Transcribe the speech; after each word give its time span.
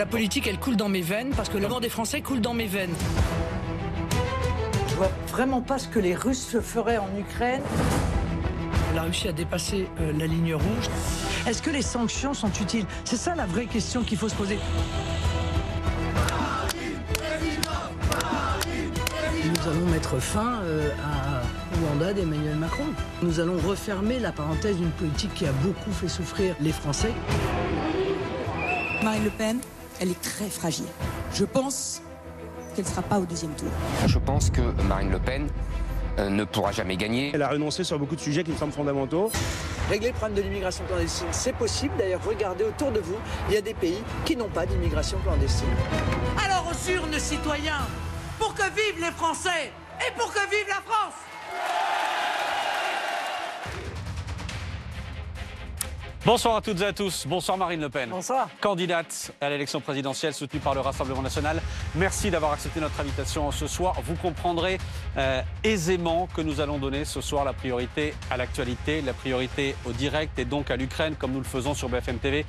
La 0.00 0.06
politique, 0.06 0.46
elle 0.46 0.58
coule 0.58 0.76
dans 0.76 0.88
mes 0.88 1.02
veines 1.02 1.28
parce 1.36 1.50
que 1.50 1.58
l'amour 1.58 1.82
des 1.82 1.90
Français 1.90 2.22
coule 2.22 2.40
dans 2.40 2.54
mes 2.54 2.66
veines. 2.66 2.94
Je 4.88 4.94
vois 4.94 5.10
vraiment 5.28 5.60
pas 5.60 5.78
ce 5.78 5.88
que 5.88 5.98
les 5.98 6.14
Russes 6.14 6.56
feraient 6.62 6.96
en 6.96 7.10
Ukraine. 7.18 7.60
La 8.94 9.02
Russie 9.02 9.28
a 9.28 9.32
dépassé 9.32 9.88
euh, 10.00 10.14
la 10.18 10.26
ligne 10.26 10.54
rouge. 10.54 10.88
Est-ce 11.46 11.60
que 11.60 11.68
les 11.68 11.82
sanctions 11.82 12.32
sont 12.32 12.50
utiles? 12.62 12.86
C'est 13.04 13.18
ça 13.18 13.34
la 13.34 13.44
vraie 13.44 13.66
question 13.66 14.02
qu'il 14.02 14.16
faut 14.16 14.30
se 14.30 14.34
poser. 14.34 14.58
Nous 19.44 19.68
allons 19.68 19.86
mettre 19.90 20.18
fin 20.18 20.60
euh, 20.62 20.88
à, 21.04 21.42
au 21.76 21.92
mandat 21.92 22.14
d'Emmanuel 22.14 22.56
Macron. 22.56 22.86
Nous 23.20 23.38
allons 23.38 23.58
refermer 23.58 24.18
la 24.18 24.32
parenthèse 24.32 24.78
d'une 24.78 24.92
politique 24.92 25.34
qui 25.34 25.44
a 25.44 25.52
beaucoup 25.62 25.92
fait 25.92 26.08
souffrir 26.08 26.54
les 26.58 26.72
Français. 26.72 27.12
Marine 29.02 29.24
Le 29.24 29.30
Pen, 29.30 29.60
elle 30.00 30.10
est 30.10 30.20
très 30.20 30.48
fragile. 30.48 30.86
Je 31.32 31.44
pense 31.44 32.02
qu'elle 32.74 32.84
ne 32.84 32.90
sera 32.90 33.02
pas 33.02 33.18
au 33.18 33.26
deuxième 33.26 33.52
tour. 33.52 33.68
Je 34.06 34.18
pense 34.18 34.50
que 34.50 34.62
Marine 34.88 35.10
Le 35.10 35.18
Pen 35.18 35.48
euh, 36.18 36.30
ne 36.30 36.44
pourra 36.44 36.72
jamais 36.72 36.96
gagner. 36.96 37.30
Elle 37.34 37.42
a 37.42 37.48
renoncé 37.48 37.84
sur 37.84 37.98
beaucoup 37.98 38.16
de 38.16 38.20
sujets 38.20 38.42
qui 38.42 38.50
me 38.50 38.56
semblent 38.56 38.72
fondamentaux. 38.72 39.30
Régler 39.88 40.08
le 40.08 40.14
problème 40.14 40.36
de 40.38 40.42
l'immigration 40.42 40.84
clandestine, 40.86 41.26
c'est 41.32 41.54
possible. 41.54 41.94
D'ailleurs, 41.98 42.24
regardez 42.26 42.64
autour 42.64 42.90
de 42.92 43.00
vous, 43.00 43.16
il 43.48 43.54
y 43.54 43.58
a 43.58 43.62
des 43.62 43.74
pays 43.74 44.02
qui 44.24 44.36
n'ont 44.36 44.48
pas 44.48 44.66
d'immigration 44.66 45.18
clandestine. 45.22 45.68
Alors 46.44 46.70
aux 46.70 46.90
urnes, 46.90 47.18
citoyens, 47.18 47.86
pour 48.38 48.54
que 48.54 48.62
vivent 48.62 49.04
les 49.04 49.12
Français 49.12 49.72
et 50.00 50.18
pour 50.18 50.32
que 50.32 50.40
vive 50.50 50.68
la 50.68 50.82
France 50.90 51.14
Bonsoir 56.26 56.56
à 56.56 56.60
toutes 56.60 56.82
et 56.82 56.84
à 56.84 56.92
tous. 56.92 57.26
Bonsoir 57.26 57.56
Marine 57.56 57.80
Le 57.80 57.88
Pen. 57.88 58.10
Bonsoir. 58.10 58.50
Candidate 58.60 59.32
à 59.40 59.48
l'élection 59.48 59.80
présidentielle 59.80 60.34
soutenue 60.34 60.60
par 60.60 60.74
le 60.74 60.80
Rassemblement 60.80 61.22
national. 61.22 61.62
Merci 61.94 62.30
d'avoir 62.30 62.52
accepté 62.52 62.78
notre 62.78 63.00
invitation 63.00 63.50
ce 63.50 63.66
soir. 63.66 63.96
Vous 64.04 64.16
comprendrez 64.16 64.76
euh, 65.16 65.40
aisément 65.64 66.28
que 66.36 66.42
nous 66.42 66.60
allons 66.60 66.76
donner 66.76 67.06
ce 67.06 67.22
soir 67.22 67.46
la 67.46 67.54
priorité 67.54 68.12
à 68.30 68.36
l'actualité, 68.36 69.00
la 69.00 69.14
priorité 69.14 69.74
au 69.86 69.92
direct 69.92 70.38
et 70.38 70.44
donc 70.44 70.70
à 70.70 70.76
l'Ukraine 70.76 71.14
comme 71.18 71.32
nous 71.32 71.38
le 71.38 71.44
faisons 71.44 71.72
sur 71.72 71.88
BFM 71.88 72.18
TV 72.18 72.44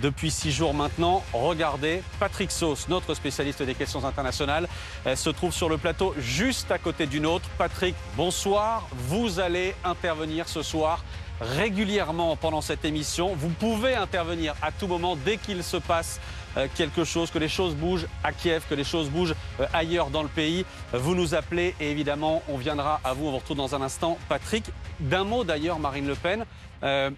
depuis 0.00 0.32
six 0.32 0.50
jours 0.50 0.74
maintenant. 0.74 1.22
Regardez, 1.32 2.02
Patrick 2.18 2.50
Sauce, 2.50 2.88
notre 2.88 3.14
spécialiste 3.14 3.62
des 3.62 3.74
questions 3.76 4.04
internationales, 4.04 4.66
euh, 5.06 5.14
se 5.14 5.30
trouve 5.30 5.52
sur 5.52 5.68
le 5.68 5.78
plateau 5.78 6.12
juste 6.18 6.72
à 6.72 6.78
côté 6.78 7.06
d'une 7.06 7.26
autre. 7.26 7.48
Patrick, 7.56 7.94
bonsoir. 8.16 8.88
Vous 9.06 9.38
allez 9.38 9.76
intervenir 9.84 10.48
ce 10.48 10.62
soir 10.62 11.04
régulièrement 11.42 12.36
pendant 12.36 12.60
cette 12.60 12.84
émission. 12.84 13.34
Vous 13.34 13.48
pouvez 13.48 13.94
intervenir 13.94 14.54
à 14.62 14.70
tout 14.70 14.86
moment 14.86 15.16
dès 15.16 15.36
qu'il 15.36 15.62
se 15.62 15.76
passe 15.76 16.20
euh, 16.56 16.68
quelque 16.74 17.04
chose, 17.04 17.30
que 17.30 17.38
les 17.38 17.48
choses 17.48 17.74
bougent 17.74 18.06
à 18.22 18.32
Kiev, 18.32 18.64
que 18.68 18.74
les 18.74 18.84
choses 18.84 19.10
bougent 19.10 19.34
euh, 19.60 19.66
ailleurs 19.72 20.10
dans 20.10 20.22
le 20.22 20.28
pays. 20.28 20.64
Vous 20.92 21.14
nous 21.14 21.34
appelez 21.34 21.74
et 21.80 21.90
évidemment, 21.90 22.42
on 22.48 22.56
viendra 22.56 23.00
à 23.04 23.12
vous. 23.12 23.26
On 23.26 23.30
vous 23.32 23.38
retrouve 23.38 23.56
dans 23.56 23.74
un 23.74 23.82
instant. 23.82 24.18
Patrick, 24.28 24.64
d'un 25.00 25.24
mot 25.24 25.44
d'ailleurs, 25.44 25.78
Marine 25.78 26.06
Le 26.06 26.14
Pen. 26.14 26.44
Euh, 26.82 27.10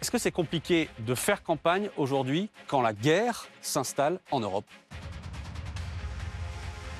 Est-ce 0.00 0.10
que 0.10 0.18
c'est 0.18 0.32
compliqué 0.32 0.88
de 1.00 1.14
faire 1.14 1.42
campagne 1.42 1.90
aujourd'hui 1.96 2.48
quand 2.66 2.80
la 2.80 2.92
guerre 2.92 3.46
s'installe 3.60 4.18
en 4.30 4.40
Europe? 4.40 4.64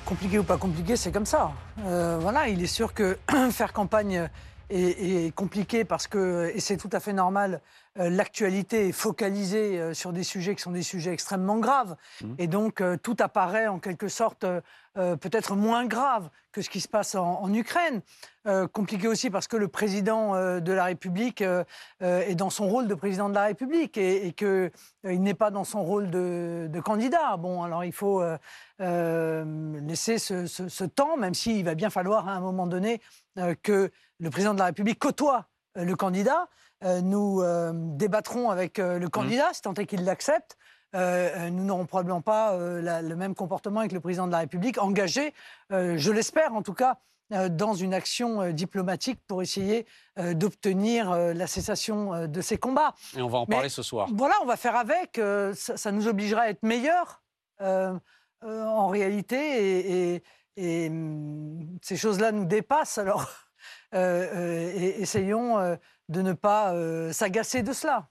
Compliqué 0.05 0.37
ou 0.37 0.43
pas 0.43 0.57
compliqué, 0.57 0.97
c'est 0.97 1.13
comme 1.13 1.25
ça. 1.25 1.53
Voilà, 1.77 2.49
il 2.49 2.61
est 2.61 2.67
sûr 2.67 2.93
que 2.93 3.17
faire 3.51 3.71
campagne 3.71 4.29
est, 4.73 5.25
est 5.27 5.31
compliqué 5.35 5.85
parce 5.85 6.07
que, 6.07 6.51
et 6.55 6.59
c'est 6.59 6.77
tout 6.77 6.89
à 6.91 6.99
fait 6.99 7.13
normal, 7.13 7.61
euh, 7.99 8.09
l'actualité 8.09 8.87
est 8.89 8.91
focalisée 8.91 9.79
euh, 9.79 9.93
sur 9.93 10.11
des 10.13 10.23
sujets 10.23 10.55
qui 10.55 10.61
sont 10.63 10.71
des 10.71 10.81
sujets 10.83 11.13
extrêmement 11.13 11.57
graves. 11.59 11.95
Et 12.39 12.47
donc, 12.47 12.81
euh, 12.81 12.97
tout 12.97 13.15
apparaît 13.19 13.67
en 13.67 13.79
quelque 13.79 14.07
sorte 14.07 14.45
peut-être 14.95 15.55
moins 15.55 15.87
grave 15.87 16.29
que 16.51 16.61
ce 16.61 16.69
qui 16.69 16.79
se 16.79 16.87
passe 16.87 17.15
en, 17.15 17.41
en 17.41 17.51
Ukraine. 17.51 18.01
Euh, 18.45 18.67
compliqué 18.67 19.07
aussi 19.07 19.31
parce 19.31 19.47
que 19.47 19.57
le 19.57 19.67
président 19.67 20.35
euh, 20.35 20.59
de 20.59 20.71
la 20.71 20.83
République 20.83 21.41
euh, 21.41 21.63
est 22.01 22.35
dans 22.35 22.51
son 22.51 22.67
rôle 22.67 22.87
de 22.87 22.93
président 22.93 23.27
de 23.27 23.33
la 23.33 23.45
République 23.45 23.97
et, 23.97 24.27
et 24.27 24.33
qu'il 24.33 24.69
n'est 25.03 25.33
pas 25.33 25.49
dans 25.49 25.63
son 25.63 25.81
rôle 25.83 26.11
de, 26.11 26.67
de 26.71 26.79
candidat. 26.79 27.37
Bon, 27.37 27.63
alors 27.63 27.83
il 27.83 27.91
faut 27.93 28.21
laisser 28.79 30.17
ce, 30.19 30.45
ce- 30.45 30.67
ce 30.69 30.83
temps, 30.83 31.17
même 31.17 31.33
s'il 31.33 31.65
va 31.65 31.73
bien 31.75 31.89
falloir 31.89 32.27
à 32.27 32.33
un 32.33 32.39
moment 32.39 32.67
donné 32.67 33.01
que 33.63 33.89
le 34.23 34.29
président 34.29 34.53
de 34.53 34.59
la 34.59 34.65
République 34.65 34.99
côtoie 34.99 35.47
euh, 35.77 35.83
le 35.83 35.95
candidat. 35.95 36.47
Euh, 36.83 37.01
nous 37.01 37.41
euh, 37.41 37.71
débattrons 37.73 38.49
avec 38.49 38.77
le 38.77 39.07
candidat, 39.07 39.49
si 39.53 39.61
tant 39.61 39.73
est 39.75 39.85
qu'il 39.85 40.03
l'accepte. 40.05 40.57
Euh, 40.95 41.49
nous 41.49 41.63
n'aurons 41.63 41.85
probablement 41.85 42.21
pas 42.21 42.53
euh, 42.53 42.81
la- 42.81 43.01
le 43.01 43.15
même 43.15 43.33
comportement 43.35 43.79
avec 43.79 43.91
le 43.93 43.99
président 43.99 44.27
de 44.27 44.31
la 44.31 44.39
République, 44.39 44.77
engagé, 44.77 45.33
euh, 45.71 45.95
je 45.97 46.11
l'espère 46.11 46.53
en 46.53 46.61
tout 46.61 46.73
cas, 46.73 46.97
dans 47.49 47.73
une 47.73 47.95
action 47.95 48.51
diplomatique 48.51 49.19
pour 49.27 49.41
essayer 49.41 49.87
d'obtenir 50.35 51.15
la 51.33 51.47
cessation 51.47 52.27
de 52.27 52.41
ces 52.41 52.57
combats. 52.59 52.93
Et 53.17 53.21
on 53.23 53.27
va 53.29 53.39
en 53.39 53.45
Mais- 53.47 53.55
parler 53.55 53.69
ce 53.69 53.81
soir. 53.81 54.07
Voilà, 54.13 54.35
on 54.43 54.45
va 54.45 54.55
faire 54.55 54.75
avec. 54.75 55.19
ça, 55.55 55.75
ça 55.77 55.91
nous 55.91 56.07
obligera 56.07 56.41
à 56.41 56.49
être 56.49 56.61
meilleurs 56.61 57.23
en 57.59 58.87
réalité. 58.87 59.37
Et, 59.37 60.13
et- 60.15 60.23
et, 60.57 60.89
hum, 60.89 61.79
ces 61.81 61.95
choses-là 61.97 62.31
nous 62.31 62.45
dépassent. 62.45 62.99
Alors, 62.99 63.27
et- 64.75 65.01
essayons 65.01 65.59
euh, 65.59 65.75
de 66.09 66.21
ne 66.21 66.33
pas 66.33 66.73
euh, 66.73 67.11
s'agacer 67.13 67.63
de 67.63 67.73
cela. 67.73 68.09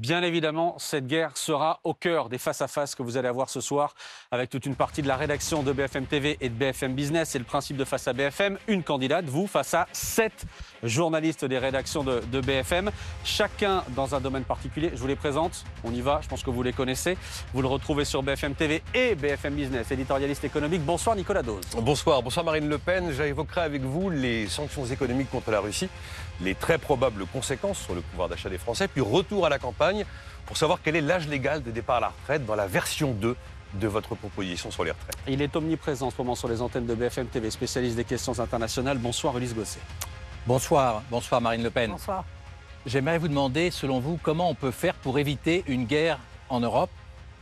Bien 0.00 0.22
évidemment, 0.22 0.76
cette 0.78 1.06
guerre 1.06 1.36
sera 1.36 1.78
au 1.84 1.92
cœur 1.92 2.30
des 2.30 2.38
face-à-face 2.38 2.94
que 2.94 3.02
vous 3.02 3.18
allez 3.18 3.28
avoir 3.28 3.50
ce 3.50 3.60
soir 3.60 3.94
avec 4.30 4.48
toute 4.48 4.64
une 4.64 4.74
partie 4.74 5.02
de 5.02 5.08
la 5.08 5.16
rédaction 5.16 5.62
de 5.62 5.72
BFM 5.72 6.06
TV 6.06 6.38
et 6.40 6.48
de 6.48 6.54
BFM 6.54 6.94
Business. 6.94 7.28
C'est 7.28 7.38
le 7.38 7.44
principe 7.44 7.76
de 7.76 7.84
Face 7.84 8.08
à 8.08 8.14
BFM. 8.14 8.56
Une 8.66 8.82
candidate, 8.82 9.26
vous, 9.26 9.46
face 9.46 9.74
à 9.74 9.86
sept 9.92 10.46
journalistes 10.82 11.44
des 11.44 11.58
rédactions 11.58 12.02
de, 12.02 12.22
de 12.32 12.40
BFM, 12.40 12.90
chacun 13.24 13.84
dans 13.90 14.14
un 14.14 14.20
domaine 14.20 14.44
particulier. 14.44 14.90
Je 14.94 15.00
vous 15.00 15.06
les 15.06 15.16
présente, 15.16 15.66
on 15.84 15.92
y 15.92 16.00
va, 16.00 16.20
je 16.22 16.28
pense 16.28 16.42
que 16.42 16.48
vous 16.48 16.62
les 16.62 16.72
connaissez. 16.72 17.18
Vous 17.52 17.60
le 17.60 17.68
retrouvez 17.68 18.06
sur 18.06 18.22
BFM 18.22 18.54
TV 18.54 18.82
et 18.94 19.14
BFM 19.14 19.54
Business, 19.54 19.90
éditorialiste 19.90 20.44
économique. 20.44 20.80
Bonsoir 20.82 21.14
Nicolas 21.14 21.42
Dose. 21.42 21.60
Bonsoir, 21.76 22.22
bonsoir 22.22 22.46
Marine 22.46 22.70
Le 22.70 22.78
Pen. 22.78 23.12
J'évoquerai 23.12 23.60
avec 23.60 23.82
vous 23.82 24.08
les 24.08 24.48
sanctions 24.48 24.86
économiques 24.86 25.30
contre 25.30 25.50
la 25.50 25.60
Russie, 25.60 25.90
les 26.42 26.54
très 26.54 26.78
probables 26.78 27.26
conséquences 27.26 27.78
sur 27.78 27.94
le 27.94 28.00
pouvoir 28.00 28.28
d'achat 28.28 28.48
des 28.48 28.58
Français, 28.58 28.88
puis 28.88 29.00
retour 29.00 29.46
à 29.46 29.48
la 29.48 29.58
campagne 29.58 30.04
pour 30.46 30.56
savoir 30.56 30.80
quel 30.82 30.96
est 30.96 31.00
l'âge 31.00 31.28
légal 31.28 31.62
de 31.62 31.70
départ 31.70 31.96
à 31.96 32.00
la 32.00 32.08
retraite 32.08 32.46
dans 32.46 32.54
la 32.54 32.66
version 32.66 33.12
2 33.12 33.36
de 33.74 33.86
votre 33.86 34.14
proposition 34.14 34.70
sur 34.70 34.84
les 34.84 34.90
retraites. 34.90 35.16
Il 35.28 35.42
est 35.42 35.54
omniprésent 35.54 36.06
en 36.06 36.10
ce 36.10 36.16
moment 36.18 36.34
sur 36.34 36.48
les 36.48 36.60
antennes 36.60 36.86
de 36.86 36.94
BFM 36.94 37.26
TV, 37.26 37.50
spécialiste 37.50 37.96
des 37.96 38.04
questions 38.04 38.38
internationales. 38.40 38.98
Bonsoir 38.98 39.36
Ulysse 39.36 39.54
Gosset. 39.54 39.80
Bonsoir, 40.46 41.02
bonsoir 41.10 41.40
Marine 41.40 41.62
Le 41.62 41.70
Pen. 41.70 41.90
Bonsoir. 41.90 42.24
J'aimerais 42.86 43.18
vous 43.18 43.28
demander, 43.28 43.70
selon 43.70 44.00
vous, 44.00 44.18
comment 44.22 44.48
on 44.48 44.54
peut 44.54 44.70
faire 44.70 44.94
pour 44.94 45.18
éviter 45.18 45.62
une 45.66 45.84
guerre 45.84 46.18
en 46.48 46.60
Europe? 46.60 46.90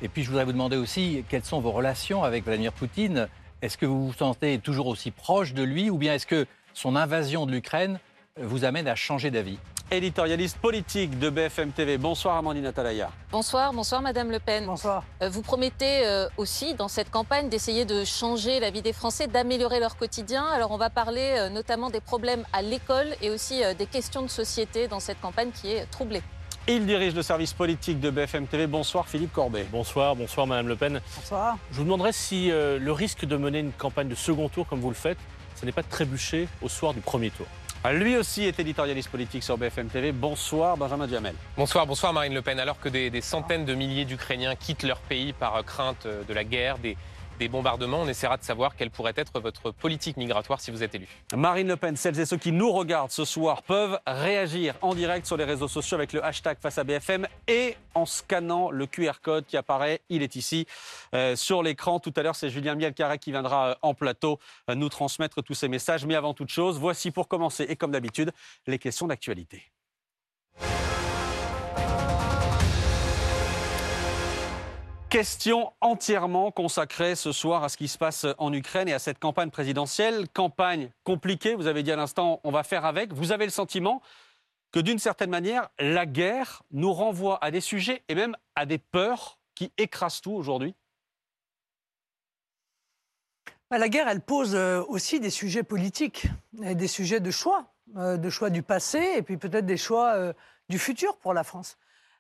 Et 0.03 0.09
puis 0.09 0.23
je 0.23 0.29
voudrais 0.29 0.45
vous 0.45 0.53
demander 0.53 0.77
aussi 0.77 1.25
quelles 1.29 1.45
sont 1.45 1.61
vos 1.61 1.71
relations 1.71 2.25
avec 2.25 2.45
Vladimir 2.45 2.73
Poutine? 2.73 3.29
Est-ce 3.63 3.79
que 3.79 3.87
vous 3.87 4.09
vous 4.09 4.13
sentez 4.13 4.59
toujours 4.59 4.89
aussi 4.89 5.11
proche 5.11 5.55
de 5.55 5.63
lui? 5.63 5.91
Ou 5.91 5.97
bien 5.97 6.15
est-ce 6.15 6.27
que 6.27 6.47
son 6.75 6.95
invasion 6.97 7.47
de 7.47 7.53
l'Ukraine 7.53 7.99
vous 8.41 8.65
amène 8.65 8.89
à 8.89 8.95
changer 8.95 9.31
d'avis 9.31 9.59
Éditorialiste 9.91 10.59
politique 10.59 11.19
de 11.19 11.31
BFM 11.31 11.73
TV. 11.73 11.97
Bonsoir 11.97 12.37
Amandine 12.37 12.67
Atalaya. 12.67 13.11
Bonsoir, 13.33 13.73
bonsoir 13.73 14.03
Madame 14.03 14.31
Le 14.31 14.39
Pen. 14.39 14.67
Bonsoir. 14.67 15.03
Euh, 15.23 15.31
Vous 15.31 15.41
promettez 15.41 16.07
euh, 16.07 16.29
aussi 16.37 16.75
dans 16.75 16.89
cette 16.89 17.11
campagne 17.11 17.49
d'essayer 17.49 17.87
de 17.87 18.05
changer 18.05 18.61
la 18.61 18.71
vie 18.71 18.83
des 18.83 18.93
Français, 18.93 19.29
d'améliorer 19.29 19.81
leur 19.81 19.97
quotidien. 19.97 20.45
Alors 20.45 20.73
on 20.73 20.77
va 20.77 20.91
parler 20.91 21.37
euh, 21.39 21.49
notamment 21.49 21.89
des 21.89 22.01
problèmes 22.03 22.45
à 22.53 22.61
l'école 22.61 23.07
et 23.23 23.31
aussi 23.31 23.63
des 23.79 23.87
questions 23.87 24.21
de 24.21 24.29
société 24.29 24.89
dans 24.89 25.01
cette 25.01 25.23
campagne 25.23 25.51
qui 25.53 25.73
est 25.73 25.87
troublée. 25.87 26.23
Il 26.71 26.85
dirige 26.85 27.15
le 27.15 27.23
service 27.23 27.55
politique 27.55 27.99
de 27.99 28.11
BFM 28.11 28.47
TV. 28.47 28.67
Bonsoir 28.67 29.09
Philippe 29.09 29.33
Corbet. 29.33 29.65
Bonsoir, 29.73 30.15
bonsoir 30.15 30.47
Madame 30.47 30.69
Le 30.69 30.77
Pen. 30.77 31.01
Bonsoir. 31.17 31.57
Je 31.71 31.79
vous 31.79 31.85
demanderais 31.85 32.13
si 32.13 32.51
euh, 32.51 32.79
le 32.79 32.93
risque 32.93 33.25
de 33.25 33.39
mener 33.39 33.61
une 33.61 33.73
campagne 33.73 34.09
de 34.09 34.15
second 34.15 34.51
tour 34.51 34.67
comme 34.69 34.81
vous 34.81 34.91
le 34.91 34.95
faites, 34.95 35.17
ce 35.59 35.65
n'est 35.65 35.73
pas 35.73 35.81
de 35.81 35.89
trébucher 35.89 36.47
au 36.61 36.69
soir 36.69 36.93
du 36.93 37.01
premier 37.01 37.31
tour. 37.31 37.47
Ah, 37.85 37.93
Lui 37.93 38.17
aussi 38.17 38.43
est 38.43 38.59
éditorialiste 38.59 39.09
politique 39.09 39.45
sur 39.45 39.57
BFM 39.57 39.89
TV. 39.89 40.11
Bonsoir 40.11 40.77
Benjamin 40.77 41.07
Duhamel. 41.07 41.35
Bonsoir, 41.57 41.87
bonsoir 41.87 42.13
Marine 42.13 42.35
Le 42.35 42.43
Pen. 42.43 42.59
Alors 42.59 42.81
que 42.81 42.89
des, 42.89 43.21
centaines 43.21 43.65
de 43.65 43.75
milliers 43.75 44.05
d'Ukrainiens 44.05 44.57
quittent 44.57 44.83
leur 44.83 44.99
pays 44.99 45.33
par 45.33 45.65
crainte 45.65 46.07
de 46.07 46.35
la 46.35 46.43
guerre, 46.43 46.79
des, 46.79 46.97
des 47.39 47.49
bombardements, 47.49 48.01
on 48.03 48.09
essaiera 48.09 48.37
de 48.37 48.43
savoir 48.43 48.77
quelle 48.77 48.91
pourrait 48.91 49.15
être 49.17 49.41
votre 49.41 49.71
politique 49.71 50.17
migratoire 50.17 50.61
si 50.61 50.71
vous 50.71 50.83
êtes 50.83 50.95
élu. 50.95 51.07
Marine 51.35 51.69
Le 51.69 51.77
Pen, 51.77 51.97
celles 51.97 52.19
et 52.21 52.27
ceux 52.27 52.37
qui 52.37 52.53
nous 52.53 52.71
regardent 52.71 53.11
ce 53.11 53.25
soir 53.25 53.63
peuvent 53.63 53.99
réagir 54.07 54.75
en 54.83 54.95
direct 54.95 55.27
sur 55.27 55.37
les 55.37 55.45
réseaux 55.45 55.69
sociaux 55.69 55.97
avec 55.97 56.13
le 56.13 56.25
hashtag 56.25 56.59
face 56.61 56.79
à 56.79 56.85
BFM 56.85 57.27
et 57.47 57.77
en 57.95 58.07
scannant 58.07 58.71
le 58.71 58.87
QR 58.87 59.21
code 59.23 59.47
qui 59.47 59.57
apparaît. 59.57 60.01
Il 60.09 60.23
est 60.23 60.37
ici 60.37 60.67
euh, 61.15 61.37
sur 61.37 61.63
l'écran. 61.63 62.01
Tout 62.01 62.13
à 62.17 62.23
l'heure, 62.23 62.37
c'est 62.37 62.51
Julien 62.51 62.75
Mielcarré 62.75 63.19
qui 63.19 63.31
viendra 63.31 63.71
euh, 63.71 63.75
en 63.83 63.95
plateau 63.95 64.39
euh, 64.69 64.75
nous 64.75 64.89
transmettre 64.89 65.43
tous 65.43 65.55
ces 65.55 65.69
messages. 65.69 66.05
Mais 66.05 66.15
avant 66.15 66.35
toute 66.35 66.51
chose, 66.51 66.79
voici 66.79 67.11
pour 67.11 67.29
commencer 67.29 67.65
et 67.69 67.77
comme 67.77 67.93
d'habitude, 67.93 68.33
les 68.67 68.79
questions 68.79 69.07
d'actualité. 69.07 69.71
Question 75.11 75.73
entièrement 75.81 76.51
consacrée 76.51 77.15
ce 77.15 77.33
soir 77.33 77.65
à 77.65 77.71
ce 77.71 77.79
qui 77.79 77.89
se 77.89 77.97
passe 77.97 78.27
en 78.37 78.53
Ukraine 78.53 78.89
et 78.89 78.93
à 78.93 78.99
cette 78.99 79.19
campagne 79.19 79.49
présidentielle. 79.49 80.29
Campagne 80.29 80.91
compliquée, 81.03 81.55
vous 81.55 81.67
avez 81.67 81.83
dit 81.83 81.91
à 81.91 81.97
l'instant, 81.97 82.41
on 82.45 82.51
va 82.51 82.63
faire 82.63 82.85
avec. 82.85 83.15
Vous 83.15 83.33
avez 83.33 83.47
le 83.47 83.51
sentiment 83.51 84.03
que 84.71 84.81
d'une 84.81 84.99
certaine 84.99 85.31
manière, 85.31 85.71
la 85.79 86.05
guerre 86.05 86.63
nous 86.73 86.93
renvoie 86.93 87.43
à 87.43 87.51
des 87.51 87.63
sujets 87.63 88.03
et 88.09 88.15
même 88.15 88.37
à 88.55 88.67
des 88.67 88.77
peurs 88.77 89.39
qui 89.55 89.73
écrasent 89.79 90.21
tout 90.21 90.33
aujourd'hui? 90.33 90.75
Bah, 93.71 93.79
La 93.79 93.89
guerre, 93.89 94.09
elle 94.09 94.21
pose 94.21 94.55
euh, 94.55 94.83
aussi 94.89 95.21
des 95.21 95.31
sujets 95.31 95.63
politiques, 95.63 96.27
et 96.63 96.75
des 96.75 96.89
sujets 96.89 97.21
de 97.21 97.31
choix, 97.31 97.73
euh, 97.97 98.19
de 98.19 98.29
choix 98.29 98.51
du 98.51 98.63
passé 98.63 99.15
et 99.17 99.23
puis 99.23 99.39
peut-être 99.39 99.65
des 99.65 99.79
choix 99.79 100.17
euh, 100.17 100.35
du 100.69 100.79
futur 100.79 101.17
pour 101.17 101.33
la 101.33 101.45
France. 101.45 101.79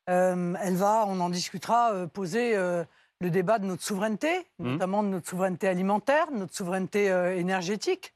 Euh, 0.08 0.54
elle 0.62 0.76
va, 0.76 1.04
on 1.06 1.20
en 1.20 1.28
discutera, 1.28 1.92
euh, 1.92 2.06
poser 2.06 2.56
euh, 2.56 2.84
le 3.20 3.30
débat 3.30 3.58
de 3.58 3.66
notre 3.66 3.82
souveraineté, 3.82 4.46
Mhm. 4.58 4.72
notamment 4.72 5.02
de 5.02 5.08
notre 5.08 5.28
souveraineté 5.28 5.68
alimentaire, 5.68 6.30
de 6.30 6.36
notre 6.36 6.54
souveraineté 6.54 7.06
énergétique. 7.36 8.14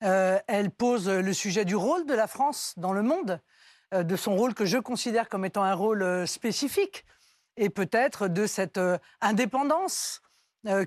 Elle 0.00 0.70
pose 0.70 1.08
le 1.08 1.32
sujet 1.32 1.64
du 1.64 1.76
rôle 1.76 2.06
de 2.06 2.14
la 2.14 2.26
France 2.28 2.72
dans 2.76 2.92
le 2.92 3.02
monde, 3.02 3.40
de 3.92 4.16
son 4.16 4.36
rôle 4.36 4.54
que 4.54 4.64
je 4.64 4.78
considère 4.78 5.28
comme 5.28 5.44
étant 5.44 5.64
un 5.64 5.74
rôle 5.74 6.26
spécifique, 6.26 7.04
et 7.58 7.68
peut-être 7.68 8.28
de 8.28 8.46
cette 8.46 8.80
indépendance 9.20 10.22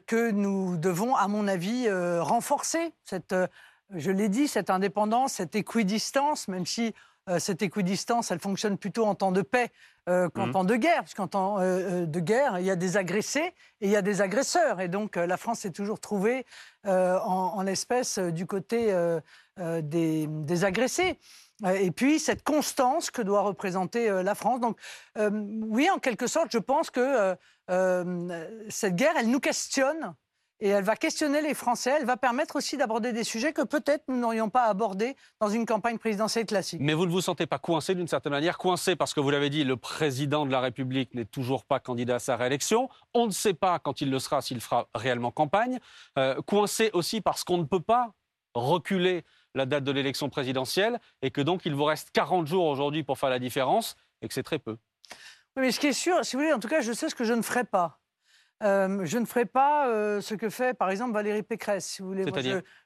que 0.07 0.31
nous 0.31 0.77
devons, 0.77 1.15
à 1.15 1.27
mon 1.27 1.47
avis, 1.47 1.87
renforcer. 2.19 2.93
Cette, 3.03 3.35
je 3.93 4.09
l'ai 4.09 4.29
dit, 4.29 4.47
cette 4.47 4.71
indépendance, 4.71 5.33
cette 5.33 5.55
équidistance, 5.55 6.47
même 6.47 6.65
si 6.65 6.95
euh, 7.29 7.39
cette 7.39 7.61
équidistance, 7.61 8.31
elle 8.31 8.39
fonctionne 8.39 8.77
plutôt 8.77 9.05
en 9.05 9.15
temps 9.15 9.31
de 9.31 9.41
paix 9.41 9.69
euh, 10.09 10.29
qu'en 10.29 10.47
Mhm. 10.47 10.53
temps 10.53 10.63
de 10.63 10.75
guerre, 10.75 11.03
puisqu'en 11.03 11.27
temps 11.27 11.59
euh, 11.59 12.05
de 12.05 12.19
guerre, 12.19 12.59
il 12.59 12.65
y 12.65 12.71
a 12.71 12.75
des 12.75 12.97
agressés 12.97 13.53
et 13.81 13.85
il 13.87 13.89
y 13.91 13.95
a 13.95 14.01
des 14.01 14.21
agresseurs. 14.21 14.81
Et 14.81 14.87
donc, 14.87 15.15
la 15.15 15.37
France 15.37 15.59
s'est 15.59 15.71
toujours 15.71 15.99
trouvée 15.99 16.45
en, 16.85 16.89
en 17.55 17.61
l'espèce 17.61 18.17
du 18.17 18.47
côté 18.47 18.91
des, 19.57 20.27
des 20.27 20.63
agressés. 20.63 21.19
Et 21.75 21.91
puis, 21.91 22.19
cette 22.19 22.43
constance 22.43 23.11
que 23.11 23.21
doit 23.21 23.41
représenter 23.41 24.23
la 24.23 24.33
France. 24.33 24.59
Donc, 24.59 24.79
oui, 25.19 25.89
en 25.91 25.99
quelque 25.99 26.25
sorte, 26.25 26.51
je 26.51 26.57
pense 26.57 26.89
que 26.89 27.35
cette 28.69 28.95
guerre, 28.95 29.13
elle 29.17 29.29
nous 29.29 29.39
questionne 29.39 30.15
et 30.61 30.69
elle 30.69 30.83
va 30.83 30.95
questionner 30.95 31.41
les 31.41 31.55
Français. 31.55 31.97
Elle 31.99 32.05
va 32.05 32.17
permettre 32.17 32.55
aussi 32.55 32.77
d'aborder 32.77 33.11
des 33.11 33.23
sujets 33.23 33.51
que 33.51 33.63
peut-être 33.63 34.03
nous 34.07 34.17
n'aurions 34.17 34.49
pas 34.49 34.65
abordés 34.65 35.15
dans 35.39 35.49
une 35.49 35.65
campagne 35.65 35.97
présidentielle 35.97 36.45
classique. 36.45 36.79
Mais 36.81 36.93
vous 36.93 37.07
ne 37.07 37.11
vous 37.11 37.21
sentez 37.21 37.47
pas 37.47 37.57
coincé 37.57 37.95
d'une 37.95 38.07
certaine 38.07 38.31
manière 38.31 38.57
Coincé 38.57 38.95
parce 38.95 39.13
que 39.13 39.19
vous 39.19 39.31
l'avez 39.31 39.49
dit, 39.49 39.63
le 39.63 39.75
président 39.75 40.45
de 40.45 40.51
la 40.51 40.59
République 40.59 41.15
n'est 41.15 41.25
toujours 41.25 41.65
pas 41.65 41.79
candidat 41.79 42.15
à 42.15 42.19
sa 42.19 42.35
réélection. 42.37 42.89
On 43.15 43.25
ne 43.25 43.31
sait 43.31 43.55
pas 43.55 43.79
quand 43.79 44.01
il 44.01 44.11
le 44.11 44.19
sera 44.19 44.41
s'il 44.41 44.61
fera 44.61 44.87
réellement 44.93 45.31
campagne. 45.31 45.79
Euh, 46.19 46.39
coincé 46.43 46.91
aussi 46.93 47.21
parce 47.21 47.43
qu'on 47.43 47.57
ne 47.57 47.63
peut 47.63 47.79
pas 47.79 48.13
reculer 48.53 49.23
la 49.55 49.65
date 49.65 49.83
de 49.83 49.91
l'élection 49.91 50.29
présidentielle 50.29 50.99
et 51.21 51.31
que 51.31 51.41
donc 51.41 51.65
il 51.65 51.73
vous 51.73 51.85
reste 51.85 52.11
40 52.11 52.45
jours 52.45 52.65
aujourd'hui 52.65 53.03
pour 53.03 53.17
faire 53.17 53.29
la 53.29 53.39
différence 53.39 53.95
et 54.21 54.27
que 54.27 54.33
c'est 54.33 54.43
très 54.43 54.59
peu. 54.59 54.77
Oui, 55.57 55.63
mais 55.63 55.71
ce 55.71 55.79
qui 55.79 55.87
est 55.87 55.93
sûr, 55.93 56.23
si 56.23 56.35
vous 56.35 56.43
voulez, 56.43 56.53
en 56.53 56.59
tout 56.59 56.69
cas, 56.69 56.81
je 56.81 56.93
sais 56.93 57.09
ce 57.09 57.15
que 57.15 57.23
je 57.23 57.33
ne 57.33 57.41
ferai 57.41 57.63
pas. 57.63 58.00
Euh, 58.61 59.05
je 59.05 59.17
ne 59.17 59.25
ferai 59.25 59.45
pas 59.45 59.87
euh, 59.87 60.21
ce 60.21 60.35
que 60.35 60.49
fait, 60.49 60.75
par 60.77 60.89
exemple, 60.89 61.13
Valérie 61.13 61.43
Pécresse, 61.43 61.85
si 61.85 62.01
vous 62.01 62.09
voulez. 62.09 62.25
Moi, 62.25 62.41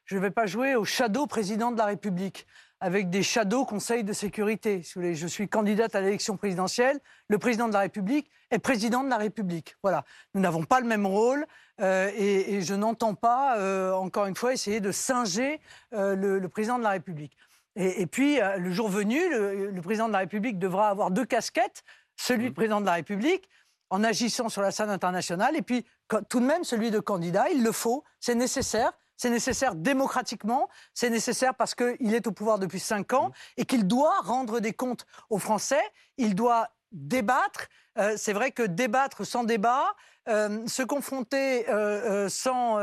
je 0.06 0.16
ne 0.16 0.22
vais 0.22 0.32
pas 0.32 0.46
jouer 0.46 0.76
au 0.76 0.86
shadow 0.86 1.28
président 1.28 1.72
de 1.72 1.78
la 1.78 1.86
République 1.86 2.48
avec 2.80 3.10
des 3.10 3.24
shadow 3.24 3.66
conseils 3.66 4.04
de 4.04 4.14
sécurité. 4.14 4.84
Si 4.84 4.94
vous 4.94 5.02
voulez, 5.02 5.16
je 5.16 5.28
suis 5.28 5.50
candidate 5.50 5.96
à 5.96 6.02
l'élection 6.02 6.38
présidentielle. 6.38 7.00
Le 7.28 7.38
président 7.38 7.68
de 7.68 7.74
la 7.74 7.80
République 7.80 8.30
est 8.52 8.60
président 8.60 9.04
de 9.04 9.10
la 9.10 9.18
République. 9.18 9.76
Voilà. 9.82 10.04
Nous 10.34 10.42
n'avons 10.42 10.64
pas 10.64 10.80
le 10.80 10.88
même 10.88 11.06
rôle 11.06 11.46
euh, 11.82 12.10
et, 12.16 12.56
et 12.56 12.62
je 12.62 12.74
n'entends 12.74 13.16
pas, 13.16 13.58
encore 13.96 14.28
une 14.28 14.36
fois, 14.36 14.54
essayer 14.54 14.80
de 14.80 14.92
singer 14.92 15.60
le, 15.92 16.40
le 16.40 16.50
président 16.50 16.78
de 16.78 16.84
la 16.84 16.92
République. 16.92 17.36
Et, 17.76 18.02
et 18.02 18.08
puis, 18.08 18.40
le 18.58 18.72
jour 18.72 18.88
venu, 18.88 19.20
le, 19.30 19.72
le 19.72 19.82
président 19.82 20.08
de 20.08 20.14
la 20.14 20.20
République 20.20 20.60
devra 20.60 20.90
avoir 20.90 21.12
deux 21.12 21.26
casquettes 21.26 21.84
celui 22.18 22.50
de 22.50 22.54
président 22.54 22.80
de 22.82 22.86
la 22.86 22.94
République 22.94 23.50
en 23.90 24.04
agissant 24.04 24.50
sur 24.50 24.62
la 24.62 24.72
scène 24.72 24.90
internationale, 24.90 25.56
et 25.56 25.62
puis 25.62 25.86
tout 26.30 26.40
de 26.40 26.46
même 26.46 26.64
celui 26.64 26.92
de 26.92 27.00
candidat. 27.00 27.50
Il 27.50 27.64
le 27.64 27.72
faut, 27.72 28.04
c'est 28.20 28.36
nécessaire. 28.36 28.92
C'est 29.18 29.30
nécessaire 29.30 29.76
démocratiquement, 29.76 30.68
c'est 30.94 31.10
nécessaire 31.10 31.56
parce 31.56 31.74
qu'il 31.74 32.14
est 32.14 32.28
au 32.28 32.34
pouvoir 32.34 32.60
depuis 32.60 32.82
cinq 32.82 33.14
ans 33.14 33.32
et 33.56 33.64
qu'il 33.64 33.88
doit 33.88 34.20
rendre 34.22 34.60
des 34.60 34.74
comptes 34.74 35.06
aux 35.30 35.38
Français. 35.40 35.80
Il 36.18 36.36
doit 36.36 36.68
débattre. 36.92 37.68
Euh, 37.98 38.16
c'est 38.18 38.34
vrai 38.34 38.52
que 38.52 38.64
débattre 38.64 39.26
sans 39.26 39.46
débat, 39.46 39.96
euh, 40.28 40.68
se 40.68 40.84
confronter 40.84 41.70
euh, 41.70 42.28
sans, 42.28 42.78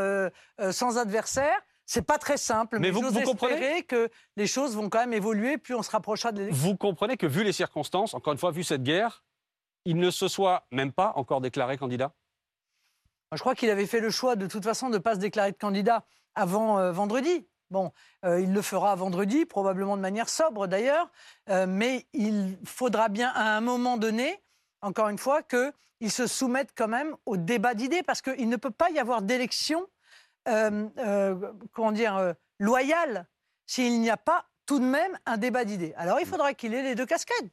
sans 0.70 0.96
adversaire, 0.96 1.60
c'est 1.84 2.00
pas 2.06 2.16
très 2.16 2.38
simple. 2.38 2.78
Mais 2.78 2.88
Mais, 2.88 2.90
vous- 2.92 3.10
vous 3.10 3.20
comprenez 3.20 3.82
que 3.82 4.08
les 4.36 4.46
choses 4.46 4.74
vont 4.74 4.88
quand 4.88 5.00
même 5.00 5.12
évoluer, 5.12 5.58
plus 5.58 5.74
on 5.74 5.82
se 5.82 5.90
rapprochera 5.90 6.32
de 6.32 6.38
l'élection. 6.40 6.66
Vous 6.66 6.76
comprenez 6.78 7.18
que 7.18 7.26
vu 7.26 7.44
les 7.44 7.52
circonstances, 7.52 8.14
encore 8.14 8.32
une 8.32 8.38
fois, 8.38 8.52
vu 8.52 8.64
cette 8.64 8.82
guerre, 8.82 9.22
il 9.84 9.96
ne 9.96 10.10
se 10.10 10.28
soit 10.28 10.66
même 10.70 10.92
pas 10.92 11.12
encore 11.16 11.40
déclaré 11.40 11.76
candidat 11.76 12.12
Je 13.32 13.38
crois 13.38 13.54
qu'il 13.54 13.70
avait 13.70 13.86
fait 13.86 14.00
le 14.00 14.10
choix 14.10 14.36
de 14.36 14.46
toute 14.46 14.64
façon 14.64 14.88
de 14.88 14.94
ne 14.94 14.98
pas 14.98 15.14
se 15.14 15.20
déclarer 15.20 15.52
de 15.52 15.56
candidat 15.56 16.04
avant 16.34 16.78
euh, 16.78 16.92
vendredi. 16.92 17.46
Bon, 17.70 17.90
euh, 18.24 18.40
il 18.40 18.52
le 18.52 18.60
fera 18.60 18.94
vendredi, 18.94 19.46
probablement 19.46 19.96
de 19.96 20.02
manière 20.02 20.28
sobre 20.28 20.66
d'ailleurs, 20.66 21.10
euh, 21.48 21.66
mais 21.66 22.06
il 22.12 22.58
faudra 22.64 23.08
bien 23.08 23.30
à 23.34 23.56
un 23.56 23.62
moment 23.62 23.96
donné, 23.96 24.42
encore 24.82 25.08
une 25.08 25.18
fois, 25.18 25.42
qu'il 25.42 26.10
se 26.10 26.26
soumette 26.26 26.72
quand 26.76 26.88
même 26.88 27.16
au 27.24 27.38
débat 27.38 27.72
d'idées, 27.72 28.02
parce 28.02 28.20
qu'il 28.20 28.50
ne 28.50 28.56
peut 28.56 28.70
pas 28.70 28.90
y 28.90 28.98
avoir 28.98 29.22
d'élection, 29.22 29.86
comment 30.44 31.92
dire, 31.92 32.34
loyale, 32.58 33.26
s'il 33.64 34.00
n'y 34.02 34.10
a 34.10 34.18
pas 34.18 34.44
tout 34.66 34.78
de 34.78 34.84
même 34.84 35.18
un 35.24 35.38
débat 35.38 35.64
d'idées. 35.64 35.94
Alors 35.96 36.20
il 36.20 36.26
faudra 36.26 36.52
qu'il 36.52 36.74
ait 36.74 36.82
les 36.82 36.94
deux 36.94 37.06
casquettes. 37.06 37.52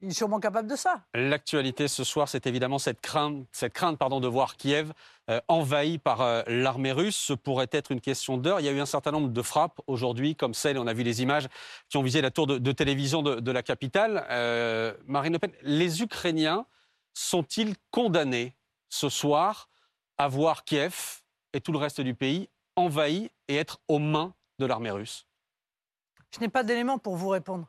Il 0.00 0.10
est 0.10 0.12
sûrement 0.12 0.40
capable 0.40 0.68
de 0.68 0.76
ça. 0.76 1.02
L'actualité 1.14 1.88
ce 1.88 2.04
soir, 2.04 2.28
c'est 2.28 2.46
évidemment 2.46 2.78
cette 2.78 3.00
crainte, 3.00 3.46
cette 3.52 3.72
crainte 3.72 3.98
pardon, 3.98 4.20
de 4.20 4.28
voir 4.28 4.56
Kiev 4.56 4.92
euh, 5.30 5.40
envahi 5.48 5.98
par 5.98 6.20
euh, 6.20 6.42
l'armée 6.46 6.92
russe. 6.92 7.16
Ce 7.16 7.32
pourrait 7.32 7.68
être 7.72 7.92
une 7.92 8.00
question 8.00 8.36
d'heure. 8.36 8.60
Il 8.60 8.66
y 8.66 8.68
a 8.68 8.72
eu 8.72 8.80
un 8.80 8.86
certain 8.86 9.10
nombre 9.10 9.28
de 9.28 9.42
frappes 9.42 9.80
aujourd'hui, 9.86 10.36
comme 10.36 10.54
celle, 10.54 10.78
on 10.78 10.86
a 10.86 10.92
vu 10.92 11.02
les 11.02 11.22
images, 11.22 11.48
qui 11.88 11.96
ont 11.96 12.02
visé 12.02 12.20
la 12.20 12.30
tour 12.30 12.46
de, 12.46 12.58
de 12.58 12.72
télévision 12.72 13.22
de, 13.22 13.40
de 13.40 13.50
la 13.50 13.62
capitale. 13.62 14.26
Euh, 14.30 14.94
Marine 15.06 15.32
Le 15.32 15.38
Pen, 15.38 15.52
les 15.62 16.02
Ukrainiens 16.02 16.66
sont-ils 17.14 17.74
condamnés 17.90 18.54
ce 18.88 19.08
soir 19.08 19.68
à 20.18 20.28
voir 20.28 20.64
Kiev 20.64 21.22
et 21.52 21.60
tout 21.60 21.72
le 21.72 21.78
reste 21.78 22.00
du 22.00 22.14
pays 22.14 22.48
envahi 22.76 23.30
et 23.48 23.56
être 23.56 23.80
aux 23.88 23.98
mains 23.98 24.34
de 24.58 24.66
l'armée 24.66 24.90
russe? 24.90 25.26
Je 26.34 26.40
n'ai 26.40 26.48
pas 26.48 26.62
d'éléments 26.62 26.98
pour 26.98 27.16
vous 27.16 27.28
répondre. 27.28 27.66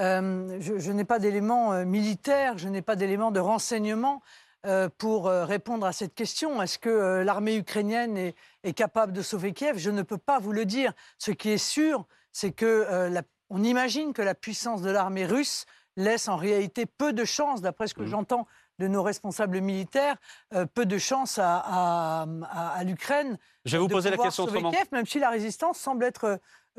Euh, 0.00 0.56
je 0.60 0.78
je 0.78 0.92
n'ai 0.92 1.04
pas 1.04 1.18
d'éléments 1.18 1.72
euh, 1.72 1.84
militaires, 1.84 2.56
je 2.58 2.68
n'ai 2.68 2.82
pas 2.82 2.96
d'éléments 2.96 3.30
de 3.30 3.40
renseignement 3.40 4.22
euh, 4.66 4.88
pour 4.98 5.26
répondre 5.26 5.86
à 5.86 5.92
cette 5.92 6.14
question. 6.14 6.60
Est-ce 6.62 6.78
que 6.78 7.22
l'armée 7.22 7.56
ukrainienne 7.56 8.16
est, 8.16 8.34
est 8.64 8.72
capable 8.72 9.12
de 9.12 9.22
sauver 9.22 9.52
Kiev? 9.52 9.78
Je 9.78 9.90
ne 9.90 10.02
peux 10.02 10.18
pas 10.18 10.38
vous 10.38 10.52
le 10.52 10.64
dire. 10.64 10.92
Ce 11.18 11.30
qui 11.30 11.50
est 11.50 11.58
sûr, 11.58 12.06
c'est 12.32 12.52
que 12.52 12.66
euh, 12.66 13.08
la- 13.10 13.22
on 13.50 13.62
imagine 13.64 14.12
que 14.12 14.22
la 14.22 14.34
puissance 14.34 14.80
de 14.82 14.90
l'armée 14.90 15.26
russe 15.26 15.64
laisse 15.96 16.28
en 16.28 16.36
réalité 16.36 16.86
peu 16.86 17.12
de 17.12 17.24
chances, 17.24 17.60
d'après 17.62 17.86
ce 17.88 17.94
que 17.94 18.06
j'entends 18.06 18.46
de 18.78 18.86
nos 18.86 19.02
responsables 19.02 19.60
militaires, 19.60 20.16
euh, 20.54 20.64
peu 20.66 20.86
de 20.86 20.96
chances 20.98 21.38
à, 21.38 21.56
à- 21.58 22.26
à- 22.44 22.68
à 22.78 22.84
l'Ukraine. 22.84 23.36
Je 23.66 23.72
vais 23.72 23.78
vous 23.80 23.88
de 23.88 23.92
poser 23.92 24.08
la 24.10 24.16
pouvoir 24.16 24.28
question 24.28 24.44
sauver 24.46 24.58
autrement. 24.58 24.70
Kiev, 24.70 24.86
même 24.92 25.04
si 25.06 25.18
la 25.18 25.28
résistance 25.30 25.78
semble 25.78 26.04
être 26.04 26.38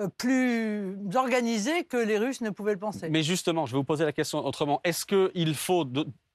plus 0.09 0.97
organisée 1.15 1.83
que 1.83 1.97
les 1.97 2.17
Russes 2.17 2.41
ne 2.41 2.49
pouvaient 2.49 2.73
le 2.73 2.79
penser. 2.79 3.09
Mais 3.09 3.23
justement, 3.23 3.65
je 3.65 3.73
vais 3.73 3.77
vous 3.77 3.83
poser 3.83 4.05
la 4.05 4.13
question 4.13 4.45
autrement. 4.45 4.81
Est-ce 4.83 5.05
qu'il 5.05 5.55
faut, 5.55 5.85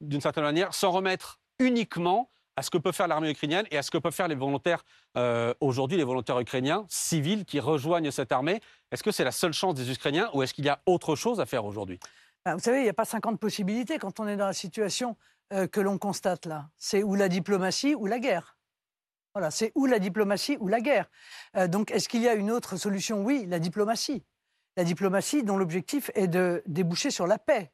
d'une 0.01 0.21
certaine 0.21 0.45
manière, 0.45 0.75
s'en 0.75 0.91
remettre 0.91 1.41
uniquement 1.59 2.31
à 2.57 2.63
ce 2.63 2.71
que 2.71 2.79
peut 2.79 2.93
faire 2.93 3.07
l'armée 3.07 3.31
ukrainienne 3.31 3.67
et 3.71 3.77
à 3.77 3.83
ce 3.83 3.91
que 3.91 3.99
peuvent 3.99 4.15
faire 4.15 4.29
les 4.29 4.35
volontaires 4.35 4.85
euh, 5.17 5.53
aujourd'hui, 5.61 5.99
les 5.99 6.05
volontaires 6.05 6.41
ukrainiens 6.41 6.87
civils 6.89 7.45
qui 7.45 7.61
rejoignent 7.61 8.11
cette 8.11 8.33
armée? 8.33 8.61
Est-ce 8.91 9.03
que 9.03 9.11
c'est 9.11 9.25
la 9.25 9.33
seule 9.33 9.53
chance 9.53 9.75
des 9.75 9.91
Ukrainiens 9.91 10.31
ou 10.33 10.43
est-ce 10.43 10.55
qu'il 10.55 10.65
y 10.65 10.71
a 10.71 10.81
autre 10.87 11.17
chose 11.17 11.41
à 11.41 11.47
faire 11.47 11.65
aujourd'hui? 11.65 11.99
Ben, 12.45 12.55
vous 12.55 12.61
savez, 12.61 12.79
il 12.79 12.85
n'y 12.85 12.89
a 12.89 12.95
pas 12.95 13.05
50 13.05 13.39
possibilités 13.39 13.99
quand 13.99 14.21
on 14.21 14.27
est 14.27 14.37
dans 14.37 14.47
la 14.47 14.53
situation 14.53 15.17
euh, 15.53 15.67
que 15.67 15.81
l'on 15.81 15.99
constate 15.99 16.47
là. 16.47 16.69
C'est 16.77 17.03
ou 17.03 17.15
la 17.15 17.29
diplomatie 17.29 17.95
ou 17.95 18.07
la 18.07 18.19
guerre. 18.19 18.56
Voilà, 19.37 19.51
c'est 19.51 19.71
ou 19.75 19.85
la 19.85 19.99
diplomatie 19.99 20.57
ou 20.61 20.67
la 20.67 20.81
guerre. 20.81 21.11
Euh, 21.59 21.69
donc, 21.69 21.91
est-ce 21.91 22.09
qu'il 22.09 22.23
y 22.23 22.29
a 22.29 22.33
une 22.33 22.51
autre 22.51 22.79
solution? 22.79 23.23
Oui, 23.23 23.45
la 23.47 23.59
diplomatie. 23.59 24.25
La 24.79 24.85
diplomatie 24.85 25.43
dont 25.43 25.59
l'objectif 25.59 26.11
est 26.15 26.27
de 26.27 26.63
déboucher 26.65 27.11
sur 27.11 27.27
la 27.27 27.37
paix, 27.39 27.71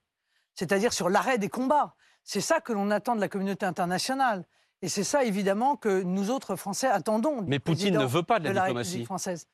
c'est-à-dire 0.57 0.92
sur 0.92 1.09
l'arrêt 1.09 1.38
des 1.38 1.49
combats. 1.49 1.95
C'est 2.25 2.40
ça 2.40 2.59
que 2.59 2.73
l'on 2.73 2.90
attend 2.90 3.14
de 3.14 3.21
la 3.21 3.28
communauté 3.28 3.64
internationale. 3.64 4.45
Et 4.83 4.88
c'est 4.88 5.04
ça, 5.04 5.23
évidemment, 5.23 5.76
que 5.76 6.02
nous 6.02 6.31
autres 6.33 6.57
Français 6.57 6.88
attendons. 6.88 7.42
Mais 7.47 7.61
Poutine 7.61 7.97
ne 7.97 8.04
veut 8.07 8.25
pas 8.25 8.40
de 8.40 8.49
la 8.50 8.64
République 8.64 8.83
diplomatie. 8.85 9.04
française. 9.04 9.47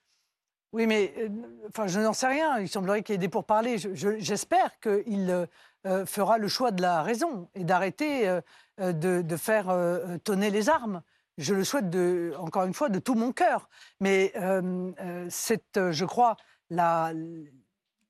Oui, 0.73 0.87
mais 0.87 1.13
euh, 1.19 1.29
enfin, 1.69 1.89
je 1.89 2.01
n'en 2.01 2.15
sais 2.15 2.27
rien. 2.29 2.59
Il 2.59 2.71
semblerait 2.71 3.03
qu'il 3.03 3.13
y 3.13 3.17
ait 3.17 3.19
des 3.19 3.29
pourparlers. 3.29 3.77
Je- 3.77 3.93
je- 3.95 4.19
J'espère 4.19 4.81
qu'il 4.81 5.47
euh, 5.87 6.07
fera 6.07 6.39
le 6.39 6.49
choix 6.49 6.71
de 6.71 6.81
la 6.81 7.03
raison 7.03 7.51
et 7.55 7.65
d'arrêter 7.65 8.27
euh, 8.29 8.41
de, 8.79 9.21
de 9.21 9.37
faire 9.37 9.67
tonner 10.25 10.49
les 10.49 10.71
armes. 10.71 11.03
Je 11.39 11.55
le 11.55 11.65
souhaite, 11.65 11.89
de, 11.89 12.35
encore 12.39 12.65
une 12.65 12.75
fois, 12.75 12.89
de 12.89 12.99
tout 12.99 13.15
mon 13.15 13.33
cœur. 13.33 13.71
Mais 14.01 14.33
euh, 14.37 14.93
euh, 15.01 15.27
c'est, 15.31 15.77
euh, 15.77 15.93
je 15.93 16.05
crois, 16.05 16.37
la, 16.69 17.13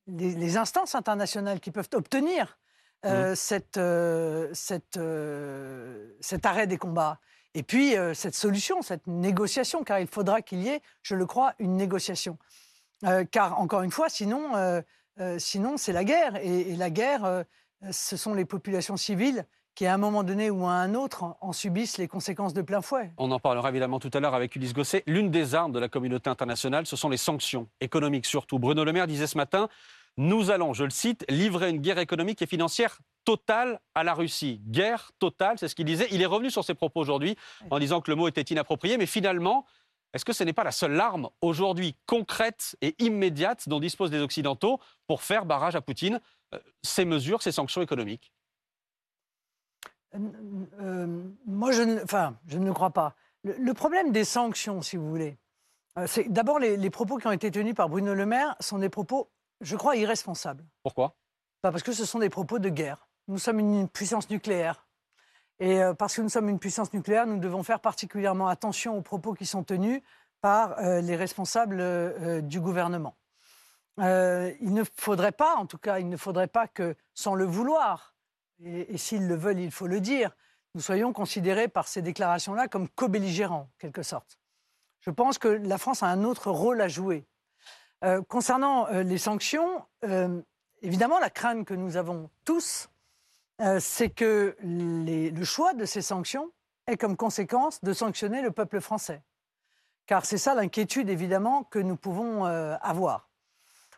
les, 0.07 0.33
les 0.35 0.57
instances 0.57 0.95
internationales 0.95 1.61
qui 1.61 1.71
peuvent 1.71 1.91
obtenir 1.93 2.59
euh, 3.05 3.35
cette, 3.37 3.79
cette, 4.55 4.99
cet 6.21 6.47
arrêt 6.47 6.67
des 6.67 6.79
combats. 6.79 7.21
Et 7.55 7.63
puis, 7.63 7.95
cette 8.15 8.35
solution, 8.35 8.83
cette 8.83 9.07
négociation, 9.07 9.85
car 9.85 10.01
il 10.01 10.07
faudra 10.07 10.43
qu'il 10.43 10.61
y 10.63 10.69
ait, 10.69 10.81
je 11.03 11.15
le 11.15 11.27
crois, 11.27 11.55
une 11.59 11.77
négociation. 11.77 12.39
Car, 13.31 13.61
encore 13.61 13.83
une 13.83 13.91
fois, 13.91 14.09
sinon, 14.09 14.83
sinon 15.39 15.77
c'est 15.77 15.93
la 15.93 16.05
guerre. 16.05 16.37
Et, 16.37 16.73
et 16.73 16.77
la 16.77 16.91
guerre, 16.91 17.45
ce 17.91 18.17
sont 18.17 18.35
les 18.35 18.45
populations 18.45 18.97
civiles 18.97 19.47
qui, 19.79 19.87
à 19.87 19.95
un 19.95 19.99
moment 19.99 20.25
donné 20.25 20.51
ou 20.51 20.67
à 20.67 20.73
un 20.73 20.95
autre, 20.95 21.23
en, 21.23 21.39
en 21.41 21.53
subissent 21.53 21.99
les 21.99 22.09
conséquences 22.09 22.53
de 22.53 22.63
plein 22.63 22.83
fouet. 22.83 23.13
On 23.17 23.31
en 23.31 23.39
parlera 23.39 23.69
évidemment 23.69 24.01
tout 24.01 24.11
à 24.13 24.19
l'heure 24.19 24.35
avec 24.35 24.57
Ulysse 24.57 24.75
Gosset. 24.75 25.05
L'une 25.07 25.31
des 25.31 25.55
armes 25.55 25.71
de 25.71 25.79
la 25.79 25.89
communauté 25.89 26.29
internationale, 26.29 26.85
ce 26.85 26.97
sont 26.97 27.09
les 27.09 27.17
sanctions 27.17 27.69
économiques 27.81 28.27
surtout. 28.27 28.59
Bruno 28.59 28.83
Le 28.83 28.93
Maire 28.93 29.07
disait 29.07 29.29
ce 29.29 29.37
matin 29.37 29.69
Nous 30.17 30.51
allons, 30.51 30.75
je 30.75 30.83
le 30.83 30.91
cite, 30.91 31.25
livrer 31.29 31.71
une 31.71 31.79
guerre 31.79 32.01
économique 32.01 32.43
et 32.43 32.47
financière 32.47 32.99
totale 33.25 33.79
à 33.95 34.03
la 34.03 34.15
Russie. 34.15 34.61
Guerre 34.67 35.13
totale, 35.21 35.59
c'est 35.61 35.69
ce 35.69 35.77
qu'il 35.77 35.85
disait. 35.85 36.09
Il 36.11 36.23
est 36.23 36.27
revenu 36.27 36.51
sur 36.51 36.65
ses 36.65 36.75
propos 36.75 36.99
aujourd'hui 36.99 37.37
en 37.71 37.79
disant 37.79 38.01
que 38.01 38.11
le 38.11 38.17
mot 38.17 38.27
était 38.27 38.43
inapproprié, 38.43 38.97
mais 38.97 39.07
finalement, 39.07 39.65
est-ce 40.13 40.25
que 40.25 40.33
ce 40.33 40.43
n'est 40.43 40.53
pas 40.53 40.65
la 40.65 40.73
seule 40.73 40.99
arme 40.99 41.29
aujourd'hui 41.41 41.95
concrète 42.07 42.75
et 42.81 42.97
immédiate 42.99 43.69
dont 43.69 43.79
disposent 43.79 44.11
les 44.11 44.23
Occidentaux 44.23 44.81
pour 45.07 45.23
faire 45.23 45.47
barrage 45.47 45.77
à 45.77 45.81
Poutine 45.81 46.21
euh, 46.53 46.59
Ces 46.83 47.05
mesures, 47.05 47.43
ces 47.43 47.53
sanctions 47.53 47.81
économiques? 47.81 48.33
Euh, 50.15 51.23
moi, 51.47 51.73
je 51.73 51.83
ne, 51.83 52.03
enfin, 52.03 52.37
je 52.47 52.59
ne 52.59 52.65
le 52.67 52.73
crois 52.73 52.91
pas. 52.91 53.15
Le, 53.45 53.55
le 53.59 53.75
problème 53.75 54.13
des 54.13 54.25
sanctions, 54.25 54.83
si 54.83 54.97
vous 54.97 55.09
voulez, 55.09 55.37
euh, 55.99 56.07
c'est 56.07 56.25
d'abord 56.25 56.59
les, 56.59 56.77
les 56.77 56.91
propos 56.91 57.19
qui 57.19 57.27
ont 57.27 57.33
été 57.33 57.51
tenus 57.51 57.75
par 57.75 57.89
Bruno 57.89 58.15
Le 58.15 58.27
Maire 58.27 58.57
sont 58.61 58.79
des 58.79 58.89
propos, 58.89 59.31
je 59.61 59.77
crois, 59.77 59.97
irresponsables. 59.97 60.65
Pourquoi? 60.83 61.15
Bah, 61.63 61.71
Parce 61.71 61.83
que 61.83 61.93
ce 61.93 62.05
sont 62.05 62.19
des 62.19 62.31
propos 62.31 62.59
de 62.59 62.69
guerre. 62.69 63.09
Nous 63.29 63.39
sommes 63.39 63.59
une 63.59 63.89
puissance 63.89 64.31
nucléaire. 64.31 64.87
Et 65.61 65.83
euh, 65.83 65.93
parce 65.93 66.17
que 66.17 66.23
nous 66.23 66.29
sommes 66.29 66.49
une 66.49 66.59
puissance 66.59 66.93
nucléaire, 66.93 67.27
nous 67.27 67.39
devons 67.39 67.63
faire 67.63 67.81
particulièrement 67.81 68.49
attention 68.49 68.97
aux 68.97 69.03
propos 69.03 69.35
qui 69.35 69.45
sont 69.45 69.65
tenus 69.65 70.03
par 70.41 70.81
les 70.81 71.17
responsables 71.17 72.47
du 72.47 72.61
gouvernement. 72.61 73.17
Il 73.99 74.73
ne 74.73 74.85
faudrait 74.97 75.33
pas, 75.33 75.57
en 75.57 75.67
tout 75.67 75.79
cas, 75.79 75.99
il 75.99 76.09
ne 76.09 76.17
faudrait 76.17 76.47
pas 76.47 76.69
que, 76.69 76.95
sans 77.13 77.35
le 77.35 77.45
vouloir, 77.45 78.15
et, 78.65 78.97
s'ils 78.99 79.27
le 79.27 79.35
veulent, 79.35 79.61
il 79.61 79.71
faut 79.71 79.87
le 79.87 80.01
dire, 80.01 80.37
nous 80.75 80.81
soyons 80.81 81.13
considérés 81.13 81.69
par 81.69 81.89
ces 81.89 82.03
déclarations-là 82.03 82.69
comme 82.69 82.89
co-belligérants, 82.89 83.71
quelque 83.79 84.03
sorte. 84.03 84.39
Je 85.01 85.11
pense 85.11 85.39
que 85.39 85.49
la 85.49 85.79
France 85.79 86.03
a 86.03 86.07
un 86.07 86.25
autre 86.25 86.51
rôle 86.51 86.81
à 86.81 86.89
jouer. 86.89 87.27
Euh, 88.05 88.23
concernant 88.23 88.87
euh, 88.89 89.03
les 89.03 89.19
sanctions, 89.19 89.85
euh, 90.05 90.41
évidemment, 90.83 91.19
la 91.19 91.31
crainte 91.31 91.67
que 91.67 91.75
nous 91.75 91.97
avons 91.97 92.31
tous, 92.45 92.89
c'est 93.81 94.11
que 94.11 94.57
le 94.61 95.45
choix 95.45 95.75
de 95.75 95.85
ces 95.85 96.01
sanctions 96.01 96.53
ait 96.87 96.97
comme 96.97 97.17
conséquence 97.17 97.83
de 97.83 97.93
sanctionner 97.93 98.41
le 98.41 98.53
peuple 98.53 98.81
français. 98.81 99.21
Car 100.07 100.25
c'est 100.25 100.39
ça 100.39 100.55
l'inquiétude, 100.55 101.11
évidemment, 101.11 101.65
que 101.65 101.81
nous 101.81 101.97
pouvons 101.97 102.45
avoir. 102.45 103.29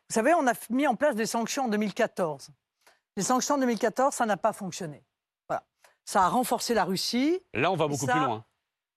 Vous 0.09 0.14
savez, 0.14 0.33
on 0.33 0.47
a 0.47 0.55
mis 0.71 0.87
en 0.87 0.95
place 0.95 1.14
des 1.14 1.26
sanctions 1.26 1.64
en 1.64 1.69
2014. 1.69 2.49
Les 3.17 3.23
sanctions 3.23 3.57
en 3.57 3.59
2014, 3.59 4.14
ça 4.14 4.26
n'a 4.26 4.37
pas 4.37 4.52
fonctionné. 4.52 5.05
Voilà. 5.49 5.64
Ça 6.05 6.25
a 6.25 6.29
renforcé 6.29 6.75
la 6.75 6.85
Russie. 6.85 7.40
Là, 7.55 7.71
on 7.71 7.76
va 7.76 7.88
beaucoup 7.88 8.07
ça- 8.07 8.12
plus 8.12 8.21
loin. 8.25 8.45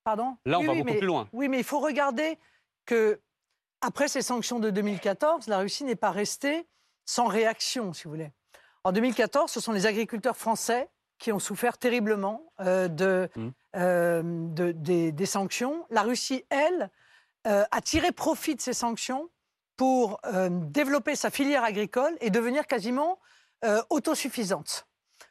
Pardon? 0.04 0.38
Là, 0.46 0.58
on 0.58 0.62
Oui, 0.62 0.68
va 0.68 0.72
oui, 0.74 0.78
beaucoup 0.80 0.92
mais- 0.94 0.98
plus 0.98 1.08
loin. 1.08 1.30
Oui, 1.34 1.48
mais 1.50 1.58
il 1.60 1.64
faut 1.64 1.80
regarder 1.80 2.38
que 2.86 3.20
après 3.82 4.08
ces 4.08 4.22
sanctions 4.22 4.60
de 4.60 4.70
2014, 4.70 5.48
la 5.48 5.60
Russie 5.60 5.84
n'est 5.84 5.96
pas 5.96 6.12
restée 6.12 6.68
sans 7.06 7.28
réaction, 7.28 7.94
si 7.94 8.04
vous 8.06 8.12
voulez. 8.12 8.32
En 8.84 8.92
2014, 8.92 9.52
ce 9.52 9.60
sont 9.60 9.72
les 9.72 9.86
agriculteurs 9.86 10.38
français 10.38 10.90
qui 11.20 11.32
ont 11.32 11.40
souffert 11.40 11.78
terriblement 11.78 12.52
euh, 12.60 12.88
de, 12.90 13.30
Mmh. 13.36 13.50
euh, 13.78 14.22
de- 14.24 14.72
des, 14.74 15.12
des 15.14 15.26
sanctions. 15.26 15.86
La 15.90 16.02
Russie, 16.02 16.44
elle, 16.50 16.90
euh, 17.48 17.64
a 17.72 17.82
tiré 17.82 18.12
profit 18.12 18.56
de 18.56 18.62
ces 18.62 18.74
sanctions 18.74 19.30
pour 19.78 20.20
développer 20.52 21.16
sa 21.16 21.32
filière 21.32 21.64
agricole 21.64 22.16
et 22.22 22.30
devenir 22.30 22.68
quasiment 22.68 23.20
euh, 23.64 23.82
autosuffisante. 23.90 24.88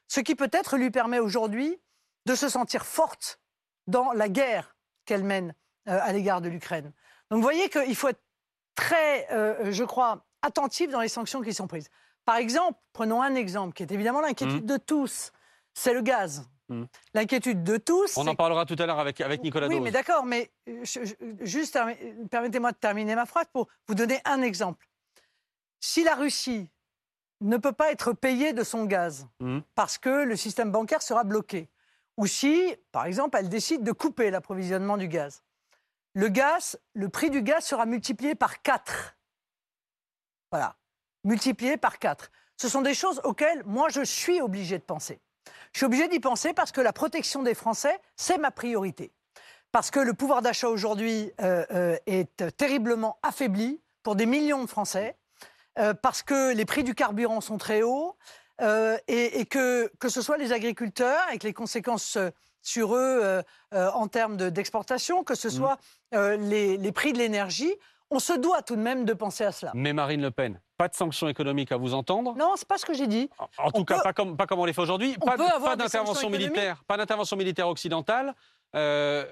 Ce 0.09 0.21
qui 0.21 0.35
peut-être 0.35 0.77
lui 0.77 0.91
permet 0.91 1.19
aujourd'hui 1.19 1.81
de 2.27 2.35
se 2.35 2.49
sentir 2.49 2.85
forte 2.87 3.41
dans 3.87 4.13
la 4.13 4.29
guerre 4.29 4.77
qu'elle 5.05 5.25
mène 5.25 5.55
euh, 5.89 5.99
à 6.01 6.13
l'égard 6.13 6.41
de 6.41 6.49
l'Ukraine. 6.49 6.93
Donc 7.31 7.39
vous 7.39 7.43
voyez 7.43 7.69
qu'il 7.69 7.97
faut 7.97 8.09
être 8.09 8.23
très, 8.75 9.31
euh, 9.33 9.73
je 9.73 9.85
crois, 9.85 10.25
attentif 10.43 10.91
dans 10.91 11.01
les 11.01 11.09
sanctions 11.09 11.41
qui 11.41 11.53
sont 11.55 11.67
prises. 11.67 11.89
Par 12.25 12.37
exemple, 12.37 12.79
prenons 12.93 13.21
un 13.23 13.35
exemple 13.35 13.75
qui 13.75 13.83
est 13.83 13.91
évidemment 13.91 14.21
l'inquiétude 14.21 14.65
de 14.67 14.77
tous, 14.77 15.33
c'est 15.75 15.93
le 15.95 16.03
gaz. 16.03 16.49
Mhm. 16.69 16.87
L'inquiétude 17.15 17.65
de 17.65 17.77
tous. 17.77 18.17
On 18.17 18.27
en 18.29 18.35
parlera 18.37 18.65
tout 18.65 18.77
à 18.79 18.87
l'heure 18.87 19.01
avec, 19.01 19.21
avec 19.21 19.43
Nicolas 19.43 19.67
oui, 19.67 19.75
Dose. 19.77 19.85
mais 19.85 19.91
d'accord, 19.91 20.25
mais 20.25 20.53
je- 20.67 21.05
je- 21.05 21.15
juste 21.45 21.79
permettez-moi 22.31 22.71
de 22.73 22.77
terminer 22.77 23.17
ma 23.17 23.27
phrase 23.27 23.47
pour 23.53 23.69
vous 23.89 23.95
donner 23.97 24.21
un 24.25 24.41
exemple. 24.43 24.87
Si 25.81 26.05
la 26.05 26.15
Russie 26.15 26.71
ne 27.43 27.57
peut 27.57 27.73
pas 27.73 27.91
être 27.93 28.13
payée 28.13 28.53
de 28.53 28.63
son 28.65 28.85
gaz 28.85 29.27
Mhm. 29.41 29.63
parce 29.75 29.99
que 29.99 30.25
le 30.25 30.37
système 30.37 30.71
bancaire 30.71 31.03
sera 31.03 31.25
bloqué, 31.25 31.69
ou 32.17 32.27
si, 32.27 32.75
par 32.93 33.07
exemple, 33.07 33.39
elle 33.39 33.49
décide 33.49 33.83
de 33.83 33.93
couper 33.93 34.31
l'approvisionnement 34.31 34.97
du 34.97 35.09
gaz, 35.09 35.43
le 36.15 36.29
gaz, 36.29 36.79
le 36.95 37.09
prix 37.09 37.31
du 37.31 37.43
gaz 37.43 37.65
sera 37.65 37.87
multiplié 37.87 38.35
par 38.35 38.63
4. 38.63 39.17
Voilà, 40.51 40.77
multiplié 41.25 41.77
par 41.77 41.99
4. 41.99 42.31
Ce 42.57 42.69
sont 42.69 42.83
des 42.83 42.95
choses 42.95 43.21
auxquelles 43.25 43.63
moi 43.65 43.89
je 43.89 44.03
suis 44.03 44.41
obligé 44.41 44.79
de 44.79 44.83
penser. 44.85 45.21
Je 45.73 45.79
suis 45.79 45.87
obligé 45.87 46.09
d'y 46.09 46.21
penser 46.21 46.53
parce 46.53 46.71
que 46.71 46.81
la 46.83 46.93
protection 46.93 47.43
des 47.43 47.55
Français, 47.55 47.99
c'est 48.17 48.39
ma 48.39 48.51
priorité. 48.51 49.11
Parce 49.73 49.91
que 49.91 50.01
le 50.01 50.13
pouvoir 50.13 50.43
d'achat 50.43 50.69
aujourd'hui 50.69 51.33
euh, 51.41 51.65
euh, 51.73 51.97
est 52.07 52.47
terriblement 52.59 53.19
affaibli 53.23 53.81
pour 54.03 54.17
des 54.17 54.27
millions 54.27 54.63
de 54.63 54.69
Français, 54.69 55.17
euh, 55.79 55.95
parce 55.95 56.23
que 56.23 56.53
les 56.55 56.65
prix 56.65 56.85
du 56.85 56.95
carburant 56.95 57.41
sont 57.41 57.59
très 57.59 57.83
hauts, 57.83 58.17
euh, 58.61 58.97
et, 59.09 59.41
et 59.41 59.47
que, 59.47 59.91
que 59.99 60.09
ce 60.09 60.23
soit 60.23 60.37
les 60.37 60.53
agriculteurs, 60.53 61.21
avec 61.29 61.43
les 61.43 61.53
conséquences 61.53 62.17
euh, 62.17 62.31
sur 62.65 62.95
eux 62.95 63.43
en 63.73 64.07
termes 64.07 64.37
de- 64.37 64.49
d'exportation, 64.49 65.25
que 65.25 65.35
ce 65.35 65.51
soit 65.51 65.79
euh, 66.15 66.37
les, 66.37 66.77
les 66.77 66.93
prix 66.93 67.13
de 67.13 67.19
l'énergie, 67.19 67.75
on 68.09 68.21
se 68.21 68.35
doit 68.35 68.63
tout 68.63 68.77
de 68.77 68.81
même 68.81 69.05
de 69.05 69.15
penser 69.15 69.43
à 69.43 69.51
cela. 69.51 69.73
Mais 69.75 69.93
Marine 69.93 70.23
Le 70.23 70.31
Pen, 70.31 70.61
pas 70.77 70.87
de 70.87 70.95
sanctions 70.95 71.29
économiques 71.29 71.73
à 71.73 71.77
vous 71.77 71.93
entendre? 71.93 72.37
Non, 72.37 72.53
c'est 72.57 72.69
pas 72.69 72.79
ce 72.79 72.87
que 72.87 72.95
j'ai 72.95 73.09
dit. 73.09 73.29
En 73.59 73.73
tout 73.73 73.81
On 73.81 73.85
cas, 73.85 73.97
peut- 73.97 74.03
pas 74.05 74.13
comme, 74.13 74.37
pas 74.37 74.47
comme 74.47 74.61
on 74.61 74.65
les 74.65 74.73
fait 74.75 74.83
aujourd'hui. 74.83 75.17
Pas, 75.19 75.37
d'intervention 75.77 76.31
militaire, 76.31 76.85
pas 76.87 76.97
d'intervention 76.97 77.37
militaire 77.37 77.67
occidentale. 77.69 78.33
Euh, 78.75 79.27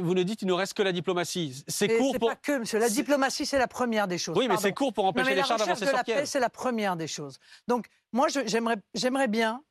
vous 0.00 0.14
nous 0.14 0.24
dites 0.24 0.38
qu'il 0.38 0.48
ne 0.48 0.52
reste 0.54 0.74
que 0.74 0.82
la 0.82 0.92
diplomatie. 0.92 1.64
C'est 1.68 1.98
court 1.98 2.16
pour. 2.18 2.30
pas 2.30 2.36
que, 2.36 2.58
monsieur. 2.58 2.78
La 2.78 2.88
diplomatie, 2.88 3.44
c'est 3.44 3.58
la 3.58 3.68
première 3.68 4.08
des 4.08 4.18
choses. 4.18 4.36
Oui, 4.36 4.48
mais 4.48 4.56
c'est 4.56 4.72
court 4.72 4.92
pour 4.92 5.04
empêcher 5.04 5.34
les 5.34 5.42
chars 5.42 5.58
d'avancer 5.58 5.86
sur 5.86 5.96
la 5.96 6.04
paix, 6.04 6.26
c'est 6.26 6.40
la 6.40 6.50
première 6.50 6.96
des 6.96 7.06
choses. 7.06 7.38
Donc, 7.68 7.86
moi, 8.12 8.28
j'aimerais 8.94 9.28
bien 9.28 9.62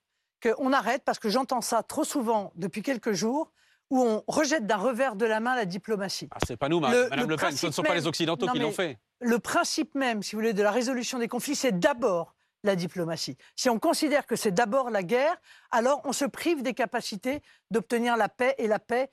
qu'on 0.44 0.74
arrête, 0.74 1.04
parce 1.04 1.18
que 1.18 1.30
j'entends 1.30 1.62
ça 1.62 1.82
trop 1.82 2.04
souvent 2.04 2.52
depuis 2.56 2.84
quelques 2.84 3.14
jours, 3.14 3.52
où 3.90 4.02
on 4.02 4.24
rejette 4.28 4.66
d'un 4.68 4.78
revers 4.78 5.16
de 5.16 5.26
la 5.26 5.40
main 5.40 5.56
la 5.56 5.66
diplomatie. 5.66 6.28
Ah, 6.32 6.38
c'est 6.46 6.58
pas 6.58 6.70
nous, 6.70 6.80
Le- 6.80 7.10
Madame 7.10 7.20
le 7.22 7.26
Le 7.28 7.36
Pen. 7.38 7.52
Ce 7.56 7.68
ne 7.68 7.72
sont 7.72 7.84
pas 7.84 7.96
les 7.96 8.08
Occidentaux 8.08 8.48
qui 8.48 8.60
l'ont 8.60 8.72
fait. 8.72 8.98
Le 9.22 9.40
principe 9.40 9.96
même, 9.96 10.22
si 10.22 10.36
vous 10.36 10.42
voulez, 10.42 10.54
de 10.54 10.62
la 10.62 10.72
résolution 10.72 11.18
des 11.20 11.28
conflits, 11.28 11.56
c'est 11.56 11.80
d'abord 11.80 12.35
la 12.66 12.76
diplomatie. 12.76 13.38
Si 13.56 13.70
on 13.70 13.80
considère 13.80 14.26
que 14.26 14.36
c'est 14.36 14.52
d'abord 14.52 14.90
la 14.90 15.04
guerre, 15.04 15.36
alors 15.72 16.02
on 16.06 16.14
se 16.14 16.26
prive 16.26 16.64
des 16.64 16.74
capacités 16.74 17.42
d'obtenir 17.72 18.18
la 18.18 18.30
paix. 18.30 18.56
Et 18.58 18.68
la 18.68 18.80
paix, 18.80 19.10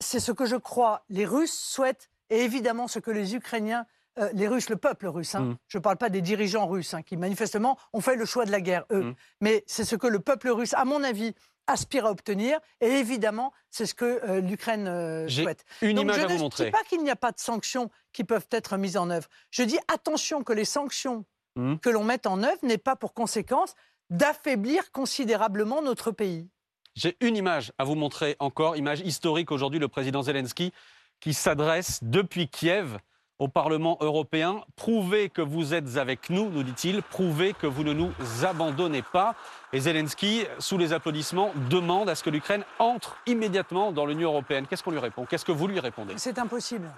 c'est 0.00 0.20
ce 0.20 0.32
que 0.32 0.46
je 0.46 0.56
crois 0.56 1.04
les 1.08 1.24
Russes 1.24 1.52
souhaitent, 1.58 2.10
et 2.30 2.40
évidemment 2.42 2.88
ce 2.88 2.98
que 2.98 3.10
les 3.10 3.34
Ukrainiens, 3.34 3.86
euh, 4.18 4.28
les 4.34 4.48
Russes, 4.48 4.68
le 4.68 4.76
peuple 4.76 5.06
russe, 5.06 5.34
hein, 5.34 5.40
Mm. 5.40 5.56
je 5.68 5.78
ne 5.78 5.82
parle 5.82 5.96
pas 5.96 6.08
des 6.10 6.20
dirigeants 6.22 6.66
russes, 6.66 6.92
hein, 6.94 7.02
qui 7.02 7.16
manifestement 7.16 7.78
ont 7.92 8.00
fait 8.00 8.16
le 8.16 8.24
choix 8.24 8.44
de 8.44 8.50
la 8.50 8.60
guerre, 8.60 8.84
eux, 8.90 9.02
Mm. 9.04 9.14
mais 9.40 9.64
c'est 9.66 9.84
ce 9.84 9.96
que 9.96 10.06
le 10.08 10.18
peuple 10.20 10.48
russe, 10.50 10.74
à 10.74 10.84
mon 10.84 11.02
avis, 11.04 11.34
aspire 11.68 12.06
à 12.06 12.10
obtenir, 12.10 12.58
et 12.80 12.86
évidemment, 12.88 13.52
c'est 13.70 13.84
ce 13.86 13.94
que 13.94 14.04
euh, 14.28 14.40
l'Ukraine 14.40 14.88
euh, 14.88 15.28
souhaite. 15.28 15.64
une 15.82 15.96
Donc, 15.96 16.04
image 16.04 16.16
je 16.16 16.22
à 16.22 16.26
vous 16.28 16.34
ne 16.34 16.38
montrer. 16.40 16.64
dis 16.64 16.70
pas 16.70 16.82
qu'il 16.84 17.02
n'y 17.04 17.10
a 17.10 17.16
pas 17.16 17.30
de 17.30 17.38
sanctions 17.38 17.90
qui 18.12 18.24
peuvent 18.24 18.46
être 18.50 18.76
mises 18.78 18.96
en 18.96 19.10
œuvre. 19.10 19.28
Je 19.50 19.62
dis 19.62 19.78
attention 19.92 20.42
que 20.42 20.52
les 20.54 20.64
sanctions 20.64 21.24
Mhm. 21.58 21.80
que 21.80 21.90
l'on 21.90 22.04
mette 22.04 22.26
en 22.26 22.42
œuvre 22.42 22.58
n'aient 22.62 22.78
pas 22.78 22.96
pour 22.96 23.12
conséquence 23.12 23.74
d'affaiblir 24.10 24.92
considérablement 24.92 25.82
notre 25.82 26.12
pays. 26.12 26.48
J'ai 26.94 27.16
une 27.20 27.36
image 27.36 27.72
à 27.78 27.84
vous 27.84 27.96
montrer 27.96 28.36
encore, 28.38 28.76
image 28.76 29.00
historique 29.00 29.50
aujourd'hui, 29.50 29.80
le 29.80 29.88
président 29.88 30.22
Zelensky 30.22 30.72
qui 31.20 31.34
s'adresse 31.34 31.98
depuis 32.02 32.48
Kiev 32.48 32.98
au 33.40 33.48
Parlement 33.48 33.98
européen. 34.00 34.62
Prouvez 34.76 35.30
que 35.30 35.42
vous 35.42 35.74
êtes 35.74 35.96
avec 35.96 36.30
nous, 36.30 36.48
nous 36.48 36.62
dit-il. 36.62 37.02
Prouvez 37.02 37.54
que 37.54 37.66
vous 37.66 37.84
ne 37.84 37.92
nous 37.92 38.12
abandonnez 38.44 39.02
pas. 39.02 39.34
Et 39.72 39.80
Zelensky, 39.80 40.44
sous 40.58 40.78
les 40.78 40.92
applaudissements, 40.92 41.52
demande 41.68 42.08
à 42.08 42.14
ce 42.14 42.22
que 42.22 42.30
l'Ukraine 42.30 42.64
entre 42.78 43.16
immédiatement 43.26 43.92
dans 43.92 44.06
l'Union 44.06 44.30
européenne. 44.30 44.66
Qu'est-ce 44.68 44.82
qu'on 44.82 44.90
lui 44.90 44.98
répond? 44.98 45.24
Qu'est-ce 45.24 45.44
que 45.44 45.52
vous 45.52 45.66
lui 45.66 45.80
répondez? 45.80 46.14
C'est 46.16 46.38
impossible. 46.38 46.88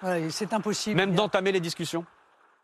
Voilà, 0.00 0.30
c'est 0.30 0.52
impossible. 0.52 0.96
Même 0.96 1.14
d'entamer 1.14 1.52
les 1.52 1.60
discussions? 1.60 2.04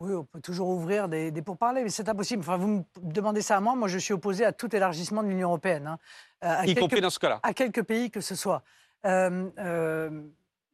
Oui, 0.01 0.13
on 0.13 0.23
peut 0.23 0.39
toujours 0.39 0.69
ouvrir 0.69 1.09
des, 1.09 1.29
des 1.31 1.41
pourparlers, 1.41 1.83
mais 1.83 1.89
c'est 1.89 2.07
impossible. 2.07 2.41
Enfin, 2.41 2.57
vous 2.57 2.67
me 2.67 2.83
demandez 2.97 3.41
ça 3.41 3.57
à 3.57 3.59
moi, 3.59 3.75
moi 3.75 3.87
je 3.89 3.97
suis 3.97 4.13
opposé 4.13 4.45
à 4.45 4.53
tout 4.53 4.73
élargissement 4.73 5.23
de 5.23 5.27
l'Union 5.27 5.49
européenne. 5.49 5.87
Hein. 5.87 5.99
À 6.41 6.63
y 6.63 6.67
quelques, 6.67 6.79
compris 6.79 7.01
dans 7.01 7.09
ce 7.09 7.19
cas-là 7.19 7.39
À 7.43 7.53
quelques 7.53 7.83
pays 7.83 8.09
que 8.09 8.21
ce 8.21 8.35
soit. 8.35 8.63
Euh, 9.05 9.49
euh, 9.59 10.09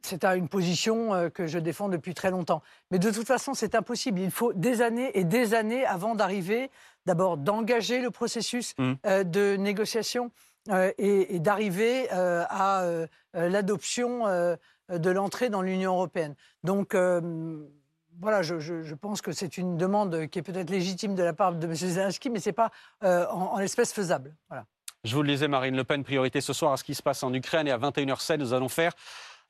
c'est 0.04 0.24
une 0.24 0.48
position 0.48 1.16
euh, 1.16 1.30
que 1.30 1.48
je 1.48 1.58
défends 1.58 1.90
depuis 1.90 2.14
très 2.14 2.30
longtemps. 2.30 2.62
Mais 2.92 3.00
de 3.00 3.10
toute 3.10 3.26
façon, 3.26 3.56
c'est 3.56 3.74
impossible. 3.74 4.20
Il 4.20 4.30
faut 4.30 4.54
des 4.54 4.84
années 4.84 5.18
et 5.18 5.24
des 5.24 5.56
années 5.56 5.84
avant 5.86 6.14
d'arriver, 6.14 6.70
d'abord 7.08 7.38
d'engager 7.38 8.02
le 8.02 8.12
processus 8.12 8.76
Mmh. 8.78 8.94
euh, 9.08 9.24
de 9.24 9.56
négociation 9.56 10.30
euh, 10.70 10.92
et, 11.00 11.36
et 11.36 11.40
d'arriver 11.40 12.08
euh, 12.14 12.44
à 12.50 12.84
euh, 12.84 13.08
euh, 13.36 13.50
l'adoption 13.50 14.28
euh, 14.28 14.56
de 14.90 15.10
l'entrée 15.10 15.50
dans 15.50 15.64
l'Union 15.64 15.94
européenne. 15.94 16.36
Donc 16.64 16.94
euh, 16.94 17.66
voilà, 18.20 18.42
je, 18.42 18.94
pense 18.94 19.22
que 19.22 19.32
c'est 19.32 19.58
une 19.58 19.78
demande 19.78 20.28
qui 20.28 20.40
est 20.40 20.42
peut-être 20.42 20.70
légitime 20.70 21.16
de 21.16 21.24
la 21.24 21.34
part 21.34 21.54
de 21.54 21.66
M. 21.66 21.76
Zelensky, 21.76 22.30
mais 22.30 22.40
ce 22.40 22.50
n'est 22.50 22.54
pas 22.54 22.72
euh, 23.04 23.26
en, 23.28 23.60
l'espèce 23.60 23.94
faisable. 23.94 24.36
Voilà. 24.50 24.66
Je 25.04 25.16
vous 25.16 25.22
le 25.22 25.30
disais, 25.30 25.48
Marine 25.48 25.76
Le 25.76 25.84
Pen, 25.84 26.04
priorité 26.04 26.42
ce 26.42 26.54
soir 26.54 26.72
à 26.74 26.78
ce 26.78 26.84
qui 26.84 26.96
se 26.96 27.04
passe 27.04 27.24
en 27.24 27.34
Ukraine. 27.34 27.68
Et 27.68 27.72
à 27.72 27.78
21h07, 27.78 28.38
nous 28.38 28.54
allons 28.54 28.70
faire 28.70 28.94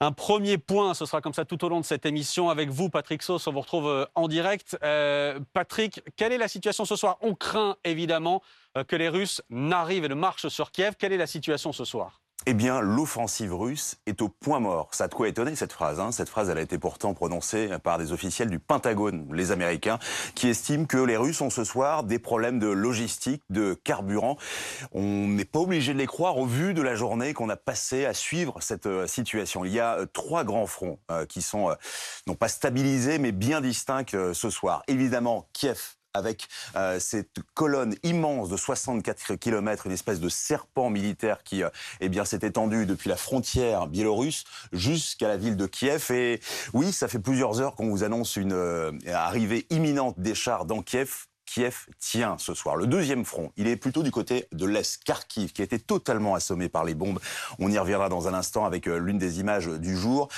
un 0.01 0.11
premier 0.11 0.57
point. 0.57 0.93
Ce 0.93 1.05
sera 1.05 1.21
comme 1.21 1.33
ça 1.33 1.45
tout 1.45 1.63
au 1.63 1.69
long 1.69 1.79
de 1.79 1.85
cette 1.85 2.05
émission 2.05 2.49
avec 2.49 2.69
vous, 2.69 2.89
Patrick 2.89 3.21
Sauce. 3.21 3.47
On 3.47 3.53
vous 3.53 3.61
retrouve 3.61 3.87
euh, 3.87 4.05
en 4.15 4.27
direct. 4.27 4.77
Euh, 4.83 5.39
Patrick, 5.53 6.01
quelle 6.17 6.33
est 6.33 6.37
la 6.37 6.49
situation 6.49 6.83
ce 6.83 6.95
soir? 6.95 7.17
On 7.21 7.35
craint 7.35 7.77
évidemment 7.83 8.41
que 8.89 8.97
les 8.97 9.07
Russes 9.07 9.41
n'arrivent 9.49 10.03
et 10.03 10.09
ne 10.09 10.15
marchent 10.15 10.49
sur 10.49 10.71
Kiev. 10.71 10.95
Quelle 10.99 11.13
est 11.13 11.17
la 11.17 11.27
situation 11.27 11.71
ce 11.71 11.85
soir? 11.85 12.19
Eh 12.47 12.53
bien, 12.53 12.79
l'offensive 12.79 13.55
russe 13.55 13.97
est 14.05 14.21
au 14.21 14.29
point 14.29 14.59
mort. 14.59 14.89
Ça 14.91 15.05
a 15.05 15.07
de 15.07 15.15
quoi 15.15 15.27
étonner 15.27 15.55
cette 15.55 15.73
phrase. 15.73 15.99
hein. 15.99 16.11
Cette 16.11 16.29
phrase, 16.29 16.47
elle 16.49 16.59
a 16.59 16.61
été 16.61 16.77
pourtant 16.77 17.15
prononcée 17.15 17.69
par 17.83 17.97
des 17.97 18.11
officiels 18.11 18.51
du 18.51 18.59
Pentagone, 18.59 19.27
les 19.33 19.51
Américains, 19.51 19.97
qui 20.35 20.49
estiment 20.49 20.85
que 20.85 20.97
les 20.97 21.17
Russes 21.17 21.41
ont 21.41 21.49
ce 21.49 21.63
soir 21.63 22.03
des 22.03 22.19
problèmes 22.19 22.59
de 22.59 22.67
logistique, 22.67 23.41
de 23.49 23.73
carburant. 23.73 24.37
On 24.91 25.27
n'est 25.27 25.43
pas 25.45 25.57
obligé 25.57 25.93
de 25.93 25.97
les 25.97 26.05
croire 26.05 26.37
au 26.37 26.45
vu 26.45 26.75
de 26.75 26.83
la 26.83 26.93
journée 26.93 27.33
qu'on 27.33 27.49
a 27.49 27.57
passée 27.57 28.05
à 28.05 28.13
suivre 28.13 28.61
cette 28.61 28.85
euh, 28.85 29.07
situation. 29.07 29.65
Il 29.65 29.71
y 29.71 29.79
a 29.79 29.95
euh, 30.01 30.05
trois 30.05 30.43
grands 30.43 30.67
fronts 30.67 30.99
euh, 31.09 31.25
qui 31.25 31.41
sont 31.41 31.75
non 32.27 32.35
pas 32.35 32.47
stabilisés, 32.47 33.17
mais 33.17 33.31
bien 33.31 33.59
distincts 33.59 34.05
ce 34.33 34.49
soir. 34.51 34.83
Évidemment, 34.87 35.47
Kiev 35.51 35.95
avec 36.15 36.47
euh, 36.75 36.99
cette 36.99 37.39
colonne 37.53 37.95
immense 38.03 38.49
de 38.49 38.57
64 38.57 39.35
km, 39.35 39.85
une 39.85 39.91
espèce 39.91 40.19
de 40.19 40.29
serpent 40.29 40.89
militaire 40.89 41.43
qui 41.43 41.63
euh, 41.63 41.69
eh 41.99 42.09
bien, 42.09 42.25
s'est 42.25 42.39
étendu 42.41 42.85
depuis 42.85 43.09
la 43.09 43.17
frontière 43.17 43.87
biélorusse 43.87 44.45
jusqu'à 44.71 45.27
la 45.27 45.37
ville 45.37 45.57
de 45.57 45.65
Kiev. 45.65 46.11
Et 46.11 46.39
oui, 46.73 46.91
ça 46.91 47.07
fait 47.07 47.19
plusieurs 47.19 47.59
heures 47.61 47.75
qu'on 47.75 47.89
vous 47.89 48.03
annonce 48.03 48.37
une 48.37 48.53
euh, 48.53 48.91
arrivée 49.13 49.65
imminente 49.69 50.19
des 50.19 50.35
chars 50.35 50.65
dans 50.65 50.81
Kiev. 50.81 51.25
Kiev 51.45 51.85
tient 51.99 52.37
ce 52.39 52.53
soir. 52.53 52.75
Le 52.75 52.87
deuxième 52.87 53.23
front, 53.23 53.51
il 53.55 53.67
est 53.67 53.75
plutôt 53.75 54.03
du 54.03 54.11
côté 54.11 54.47
de 54.51 54.65
l'Est, 54.65 55.03
Kharkiv, 55.03 55.53
qui 55.53 55.61
a 55.61 55.65
été 55.65 55.79
totalement 55.79 56.33
assommé 56.33 56.69
par 56.69 56.83
les 56.83 56.95
bombes. 56.95 57.19
On 57.59 57.71
y 57.71 57.77
reviendra 57.77 58.09
dans 58.09 58.27
un 58.27 58.33
instant 58.33 58.65
avec 58.65 58.87
euh, 58.87 58.97
l'une 58.97 59.17
des 59.17 59.39
images 59.39 59.67
du 59.67 59.95
jour. 59.95 60.29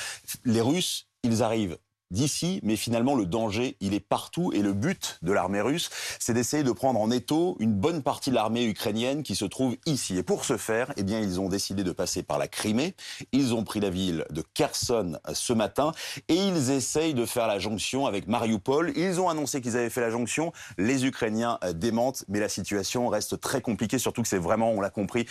Les 0.44 0.62
Russes, 0.62 1.08
ils 1.24 1.44
arrivent 1.44 1.78
d'ici, 2.12 2.60
mais 2.64 2.76
finalement 2.76 3.16
le 3.16 3.26
danger, 3.26 3.76
il 3.80 3.94
est 3.94 4.00
partout 4.00 4.52
et 4.54 4.62
le 4.62 4.74
but 4.74 5.20
de 5.22 5.32
l'armée 5.32 5.62
russe, 5.62 5.90
c'est 6.20 6.34
d'essayer 6.34 6.64
de 6.64 6.72
prendre 6.72 7.00
en 7.00 7.12
étau 7.12 7.58
une 7.60 7.74
bonne 7.74 8.02
partie 8.02 8.30
de 8.30 8.36
l'armée 8.36 8.66
ukrainienne 8.66 9.24
qui 9.24 9.36
se 9.36 9.46
trouve 9.46 9.76
ici. 9.86 10.18
Et 10.18 10.24
pour 10.24 10.46
ce 10.46 10.58
faire, 10.58 10.94
eh 10.98 11.04
bien, 11.04 11.20
ils 11.20 11.40
ont 11.40 11.50
décidé 11.50 11.84
de 11.84 11.92
passer 11.92 12.24
par 12.24 12.38
la 12.38 12.48
Crimée. 12.48 12.96
Ils 13.32 13.54
ont 13.54 13.64
pris 13.64 13.80
la 13.80 13.90
ville 13.90 14.26
de 14.30 14.44
Kherson 14.54 15.20
ce 15.34 15.54
matin 15.54 15.92
et 16.28 16.36
ils 16.36 16.72
essayent 16.72 17.14
de 17.14 17.26
faire 17.26 17.48
la 17.48 17.60
jonction 17.60 18.06
avec 18.06 18.28
Mariupol. 18.28 18.94
Ils 18.96 19.20
ont 19.20 19.30
annoncé 19.30 19.62
qu'ils 19.62 19.78
avaient 19.78 19.90
fait 19.90 20.02
la 20.02 20.10
jonction. 20.10 20.54
Les 20.78 21.06
Ukrainiens 21.06 21.60
euh, 21.64 21.74
démentent, 21.74 22.24
mais 22.28 22.40
la 22.40 22.50
situation 22.50 23.08
reste 23.08 23.40
très 23.40 23.62
compliquée, 23.62 24.00
surtout 24.00 24.22
que 24.22 24.28
c'est 24.28 24.38
vraiment, 24.38 24.72
on 24.72 24.82
l'a 24.82 24.90
compris, 24.90 25.26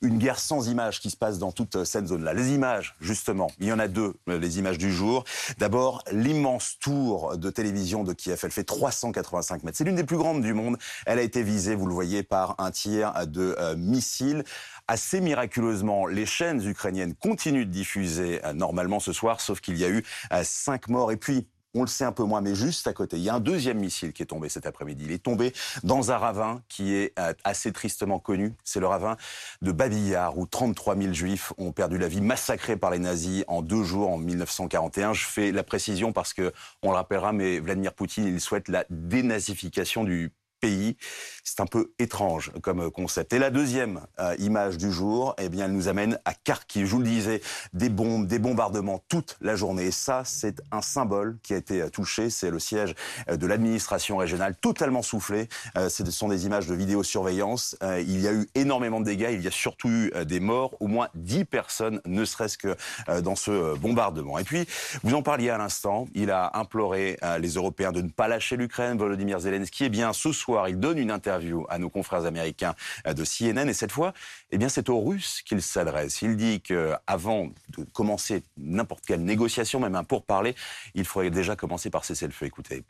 une 0.00 0.18
guerre 0.18 0.38
sans 0.38 0.68
images 0.68 1.00
qui 1.00 1.10
se 1.10 1.16
passe 1.16 1.38
dans 1.38 1.52
toute 1.52 1.76
euh, 1.76 1.84
cette 1.84 2.06
zone-là. 2.06 2.32
Les 2.32 2.52
images, 2.52 2.94
justement, 3.00 3.50
il 3.60 3.66
y 3.66 3.72
en 3.72 3.78
a 3.78 3.88
deux, 3.88 4.14
euh, 4.28 4.38
les 4.38 4.58
images 4.58 4.78
du 4.78 4.92
jour. 4.92 5.24
D'abord, 5.58 6.02
l'immense 6.22 6.78
tour 6.80 7.36
de 7.36 7.50
télévision 7.50 8.04
de 8.04 8.12
Kiev. 8.12 8.38
Elle 8.42 8.50
fait 8.50 8.64
385 8.64 9.64
mètres. 9.64 9.76
C'est 9.76 9.84
l'une 9.84 9.96
des 9.96 10.04
plus 10.04 10.16
grandes 10.16 10.42
du 10.42 10.54
monde. 10.54 10.78
Elle 11.06 11.18
a 11.18 11.22
été 11.22 11.42
visée, 11.42 11.74
vous 11.74 11.86
le 11.86 11.94
voyez, 11.94 12.22
par 12.22 12.54
un 12.58 12.70
tir 12.70 13.12
de 13.26 13.56
euh, 13.58 13.76
missiles. 13.76 14.44
Assez 14.88 15.20
miraculeusement, 15.20 16.06
les 16.06 16.26
chaînes 16.26 16.64
ukrainiennes 16.66 17.14
continuent 17.14 17.66
de 17.66 17.70
diffuser 17.70 18.44
euh, 18.44 18.52
normalement 18.52 19.00
ce 19.00 19.12
soir, 19.12 19.40
sauf 19.40 19.60
qu'il 19.60 19.76
y 19.76 19.84
a 19.84 19.88
eu 19.88 20.04
euh, 20.32 20.42
cinq 20.44 20.88
morts. 20.88 21.12
Et 21.12 21.16
puis, 21.16 21.46
on 21.74 21.82
le 21.82 21.86
sait 21.86 22.04
un 22.04 22.12
peu 22.12 22.24
moins, 22.24 22.40
mais 22.40 22.54
juste 22.54 22.86
à 22.86 22.92
côté, 22.92 23.16
il 23.16 23.22
y 23.22 23.28
a 23.28 23.34
un 23.34 23.40
deuxième 23.40 23.78
missile 23.78 24.12
qui 24.12 24.22
est 24.22 24.26
tombé 24.26 24.48
cet 24.48 24.66
après-midi. 24.66 25.04
Il 25.06 25.12
est 25.12 25.22
tombé 25.22 25.52
dans 25.82 26.12
un 26.12 26.18
ravin 26.18 26.62
qui 26.68 26.94
est 26.94 27.18
euh, 27.18 27.32
assez 27.44 27.72
tristement 27.72 28.18
connu. 28.18 28.54
C'est 28.64 28.80
le 28.80 28.86
ravin 28.86 29.16
de 29.62 29.72
Babillard, 29.72 30.38
où 30.38 30.46
33 30.46 30.96
000 30.96 31.12
juifs 31.12 31.52
ont 31.58 31.72
perdu 31.72 31.98
la 31.98 32.08
vie, 32.08 32.20
massacrés 32.20 32.76
par 32.76 32.90
les 32.90 32.98
nazis 32.98 33.44
en 33.48 33.62
deux 33.62 33.84
jours 33.84 34.10
en 34.10 34.18
1941. 34.18 35.12
Je 35.14 35.26
fais 35.26 35.52
la 35.52 35.62
précision 35.62 36.12
parce 36.12 36.34
que, 36.34 36.52
on 36.82 36.90
le 36.90 36.96
rappellera, 36.96 37.32
mais 37.32 37.58
Vladimir 37.58 37.94
Poutine, 37.94 38.26
il 38.26 38.40
souhaite 38.40 38.68
la 38.68 38.84
dénazification 38.90 40.04
du 40.04 40.32
pays. 40.62 40.96
C'est 41.44 41.60
un 41.60 41.66
peu 41.66 41.92
étrange 41.98 42.52
comme 42.62 42.90
concept. 42.90 43.32
Et 43.32 43.38
la 43.38 43.50
deuxième 43.50 44.00
euh, 44.20 44.34
image 44.38 44.78
du 44.78 44.92
jour, 44.92 45.34
eh 45.38 45.48
bien, 45.48 45.66
elle 45.66 45.72
nous 45.72 45.88
amène 45.88 46.18
à 46.24 46.34
Kharkiv. 46.34 46.86
Je 46.86 46.92
vous 46.92 47.00
le 47.00 47.04
disais, 47.04 47.42
des 47.72 47.88
bombes, 47.88 48.26
des 48.26 48.38
bombardements 48.38 49.02
toute 49.08 49.36
la 49.40 49.56
journée. 49.56 49.86
Et 49.86 49.90
ça, 49.90 50.22
c'est 50.24 50.62
un 50.70 50.80
symbole 50.80 51.38
qui 51.42 51.52
a 51.52 51.56
été 51.56 51.82
euh, 51.82 51.90
touché. 51.90 52.30
C'est 52.30 52.50
le 52.50 52.60
siège 52.60 52.94
euh, 53.28 53.36
de 53.36 53.46
l'administration 53.46 54.16
régionale, 54.16 54.54
totalement 54.56 55.02
soufflé. 55.02 55.48
Euh, 55.76 55.88
ce 55.88 56.08
sont 56.10 56.28
des 56.28 56.46
images 56.46 56.68
de 56.68 56.74
vidéosurveillance. 56.74 57.76
Euh, 57.82 58.00
il 58.00 58.20
y 58.20 58.28
a 58.28 58.32
eu 58.32 58.48
énormément 58.54 59.00
de 59.00 59.06
dégâts. 59.06 59.30
Il 59.32 59.42
y 59.42 59.48
a 59.48 59.50
surtout 59.50 59.88
eu 59.88 60.12
euh, 60.14 60.24
des 60.24 60.40
morts. 60.40 60.76
Au 60.78 60.86
moins 60.86 61.08
10 61.14 61.44
personnes, 61.44 62.00
ne 62.06 62.24
serait-ce 62.24 62.56
que 62.56 62.76
euh, 63.08 63.20
dans 63.20 63.36
ce 63.36 63.50
euh, 63.50 63.74
bombardement. 63.74 64.38
Et 64.38 64.44
puis, 64.44 64.66
vous 65.02 65.14
en 65.14 65.22
parliez 65.22 65.50
à 65.50 65.58
l'instant. 65.58 66.06
Il 66.14 66.30
a 66.30 66.52
imploré 66.54 67.18
euh, 67.22 67.38
les 67.38 67.54
Européens 67.54 67.92
de 67.92 68.00
ne 68.00 68.08
pas 68.08 68.28
lâcher 68.28 68.56
l'Ukraine. 68.56 68.96
Volodymyr 68.96 69.40
Zelensky, 69.40 69.84
eh 69.84 69.88
bien, 69.88 70.12
ce 70.12 70.32
soir, 70.32 70.51
il 70.68 70.78
donne 70.78 70.98
une 70.98 71.10
interview 71.10 71.66
à 71.68 71.78
nos 71.78 71.90
confrères 71.90 72.24
américains 72.24 72.74
euh, 73.06 73.14
de 73.14 73.24
CNN. 73.24 73.68
Et 73.68 73.74
cette 73.74 73.92
fois, 73.92 74.12
eh 74.50 74.58
bien, 74.58 74.68
c'est 74.68 74.88
aux 74.88 75.00
Russes 75.00 75.42
qu'il 75.42 75.62
s'adresse. 75.62 76.22
Il 76.22 76.36
dit 76.36 76.60
qu'avant 76.60 77.48
de 77.76 77.84
commencer 77.92 78.42
n'importe 78.56 79.04
quelle 79.06 79.24
négociation, 79.24 79.80
même 79.80 79.94
un 79.94 80.04
pourparler, 80.04 80.54
il 80.94 81.04
faudrait 81.04 81.30
déjà 81.30 81.56
commencer 81.56 81.90
par 81.90 82.04
cesser 82.04 82.26
le 82.26 82.32
feu. 82.32 82.46
Écoutez. 82.46 82.84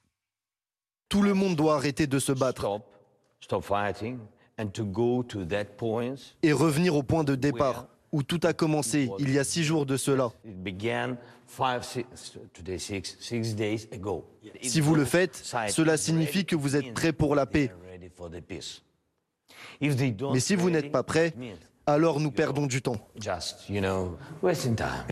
Tout 1.09 1.23
le 1.23 1.35
monde 1.35 1.57
doit 1.57 1.75
arrêter 1.75 2.07
de 2.07 2.19
se 2.19 2.33
battre 2.33 2.81
stop 3.43 3.65
fighting 3.65 4.19
and 4.59 4.73
to 4.73 4.85
go 4.85 5.23
to 5.23 5.45
that 5.45 5.77
point 5.77 6.15
et 6.43 6.53
revenir 6.53 6.95
au 6.95 7.03
point 7.03 7.25
de 7.25 7.35
départ 7.35 7.87
où 8.13 8.23
tout 8.23 8.41
a 8.45 8.53
commencé 8.53 9.11
il 9.19 9.31
y 9.31 9.39
a 9.39 9.45
six 9.45 9.65
jours 9.65 9.85
de 9.85 9.97
cela. 9.97 10.31
it 10.45 10.63
began 10.63 11.17
five, 11.53 11.85
six, 11.85 12.05
today 12.55 12.79
six, 12.79 13.17
six 13.21 13.55
days 13.55 13.87
ago. 13.93 14.25
Si 14.63 14.81
vous 14.81 14.95
le 14.95 15.05
faites, 15.05 15.37
cela 15.69 15.97
signifie 15.97 16.45
que 16.47 16.57
vous 16.57 16.77
êtes 16.77 16.95
prêt 16.95 17.13
pour 17.13 17.35
la 17.35 17.47
paix. 17.47 17.71
Mais 19.81 20.41
si 20.41 20.57
vous 20.57 20.71
n'êtes 20.71 20.91
pas 20.91 21.03
prêt, 21.03 21.35
alors 21.87 22.21
nous 22.21 22.31
perdons 22.31 22.67
du 22.67 22.81
temps. 22.83 22.97
just, 23.21 23.69
you 23.69 23.81
know, 23.81 24.17
wasting 24.43 24.75
time. 24.77 25.05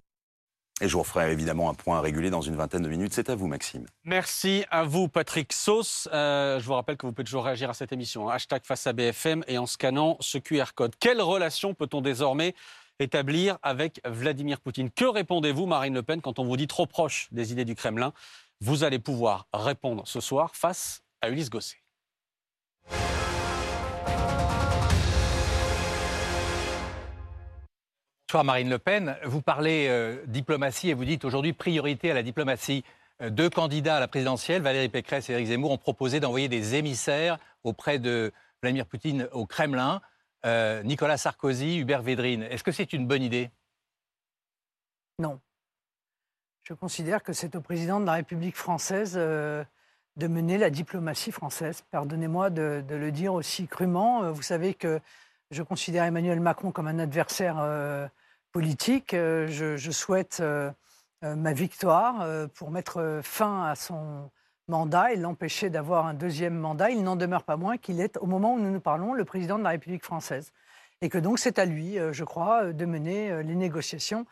Et 0.82 0.88
je 0.88 0.94
vous 0.94 1.00
referai 1.02 1.30
évidemment 1.30 1.68
un 1.68 1.74
point 1.74 2.00
régulier 2.00 2.30
dans 2.30 2.40
une 2.40 2.56
vingtaine 2.56 2.80
de 2.80 2.88
minutes. 2.88 3.12
C'est 3.12 3.28
à 3.28 3.34
vous, 3.34 3.46
Maxime. 3.46 3.84
Merci 4.04 4.64
à 4.70 4.84
vous, 4.84 5.08
Patrick 5.08 5.52
Sauce. 5.52 6.08
Euh, 6.10 6.58
je 6.58 6.64
vous 6.64 6.72
rappelle 6.72 6.96
que 6.96 7.04
vous 7.06 7.12
pouvez 7.12 7.24
toujours 7.26 7.44
réagir 7.44 7.68
à 7.68 7.74
cette 7.74 7.92
émission. 7.92 8.30
hein. 8.30 8.34
Hashtag 8.36 8.62
face 8.64 8.86
à 8.86 8.94
BFM 8.94 9.44
et 9.46 9.58
en 9.58 9.66
scannant 9.66 10.16
ce 10.20 10.38
QR 10.38 10.72
code. 10.74 10.94
Quelle 10.98 11.20
relation 11.20 11.74
peut-on 11.74 12.00
désormais 12.00 12.54
établir 13.00 13.58
avec 13.62 14.00
Vladimir 14.04 14.60
Poutine 14.60 14.90
Que 14.90 15.06
répondez-vous, 15.06 15.66
Marine 15.66 15.94
Le 15.94 16.02
Pen, 16.02 16.20
quand 16.20 16.38
on 16.38 16.44
vous 16.44 16.56
dit 16.56 16.66
trop 16.66 16.86
proche 16.86 17.28
des 17.32 17.52
idées 17.52 17.64
du 17.64 17.74
Kremlin? 17.74 18.12
Vous 18.60 18.84
allez 18.84 18.98
pouvoir 18.98 19.46
répondre 19.52 20.06
ce 20.06 20.20
soir 20.20 20.54
face 20.54 21.02
à 21.22 21.30
Ulysse 21.30 21.50
Gosset. 21.50 21.78
Bonsoir 28.28 28.44
Marine 28.44 28.70
Le 28.70 28.78
Pen. 28.78 29.16
Vous 29.24 29.42
parlez 29.42 29.88
euh, 29.88 30.22
diplomatie 30.26 30.90
et 30.90 30.94
vous 30.94 31.04
dites 31.04 31.24
aujourd'hui 31.24 31.52
priorité 31.52 32.12
à 32.12 32.14
la 32.14 32.22
diplomatie. 32.22 32.84
Euh, 33.22 33.30
deux 33.30 33.50
candidats 33.50 33.96
à 33.96 34.00
la 34.00 34.06
présidentielle, 34.06 34.62
Valérie 34.62 34.88
Pécresse 34.88 35.28
et 35.30 35.32
Éric 35.32 35.48
Zemmour, 35.48 35.72
ont 35.72 35.78
proposé 35.78 36.20
d'envoyer 36.20 36.48
des 36.48 36.76
émissaires 36.76 37.38
auprès 37.64 37.98
de 37.98 38.30
Vladimir 38.62 38.86
Poutine 38.86 39.26
au 39.32 39.46
Kremlin. 39.46 40.00
Euh, 40.46 40.82
Nicolas 40.82 41.18
Sarkozy, 41.18 41.78
Hubert 41.78 42.02
Védrine. 42.02 42.42
Est-ce 42.44 42.64
que 42.64 42.72
c'est 42.72 42.92
une 42.92 43.06
bonne 43.06 43.22
idée? 43.22 43.50
Non. 45.18 45.38
Je 46.62 46.72
considère 46.72 47.22
que 47.22 47.32
c'est 47.32 47.54
au 47.56 47.60
président 47.60 48.00
de 48.00 48.06
la 48.06 48.12
République 48.12 48.56
française 48.56 49.14
euh, 49.16 49.62
de 50.16 50.26
mener 50.28 50.56
la 50.56 50.70
diplomatie 50.70 51.32
française. 51.32 51.82
Pardonnez-moi 51.90 52.48
de, 52.48 52.82
le 52.88 53.12
dire 53.12 53.34
aussi 53.34 53.66
crûment. 53.66 54.24
Euh, 54.24 54.32
Vous 54.32 54.42
savez 54.42 54.72
que 54.72 55.00
je 55.50 55.62
considère 55.62 56.04
Emmanuel 56.04 56.40
Macron 56.40 56.72
comme 56.72 56.86
un 56.86 56.98
adversaire 56.98 58.10
politique. 58.52 59.10
Je, 59.10 59.90
souhaite 59.90 60.40
ma 61.22 61.52
victoire 61.52 62.48
pour 62.54 62.70
mettre 62.70 63.18
fin 63.24 63.64
à 63.64 63.74
son 63.74 64.30
mandat 64.70 65.12
et 65.12 65.16
l'empêcher 65.16 65.68
d'avoir 65.68 66.06
un 66.06 66.14
deuxième 66.14 66.54
mandat. 66.54 66.90
Il 66.90 67.02
n'en 67.02 67.16
demeure 67.16 67.42
pas 67.42 67.58
moins 67.58 67.76
qu'il 67.76 68.00
est, 68.00 68.16
au 68.18 68.26
moment 68.26 68.54
où 68.54 68.58
nous 68.58 68.70
nous 68.70 68.80
parlons, 68.80 69.12
le 69.12 69.24
président 69.26 69.58
de 69.58 69.64
la 69.64 69.70
République 69.70 70.04
française. 70.04 70.52
Et 71.02 71.10
que 71.10 71.18
donc 71.18 71.38
c'est 71.38 71.58
à 71.58 71.66
lui, 71.66 71.98
euh, 71.98 72.12
je 72.12 72.24
crois, 72.24 72.64
euh, 72.64 72.72
de 72.72 72.84
mener 72.86 73.30
euh, 73.30 73.42
les 73.42 73.54
négociations 73.54 74.26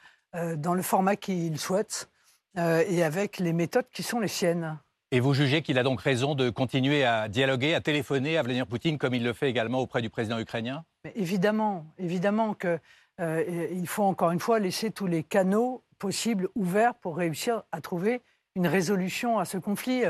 dans 0.56 0.74
le 0.74 0.82
format 0.82 1.16
qu'il 1.16 1.58
souhaite 1.58 2.10
et 2.54 3.02
avec 3.02 3.38
les 3.38 3.54
méthodes 3.54 3.86
qui 3.90 4.02
sont 4.02 4.20
les 4.20 4.28
siennes. 4.28 4.78
Et 5.10 5.20
vous 5.20 5.32
jugez 5.32 5.62
qu'il 5.62 5.78
a 5.78 5.82
donc 5.82 6.02
raison 6.02 6.34
de 6.34 6.50
continuer 6.50 7.02
à 7.02 7.28
dialoguer, 7.28 7.74
à 7.74 7.80
téléphoner 7.80 8.36
à 8.36 8.42
Vladimir 8.42 8.66
Poutine, 8.66 8.98
comme 8.98 9.14
il 9.14 9.24
le 9.24 9.32
fait 9.32 9.48
également 9.48 9.78
auprès 9.78 10.02
du 10.02 10.10
président 10.10 10.38
ukrainien? 10.38 10.84
Mais 11.02 11.12
évidemment, 11.16 11.86
évidemment 11.98 12.52
que 12.52 12.78
euh, 13.20 13.68
il 13.72 13.86
faut 13.86 14.02
encore 14.02 14.30
une 14.30 14.38
fois 14.38 14.58
laisser 14.58 14.90
tous 14.90 15.06
les 15.06 15.22
canaux 15.22 15.82
possibles 15.98 16.48
ouverts 16.54 16.94
pour 16.94 17.16
réussir 17.16 17.62
à 17.72 17.80
trouver 17.80 18.20
une 18.58 18.66
résolution 18.66 19.38
à 19.38 19.44
ce 19.44 19.56
conflit. 19.56 20.02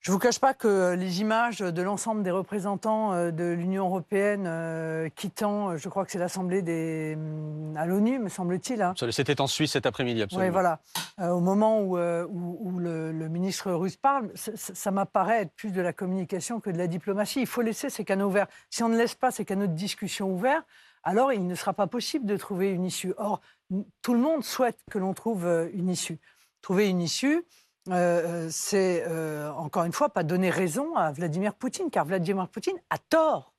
Je 0.00 0.10
ne 0.10 0.14
vous 0.14 0.18
cache 0.20 0.38
pas 0.38 0.54
que 0.54 0.94
les 0.94 1.20
images 1.20 1.58
de 1.58 1.82
l'ensemble 1.82 2.22
des 2.22 2.30
représentants 2.30 3.12
euh, 3.12 3.30
de 3.32 3.44
l'Union 3.44 3.86
européenne 3.86 4.44
euh, 4.46 5.08
quittant, 5.10 5.70
euh, 5.70 5.76
je 5.76 5.88
crois 5.88 6.04
que 6.06 6.12
c'est 6.12 6.18
l'Assemblée 6.18 6.62
des 6.62 7.14
hum, 7.16 7.76
à 7.76 7.86
l'ONU, 7.86 8.18
me 8.20 8.28
semble-t-il. 8.28 8.80
hein. 8.82 8.94
C'était 9.10 9.40
en 9.40 9.46
Suisse 9.48 9.72
cet 9.72 9.84
après-midi, 9.84 10.22
absolument. 10.22 10.46
Oui, 10.46 10.50
voilà. 10.52 10.78
Euh, 11.20 11.30
au 11.30 11.40
moment 11.40 11.80
où, 11.80 11.98
où- 11.98 12.56
où 12.60 12.78
le, 12.78 13.10
le 13.12 13.28
ministre 13.28 13.70
russe 13.72 13.96
parle, 13.96 14.30
ça, 14.34 14.90
m'apparaît 14.90 15.42
être 15.42 15.52
plus 15.54 15.72
de 15.72 15.80
la 15.82 15.92
communication 15.92 16.60
que 16.60 16.70
de 16.70 16.78
la 16.78 16.86
diplomatie. 16.86 17.40
Il 17.40 17.46
faut 17.46 17.62
laisser 17.62 17.90
ces 17.90 18.04
canaux 18.04 18.28
ouverts. 18.28 18.46
Si 18.70 18.82
on 18.82 18.88
ne 18.88 18.96
laisse 18.96 19.14
pas 19.14 19.30
ces 19.30 19.44
canaux 19.44 19.66
de 19.66 19.74
discussion 19.74 20.30
ouverts, 20.30 20.62
alors 21.02 21.32
il 21.32 21.46
ne 21.46 21.54
sera 21.56 21.72
pas 21.74 21.86
possible 21.88 22.26
de 22.26 22.36
trouver 22.36 22.70
une 22.70 22.84
issue. 22.84 23.12
Or, 23.18 23.40
tout 24.02 24.14
le 24.14 24.20
monde 24.20 24.42
souhaite 24.44 24.78
que 24.90 24.98
l'on 24.98 25.14
trouve 25.14 25.46
une 25.74 25.88
issue. 25.88 26.18
Trouver 26.66 26.88
une 26.88 27.00
issue, 27.00 27.46
euh, 27.90 27.92
euh, 27.92 28.48
c'est 28.50 29.04
euh, 29.06 29.52
encore 29.52 29.84
une 29.84 29.92
fois 29.92 30.08
pas 30.08 30.24
donner 30.24 30.50
raison 30.50 30.96
à 30.96 31.12
Vladimir 31.12 31.54
Poutine, 31.54 31.90
car 31.92 32.04
Vladimir 32.04 32.48
Poutine 32.48 32.74
a 32.90 32.98
tort. 32.98 33.54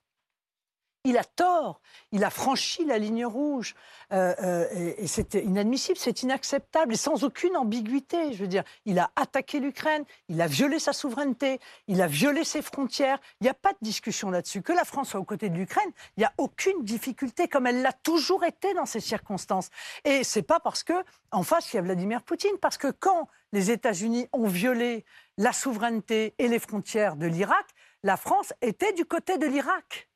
Il 1.08 1.18
a 1.18 1.24
tort. 1.24 1.80
Il 2.12 2.26
a 2.26 2.30
franchi 2.30 2.84
la 2.84 2.98
ligne 2.98 3.26
rouge. 3.26 3.76
Euh, 4.12 4.36
euh, 4.44 4.94
et 4.98 5.08
c'est 5.08 5.36
inadmissible, 5.36 5.98
c'est 5.98 6.22
inacceptable, 6.22 6.94
et 6.94 6.98
sans 6.98 7.24
aucune 7.24 7.56
ambiguïté. 7.56 8.34
Je 8.34 8.40
veux 8.40 8.50
dire, 8.50 8.66
il 8.84 9.00
a 9.00 9.10
attaqué 9.16 9.62
l'Ukraine, 9.62 10.04
il 10.28 10.42
a 10.42 10.48
violé 10.48 10.80
sa 10.80 10.92
souveraineté, 10.92 11.62
il 11.88 12.02
a 12.02 12.08
violé 12.08 12.44
ses 12.44 12.62
frontières. 12.62 13.20
Il 13.40 13.46
n'y 13.46 13.50
a 13.50 13.54
pas 13.54 13.72
de 13.72 13.78
discussion 13.82 14.30
là-dessus. 14.32 14.62
Que 14.62 14.74
la 14.74 14.84
France 14.84 15.12
soit 15.12 15.20
aux 15.22 15.24
côtés 15.24 15.48
de 15.48 15.56
l'Ukraine, 15.56 15.90
il 16.18 16.20
n'y 16.20 16.26
a 16.26 16.34
aucune 16.38 16.84
difficulté, 16.84 17.48
comme 17.48 17.68
elle 17.68 17.82
l'a 17.82 17.94
toujours 17.94 18.44
été 18.44 18.74
dans 18.74 18.86
ces 18.86 19.00
circonstances. 19.00 19.70
Et 20.04 20.26
c'est 20.26 20.42
pas 20.42 20.60
parce 20.60 20.84
que 20.84 21.06
en 21.32 21.44
face 21.44 21.72
il 21.72 21.78
y 21.78 21.80
a 21.80 21.84
Vladimir 21.84 22.22
Poutine, 22.22 22.58
parce 22.60 22.78
que 22.78 22.92
quand 22.92 23.30
les 23.54 23.72
États-Unis 23.72 24.28
ont 24.34 24.48
violé 24.48 25.06
la 25.38 25.54
souveraineté 25.54 26.36
et 26.38 26.50
les 26.50 26.60
frontières 26.60 27.16
de 27.16 27.28
l'Irak, 27.28 27.66
la 28.04 28.18
France 28.18 28.52
était 28.62 28.92
du 28.92 29.06
côté 29.06 29.38
de 29.38 29.46
l'Irak. 29.46 30.10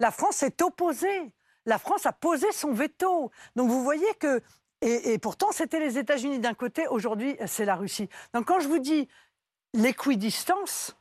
La 0.00 0.10
France 0.10 0.36
s'est 0.36 0.62
opposée. 0.62 1.32
La 1.66 1.78
France 1.78 2.06
a 2.06 2.12
posé 2.12 2.50
son 2.52 2.72
veto. 2.72 3.30
Donc 3.56 3.70
vous 3.70 3.82
voyez 3.82 4.12
que. 4.18 4.42
Et, 4.80 5.14
et 5.14 5.18
pourtant, 5.18 5.50
c'était 5.50 5.80
les 5.80 5.98
États-Unis 5.98 6.40
d'un 6.40 6.52
côté, 6.52 6.86
aujourd'hui, 6.88 7.36
c'est 7.46 7.64
la 7.64 7.74
Russie. 7.74 8.08
Donc 8.34 8.46
quand 8.46 8.60
je 8.60 8.68
vous 8.68 8.80
dis 8.80 9.08
l'équidistance, 9.72 10.96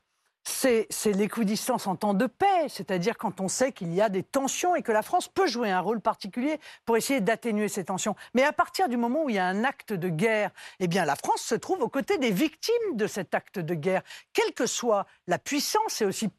c'est 0.45 0.87
l'équidistance 1.13 1.87
en 1.87 1.95
temps 1.95 2.13
de 2.13 2.25
paix, 2.25 2.67
c'est-à-dire 2.67 3.17
quand 3.17 3.39
on 3.39 3.47
sait 3.47 3.71
qu'il 3.71 3.93
y 3.93 4.01
a 4.01 4.09
des 4.09 4.23
tensions 4.23 4.75
et 4.75 4.81
que 4.81 4.91
la 4.91 5.01
France 5.01 5.27
peut 5.27 5.47
jouer 5.47 5.71
un 5.71 5.79
rôle 5.79 6.01
particulier 6.01 6.59
pour 6.85 6.97
essayer 6.97 7.21
d'atténuer 7.21 7.69
ces 7.69 7.85
tensions. 7.85 8.15
Mais 8.33 8.43
à 8.43 8.51
partir 8.51 8.89
du 8.89 8.97
moment 8.97 9.23
où 9.23 9.29
il 9.29 9.35
y 9.35 9.39
a 9.39 9.45
un 9.45 9.63
acte 9.63 9.93
de 9.93 10.09
guerre, 10.09 10.51
eh 10.79 10.87
bien 10.87 11.05
la 11.05 11.15
France 11.15 11.41
se 11.41 11.55
trouve 11.55 11.81
aux 11.81 11.89
côtés 11.89 12.17
des 12.17 12.31
victimes 12.31 12.95
de 12.95 13.07
cet 13.07 13.33
acte 13.33 13.59
de 13.59 13.73
guerre, 13.73 14.01
quelle 14.33 14.53
que 14.53 14.65
soit 14.65 15.05
la 15.27 15.39
puissance 15.39 16.01
et 16.01 16.05
aussi 16.05 16.29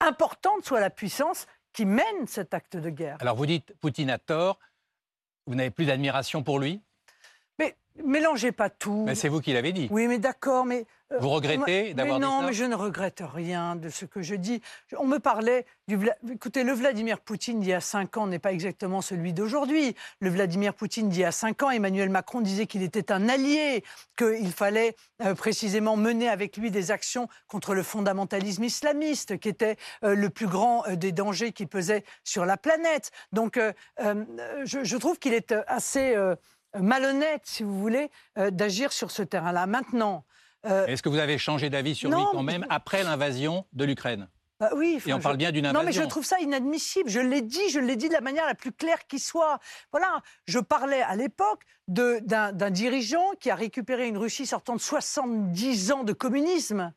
importante 0.00 0.64
soit 0.64 0.80
la 0.80 0.90
puissance 0.90 1.46
qui 1.74 1.84
mène 1.84 2.26
cet 2.26 2.54
acte 2.54 2.76
de 2.76 2.88
guerre. 2.88 3.18
Alors 3.20 3.36
vous 3.36 3.46
dites 3.46 3.74
Poutine 3.80 4.08
a 4.08 4.18
tort, 4.18 4.58
vous 5.46 5.54
n'avez 5.54 5.70
plus 5.70 5.84
d'admiration 5.84 6.42
pour 6.42 6.58
lui 6.58 6.80
mélangez 8.02 8.52
pas 8.52 8.70
tout. 8.70 9.04
Mais 9.06 9.14
c'est 9.14 9.28
vous 9.28 9.40
qui 9.40 9.52
l'avez 9.52 9.72
dit. 9.72 9.88
Oui, 9.90 10.08
mais 10.08 10.18
d'accord, 10.18 10.64
mais... 10.64 10.86
euh, 11.12 11.18
Vous 11.18 11.28
regrettez 11.28 11.94
d'avoir 11.94 12.18
dit 12.18 12.24
Non, 12.24 12.40
ça 12.40 12.46
mais 12.46 12.52
je 12.52 12.64
ne 12.64 12.74
regrette 12.74 13.22
rien 13.22 13.76
de 13.76 13.88
ce 13.88 14.04
que 14.04 14.22
je 14.22 14.34
dis. 14.34 14.60
On 14.98 15.06
me 15.06 15.18
parlait 15.18 15.64
du... 15.86 15.96
Vla- 15.96 16.16
Écoutez, 16.32 16.64
le 16.64 16.72
Vladimir 16.72 17.20
Poutine 17.20 17.60
d'il 17.60 17.68
y 17.70 17.72
a 17.74 17.80
cinq 17.80 18.16
ans 18.16 18.26
n'est 18.26 18.38
pas 18.38 18.52
exactement 18.52 19.00
celui 19.00 19.32
d'aujourd'hui. 19.32 19.94
Le 20.20 20.30
Vladimir 20.30 20.74
Poutine 20.74 21.08
d'il 21.08 21.20
y 21.20 21.24
a 21.24 21.30
cinq 21.32 21.62
ans, 21.62 21.70
Emmanuel 21.70 22.08
Macron 22.10 22.40
disait 22.40 22.66
qu'il 22.66 22.82
était 22.82 23.12
un 23.12 23.28
allié, 23.28 23.84
qu'il 24.18 24.52
fallait 24.52 24.96
euh, 25.22 25.34
précisément 25.34 25.96
mener 25.96 26.28
avec 26.28 26.56
lui 26.56 26.70
des 26.70 26.90
actions 26.90 27.28
contre 27.46 27.74
le 27.74 27.82
fondamentalisme 27.82 28.64
islamiste, 28.64 29.38
qui 29.38 29.48
était 29.48 29.76
euh, 30.02 30.14
le 30.14 30.30
plus 30.30 30.46
grand 30.48 30.84
des 30.94 31.12
dangers 31.12 31.52
qui 31.52 31.66
pesaient 31.66 32.04
sur 32.24 32.44
la 32.44 32.56
planète. 32.56 33.10
Donc, 33.32 33.58
je, 34.00 34.78
je 34.82 34.96
trouve 34.96 35.18
qu'il 35.18 35.32
est 35.34 35.54
assez... 35.68 36.16
malhonnête, 36.80 37.42
si 37.44 37.62
vous 37.62 37.78
voulez, 37.78 38.10
euh, 38.38 38.50
d'agir 38.50 38.92
sur 38.92 39.10
ce 39.10 39.22
terrain-là. 39.22 39.66
Maintenant, 39.66 40.24
euh, 40.66 40.86
Est-ce 40.86 41.02
que 41.02 41.08
vous 41.08 41.18
avez 41.18 41.38
changé 41.38 41.70
d'avis 41.70 41.94
sur 41.94 42.10
lui 42.10 42.16
quand 42.32 42.42
même 42.42 42.66
après 42.70 43.02
l'invasion 43.02 43.66
de 43.72 43.84
l'Ukraine? 43.84 44.28
Bah 44.60 44.70
oui, 44.76 45.00
Et 45.04 45.12
on 45.12 45.16
enfin, 45.16 45.22
parle 45.24 45.34
je- 45.34 45.38
bien 45.38 45.52
d'une 45.52 45.64
Non, 45.66 45.72
mais 45.72 45.92
je 45.92 45.98
invasion. 45.98 46.06
trouve 46.08 46.24
ça 46.24 46.38
inadmissible. 46.40 47.10
Je 47.10 47.18
l'ai 47.20 47.42
dit, 47.42 47.68
je 47.70 47.80
l'ai 47.80 47.96
dit 47.96 48.08
de 48.08 48.12
la 48.14 48.20
manière 48.20 48.46
la 48.46 48.54
plus 48.54 48.70
claire 48.72 49.04
qui 49.08 49.18
soit. 49.18 49.58
Voilà, 49.90 50.22
je 50.46 50.60
parlais 50.60 51.02
à 51.02 51.16
l'époque 51.16 51.62
d'un 51.88 52.70
dirigeant 52.70 53.32
qui 53.40 53.50
a 53.50 53.56
récupéré 53.56 54.06
une 54.06 54.16
Russie 54.16 54.46
sortant 54.46 54.76
de 54.76 54.80
70 54.80 55.90
ans 55.92 56.04
de 56.04 56.12
communisme, 56.12 56.92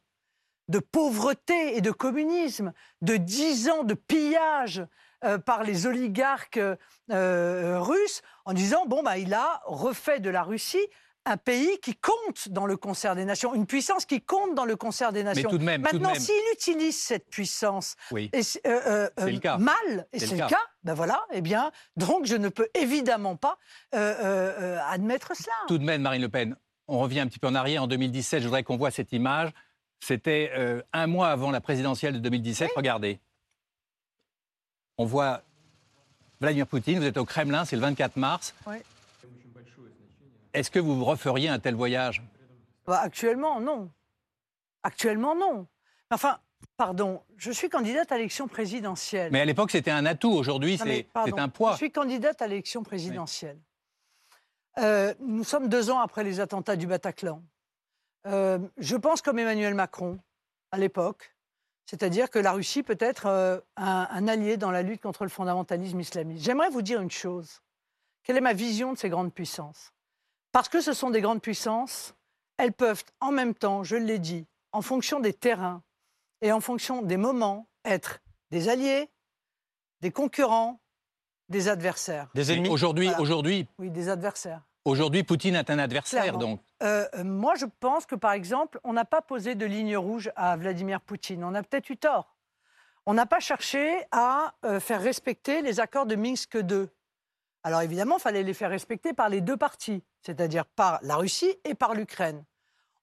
de 0.69 0.79
pauvreté 0.79 1.75
et 1.77 1.81
de 1.81 1.91
communisme, 1.91 2.73
de 3.01 3.17
10 3.17 3.69
ans 3.69 3.83
de 3.83 3.95
pillage 3.95 4.85
euh, 5.23 5.37
par 5.37 5.63
les 5.63 5.87
oligarques 5.87 6.59
euh, 7.11 7.79
russes, 7.79 8.21
en 8.45 8.53
disant 8.53 8.85
bon 8.85 9.03
bah 9.03 9.17
il 9.17 9.33
a 9.33 9.61
refait 9.65 10.19
de 10.19 10.29
la 10.29 10.43
Russie 10.43 10.85
un 11.29 11.35
pays 11.35 11.77
qui 11.81 11.93
compte 11.93 12.47
dans 12.47 12.65
le 12.65 12.77
concert 12.77 13.13
des 13.13 13.25
nations, 13.25 13.53
une 13.53 13.65
puissance 13.65 14.05
qui 14.05 14.21
compte 14.21 14.55
dans 14.55 14.63
le 14.63 14.77
concert 14.77 15.11
des 15.11 15.23
nations. 15.23 15.49
tout 15.49 15.57
de 15.57 15.63
même, 15.65 15.81
Maintenant, 15.81 16.13
s'il 16.15 16.33
utilise 16.53 16.97
cette 16.97 17.29
puissance 17.29 17.95
Oui. 18.11 18.29
et 18.31 18.43
c'est- 18.43 18.65
euh, 18.65 18.79
euh, 18.85 19.09
C'est 19.17 19.31
le 19.31 19.37
euh, 19.37 19.39
cas. 19.41 19.57
mal, 19.57 20.07
et 20.13 20.19
C'est 20.19 20.35
le 20.37 20.43
le 20.43 20.47
cas. 20.47 20.61
ben 20.83 20.93
voilà, 20.93 21.25
eh 21.33 21.41
bien, 21.41 21.71
donc 21.97 22.25
je 22.25 22.35
ne 22.37 22.47
peux 22.47 22.69
évidemment 22.75 23.35
pas 23.35 23.57
euh, 23.93 23.97
euh, 24.23 24.53
euh, 24.61 24.79
admettre 24.87 25.35
cela. 25.35 25.51
Tout 25.67 25.77
de 25.77 25.83
même, 25.83 26.01
Marine 26.01 26.21
Le 26.21 26.29
Pen, 26.29 26.55
on 26.87 26.99
revient 26.99 27.19
un 27.19 27.27
petit 27.27 27.39
peu 27.39 27.47
en 27.47 27.55
arrière. 27.55 27.83
En 27.83 27.87
2017, 27.87 28.39
je 28.41 28.45
voudrais 28.47 28.63
qu'on 28.63 28.77
voit 28.77 28.91
cette 28.91 29.11
image. 29.11 29.49
C'était 29.99 30.51
euh, 30.55 30.81
un 30.93 31.07
mois 31.07 31.27
avant 31.27 31.51
la 31.51 31.59
présidentielle 31.59 32.13
de 32.13 32.19
2017. 32.19 32.71
Regardez. 32.77 33.19
On 34.97 35.05
voit 35.05 35.43
Vladimir 36.41 36.67
Poutine, 36.67 36.99
vous 36.99 37.05
êtes 37.05 37.17
au 37.17 37.25
Kremlin, 37.25 37.65
c'est 37.65 37.75
le 37.75 37.81
24 37.81 38.15
mars. 38.17 38.53
Ouais. 38.65 38.83
Est-ce 40.53 40.71
que 40.71 40.79
vous 40.79 41.03
referiez 41.05 41.49
un 41.49 41.59
tel 41.59 41.75
voyage? 41.75 42.23
Bah, 42.85 42.99
actuellement, 43.01 43.59
non. 43.59 43.91
Actuellement, 44.81 45.35
non. 45.35 45.67
Enfin, 46.09 46.39
pardon, 46.77 47.21
je 47.37 47.51
suis 47.51 47.69
candidate 47.69 48.11
à 48.11 48.15
l'élection 48.15 48.47
présidentielle. 48.47 49.31
Mais 49.31 49.41
à 49.41 49.45
l'époque, 49.45 49.71
c'était 49.71 49.91
un 49.91 50.05
atout. 50.05 50.31
Aujourd'hui, 50.31 50.77
c'est 50.77 51.07
un 51.15 51.49
poids. 51.49 51.73
Je 51.73 51.77
suis 51.77 51.91
candidate 51.91 52.41
à 52.41 52.47
l'élection 52.47 52.83
présidentielle. 52.83 53.59
Euh, 54.79 55.13
nous 55.19 55.43
sommes 55.43 55.69
deux 55.69 55.89
ans 55.89 55.99
après 55.99 56.23
les 56.23 56.39
attentats 56.39 56.75
du 56.75 56.87
Bataclan. 56.87 57.43
Euh, 58.25 58.59
je 58.77 58.95
pense 58.95 59.21
comme 59.21 59.39
Emmanuel 59.39 59.73
Macron 59.73 60.19
à 60.71 60.77
l'époque, 60.77 61.35
c'est-à-dire 61.87 62.29
que 62.29 62.37
la 62.37 62.51
Russie 62.51 62.83
peut 62.83 62.97
être 62.99 63.25
euh, 63.25 63.59
un, 63.77 64.07
un 64.11 64.27
allié 64.27 64.57
dans 64.57 64.69
la 64.71 64.83
lutte 64.83 65.01
contre 65.01 65.23
le 65.23 65.29
fondamentalisme 65.29 65.99
islamiste. 65.99 66.43
J'aimerais 66.43 66.69
vous 66.69 66.81
dire 66.83 67.01
une 67.01 67.09
chose. 67.09 67.61
Quelle 68.23 68.37
est 68.37 68.41
ma 68.41 68.53
vision 68.53 68.93
de 68.93 68.97
ces 68.97 69.09
grandes 69.09 69.33
puissances? 69.33 69.91
Parce 70.51 70.69
que 70.69 70.81
ce 70.81 70.93
sont 70.93 71.09
des 71.09 71.21
grandes 71.21 71.41
puissances, 71.41 72.13
elles 72.57 72.73
peuvent 72.73 73.03
en 73.21 73.31
même 73.31 73.53
temps, 73.55 73.83
je 73.83 73.95
l'ai 73.95 74.19
dit, 74.19 74.45
en 74.73 74.81
fonction 74.81 75.19
des 75.19 75.33
terrains 75.33 75.81
et 76.41 76.51
en 76.51 76.59
fonction 76.59 77.01
des 77.01 77.17
moments, 77.17 77.67
être 77.85 78.19
des 78.51 78.69
alliés, 78.69 79.09
des 80.01 80.11
concurrents, 80.11 80.79
des 81.49 81.69
adversaires. 81.69 82.29
Des 82.35 82.51
ennemis. 82.51 82.69
Aujourd'hui, 82.69 83.05
Voilà. 83.07 83.21
aujourd'hui, 83.21 83.67
Oui, 83.79 83.89
des 83.89 84.09
adversaires. 84.09 84.61
Aujourd'hui, 84.87 85.23
Poutine 85.23 85.55
est 85.55 85.69
un 85.69 85.79
adversaire. 85.79 86.23
Clairement. 86.23 86.39
Donc, 86.39 86.61
Euh, 86.83 87.07
euh, 87.15 87.23
moi, 87.23 87.55
je 87.55 87.65
pense 87.79 88.05
que, 88.05 88.15
par 88.15 88.31
exemple, 88.31 88.79
on 88.83 88.93
n'a 88.93 89.05
pas 89.05 89.21
posé 89.21 89.55
de 89.55 89.65
ligne 89.65 89.97
rouge 89.97 90.31
à 90.35 90.55
Vladimir 90.57 91.01
Poutine. 91.01 91.43
On 91.43 91.53
a 91.55 91.63
peut-être 91.63 91.89
eu 91.89 91.97
tort. 91.97 92.35
On 93.05 93.13
n'a 93.13 93.25
pas 93.25 93.39
cherché 93.39 94.03
à 94.11 94.53
euh, 94.65 94.79
faire 94.79 95.01
respecter 95.01 95.61
les 95.61 95.79
accords 95.79 96.05
de 96.05 96.15
Minsk 96.15 96.55
II. 96.55 96.87
Alors 97.63 97.81
évidemment, 97.81 98.17
il 98.17 98.21
fallait 98.21 98.43
les 98.43 98.53
faire 98.53 98.69
respecter 98.69 99.13
par 99.13 99.29
les 99.29 99.41
deux 99.41 99.57
parties, 99.57 100.03
c'est-à-dire 100.21 100.65
par 100.65 100.99
la 101.01 101.15
Russie 101.15 101.55
et 101.63 101.73
par 101.73 101.93
l'Ukraine. 101.93 102.43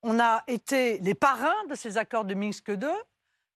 On 0.03 0.20
a 0.20 0.44
été 0.47 0.99
les 0.99 1.14
parrains 1.14 1.64
de 1.68 1.75
ces 1.75 1.99
accords 1.99 2.25
de 2.25 2.35
Minsk 2.35 2.68
II. 2.68 2.77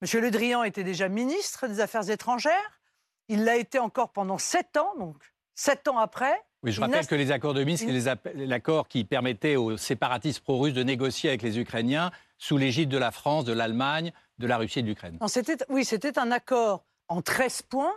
M. 0.01 0.21
Le 0.21 0.31
Drian 0.31 0.63
était 0.65 0.85
déjà 0.85 1.09
ministre 1.09 1.67
des 1.67 1.81
Affaires 1.81 2.09
étrangères. 2.11 2.81
Il 3.29 3.45
l'a 3.45 3.57
été 3.57 3.79
encore 3.79 4.11
pendant 4.13 4.39
sept 4.39 4.77
ans, 4.77 4.95
donc 4.99 5.17
sept 5.55 5.87
ans 5.89 5.99
après. 5.99 6.43
Oui, 6.65 6.73
je 6.73 6.81
rappelle 6.81 7.07
que 7.07 7.15
les 7.15 7.31
accords 7.31 7.55
de 7.55 7.63
Minsk, 7.63 7.87
c'est 7.89 8.35
l'accord 8.35 8.89
qui 8.89 9.05
permettait 9.05 9.55
aux 9.57 9.77
séparatistes 9.77 10.41
pro-russes 10.41 10.75
de 10.75 10.83
négocier 10.83 11.31
avec 11.31 11.43
les 11.43 11.59
Ukrainiens 11.59 12.11
sous 12.37 12.57
l'égide 12.57 12.89
de 12.89 12.99
la 12.99 13.13
France, 13.13 13.45
de 13.45 13.53
l'Allemagne, 13.53 14.13
de 14.39 14.47
la 14.47 14.57
Russie 14.59 14.81
et 14.81 14.83
de 14.83 14.89
l'Ukraine. 14.89 15.19
Oui, 15.69 15.85
c'était 15.85 16.19
un 16.19 16.31
accord 16.33 16.85
en 17.09 17.23
13 17.23 17.63
points 17.63 17.95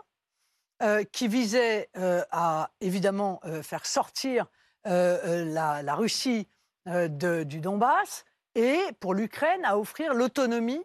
euh, 0.84 1.04
qui 1.12 1.28
visait 1.28 1.89
euh, 1.97 2.24
à 2.32 2.69
évidemment 2.82 3.39
euh, 3.45 3.62
faire 3.63 3.86
sortir 3.86 4.45
la, 4.86 5.84
la 5.84 5.95
Russie 5.95 6.47
de- 6.88 7.43
du 7.43 7.60
Donbass 7.60 8.26
et 8.56 8.80
pour 9.00 9.13
l'Ukraine 9.13 9.63
à 9.63 9.78
offrir 9.78 10.15
l'autonomie 10.15 10.82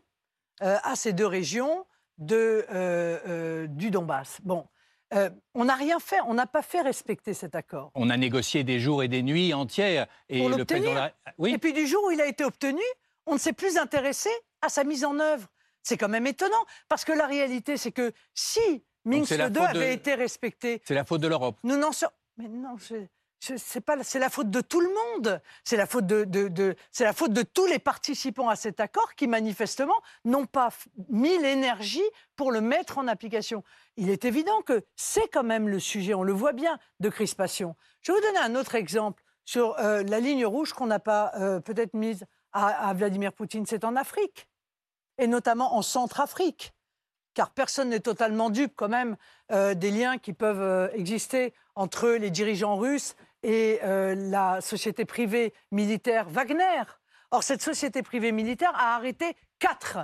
à 0.60 0.94
ces 0.96 1.14
deux 1.14 1.26
régions 1.26 1.86
de, 2.18 3.66
du 3.68 3.90
Donbass. 3.90 4.38
Bon, 4.42 4.66
euh, 5.14 5.30
on 5.54 5.64
n'a 5.66 5.74
rien 5.74 5.98
fait, 6.00 6.20
on 6.26 6.34
n'a 6.34 6.46
pas 6.46 6.62
fait 6.62 6.80
respecter 6.82 7.32
cet 7.34 7.54
accord. 7.54 7.90
On 7.94 8.10
a 8.10 8.16
négocié 8.16 8.64
des 8.64 8.80
jours 8.80 9.02
et 9.02 9.08
des 9.08 9.22
nuits 9.22 9.54
entières. 9.54 10.06
Et 10.28 10.40
pour 10.40 10.48
le 10.50 10.64
président. 10.64 10.94
la- 10.94 11.12
Oui. 11.38 11.52
Et 11.54 11.58
puis 11.58 11.72
du 11.72 11.86
jour 11.86 12.02
où 12.06 12.10
il 12.10 12.20
a 12.20 12.26
été 12.26 12.44
obtenu, 12.44 12.82
on 13.26 13.34
ne 13.34 13.38
s'est 13.38 13.52
plus 13.52 13.76
intéressé 13.78 14.30
à 14.62 14.68
sa 14.68 14.84
mise 14.84 15.04
en 15.04 15.18
œuvre. 15.20 15.48
C'est 15.82 15.96
quand 15.96 16.08
même 16.08 16.26
étonnant, 16.26 16.64
parce 16.88 17.04
que 17.04 17.12
la 17.12 17.26
réalité, 17.26 17.76
c'est 17.76 17.92
que 17.92 18.12
si 18.34 18.84
Minsk 19.04 19.28
c'est 19.28 19.36
la 19.36 19.48
II 19.48 19.54
faute 19.54 19.62
avait 19.68 19.88
de- 19.90 19.92
été 19.92 20.14
respecté, 20.14 20.82
C'est 20.84 20.94
la 20.94 21.04
faute 21.04 21.20
de 21.20 21.28
l'Europe. 21.28 21.56
nous 21.62 21.76
n'en 21.76 21.92
sommes... 21.92 22.10
Mais 22.38 22.48
non, 22.48 22.76
je- 22.76 23.06
c'est 23.40 24.18
la 24.18 24.30
faute 24.30 24.50
de 24.50 24.60
tout 24.60 24.80
le 24.80 24.88
monde. 24.88 25.40
C'est 25.64 25.76
la 25.76 25.86
faute 25.86 26.06
de, 26.06 27.42
tous 27.42 27.66
les 27.66 27.78
participants 27.78 28.48
à 28.48 28.56
cet 28.56 28.80
accord 28.80 29.14
qui 29.14 29.26
manifestement 29.26 30.00
n'ont 30.24 30.46
pas 30.46 30.70
mis 31.08 31.36
l'énergie 31.38 32.02
pour 32.34 32.50
le 32.50 32.60
mettre 32.60 32.98
en 32.98 33.08
application. 33.08 33.62
Il 33.96 34.10
est 34.10 34.24
évident 34.24 34.62
que 34.62 34.84
c'est 34.96 35.28
quand 35.28 35.44
même 35.44 35.68
le 35.68 35.78
sujet, 35.78 36.14
on 36.14 36.22
le 36.22 36.32
voit 36.32 36.52
bien, 36.52 36.78
de 37.00 37.08
crispation. 37.08 37.76
Je 38.02 38.12
vais 38.12 38.18
vous 38.18 38.24
donner 38.24 38.38
un 38.38 38.54
autre 38.54 38.74
exemple 38.74 39.22
sur 39.44 39.78
euh, 39.78 40.02
la 40.02 40.20
ligne 40.20 40.44
rouge 40.44 40.72
qu'on 40.72 40.86
n'a 40.86 40.98
pas 40.98 41.32
euh, 41.36 41.60
peut-être 41.60 41.94
mise 41.94 42.24
à, 42.52 42.92
Vladimir 42.94 43.32
Poutine. 43.32 43.66
C'est 43.66 43.84
en 43.84 43.96
Afrique, 43.96 44.48
et 45.18 45.26
notamment 45.26 45.76
en 45.76 45.82
Centrafrique 45.82 46.72
car 47.34 47.50
personne 47.50 47.90
n'est 47.90 48.00
totalement 48.00 48.48
dupe 48.48 48.72
quand 48.74 48.88
même 48.88 49.14
euh, 49.52 49.74
des 49.74 49.90
liens 49.90 50.16
qui 50.16 50.32
peuvent 50.32 50.90
exister 50.94 51.52
entre 51.74 52.08
les 52.08 52.30
dirigeants 52.30 52.76
russes 52.76 53.14
et 53.46 53.78
euh, 53.84 54.16
la 54.16 54.60
société 54.60 55.04
privée 55.04 55.54
militaire 55.70 56.28
Wagner. 56.28 56.82
Or, 57.30 57.44
cette 57.44 57.62
société 57.62 58.02
privée 58.02 58.32
militaire 58.32 58.72
a 58.74 58.96
arrêté 58.96 59.36
quatre 59.60 59.98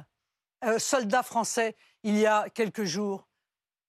euh, 0.64 0.78
soldats 0.78 1.24
français 1.24 1.74
il 2.04 2.16
y 2.16 2.24
a 2.24 2.48
quelques 2.50 2.84
jours 2.84 3.26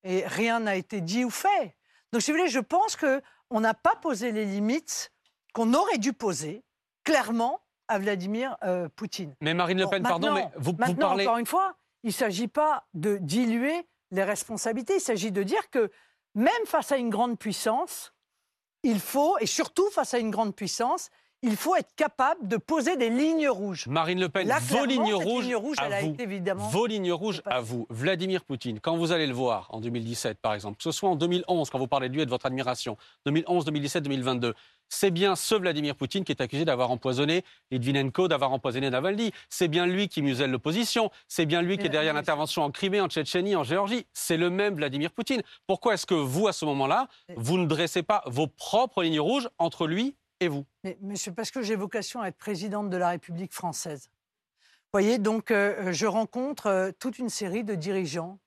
et 0.03 0.25
rien 0.25 0.59
n'a 0.59 0.75
été 0.75 1.01
dit 1.01 1.23
ou 1.23 1.29
fait. 1.29 1.77
Donc, 2.11 2.23
si 2.23 2.31
vous 2.31 2.37
voulez, 2.37 2.49
je 2.49 2.59
pense 2.59 2.95
qu'on 2.95 3.59
n'a 3.61 3.75
pas 3.75 3.95
posé 3.95 4.31
les 4.31 4.45
limites 4.45 5.11
qu'on 5.53 5.73
aurait 5.75 5.99
dû 5.99 6.13
poser 6.13 6.63
clairement 7.03 7.61
à 7.87 7.99
Vladimir 7.99 8.57
euh, 8.63 8.89
Poutine. 8.95 9.35
Mais 9.39 9.53
Marine 9.53 9.79
Le 9.79 9.87
Pen, 9.87 10.01
pardon, 10.01 10.33
mais 10.33 10.41
maintenant- 10.45 10.51
vous, 10.57 10.71
vous 10.71 10.77
maintenant, 10.79 11.07
parlez. 11.09 11.27
encore 11.27 11.37
une 11.37 11.45
fois, 11.45 11.75
il 12.01 12.07
ne 12.07 12.13
s'agit 12.13 12.47
pas 12.47 12.87
de 12.95 13.17
diluer 13.17 13.87
les 14.09 14.23
responsabilités. 14.23 14.95
Il 14.95 15.01
s'agit 15.01 15.31
de 15.31 15.43
dire 15.43 15.69
que 15.69 15.91
même 16.33 16.65
face 16.65 16.91
à 16.91 16.97
une 16.97 17.11
grande 17.11 17.37
puissance, 17.37 18.12
il 18.83 18.99
faut, 18.99 19.37
et 19.39 19.45
surtout 19.45 19.89
face 19.89 20.13
à 20.13 20.19
une 20.19 20.31
grande 20.31 20.55
puissance, 20.55 21.09
il 21.43 21.57
faut 21.57 21.75
être 21.75 21.93
capable 21.95 22.47
de 22.47 22.57
poser 22.57 22.95
des 22.95 23.09
lignes 23.09 23.49
rouges. 23.49 23.85
Marine 23.87 24.19
Le 24.19 24.29
Pen, 24.29 24.47
Là, 24.47 24.59
vos 24.59 24.85
lignes 24.85 25.13
rouges, 25.13 25.43
ligne 25.43 25.55
rouge, 25.55 25.77
à 25.79 25.87
elle 25.87 25.93
a 25.93 26.01
vous. 26.01 26.13
été 26.13 26.23
évidemment 26.23 26.67
Vos 26.69 26.87
lignes 26.87 27.11
rouges 27.11 27.41
à 27.45 27.59
vous. 27.59 27.85
Vladimir 27.89 28.43
Poutine, 28.43 28.79
quand 28.79 28.95
vous 28.95 29.11
allez 29.11 29.27
le 29.27 29.33
voir 29.33 29.67
en 29.71 29.81
2017, 29.81 30.39
par 30.39 30.53
exemple, 30.53 30.77
que 30.77 30.83
ce 30.83 30.91
soit 30.91 31.09
en 31.09 31.15
2011, 31.15 31.69
quand 31.69 31.77
vous 31.77 31.87
parlez 31.87 32.07
de 32.07 32.13
lui 32.13 32.21
et 32.21 32.25
de 32.25 32.29
votre 32.29 32.45
admiration, 32.45 32.97
2011, 33.25 33.65
2017, 33.65 34.03
2022, 34.03 34.53
c'est 34.89 35.11
bien 35.11 35.35
ce 35.35 35.55
Vladimir 35.55 35.95
Poutine 35.95 36.23
qui 36.23 36.31
est 36.31 36.41
accusé 36.41 36.65
d'avoir 36.65 36.91
empoisonné 36.91 37.43
Litvinenko, 37.71 38.27
d'avoir 38.27 38.53
empoisonné 38.53 38.89
Navalny. 38.89 39.31
C'est 39.49 39.67
bien 39.67 39.85
lui 39.85 40.07
qui 40.07 40.21
muselle 40.21 40.51
l'opposition. 40.51 41.09
C'est 41.27 41.45
bien 41.45 41.61
lui 41.61 41.77
qui 41.77 41.87
est 41.87 41.89
derrière 41.89 42.13
l'intervention 42.13 42.63
en 42.63 42.71
Crimée, 42.71 43.01
en 43.01 43.07
Tchétchénie, 43.07 43.55
en 43.55 43.63
Géorgie. 43.63 44.05
C'est 44.13 44.37
le 44.37 44.49
même 44.49 44.75
Vladimir 44.75 45.11
Poutine. 45.11 45.41
Pourquoi 45.67 45.95
est-ce 45.95 46.05
que 46.05 46.13
vous, 46.13 46.47
à 46.47 46.53
ce 46.53 46.63
moment-là, 46.65 47.07
vous 47.35 47.57
ne 47.57 47.65
dressez 47.65 48.03
pas 48.03 48.23
vos 48.27 48.47
propres 48.47 49.03
lignes 49.03 49.19
rouges 49.19 49.49
entre 49.57 49.87
lui 49.87 50.15
et 50.43 50.47
vous 50.47 50.65
Mais, 50.83 50.97
monsieur, 51.01 51.31
parce 51.33 51.51
que 51.51 51.61
j'ai 51.61 51.75
vocation 51.75 52.21
à 52.21 52.27
être 52.27 52.37
présidente 52.37 52.89
de 52.89 52.97
la 52.97 53.09
République 53.09 53.53
française. 53.53 54.09
Vous 54.59 54.99
voyez, 54.99 55.17
donc 55.17 55.49
euh, 55.51 55.91
je 55.91 56.05
rencontre 56.05 56.67
euh, 56.67 56.91
toute 56.99 57.17
une 57.19 57.29
série 57.29 57.63
de 57.63 57.75
dirigeants. 57.75 58.39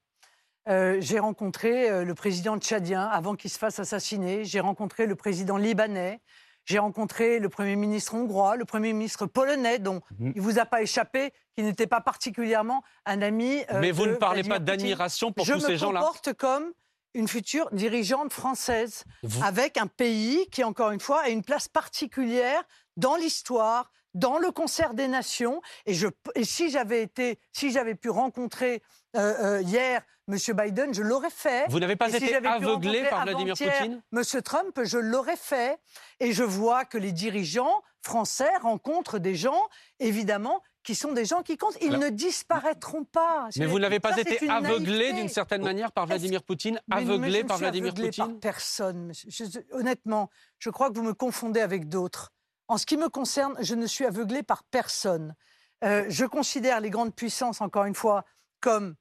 Euh, 0.68 0.96
j'ai 1.00 1.18
rencontré 1.18 1.90
euh, 1.90 2.04
le 2.04 2.14
président 2.14 2.58
tchadien 2.58 3.02
avant 3.04 3.34
qu'il 3.34 3.50
se 3.50 3.58
fasse 3.58 3.78
assassiner. 3.78 4.44
J'ai 4.44 4.60
rencontré 4.60 5.06
le 5.06 5.14
président 5.16 5.56
libanais. 5.56 6.20
J'ai 6.64 6.80
rencontré 6.80 7.38
le 7.38 7.48
Premier 7.48 7.76
ministre 7.76 8.14
hongrois, 8.14 8.56
le 8.56 8.64
Premier 8.64 8.92
ministre 8.92 9.26
polonais, 9.26 9.78
dont 9.78 10.00
Mhm. 10.18 10.32
il 10.34 10.40
vous 10.40 10.58
a 10.58 10.66
pas 10.66 10.82
échappé, 10.82 11.32
qui 11.56 11.62
n'était 11.62 11.86
pas 11.86 12.00
particulièrement 12.00 12.82
un 13.06 13.22
ami. 13.22 13.62
euh, 13.70 13.80
Mais 13.80 13.92
vous 13.92 14.06
de 14.06 14.10
ne 14.10 14.16
parlez 14.16 14.42
Vladimir 14.42 14.56
pas 14.56 14.64
d'admiration 14.64 15.32
pour 15.32 15.44
Je 15.46 15.52
tous 15.52 15.62
me 15.62 15.66
ces 15.68 15.76
gens-là 15.76 16.00
comporte 16.00 16.32
comme 16.32 16.72
une 17.16 17.28
future 17.28 17.68
dirigeante 17.72 18.32
française, 18.32 19.04
Vous- 19.22 19.42
avec 19.42 19.78
un 19.78 19.86
pays 19.86 20.46
qui, 20.50 20.62
encore 20.62 20.90
une 20.90 21.00
fois, 21.00 21.22
a 21.22 21.28
une 21.30 21.42
place 21.42 21.66
particulière 21.66 22.62
dans 22.96 23.16
l'histoire, 23.16 23.90
dans 24.14 24.38
le 24.38 24.50
concert 24.50 24.94
des 24.94 25.08
nations. 25.08 25.60
Et, 25.86 25.94
je, 25.94 26.08
et 26.34 26.44
si 26.44 26.70
j'avais 26.70 27.02
été, 27.02 27.38
si 27.52 27.70
j'avais 27.72 27.94
pu 27.94 28.10
rencontrer 28.10 28.82
euh, 29.16 29.58
euh, 29.58 29.62
hier 29.62 30.02
M. 30.28 30.36
Biden, 30.54 30.92
je 30.92 31.02
l'aurais 31.02 31.30
fait. 31.30 31.66
Vous 31.70 31.78
n'avez 31.80 31.96
pas 31.96 32.10
Et 32.10 32.16
été 32.16 32.34
aveuglé 32.36 33.04
par 33.04 33.22
Vladimir 33.24 33.54
Poutine 33.56 34.02
M. 34.12 34.42
Trump, 34.42 34.80
je 34.84 34.98
l'aurais 34.98 35.36
fait. 35.36 35.78
Et 36.20 36.32
je 36.32 36.42
vois 36.44 36.84
que 36.84 36.98
les 36.98 37.12
dirigeants 37.12 37.82
français 38.02 38.50
rencontrent 38.60 39.18
des 39.18 39.34
gens, 39.34 39.68
évidemment, 40.00 40.62
qui 40.86 40.94
sont 40.94 41.12
des 41.12 41.24
gens 41.24 41.42
qui 41.42 41.56
comptent. 41.58 41.76
Ils 41.82 41.98
ne 41.98 42.10
disparaîtront 42.10 43.02
pas. 43.04 43.48
Mais 43.56 43.66
vous 43.66 43.80
n'avez 43.80 43.98
pas 43.98 44.12
Ça, 44.12 44.20
été 44.20 44.48
aveuglé 44.48 45.12
d'une 45.12 45.28
certaine 45.28 45.62
manière 45.62 45.90
par 45.90 46.06
Vladimir 46.06 46.44
Poutine 46.44 46.80
Aveuglé 46.88 47.42
ne 47.42 47.48
par 47.48 47.56
suis 47.56 47.64
Vladimir 47.64 47.90
aveuglé 47.90 48.08
Poutine 48.10 48.32
par 48.34 48.40
personne. 48.40 49.12
Je- 49.12 49.60
honnêtement, 49.72 50.30
je 50.60 50.70
crois 50.70 50.88
que 50.90 50.94
vous 50.94 51.02
me 51.02 51.12
confondez 51.12 51.60
avec 51.60 51.88
d'autres. 51.88 52.30
En 52.68 52.78
ce 52.78 52.86
qui 52.86 52.96
me 52.96 53.08
concerne, 53.08 53.56
je 53.60 53.74
ne 53.74 53.84
suis 53.86 54.04
aveuglé 54.06 54.44
par 54.44 54.62
personne. 54.62 55.34
Euh, 55.82 56.04
je 56.08 56.24
considère 56.24 56.80
les 56.80 56.90
grandes 56.90 57.14
puissances, 57.14 57.60
encore 57.60 57.84
une 57.86 57.94
fois, 57.96 58.24
comme 58.60 58.94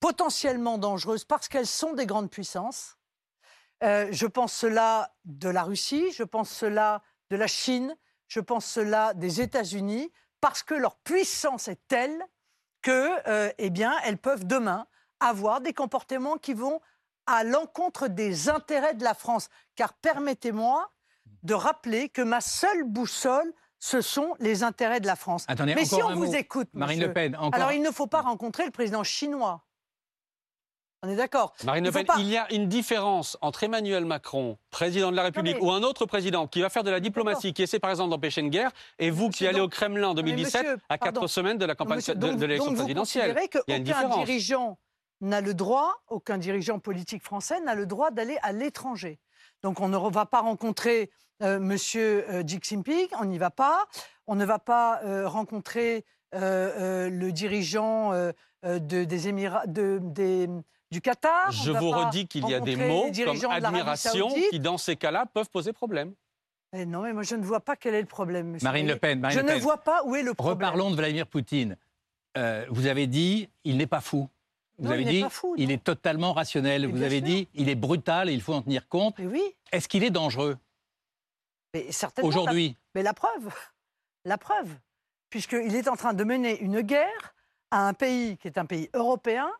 potentiellement 0.00 0.76
dangereuses 0.76 1.24
parce 1.24 1.46
qu'elles 1.48 1.68
sont 1.68 1.92
des 1.92 2.06
grandes 2.06 2.30
puissances. 2.30 2.96
Euh, 3.84 4.08
je 4.10 4.26
pense 4.26 4.52
cela 4.52 5.14
de 5.24 5.48
la 5.48 5.62
Russie, 5.62 6.10
je 6.12 6.24
pense 6.24 6.50
cela 6.50 7.00
de 7.30 7.36
la 7.36 7.46
Chine, 7.46 7.96
je 8.26 8.40
pense 8.40 8.66
cela 8.66 9.14
des 9.14 9.40
États-Unis, 9.40 10.10
parce 10.42 10.62
que 10.62 10.74
leur 10.74 10.96
puissance 10.96 11.68
est 11.68 11.80
telle 11.88 12.20
que, 12.82 13.08
euh, 13.28 13.50
eh 13.58 13.70
bien, 13.70 13.94
elles 14.04 14.18
peuvent 14.18 14.44
demain 14.44 14.86
avoir 15.20 15.60
des 15.60 15.72
comportements 15.72 16.36
qui 16.36 16.52
vont 16.52 16.80
à 17.26 17.44
l'encontre 17.44 18.08
des 18.08 18.48
intérêts 18.50 18.94
de 18.94 19.04
la 19.04 19.14
France. 19.14 19.48
Car 19.76 19.94
permettez-moi 19.94 20.90
de 21.44 21.54
rappeler 21.54 22.08
que 22.08 22.22
ma 22.22 22.40
seule 22.40 22.82
boussole, 22.82 23.52
ce 23.78 24.00
sont 24.00 24.34
les 24.40 24.64
intérêts 24.64 24.98
de 25.00 25.06
la 25.06 25.14
France. 25.16 25.44
Attendez, 25.46 25.76
Mais 25.76 25.84
si 25.84 26.02
on 26.02 26.14
vous 26.14 26.26
mot. 26.26 26.32
écoute, 26.34 26.68
Marine 26.72 26.96
monsieur, 26.98 27.08
Le 27.08 27.14
Pen, 27.14 27.36
encore- 27.36 27.54
alors 27.54 27.72
il 27.72 27.80
ne 27.82 27.90
faut 27.92 28.08
pas 28.08 28.20
rencontrer 28.22 28.64
le 28.64 28.72
président 28.72 29.04
chinois. 29.04 29.64
On 31.04 31.08
est 31.08 31.16
d'accord 31.16 31.52
Marine 31.64 31.84
Il 31.84 31.88
Le 31.88 31.92
Pen, 31.92 32.06
pas- 32.06 32.14
il 32.18 32.28
y 32.28 32.36
a 32.36 32.52
une 32.52 32.68
différence 32.68 33.36
entre 33.40 33.64
Emmanuel 33.64 34.04
Macron, 34.04 34.56
président 34.70 35.10
de 35.10 35.16
la 35.16 35.24
République, 35.24 35.56
mais- 35.60 35.62
ou 35.66 35.72
un 35.72 35.82
autre 35.82 36.06
président 36.06 36.46
qui 36.46 36.60
va 36.62 36.68
faire 36.70 36.84
de 36.84 36.90
la 36.92 37.00
diplomatie, 37.00 37.52
qui 37.52 37.62
essaie 37.62 37.80
par 37.80 37.90
exemple 37.90 38.10
d'empêcher 38.10 38.40
une 38.40 38.50
guerre, 38.50 38.70
et 39.00 39.10
vous 39.10 39.28
qui 39.28 39.46
allez 39.48 39.58
au 39.60 39.68
Kremlin 39.68 40.08
en 40.10 40.14
mais 40.14 40.22
2017 40.22 40.62
monsieur, 40.62 40.78
à 40.88 40.98
quatre 40.98 41.26
semaines 41.26 41.58
de 41.58 41.64
la 41.64 41.74
campagne 41.74 41.96
Monsieur, 41.96 42.14
de, 42.14 42.20
donc- 42.20 42.38
de 42.38 42.46
l'élection 42.46 42.70
vous 42.70 42.76
présidentielle. 42.76 43.34
considérez 43.34 43.50
Il 43.66 43.70
y 43.72 43.74
a 43.74 43.76
une 43.78 43.84
qu'aucun 43.84 43.98
différence. 43.98 44.24
dirigeant 44.26 44.78
n'a 45.20 45.40
le 45.40 45.54
droit, 45.54 45.92
aucun 46.08 46.38
dirigeant 46.38 46.78
politique 46.78 47.24
français 47.24 47.60
n'a 47.60 47.74
le 47.74 47.86
droit 47.86 48.12
d'aller 48.12 48.38
à 48.42 48.52
l'étranger. 48.52 49.18
Donc 49.64 49.80
on 49.80 49.88
ne 49.88 49.96
va 50.10 50.26
pas 50.26 50.40
rencontrer 50.40 51.10
euh, 51.42 51.58
Monsieur 51.58 52.24
euh, 52.30 52.44
Xi 52.44 52.60
Jinping, 52.62 53.08
on 53.20 53.24
n'y 53.24 53.38
va 53.38 53.50
pas. 53.50 53.86
On 54.28 54.36
ne 54.36 54.44
va 54.44 54.60
pas 54.60 55.00
euh, 55.02 55.26
rencontrer 55.28 56.04
euh, 56.36 57.10
le 57.10 57.32
dirigeant 57.32 58.12
de- 58.62 58.78
des 59.04 59.28
Émirats, 59.28 59.66
de- 59.66 59.98
des- 60.00 60.48
du 60.92 61.00
Qatar. 61.00 61.50
Je 61.50 61.72
ne 61.72 61.78
vous 61.78 61.90
redis 61.90 62.28
qu'il 62.28 62.46
y 62.48 62.54
a 62.54 62.60
des 62.60 62.76
mots 62.76 63.10
comme 63.10 63.50
admiration 63.50 64.28
qui, 64.50 64.60
dans 64.60 64.78
ces 64.78 64.94
cas-là, 64.94 65.26
peuvent 65.26 65.50
poser 65.50 65.72
problème. 65.72 66.14
Eh 66.74 66.86
non, 66.86 67.02
mais 67.02 67.12
moi 67.12 67.22
je 67.22 67.34
ne 67.34 67.44
vois 67.44 67.60
pas 67.60 67.76
quel 67.76 67.94
est 67.94 68.00
le 68.00 68.06
problème. 68.06 68.52
monsieur. 68.52 68.64
Marine 68.64 68.86
Le 68.86 68.96
Pen, 68.96 69.20
Marine 69.20 69.36
je 69.38 69.42
Le 69.42 69.48
ne 69.48 69.52
Pen. 69.54 69.62
vois 69.62 69.78
pas 69.78 70.04
où 70.04 70.14
est 70.14 70.22
le 70.22 70.32
problème. 70.34 70.54
Reparlons 70.54 70.90
de 70.90 70.96
Vladimir 70.96 71.26
Poutine. 71.26 71.76
Euh, 72.38 72.64
vous 72.70 72.86
avez 72.86 73.06
dit, 73.06 73.50
il 73.64 73.76
n'est 73.76 73.86
pas 73.86 74.00
fou. 74.00 74.28
Vous 74.78 74.86
Non, 74.86 74.92
avez 74.92 75.02
il 75.02 75.04
n'est 75.06 75.12
dit, 75.12 75.20
pas 75.22 75.28
fou, 75.28 75.54
il 75.58 75.70
est 75.70 75.82
totalement 75.84 76.32
rationnel. 76.32 76.86
Vous 76.86 77.02
avez 77.02 77.18
sûr. 77.18 77.26
dit, 77.26 77.48
il 77.54 77.68
est 77.68 77.74
brutal 77.74 78.30
et 78.30 78.32
il 78.32 78.40
faut 78.40 78.54
en 78.54 78.62
tenir 78.62 78.88
compte. 78.88 79.18
Mais 79.18 79.26
oui. 79.26 79.42
Est-ce 79.70 79.86
qu'il 79.88 80.02
est 80.04 80.10
dangereux. 80.10 80.56
Aujourd'hui? 82.22 82.76
Mais 82.94 83.02
la 83.02 83.14
preuve, 83.14 83.50
la 84.24 84.38
preuve, 84.38 84.68
puisqu'il 85.30 85.74
est 85.74 85.88
en 85.88 85.96
train 85.96 86.12
de 86.14 86.24
mener 86.24 86.58
une 86.60 86.80
guerre 86.82 87.34
à 87.70 87.86
un 87.88 87.94
pays 87.94 88.36
qui 88.38 88.48
est 88.48 88.58
un 88.58 88.66
pays 88.66 88.88
européen, 88.94 89.50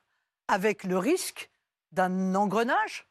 avec 0.48 0.85
le 0.85 0.98
risque 0.98 1.50
d'un 1.92 2.35
engrenage, 2.35 3.07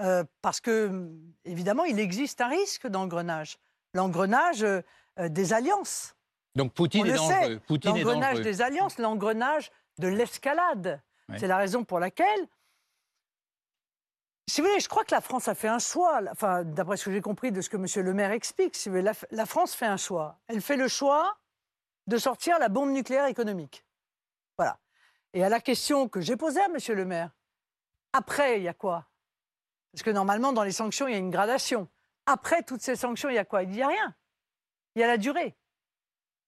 euh, 0.00 0.24
parce 0.40 0.60
que, 0.60 1.08
évidemment, 1.44 1.84
il 1.84 2.00
existe 2.00 2.40
un 2.40 2.48
risque 2.48 2.86
d'engrenage. 2.86 3.58
L'engrenage 3.94 4.62
euh, 4.62 4.82
des 5.18 5.52
alliances. 5.52 6.16
Donc 6.54 6.72
Poutine 6.72 7.02
On 7.02 7.06
est 7.06 7.12
le 7.12 7.78
dangereux. 7.78 7.98
L'engrenage 8.02 8.40
des 8.40 8.62
alliances, 8.62 8.98
l'engrenage 8.98 9.70
de 9.98 10.08
l'escalade. 10.08 11.00
C'est 11.38 11.46
la 11.46 11.56
raison 11.56 11.82
pour 11.82 11.98
laquelle, 11.98 12.46
si 14.46 14.60
vous 14.60 14.66
voulez, 14.66 14.80
je 14.80 14.88
crois 14.88 15.02
que 15.04 15.14
la 15.14 15.22
France 15.22 15.48
a 15.48 15.54
fait 15.54 15.68
un 15.68 15.78
choix. 15.78 16.20
Enfin, 16.30 16.62
d'après 16.62 16.98
ce 16.98 17.06
que 17.06 17.12
j'ai 17.12 17.22
compris 17.22 17.52
de 17.52 17.62
ce 17.62 17.70
que 17.70 17.76
M. 17.76 17.86
Le 18.04 18.12
Maire 18.12 18.32
explique, 18.32 18.76
si 18.76 18.90
vous 18.90 18.96
voulez, 18.96 19.04
la, 19.04 19.14
la 19.30 19.46
France 19.46 19.74
fait 19.74 19.86
un 19.86 19.96
choix. 19.96 20.38
Elle 20.48 20.60
fait 20.60 20.76
le 20.76 20.88
choix 20.88 21.38
de 22.06 22.18
sortir 22.18 22.58
la 22.58 22.68
bombe 22.68 22.90
nucléaire 22.90 23.26
économique. 23.26 23.84
Et 25.34 25.42
à 25.44 25.48
la 25.48 25.60
question 25.60 26.08
que 26.08 26.20
j'ai 26.20 26.36
posée 26.36 26.60
à 26.60 26.66
M. 26.66 26.76
Le 26.96 27.04
Maire, 27.04 27.30
après, 28.12 28.58
il 28.58 28.64
y 28.64 28.68
a 28.68 28.74
quoi? 28.74 29.06
Parce 29.92 30.02
que 30.02 30.10
normalement, 30.10 30.52
dans 30.52 30.62
les 30.62 30.72
sanctions, 30.72 31.08
il 31.08 31.12
y 31.12 31.14
a 31.14 31.18
une 31.18 31.30
gradation. 31.30 31.88
Après 32.26 32.62
toutes 32.62 32.82
ces 32.82 32.96
sanctions, 32.96 33.28
il 33.30 33.34
y 33.34 33.38
a 33.38 33.44
quoi? 33.44 33.62
Il 33.62 33.70
n'y 33.70 33.82
a 33.82 33.88
rien. 33.88 34.14
Il 34.94 35.00
y 35.00 35.02
a 35.02 35.06
la 35.06 35.16
durée. 35.16 35.54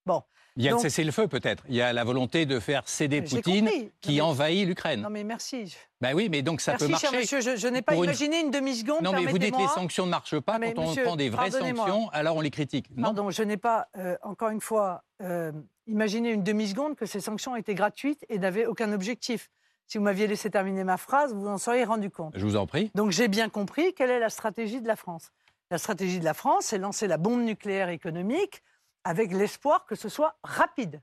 Bon. 0.07 0.23
Il 0.57 0.63
y 0.65 0.69
a 0.69 0.71
Donc- 0.71 0.81
le 0.85 0.89
cessez-le-feu 0.89 1.27
peut-être. 1.27 1.65
Il 1.69 1.75
y 1.75 1.83
a 1.83 1.93
la 1.93 2.05
volonté 2.05 2.47
de 2.47 2.61
faire 2.61 2.87
céder 2.89 3.23
Poutine 3.23 3.65
compris. 3.65 3.93
qui 4.01 4.15
mais- 4.17 4.21
envahit 4.21 4.69
l'Ukraine. 4.69 5.01
Non, 5.01 5.11
mais 5.11 5.25
merci. 5.25 5.77
Ben 6.01 6.15
oui, 6.15 6.29
mais 6.29 6.43
donc 6.43 6.61
ça 6.61 6.73
Merci, 6.73 6.87
peut 6.93 6.97
cher 6.99 7.11
marcher. 7.11 7.37
monsieur. 7.37 7.41
Je, 7.41 7.57
je 7.57 7.67
n'ai 7.69 7.83
pas 7.83 7.95
une- 7.97 8.05
imaginé 8.05 8.41
une 8.41 8.51
demi-seconde. 8.53 9.03
Non, 9.03 9.13
mais 9.13 9.25
vous 9.27 9.33
dites 9.39 9.43
les 9.47 9.51
permettez-moi. 9.51 9.75
sanctions 9.75 10.05
ne 10.07 10.11
marchent 10.11 10.39
pas. 10.39 10.59
Non, 10.61 10.73
Quand 10.73 10.83
on 10.83 10.89
monsieur, 10.91 11.03
prend 11.05 11.17
des 11.17 11.29
vraies 11.31 11.51
sanctions, 11.51 12.09
alors 12.11 12.37
on 12.37 12.41
les 12.41 12.51
critique. 12.53 12.87
Non 12.97 13.03
Pardon, 13.05 13.31
je 13.31 13.43
n'ai 13.43 13.57
pas, 13.57 13.89
euh, 13.97 14.17
encore 14.23 14.51
une 14.51 14.61
fois, 14.61 15.03
euh, 15.23 15.51
imaginé 15.87 16.31
une 16.31 16.43
demi-seconde 16.43 16.97
que 16.97 17.07
ces 17.07 17.21
sanctions 17.21 17.57
étaient 17.57 17.75
gratuites 17.75 18.25
et 18.29 18.39
n'avaient 18.39 18.67
aucun 18.67 18.93
objectif. 18.93 19.51
Si 19.87 19.99
vous 19.99 20.05
m'aviez 20.05 20.27
laissé 20.27 20.51
terminer 20.51 20.85
ma 20.85 20.97
phrase, 20.97 21.35
vous 21.35 21.47
en 21.47 21.59
seriez 21.59 21.85
rendu 21.85 22.11
compte. 22.11 22.33
Je 22.37 22.45
vous 22.45 22.57
en 22.57 22.67
prie. 22.67 22.91
Donc 22.95 23.11
j'ai 23.11 23.29
bien 23.29 23.49
compris 23.49 23.95
quelle 23.95 24.11
est 24.11 24.19
la 24.19 24.31
stratégie 24.31 24.81
de 24.81 24.89
la 24.89 24.97
France. 24.97 25.31
La 25.71 25.79
stratégie 25.79 26.21
de 26.21 26.25
la 26.25 26.35
France, 26.35 26.67
c'est 26.67 26.79
lancer 26.79 27.07
la 27.07 27.19
bombe 27.19 27.43
nucléaire 27.43 27.89
économique 27.89 28.63
avec 29.05 29.33
l'espoir 29.33 29.85
que 29.87 29.95
ce 29.95 30.09
soit 30.09 30.39
rapide. 30.43 31.03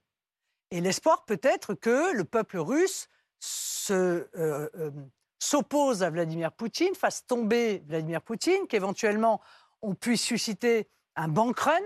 Et 0.72 0.82
l'espoir 0.82 1.26
peut 1.26 1.40
être 1.44 1.74
que 1.74 2.14
le 2.14 2.24
peuple 2.24 2.58
russe 2.58 3.08
se, 3.40 3.94
euh, 3.94 4.28
euh, 4.76 4.92
s'oppose 5.40 6.04
à 6.04 6.10
Vladimir 6.10 6.52
Poutine, 6.52 6.96
fasse 6.96 7.26
tomber 7.26 7.84
Vladimir 7.88 8.22
Poutine, 8.22 8.68
qu'éventuellement 8.68 9.42
on 9.82 9.96
puisse 9.96 10.22
susciter 10.22 10.88
un 11.16 11.28
bank 11.28 11.60
run 11.60 11.82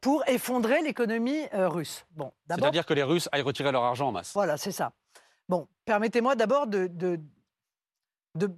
pour 0.00 0.22
effondrer 0.28 0.82
l'économie 0.82 1.42
euh, 1.52 1.68
russe. 1.68 2.04
Bon, 2.12 2.32
C'est-à-dire 2.48 2.86
que 2.86 2.94
les 2.94 3.02
Russes 3.02 3.28
aillent 3.32 3.42
retirer 3.42 3.72
leur 3.72 3.82
argent 3.84 4.08
en 4.08 4.12
masse. 4.12 4.32
voilà, 4.34 4.56
c'est 4.56 4.72
ça. 4.72 4.92
Bon, 5.48 5.66
permettez-moi 5.84 6.36
d'abord 6.36 6.66
de, 6.66 6.86
de, 6.86 7.20
de, 8.34 8.50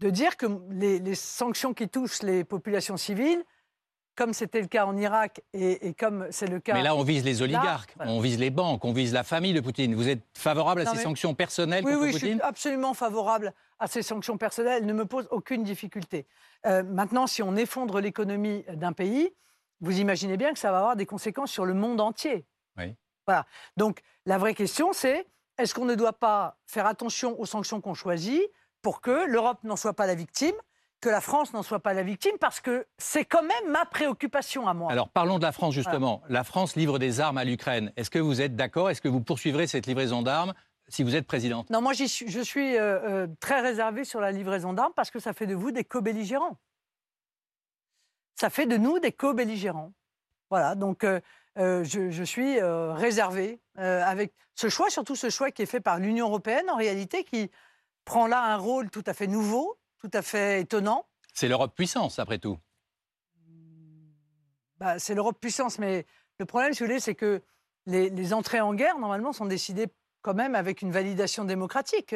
de 0.00 0.10
dire 0.10 0.36
que 0.36 0.46
les, 0.70 0.98
les 0.98 1.14
sanctions 1.14 1.74
qui 1.74 1.88
touchent 1.88 2.22
les 2.22 2.44
populations 2.44 2.96
civiles, 2.96 3.44
comme 4.16 4.32
c'était 4.32 4.60
le 4.60 4.66
cas 4.66 4.84
en 4.84 4.96
Irak 4.96 5.42
et, 5.52 5.86
et 5.88 5.94
comme 5.94 6.26
c'est 6.30 6.48
le 6.48 6.58
cas. 6.58 6.74
Mais 6.74 6.82
là, 6.82 6.96
on 6.96 7.04
vise 7.04 7.24
les 7.24 7.34
Là, 7.34 7.42
oligarques, 7.44 7.92
voilà. 7.96 8.10
on 8.10 8.18
vise 8.20 8.38
les 8.40 8.50
banques, 8.50 8.84
on 8.84 8.92
vise 8.92 9.12
la 9.12 9.22
famille 9.22 9.52
de 9.54 9.60
Poutine. 9.60 9.94
Vous 9.94 10.08
êtes 10.08 10.22
favorable 10.36 10.80
à 10.80 10.86
ces 10.86 10.96
mais- 10.96 11.02
sanctions 11.04 11.34
personnelles 11.34 11.84
Oui, 11.84 11.92
contre 11.92 12.04
oui, 12.06 12.12
je 12.12 12.18
Poutine 12.18 12.32
suis 12.38 12.42
absolument 12.42 12.94
favorable 12.94 13.52
à 13.78 13.86
ces 13.86 14.02
sanctions 14.02 14.36
personnelles. 14.36 14.78
Elles 14.80 14.86
ne 14.86 14.92
me 14.92 15.04
posent 15.06 15.28
aucune 15.30 15.62
difficulté. 15.62 16.26
Euh, 16.66 16.82
maintenant, 16.82 17.28
si 17.28 17.44
on 17.44 17.54
effondre 17.54 18.00
l'économie 18.00 18.64
d'un 18.74 18.92
pays, 18.92 19.30
vous 19.80 19.98
imaginez 20.00 20.36
bien 20.36 20.52
que 20.52 20.58
ça 20.58 20.70
va 20.72 20.78
avoir 20.78 20.96
des 20.96 21.06
conséquences 21.06 21.50
sur 21.50 21.64
le 21.64 21.74
monde 21.74 22.00
entier. 22.00 22.46
Oui. 22.76 22.94
Voilà. 23.26 23.46
Donc, 23.76 24.00
la 24.26 24.38
vraie 24.38 24.54
question, 24.54 24.92
c'est 24.92 25.26
est-ce 25.58 25.74
qu'on 25.74 25.84
ne 25.84 25.94
doit 25.94 26.12
pas 26.12 26.56
faire 26.66 26.86
attention 26.86 27.38
aux 27.40 27.46
sanctions 27.46 27.80
qu'on 27.80 27.94
choisit 27.94 28.42
pour 28.82 29.00
que 29.00 29.26
l'Europe 29.26 29.58
n'en 29.64 29.76
soit 29.76 29.92
pas 29.94 30.06
la 30.06 30.14
victime, 30.14 30.54
que 31.00 31.08
la 31.08 31.20
France 31.20 31.52
n'en 31.52 31.62
soit 31.62 31.80
pas 31.80 31.94
la 31.94 32.02
victime, 32.02 32.36
parce 32.40 32.60
que 32.60 32.86
c'est 32.96 33.24
quand 33.24 33.42
même 33.42 33.70
ma 33.70 33.84
préoccupation 33.84 34.66
à 34.66 34.74
moi. 34.74 34.90
Alors 34.90 35.08
parlons 35.08 35.38
de 35.38 35.44
la 35.44 35.52
France 35.52 35.74
justement. 35.74 36.22
La 36.28 36.42
France 36.44 36.74
livre 36.76 36.98
des 36.98 37.20
armes 37.20 37.38
à 37.38 37.44
l'Ukraine. 37.44 37.92
Est-ce 37.96 38.10
que 38.10 38.18
vous 38.18 38.40
êtes 38.40 38.56
d'accord? 38.56 38.90
Est-ce 38.90 39.00
que 39.00 39.08
vous 39.08 39.20
poursuivrez 39.20 39.66
cette 39.66 39.86
livraison 39.86 40.22
d'armes 40.22 40.54
si 40.88 41.02
vous 41.02 41.14
êtes 41.14 41.26
présidente? 41.26 41.70
Non, 41.70 41.82
moi, 41.82 41.92
suis- 41.94 42.08
je 42.08 42.40
suis 42.40 42.76
euh, 42.76 42.98
euh, 43.08 43.26
très 43.40 43.60
réservé 43.60 44.04
sur 44.04 44.20
la 44.20 44.32
livraison 44.32 44.72
d'armes 44.72 44.92
parce 44.96 45.10
que 45.10 45.18
ça 45.20 45.32
fait 45.32 45.46
de 45.46 45.54
vous 45.54 45.70
des 45.70 45.84
co-belligérants. 45.84 46.56
Ça 48.38 48.50
fait 48.50 48.66
de 48.66 48.76
nous 48.76 49.00
des 49.00 49.10
co-belligérants. 49.10 49.92
Voilà, 50.48 50.76
donc 50.76 51.02
euh, 51.02 51.20
euh, 51.58 51.82
je, 51.82 52.10
je 52.10 52.22
suis 52.22 52.60
euh, 52.60 52.92
réservé 52.92 53.60
euh, 53.78 54.00
avec 54.04 54.32
ce 54.54 54.68
choix, 54.68 54.90
surtout 54.90 55.16
ce 55.16 55.28
choix 55.28 55.50
qui 55.50 55.62
est 55.62 55.66
fait 55.66 55.80
par 55.80 55.98
l'Union 55.98 56.28
européenne 56.28 56.70
en 56.70 56.76
réalité, 56.76 57.24
qui 57.24 57.50
prend 58.04 58.28
là 58.28 58.40
un 58.44 58.56
rôle 58.56 58.90
tout 58.90 59.02
à 59.06 59.12
fait 59.12 59.26
nouveau, 59.26 59.76
tout 59.98 60.10
à 60.12 60.22
fait 60.22 60.60
étonnant. 60.60 61.04
C'est 61.34 61.48
l'Europe 61.48 61.74
puissance 61.74 62.20
après 62.20 62.38
tout. 62.38 62.58
Bah, 64.78 65.00
c'est 65.00 65.16
l'Europe 65.16 65.40
puissance, 65.40 65.80
mais 65.80 66.06
le 66.38 66.46
problème, 66.46 66.72
si 66.72 66.84
vous 66.84 66.86
voulez, 66.86 67.00
c'est 67.00 67.16
que 67.16 67.42
les, 67.86 68.08
les 68.08 68.32
entrées 68.32 68.60
en 68.60 68.72
guerre, 68.72 69.00
normalement, 69.00 69.32
sont 69.32 69.46
décidées 69.46 69.88
quand 70.22 70.34
même 70.34 70.54
avec 70.54 70.82
une 70.82 70.92
validation 70.92 71.44
démocratique. 71.44 72.14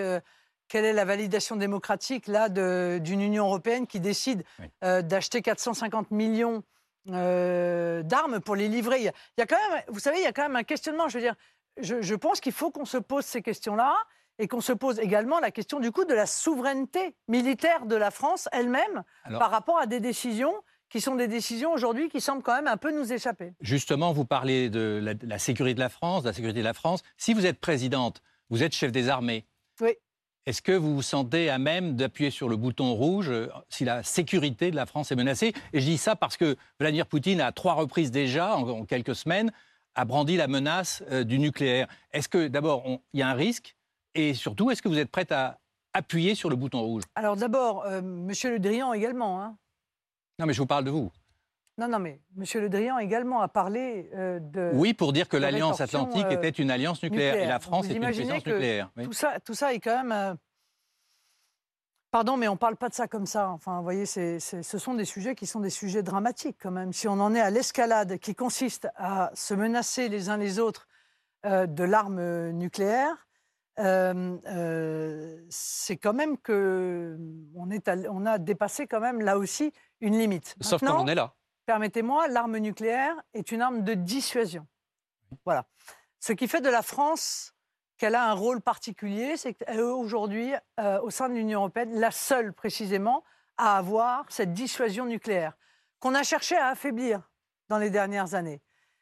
Quelle 0.73 0.87
est 0.87 0.95
la 0.95 1.05
validation 1.05 1.57
démocratique 1.57 2.29
là 2.29 2.49
d'une 2.49 3.21
Union 3.21 3.45
européenne 3.45 3.87
qui 3.87 4.01
décide 4.01 4.43
euh, 4.83 5.03
d'acheter 5.03 5.43
450 5.43 6.11
millions 6.11 6.63
euh, 7.11 8.03
d'armes 8.03 8.41
pour 8.41 8.57
les 8.57 8.69
livrer? 8.69 9.01
Il 9.01 9.05
y, 9.05 9.09
a, 9.09 9.13
il 9.37 9.41
y 9.41 9.43
a 9.43 9.47
quand 9.47 9.59
même, 9.69 9.83
vous 9.89 9.99
savez, 9.99 10.17
il 10.21 10.23
y 10.23 10.27
a 10.27 10.33
quand 10.33 10.45
même 10.45 10.57
un 10.57 10.63
questionnement. 10.63 11.11
Je 11.11 11.19
veux 11.19 11.25
dire, 11.25 11.35
je, 11.79 12.01
je 12.01 12.15
pense 12.15 12.41
qu'il 12.41 12.55
faut 12.55 12.71
qu'on 12.71 12.87
se 12.87 12.97
pose 12.97 13.27
ces 13.27 13.43
questions-là 13.43 13.95
et 14.39 14.49
qu'on 14.49 14.63
se 14.63 14.73
pose 14.73 14.99
également 14.99 15.41
la 15.41 15.51
question 15.51 15.79
du 15.79 15.93
coup 15.93 16.07
de 16.07 16.15
la 16.15 16.25
souveraineté 16.25 17.15
militaire 17.29 17.85
de 17.85 17.97
la 17.97 18.11
France 18.11 18.49
elle-même 18.51 19.03
par 19.29 19.51
rapport 19.51 19.79
à 19.79 19.85
des 19.85 20.01
décisions 20.01 20.55
qui 20.89 21.03
sont 21.03 21.17
des 21.17 21.29
décisions 21.29 21.75
aujourd'hui 21.75 22.09
qui 22.09 22.23
semblent 22.23 22.43
quand 22.43 22.57
même 22.57 22.67
un 22.67 22.79
peu 22.79 22.99
nous 22.99 23.13
échapper. 23.13 23.53
Justement, 23.61 24.15
vous 24.15 24.25
parlez 24.25 24.71
de 24.71 25.01
la, 25.03 25.13
de 25.13 25.27
la 25.27 25.39
sécurité 25.39 25.75
de 25.75 25.81
la 25.81 25.91
France, 25.91 26.23
de 26.23 26.29
la 26.31 26.33
sécurité 26.33 26.61
de 26.61 26.65
la 26.65 26.73
France. 26.73 27.03
Si 27.19 27.35
vous 27.35 27.45
êtes 27.45 27.61
présidente, 27.61 28.23
vous 28.49 28.63
êtes 28.63 28.73
chef 28.73 28.91
des 28.91 29.11
armées. 29.11 29.45
Oui. 29.83 29.99
Est-ce 30.45 30.61
que 30.61 30.73
vous 30.73 30.97
vous 30.97 31.03
sentez 31.03 31.51
à 31.51 31.59
même 31.59 31.95
d'appuyer 31.95 32.31
sur 32.31 32.49
le 32.49 32.57
bouton 32.57 32.95
rouge 32.95 33.31
euh, 33.31 33.49
si 33.69 33.85
la 33.85 34.03
sécurité 34.03 34.73
de 34.73 34.77
la 34.77 34.87
France 34.87 35.13
est 35.13 35.17
menacée? 35.17 35.53
Et 35.73 35.81
je 35.81 35.87
dis 35.87 35.99
ça 35.99 36.17
parce 36.17 36.37
que 36.37 36.57
Vladimir 36.81 37.07
Poutine, 37.07 37.41
à 37.41 37.53
trois 37.53 37.75
reprises 37.75 38.11
déjà, 38.11 38.57
en, 38.57 38.69
en 38.69 38.85
quelques 38.85 39.15
semaines, 39.15 39.53
a 39.95 40.05
brandi 40.05 40.37
la 40.37 40.49
menace 40.49 41.05
euh, 41.13 41.23
du 41.23 41.39
nucléaire. 41.39 41.87
Est-ce 42.13 42.29
que, 42.29 42.49
d'abord, 42.49 42.83
il 43.13 43.21
y 43.21 43.23
a 43.23 43.29
un 43.29 43.35
risque? 43.35 43.77
Et 44.17 44.35
surtout, 44.35 44.71
est-ce 44.73 44.83
que 44.83 44.89
vous 44.89 44.99
êtes 44.99 45.11
prête 45.13 45.31
à 45.31 45.61
appuyer 45.93 46.35
sur 46.35 46.51
le 46.51 46.57
bouton 46.57 46.81
rouge? 46.81 47.05
Alors 47.15 47.37
d'abord, 47.37 47.85
euh, 47.85 48.03
Monsieur 48.03 48.51
Le 48.51 48.59
Drian 48.59 48.93
également. 48.93 49.41
hein. 49.43 49.57
Non, 50.41 50.47
mais 50.47 50.55
je 50.55 50.59
vous 50.59 50.67
parle 50.67 50.85
de 50.85 50.91
vous. 50.91 51.13
Non, 51.79 51.89
non, 51.89 51.99
mais 51.99 52.21
Monsieur 52.37 52.61
Le 52.61 52.69
Drian 52.69 52.99
également 52.99 53.41
a 53.41 53.49
parlé 53.49 54.11
euh, 54.15 54.39
de. 54.41 54.71
Oui, 54.75 54.93
pour 54.93 55.13
dire 55.13 55.29
que 55.29 55.37
l'Alliance 55.39 55.81
Atlantique 55.81 56.27
euh, 56.27 56.31
était 56.33 56.51
une 56.51 56.71
alliance 56.71 57.03
nucléaire, 57.03 57.35
et 57.35 57.47
la 57.47 57.61
France 57.61 57.87
vous 57.87 57.93
est 57.93 57.97
une 57.97 58.05
puissance 58.05 58.45
nucléaire. 58.47 58.91
oui. 58.97 59.05
Tout 59.05 59.13
ça, 59.15 59.41
tout 59.41 59.55
ça 59.55 59.73
est 59.73 59.81
quand 59.81 59.97
même. 59.97 60.13
euh, 60.13 60.35
Pardon, 62.11 62.37
mais 62.37 62.47
on 62.47 62.53
ne 62.53 62.59
parle 62.59 62.77
pas 62.77 62.91
de 62.91 62.95
ça 62.95 63.09
comme 63.09 63.25
ça. 63.25 63.49
Enfin, 63.49 63.79
vous 63.79 63.83
voyez, 63.85 64.05
c'est- 64.05 64.39
ce 64.39 64.79
sont 64.79 64.93
des 64.93 65.07
sujets 65.07 65.35
qui 65.35 65.47
sont 65.47 65.61
des 65.61 65.71
sujets 65.71 66.03
dramatiques 66.03 66.59
quand 66.61 66.71
même. 66.71 66.93
Si 66.93 67.09
on 67.09 67.13
en 67.21 67.35
est 67.35 67.41
à 67.41 67.49
l'escalade 67.49 68.19
qui 68.19 68.35
consiste 68.35 68.87
à 68.97 69.31
se 69.35 69.55
menacer 69.55 70.11
les 70.11 70.29
uns 70.29 70.37
les 70.37 70.59
autres 70.59 70.87
de 71.45 71.85
l'arme 71.85 72.51
nucléaire, 72.51 73.27
euh, 73.79 74.37
euh, 74.47 75.43
c'est 75.49 75.97
quand 75.97 76.13
même 76.13 76.37
que 76.37 77.17
on, 77.57 77.71
est 77.71 77.89
à- 77.89 77.97
on 78.11 78.27
a 78.27 78.37
dépassé 78.37 78.87
quand 78.87 79.01
même 79.01 79.23
là 79.23 79.39
aussi 79.39 79.73
une 80.03 80.19
limite. 80.19 80.55
Sauf 80.61 80.81
qu'on 80.81 80.89
en 80.89 81.07
est 81.07 81.15
là. 81.15 81.35
Permettez-moi, 81.73 82.29
l'arme 82.29 82.59
nucléaire 82.59 83.17
est 83.33 83.51
une 83.51 83.63
arme 83.63 83.83
de 83.83 83.95
dissuasion. 83.95 84.67
Voilà. 85.47 85.65
Ce 86.21 86.35
qui 86.35 86.47
fait 86.47 86.61
de 86.61 86.69
la 86.69 86.83
France 86.83 87.55
qu'elle 87.97 88.15
a 88.15 88.29
un 88.29 88.35
rôle 88.35 88.61
particulier, 88.61 89.39
c'est 89.39 89.55
qu'elle 89.55 89.79
est 89.79 89.81
aujourd'hui, 89.81 90.53
euh, 90.79 91.01
au 91.01 91.09
sein 91.09 91.31
de 91.31 91.35
l'Union 91.35 91.61
européenne, 91.61 91.99
la 91.99 92.11
seule 92.11 92.53
précisément 92.53 93.25
à 93.57 93.79
avoir 93.79 94.27
cette 94.29 94.53
dissuasion 94.53 95.07
nucléaire, 95.07 95.57
qu'on 95.99 96.15
a 96.15 96.23
cherché 96.23 96.59
à 96.59 96.67
affaiblir 96.67 97.31
dans 97.71 97.79
les 97.79 97.89
dernières 97.89 98.35
années. 98.35 98.61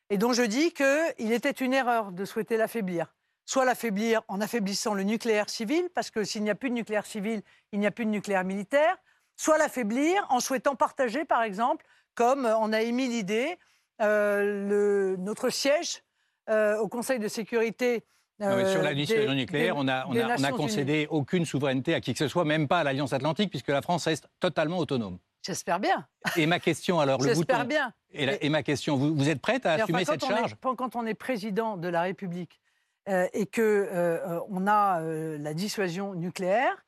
Et 0.09 0.17
dont 0.17 0.33
je 0.33 0.45
dis 0.45 0.73
qu'il 0.73 1.33
était 1.33 1.51
une 1.51 1.75
erreur 1.75 2.13
de 2.13 2.25
souhaiter 2.25 2.57
l'affaiblir. 2.57 3.13
Soit 3.47 3.65
l'affaiblir 3.65 4.23
en 4.29 4.41
affaiblissant 4.41 4.95
le 4.95 5.03
nucléaire 5.03 5.51
civil, 5.51 5.89
parce 5.93 6.13
que 6.13 6.23
s'il 6.23 6.45
n'y 6.45 6.51
a 6.51 6.55
plus 6.55 6.71
de 6.71 6.77
nucléaire 6.77 7.05
civil, 7.05 7.43
il 7.73 7.81
n'y 7.81 7.87
a 7.89 7.91
plus 7.91 8.05
de 8.05 8.11
nucléaire 8.11 8.45
militaire, 8.45 8.97
soit 9.37 9.59
l'affaiblir 9.59 10.25
en 10.31 10.39
souhaitant 10.39 10.77
partager, 10.77 11.25
par 11.25 11.43
exemple, 11.43 11.85
comme 12.21 12.45
euh, 12.45 12.55
on 12.59 12.71
a 12.75 12.83
émis 12.83 13.09
l'idée, 13.09 13.57
euh, 14.03 15.17
notre 15.17 15.49
siège 15.49 16.03
euh, 16.51 16.77
au 16.79 16.87
Conseil 16.87 17.19
de 17.19 17.29
sécurité 17.29 18.05
Non, 18.39 18.57
mais 18.57 18.71
sur 18.71 18.83
la 18.83 18.93
dissuasion 18.93 19.33
nucléaire, 19.33 19.75
des- 19.75 19.81
on 19.81 19.89
a, 19.89 20.07
on 20.07 20.13
des 20.13 20.21
a- 20.21 20.27
on 20.27 20.31
a 20.33 20.37
Nations 20.37 20.57
concédé 20.59 21.07
aucune 21.09 21.47
souveraineté 21.47 21.95
à 21.95 22.01
qui 22.03 22.13
que 22.13 22.19
ce 22.19 22.29
soit, 22.29 22.45
même 22.45 22.69
pas 22.69 22.81
à 22.81 22.85
l'Alliance 22.85 23.15
Atlantique, 23.15 23.49
puisque 23.49 23.69
la 23.69 23.81
France 23.81 24.05
reste 24.07 24.29
totalement 24.39 24.77
autonome. 24.77 25.19
J'espère 25.43 25.81
bien. 25.81 26.07
Et 26.37 26.45
ma 26.45 26.61
question, 26.61 27.01
alors, 27.01 27.19
le 27.23 27.29
J'espère 27.29 27.59
bouton. 27.61 27.69
bien. 27.69 27.95
Et, 28.13 28.27
la- 28.27 28.45
et 28.45 28.51
ma 28.51 28.63
question, 28.63 28.97
vous, 28.97 29.15
vous 29.17 29.29
êtes 29.31 29.41
prête 29.41 29.65
à 29.65 29.77
Mais 29.77 29.83
assumer 29.85 30.05
cette 30.05 30.23
on 30.25 30.27
est- 30.27 30.37
charge? 30.37 30.57
quand 30.61 30.97
on 30.97 31.07
est 31.07 31.15
président 31.15 31.79
de 31.79 31.89
la 31.89 32.03
République 32.03 32.61
euh, 33.09 33.27
et 33.33 33.47
que 33.47 33.63
euh, 33.91 34.39
on 34.51 34.67
a 34.67 35.01
euh, 35.01 35.39
la 35.39 35.55
dissuasion 35.55 36.15
nucléaire, 36.15 36.85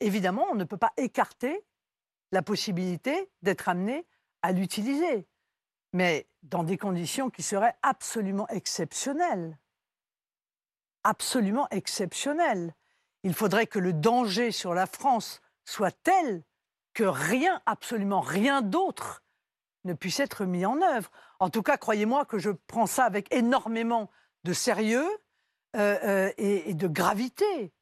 évidemment, 0.00 0.46
on 0.52 0.54
ne 0.56 0.64
peut 0.64 0.76
pas 0.76 0.92
écarter 0.96 1.64
la 2.32 2.42
possibilité 2.42 3.28
d'être 3.42 3.68
amené 3.68 4.04
à 4.42 4.52
l'utiliser, 4.52 5.26
mais 5.92 6.26
dans 6.42 6.64
des 6.64 6.78
conditions 6.78 7.30
qui 7.30 7.42
seraient 7.42 7.76
absolument 7.82 8.48
exceptionnelles. 8.48 9.58
Absolument 11.04 11.68
exceptionnelles. 11.70 12.74
Il 13.22 13.34
faudrait 13.34 13.66
que 13.66 13.78
le 13.78 13.92
danger 13.92 14.50
sur 14.50 14.74
la 14.74 14.86
France 14.86 15.40
soit 15.64 15.94
tel 16.02 16.42
que 16.94 17.04
rien, 17.04 17.62
absolument 17.66 18.20
rien 18.20 18.62
d'autre 18.62 19.22
ne 19.84 19.94
puisse 19.94 20.20
être 20.20 20.44
mis 20.44 20.66
en 20.66 20.82
œuvre. 20.82 21.10
En 21.38 21.50
tout 21.50 21.62
cas, 21.62 21.76
croyez-moi 21.76 22.24
que 22.24 22.38
je 22.38 22.50
prends 22.50 22.86
ça 22.86 23.04
avec 23.04 23.32
énormément 23.32 24.10
de 24.44 24.52
sérieux 24.52 25.08
euh, 25.76 25.98
euh, 26.02 26.32
et, 26.36 26.70
et 26.70 26.74
de 26.74 26.88
gravité. 26.88 27.72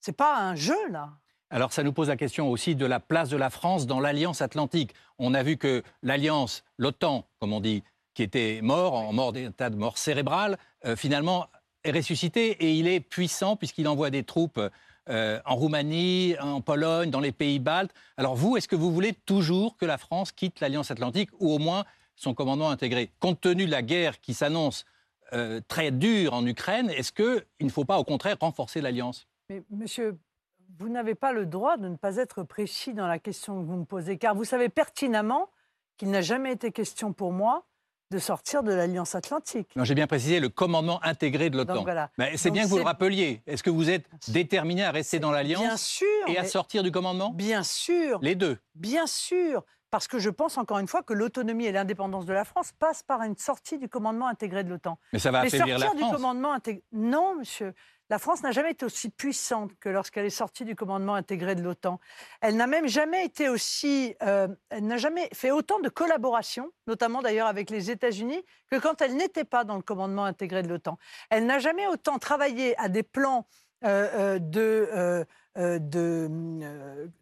C'est 0.00 0.16
pas 0.16 0.38
un 0.38 0.54
jeu 0.54 0.88
là. 0.88 1.18
Alors 1.50 1.72
ça 1.72 1.82
nous 1.82 1.92
pose 1.92 2.08
la 2.08 2.16
question 2.16 2.50
aussi 2.50 2.74
de 2.74 2.84
la 2.84 3.00
place 3.00 3.30
de 3.30 3.36
la 3.36 3.48
France 3.48 3.86
dans 3.86 4.00
l'Alliance 4.00 4.42
Atlantique. 4.42 4.92
On 5.18 5.32
a 5.32 5.42
vu 5.42 5.56
que 5.56 5.82
l'Alliance, 6.02 6.62
l'OTAN, 6.76 7.24
comme 7.40 7.54
on 7.54 7.60
dit, 7.60 7.82
qui 8.12 8.22
était 8.22 8.60
mort, 8.62 8.94
en 8.94 9.12
mort 9.12 9.32
d'état 9.32 9.70
de 9.70 9.76
mort 9.76 9.96
cérébrale, 9.96 10.58
euh, 10.84 10.94
finalement 10.94 11.46
est 11.84 11.92
ressuscité 11.92 12.50
et 12.50 12.74
il 12.74 12.86
est 12.86 13.00
puissant 13.00 13.56
puisqu'il 13.56 13.88
envoie 13.88 14.10
des 14.10 14.24
troupes 14.24 14.60
euh, 15.08 15.40
en 15.46 15.56
Roumanie, 15.56 16.36
en 16.38 16.60
Pologne, 16.60 17.10
dans 17.10 17.20
les 17.20 17.32
pays 17.32 17.60
baltes. 17.60 17.94
Alors 18.18 18.36
vous, 18.36 18.58
est-ce 18.58 18.68
que 18.68 18.76
vous 18.76 18.92
voulez 18.92 19.14
toujours 19.14 19.76
que 19.78 19.86
la 19.86 19.96
France 19.96 20.32
quitte 20.32 20.60
l'Alliance 20.60 20.90
Atlantique 20.90 21.30
ou 21.40 21.50
au 21.50 21.58
moins 21.58 21.84
son 22.14 22.34
commandement 22.34 22.70
intégré? 22.70 23.10
Compte 23.20 23.40
tenu 23.40 23.64
de 23.64 23.70
la 23.70 23.80
guerre 23.80 24.20
qui 24.20 24.34
s'annonce 24.34 24.84
euh, 25.32 25.60
très 25.66 25.90
dure 25.90 26.34
en 26.34 26.44
Ukraine, 26.44 26.90
est-ce 26.90 27.12
qu'il 27.12 27.44
ne 27.60 27.70
faut 27.70 27.84
pas 27.84 27.98
au 27.98 28.04
contraire 28.04 28.36
renforcer 28.38 28.82
l'Alliance? 28.82 29.26
Mais 29.48 29.62
monsieur, 29.70 30.18
vous 30.78 30.88
n'avez 30.88 31.14
pas 31.14 31.32
le 31.32 31.46
droit 31.46 31.76
de 31.76 31.88
ne 31.88 31.96
pas 31.96 32.16
être 32.16 32.42
précis 32.42 32.94
dans 32.94 33.06
la 33.06 33.18
question 33.18 33.60
que 33.60 33.66
vous 33.66 33.76
me 33.76 33.84
posez, 33.84 34.16
car 34.16 34.34
vous 34.34 34.44
savez 34.44 34.68
pertinemment 34.68 35.50
qu'il 35.96 36.10
n'a 36.10 36.22
jamais 36.22 36.52
été 36.52 36.70
question 36.70 37.12
pour 37.12 37.32
moi 37.32 37.64
de 38.10 38.18
sortir 38.18 38.62
de 38.62 38.72
l'Alliance 38.72 39.14
Atlantique. 39.14 39.68
Non, 39.76 39.84
j'ai 39.84 39.94
bien 39.94 40.06
précisé 40.06 40.40
le 40.40 40.48
commandement 40.48 41.02
intégré 41.04 41.50
de 41.50 41.56
l'OTAN. 41.58 41.82
Voilà. 41.82 42.10
Mais 42.16 42.36
c'est 42.38 42.50
bien 42.50 42.62
que 42.62 42.68
vous 42.68 42.78
le 42.78 42.84
rappeliez. 42.84 43.42
Est-ce 43.46 43.62
que 43.62 43.68
vous 43.70 43.90
êtes 43.90 44.06
déterminé 44.28 44.84
à 44.84 44.90
rester 44.92 45.18
dans 45.18 45.30
l'Alliance 45.30 45.62
Bien 45.62 45.76
sûr. 45.76 46.06
et 46.28 46.38
à 46.38 46.44
sortir 46.44 46.82
du 46.82 46.90
commandement 46.90 47.30
Bien 47.30 47.62
sûr. 47.62 48.18
Les 48.22 48.34
deux. 48.34 48.56
Bien 48.74 49.06
sûr. 49.06 49.62
Parce 49.90 50.06
que 50.06 50.18
je 50.18 50.30
pense 50.30 50.58
encore 50.58 50.78
une 50.78 50.88
fois 50.88 51.02
que 51.02 51.12
l'autonomie 51.12 51.66
et 51.66 51.72
l'indépendance 51.72 52.24
de 52.26 52.32
la 52.32 52.44
France 52.44 52.72
passent 52.78 53.02
par 53.02 53.22
une 53.22 53.36
sortie 53.36 53.78
du 53.78 53.88
commandement 53.88 54.28
intégré 54.28 54.62
de 54.64 54.70
l'OTAN. 54.70 54.98
Mais 55.12 55.18
ça 55.18 55.30
va 55.30 55.40
affaiblir 55.40 55.78
la 55.78 55.86
sortir 55.86 55.94
du 55.94 56.00
France. 56.00 56.14
commandement 56.16 56.52
intégré. 56.52 56.82
Non, 56.92 57.34
monsieur. 57.36 57.74
La 58.10 58.18
France 58.18 58.42
n'a 58.42 58.52
jamais 58.52 58.70
été 58.70 58.86
aussi 58.86 59.10
puissante 59.10 59.72
que 59.80 59.88
lorsqu'elle 59.88 60.24
est 60.24 60.30
sortie 60.30 60.64
du 60.64 60.74
commandement 60.74 61.14
intégré 61.14 61.54
de 61.54 61.62
l'OTAN. 61.62 62.00
Elle 62.40 62.56
n'a 62.56 62.66
même 62.66 62.86
jamais 62.86 63.24
été 63.24 63.48
aussi. 63.48 64.14
euh, 64.22 64.48
elle 64.70 64.86
n'a 64.86 64.96
jamais 64.96 65.28
fait 65.34 65.50
autant 65.50 65.78
de 65.80 65.88
collaboration, 65.90 66.70
notamment 66.86 67.20
d'ailleurs 67.20 67.48
avec 67.48 67.68
les 67.68 67.90
États-Unis, 67.90 68.42
que 68.70 68.76
quand 68.76 69.02
elle 69.02 69.14
n'était 69.16 69.44
pas 69.44 69.64
dans 69.64 69.76
le 69.76 69.82
commandement 69.82 70.24
intégré 70.24 70.62
de 70.62 70.68
l'OTAN. 70.68 70.98
Elle 71.28 71.44
n'a 71.44 71.58
jamais 71.58 71.86
autant 71.86 72.18
travaillé 72.18 72.78
à 72.78 72.88
des 72.88 73.02
plans 73.02 73.46
euh, 73.84 74.38
euh, 74.56 75.24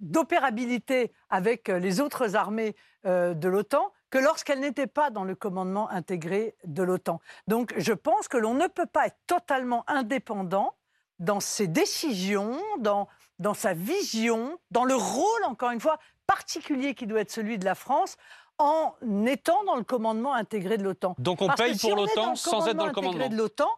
d'opérabilité 0.01 1.12
avec 1.30 1.68
les 1.68 2.01
autres 2.01 2.37
armées 2.37 2.76
de 3.05 3.49
l'OTAN 3.49 3.93
que 4.11 4.18
lorsqu'elle 4.18 4.61
n'était 4.61 4.86
pas 4.86 5.11
dans 5.11 5.24
le 5.24 5.34
commandement 5.34 5.88
intégré 5.90 6.54
de 6.64 6.82
l'OTAN. 6.82 7.20
Donc 7.48 7.74
je 7.76 7.92
pense 7.92 8.28
que 8.28 8.36
l'on 8.36 8.54
ne 8.54 8.66
peut 8.68 8.86
pas 8.86 9.07
être 9.07 9.18
totalement 9.26 9.84
indépendant 9.88 10.74
dans 11.18 11.40
ses 11.40 11.66
décisions, 11.66 12.59
dans, 12.78 13.09
dans 13.38 13.54
sa 13.54 13.72
vision, 13.74 14.59
dans 14.70 14.84
le 14.84 14.94
rôle, 14.94 15.44
encore 15.44 15.70
une 15.70 15.80
fois, 15.80 15.98
particulier 16.26 16.94
qui 16.94 17.07
doit 17.07 17.20
être 17.20 17.30
celui 17.32 17.59
de 17.59 17.64
la 17.64 17.74
France 17.74 18.16
en 18.59 18.94
étant 19.26 19.64
dans 19.64 19.76
le 19.76 19.84
commandement 19.84 20.34
intégré 20.34 20.78
de 20.78 20.82
l'OTAN. 20.82 21.14
Donc 21.18 21.42
on 21.42 21.46
Parce 21.46 21.61
paye 21.61 21.78
si 21.78 21.86
pour 21.86 21.96
l'OTAN 21.96 22.34
sans 22.36 22.66
être 22.68 22.76
dans 22.76 22.84
le 22.84 22.90
intégré 22.90 23.11
commandement. 23.12 23.28
de 23.28 23.36
l'OTAN, 23.36 23.68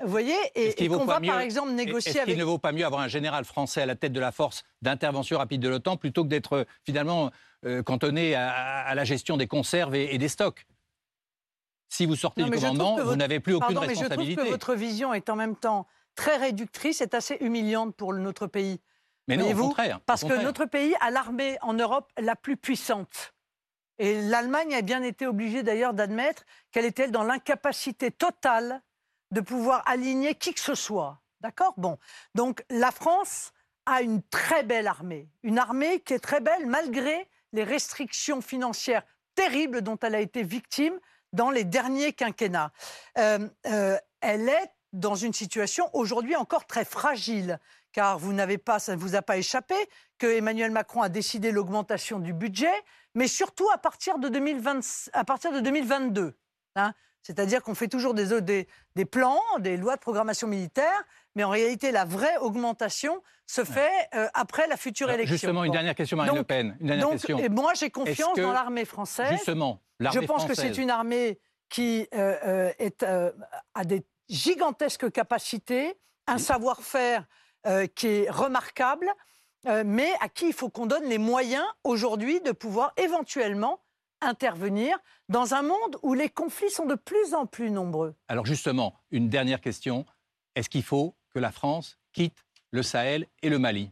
vous 0.00 0.08
voyez, 0.10 0.34
et, 0.54 0.82
et 0.84 0.88
qu'on 0.88 1.04
va 1.04 1.20
mieux- 1.20 1.28
par 1.28 1.40
exemple 1.40 1.70
négocier 1.72 2.10
Est-ce 2.10 2.18
avec 2.20 2.34
qu'il 2.34 2.38
ne 2.40 2.44
vaut 2.44 2.58
pas 2.58 2.72
mieux 2.72 2.84
avoir 2.84 3.00
un 3.00 3.08
général 3.08 3.44
français 3.44 3.82
à 3.82 3.86
la 3.86 3.94
tête 3.96 4.12
de 4.12 4.20
la 4.20 4.32
force 4.32 4.64
d'intervention 4.82 5.38
rapide 5.38 5.60
de 5.60 5.68
l'OTAN 5.68 5.96
plutôt 5.96 6.24
que 6.24 6.28
d'être 6.28 6.52
euh, 6.54 6.64
finalement 6.84 7.30
euh, 7.64 7.82
cantonné 7.82 8.34
à, 8.34 8.50
à 8.52 8.94
la 8.94 9.04
gestion 9.04 9.36
des 9.36 9.46
conserves 9.46 9.94
et, 9.94 10.14
et 10.14 10.18
des 10.18 10.28
stocks 10.28 10.66
Si 11.88 12.06
vous 12.06 12.16
sortez 12.16 12.42
Non, 12.42 12.48
du 12.48 12.54
commandement, 12.56 12.96
vous 13.02 13.16
n'avez 13.16 13.40
plus 13.40 13.54
aucune 13.54 13.74
Pardon, 13.74 13.80
mais 13.86 13.94
je 13.94 14.00
trouve 14.00 14.08
responsabilité. 14.08 14.42
que 14.42 14.48
votre 14.50 14.74
vision 14.74 15.14
est 15.14 15.28
en 15.28 15.36
même 15.36 15.56
temps 15.56 15.86
très 16.14 16.36
réductrice 16.36 17.00
et 17.00 17.14
assez 17.14 17.36
humiliante 17.40 17.94
pour 17.96 18.12
notre 18.14 18.46
pays. 18.46 18.80
Mais 19.26 19.36
non, 19.36 19.50
au 19.50 19.54
contraire, 19.68 19.96
au 19.96 20.00
Parce 20.06 20.22
que 20.22 20.42
notre 20.42 20.66
pays 20.66 20.94
a 21.00 21.10
l'armée 21.10 21.56
en 21.62 21.72
Europe 21.72 22.10
la 22.18 22.36
plus 22.36 22.56
puissante. 22.56 23.32
Et 23.98 24.20
l'Allemagne 24.22 24.74
a 24.74 24.82
bien 24.82 25.02
été 25.02 25.26
obligée 25.26 25.62
d'ailleurs 25.62 25.94
d'admettre 25.94 26.44
qu'elle 26.72 26.84
était 26.84 27.08
dans 27.08 27.22
l'incapacité 27.22 28.10
totale 28.10 28.82
de 29.30 29.40
pouvoir 29.40 29.82
aligner 29.88 30.34
qui 30.34 30.52
que 30.52 30.60
ce 30.60 30.74
soit. 30.74 31.20
D'accord? 31.40 31.74
Bon. 31.76 31.98
Donc 32.34 32.64
la 32.70 32.90
France 32.90 33.52
a 33.86 34.02
une 34.02 34.22
très 34.22 34.62
belle 34.62 34.86
armée. 34.88 35.28
Une 35.42 35.58
armée 35.58 36.00
qui 36.00 36.12
est 36.14 36.18
très 36.18 36.40
belle 36.40 36.66
malgré 36.66 37.28
les 37.54 37.64
restrictions 37.64 38.42
financières 38.42 39.04
terribles 39.34 39.80
dont 39.80 39.98
elle 40.02 40.14
a 40.14 40.20
été 40.20 40.42
victime 40.42 40.98
dans 41.32 41.50
les 41.50 41.64
derniers 41.64 42.12
quinquennats. 42.12 42.72
Euh, 43.18 43.48
euh, 43.66 43.96
elle 44.20 44.48
est 44.48 44.70
dans 44.92 45.14
une 45.14 45.32
situation 45.32 45.88
aujourd'hui 45.92 46.36
encore 46.36 46.66
très 46.66 46.84
fragile, 46.84 47.58
car 47.92 48.18
vous 48.18 48.32
n'avez 48.32 48.58
pas, 48.58 48.78
ça 48.78 48.94
ne 48.94 49.00
vous 49.00 49.16
a 49.16 49.22
pas 49.22 49.36
échappé, 49.36 49.74
que 50.18 50.26
Emmanuel 50.26 50.70
Macron 50.70 51.02
a 51.02 51.08
décidé 51.08 51.50
l'augmentation 51.50 52.18
du 52.18 52.32
budget, 52.32 52.74
mais 53.14 53.26
surtout 53.26 53.68
à 53.72 53.78
partir 53.78 54.18
de, 54.18 54.28
2020 54.28 55.10
à 55.12 55.24
partir 55.24 55.52
de 55.52 55.60
2022. 55.60 56.36
hein. 56.76 56.92
C'est-à-dire 57.22 57.62
qu'on 57.62 57.74
fait 57.74 57.88
toujours 57.88 58.12
des 58.14 58.66
plans, 59.10 59.40
des 59.58 59.78
lois 59.78 59.96
de 59.96 60.00
programmation 60.00 60.46
militaire, 60.46 61.04
mais 61.34 61.44
en 61.44 61.50
réalité, 61.50 61.90
la 61.90 62.04
vraie 62.04 62.36
augmentation 62.38 63.22
se 63.46 63.64
fait 63.64 63.90
euh, 64.14 64.28
après 64.34 64.66
la 64.66 64.76
future 64.76 65.08
Alors, 65.08 65.16
élection. 65.18 65.34
Justement, 65.34 65.64
une 65.64 65.72
dernière 65.72 65.94
question, 65.94 66.16
Marine 66.16 66.30
Donc- 66.32 66.38
Le 66.38 66.44
Pen. 66.44 66.76
Une 66.80 66.86
dernière 66.86 67.04
donc, 67.06 67.12
question. 67.14 67.38
et 67.38 67.48
moi, 67.48 67.72
j'ai 67.74 67.90
confiance 67.90 68.34
que, 68.36 68.40
dans 68.40 68.52
l'armée 68.52 68.84
française. 68.84 69.32
Justement, 69.32 69.82
Je 70.00 70.04
l'armée 70.04 70.26
pense 70.26 70.44
que 70.44 70.54
française. 70.54 70.74
c'est 70.74 70.82
une 70.82 70.90
armée 70.90 71.38
qui 71.68 72.06
euh, 72.14 72.36
euh, 72.44 72.72
est, 72.78 73.02
euh, 73.02 73.32
a 73.74 73.84
des 73.84 74.04
gigantesques 74.28 75.10
capacités, 75.10 75.94
un 76.26 76.38
savoir-faire 76.38 77.26
qui 77.94 78.06
est 78.08 78.30
remarquable, 78.30 79.06
mais 79.86 80.12
à 80.20 80.28
qui 80.28 80.48
il 80.48 80.52
faut 80.52 80.68
qu'on 80.68 80.84
donne 80.84 81.04
les 81.04 81.16
moyens 81.16 81.64
aujourd'hui 81.82 82.40
de 82.42 82.52
pouvoir 82.52 82.92
éventuellement 82.98 83.80
intervenir 84.20 84.98
dans 85.28 85.54
un 85.54 85.62
monde 85.62 85.96
où 86.02 86.12
les 86.14 86.28
conflits 86.28 86.70
sont 86.70 86.84
de 86.86 86.94
plus 86.94 87.34
en 87.34 87.46
plus 87.46 87.70
nombreux. 87.70 88.14
Alors 88.28 88.44
justement, 88.46 88.94
une 89.10 89.28
dernière 89.30 89.60
question. 89.62 90.04
Est-ce 90.54 90.68
qu'il 90.68 90.82
faut 90.82 91.14
que 91.34 91.40
la 91.40 91.50
France 91.52 91.98
quitte 92.12 92.38
le 92.70 92.82
Sahel 92.82 93.26
et 93.42 93.50
le 93.50 93.58
Mali 93.58 93.90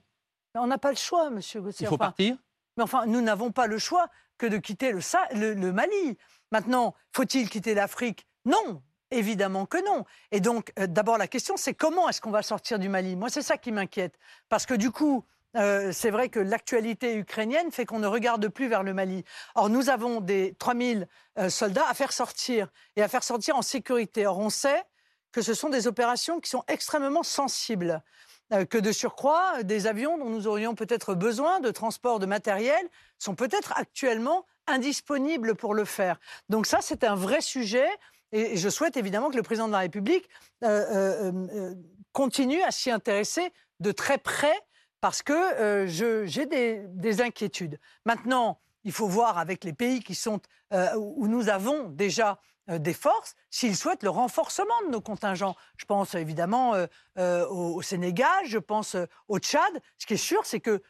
Mais 0.54 0.60
on 0.60 0.66
n'a 0.66 0.78
pas 0.78 0.90
le 0.90 0.96
choix, 0.96 1.28
monsieur 1.30 1.60
Gauthier. 1.60 1.86
Il 1.86 1.88
faut 1.88 1.96
Enfin, 1.96 2.06
partir? 2.06 2.36
Mais 2.76 2.84
enfin, 2.84 3.04
nous 3.06 3.20
n'avons 3.20 3.50
pas 3.52 3.66
le 3.66 3.78
choix 3.78 4.08
que 4.38 4.46
de 4.46 4.56
quitter 4.56 4.92
le, 4.92 5.00
Sa- 5.00 5.28
le- 5.34 5.54
le 5.54 5.72
Mali. 5.72 6.16
Maintenant, 6.52 6.94
faut-il 7.14 7.50
quitter 7.50 7.74
l'Afrique? 7.74 8.26
Non, 8.44 8.82
évidemment 9.10 9.66
que 9.66 9.84
non. 9.84 10.04
Et 10.30 10.40
donc, 10.40 10.72
euh, 10.78 10.86
d'abord, 10.86 11.18
la 11.18 11.28
question, 11.28 11.56
c'est 11.56 11.74
comment 11.74 12.08
est-ce 12.08 12.20
qu'on 12.20 12.30
va 12.30 12.42
sortir 12.42 12.78
du 12.78 12.88
Mali? 12.88 13.14
Moi, 13.16 13.28
c'est 13.28 13.42
ça 13.42 13.58
qui 13.58 13.72
m'inquiète. 13.72 14.18
Parce 14.48 14.64
que 14.66 14.74
du 14.74 14.90
coup, 14.90 15.24
euh, 15.56 15.92
c'est 15.92 16.10
vrai 16.10 16.28
que 16.30 16.40
l'actualité 16.40 17.14
ukrainienne 17.16 17.70
fait 17.72 17.84
qu'on 17.84 17.98
ne 17.98 18.06
regarde 18.06 18.48
plus 18.48 18.68
vers 18.68 18.82
le 18.82 18.94
Mali. 18.94 19.22
Or, 19.54 19.68
nous 19.68 19.90
avons 19.90 20.20
des 20.20 20.54
3000 20.58 21.06
euh, 21.38 21.50
soldats 21.50 21.86
à 21.88 21.94
faire 21.94 22.12
sortir 22.12 22.68
et 22.96 23.02
à 23.02 23.08
faire 23.08 23.22
sortir 23.22 23.56
en 23.56 23.62
sécurité. 23.62 24.26
Or, 24.26 24.38
on 24.38 24.48
sait 24.50 24.82
que 25.32 25.42
ce 25.42 25.54
sont 25.54 25.70
des 25.70 25.86
opérations 25.86 26.40
qui 26.40 26.50
sont 26.50 26.64
extrêmement 26.68 27.22
sensibles. 27.22 28.02
Euh, 28.52 28.66
que 28.66 28.76
de 28.76 28.92
surcroît, 28.92 29.62
des 29.62 29.86
avions 29.86 30.18
dont 30.18 30.28
nous 30.28 30.46
aurions 30.46 30.74
peut-être 30.74 31.14
besoin 31.14 31.60
de 31.60 31.70
transport 31.70 32.18
de 32.18 32.26
matériel 32.26 32.86
sont 33.18 33.34
peut-être 33.34 33.72
actuellement 33.76 34.44
indisponibles 34.66 35.54
pour 35.54 35.74
le 35.74 35.84
faire. 35.84 36.20
Donc 36.50 36.66
ça, 36.66 36.80
c'est 36.82 37.04
un 37.04 37.14
vrai 37.14 37.40
sujet. 37.40 37.88
Et 38.32 38.56
je 38.56 38.68
souhaite 38.68 38.96
évidemment 38.96 39.30
que 39.30 39.36
le 39.36 39.42
président 39.42 39.68
de 39.68 39.72
la 39.72 39.78
République 39.78 40.28
euh, 40.64 41.32
euh, 41.32 41.74
continue 42.12 42.62
à 42.62 42.70
s'y 42.70 42.90
intéresser 42.90 43.52
de 43.80 43.90
très 43.90 44.18
près 44.18 44.58
parce 45.00 45.22
que 45.22 45.86
j'ai 45.88 46.46
des, 46.46 46.84
des 46.88 47.22
inquiétudes. 47.22 47.80
Maintenant, 48.04 48.60
il 48.84 48.92
faut 48.92 49.08
voir 49.08 49.38
avec 49.38 49.64
les 49.64 49.72
pays 49.72 50.00
qui 50.00 50.14
sont, 50.14 50.40
où 50.96 51.26
nous 51.26 51.48
avons 51.48 51.88
déjà 51.88 52.38
des 52.78 52.94
forces, 52.94 53.34
s'ils 53.50 53.76
souhaitent 53.76 54.02
le 54.02 54.10
renforcement 54.10 54.80
de 54.86 54.90
nos 54.90 55.00
contingents. 55.00 55.56
Je 55.76 55.84
pense 55.84 56.14
évidemment 56.14 56.74
euh, 56.74 56.86
euh, 57.18 57.46
au, 57.48 57.82
Sénégal, 57.82 58.44
je 58.46 58.58
pense 58.58 58.94
euh, 58.94 59.06
au 59.28 59.38
Tchad. 59.38 59.80
Ce 59.98 60.06
qui 60.06 60.14
est 60.14 60.16
sûr, 60.16 60.44
c'est 60.44 60.60
qu'il 60.60 60.80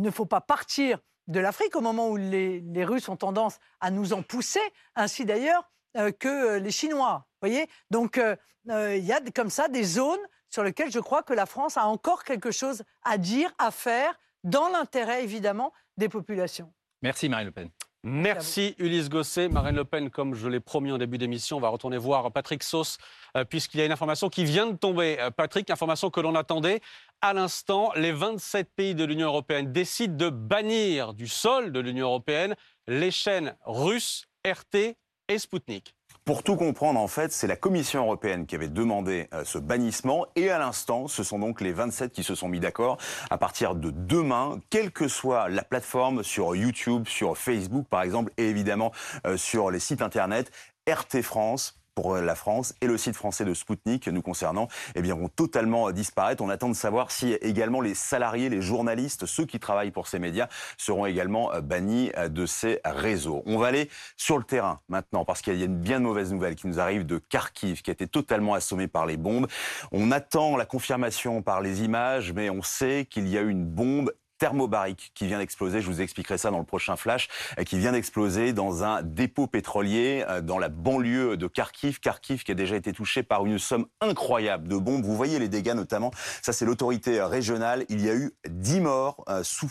ne 0.00 0.10
faut 0.10 0.26
pas 0.26 0.40
partir 0.40 0.98
de 1.26 1.40
l'Afrique 1.40 1.76
au 1.76 1.80
moment 1.80 2.08
où 2.08 2.16
les, 2.16 2.84
Russes 2.84 3.08
ont 3.08 3.16
tendance 3.16 3.58
à 3.80 3.90
nous 3.90 4.12
en 4.12 4.22
pousser, 4.22 4.60
ainsi 4.94 5.24
d'ailleurs 5.24 5.70
euh, 5.96 6.12
que 6.12 6.28
euh, 6.28 6.58
les 6.58 6.70
Chinois. 6.70 7.26
voyez 7.40 7.68
Donc 7.90 8.18
euh, 8.18 8.36
euh, 8.70 8.96
il 8.96 9.04
y 9.04 9.12
a 9.12 9.20
comme 9.34 9.50
ça 9.50 9.68
des 9.68 9.84
zones 9.84 10.20
sur 10.50 10.62
lesquelles 10.62 10.90
je 10.90 11.00
crois 11.00 11.22
que 11.22 11.32
la 11.32 11.46
France 11.46 11.76
a 11.76 11.86
encore 11.86 12.24
quelque 12.24 12.50
chose 12.50 12.82
à 13.04 13.18
dire, 13.18 13.52
à 13.58 13.70
faire, 13.70 14.18
dans 14.44 14.68
l'intérêt 14.68 15.24
évidemment 15.24 15.72
des 15.96 16.08
populations. 16.08 16.72
Merci 17.02 17.28
Marine 17.28 17.46
Le 17.46 17.52
Pen. 17.52 17.70
Merci 18.06 18.74
Ulysse 18.78 19.08
Gosset. 19.08 19.48
Marine 19.48 19.76
Le 19.76 19.84
Pen, 19.86 20.10
comme 20.10 20.34
je 20.34 20.46
l'ai 20.46 20.60
promis 20.60 20.92
en 20.92 20.98
début 20.98 21.16
d'émission, 21.16 21.56
on 21.56 21.60
va 21.60 21.70
retourner 21.70 21.96
voir 21.96 22.30
Patrick 22.32 22.62
Sauce, 22.62 22.98
euh, 23.34 23.46
puisqu'il 23.46 23.78
y 23.78 23.80
a 23.80 23.86
une 23.86 23.92
information 23.92 24.28
qui 24.28 24.44
vient 24.44 24.66
de 24.66 24.76
tomber. 24.76 25.16
Euh, 25.18 25.30
Patrick, 25.30 25.70
information 25.70 26.10
que 26.10 26.20
l'on 26.20 26.34
attendait. 26.34 26.80
À 27.22 27.32
l'instant, 27.32 27.92
les 27.96 28.12
27 28.12 28.68
pays 28.76 28.94
de 28.94 29.04
l'Union 29.04 29.28
européenne 29.28 29.72
décident 29.72 30.14
de 30.16 30.28
bannir 30.28 31.14
du 31.14 31.26
sol 31.26 31.72
de 31.72 31.80
l'Union 31.80 32.08
européenne 32.08 32.54
les 32.88 33.10
chaînes 33.10 33.56
russes, 33.64 34.26
RT 34.46 34.98
et 35.28 35.38
Sputnik. 35.38 35.94
Pour 36.24 36.42
tout 36.42 36.56
comprendre, 36.56 36.98
en 36.98 37.06
fait, 37.06 37.32
c'est 37.32 37.46
la 37.46 37.56
Commission 37.56 38.00
européenne 38.00 38.46
qui 38.46 38.54
avait 38.54 38.68
demandé 38.68 39.28
euh, 39.34 39.44
ce 39.44 39.58
bannissement. 39.58 40.26
Et 40.36 40.48
à 40.48 40.58
l'instant, 40.58 41.06
ce 41.06 41.22
sont 41.22 41.38
donc 41.38 41.60
les 41.60 41.72
27 41.72 42.12
qui 42.12 42.22
se 42.22 42.34
sont 42.34 42.48
mis 42.48 42.60
d'accord. 42.60 42.96
À 43.28 43.36
partir 43.36 43.74
de 43.74 43.90
demain, 43.90 44.58
quelle 44.70 44.90
que 44.90 45.06
soit 45.06 45.50
la 45.50 45.62
plateforme, 45.62 46.22
sur 46.22 46.56
YouTube, 46.56 47.06
sur 47.08 47.36
Facebook 47.36 47.86
par 47.90 48.00
exemple, 48.00 48.32
et 48.38 48.48
évidemment 48.48 48.90
euh, 49.26 49.36
sur 49.36 49.70
les 49.70 49.80
sites 49.80 50.00
internet, 50.00 50.50
RT 50.88 51.20
France 51.20 51.78
pour 51.94 52.14
euh, 52.14 52.22
la 52.22 52.34
France 52.34 52.74
et 52.80 52.86
le 52.86 52.98
site 52.98 53.16
français 53.16 53.44
de 53.44 53.54
Spoutnik 53.54 54.08
nous 54.08 54.22
concernant 54.22 54.68
eh 54.94 55.02
bien, 55.02 55.14
vont 55.14 55.28
totalement 55.28 55.88
euh, 55.88 55.92
disparaître. 55.92 56.42
On 56.42 56.48
attend 56.48 56.68
de 56.68 56.74
savoir 56.74 57.10
si 57.10 57.32
également 57.34 57.80
les 57.80 57.94
salariés, 57.94 58.48
les 58.48 58.62
journalistes, 58.62 59.26
ceux 59.26 59.46
qui 59.46 59.58
travaillent 59.58 59.90
pour 59.90 60.08
ces 60.08 60.18
médias 60.18 60.48
seront 60.76 61.06
également 61.06 61.52
euh, 61.52 61.60
bannis 61.60 62.10
de 62.28 62.46
ces 62.46 62.80
réseaux. 62.84 63.42
On 63.46 63.58
va 63.58 63.68
aller 63.68 63.88
sur 64.16 64.38
le 64.38 64.44
terrain 64.44 64.80
maintenant 64.88 65.24
parce 65.24 65.42
qu'il 65.42 65.56
y 65.56 65.62
a 65.62 65.66
une 65.66 65.78
bien 65.78 66.00
mauvaise 66.00 66.32
nouvelle 66.32 66.56
qui 66.56 66.66
nous 66.66 66.80
arrive 66.80 67.06
de 67.06 67.18
Kharkiv 67.18 67.82
qui 67.82 67.90
a 67.90 67.92
été 67.92 68.06
totalement 68.06 68.54
assommé 68.54 68.88
par 68.88 69.06
les 69.06 69.16
bombes. 69.16 69.46
On 69.92 70.10
attend 70.10 70.56
la 70.56 70.66
confirmation 70.66 71.42
par 71.42 71.60
les 71.60 71.82
images 71.82 72.32
mais 72.32 72.50
on 72.50 72.62
sait 72.62 73.06
qu'il 73.08 73.28
y 73.28 73.38
a 73.38 73.42
eu 73.42 73.50
une 73.50 73.66
bombe 73.66 74.12
thermobarique 74.44 75.10
qui 75.14 75.26
vient 75.26 75.38
d'exploser, 75.38 75.80
je 75.80 75.86
vous 75.86 76.02
expliquerai 76.02 76.36
ça 76.36 76.50
dans 76.50 76.58
le 76.58 76.66
prochain 76.66 76.96
flash, 76.96 77.30
euh, 77.58 77.64
qui 77.64 77.78
vient 77.78 77.92
d'exploser 77.92 78.52
dans 78.52 78.84
un 78.84 79.00
dépôt 79.00 79.46
pétrolier 79.46 80.22
euh, 80.28 80.42
dans 80.42 80.58
la 80.58 80.68
banlieue 80.68 81.38
de 81.38 81.46
Kharkiv. 81.46 81.98
Kharkiv 81.98 82.42
qui 82.42 82.52
a 82.52 82.54
déjà 82.54 82.76
été 82.76 82.92
touché 82.92 83.22
par 83.22 83.46
une 83.46 83.58
somme 83.58 83.86
incroyable 84.02 84.68
de 84.68 84.76
bombes. 84.76 85.02
Vous 85.02 85.16
voyez 85.16 85.38
les 85.38 85.48
dégâts 85.48 85.72
notamment, 85.72 86.10
ça 86.42 86.52
c'est 86.52 86.66
l'autorité 86.66 87.20
euh, 87.20 87.26
régionale. 87.26 87.86
Il 87.88 88.04
y 88.04 88.10
a 88.10 88.14
eu 88.14 88.32
10 88.46 88.80
morts 88.80 89.24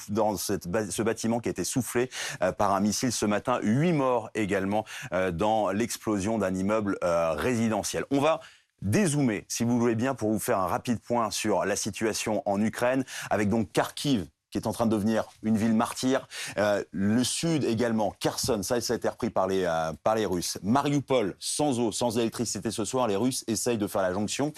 dans 0.09 0.37
ce 0.37 1.01
bâtiment 1.03 1.39
qui 1.39 1.49
a 1.49 1.51
été 1.51 1.63
soufflé 1.63 2.09
par 2.57 2.73
un 2.73 2.79
missile 2.79 3.11
ce 3.11 3.27
matin. 3.27 3.59
8 3.61 3.93
morts 3.93 4.31
également 4.33 4.85
dans 5.33 5.69
l'explosion 5.69 6.39
d'un 6.39 6.55
immeuble 6.55 6.97
résidentiel. 7.01 8.05
On 8.09 8.19
va 8.19 8.39
dézoomer, 8.83 9.45
si 9.47 9.63
vous 9.63 9.79
voulez 9.79 9.95
bien, 9.95 10.13
pour 10.13 10.31
vous 10.31 10.39
faire 10.39 10.59
un 10.59 10.67
rapide 10.67 10.99
point 10.99 11.31
sur 11.31 11.65
la 11.65 11.75
situation 11.75 12.43
en 12.45 12.61
Ukraine, 12.61 13.03
avec 13.29 13.49
donc 13.49 13.71
Kharkiv 13.71 14.27
qui 14.53 14.59
est 14.59 14.67
en 14.67 14.71
train 14.71 14.85
de 14.85 14.91
devenir 14.91 15.25
une 15.41 15.57
ville 15.57 15.73
martyre. 15.73 16.27
Euh, 16.59 16.83
le 16.91 17.23
sud 17.23 17.63
également, 17.63 18.13
Kherson, 18.19 18.61
ça, 18.61 18.79
ça 18.81 18.93
a 18.93 18.97
été 18.97 19.09
repris 19.09 19.31
par 19.31 19.47
les, 19.47 19.63
euh, 19.63 19.91
par 20.03 20.13
les 20.13 20.27
Russes. 20.27 20.59
Mariupol, 20.61 21.35
sans 21.39 21.79
eau, 21.79 21.91
sans 21.91 22.19
électricité 22.19 22.69
ce 22.69 22.85
soir, 22.85 23.07
les 23.07 23.15
Russes 23.15 23.43
essayent 23.47 23.79
de 23.79 23.87
faire 23.87 24.03
la 24.03 24.13
jonction. 24.13 24.53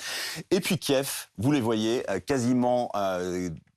Et 0.51 0.59
puis 0.59 0.77
Kiev, 0.77 1.27
vous 1.37 1.51
les 1.51 1.61
voyez, 1.61 2.03
euh, 2.11 2.19
quasiment... 2.19 2.91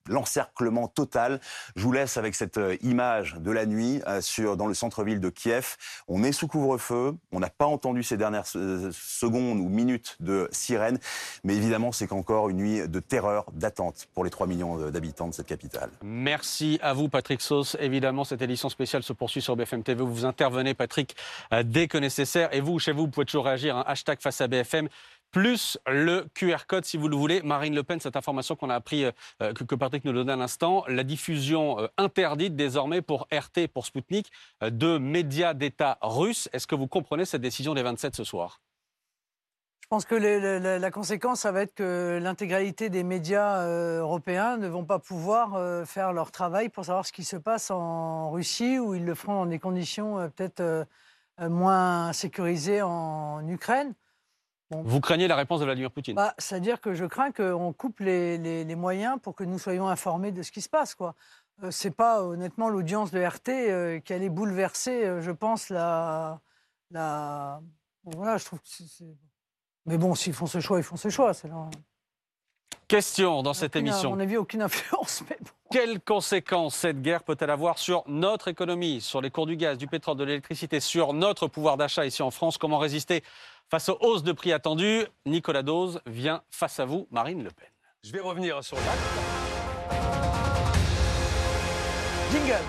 l'encerclement 0.08 0.88
total. 0.88 1.40
Je 1.76 1.82
vous 1.82 1.92
laisse 1.92 2.16
avec 2.16 2.34
cette 2.34 2.58
euh, 2.58 2.76
image 2.82 3.36
de 3.38 3.50
la 3.50 3.66
nuit 3.66 4.00
euh, 4.06 4.20
sur, 4.20 4.56
dans 4.56 4.66
le 4.66 4.74
centre-ville 4.74 5.20
de 5.20 5.28
Kiev. 5.28 5.76
On 6.08 6.22
est 6.22 6.32
sous 6.32 6.48
couvre-feu, 6.48 7.14
on 7.32 7.40
n'a 7.40 7.50
pas 7.50 7.66
entendu 7.66 8.02
ces 8.02 8.16
dernières 8.16 8.44
euh, 8.56 8.90
secondes 8.92 9.58
ou 9.58 9.68
minutes 9.68 10.16
de 10.20 10.48
sirène, 10.52 10.98
mais 11.44 11.54
évidemment 11.56 11.92
c'est 11.92 12.06
qu'encore 12.06 12.48
une 12.48 12.58
nuit 12.58 12.88
de 12.88 13.00
terreur, 13.00 13.46
d'attente 13.52 14.08
pour 14.14 14.24
les 14.24 14.30
3 14.30 14.46
millions 14.46 14.90
d'habitants 14.90 15.28
de 15.28 15.34
cette 15.34 15.46
capitale. 15.46 15.90
Merci 16.02 16.78
à 16.82 16.92
vous, 16.92 17.08
Patrick 17.08 17.40
Sauce. 17.40 17.76
Évidemment, 17.80 18.24
cette 18.24 18.42
édition 18.42 18.68
spéciale 18.68 19.02
se 19.02 19.12
poursuit 19.12 19.42
sur 19.42 19.56
BFM 19.56 19.82
TV. 19.82 20.02
Vous 20.02 20.24
intervenez, 20.24 20.74
Patrick, 20.74 21.16
dès 21.64 21.88
que 21.88 21.98
nécessaire. 21.98 22.54
Et 22.54 22.60
vous, 22.60 22.78
chez 22.78 22.92
vous, 22.92 23.02
vous 23.02 23.08
pouvez 23.08 23.26
toujours 23.26 23.44
réagir. 23.44 23.76
Un 23.76 23.84
hashtag 23.86 24.20
face 24.20 24.40
à 24.40 24.48
BFM. 24.48 24.88
Plus 25.30 25.78
le 25.86 26.26
QR 26.34 26.66
code, 26.66 26.84
si 26.84 26.96
vous 26.96 27.08
le 27.08 27.16
voulez. 27.16 27.42
Marine 27.42 27.74
Le 27.74 27.82
Pen, 27.82 28.00
cette 28.00 28.16
information 28.16 28.56
qu'on 28.56 28.70
a 28.70 28.74
appris, 28.74 29.04
euh, 29.04 29.12
que, 29.52 29.64
que 29.64 29.74
Patrick 29.74 30.04
nous 30.04 30.12
donnait 30.12 30.32
à 30.32 30.36
l'instant, 30.36 30.84
la 30.88 31.04
diffusion 31.04 31.78
euh, 31.78 31.88
interdite 31.98 32.56
désormais 32.56 33.02
pour 33.02 33.28
RT, 33.32 33.68
pour 33.72 33.86
Sputnik, 33.86 34.30
euh, 34.62 34.70
de 34.70 34.98
médias 34.98 35.54
d'État 35.54 35.98
russes. 36.00 36.48
Est-ce 36.52 36.66
que 36.66 36.74
vous 36.74 36.86
comprenez 36.88 37.24
cette 37.24 37.42
décision 37.42 37.74
des 37.74 37.82
27 37.82 38.16
ce 38.16 38.24
soir? 38.24 38.60
Je 39.88 39.96
pense 39.96 40.04
que 40.04 40.16
la, 40.16 40.78
la 40.78 40.90
conséquence, 40.90 41.40
ça 41.40 41.50
va 41.50 41.62
être 41.62 41.74
que 41.74 42.18
l'intégralité 42.20 42.90
des 42.90 43.02
médias 43.02 43.62
euh, 43.62 44.00
européens 44.00 44.58
ne 44.58 44.68
vont 44.68 44.84
pas 44.84 44.98
pouvoir 44.98 45.54
euh, 45.54 45.86
faire 45.86 46.12
leur 46.12 46.30
travail 46.30 46.68
pour 46.68 46.84
savoir 46.84 47.06
ce 47.06 47.12
qui 47.12 47.24
se 47.24 47.36
passe 47.36 47.70
en 47.70 48.30
Russie, 48.30 48.78
où 48.78 48.92
ils 48.94 49.06
le 49.06 49.14
feront 49.14 49.36
dans 49.36 49.46
des 49.46 49.58
conditions 49.58 50.18
euh, 50.18 50.28
peut-être 50.28 50.60
euh, 50.60 50.84
euh, 51.40 51.48
moins 51.48 52.12
sécurisées 52.12 52.82
en 52.82 53.48
Ukraine. 53.48 53.94
Vous 54.70 55.00
craignez 55.00 55.28
la 55.28 55.36
réponse 55.36 55.60
de 55.60 55.64
Vladimir 55.64 55.90
Poutine? 55.90 56.14
Bah, 56.14 56.34
C'est-à-dire 56.38 56.80
que 56.80 56.92
je 56.94 57.04
crains 57.06 57.32
qu'on 57.32 57.72
coupe 57.72 58.00
les, 58.00 58.36
les- 58.38 58.64
les 58.64 58.74
moyens 58.74 59.18
pour 59.22 59.34
que 59.34 59.44
nous 59.44 59.58
soyons 59.58 59.88
informés 59.88 60.30
de 60.32 60.42
ce 60.42 60.52
qui 60.52 60.60
se 60.60 60.68
passe. 60.68 60.94
quoi. 60.94 61.14
Euh, 61.62 61.70
c'est 61.70 61.90
pas 61.90 62.22
honnêtement 62.22 62.68
l'audience 62.68 63.10
de 63.10 63.20
RT 63.20 63.48
euh, 63.48 63.98
qui 64.00 64.12
allait 64.12 64.28
bouleverser, 64.28 65.04
euh, 65.06 65.22
je 65.22 65.30
pense, 65.30 65.70
la. 65.70 66.40
la... 66.90 67.60
Bon, 68.04 68.12
voilà, 68.16 68.36
je 68.36 68.44
trouve 68.44 68.60
que 68.60 68.68
c'est- 68.68 69.04
Mais 69.86 69.96
bon, 69.98 70.14
s'ils 70.14 70.34
font 70.34 70.46
ce 70.46 70.60
choix, 70.60 70.78
ils 70.78 70.84
font 70.84 70.96
ce 70.96 71.08
choix. 71.08 71.32
C'est 71.34 71.48
leur- 71.48 71.70
Question 72.88 73.42
dans 73.42 73.52
cette 73.54 73.76
aucune- 73.76 73.86
émission. 73.88 74.12
À 74.12 74.16
mon 74.16 74.20
avis, 74.20 74.36
aucune 74.38 74.62
influence. 74.62 75.22
Mais 75.28 75.36
bon. 75.40 75.50
Quelles 75.70 76.00
conséquences 76.00 76.74
cette 76.74 77.02
guerre 77.02 77.22
peut-elle 77.22 77.50
avoir 77.50 77.76
sur 77.78 78.02
notre 78.06 78.48
économie, 78.48 79.02
sur 79.02 79.20
les 79.20 79.30
cours 79.30 79.44
du 79.46 79.56
gaz, 79.56 79.76
du 79.76 79.86
pétrole, 79.86 80.16
de 80.16 80.24
l'électricité, 80.24 80.80
sur 80.80 81.12
notre 81.12 81.46
pouvoir 81.48 81.76
d'achat 81.76 82.06
ici 82.06 82.22
en 82.22 82.30
France? 82.30 82.56
Comment 82.56 82.78
résister 82.78 83.22
face 83.70 83.90
aux 83.90 83.98
hausses 84.00 84.22
de 84.22 84.32
prix 84.32 84.52
attendues? 84.54 85.04
Nicolas 85.26 85.62
Dose 85.62 86.00
vient 86.06 86.42
face 86.50 86.80
à 86.80 86.86
vous, 86.86 87.06
Marine 87.10 87.44
Le 87.44 87.50
Pen. 87.50 87.68
Je 88.02 88.10
vais 88.12 88.20
revenir 88.20 88.64
sur 88.64 88.78
Jacques. 88.78 89.98
Jingle 92.32 92.64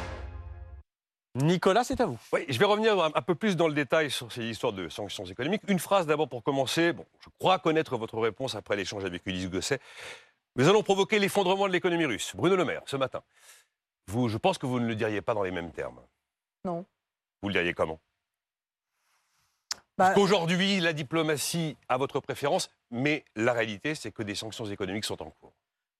Nicolas, 1.36 1.84
c'est 1.84 2.02
à 2.02 2.06
vous. 2.06 2.18
Oui, 2.34 2.46
je 2.50 2.58
vais 2.58 2.66
revenir 2.66 3.00
un, 3.00 3.12
un 3.14 3.22
peu 3.22 3.36
plus 3.36 3.56
dans 3.56 3.68
le 3.68 3.74
détail 3.74 4.10
sur 4.10 4.32
ces 4.32 4.44
histoires 4.46 4.74
de 4.74 4.90
sanctions 4.90 5.26
économiques. 5.26 5.62
Une 5.68 5.80
phrase 5.80 6.08
d'abord 6.08 6.28
pour 6.28 6.44
commencer. 6.44 6.92
Bon, 6.94 7.06
je 7.24 7.30
crois 7.38 7.60
connaître 7.60 7.98
votre 7.98 8.18
réponse 8.20 8.56
après 8.56 8.76
l'échange 8.76 9.06
avec 9.06 9.26
Ulysse 9.26 9.50
Gosset. 9.50 9.80
Nous 10.56 10.68
allons 10.68 10.82
provoquer 10.84 11.20
l'effondrement 11.20 11.68
de 11.68 11.72
l'économie 11.74 12.06
russe. 12.06 12.36
Bruno 12.36 12.56
Le 12.56 12.66
Maire, 12.66 12.82
ce 12.86 12.98
matin. 12.98 13.22
Vous, 14.08 14.28
je 14.28 14.38
pense 14.38 14.58
que 14.58 14.66
vous 14.66 14.80
ne 14.80 14.88
le 14.88 14.96
diriez 14.96 15.22
pas 15.22 15.36
dans 15.36 15.44
les 15.44 15.52
mêmes 15.52 15.72
termes. 15.72 16.02
Non. 16.66 16.84
Vous 17.44 17.50
le 17.50 17.54
diriez 17.54 17.74
comment? 17.74 18.00
Bah, 19.98 20.06
Parce 20.06 20.16
qu'aujourd'hui, 20.16 20.80
la 20.80 20.94
diplomatie 20.94 21.78
a 21.90 21.98
votre 21.98 22.20
préférence, 22.20 22.72
mais 22.90 23.24
la 23.36 23.54
réalité, 23.54 23.94
c'est 23.96 24.12
que 24.12 24.24
des 24.24 24.34
sanctions 24.36 24.66
économiques 24.66 25.06
sont 25.06 25.22
en 25.22 25.30
cours. 25.30 25.54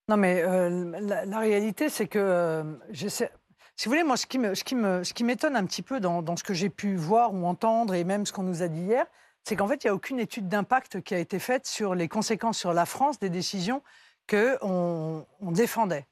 Non, 0.08 0.18
mais 0.18 0.42
euh, 0.42 1.00
la, 1.02 1.26
la 1.26 1.40
réalité, 1.40 1.90
c'est 1.90 2.08
que 2.08 2.18
euh, 2.18 2.64
j'essaie- 2.90 3.32
Si 3.80 3.86
vous 3.88 3.94
voulez, 3.94 4.04
moi, 4.04 4.18
ce 4.18 4.26
qui 4.26 4.40
me- 4.40 4.56
ce 4.56 4.66
qui 4.66 4.76
me- 4.76 5.06
ce 5.06 5.14
qui 5.14 5.24
m'étonne 5.24 5.56
un 5.56 5.64
petit 5.66 5.82
peu 5.84 6.02
dans, 6.02 6.22
dans 6.22 6.36
ce 6.36 6.44
que 6.44 6.54
j'ai 6.54 6.70
pu 6.70 6.98
voir 6.98 7.34
ou 7.34 7.46
entendre, 7.46 7.94
et 7.94 8.04
même 8.04 8.26
ce 8.26 8.34
qu'on 8.34 8.44
nous 8.44 8.62
a 8.62 8.68
dit 8.68 8.82
hier, 8.82 9.06
c'est 9.46 9.56
qu'en 9.56 9.70
fait, 9.70 9.82
il 9.86 9.88
n'y 9.88 9.92
a 9.92 9.94
aucune 9.96 10.20
étude 10.20 10.50
d'impact 10.50 11.00
qui 11.00 11.16
a 11.16 11.18
été 11.18 11.40
faite 11.40 11.66
sur 11.66 11.96
les 11.96 12.10
conséquences 12.10 12.58
sur 12.58 12.74
la 12.74 12.86
France 12.86 13.20
des 13.20 13.30
décisions 13.30 13.82
qu'on 14.30 15.26
on 15.40 15.52
défendait. 15.54 16.06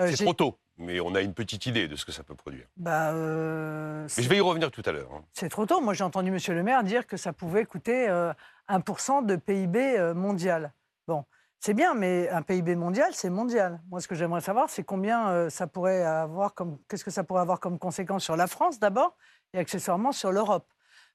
Euh, 0.00 0.06
c'est 0.06 0.16
j'ai- 0.16 0.24
trop 0.24 0.32
tôt, 0.32 0.58
mais 0.78 1.00
on 1.00 1.14
a 1.14 1.20
une 1.20 1.34
petite 1.34 1.66
idée 1.66 1.86
de 1.86 1.96
ce 1.96 2.06
que 2.06 2.12
ça 2.12 2.22
peut 2.22 2.34
produire. 2.34 2.64
Bah, 2.78 3.10
euh, 3.10 4.08
Mais 4.16 4.22
je 4.22 4.28
vais 4.30 4.38
y 4.38 4.40
revenir 4.40 4.70
tout 4.70 4.82
à 4.86 4.92
l'heure. 4.92 5.10
hein. 5.14 5.22
C'est 5.34 5.50
trop 5.50 5.66
tôt. 5.66 5.82
Moi, 5.82 5.92
j'ai 5.92 6.04
entendu 6.04 6.30
M. 6.30 6.38
le 6.48 6.62
maire 6.62 6.82
dire 6.82 7.06
que 7.06 7.18
ça 7.18 7.34
pouvait 7.34 7.66
coûter 7.66 8.08
euh, 8.08 8.32
1% 8.68 9.20
de 9.20 9.36
PIB 9.36 9.98
euh, 9.98 10.14
mondial. 10.14 10.72
Bon, 11.06 11.26
c'est 11.64 11.74
bien, 11.74 11.94
mais 11.94 12.28
un 12.30 12.42
PIB 12.42 12.74
mondial, 12.74 13.10
c'est 13.12 13.30
mondial. 13.30 13.80
Moi, 13.88 14.00
ce 14.00 14.08
que 14.08 14.16
j'aimerais 14.16 14.40
savoir, 14.40 14.68
c'est 14.68 14.82
combien 14.82 15.28
euh, 15.28 15.48
ça 15.48 15.68
pourrait 15.68 16.02
avoir 16.02 16.54
comme, 16.54 16.76
qu'est-ce 16.88 17.04
que 17.04 17.12
ça 17.12 17.22
pourrait 17.22 17.40
avoir 17.40 17.60
comme 17.60 17.78
conséquence 17.78 18.24
sur 18.24 18.34
la 18.34 18.48
France 18.48 18.80
d'abord 18.80 19.16
et 19.54 19.58
accessoirement 19.60 20.10
sur 20.10 20.32
l'Europe. 20.32 20.66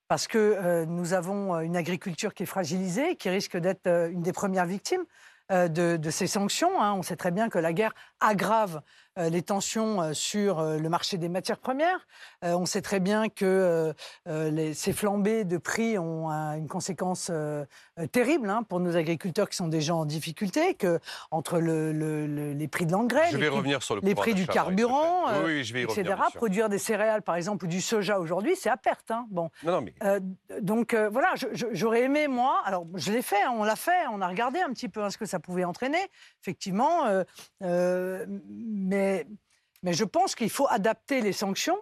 Parce 0.07 0.25
que 0.25 0.37
euh, 0.37 0.85
nous 0.85 1.11
avons 1.11 1.53
euh, 1.53 1.59
une 1.59 1.75
agriculture 1.75 2.33
qui 2.33 2.43
est 2.43 2.45
fragilisée, 2.45 3.17
qui 3.17 3.27
risque 3.27 3.57
d'être 3.57 3.87
une 4.09 4.21
des 4.21 4.31
premières 4.31 4.65
victimes 4.65 5.03
de, 5.49 6.09
ces 6.09 6.27
sanctions. 6.27 6.81
hein. 6.81 6.93
On 6.93 7.01
sait 7.01 7.17
très 7.17 7.31
bien 7.31 7.49
que 7.49 7.59
la 7.59 7.73
guerre 7.73 7.93
aggrave 8.21 8.81
les 9.17 9.41
tensions 9.41 10.01
euh, 10.01 10.13
sur 10.13 10.59
euh, 10.59 10.77
le 10.77 10.89
marché 10.89 11.17
des 11.17 11.29
matières 11.29 11.57
premières. 11.59 12.07
Euh, 12.43 12.53
on 12.53 12.65
sait 12.65 12.81
très 12.81 12.99
bien 12.99 13.29
que 13.29 13.45
euh, 13.45 13.93
euh, 14.27 14.49
les- 14.51 14.73
ces 14.73 14.93
flambées 14.93 15.43
de 15.43 15.57
prix 15.57 15.97
ont 15.97 16.29
un- 16.29 16.55
une 16.55 16.67
conséquence 16.67 17.29
euh, 17.31 17.65
euh, 17.99 18.07
terrible 18.07 18.49
hein, 18.49 18.63
pour 18.63 18.79
nos 18.79 18.95
agriculteurs 18.95 19.49
qui 19.49 19.55
sont 19.57 19.67
déjà 19.67 19.95
en 19.95 20.05
difficulté, 20.05 20.75
que 20.75 20.99
entre 21.31 21.59
le- 21.59 21.91
le- 21.91 22.27
le- 22.27 22.53
les 22.53 22.67
prix 22.67 22.85
de 22.85 22.91
l'engrais, 22.91 23.31
les 23.31 23.49
prix- 24.15 24.31
le 24.31 24.37
les 24.37 24.43
du 24.43 24.47
carburant, 24.47 25.27
euh, 25.29 25.43
Oui, 25.45 25.71
oui, 25.73 25.83
etc. 25.83 26.15
Produire 26.35 26.69
des 26.69 26.77
céréales, 26.77 27.21
par 27.23 27.35
exemple, 27.35 27.65
ou 27.65 27.67
du 27.67 27.81
soja 27.81 28.19
aujourd'hui, 28.19 28.55
c'est 28.55 28.69
à 28.69 28.77
perte. 28.77 29.09
hein. 29.11 29.25
Bon. 29.29 29.49
Non, 29.63 29.71
non, 29.73 29.81
mais 29.81 29.93
Euh, 30.03 30.19
donc 30.61 30.93
euh, 30.93 31.09
voilà, 31.09 31.33
j'aurais 31.71 32.03
aimé, 32.03 32.27
moi, 32.27 32.61
alors 32.65 32.85
je 32.95 33.11
l'ai 33.11 33.21
fait, 33.21 33.41
hein, 33.43 33.53
on 33.57 33.63
l'a 33.63 33.75
fait, 33.75 34.05
on 34.11 34.21
a 34.21 34.27
regardé 34.27 34.59
un 34.59 34.69
petit 34.69 34.89
peu 34.89 35.01
hein, 35.03 35.09
ce 35.09 35.17
que 35.17 35.25
ça 35.25 35.39
pouvait 35.39 35.63
entraîner, 35.63 35.97
effectivement, 36.47 37.05
euh, 37.07 37.23
euh, 37.61 38.25
mais, 38.47 39.27
je 39.83 40.05
pense 40.05 40.33
qu'il 40.33 40.49
faut 40.49 40.67
adapter 40.69 41.19
les 41.21 41.33
sanctions 41.33 41.77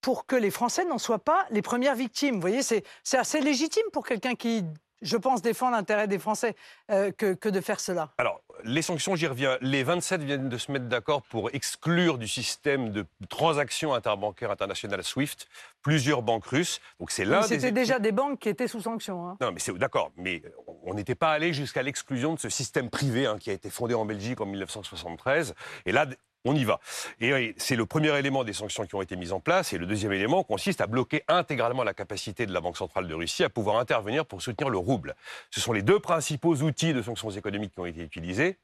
pour 0.00 0.26
que 0.26 0.36
les 0.36 0.52
Français 0.52 0.84
n'en 0.84 0.98
soient 0.98 1.24
pas 1.24 1.46
les 1.50 1.62
premières 1.62 1.96
victimes. 1.96 2.36
Vous 2.36 2.40
voyez, 2.40 2.62
c'est 2.62 2.84
assez 3.12 3.40
légitime 3.40 3.84
pour 3.92 4.06
quelqu'un 4.06 4.34
qui, 4.36 4.64
je 5.06 5.16
pense, 5.16 5.42
défend 5.42 5.70
l'intérêt 5.70 6.08
des 6.08 6.18
Français 6.18 6.54
euh, 6.90 7.10
que, 7.12 7.34
que 7.34 7.48
de 7.48 7.60
faire 7.60 7.80
cela. 7.80 8.10
Alors, 8.18 8.40
les 8.64 8.82
sanctions, 8.82 9.16
j'y 9.16 9.26
reviens. 9.26 9.58
Les 9.60 9.82
27 9.82 10.22
viennent 10.22 10.48
de 10.48 10.58
se 10.58 10.72
mettre 10.72 10.86
d'accord 10.86 11.22
pour 11.22 11.50
exclure 11.54 12.18
du 12.18 12.28
système 12.28 12.90
de 12.90 13.04
transactions 13.28 13.94
interbancaires 13.94 14.50
internationales 14.50 15.02
SWIFT 15.04 15.46
plusieurs 15.82 16.22
banques 16.22 16.46
russes. 16.46 16.80
Donc 16.98 17.10
c'est 17.10 17.24
l'un 17.24 17.42
C'était 17.42 17.70
déjà 17.70 17.98
des 17.98 18.12
banques 18.12 18.40
qui 18.40 18.48
étaient 18.48 18.66
sous 18.66 18.80
sanctions. 18.80 19.28
hein. 19.28 19.36
Non, 19.40 19.52
mais 19.52 19.60
c'est 19.60 19.72
d'accord. 19.78 20.10
Mais 20.16 20.42
on 20.82 20.94
n'était 20.94 21.14
pas 21.14 21.30
allé 21.30 21.52
jusqu'à 21.52 21.82
l'exclusion 21.82 22.34
de 22.34 22.40
ce 22.40 22.48
système 22.48 22.90
privé 22.90 23.26
hein, 23.26 23.36
qui 23.38 23.50
a 23.50 23.52
été 23.52 23.70
fondé 23.70 23.94
en 23.94 24.04
Belgique 24.04 24.40
en 24.40 24.46
1973. 24.46 25.54
Et 25.84 25.92
là, 25.92 26.06
on 26.46 26.54
y 26.54 26.64
va. 26.64 26.80
Et 27.20 27.54
c'est 27.58 27.76
le 27.76 27.84
premier 27.86 28.16
élément 28.18 28.44
des 28.44 28.52
sanctions 28.52 28.86
qui 28.86 28.94
ont 28.94 29.02
été 29.02 29.16
mises 29.16 29.32
en 29.32 29.40
place. 29.40 29.72
Et 29.72 29.78
le 29.78 29.86
deuxième 29.86 30.12
élément 30.12 30.44
consiste 30.44 30.80
à 30.80 30.86
bloquer 30.86 31.22
intégralement 31.28 31.84
la 31.84 31.94
capacité 31.94 32.46
de 32.46 32.52
la 32.52 32.60
Banque 32.60 32.76
centrale 32.76 33.06
de 33.08 33.14
Russie 33.14 33.44
à 33.44 33.48
pouvoir 33.50 33.76
intervenir 33.78 34.24
pour 34.24 34.40
soutenir 34.42 34.70
le 34.70 34.78
rouble. 34.78 35.14
Ce 35.50 35.60
sont 35.60 35.72
les 35.72 35.82
deux 35.82 36.00
principaux 36.00 36.54
outils 36.62 36.92
de 36.92 37.02
sanctions 37.02 37.30
économiques 37.30 37.72
qui 37.74 37.80
ont 37.80 37.86
été 37.86 38.00
utilisés. 38.02 38.58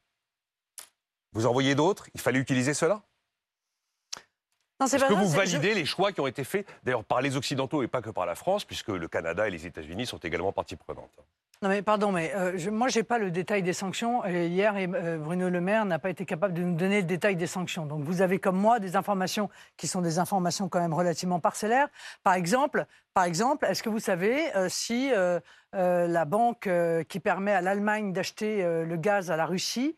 Vous 1.33 1.47
en 1.47 1.53
voyez 1.53 1.75
d'autres? 1.75 2.09
Il 2.15 2.21
fallait 2.21 2.39
utiliser 2.39 2.75
cela? 2.75 3.03
Est-ce 4.83 4.97
que 4.97 5.13
vous 5.15 5.31
je- 5.31 5.37
validez 5.37 5.75
les 5.75 5.85
choix 5.87 6.13
qui 6.13 6.21
ont 6.21 6.27
été 6.27 6.43
faits, 6.43 6.67
d'ailleurs 6.83 7.05
par 7.05 7.21
les 7.23 7.37
Occidentaux 7.37 7.83
et 7.85 7.89
pas 7.89 8.03
que 8.03 8.11
par 8.11 8.27
la 8.27 8.35
France, 8.35 8.65
puisque 8.65 8.89
le 8.89 9.07
Canada 9.07 9.47
et 9.47 9.51
les 9.51 9.65
États-Unis 9.67 10.07
sont 10.07 10.19
également 10.19 10.51
partie 10.53 10.75
prenante 10.75 11.11
Non 11.63 11.69
mais 11.69 11.81
pardon, 11.81 12.11
mais 12.11 12.33
euh, 12.35 12.55
je, 12.57 12.71
moi 12.71 12.89
j'ai 12.89 13.05
pas 13.05 13.19
le 13.19 13.31
détail 13.31 13.63
des 13.63 13.73
sanctions. 13.73 14.25
Et 14.27 14.49
hier, 14.49 14.75
euh, 14.77 15.17
Bruno 15.19 15.49
Le 15.49 15.61
Maire 15.61 15.85
n'a 15.85 16.01
pas 16.01 16.11
été 16.11 16.25
capable 16.25 16.55
de 16.55 16.63
nous 16.63 16.75
donner 16.75 16.97
le 17.03 17.07
détail 17.07 17.37
des 17.37 17.47
sanctions. 17.47 17.87
Donc 17.87 18.03
vous 18.03 18.21
avez 18.21 18.41
comme 18.41 18.57
moi 18.57 18.81
des 18.81 18.97
informations 18.97 19.49
qui 19.77 19.87
sont 19.87 20.01
des 20.01 20.19
informations 20.19 20.69
quand 20.69 20.81
même 20.81 20.93
relativement 20.93 21.39
parcellaires. 21.39 21.87
Par 22.25 22.35
exemple, 22.35 22.85
par 23.15 23.25
exemple, 23.25 23.65
est-ce 23.67 23.83
que 23.85 23.89
vous 23.91 24.01
savez 24.01 24.41
euh, 24.57 24.69
si 24.69 25.13
euh, 25.13 25.39
euh, 25.77 26.09
la 26.09 26.25
banque 26.25 26.67
euh, 26.67 27.05
qui 27.05 27.21
permet 27.21 27.53
à 27.53 27.61
l'Allemagne 27.61 28.13
d'acheter 28.13 28.65
euh, 28.65 28.85
le 28.85 28.97
gaz 28.97 29.31
à 29.31 29.37
la 29.37 29.47
Russie 29.47 29.95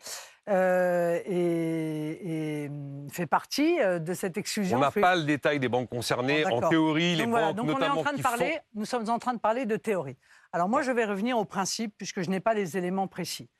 euh, 0.51 1.19
et, 1.25 2.65
et, 2.65 2.71
fait 3.11 3.25
partie 3.27 3.81
euh, 3.81 3.99
de 3.99 4.13
cette 4.13 4.37
exclusion 4.37 4.77
On 4.77 4.81
n'a 4.81 4.91
fait- 4.91 5.01
pas 5.01 5.17
le 5.17 5.23
détail 5.25 5.59
des 5.59 5.71
banques 5.71 5.89
concernées. 5.89 6.45
en 6.45 6.69
théorie, 6.69 7.17
les 7.17 7.25
voilà, 7.25 7.47
banques 7.55 7.57
donc 7.57 7.67
on 7.67 7.71
est 7.71 7.73
notamment 7.81 8.01
en 8.01 8.03
train 8.05 8.13
de 8.13 8.17
qui 8.19 8.23
parler, 8.23 8.51
font- 8.51 8.61
nous 8.81 8.85
sommes 8.85 9.09
en 9.09 9.19
train 9.19 9.33
de 9.33 9.39
parler 9.39 9.65
de 9.65 9.77
théorie. 9.77 10.19
Alors 10.55 10.69
moi, 10.69 10.83
je 10.83 10.93
vais 10.93 11.05
revenir 11.05 11.37
au 11.37 11.45
principe, 11.45 11.97
puisque 11.99 12.23
je 12.23 12.31
n'ai 12.31 12.39
pas 12.39 12.55
les 12.55 12.77
éléments 12.77 13.09
précis. 13.09 13.51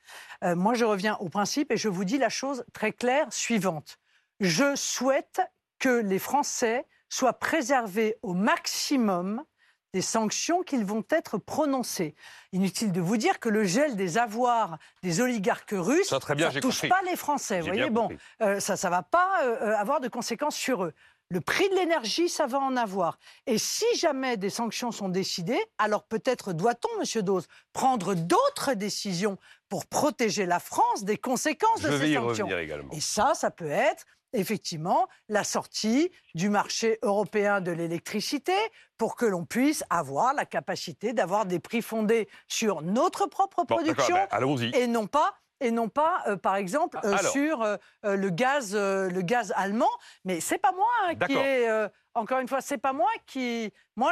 Euh, 0.45 0.55
moi, 0.55 0.75
je 0.75 0.85
reviens 0.85 1.17
au 1.17 1.27
principe 1.27 1.73
et 1.73 1.75
je 1.75 1.89
vous 1.89 2.05
dis 2.05 2.17
la 2.17 2.29
chose 2.29 2.63
très 2.71 2.93
claire 2.93 3.27
suivante. 3.33 3.99
Je 4.39 4.77
souhaite 4.77 5.41
que 5.77 5.89
les 5.89 6.19
Français 6.19 6.85
soient 7.09 7.37
préservés 7.37 8.15
au 8.21 8.33
maximum 8.33 9.43
des 9.91 10.01
sanctions 10.01 10.63
qu'ils 10.63 10.85
vont 10.85 11.03
être 11.09 11.37
prononcées. 11.37 12.15
Inutile 12.53 12.93
de 12.93 13.01
vous 13.01 13.17
dire 13.17 13.39
que 13.39 13.49
le 13.49 13.65
gel 13.65 13.97
des 13.97 14.17
avoirs 14.17 14.77
des 15.03 15.19
oligarques 15.19 15.73
russes, 15.73 16.07
Ça, 16.07 16.19
très 16.19 16.35
bien, 16.35 16.49
j'ai 16.49 16.61
touche 16.61 16.81
compris. 16.81 16.89
pas 16.89 17.01
les 17.09 17.17
Français. 17.17 17.59
Vous 17.59 17.67
voyez, 17.67 17.89
bon, 17.89 18.09
euh, 18.41 18.61
ça 18.61 18.75
ne 18.75 18.89
va 18.89 19.03
pas 19.03 19.43
euh, 19.43 19.75
avoir 19.75 19.99
de 19.99 20.07
conséquences 20.07 20.55
sur 20.55 20.85
eux. 20.85 20.93
Le 21.35 21.41
prix 21.41 21.67
de 21.67 21.75
l'énergie, 21.75 22.29
ça 22.29 22.45
va 22.45 22.59
en 22.59 22.77
avoir. 22.77 23.19
Et 23.45 23.57
si 23.57 23.83
jamais 23.97 24.37
des 24.37 24.49
sanctions 24.49 24.93
sont 24.93 25.09
décidées, 25.09 25.61
alors 25.77 26.05
peut-être 26.05 26.53
doit-on, 26.53 26.97
Monsieur 26.97 27.23
Dose, 27.23 27.47
prendre 27.73 28.13
d'autres 28.13 28.71
décisions 28.73 29.37
pour 29.67 29.85
protéger 29.85 30.45
la 30.45 30.61
France 30.61 31.03
des 31.03 31.17
conséquences 31.17 31.81
Je 31.81 31.89
de 31.89 31.93
vais 31.95 32.05
ces 32.05 32.11
y 32.11 32.13
sanctions. 32.13 32.45
revenir 32.45 32.59
également. 32.59 32.89
Et 32.93 33.01
ça, 33.01 33.33
ça 33.33 33.51
peut 33.51 33.69
être 33.69 34.05
effectivement 34.31 35.09
la 35.27 35.43
sortie 35.43 36.09
du 36.35 36.47
marché 36.47 36.99
européen 37.01 37.59
de 37.59 37.71
l'électricité 37.71 38.55
pour 38.97 39.17
que 39.17 39.25
l'on 39.25 39.43
puisse 39.43 39.83
avoir 39.89 40.33
la 40.33 40.45
capacité 40.45 41.11
d'avoir 41.11 41.45
des 41.45 41.59
prix 41.59 41.81
fondés 41.81 42.29
sur 42.47 42.81
notre 42.81 43.27
propre 43.27 43.65
Bon, 43.67 43.75
production 43.75 44.15
ben, 44.31 44.73
et 44.73 44.87
non 44.87 45.07
pas 45.07 45.35
et 45.61 45.71
non 45.71 45.89
pas, 45.89 46.23
euh, 46.27 46.37
par 46.37 46.55
exemple, 46.55 46.99
euh, 47.03 47.15
Alors. 47.17 47.31
sur 47.31 47.61
euh, 47.61 47.77
euh, 48.05 48.15
le 48.15 48.29
gaz, 48.29 48.75
euh, 48.75 49.09
le 49.09 49.21
gaz 49.21 49.53
allemand. 49.55 49.89
Mais 50.23 50.39
c'est 50.39 50.57
pas 50.57 50.71
moi 50.71 50.87
hein, 51.05 51.15
qui 51.27 51.33
D'accord. 51.33 51.89
Encore 52.15 52.39
une 52.39 52.47
fois, 52.47 52.61
c'est 52.61 52.77
pas 52.77 52.93
moi 52.93 53.09
qui. 53.27 53.71
Moi, 53.97 54.11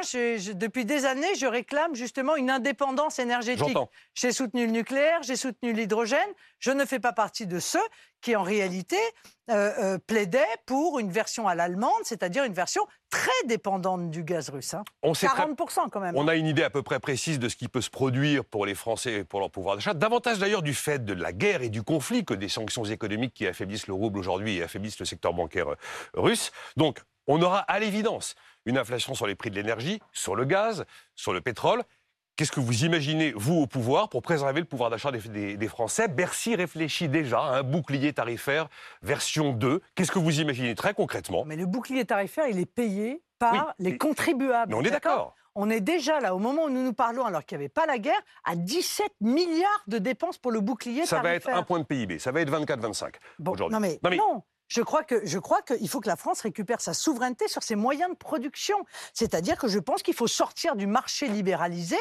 depuis 0.54 0.86
des 0.86 1.06
années, 1.06 1.36
je 1.36 1.45
réclame 1.45 1.93
justement 1.93 2.38
une 2.38 2.49
indépendance 2.49 3.20
énergétique. 3.20 3.76
J'ai 4.14 4.32
soutenu 4.32 4.66
le 4.66 4.72
nucléaire, 4.72 5.22
j'ai 5.24 5.36
soutenu 5.36 5.74
l'hydrogène. 5.74 6.20
Je 6.60 6.72
ne 6.72 6.86
fais 6.86 6.99
pas 6.99 7.12
partie 7.12 7.47
de 7.47 7.60
ceux 7.60 7.82
qui, 8.22 8.34
en 8.38 8.43
réalité, 8.43 8.95
euh, 9.49 9.72
euh, 9.80 9.97
plaidaient 9.97 10.45
pour 10.66 10.99
une 10.99 11.12
version 11.12 11.49
à 11.49 11.56
l'allemande, 11.56 11.91
c'est-à-dire 12.04 12.45
une 12.45 12.54
version 12.54 12.86
très 13.10 13.30
dépendante 13.45 14.10
du 14.10 14.24
gaz 14.24 14.49
russe. 14.49 14.74
hein. 14.74 14.86
On 15.01 15.14
sait 15.14 15.28
très- 15.28 15.43
40% 15.43 15.89
quand 15.89 15.99
même. 15.99 16.16
On 16.16 16.30
a 16.30 16.36
une 16.36 16.47
idée 16.47 16.64
à 16.64 16.70
peu 16.70 16.82
près 16.82 17.01
précise 17.01 17.38
de 17.39 17.49
ce 17.49 17.58
qui 17.58 17.68
peut 17.68 17.82
se 17.82 17.89
produire 17.89 18.45
pour 18.45 18.66
les 18.66 18.76
Français 18.76 19.12
et 19.16 19.24
pour 19.26 19.41
leur 19.41 19.51
pouvoir 19.51 19.76
d'achat. 19.76 19.93
Davantage 19.93 20.39
d'ailleurs 20.39 20.62
du 20.62 20.74
fait 20.74 21.04
de 21.04 21.12
la 21.14 21.34
guerre 21.34 21.62
et 21.62 21.70
du 21.70 21.84
conflit 21.84 22.24
que 22.24 22.34
des 22.34 22.47
sanctions 22.47 22.86
économiques 22.86 23.34
qui 23.34 23.45
affaiblissent 23.47 23.88
le 23.88 23.93
rouble 23.93 24.18
aujourd'hui 24.18 24.58
et 24.60 24.64
affaiblissent 24.64 24.99
le 24.99 25.06
secteur 25.06 25.34
bancaire 25.34 25.72
euh, 25.72 25.76
russe. 26.14 26.54
Donc, 26.78 26.99
on 27.28 27.41
aura 27.41 27.59
à 27.59 27.80
l'évidence 27.80 28.36
une 28.65 28.78
inflation 28.78 29.13
sur 29.15 29.28
les 29.28 29.36
prix 29.36 29.49
de 29.49 29.55
l'énergie, 29.55 29.99
sur 30.11 30.36
le 30.36 30.45
gaz, 30.45 30.86
sur 31.15 31.34
le 31.34 31.41
pétrole. 31.41 31.84
Qu'est-ce 32.36 32.51
que 32.51 32.59
vous 32.59 32.84
imaginez, 32.84 33.32
vous, 33.36 33.53
au 33.61 33.67
pouvoir, 33.67 34.09
pour 34.09 34.24
préserver 34.24 34.59
le 34.59 34.65
pouvoir 34.65 34.89
d'achat 34.89 35.11
des, 35.11 35.19
des- 35.19 35.55
des 35.55 35.67
Français? 35.67 36.07
Bercy 36.07 36.55
réfléchit 36.55 37.07
déjà 37.07 37.39
à 37.39 37.57
un 37.59 37.63
bouclier 37.63 38.11
tarifaire 38.11 38.69
version 39.03 39.53
2. 39.53 39.82
Qu'est-ce 39.93 40.11
que 40.11 40.17
vous 40.19 40.39
imaginez 40.39 40.74
très 40.74 40.93
concrètement? 40.95 41.43
Mais 41.45 41.55
le 41.55 41.67
bouclier 41.67 42.05
tarifaire, 42.05 42.47
il 42.47 42.57
est 42.57 42.65
payé 42.65 43.21
par 43.38 43.74
les 43.78 43.97
contribuables. 43.99 44.71
Mais 44.71 44.78
on 44.80 44.84
est 44.84 44.89
d'accord? 44.89 45.36
On 45.55 45.69
est 45.69 45.82
déjà 45.82 46.19
là, 46.19 46.34
au 46.34 46.39
moment 46.39 46.63
où 46.63 46.69
nous 46.71 46.82
nous 46.84 46.93
parlons, 46.93 47.24
alors 47.26 47.45
qu'il 47.45 47.59
n'y 47.59 47.65
avait 47.65 47.69
pas 47.69 47.86
la 47.86 47.99
guerre, 47.99 48.19
à 48.43 48.55
17 48.55 49.05
milliards 49.21 49.84
de 49.86 49.99
dépenses 49.99 50.39
pour 50.39 50.51
le 50.51 50.61
bouclier 50.61 51.05
Ça 51.05 51.21
va 51.21 51.36
être 51.36 51.43
tarifaire. 51.43 51.61
un 51.61 51.63
point 51.63 51.78
de 51.80 51.84
PIB, 51.84 52.17
ça 52.17 52.32
va 52.32 52.41
être 52.41 52.49
24-25 52.51 53.13
aujourd'hui. 53.45 53.71
Non 53.76 53.80
mais, 53.80 53.99
non. 54.17 54.41
Je 54.74 54.82
crois 54.82 55.03
que 55.03 55.24
qu'il 55.74 55.88
faut 55.88 55.99
que 55.99 56.07
la 56.07 56.15
France 56.15 56.41
récupère 56.41 56.82
sa 56.82 56.95
souveraineté 56.95 57.47
sur 57.47 57.61
ses 57.61 57.76
moyens 57.76 58.09
de 58.09 58.15
production. 58.15 58.76
C'est-à-dire 59.13 59.55
que 59.59 59.67
je 59.67 59.78
pense 59.78 60.01
qu'il 60.01 60.15
faut 60.15 60.26
sortir 60.26 60.76
du 60.76 60.88
marché 60.88 61.28
libéralisé 61.28 61.97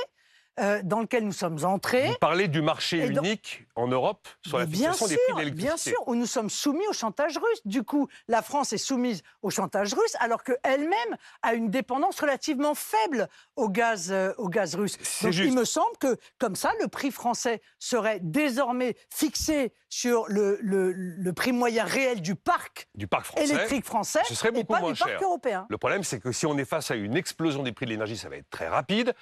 euh, 0.60 0.80
dans 0.84 1.00
lequel 1.00 1.24
nous 1.24 1.32
sommes 1.32 1.64
entrés. 1.64 2.08
Vous 2.08 2.14
parlez 2.20 2.46
du 2.48 2.60
marché 2.62 2.98
Et 2.98 3.08
donc- 3.10 3.24
unique 3.24 3.66
en 3.74 3.88
Europe 3.88 4.28
sur 4.46 4.58
la 4.58 4.66
fixation 4.66 5.06
sûr, 5.06 5.08
des 5.08 5.16
prix 5.16 5.32
de 5.34 5.38
l'électricité. 5.38 5.68
bien 5.68 5.76
sûr, 5.78 6.08
où 6.08 6.14
nous 6.14 6.26
sommes 6.26 6.50
soumis 6.50 6.86
au 6.88 6.92
chantage 6.92 7.38
russe. 7.38 7.60
Du 7.64 7.82
coup, 7.84 8.08
la 8.28 8.42
France 8.42 8.72
est 8.74 8.78
soumise 8.78 9.22
au 9.40 9.48
chantage 9.50 9.94
russe, 9.94 10.14
alors 10.20 10.42
qu'elle-même 10.44 11.16
a 11.42 11.54
une 11.54 11.70
dépendance 11.70 12.20
relativement 12.20 12.74
faible 12.74 13.28
au 13.56 13.70
gaz, 13.70 14.12
euh, 14.12 14.34
au 14.36 14.48
gaz 14.50 14.74
russe. 14.74 14.98
Donc, 15.22 15.32
juste. 15.32 15.48
il 15.50 15.56
me 15.56 15.64
semble 15.64 15.96
que, 15.98 16.16
comme 16.38 16.54
ça, 16.54 16.70
le 16.80 16.88
prix 16.88 17.10
français 17.10 17.62
serait 17.78 18.18
désormais 18.20 18.94
fixé 19.10 19.72
sur 19.88 20.26
le, 20.28 20.58
le- 20.62 20.92
le 20.92 21.32
prix 21.32 21.52
moyen 21.52 21.84
réel 21.84 22.20
du 22.22 22.34
parc 22.34 22.88
Du 22.94 23.06
parc 23.06 23.26
français. 23.26 23.44
électrique 23.44 23.84
français 23.84 24.20
ce 24.26 24.34
serait 24.34 24.48
et 24.48 24.52
beaucoup 24.52 24.72
pas 24.74 24.80
moins 24.80 24.92
du 24.92 24.98
parc 24.98 25.10
cher. 25.12 25.22
européen. 25.22 25.66
Le 25.68 25.78
problème, 25.78 26.02
c'est 26.02 26.18
que 26.20 26.32
si 26.32 26.46
on 26.46 26.56
est 26.58 26.64
face 26.64 26.90
à 26.90 26.94
une 26.94 27.16
explosion 27.16 27.62
des 27.62 27.72
prix 27.72 27.86
de 27.86 27.90
l'énergie, 27.90 28.16
ça 28.16 28.28
va 28.28 28.36
être 28.36 28.48
très 28.50 28.68
rapide. 28.68 29.14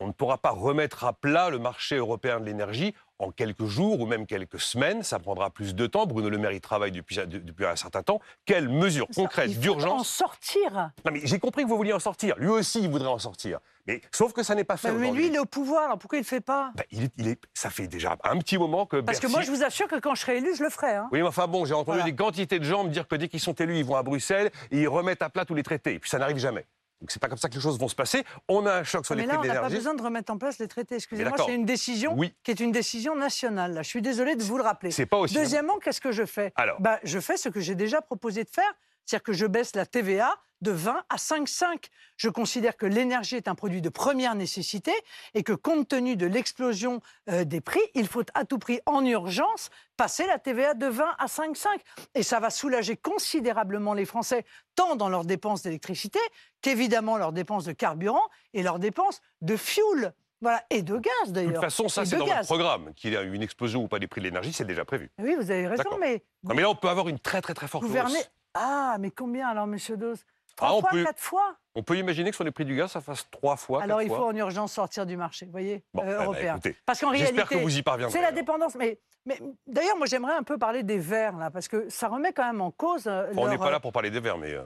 On 0.00 0.08
ne 0.08 0.12
pourra 0.12 0.36
pas 0.36 0.50
remettre 0.50 1.04
à 1.04 1.14
plat 1.14 1.48
le 1.48 1.58
marché 1.58 1.96
européen 1.96 2.38
de 2.38 2.44
l'énergie 2.44 2.94
en 3.18 3.30
quelques 3.30 3.64
jours 3.64 3.98
ou 4.00 4.04
même 4.06 4.26
quelques 4.26 4.60
semaines. 4.60 5.02
Ça 5.02 5.18
prendra 5.18 5.48
plus 5.48 5.74
de 5.74 5.86
temps. 5.86 6.04
Bruno 6.04 6.28
Le 6.28 6.36
Maire 6.36 6.52
y 6.52 6.60
travaille 6.60 6.92
depuis, 6.92 7.16
depuis 7.26 7.64
un 7.64 7.76
certain 7.76 8.02
temps. 8.02 8.20
Quelles 8.44 8.68
mesures 8.68 9.06
concrètes 9.14 9.50
faut 9.52 9.56
en 9.56 9.60
d'urgence 9.60 10.08
sortir. 10.08 10.90
Non, 11.06 11.12
mais 11.12 11.20
j'ai 11.24 11.38
compris 11.38 11.64
que 11.64 11.68
vous 11.70 11.78
vouliez 11.78 11.94
en 11.94 11.98
sortir. 11.98 12.34
Lui 12.36 12.48
aussi, 12.48 12.82
il 12.82 12.90
voudrait 12.90 13.08
en 13.08 13.18
sortir. 13.18 13.58
Mais 13.86 14.02
sauf 14.12 14.34
que 14.34 14.42
ça 14.42 14.54
n'est 14.54 14.64
pas 14.64 14.76
fait. 14.76 14.92
Mais, 14.92 14.98
mais 14.98 15.12
lui, 15.12 15.28
il 15.28 15.34
est 15.34 15.38
au 15.38 15.46
pouvoir, 15.46 15.84
alors 15.84 15.98
pourquoi 15.98 16.18
il 16.18 16.20
ne 16.22 16.24
le 16.24 16.28
fait 16.28 16.40
pas 16.42 16.72
Ben, 16.74 16.84
il 16.90 17.04
est- 17.04 17.12
il 17.16 17.28
est- 17.28 17.40
ça 17.54 17.70
fait 17.70 17.86
déjà 17.86 18.16
un 18.24 18.38
petit 18.38 18.58
moment 18.58 18.84
que 18.84 19.00
Parce 19.00 19.20
que 19.20 19.28
moi, 19.28 19.40
je 19.42 19.50
vous 19.50 19.62
assure 19.62 19.86
que 19.88 19.98
quand 19.98 20.14
je 20.14 20.20
serai 20.20 20.36
élu, 20.38 20.54
je 20.54 20.62
le 20.62 20.68
ferai. 20.68 20.94
hein. 20.96 21.08
Oui, 21.12 21.22
mais 21.22 21.28
enfin 21.28 21.46
bon, 21.46 21.64
j'ai 21.64 21.72
entendu 21.72 21.98
Voilà. 21.98 22.04
des 22.04 22.14
quantités 22.14 22.58
de 22.58 22.64
gens 22.64 22.84
me 22.84 22.90
dire 22.90 23.08
que 23.08 23.14
dès 23.16 23.28
qu'ils 23.28 23.40
sont 23.40 23.54
élus, 23.54 23.78
ils 23.78 23.84
vont 23.84 23.96
à 23.96 24.02
Bruxelles 24.02 24.50
et 24.72 24.80
ils 24.82 24.88
remettent 24.88 25.22
à 25.22 25.30
plat 25.30 25.46
tous 25.46 25.54
les 25.54 25.62
traités. 25.62 25.94
Et 25.94 25.98
puis 26.00 26.10
ça 26.10 26.18
n'arrive 26.18 26.36
jamais. 26.36 26.66
Donc 27.00 27.10
c'est 27.10 27.20
pas 27.20 27.28
comme 27.28 27.36
ça 27.38 27.48
que 27.50 27.54
les 27.54 27.60
choses 27.60 27.78
vont 27.78 27.88
se 27.88 27.94
passer. 27.94 28.24
On 28.48 28.64
a 28.66 28.72
un 28.76 28.82
choc 28.84 29.04
sur 29.04 29.14
Mais 29.16 29.22
les 29.22 29.28
là, 29.28 29.34
prix 29.34 29.40
on 29.40 29.42
de 29.42 29.48
n'a 29.48 29.54
pas 29.54 29.60
l'énergie. 29.68 29.76
besoin 29.76 29.94
de 29.94 30.02
remettre 30.02 30.32
en 30.32 30.38
place 30.38 30.58
les 30.58 30.66
traités. 30.68 30.94
Excusez-moi, 30.96 31.36
c'est 31.44 31.54
une 31.54 31.66
décision 31.66 32.14
Oui. 32.16 32.34
qui 32.42 32.50
est 32.50 32.60
une 32.60 32.72
décision 32.72 33.14
nationale. 33.14 33.74
Là. 33.74 33.82
Je 33.82 33.88
suis 33.88 34.00
désolé 34.02 34.34
de 34.34 34.42
vous 34.42 34.56
le 34.56 34.62
rappeler. 34.62 34.90
C'est 34.90 35.04
pas 35.06 35.18
aussi- 35.18 35.34
Deuxièmement, 35.34 35.78
qu'est-ce 35.78 36.00
que 36.00 36.10
je 36.12 36.24
fais? 36.24 36.52
Alors. 36.56 36.80
bah, 36.80 36.98
Je 37.04 37.20
fais 37.20 37.36
ce 37.36 37.48
que 37.50 37.60
j'ai 37.60 37.74
déjà 37.74 38.00
proposé 38.00 38.44
de 38.44 38.48
faire, 38.50 38.64
c'est-à-dire 39.04 39.22
que 39.24 39.32
je 39.34 39.44
baisse 39.46 39.76
la 39.76 39.84
TVA 39.84 40.34
de 40.62 40.70
20 40.70 41.02
à 41.08 41.16
5,5. 41.16 41.86
Je 42.16 42.28
considère 42.28 42.76
que 42.76 42.86
l'énergie 42.86 43.36
est 43.36 43.48
un 43.48 43.54
produit 43.54 43.82
de 43.82 43.88
première 43.88 44.34
nécessité 44.34 44.92
et 45.34 45.42
que 45.42 45.52
compte 45.52 45.88
tenu 45.88 46.16
de 46.16 46.26
l'explosion 46.26 47.00
euh, 47.30 47.44
des 47.44 47.60
prix, 47.60 47.80
il 47.94 48.06
faut 48.08 48.22
à 48.34 48.44
tout 48.44 48.58
prix, 48.58 48.80
en 48.86 49.04
urgence, 49.04 49.70
passer 49.96 50.26
la 50.26 50.38
TVA 50.38 50.74
de 50.74 50.86
20 50.86 51.14
à 51.18 51.26
5,5. 51.26 51.66
Et 52.14 52.22
ça 52.22 52.40
va 52.40 52.50
soulager 52.50 52.96
considérablement 52.96 53.94
les 53.94 54.04
Français, 54.06 54.44
tant 54.74 54.96
dans 54.96 55.08
leurs 55.08 55.24
dépenses 55.24 55.62
d'électricité 55.62 56.18
qu'évidemment 56.62 57.16
leurs 57.18 57.32
dépenses 57.32 57.64
de 57.64 57.72
carburant 57.72 58.24
et 58.54 58.62
leurs 58.62 58.78
dépenses 58.78 59.20
de 59.42 59.56
fuel. 59.56 60.12
Voilà, 60.42 60.62
et 60.68 60.82
de 60.82 60.98
gaz 60.98 61.12
De 61.28 61.32
d'ailleurs. 61.32 61.52
toute 61.54 61.62
façon, 61.62 61.88
ça 61.88 62.04
c'est 62.04 62.16
de 62.16 62.20
dans 62.20 62.26
votre 62.26 62.36
gaz. 62.38 62.46
programme. 62.46 62.92
Qu'il 62.94 63.12
y 63.12 63.16
a 63.16 63.22
eu 63.22 63.32
une 63.32 63.42
explosion 63.42 63.82
ou 63.82 63.88
pas 63.88 63.98
des 63.98 64.06
prix 64.06 64.20
de 64.20 64.26
l'énergie, 64.26 64.52
c'est 64.52 64.66
déjà 64.66 64.84
prévu. 64.84 65.10
Oui, 65.18 65.34
vous 65.34 65.50
avez 65.50 65.66
raison, 65.66 65.96
mais 65.98 66.24
Non, 66.44 66.54
mais 66.54 66.60
là, 66.60 66.68
on 66.68 66.74
peut 66.74 66.88
avoir 66.90 67.08
une 67.08 67.18
très 67.18 67.40
très 67.40 67.54
très 67.54 67.68
forte 67.68 67.84
gouverner. 67.84 68.18
hausse. 68.18 68.30
Ah, 68.52 68.96
mais 69.00 69.10
combien 69.10 69.48
alors, 69.48 69.66
monsieur 69.66 69.96
Dose 69.96 70.24
Trois 70.56 70.72
on 70.74 70.80
fois, 70.80 70.90
peut- 70.90 71.04
quatre 71.04 71.20
fois 71.20 71.56
On 71.74 71.82
peut 71.82 71.96
imaginer 71.96 72.30
que 72.30 72.36
sur 72.36 72.44
les 72.44 72.50
prix 72.50 72.64
du 72.64 72.74
gaz, 72.74 72.90
ça 72.92 73.00
fasse 73.00 73.28
trois 73.30 73.56
fois. 73.56 73.82
Alors 73.82 74.00
il 74.02 74.08
faut 74.08 74.16
fois. 74.16 74.26
en 74.28 74.34
urgence 74.36 74.72
sortir 74.72 75.04
du 75.06 75.16
marché, 75.16 75.44
vous 75.46 75.52
voyez, 75.52 75.84
Bon, 75.94 76.02
euh, 76.02 76.06
eh 76.06 76.16
ben, 76.16 76.24
européen. 76.24 76.52
écoutez, 76.54 76.76
parce 76.86 77.00
qu'en 77.00 77.12
j'espère 77.12 77.34
réalité, 77.34 77.56
que 77.56 77.62
vous 77.62 77.76
y 77.78 77.82
parviendrez, 77.82 78.12
c'est 78.18 78.22
la 78.24 78.32
dépendance. 78.32 78.74
Mais, 78.76 78.98
mais 79.26 79.38
d'ailleurs, 79.66 79.96
moi 79.96 80.06
j'aimerais 80.06 80.34
un 80.34 80.42
peu 80.42 80.56
parler 80.58 80.82
des 80.82 80.98
Verts 80.98 81.36
là, 81.36 81.50
parce 81.50 81.68
que 81.68 81.88
ça 81.90 82.08
remet 82.08 82.32
quand 82.32 82.46
même 82.46 82.60
en 82.62 82.70
cause. 82.70 83.06
euh, 83.06 83.30
on 83.36 83.48
n'est 83.48 83.58
pas 83.58 83.68
euh, 83.68 83.70
là 83.72 83.80
pour 83.80 83.92
parler 83.92 84.10
des 84.10 84.20
verts, 84.20 84.38
mais 84.38 84.52
euh, 84.54 84.62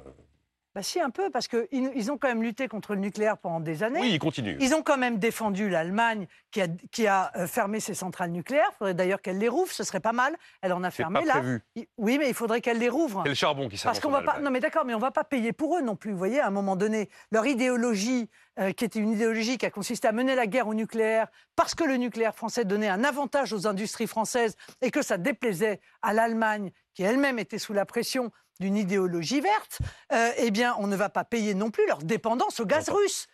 Bah 0.73 0.85
si, 0.85 1.01
un 1.01 1.11
peu, 1.11 1.31
parce 1.31 1.49
qu'ils 1.49 1.67
ils 1.73 2.13
ont 2.13 2.17
quand 2.17 2.29
même 2.29 2.45
lutté 2.45 2.69
contre 2.69 2.95
le 2.95 3.01
nucléaire 3.01 3.39
pendant 3.39 3.59
des 3.59 3.83
années. 3.83 4.01
oui, 4.01 4.11
ils 4.13 4.19
continuent. 4.21 4.57
Ils 4.61 4.73
ont 4.73 4.83
quand 4.83 4.99
même 4.99 5.19
défendu 5.19 5.69
l'Allemagne 5.69 6.29
qui 6.53 6.61
a, 6.61 6.69
qui 6.93 7.09
a 7.09 7.33
euh, 7.37 7.49
fermé 7.49 7.81
ses 7.81 7.95
centrales 7.95 8.31
nucléaires. 8.31 8.69
Il 8.73 8.77
faudrait 8.79 8.95
d'ailleurs 8.95 9.21
qu'elle 9.21 9.39
les 9.39 9.49
rouvre, 9.49 9.73
ce 9.73 9.83
serait 9.83 9.99
pas 9.99 10.13
mal. 10.13 10.37
Elle 10.63 10.73
en 10.73 10.85
a 10.85 10.93
fermé 10.93 11.21
pas 11.21 11.27
là. 11.27 11.33
prévu. 11.33 11.63
Oui, 11.99 12.19
mais 12.19 12.29
il 12.29 12.35
faudrait 12.35 12.61
qu'elle 12.61 12.79
les 12.79 12.89
rouvre. 12.89 13.23
C'est 13.25 13.31
le 13.31 13.35
charbon 13.35 13.69
qui 13.69 13.81
Parce 13.83 13.99
qu'on 13.99 14.11
va 14.11 14.23
pas. 14.23 14.39
Non, 14.39 14.53
mais 14.53 14.61
d'accord, 14.61 14.85
mais 14.85 14.95
on 14.95 15.01
va 15.01 15.11
pas 15.11 15.25
payer 15.25 15.53
pour 15.53 15.77
eux 15.77 15.83
non 15.83 15.97
plus. 15.97 16.13
Vous 16.13 16.19
voyez, 16.19 16.39
à 16.39 16.47
un 16.47 16.51
moment 16.51 16.77
donné, 16.77 17.11
leur 17.33 17.47
idéologie, 17.47 18.31
euh, 18.61 18.71
qui 18.71 18.85
était 18.85 19.01
une 19.01 19.11
idéologie 19.11 19.59
qui 19.59 19.67
a 19.67 19.71
consisté 19.71 20.07
à 20.07 20.13
mener 20.13 20.37
la 20.37 20.47
guerre 20.47 20.69
au 20.69 20.75
nucléaire, 20.75 21.27
parce 21.57 21.75
que 21.75 21.83
le 21.83 21.97
nucléaire 21.97 22.37
français 22.37 22.65
donnait 22.65 22.89
un 22.89 23.03
avantage 23.03 23.53
aux 23.53 23.67
industries 23.67 24.07
françaises 24.07 24.57
et 24.83 24.93
que 24.93 25.03
ça 25.03 25.19
déplaisait 25.19 25.81
à 26.03 26.13
l'Allemagne, 26.13 26.71
qui 26.95 27.03
elle-même 27.03 27.41
était 27.41 27.59
sous 27.59 27.73
la 27.73 27.87
pression 27.87 28.31
d'une 28.61 28.77
idéologie 28.77 29.41
verte, 29.41 29.79
euh, 30.13 30.33
eh 30.37 30.51
bien, 30.51 30.77
on 30.79 30.87
ne 30.87 30.97
va 30.97 31.09
pas 31.09 31.25
payer 31.25 31.55
non 31.55 31.71
plus 31.71 31.87
leur 31.87 31.99
dépendance 31.99 32.61
au 32.61 32.67
gaz 32.67 32.89
russe. 32.89 33.27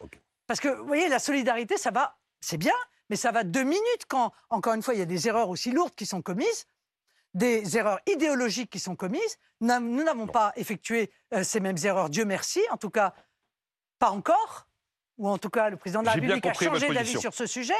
Parce 0.46 0.60
que, 0.60 0.68
vous 0.68 0.86
voyez, 0.86 1.08
la 1.08 1.18
solidarité, 1.18 1.76
ça 1.76 1.90
va, 1.90 2.16
c'est 2.40 2.56
bien, 2.56 2.74
mais 3.10 3.16
ça 3.16 3.32
va 3.32 3.44
deux 3.44 3.64
minutes 3.64 4.06
quand, 4.08 4.32
encore 4.50 4.74
une 4.74 4.82
fois, 4.82 4.94
il 4.94 4.98
y 4.98 5.02
a 5.02 5.06
des 5.06 5.28
erreurs 5.28 5.48
aussi 5.48 5.70
lourdes 5.72 5.94
qui 5.94 6.06
sont 6.06 6.22
commises 6.22 6.66
des 7.36 7.76
erreurs 7.76 8.00
idéologiques 8.06 8.70
qui 8.70 8.80
sont 8.80 8.96
commises. 8.96 9.38
Nous 9.60 10.02
n'avons 10.02 10.26
pas 10.26 10.52
effectué 10.56 11.12
euh, 11.34 11.44
ces 11.44 11.60
mêmes 11.60 11.76
erreurs, 11.84 12.08
Dieu 12.08 12.24
merci, 12.24 12.60
en 12.70 12.78
tout 12.78 12.90
cas, 12.90 13.14
pas 13.98 14.10
encore. 14.10 14.66
Ou 15.18 15.28
en 15.28 15.38
tout 15.38 15.50
cas, 15.50 15.70
le 15.70 15.76
président 15.76 16.00
de 16.00 16.06
la 16.06 16.12
J'ai 16.12 16.20
République 16.20 16.46
a 16.46 16.52
changé 16.52 16.92
d'avis 16.92 17.18
sur 17.18 17.34
ce 17.34 17.46
sujet. 17.46 17.74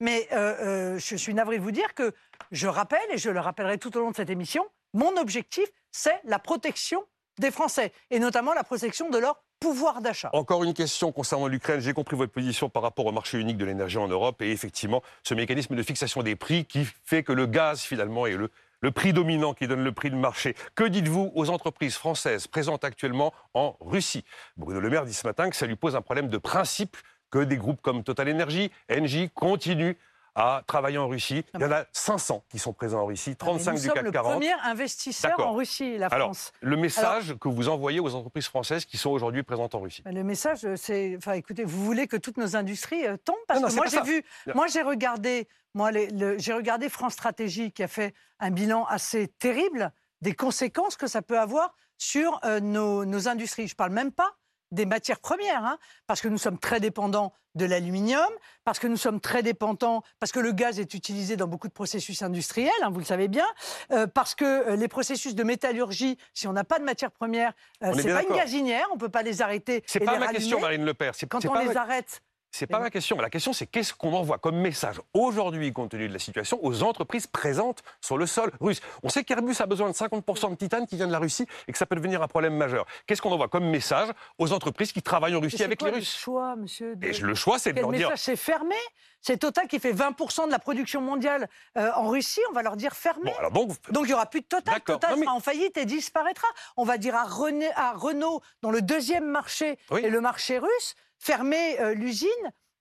Mais 0.00 0.28
euh, 0.32 0.94
euh, 0.94 0.98
je 0.98 1.16
suis 1.16 1.32
navré 1.32 1.58
de 1.58 1.62
vous 1.62 1.70
dire 1.70 1.94
que 1.94 2.12
je 2.50 2.66
rappelle, 2.66 3.06
et 3.10 3.18
je 3.18 3.30
le 3.30 3.38
rappellerai 3.38 3.78
tout 3.78 3.96
au 3.96 4.00
long 4.00 4.10
de 4.10 4.16
cette 4.16 4.30
émission, 4.30 4.66
mon 4.94 5.16
objectif, 5.16 5.68
c'est 5.92 6.20
la 6.24 6.38
protection 6.38 7.04
des 7.38 7.50
Français, 7.50 7.92
et 8.10 8.18
notamment 8.18 8.52
la 8.52 8.64
protection 8.64 9.08
de 9.08 9.18
leur 9.18 9.42
pouvoir 9.58 10.00
d'achat. 10.00 10.28
Encore 10.32 10.64
une 10.64 10.74
question 10.74 11.12
concernant 11.12 11.46
l'Ukraine. 11.46 11.80
J'ai 11.80 11.92
compris 11.92 12.16
votre 12.16 12.32
position 12.32 12.68
par 12.68 12.82
rapport 12.82 13.06
au 13.06 13.12
marché 13.12 13.38
unique 13.38 13.56
de 13.56 13.64
l'énergie 13.64 13.96
en 13.96 14.08
Europe 14.08 14.42
et 14.42 14.50
effectivement 14.50 15.02
ce 15.22 15.34
mécanisme 15.34 15.76
de 15.76 15.82
fixation 15.84 16.22
des 16.24 16.34
prix 16.34 16.64
qui 16.64 16.84
fait 17.04 17.22
que 17.22 17.32
le 17.32 17.46
gaz 17.46 17.80
finalement 17.80 18.26
est 18.26 18.36
le, 18.36 18.50
le 18.80 18.90
prix 18.90 19.12
dominant 19.12 19.54
qui 19.54 19.68
donne 19.68 19.84
le 19.84 19.92
prix 19.92 20.10
de 20.10 20.16
marché. 20.16 20.56
Que 20.74 20.82
dites-vous 20.84 21.30
aux 21.36 21.48
entreprises 21.48 21.94
françaises 21.94 22.48
présentes 22.48 22.82
actuellement 22.82 23.32
en 23.54 23.76
Russie? 23.80 24.24
Bruno 24.56 24.80
Le 24.80 24.90
Maire 24.90 25.04
dit 25.04 25.14
ce 25.14 25.26
matin 25.26 25.48
que 25.48 25.56
ça 25.56 25.66
lui 25.66 25.76
pose 25.76 25.94
un 25.94 26.02
problème 26.02 26.28
de 26.28 26.38
principe 26.38 26.96
que 27.30 27.38
des 27.38 27.56
groupes 27.56 27.80
comme 27.80 28.02
Total 28.02 28.28
Energy, 28.28 28.70
Engie 28.90 29.30
continuent 29.30 29.94
à 30.34 30.62
travailler 30.66 30.98
en 30.98 31.08
Russie. 31.08 31.44
Il 31.54 31.60
y 31.60 31.64
en 31.64 31.72
a 31.72 31.84
500 31.92 32.44
qui 32.48 32.58
sont 32.58 32.72
présents 32.72 33.00
en 33.02 33.06
Russie, 33.06 33.36
35 33.36 33.70
Ah, 33.70 33.72
Nous 33.74 33.78
du 33.80 33.84
sommes 33.86 33.94
CAC 33.94 34.04
le 34.04 34.10
40. 34.12 34.32
premier 34.32 34.52
investisseur 34.64 35.38
en 35.40 35.52
Russie, 35.54 35.98
la 35.98 36.06
Alors, 36.06 36.28
France. 36.28 36.52
le 36.60 36.76
message 36.76 37.34
que 37.38 37.48
vous 37.48 37.68
envoyez 37.68 38.00
aux 38.00 38.14
entreprises 38.14 38.46
françaises 38.46 38.84
qui 38.84 38.96
sont 38.96 39.10
aujourd'hui 39.10 39.42
présentes 39.42 39.74
en 39.74 39.80
Russie. 39.80 40.02
Le 40.06 40.22
message, 40.24 40.64
euh, 40.64 40.76
c'est, 40.76 41.14
enfin, 41.16 41.32
écoutez, 41.32 41.64
vous 41.64 41.84
voulez 41.84 42.06
que 42.06 42.16
toutes 42.16 42.38
nos 42.38 42.56
industries 42.56 43.06
euh, 43.06 43.16
tombent? 43.16 43.36
Parce 43.46 43.60
Non, 43.60 43.68
non, 43.68 43.74
que 43.82 43.88
c'est 43.90 43.96
moi 43.96 44.04
j'ai 44.06 44.12
vu, 44.12 44.24
moi 44.54 44.66
j'ai 44.68 44.82
regardé, 44.82 45.48
moi 45.74 45.90
le- 45.92 46.38
j'ai 46.38 46.52
regardé 46.54 46.88
France 46.88 47.12
Stratégie 47.12 47.72
qui 47.72 47.82
a 47.82 47.88
fait 47.88 48.14
un 48.40 48.50
bilan 48.50 48.84
assez 48.86 49.28
terrible 49.28 49.92
des 50.22 50.34
conséquences 50.34 50.96
que 50.96 51.06
ça 51.06 51.20
peut 51.20 51.38
avoir 51.38 51.74
sur 51.98 52.40
euh, 52.44 52.58
nos, 52.60 53.04
nos 53.04 53.28
industries. 53.28 53.68
Je 53.68 53.74
parle 53.76 53.92
même 53.92 54.12
pas 54.12 54.30
des 54.72 54.86
matières 54.86 55.20
premières, 55.20 55.64
hein, 55.64 55.78
parce 56.06 56.20
que 56.20 56.28
nous 56.28 56.38
sommes 56.38 56.58
très 56.58 56.80
dépendants 56.80 57.32
de 57.54 57.66
l'aluminium, 57.66 58.26
parce 58.64 58.78
que 58.78 58.86
nous 58.86 58.96
sommes 58.96 59.20
très 59.20 59.42
dépendants, 59.42 60.02
parce 60.18 60.32
que 60.32 60.40
le 60.40 60.52
gaz 60.52 60.80
est 60.80 60.94
utilisé 60.94 61.36
dans 61.36 61.46
beaucoup 61.46 61.68
de 61.68 61.72
processus 61.72 62.22
industriels, 62.22 62.72
hein, 62.82 62.88
vous 62.90 62.98
le 62.98 63.04
savez 63.04 63.28
bien, 63.28 63.46
euh, 63.92 64.06
parce 64.06 64.34
que 64.34 64.44
euh, 64.44 64.76
les 64.76 64.88
processus 64.88 65.34
de 65.34 65.44
métallurgie, 65.44 66.16
si 66.32 66.48
on 66.48 66.52
n'a 66.54 66.64
pas 66.64 66.78
de 66.78 66.84
matières 66.84 67.10
premières, 67.12 67.52
euh, 67.84 67.92
c'est 67.94 68.12
pas 68.12 68.22
une 68.22 68.34
gazinière, 68.34 68.86
on 68.92 68.96
peut 68.96 69.10
pas 69.10 69.22
les 69.22 69.42
arrêter. 69.42 69.84
C'est 69.86 70.00
pas 70.00 70.14
les 70.14 70.18
ma 70.18 70.28
question. 70.28 70.58
Marine 70.60 70.84
Le 70.86 70.94
Pen. 70.94 71.12
C'est- 71.14 71.26
Quand 71.28 71.44
on 71.44 71.50
pas 71.50 71.62
les 71.64 71.74
ma- 71.74 71.80
arrête. 71.82 72.22
C'est 72.54 72.66
pas 72.66 72.78
ma 72.78 72.90
question. 72.90 73.16
La 73.16 73.30
question, 73.30 73.54
c'est 73.54 73.66
qu'est-ce 73.66 73.94
qu'on 73.94 74.12
envoie 74.12 74.36
comme 74.36 74.56
message 74.56 75.00
aujourd'hui, 75.14 75.72
compte 75.72 75.90
tenu 75.92 76.06
de 76.06 76.12
la 76.12 76.18
situation, 76.18 76.58
aux 76.62 76.82
entreprises 76.82 77.26
présentes 77.26 77.82
sur 78.02 78.18
le 78.18 78.26
sol 78.26 78.52
russe? 78.60 78.82
On 79.02 79.08
sait 79.08 79.24
qu'Airbus 79.24 79.56
a 79.60 79.66
besoin 79.66 79.88
de 79.88 79.94
50% 79.94 80.50
de 80.50 80.54
titane 80.56 80.86
qui 80.86 80.96
vient 80.96 81.06
de 81.06 81.12
la 81.12 81.18
Russie 81.18 81.46
et 81.66 81.72
que 81.72 81.78
ça 81.78 81.86
peut 81.86 81.96
devenir 81.96 82.22
un 82.22 82.28
problème 82.28 82.54
majeur. 82.54 82.84
Qu'est-ce 83.06 83.22
qu'on 83.22 83.32
envoie 83.32 83.48
comme 83.48 83.64
message 83.64 84.10
aux 84.38 84.52
entreprises 84.52 84.92
qui 84.92 85.00
travaillent 85.00 85.34
en 85.34 85.40
Russie 85.40 85.64
avec 85.64 85.78
quoi 85.78 85.88
les 85.88 85.92
le 85.94 85.98
Russes? 86.00 86.14
choix, 86.14 86.54
monsieur 86.56 86.94
de- 86.94 87.06
Et 87.06 87.12
le 87.12 87.34
choix, 87.34 87.58
c'est 87.58 87.72
de 87.72 87.80
leur 87.80 87.90
dire. 87.90 88.10
C'est 88.16 88.36
fermé? 88.36 88.76
C'est 89.22 89.38
Total 89.38 89.66
qui 89.66 89.78
fait 89.78 89.92
20% 89.92 90.46
de 90.46 90.50
la 90.50 90.58
production 90.58 91.00
mondiale 91.00 91.48
euh, 91.78 91.90
en 91.94 92.08
Russie. 92.08 92.40
On 92.50 92.52
va 92.52 92.62
leur 92.62 92.76
dire 92.76 92.92
fermé. 92.92 93.30
Bon, 93.30 93.38
alors 93.38 93.52
donc, 93.52 93.68
Donc 93.90 94.04
il 94.04 94.08
n'y 94.08 94.14
aura 94.14 94.26
plus 94.26 94.40
de 94.42 94.46
Total. 94.46 94.78
Total 94.82 95.12
Non, 95.12 95.16
mais- 95.16 95.24
sera 95.24 95.34
en 95.36 95.40
faillite 95.40 95.76
et 95.78 95.86
disparaîtra. 95.86 96.48
On 96.76 96.84
va 96.84 96.98
dire 96.98 97.14
à, 97.14 97.24
René- 97.24 97.70
à 97.76 97.92
Renault, 97.92 98.42
dont 98.62 98.70
le 98.72 98.82
deuxième 98.82 99.24
marché 99.24 99.78
est 99.96 100.10
le 100.10 100.20
marché 100.20 100.58
russe, 100.58 100.96
fermez 101.22 101.80
euh, 101.80 101.94
l'usine. 101.94 102.28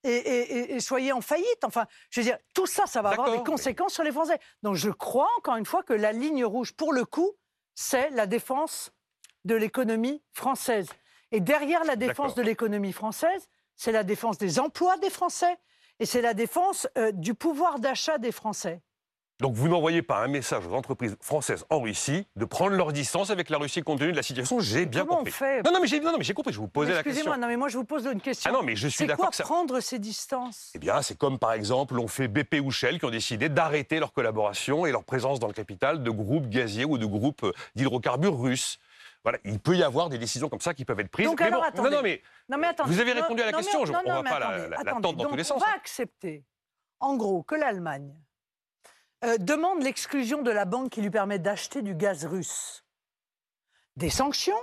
Et, 0.03 0.09
et- 0.15 0.57
et- 0.57 0.75
et 0.75 0.79
soyez 0.79 1.11
en 1.13 1.21
faillite. 1.21 1.63
Enfin, 1.63 1.85
je 2.09 2.21
veux 2.21 2.25
dire, 2.25 2.37
tout 2.55 2.65
ça, 2.65 2.87
ça 2.87 3.03
va 3.03 3.09
avoir 3.09 3.29
des 3.29 3.37
mais- 3.37 3.43
conséquences 3.43 3.93
sur 3.93 4.03
les 4.03 4.11
Français. 4.11 4.39
Donc, 4.63 4.73
je 4.75 4.89
crois 4.89 5.29
encore 5.37 5.57
une 5.57 5.65
fois 5.67 5.83
que 5.83 5.93
la 5.93 6.11
ligne 6.11 6.43
rouge, 6.43 6.73
pour 6.73 6.91
le 6.91 7.05
coup, 7.05 7.33
c'est 7.75 8.09
la 8.09 8.25
défense 8.25 8.91
de 9.45 9.53
l'économie 9.53 10.23
française. 10.33 10.87
Et 11.31 11.39
derrière 11.39 11.83
la 11.83 11.95
défense 11.95 12.33
de 12.33 12.41
l'économie 12.41 12.93
française, 12.93 13.47
c'est 13.75 13.91
la 13.91 14.03
défense 14.03 14.39
des 14.39 14.59
emplois 14.59 14.97
des 14.97 15.11
Français 15.11 15.55
et 15.99 16.07
c'est 16.07 16.21
la 16.21 16.33
défense 16.33 16.87
euh, 16.97 17.11
du 17.11 17.35
pouvoir 17.35 17.77
d'achat 17.79 18.17
des 18.17 18.31
Français. 18.31 18.81
Donc 19.41 19.55
vous 19.55 19.67
n'envoyez 19.67 20.03
pas 20.03 20.19
un 20.23 20.27
message 20.27 20.67
aux 20.67 20.73
entreprises 20.73 21.17
françaises 21.19 21.65
en 21.71 21.81
Russie 21.81 22.27
de 22.35 22.45
prendre 22.45 22.75
leur 22.75 22.93
distance 22.93 23.31
avec 23.31 23.49
la 23.49 23.57
Russie 23.57 23.81
compte 23.81 23.97
tenu 23.99 24.11
de 24.11 24.15
la 24.15 24.21
situation. 24.23 24.59
J'ai 24.59 24.85
bien 24.85 25.01
comment 25.01 25.15
on 25.15 25.17
compris. 25.17 25.31
fait 25.31 25.63
Non, 25.63 25.71
non, 25.73 25.79
mais 25.81 25.87
j'ai 25.87 25.99
non, 25.99 26.11
non, 26.11 26.17
mais 26.19 26.33
compris. 26.33 26.53
Je 26.53 26.59
vous 26.59 26.67
posais 26.67 26.91
la 26.93 26.97
question. 27.01 27.09
Excusez-moi, 27.11 27.37
non 27.37 27.47
mais 27.47 27.57
moi 27.57 27.67
je 27.67 27.77
vous 27.77 27.83
pose 27.83 28.05
une 28.05 28.21
question. 28.21 28.49
Ah 28.49 28.53
non, 28.53 28.61
mais 28.61 28.75
je 28.75 28.87
suis 28.87 28.99
C'est 28.99 29.07
d'accord 29.07 29.25
quoi 29.25 29.29
que 29.31 29.35
ça- 29.35 29.43
prendre 29.43 29.79
ces 29.79 29.97
distances? 29.97 30.71
Eh 30.75 30.79
bien, 30.79 31.01
c'est 31.01 31.17
comme 31.17 31.39
par 31.39 31.53
exemple, 31.53 31.95
l'ont 31.95 32.07
fait 32.07 32.27
BP 32.27 32.59
ou 32.63 32.69
Shell 32.69 32.99
qui 32.99 33.05
ont 33.05 33.09
décidé 33.09 33.49
d'arrêter 33.49 33.99
leur 33.99 34.13
collaboration 34.13 34.85
et 34.85 34.91
leur 34.91 35.03
présence 35.03 35.39
dans 35.39 35.47
le 35.47 35.53
capital 35.53 36.03
de 36.03 36.11
groupes 36.11 36.47
gaziers 36.47 36.85
ou 36.85 36.99
de 36.99 37.05
groupes 37.07 37.43
euh, 37.43 37.51
d'hydrocarbures 37.75 38.39
russes. 38.39 38.77
Voilà, 39.23 39.39
il 39.43 39.59
peut 39.59 39.75
y 39.75 39.81
avoir 39.83 40.09
des 40.09 40.19
décisions 40.19 40.49
comme 40.49 40.61
ça 40.61 40.75
qui 40.75 40.85
peuvent 40.85 40.99
être 40.99 41.09
prises. 41.09 41.25
Donc 41.27 41.39
mais 41.39 41.47
alors 41.47 41.61
bon, 41.61 41.67
attendez. 41.67 41.89
non, 41.89 41.95
non, 41.97 42.03
mais 42.03 42.21
Non, 42.49 42.57
mais 42.59 42.67
attendez. 42.67 42.91
vous 42.93 42.99
avez 42.99 43.13
répondu 43.13 43.41
à 43.41 43.45
la 43.47 43.53
question. 43.53 43.81
on 43.81 43.85
non, 43.87 43.91
va 43.91 44.01
pas 44.23 44.39
la, 44.39 44.47
attendez, 44.47 44.61
la- 44.61 44.67
la 44.69 44.79
attendez. 44.81 45.01
tendre 45.01 45.23
dans 45.23 45.29
tous 45.29 45.35
les 45.35 45.43
sens. 45.43 45.61
On 45.63 45.65
va 45.65 45.73
accepter, 45.75 46.43
en 46.99 47.15
gros, 47.17 47.41
que 47.41 47.55
l'Allemagne 47.55 48.13
euh, 49.23 49.37
demande 49.37 49.83
l'exclusion 49.83 50.41
de 50.41 50.51
la 50.51 50.65
banque 50.65 50.91
qui 50.91 51.01
lui 51.01 51.09
permet 51.09 51.39
d'acheter 51.39 51.81
du 51.81 51.95
gaz 51.95 52.25
russe. 52.25 52.83
Des 53.95 54.09
sanctions? 54.09 54.59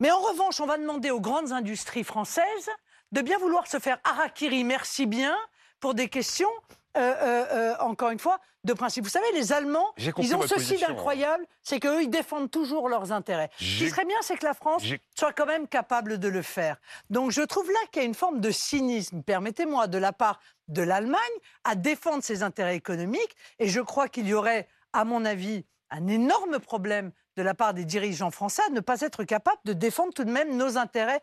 Mais 0.00 0.10
en 0.10 0.20
revanche, 0.20 0.60
on 0.60 0.66
va 0.66 0.78
demander 0.78 1.10
aux 1.10 1.20
grandes 1.20 1.52
industries 1.52 2.04
françaises 2.04 2.70
de 3.12 3.20
bien 3.20 3.38
vouloir 3.38 3.66
se 3.66 3.78
faire 3.78 3.98
harakiri, 4.04 4.64
merci 4.64 5.06
bien, 5.06 5.36
pour 5.80 5.94
des 5.94 6.08
questions, 6.08 6.50
euh, 6.96 7.00
euh, 7.00 7.46
euh, 7.52 7.74
encore 7.80 8.10
une 8.10 8.18
fois, 8.18 8.38
de 8.62 8.72
principe. 8.72 9.02
Vous 9.04 9.10
savez, 9.10 9.30
les 9.34 9.52
Allemands, 9.52 9.92
ils 9.98 10.34
ont 10.34 10.42
ceci 10.42 10.54
position. 10.54 10.88
d'incroyable, 10.88 11.44
c'est 11.62 11.80
qu'eux, 11.80 12.02
ils 12.02 12.08
défendent 12.08 12.50
toujours 12.50 12.88
leurs 12.88 13.10
intérêts. 13.10 13.50
Ce 13.58 13.64
qui 13.78 13.90
serait 13.90 14.04
bien, 14.04 14.16
c'est 14.22 14.36
que 14.36 14.44
la 14.44 14.54
France 14.54 14.84
soit 15.18 15.32
quand 15.32 15.46
même 15.46 15.66
capable 15.66 16.18
de 16.18 16.28
le 16.28 16.42
faire. 16.42 16.76
Donc 17.10 17.30
je 17.32 17.42
trouve 17.42 17.68
là 17.68 17.78
qu'il 17.90 18.02
y 18.02 18.04
a 18.04 18.08
une 18.08 18.14
forme 18.14 18.40
de 18.40 18.50
cynisme, 18.50 19.22
permettez-moi, 19.22 19.88
de 19.88 19.98
la 19.98 20.12
part 20.12 20.40
de 20.68 20.82
l'Allemagne 20.82 21.20
à 21.64 21.74
défendre 21.74 22.22
ses 22.22 22.42
intérêts 22.42 22.76
économiques. 22.76 23.36
Et 23.58 23.68
je 23.68 23.80
crois 23.80 24.08
qu'il 24.08 24.28
y 24.28 24.34
aurait, 24.34 24.68
à 24.92 25.04
mon 25.04 25.24
avis, 25.24 25.64
un 25.90 26.06
énorme 26.06 26.58
problème 26.58 27.10
de 27.36 27.42
la 27.42 27.54
part 27.54 27.74
des 27.74 27.84
dirigeants 27.84 28.30
français 28.30 28.62
à 28.68 28.70
ne 28.70 28.80
pas 28.80 29.00
être 29.00 29.24
capable 29.24 29.60
de 29.64 29.72
défendre 29.72 30.14
tout 30.14 30.24
de 30.24 30.30
même 30.30 30.56
nos 30.56 30.78
intérêts 30.78 31.20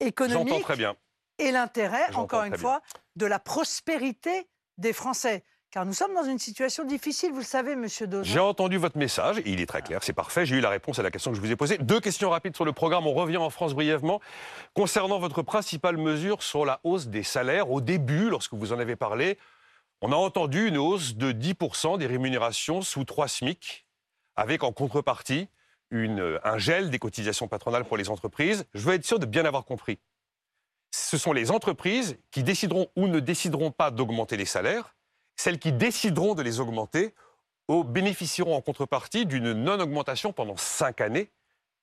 économique 0.00 0.48
J'entends 0.48 0.62
très 0.62 0.76
bien. 0.76 0.96
et 1.38 1.50
l'intérêt, 1.50 2.14
encore 2.14 2.44
une 2.44 2.56
fois, 2.56 2.82
de 3.16 3.26
la 3.26 3.38
prospérité 3.38 4.46
des 4.78 4.92
Français. 4.92 5.44
Car 5.70 5.84
nous 5.84 5.92
sommes 5.92 6.14
dans 6.14 6.22
une 6.22 6.38
situation 6.38 6.84
difficile, 6.84 7.32
vous 7.32 7.38
le 7.38 7.44
savez, 7.44 7.74
monsieur 7.74 8.06
Dozin. 8.06 8.22
J'ai 8.22 8.38
entendu 8.38 8.76
votre 8.76 8.96
message, 8.96 9.42
il 9.44 9.60
est 9.60 9.66
très 9.66 9.82
clair, 9.82 10.04
c'est 10.04 10.12
parfait. 10.12 10.46
J'ai 10.46 10.54
eu 10.54 10.60
la 10.60 10.70
réponse 10.70 11.00
à 11.00 11.02
la 11.02 11.10
question 11.10 11.32
que 11.32 11.36
je 11.36 11.40
vous 11.40 11.50
ai 11.50 11.56
posée. 11.56 11.78
Deux 11.78 11.98
questions 11.98 12.30
rapides 12.30 12.54
sur 12.54 12.64
le 12.64 12.72
programme. 12.72 13.08
On 13.08 13.12
revient 13.12 13.38
en 13.38 13.50
France 13.50 13.74
brièvement. 13.74 14.20
Concernant 14.74 15.18
votre 15.18 15.42
principale 15.42 15.96
mesure 15.96 16.44
sur 16.44 16.64
la 16.64 16.78
hausse 16.84 17.08
des 17.08 17.24
salaires, 17.24 17.72
au 17.72 17.80
début, 17.80 18.30
lorsque 18.30 18.54
vous 18.54 18.72
en 18.72 18.78
avez 18.78 18.94
parlé, 18.94 19.36
on 20.00 20.12
a 20.12 20.16
entendu 20.16 20.68
une 20.68 20.78
hausse 20.78 21.16
de 21.16 21.32
10% 21.32 21.98
des 21.98 22.06
rémunérations 22.06 22.80
sous 22.80 23.02
3 23.02 23.26
SMIC, 23.26 23.84
avec 24.36 24.62
en 24.62 24.70
contrepartie 24.70 25.48
un 25.90 26.58
gel 26.58 26.90
des 26.90 26.98
cotisations 27.00 27.48
patronales 27.48 27.84
pour 27.84 27.96
les 27.96 28.10
entreprises. 28.10 28.64
Je 28.74 28.80
veux 28.80 28.94
être 28.94 29.04
sûr 29.04 29.18
de 29.18 29.26
bien 29.26 29.44
avoir 29.44 29.64
compris. 29.64 29.98
Ce 30.96 31.18
sont 31.18 31.32
les 31.32 31.50
entreprises 31.50 32.16
qui 32.30 32.44
décideront 32.44 32.86
ou 32.94 33.08
ne 33.08 33.18
décideront 33.18 33.72
pas 33.72 33.90
d'augmenter 33.90 34.36
les 34.36 34.44
salaires. 34.44 34.94
Celles 35.34 35.58
qui 35.58 35.72
décideront 35.72 36.34
de 36.36 36.42
les 36.42 36.60
augmenter 36.60 37.14
au- 37.66 37.82
bénéficieront 37.82 38.54
en 38.54 38.60
contrepartie 38.60 39.26
d'une 39.26 39.54
non-augmentation 39.54 40.32
pendant 40.32 40.56
5 40.56 41.00
années 41.00 41.32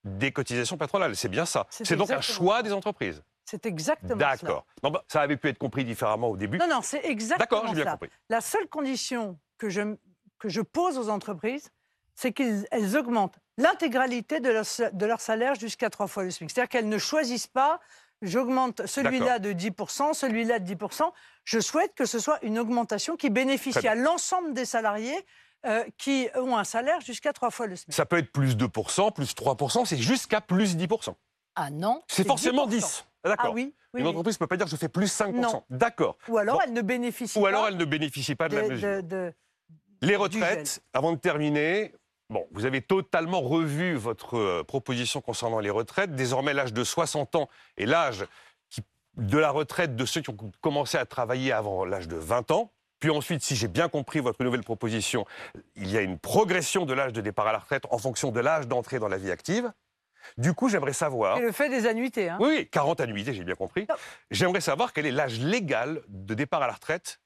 des 0.05 0.31
cotisations 0.31 0.77
patronales. 0.77 1.17
C'est 1.17 1.27
bien 1.27 1.45
ça. 1.45 1.67
C'est 1.69 1.97
donc 1.97 2.09
un 2.09 2.21
choix 2.21 2.63
des 2.63 2.71
entreprises. 2.71 3.21
C'est 3.43 3.65
exactement 3.65 4.15
cela. 4.15 4.37
D'accord. 4.37 4.65
Bah, 4.81 5.03
ça 5.09 5.19
avait 5.21 5.35
pu 5.35 5.49
être 5.49 5.57
compris 5.57 5.83
différemment 5.83 6.29
au 6.29 6.37
début. 6.37 6.57
Non, 6.57 6.67
non, 6.69 6.81
c'est 6.81 7.03
exactement 7.03 7.37
D'accord, 7.37 7.67
j'ai 7.75 7.83
bien 7.83 7.91
compris. 7.91 8.09
La 8.29 8.39
seule 8.39 8.69
condition 8.69 9.37
que 9.57 9.69
je, 9.69 9.81
que 10.39 10.47
je 10.47 10.61
pose 10.61 10.97
aux 10.97 11.09
entreprises, 11.09 11.69
c'est 12.15 12.31
qu'elles 12.31 12.95
augmentent 12.95 13.39
l'intégralité 13.57 14.39
de 14.39 14.49
leur, 14.51 14.65
de 14.93 15.05
leur 15.05 15.19
salaire 15.19 15.55
jusqu'à 15.55 15.89
trois 15.89 16.07
fois 16.07 16.23
le 16.23 16.31
SMIC. 16.31 16.49
C'est-à-dire 16.49 16.69
qu'elles 16.69 16.87
ne 16.89 16.97
choisissent 16.97 17.47
pas, 17.47 17.81
j'augmente 18.21 18.85
celui-là 18.85 19.39
de 19.39 19.51
10%, 19.53 20.13
celui-là 20.13 20.59
de 20.59 20.73
10%. 20.73 21.11
Je 21.43 21.59
souhaite 21.59 21.93
que 21.95 22.05
ce 22.05 22.19
soit 22.19 22.39
une 22.43 22.59
augmentation 22.59 23.15
qui 23.17 23.29
bénéficie 23.29 23.87
à 23.87 23.95
l'ensemble 23.95 24.53
des 24.53 24.65
salariés 24.65 25.17
euh, 25.65 25.83
qui 25.97 26.27
ont 26.35 26.57
un 26.57 26.63
salaire 26.63 27.01
jusqu'à 27.01 27.33
trois 27.33 27.51
fois 27.51 27.67
le 27.67 27.75
SMIC. 27.75 27.93
Ça 27.93 28.05
peut 28.05 28.17
être 28.17 28.31
plus 28.31 28.55
2%, 28.55 29.13
plus 29.13 29.33
3%, 29.35 29.85
c'est 29.85 29.97
jusqu'à 29.97 30.41
plus 30.41 30.75
10%. 30.75 31.13
Ah 31.55 31.69
non 31.69 32.01
C'est 32.07 32.25
forcément 32.25 32.65
10. 32.67 33.05
Ah, 33.23 33.29
D'accord. 33.29 33.47
Ah 33.49 33.53
oui, 33.53 33.75
oui, 33.93 34.01
Une 34.01 34.07
entreprise 34.07 34.35
ne 34.35 34.39
peut 34.39 34.47
pas 34.47 34.57
dire 34.57 34.65
je 34.67 34.75
fais 34.75 34.87
plus 34.89 35.11
5%. 35.15 35.31
Non. 35.33 35.63
D'accord. 35.69 36.17
Ou 36.27 36.37
alors 36.37 36.55
Bon. 36.57 36.61
elle 36.65 36.73
ne 36.73 36.81
bénéficie 36.81 37.37
Ou 37.37 37.43
pas 37.43 37.49
alors 37.49 37.67
elle 37.67 37.77
ne 37.77 37.85
bénéficie 37.85 38.33
pas 38.35 38.49
de, 38.49 38.55
la 38.55 38.67
mesure. 38.67 38.87
de- 38.87 39.01
de- 39.01 39.33
Les 40.01 40.15
retraites, 40.15 40.81
avant 40.93 41.11
de 41.11 41.17
terminer, 41.19 41.93
bon, 42.31 42.47
vous 42.51 42.65
avez 42.65 42.81
totalement 42.81 43.41
revu 43.41 43.93
votre 43.93 44.37
euh, 44.37 44.63
proposition 44.63 45.21
concernant 45.21 45.59
les 45.59 45.69
retraites. 45.69 46.15
Désormais, 46.15 46.53
l'âge 46.53 46.73
de 46.73 46.83
60 46.83 47.35
ans 47.35 47.49
est 47.77 47.85
l'âge 47.85 48.25
de 49.17 49.37
la 49.37 49.51
retraite 49.51 49.95
de 49.95 50.05
ceux 50.05 50.21
qui 50.21 50.29
ont 50.29 50.37
commencé 50.61 50.97
à 50.97 51.05
travailler 51.05 51.51
avant 51.51 51.83
l'âge 51.85 52.07
de 52.07 52.15
20 52.15 52.49
ans. 52.51 52.71
Puis 52.99 53.09
ensuite, 53.09 53.41
si 53.43 53.55
j'ai 53.55 53.67
bien 53.67 53.89
compris 53.89 54.19
votre 54.19 54.43
nouvelle 54.43 54.63
proposition, 54.63 55.25
il 55.75 55.89
y 55.91 55.97
a 55.97 56.01
une 56.01 56.17
progression 56.17 56.85
de 56.85 56.93
l'âge 56.93 57.11
de 57.13 57.19
départ 57.21 57.47
à 57.47 57.51
la 57.51 57.59
retraite 57.59 57.83
en 57.89 57.97
fonction 57.97 58.31
de 58.31 58.39
l'âge 58.39 58.67
d'entrée 58.67 58.99
dans 58.99 59.07
la 59.09 59.17
vie 59.17 59.29
active. 59.31 59.71
Du 60.37 60.53
coup, 60.53 60.69
j'aimerais 60.69 60.93
savoir. 60.93 61.37
Et 61.37 61.41
le 61.41 61.51
fait 61.51 61.67
des 61.67 61.87
annuités. 61.87 62.29
hein. 62.29 62.37
Oui, 62.39 62.47
oui, 62.59 62.69
40 62.69 63.01
annuités, 63.01 63.33
j'ai 63.33 63.43
bien 63.43 63.55
compris. 63.55 63.87
J'aimerais 64.29 64.61
savoir 64.61 64.93
quel 64.93 65.05
est 65.07 65.11
l'âge 65.11 65.39
légal 65.39 66.01
de 66.07 66.33
départ 66.35 66.61
à 66.61 66.67
la 66.67 66.73
retraite 66.73 67.19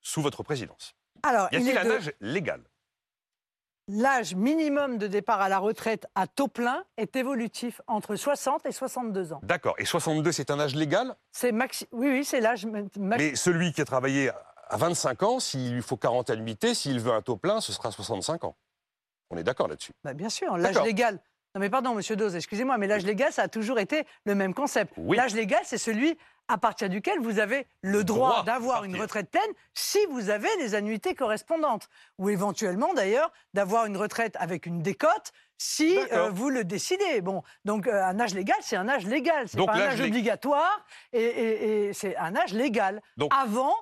sous 0.00 0.22
votre 0.22 0.42
présidence. 0.44 0.94
Alors, 1.24 1.48
Y 1.52 1.56
il 1.56 1.76
a-t-il 1.76 1.78
un 1.78 1.84
de- 1.84 1.90
âge 1.96 2.12
légal? 2.20 2.60
L'âge 3.88 4.34
minimum 4.36 4.96
de 4.96 5.06
départ 5.08 5.40
à 5.40 5.48
la 5.48 5.58
retraite 5.58 6.06
à 6.14 6.26
taux 6.28 6.46
plein 6.48 6.84
est 6.96 7.16
évolutif 7.16 7.80
entre 7.88 8.14
60 8.14 8.64
et 8.66 8.72
62 8.72 9.32
ans. 9.32 9.40
D'accord. 9.42 9.74
Et 9.78 9.84
62, 9.84 10.30
c'est 10.30 10.50
un 10.52 10.60
âge 10.60 10.76
légal? 10.76 11.16
C'est 11.32 11.50
maxi... 11.50 11.88
Oui, 11.90 12.08
oui, 12.08 12.24
c'est 12.24 12.40
l'âge 12.40 12.64
ma- 12.64 12.82
max- 12.98 13.22
Mais 13.22 13.34
celui 13.34 13.72
qui 13.72 13.80
a 13.80 13.84
travaillé 13.84 14.30
à 14.68 14.76
25 14.76 15.22
ans, 15.24 15.40
s'il 15.40 15.74
lui 15.74 15.82
faut 15.82 15.96
40 15.96 16.30
annuités, 16.30 16.74
s'il 16.74 17.00
veut 17.00 17.12
un 17.12 17.22
taux 17.22 17.36
plein, 17.36 17.60
ce 17.60 17.72
sera 17.72 17.90
65 17.90 18.44
ans. 18.44 18.56
On 19.30 19.36
est 19.36 19.42
d'accord 19.44 19.66
là-dessus? 19.66 19.92
Bah, 20.04 20.14
bien 20.14 20.28
sûr, 20.28 20.56
l'âge 20.56 20.80
légal. 20.82 21.18
Non 21.54 21.60
mais 21.60 21.68
pardon, 21.68 21.94
monsieur 21.94 22.16
Dose, 22.16 22.34
excusez-moi, 22.34 22.78
mais 22.78 22.86
l'âge 22.86 23.04
légal, 23.04 23.30
ça 23.30 23.42
a 23.42 23.48
toujours 23.48 23.78
été 23.78 24.06
le 24.24 24.34
même 24.34 24.54
concept. 24.54 24.94
Oui. 24.96 25.18
L'âge 25.18 25.34
légal, 25.34 25.60
c'est 25.64 25.76
celui 25.76 26.16
à 26.48 26.58
partir 26.58 26.88
duquel 26.88 27.18
vous 27.20 27.38
avez 27.38 27.66
le 27.82 28.04
droit, 28.04 28.42
d'avoir 28.44 28.84
une 28.84 28.92
retraite 29.00 29.30
pleine 29.30 29.50
si 29.74 29.98
vous 30.10 30.28
avez 30.30 30.48
les 30.58 30.74
annuités 30.74 31.14
correspondantes. 31.14 31.88
Ou 32.18 32.28
éventuellement, 32.30 32.92
d'ailleurs, 32.94 33.32
d'avoir 33.54 33.86
une 33.86 33.96
retraite 33.96 34.36
avec 34.38 34.66
une 34.66 34.82
décote 34.82 35.32
si 35.58 35.96
euh, 36.12 36.30
vous 36.30 36.50
le 36.50 36.64
décidez. 36.64 37.20
Bon, 37.20 37.42
donc 37.64 37.86
euh, 37.86 38.02
un 38.04 38.18
âge 38.20 38.34
légal, 38.34 38.56
c'est 38.60 38.76
un 38.76 38.88
âge 38.88 39.06
légal. 39.06 39.48
C'est 39.48 39.56
pas 39.66 39.74
un 39.74 39.80
âge 39.92 40.00
obligatoire 40.08 40.84
et, 41.12 41.22
et- 41.22 41.88
et 41.88 41.92
c'est 41.92 42.16
un 42.16 42.34
âge 42.36 42.52
légal. 42.52 43.00
Donc- 43.16 43.32
Avant, 43.34 43.74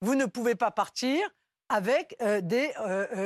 vous 0.00 0.14
ne 0.14 0.26
pouvez 0.26 0.54
pas 0.54 0.70
partir 0.70 1.28
avec 1.68 2.16
euh, 2.22 2.40
des, 2.40 2.72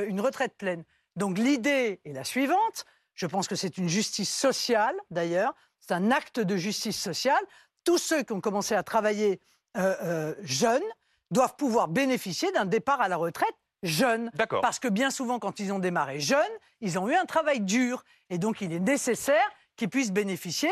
une 0.07 0.21
retraite 0.21 0.55
pleine. 0.57 0.83
Donc 1.15 1.37
l'idée 1.37 2.01
est 2.05 2.13
la 2.13 2.23
suivante. 2.23 2.85
Je 3.13 3.27
pense 3.27 3.47
que 3.47 3.55
c'est 3.55 3.77
une 3.77 3.89
justice 3.89 4.33
sociale, 4.33 4.95
d'ailleurs. 5.11 5.53
C'est 5.81 5.93
un 5.93 6.09
acte 6.11 6.39
de 6.39 6.55
justice 6.55 6.97
sociale. 6.99 7.43
Tous 7.89 7.97
ceux 7.97 8.21
qui 8.21 8.33
ont 8.33 8.39
commencé 8.39 8.75
à 8.75 8.83
travailler 8.83 9.41
euh, 9.75 9.95
euh, 10.03 10.35
jeunes 10.43 10.83
doivent 11.31 11.55
pouvoir 11.55 11.87
bénéficier 11.87 12.51
d'un 12.51 12.65
départ 12.65 13.01
à 13.01 13.07
la 13.07 13.17
retraite 13.17 13.55
jeune. 13.81 14.29
Parce 14.61 14.77
que 14.77 14.87
bien 14.87 15.09
souvent, 15.09 15.39
quand 15.39 15.59
ils 15.59 15.73
ont 15.73 15.79
démarré 15.79 16.19
jeunes, 16.19 16.37
ils 16.81 16.99
ont 16.99 17.09
eu 17.09 17.15
un 17.15 17.25
travail 17.25 17.61
dur. 17.61 18.03
Et 18.29 18.37
donc, 18.37 18.61
il 18.61 18.73
est 18.73 18.79
nécessaire 18.79 19.49
qu'ils 19.75 19.89
puissent 19.89 20.11
bénéficier, 20.11 20.69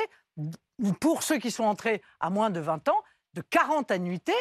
pour 1.00 1.24
ceux 1.24 1.40
qui 1.40 1.50
sont 1.50 1.64
entrés 1.64 2.04
à 2.20 2.30
moins 2.30 2.52
de 2.52 2.60
20 2.60 2.88
ans, 2.88 3.02
de 3.34 3.42
40 3.42 3.90
annuités 3.90 4.32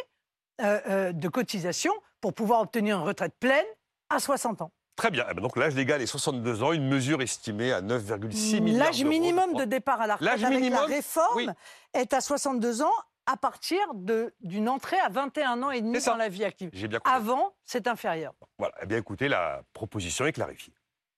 euh, 0.61 0.79
euh, 0.87 1.12
de 1.12 1.29
cotisation 1.29 1.95
pour 2.20 2.35
pouvoir 2.35 2.61
obtenir 2.61 2.99
une 2.99 3.05
retraite 3.05 3.37
pleine 3.41 3.64
à 4.11 4.18
60 4.18 4.61
ans. 4.61 4.72
Très 4.97 5.11
bien. 5.11 5.26
Eh 5.30 5.34
ben 5.34 5.42
donc 5.42 5.57
l'âge 5.57 5.74
légal 5.74 6.01
est 6.01 6.07
62 6.07 6.62
ans, 6.62 6.72
une 6.72 6.88
mesure 6.88 7.20
estimée 7.20 7.72
à 7.72 7.82
9,6 7.82 8.61
milliards 8.61 8.86
L'âge 8.86 9.05
minimum 9.05 9.55
de 9.55 9.64
départ 9.64 10.01
à 10.01 10.07
la 10.07 10.16
retraite 10.16 10.42
avec 10.42 10.59
minimum, 10.59 10.80
la 10.80 10.86
réforme 10.86 11.36
oui. 11.36 11.49
est 11.92 12.12
à 12.14 12.20
62 12.20 12.82
ans 12.82 12.94
à 13.26 13.36
partir 13.36 13.78
d'une 14.40 14.68
entrée 14.68 14.99
à 14.99 15.09
21 15.09 15.62
ans 15.62 15.70
et 15.70 15.82
demi 15.82 15.99
dans 16.05 16.16
la 16.16 16.28
vie 16.28 16.44
active. 16.44 16.70
Bien. 16.70 17.01
Avant, 17.05 17.55
c'est 17.64 17.88
inférieur. 17.88 18.32
Voilà. 18.59 18.74
Eh 18.82 18.86
bien, 18.86 18.99
écoutez, 18.99 19.28
la 19.28 19.62
proposition 19.72 20.26
est 20.26 20.32
clarifiée. 20.32 20.72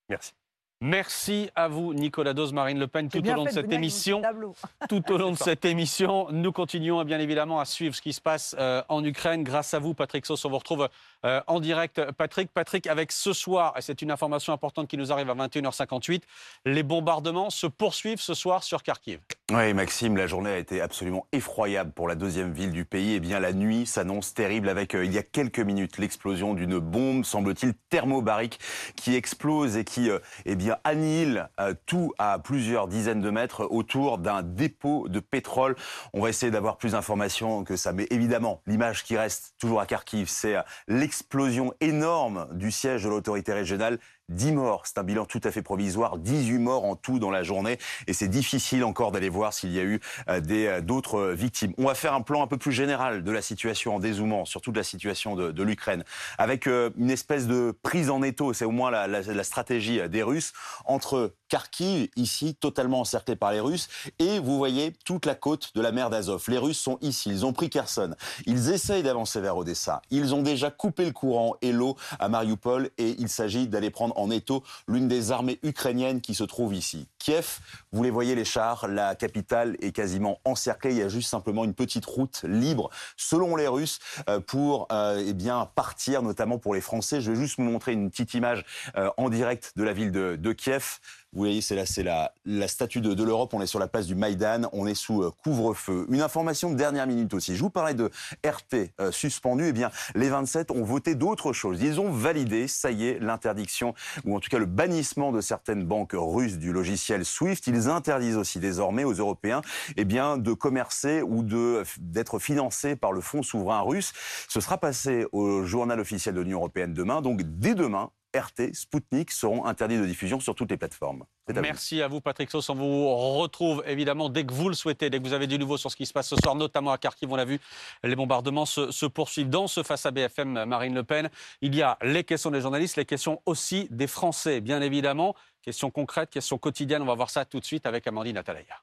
Merci. 0.08 0.32
Merci 0.80 1.50
à 1.56 1.66
vous, 1.66 1.92
Nicolas 1.92 2.34
Dose, 2.34 2.52
Marine 2.52 2.78
Le 2.78 2.86
Pen, 2.86 3.08
tout 3.08 3.18
au 3.18 3.34
long 3.34 3.44
de 3.44 3.50
cette 3.50 3.72
émission. 3.72 4.22
Tout 4.88 5.10
au 5.10 5.18
long 5.18 5.32
de 5.32 5.36
cette 5.36 5.64
émission, 5.64 6.28
nous 6.30 6.52
continuons 6.52 7.02
bien 7.04 7.18
évidemment 7.18 7.58
à 7.58 7.64
suivre 7.64 7.96
ce 7.96 8.00
qui 8.00 8.12
se 8.12 8.20
passe 8.20 8.54
euh, 8.58 8.82
en 8.88 9.04
Ukraine. 9.04 9.42
Grâce 9.42 9.74
à 9.74 9.80
vous, 9.80 9.92
Patrick 9.92 10.24
Sauce, 10.24 10.44
on 10.44 10.50
vous 10.50 10.58
retrouve 10.58 10.88
euh, 11.24 11.40
en 11.46 11.60
direct. 11.60 12.00
Patrick, 12.12 12.50
Patrick, 12.52 12.86
avec 12.86 13.12
ce 13.12 13.32
soir, 13.32 13.74
et 13.76 13.82
c'est 13.82 14.02
une 14.02 14.10
information 14.10 14.52
importante 14.52 14.88
qui 14.88 14.96
nous 14.96 15.12
arrive 15.12 15.30
à 15.30 15.34
21h58, 15.34 16.22
les 16.64 16.82
bombardements 16.82 17.50
se 17.50 17.66
poursuivent 17.66 18.20
ce 18.20 18.34
soir 18.34 18.62
sur 18.62 18.82
Kharkiv. 18.82 19.20
Oui, 19.50 19.72
Maxime, 19.72 20.16
la 20.16 20.26
journée 20.26 20.50
a 20.50 20.58
été 20.58 20.80
absolument 20.80 21.26
effroyable 21.32 21.92
pour 21.92 22.06
la 22.06 22.14
deuxième 22.14 22.52
ville 22.52 22.70
du 22.70 22.84
pays. 22.84 23.14
Eh 23.14 23.20
bien, 23.20 23.40
la 23.40 23.52
nuit 23.52 23.86
s'annonce 23.86 24.34
terrible 24.34 24.68
avec, 24.68 24.94
euh, 24.94 25.04
il 25.04 25.12
y 25.12 25.18
a 25.18 25.22
quelques 25.22 25.60
minutes, 25.60 25.98
l'explosion 25.98 26.54
d'une 26.54 26.78
bombe, 26.78 27.24
semble-t-il, 27.24 27.72
thermobarique, 27.88 28.58
qui 28.96 29.14
explose 29.14 29.76
et 29.76 29.84
qui, 29.84 30.10
euh, 30.10 30.18
eh 30.44 30.54
bien, 30.54 30.76
annihile 30.84 31.48
euh, 31.60 31.74
tout 31.86 32.12
à 32.18 32.38
plusieurs 32.38 32.88
dizaines 32.88 33.20
de 33.20 33.30
mètres 33.30 33.66
autour 33.70 34.18
d'un 34.18 34.42
dépôt 34.42 35.08
de 35.08 35.20
pétrole. 35.20 35.76
On 36.12 36.20
va 36.20 36.28
essayer 36.28 36.50
d'avoir 36.50 36.76
plus 36.76 36.92
d'informations 36.92 37.64
que 37.64 37.76
ça. 37.76 37.92
Mais 37.92 38.06
évidemment, 38.10 38.60
l'image 38.66 39.04
qui 39.04 39.16
reste 39.16 39.54
toujours 39.58 39.80
à 39.80 39.86
Kharkiv, 39.86 40.28
c'est 40.28 40.56
euh, 40.56 40.62
l'explosion 41.08 41.72
énorme 41.80 42.48
du 42.52 42.70
siège 42.70 43.04
de 43.04 43.08
l'autorité 43.08 43.54
régionale 43.54 43.98
10 44.28 44.52
morts, 44.52 44.82
c'est 44.84 44.98
un 44.98 45.04
bilan 45.04 45.24
tout 45.24 45.40
à 45.44 45.50
fait 45.50 45.62
provisoire, 45.62 46.18
18 46.18 46.58
morts 46.58 46.84
en 46.84 46.96
tout 46.96 47.18
dans 47.18 47.30
la 47.30 47.42
journée, 47.42 47.78
et 48.06 48.12
c'est 48.12 48.28
difficile 48.28 48.84
encore 48.84 49.10
d'aller 49.10 49.30
voir 49.30 49.54
s'il 49.54 49.72
y 49.72 49.78
a 49.78 49.82
eu 49.82 50.00
euh, 50.28 50.40
euh, 50.50 50.80
d'autres 50.82 51.18
euh, 51.18 51.34
victimes. 51.34 51.72
On 51.78 51.86
va 51.86 51.94
faire 51.94 52.12
un 52.12 52.20
plan 52.20 52.42
un 52.42 52.46
peu 52.46 52.58
plus 52.58 52.72
général 52.72 53.24
de 53.24 53.32
la 53.32 53.40
situation 53.40 53.96
en 53.96 54.00
dézoomant, 54.00 54.44
surtout 54.44 54.70
de 54.70 54.76
la 54.76 54.84
situation 54.84 55.34
de, 55.34 55.62
l'Ukraine, 55.62 56.04
avec 56.36 56.66
une 56.66 57.10
espèce 57.10 57.46
de 57.46 57.76
prise 57.82 58.10
en 58.10 58.22
étau, 58.22 58.52
c'est 58.52 58.64
au 58.64 58.70
moins 58.70 58.90
la, 58.90 59.44
stratégie 59.44 60.00
des 60.08 60.22
Russes, 60.22 60.52
entre 60.84 61.34
Kharkiv, 61.48 62.08
ici, 62.16 62.54
totalement 62.54 63.00
encerclé 63.00 63.34
par 63.34 63.52
les 63.52 63.60
Russes, 63.60 63.88
et 64.18 64.38
vous 64.38 64.56
voyez 64.56 64.92
toute 65.04 65.26
la 65.26 65.34
côte 65.34 65.74
de 65.74 65.80
la 65.80 65.92
mer 65.92 66.10
d'Azov. 66.10 66.44
Les 66.48 66.58
Russes 66.58 66.78
sont 66.78 66.98
ici, 67.00 67.30
ils 67.30 67.46
ont 67.46 67.52
pris 67.52 67.70
Kherson, 67.70 68.14
ils 68.46 68.70
essayent 68.70 69.02
d'avancer 69.02 69.40
vers 69.40 69.56
Odessa, 69.56 70.02
ils 70.10 70.34
ont 70.34 70.42
déjà 70.42 70.70
coupé 70.70 71.04
le 71.04 71.12
courant 71.12 71.56
et 71.62 71.72
l'eau 71.72 71.96
à 72.18 72.28
Mariupol, 72.28 72.90
et 72.98 73.16
il 73.18 73.28
s'agit 73.28 73.66
d'aller 73.66 73.90
prendre 73.90 74.17
en 74.18 74.30
étau 74.30 74.62
l'une 74.86 75.08
des 75.08 75.32
armées 75.32 75.58
ukrainiennes 75.62 76.20
qui 76.20 76.34
se 76.34 76.44
trouve 76.44 76.74
ici. 76.74 77.06
Kiev, 77.18 77.58
vous 77.92 78.02
les 78.02 78.10
voyez 78.10 78.34
les 78.34 78.44
chars, 78.44 78.88
la 78.88 79.14
capitale 79.14 79.76
est 79.80 79.92
quasiment 79.92 80.38
encerclée, 80.44 80.92
il 80.92 80.98
y 80.98 81.02
a 81.02 81.08
juste 81.08 81.30
simplement 81.30 81.64
une 81.64 81.74
petite 81.74 82.06
route 82.06 82.42
libre, 82.44 82.90
selon 83.16 83.56
les 83.56 83.68
Russes, 83.68 83.98
euh, 84.28 84.40
pour 84.40 84.88
euh, 84.92 85.22
eh 85.26 85.32
bien 85.32 85.68
partir, 85.74 86.22
notamment 86.22 86.58
pour 86.58 86.74
les 86.74 86.80
Français. 86.80 87.20
Je 87.20 87.32
vais 87.32 87.38
juste 87.38 87.56
vous 87.58 87.64
montrer 87.64 87.92
une 87.92 88.10
petite 88.10 88.34
image 88.34 88.64
euh, 88.96 89.10
en 89.16 89.28
direct 89.28 89.72
de 89.76 89.84
la 89.84 89.92
ville 89.92 90.12
de, 90.12 90.36
de 90.36 90.52
Kiev. 90.52 90.98
Vous 91.34 91.40
voyez, 91.40 91.60
c'est 91.60 91.74
là, 91.74 91.84
c'est 91.84 92.02
la, 92.02 92.32
la 92.46 92.68
statue 92.68 93.02
de, 93.02 93.12
de 93.12 93.22
l'Europe. 93.22 93.52
On 93.52 93.60
est 93.60 93.66
sur 93.66 93.78
la 93.78 93.86
place 93.86 94.06
du 94.06 94.14
Maïdan. 94.14 94.62
On 94.72 94.86
est 94.86 94.94
sous 94.94 95.22
euh, 95.22 95.30
couvre-feu. 95.44 96.06
Une 96.08 96.22
information 96.22 96.70
de 96.70 96.74
dernière 96.74 97.06
minute 97.06 97.34
aussi. 97.34 97.54
Je 97.54 97.60
vous 97.60 97.68
parlais 97.68 97.92
de 97.92 98.10
RT 98.46 98.92
euh, 98.98 99.12
suspendu. 99.12 99.66
Eh 99.68 99.72
bien, 99.72 99.90
les 100.14 100.30
27 100.30 100.70
ont 100.70 100.82
voté 100.84 101.14
d'autres 101.14 101.52
choses. 101.52 101.82
Ils 101.82 102.00
ont 102.00 102.10
validé, 102.10 102.66
ça 102.66 102.90
y 102.90 103.06
est, 103.06 103.18
l'interdiction 103.18 103.94
ou 104.24 104.34
en 104.34 104.40
tout 104.40 104.48
cas 104.48 104.58
le 104.58 104.64
bannissement 104.64 105.30
de 105.30 105.42
certaines 105.42 105.84
banques 105.84 106.14
russes 106.14 106.56
du 106.56 106.72
logiciel 106.72 107.26
SWIFT. 107.26 107.66
Ils 107.66 107.90
interdisent 107.90 108.38
aussi 108.38 108.58
désormais 108.58 109.04
aux 109.04 109.12
Européens, 109.12 109.60
eh 109.98 110.06
bien, 110.06 110.38
de 110.38 110.54
commercer 110.54 111.20
ou 111.20 111.42
de 111.42 111.82
d'être 111.98 112.38
financés 112.38 112.96
par 112.96 113.12
le 113.12 113.20
fonds 113.20 113.42
souverain 113.42 113.82
russe. 113.82 114.14
Ce 114.48 114.60
sera 114.60 114.78
passé 114.78 115.26
au 115.32 115.64
journal 115.64 116.00
officiel 116.00 116.34
de 116.34 116.40
l'Union 116.40 116.58
européenne 116.58 116.94
demain. 116.94 117.20
Donc, 117.20 117.42
dès 117.42 117.74
demain, 117.74 118.10
RT, 118.34 118.74
Sputnik 118.74 119.30
seront 119.30 119.64
interdits 119.64 119.98
de 119.98 120.06
diffusion 120.06 120.38
sur 120.40 120.54
toutes 120.54 120.70
les 120.70 120.76
plateformes. 120.76 121.24
Vous. 121.46 121.60
Merci 121.60 122.02
à 122.02 122.08
vous, 122.08 122.20
Patrick 122.20 122.50
Sauce. 122.50 122.68
On 122.68 122.74
vous 122.74 123.08
retrouve 123.38 123.82
évidemment 123.86 124.28
dès 124.28 124.44
que 124.44 124.52
vous 124.52 124.68
le 124.68 124.74
souhaitez, 124.74 125.08
dès 125.08 125.18
que 125.18 125.24
vous 125.24 125.32
avez 125.32 125.46
du 125.46 125.58
nouveau 125.58 125.78
sur 125.78 125.90
ce 125.90 125.96
qui 125.96 126.04
se 126.04 126.12
passe 126.12 126.28
ce 126.28 126.36
soir, 126.36 126.54
notamment 126.54 126.92
à 126.92 126.98
Kharkiv. 126.98 127.32
On 127.32 127.36
l'a 127.36 127.46
vu, 127.46 127.58
les 128.02 128.16
bombardements 128.16 128.66
se, 128.66 128.90
se 128.90 129.06
poursuivent 129.06 129.48
dans 129.48 129.66
ce 129.66 129.82
face 129.82 130.04
à 130.04 130.10
BFM 130.10 130.64
Marine 130.66 130.94
Le 130.94 131.04
Pen. 131.04 131.30
Il 131.62 131.74
y 131.74 131.82
a 131.82 131.96
les 132.02 132.24
questions 132.24 132.50
des 132.50 132.60
journalistes, 132.60 132.96
les 132.96 133.06
questions 133.06 133.40
aussi 133.46 133.88
des 133.90 134.06
Français, 134.06 134.60
bien 134.60 134.82
évidemment. 134.82 135.34
Questions 135.62 135.90
concrètes, 135.90 136.30
questions 136.30 136.58
quotidiennes. 136.58 137.02
On 137.02 137.06
va 137.06 137.14
voir 137.14 137.30
ça 137.30 137.44
tout 137.44 137.60
de 137.60 137.64
suite 137.64 137.86
avec 137.86 138.06
Amandine 138.06 138.36
Atalaya. 138.36 138.82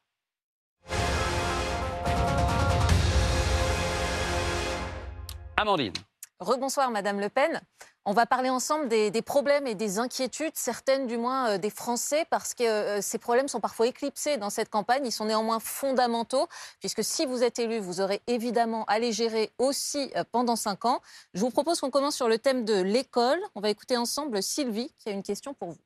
Amandine. 5.57 5.93
Rebonsoir, 6.39 6.91
Madame 6.91 7.19
Le 7.19 7.29
Pen. 7.29 7.61
On 8.07 8.13
va 8.13 8.27
parler 8.27 8.51
ensemble 8.51 8.87
des, 8.87 9.21
problèmes 9.23 9.65
et 9.65 9.73
des 9.73 9.97
inquiétudes, 9.97 10.51
certaines 10.53 11.07
du 11.07 11.17
moins 11.17 11.49
euh, 11.49 11.57
des 11.57 11.71
Français, 11.71 12.27
parce 12.29 12.53
que 12.53 12.63
euh, 12.63 13.01
ces 13.01 13.17
problèmes 13.17 13.47
sont 13.47 13.59
parfois 13.59 13.87
éclipsés 13.87 14.37
dans 14.37 14.51
cette 14.51 14.69
campagne. 14.69 15.03
Ils 15.07 15.11
sont 15.11 15.25
néanmoins 15.25 15.59
fondamentaux, 15.59 16.47
puisque 16.79 17.03
si 17.03 17.25
vous 17.25 17.41
êtes 17.41 17.57
élu, 17.57 17.79
vous 17.79 18.01
aurez 18.01 18.21
évidemment 18.27 18.85
à 18.85 18.99
les 18.99 19.11
gérer 19.11 19.51
aussi 19.57 20.11
euh, 20.15 20.23
pendant 20.31 20.55
cinq 20.55 20.85
ans. 20.85 21.01
Je 21.33 21.39
vous 21.39 21.49
propose 21.49 21.81
qu'on 21.81 21.89
commence 21.89 22.15
sur 22.15 22.27
le 22.27 22.37
thème 22.37 22.63
de 22.63 22.79
l'école. 22.79 23.39
On 23.55 23.59
va 23.59 23.71
écouter 23.71 23.97
ensemble 23.97 24.43
Sylvie, 24.43 24.93
qui 24.99 25.09
a 25.09 25.11
une 25.11 25.23
question 25.23 25.55
pour 25.55 25.71
vous. 25.71 25.81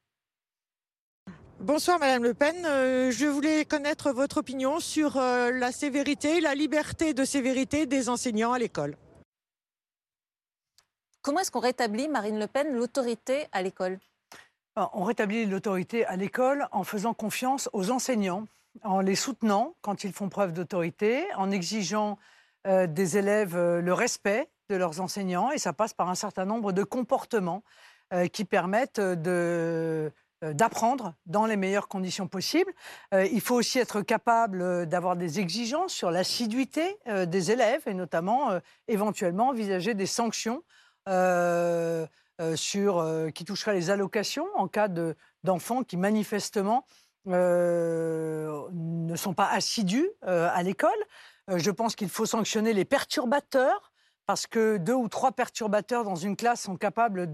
Bonsoir 1.61 1.99
Madame 1.99 2.23
Le 2.23 2.33
Pen. 2.33 2.55
Je 2.63 3.25
voulais 3.27 3.63
connaître 3.63 4.11
votre 4.11 4.37
opinion 4.37 4.79
sur 4.79 5.15
la 5.17 5.71
sévérité, 5.73 6.39
la 6.39 6.55
liberté 6.55 7.13
de 7.13 7.25
sévérité 7.25 7.85
des 7.85 8.07
enseignants 8.07 8.53
à 8.53 8.59
l'école. 8.59 8.95
Comment 11.29 11.41
est-ce 11.41 11.51
qu'on 11.51 11.59
rétablit, 11.59 12.07
Marine 12.07 12.39
Le 12.39 12.47
Pen, 12.47 12.75
l'autorité 12.75 13.45
à 13.51 13.61
l'école? 13.61 13.99
Alors, 14.75 14.89
On 14.95 15.03
rétablit 15.03 15.45
l'autorité 15.45 16.03
à 16.07 16.15
l'école 16.15 16.67
en 16.71 16.83
faisant 16.83 17.13
confiance 17.13 17.69
aux 17.71 17.91
enseignants, 17.91 18.47
en 18.81 18.99
les 18.99 19.13
soutenant 19.13 19.75
quand 19.81 20.03
ils 20.03 20.11
font 20.11 20.27
preuve 20.27 20.53
d'autorité, 20.53 21.23
en 21.35 21.51
exigeant 21.51 22.17
euh, 22.65 22.87
des 22.87 23.19
élèves 23.19 23.55
euh, 23.55 23.79
le 23.79 23.93
respect 23.93 24.49
de 24.71 24.75
leurs 24.75 25.01
enseignants, 25.01 25.51
et 25.51 25.59
ça 25.59 25.71
passe 25.71 25.93
par 25.93 26.09
un 26.09 26.15
certain 26.15 26.45
nombre 26.45 26.71
de 26.71 26.83
comportements 26.83 27.61
euh, 28.11 28.25
qui 28.25 28.43
permettent 28.43 28.99
d'apprendre 28.99 31.13
dans 31.27 31.45
les 31.45 31.57
meilleures 31.57 31.89
conditions 31.89 32.27
possibles. 32.27 32.73
Il 33.13 33.41
faut 33.41 33.53
aussi 33.53 33.77
être 33.77 34.01
capable 34.01 34.87
d'avoir 34.87 35.15
des 35.15 35.39
exigences 35.39 35.93
sur 35.93 36.09
l'assiduité 36.09 36.97
des 37.05 37.51
élèves 37.51 37.83
et 37.85 37.93
notamment 37.93 38.59
éventuellement 38.87 39.49
envisager 39.49 39.93
des 39.93 40.07
sanctions 40.07 40.63
euh, 41.09 42.05
euh, 42.39 42.55
sur, 42.55 42.99
euh, 42.99 43.29
qui 43.31 43.43
toucheraient 43.43 43.73
les 43.73 43.89
allocations 43.89 44.47
en 44.55 44.67
cas 44.67 44.87
de- 44.87 45.15
d'enfants 45.43 45.83
qui 45.83 45.97
manifestement 45.97 46.85
ne 47.25 49.15
sont 49.15 49.33
pas 49.33 49.47
assidus 49.47 50.09
à 50.21 50.63
l'école. 50.63 50.89
Je 51.47 51.71
pense 51.71 51.95
qu'il 51.95 52.09
faut 52.09 52.25
sanctionner 52.25 52.73
les 52.73 52.85
perturbateurs 52.85 53.91
parce 54.25 54.47
que 54.47 54.77
deux 54.77 54.93
ou 54.93 55.07
trois 55.09 55.31
perturbateurs 55.31 56.03
dans 56.03 56.15
une 56.15 56.35
classe 56.35 56.61
sont 56.61 56.77
capables 56.77 57.27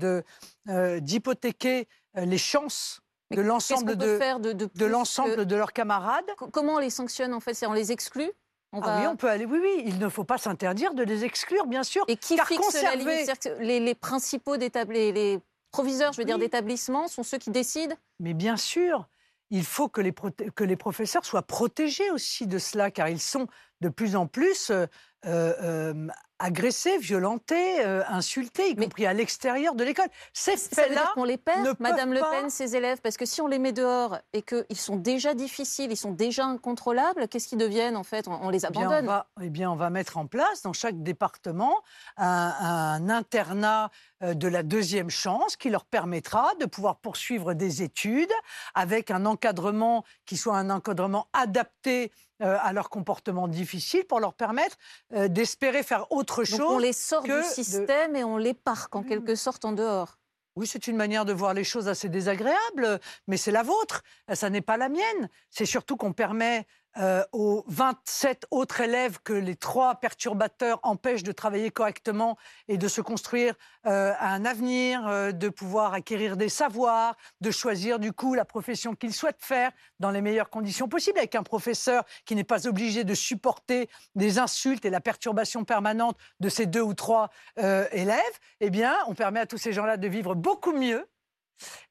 d'hypothéquer 1.01 1.87
les 2.15 2.37
chances 2.37 3.01
de 3.31 3.41
l'ensemble 3.41 3.95
de, 3.97 5.43
de, 5.43 5.55
leurs 5.55 5.73
camarades. 5.73 6.25
Co- 6.37 6.47
Comment 6.49 6.75
on 6.75 6.79
les 6.79 6.89
sanctionne 6.89 7.33
en 7.33 7.39
fait? 7.39 7.53
C'est 7.53 7.65
on 7.67 7.73
les 7.73 7.91
exclut? 7.91 8.31
On 8.75 8.81
Ah 8.81 8.99
oui, 9.01 9.07
on 9.07 9.15
peut 9.15 9.29
aller. 9.29 9.45
Oui, 9.45 9.59
oui, 9.61 9.83
il 9.85 9.99
ne 9.99 10.09
faut 10.09 10.23
pas 10.23 10.37
s'interdire 10.37 10.93
de 10.93 11.03
les 11.03 11.23
exclure, 11.23 11.65
bien 11.65 11.83
sûr. 11.83 12.03
Et 12.07 12.17
qui 12.17 12.35
car 12.35 12.47
fixe 12.47 12.81
la 12.81 12.95
limite 12.95 13.49
les, 13.59 13.79
les 13.79 13.95
principaux 13.95 14.55
les, 14.55 15.39
proviseurs, 15.71 16.13
je 16.13 16.21
veux 16.21 16.25
dire, 16.25 16.37
d'établissements 16.37 17.07
sont 17.07 17.23
ceux 17.23 17.37
qui 17.37 17.49
décident 17.49 17.95
Mais 18.19 18.33
bien 18.33 18.57
sûr, 18.57 19.07
il 19.49 19.63
faut 19.63 19.87
que 19.87 20.01
les, 20.01 20.13
que 20.13 20.63
les 20.63 20.75
professeurs 20.75 21.25
soient 21.25 21.41
protégés 21.41 22.09
aussi 22.11 22.47
de 22.47 22.57
cela, 22.57 22.91
car 22.91 23.09
ils 23.09 23.19
sont 23.19 23.47
de 23.81 23.89
plus 23.89 24.15
en 24.15 24.27
plus 24.27 24.69
euh, 24.71 24.85
euh, 25.25 26.07
agressés, 26.39 26.97
violentés, 26.97 27.85
euh, 27.85 28.03
insultés, 28.09 28.69
y 28.69 28.75
compris 28.75 29.05
à 29.05 29.13
l'extérieur 29.13 29.73
de 29.75 29.83
l'école. 29.83 30.07
Ces 30.33 30.57
Ça 30.57 30.81
veut 30.83 30.89
dire 30.89 30.97
faits-là 30.97 31.11
qu'on 31.15 31.23
les 31.23 31.33
ne 31.33 31.37
perd, 31.37 31.75
Madame 31.79 32.13
Le 32.13 32.19
pas- 32.19 32.31
Pen, 32.31 32.49
ces 32.49 32.75
élèves, 32.75 32.99
parce 33.01 33.17
que 33.17 33.25
si 33.25 33.41
on 33.41 33.47
les 33.47 33.59
met 33.59 33.71
dehors 33.71 34.17
et 34.33 34.41
qu'ils 34.41 34.65
sont 34.77 34.97
déjà 34.97 35.33
difficiles, 35.33 35.91
ils 35.91 35.97
sont 35.97 36.11
déjà 36.11 36.45
incontrôlables, 36.45 37.27
qu'est-ce 37.27 37.47
qu'ils 37.47 37.57
deviennent 37.57 37.95
en 37.95 38.03
fait? 38.03 38.27
On, 38.27 38.33
on 38.41 38.49
les 38.49 38.65
Eh 38.65 38.69
bien, 38.69 38.81
abandonne. 38.81 39.05
on 39.05 39.11
va, 39.11 39.27
eh 39.41 39.49
bien, 39.49 39.71
on 39.71 39.75
va 39.75 39.89
mettre 39.89 40.17
en 40.17 40.27
place 40.27 40.61
dans 40.61 40.73
chaque 40.73 41.01
département 41.03 41.81
un, 42.17 42.53
un 42.59 43.09
internat 43.09 43.89
euh, 44.23 44.33
de 44.33 44.47
la 44.47 44.63
deuxième 44.63 45.09
chance 45.09 45.55
qui 45.55 45.69
leur 45.69 45.85
permettra 45.85 46.51
de 46.59 46.65
pouvoir 46.65 46.97
poursuivre 46.97 47.53
des 47.53 47.81
études 47.81 48.31
avec 48.73 49.09
un 49.11 49.25
encadrement 49.25 50.03
qui 50.25 50.37
soit 50.37 50.57
un 50.57 50.69
encadrement 50.69 51.27
adapté 51.33 52.11
euh, 52.41 52.57
à 52.61 52.73
leur 52.73 52.89
comportement 52.89 53.47
difficile 53.47 54.03
pour 54.05 54.19
leur 54.19 54.33
permettre 54.33 54.75
euh, 55.13 55.27
d'espérer 55.27 55.83
faire 55.83 56.11
autre 56.11 56.43
Donc 56.43 56.45
chose. 56.45 56.61
on 56.71 56.77
les 56.79 56.93
sort 56.93 57.23
que 57.23 57.41
du 57.41 57.47
de- 57.47 57.53
système 57.53 58.15
et 58.15 58.23
on 58.23 58.37
les 58.37 58.53
parque 58.53 58.95
en 58.95 59.03
quelque 59.03 59.35
sorte 59.35 59.65
en 59.65 59.71
dehors. 59.71 60.17
Oui, 60.57 60.67
c'est 60.67 60.87
une 60.87 60.95
manière 60.95 61.25
de 61.25 61.33
voir 61.33 61.53
les 61.53 61.65
choses 61.65 61.87
assez 61.89 62.07
désagréable, 62.07 62.99
mais 63.27 63.35
c'est 63.35 63.51
la 63.51 63.61
vôtre, 63.63 64.03
ça 64.33 64.49
n'est 64.49 64.61
pas 64.61 64.77
la 64.77 64.87
mienne. 64.87 65.29
C'est 65.49 65.65
surtout 65.65 65.97
qu'on 65.97 66.13
permet 66.13 66.65
euh, 66.97 67.23
aux 67.33 67.63
27 67.67 68.45
autres 68.51 68.81
élèves 68.81 69.19
que 69.23 69.33
les 69.33 69.55
trois 69.55 69.95
perturbateurs 69.95 70.79
empêchent 70.83 71.23
de 71.23 71.31
travailler 71.31 71.69
correctement 71.71 72.37
et 72.67 72.77
de 72.77 72.87
se 72.87 73.01
construire 73.01 73.53
euh, 73.85 74.13
un 74.19 74.45
avenir, 74.45 75.05
euh, 75.07 75.31
de 75.31 75.49
pouvoir 75.49 75.93
acquérir 75.93 76.37
des 76.37 76.49
savoirs, 76.49 77.15
de 77.41 77.51
choisir 77.51 77.99
du 77.99 78.13
coup 78.13 78.33
la 78.33 78.45
profession 78.45 78.95
qu'ils 78.95 79.13
souhaitent 79.13 79.43
faire 79.43 79.71
dans 79.99 80.11
les 80.11 80.21
meilleures 80.21 80.49
conditions 80.49 80.87
possibles, 80.87 81.17
avec 81.19 81.35
un 81.35 81.43
professeur 81.43 82.03
qui 82.25 82.35
n'est 82.35 82.43
pas 82.43 82.67
obligé 82.67 83.03
de 83.03 83.13
supporter 83.13 83.89
des 84.15 84.39
insultes 84.39 84.85
et 84.85 84.89
la 84.89 85.01
perturbation 85.01 85.65
permanente 85.65 86.17
de 86.39 86.49
ces 86.49 86.65
deux 86.65 86.81
ou 86.81 86.93
trois 86.93 87.29
élèves, 87.57 88.19
eh 88.61 88.69
bien, 88.69 88.95
on 89.07 89.13
permet 89.15 89.39
à 89.39 89.45
tous 89.45 89.57
ces 89.57 89.73
gens-là 89.73 89.97
de 89.97 90.07
vivre 90.07 90.35
beaucoup 90.35 90.71
mieux 90.73 91.05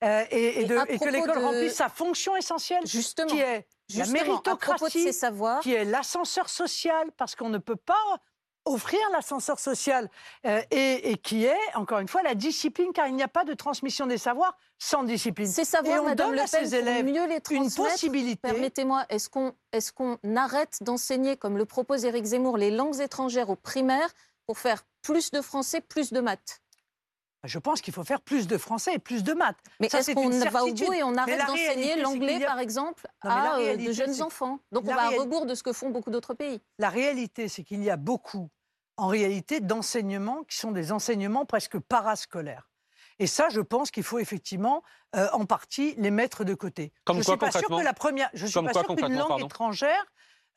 euh, 0.02 0.24
et, 0.30 0.36
et 0.44 0.60
Et 0.60 0.64
de- 0.66 0.76
à 0.76 0.84
et 0.88 0.98
que 0.98 1.08
l'école 1.08 1.38
de- 1.38 1.44
remplisse 1.44 1.74
sa 1.76 1.88
fonction 1.88 2.36
essentielle, 2.36 2.86
Justement, 2.86 3.28
qui 3.28 3.40
est 3.40 3.66
la 3.94 4.04
à 4.04 4.06
de 4.06 4.12
méritocratie, 4.12 5.02
ces 5.02 5.12
savoirs- 5.12 5.60
qui 5.60 5.72
est 5.74 5.84
l'ascenseur 5.84 6.48
social, 6.48 7.10
parce 7.16 7.34
qu'on 7.34 7.48
ne 7.50 7.58
peut 7.58 7.76
pas 7.76 7.94
offrir 8.66 8.98
l'ascenseur 9.12 9.58
social, 9.60 10.08
euh, 10.46 10.62
et, 10.70 11.10
et 11.10 11.18
qui 11.18 11.44
est, 11.44 11.74
encore 11.74 11.98
une 11.98 12.08
fois, 12.08 12.22
la 12.22 12.34
discipline, 12.34 12.94
car 12.94 13.06
il 13.08 13.14
n'y 13.14 13.22
a 13.22 13.28
pas 13.28 13.44
de 13.44 13.52
transmission 13.52 14.06
des 14.06 14.16
savoirs 14.16 14.56
sans 14.78 15.04
discipline. 15.04 15.46
Ces 15.46 15.66
savoirs, 15.66 15.96
et 15.96 16.00
on 16.00 16.04
Madame 16.04 16.30
donne 16.30 16.38
à 16.38 16.46
ces 16.46 16.74
élèves 16.74 17.04
mieux 17.04 17.26
les 17.26 17.42
une 17.50 17.70
possibilité. 17.70 18.40
Permettez-moi, 18.40 19.04
est-ce 19.10 19.28
qu'on 19.28 19.54
est 19.72 19.92
qu'on 19.92 20.18
arrête 20.34 20.78
d'enseigner, 20.82 21.36
comme 21.36 21.58
le 21.58 21.66
propose 21.66 22.06
Éric 22.06 22.24
Zemmour, 22.24 22.56
les 22.56 22.70
langues 22.70 23.00
étrangères 23.00 23.50
au 23.50 23.56
primaire 23.56 24.08
pour 24.46 24.58
faire 24.58 24.82
plus 25.02 25.30
de 25.30 25.42
français, 25.42 25.82
plus 25.82 26.10
de 26.10 26.20
maths? 26.20 26.62
Je 27.46 27.58
pense 27.58 27.80
qu'il 27.80 27.92
faut 27.94 28.04
faire 28.04 28.20
plus 28.20 28.46
de 28.46 28.56
français 28.58 28.94
et 28.94 28.98
plus 28.98 29.22
de 29.24 29.32
maths. 29.34 29.56
Mais 29.80 29.88
Ça, 29.88 29.98
est-ce 29.98 30.06
c'est 30.06 30.14
qu'on 30.14 30.28
va 30.30 30.64
au 30.64 30.72
bout 30.72 30.92
et 30.92 31.02
on 31.02 31.14
arrête 31.16 31.46
d'enseigner 31.46 31.96
l'anglais, 31.96 32.42
a- 32.44 32.46
par 32.46 32.58
exemple, 32.58 33.06
Non, 33.24 33.30
à 33.30 33.54
euh, 33.54 33.58
de 33.58 33.62
réalité, 33.64 33.92
jeunes 33.92 34.14
c'est- 34.14 34.22
enfants? 34.22 34.58
Donc 34.72 34.84
la 34.86 34.92
on 34.92 34.94
va 34.96 35.00
à 35.02 35.08
réalité- 35.08 35.20
rebours 35.24 35.46
de 35.46 35.54
ce 35.54 35.62
que 35.62 35.72
font 35.72 35.90
beaucoup 35.90 36.10
d'autres 36.10 36.34
pays. 36.34 36.60
La 36.78 36.88
réalité, 36.90 37.48
c'est 37.48 37.62
qu'il 37.64 37.82
y 37.84 37.90
a 37.90 37.96
beaucoup, 37.96 38.50
en 38.96 39.08
réalité, 39.08 39.60
d'enseignements 39.60 40.42
qui 40.44 40.56
sont 40.56 40.72
des 40.72 40.92
enseignements 40.92 41.44
presque 41.44 41.78
parascolaires. 41.78 42.70
Et 43.20 43.26
ça, 43.28 43.48
je 43.48 43.60
pense 43.60 43.90
qu'il 43.92 44.02
faut 44.02 44.18
effectivement, 44.18 44.82
euh, 45.14 45.28
en 45.32 45.46
partie, 45.46 45.94
les 45.98 46.10
mettre 46.10 46.44
de 46.44 46.54
côté. 46.54 46.92
Comme 47.04 47.18
je 47.18 47.24
quoi, 47.24 47.34
suis 47.34 47.38
pas 47.38 47.50
sûr 47.52 47.68
que 47.68 47.82
la 47.84 47.92
première, 47.94 48.28
je 48.34 48.46
suis 48.46 48.54
Comme 48.54 48.66
pas 48.66 48.72
quoi, 48.72 48.82
sûr 48.84 48.96
qu'une 48.96 49.16
langue 49.16 49.28
pardon 49.28 49.46
étrangère 49.46 50.04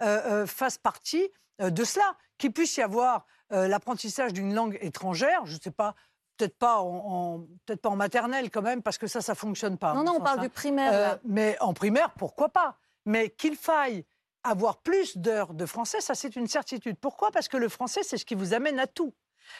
euh, 0.01 0.41
euh, 0.43 0.47
fasse 0.47 0.77
partie 0.77 1.29
euh, 1.61 1.69
de 1.69 1.83
cela. 1.83 2.15
Qu'il 2.39 2.51
puisse 2.53 2.77
y 2.77 2.81
avoir 2.81 3.25
euh, 3.51 3.67
l'apprentissage 3.67 4.33
d'une 4.33 4.53
langue 4.53 4.77
étrangère, 4.81 5.45
je 5.45 5.55
ne 5.55 5.59
sais 5.59 5.71
pas. 5.71 5.95
Peut-être 6.37 6.57
pas 6.57 6.77
en, 6.79 6.87
en- 6.87 7.39
peut-être 7.65 7.81
pas 7.81 7.89
en 7.89 7.95
maternelle 7.95 8.51
quand 8.51 8.61
même, 8.61 8.81
parce 8.83 8.97
que 8.97 9.07
ça, 9.07 9.21
ça 9.21 9.35
fonctionne 9.35 9.77
pas. 9.77 9.93
Non, 9.93 10.03
non, 10.03 10.15
on 10.17 10.21
parle 10.21 10.39
hein. 10.39 10.43
du 10.43 10.49
primaire, 10.49 10.91
là. 10.91 11.19
mais 11.23 11.57
en 11.59 11.73
primaire, 11.73 12.11
pourquoi 12.11 12.49
pas? 12.49 12.77
Mais 13.05 13.29
qu'il 13.29 13.55
faille 13.55 14.05
avoir 14.43 14.77
plus 14.77 15.17
d'heures 15.17 15.53
de 15.53 15.65
français, 15.65 15.99
ça 16.01 16.15
c'est 16.15 16.35
une 16.35 16.47
certitude. 16.47 16.97
Pourquoi? 16.99 17.31
Parce 17.31 17.47
que 17.47 17.57
le 17.57 17.69
français, 17.69 18.01
c'est 18.03 18.17
ce 18.17 18.25
qui 18.25 18.35
vous 18.35 18.53
amène 18.53 18.79
à 18.79 18.87
tout. 18.87 19.13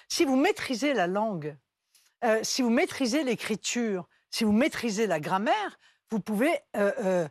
Si 0.08 0.26
vous 0.26 0.36
maîtrisez 0.36 0.94
la 0.94 1.08
langue, 1.08 1.58
euh, 2.24 2.40
si 2.44 2.62
vous 2.62 2.70
maîtrisez 2.70 3.24
l'écriture, 3.24 4.08
si 4.30 4.44
vous 4.44 4.52
maîtrisez 4.52 5.08
la 5.08 5.20
grammaire, 5.20 5.80
vous 6.10 6.20
pouvez 6.20 6.52
euh, 6.76 6.92
euh, 7.00 7.28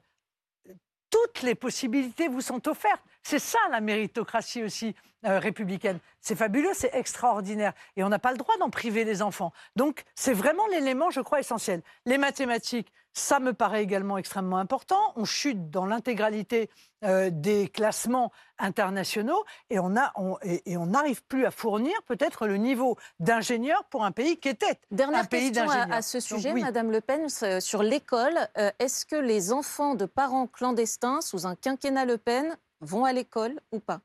toutes 1.11 1.43
les 1.43 1.55
possibilités 1.55 2.29
vous 2.29 2.41
sont 2.41 2.69
offertes. 2.69 3.03
C'est 3.23 3.39
ça 3.39 3.59
la 3.71 3.81
méritocratie 3.81 4.63
aussi 4.63 4.95
euh, 5.27 5.39
républicaine. 5.39 5.99
C'est 6.21 6.37
fabuleux, 6.37 6.71
c'est 6.75 6.95
extraordinaire. 6.95 7.73
Et 7.97 8.05
on 8.05 8.09
n'a 8.09 8.19
pas 8.19 8.33
le 8.33 8.39
droit 8.39 8.57
d'en 8.59 8.71
priver 8.71 9.05
les 9.05 9.23
enfants. 9.23 9.53
Donc 9.77 10.05
c'est 10.15 10.33
vraiment 10.33 10.67
l'élément, 10.69 11.11
je 11.11 11.21
crois, 11.21 11.41
essentiel. 11.41 11.83
Les 12.05 12.19
mathématiques, 12.19 12.93
ça 13.13 13.41
me 13.41 13.55
paraît 13.55 13.83
également 13.83 14.19
extrêmement 14.19 14.59
important. 14.59 15.01
On 15.17 15.25
chute 15.25 15.71
dans 15.71 15.87
l'intégralité 15.87 16.69
euh, 17.03 17.31
des 17.33 17.67
classements 17.69 18.31
internationaux 18.59 19.43
et 19.71 19.79
on 19.79 19.89
n'arrive 19.89 21.25
plus 21.25 21.47
à 21.47 21.51
fournir 21.51 21.95
peut-être 22.07 22.47
le 22.47 22.59
niveau 22.59 22.97
d'ingénieur 23.19 23.85
pour 23.85 24.05
un 24.05 24.13
pays 24.13 24.37
qui 24.37 24.51
était 24.51 24.79
Dernière 24.91 25.21
un 25.21 25.25
pays 25.25 25.51
question 25.51 25.63
à, 25.63 25.67
d'ingénieurs. 25.77 25.97
à 25.99 26.03
ce 26.03 26.19
Donc, 26.19 26.23
sujet, 26.27 26.53
oui. 26.53 26.61
Madame 26.61 26.91
Le 26.91 27.01
Pen, 27.01 27.29
sur 27.61 27.83
l'école. 27.83 28.37
Euh, 28.59 28.71
Est-ce 28.79 29.07
que 29.07 29.17
les 29.17 29.51
enfants 29.51 29.95
de 29.95 30.05
parents 30.05 30.47
clandestins 30.47 31.23
sous 31.23 31.47
un 31.47 31.55
quinquennat 31.55 32.05
Le 32.05 32.19
Pen 32.19 32.57
vont 32.83 33.05
à 33.07 33.15
l'école 33.15 33.59
ou 33.73 33.81
pas? 33.81 34.01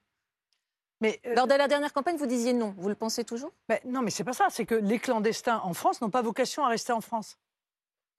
Mais, 1.02 1.20
euh, 1.26 1.36
Lors 1.36 1.47
de 1.47 1.54
la 1.56 1.68
dernière 1.68 1.93
campagne, 1.93 2.16
vous 2.16 2.28
disiez 2.28 2.54
non. 2.54 2.74
Vous 2.78 2.88
le 2.89 2.95
pensez 2.95 3.24
toujours? 3.24 3.52
Mais 3.70 3.82
non, 3.86 4.02
mais 4.02 4.12
c'est 4.12 4.24
pas 4.24 4.34
ça. 4.34 4.47
C'est 4.49 4.66
que 4.66 4.76
les 4.76 4.99
clandestins 4.99 5.60
en 5.64 5.74
France 5.74 6.02
n'ont 6.02 6.10
pas 6.10 6.22
vocation 6.22 6.64
à 6.64 6.70
rester 6.70 6.93
en 6.93 7.02
France. 7.02 7.38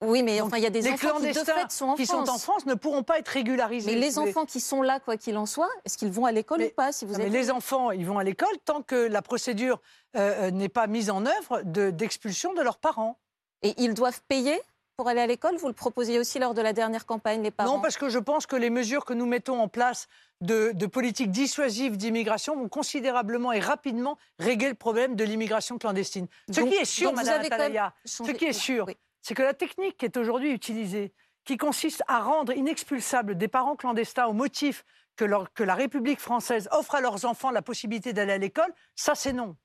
Oui, 0.04 0.24
mais 0.24 0.40
enfin, 0.40 0.56
il 0.56 0.64
y 0.64 0.66
a 0.66 0.70
des 0.70 0.80
les 0.80 0.90
enfants 0.90 1.18
qui, 1.20 1.28
de 1.28 1.32
fait, 1.32 1.70
sont 1.70 1.90
en 1.90 1.94
qui 1.94 2.06
France. 2.06 2.26
sont 2.26 2.32
en 2.32 2.38
France 2.38 2.66
ne 2.66 2.74
pourront 2.74 3.04
pas 3.04 3.20
être 3.20 3.28
régularisés. 3.28 3.94
Mais 3.94 4.00
les 4.00 4.18
enfants 4.18 4.44
qui 4.44 4.58
sont 4.58 4.82
là, 4.82 4.98
quoi 4.98 5.16
qu'il 5.16 5.36
en 5.36 5.46
soit, 5.46 5.68
est-ce 5.84 5.96
qu'ils 5.96 6.10
vont 6.10 6.26
à 6.26 6.32
l'école 6.32 6.60
ou 6.60 6.70
pas 6.70 6.90
si 6.90 7.04
vous 7.04 7.12
Non, 7.12 7.18
mais 7.20 7.28
les 7.28 7.52
enfants, 7.52 7.92
ils 7.92 8.04
vont 8.04 8.18
à 8.18 8.24
l'école 8.24 8.58
tant 8.64 8.82
que 8.82 8.96
la 8.96 9.22
procédure 9.22 9.80
euh, 10.16 10.48
euh, 10.48 10.50
n'est 10.50 10.68
pas 10.68 10.88
mise 10.88 11.08
en 11.08 11.24
œuvre 11.24 11.62
de- 11.62 11.90
d'expulsion 11.90 12.52
de, 12.52 12.62
leurs 12.62 12.78
parents. 12.78 13.16
Et 13.62 13.74
ils 13.80 13.94
doivent 13.94 14.20
payer 14.26 14.60
pour 14.96 15.08
aller 15.08 15.20
à 15.20 15.26
l'école? 15.28 15.56
Vous 15.56 15.68
le 15.68 15.72
proposiez 15.72 16.18
aussi 16.18 16.40
lors 16.40 16.52
de 16.52 16.60
la 16.60 16.72
dernière 16.72 17.06
campagne, 17.06 17.40
les 17.42 17.52
parents? 17.52 17.76
Non, 17.76 17.80
parce 17.80 17.96
que 17.96 18.08
je 18.08 18.18
pense 18.18 18.46
que 18.46 18.56
les 18.56 18.70
mesures 18.70 19.04
que 19.04 19.14
nous 19.14 19.26
mettons 19.26 19.60
en 19.60 19.68
place 19.68 20.08
de, 20.42 20.72
de 20.74 20.86
politique 20.86 21.30
dissuasive 21.30 21.96
d'immigration 21.96 22.56
vont 22.56 22.68
considérablement 22.68 23.52
et 23.52 23.60
rapidement 23.60 24.18
régler 24.38 24.68
le 24.68 24.74
problème 24.74 25.16
de 25.16 25.24
l'immigration 25.24 25.78
clandestine. 25.78 26.26
Ce 26.50 26.60
Donc- 26.60 26.68
qui 26.68 26.74
est 26.74 26.84
sûr, 26.84 27.12
Madame 27.14 27.40
Atalaya, 27.40 27.94
ce 28.04 28.22
qui 28.32 28.44
est 28.44 28.52
sûr, 28.52 28.84
oui. 28.88 28.96
c'est 29.22 29.34
que 29.34 29.42
la 29.42 29.54
technique 29.54 29.96
qui 29.96 30.04
est 30.04 30.16
aujourd'hui 30.16 30.50
utilisée, 30.52 31.14
qui 31.44 31.56
consiste 31.56 32.02
à 32.08 32.20
rendre 32.20 32.52
inexpulsables 32.52 33.36
des 33.38 33.48
parents 33.48 33.76
clandestins 33.76 34.26
au 34.26 34.32
motif 34.32 34.84
que, 35.16 35.24
leur- 35.24 35.52
que 35.54 35.62
la 35.62 35.74
République 35.74 36.20
française 36.20 36.68
offre 36.72 36.96
à 36.96 37.00
leurs 37.00 37.24
enfants 37.24 37.50
la 37.50 37.62
possibilité 37.62 38.12
d'aller 38.12 38.32
à 38.32 38.38
l'école, 38.38 38.72
ça 38.96 39.14
c'est 39.14 39.32
non. 39.32 39.56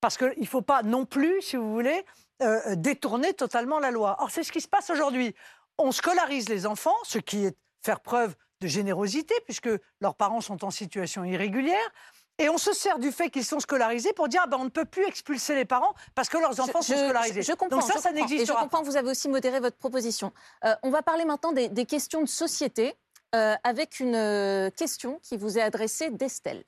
Parce 0.00 0.16
qu'il 0.16 0.34
ne 0.38 0.46
faut 0.46 0.62
pas 0.62 0.82
non 0.82 1.06
plus, 1.06 1.40
si 1.42 1.56
vous 1.56 1.72
voulez, 1.72 2.04
euh, 2.42 2.76
détourner 2.76 3.32
totalement 3.32 3.78
la 3.80 3.90
loi. 3.90 4.16
Or, 4.20 4.30
c'est 4.30 4.42
ce 4.44 4.52
qui 4.52 4.60
se 4.60 4.68
passe 4.68 4.90
aujourd'hui. 4.90 5.34
On 5.78 5.92
scolarise 5.92 6.48
les 6.48 6.66
enfants, 6.66 6.94
ce 7.04 7.18
qui 7.18 7.46
est 7.46 7.56
faire 7.82 8.00
preuve 8.00 8.34
de 8.60 8.66
générosité, 8.66 9.34
puisque 9.44 9.70
leurs 10.00 10.14
parents 10.14 10.40
sont 10.40 10.64
en 10.64 10.70
situation 10.70 11.24
irrégulière. 11.24 11.90
Et 12.38 12.48
on 12.48 12.58
se 12.58 12.72
sert 12.72 12.98
du 12.98 13.12
fait 13.12 13.30
qu'ils 13.30 13.44
sont 13.44 13.60
scolarisés 13.60 14.12
pour 14.12 14.28
dire 14.28 14.40
ah 14.44 14.48
ben, 14.48 14.56
on 14.58 14.64
ne 14.64 14.68
peut 14.68 14.84
plus 14.84 15.06
expulser 15.06 15.54
les 15.54 15.64
parents 15.64 15.94
parce 16.16 16.28
que 16.28 16.36
leurs 16.36 16.58
enfants 16.58 16.82
sont 16.82 16.96
scolarisés. 16.96 17.42
Je, 17.42 17.52
comprends. 17.52 17.76
Donc 17.78 17.82
ça, 17.82 17.94
je 17.94 18.00
ça 18.00 18.10
comprends. 18.10 18.26
Et 18.28 18.44
je 18.44 18.52
comprends 18.52 18.82
vous 18.82 18.96
avez 18.96 19.10
aussi 19.10 19.28
modéré 19.28 19.60
votre 19.60 19.76
proposition. 19.76 20.32
Euh, 20.64 20.74
on 20.82 20.90
va 20.90 21.02
parler 21.02 21.24
maintenant 21.24 21.52
des, 21.52 21.68
des 21.68 21.86
questions 21.86 22.22
de 22.22 22.28
société 22.28 22.96
euh, 23.34 23.54
avec 23.64 23.98
une 23.98 24.14
euh, 24.14 24.70
question 24.70 25.18
qui 25.22 25.36
vous 25.36 25.58
est 25.58 25.62
adressée 25.62 26.10
d'Estelle. 26.10 26.62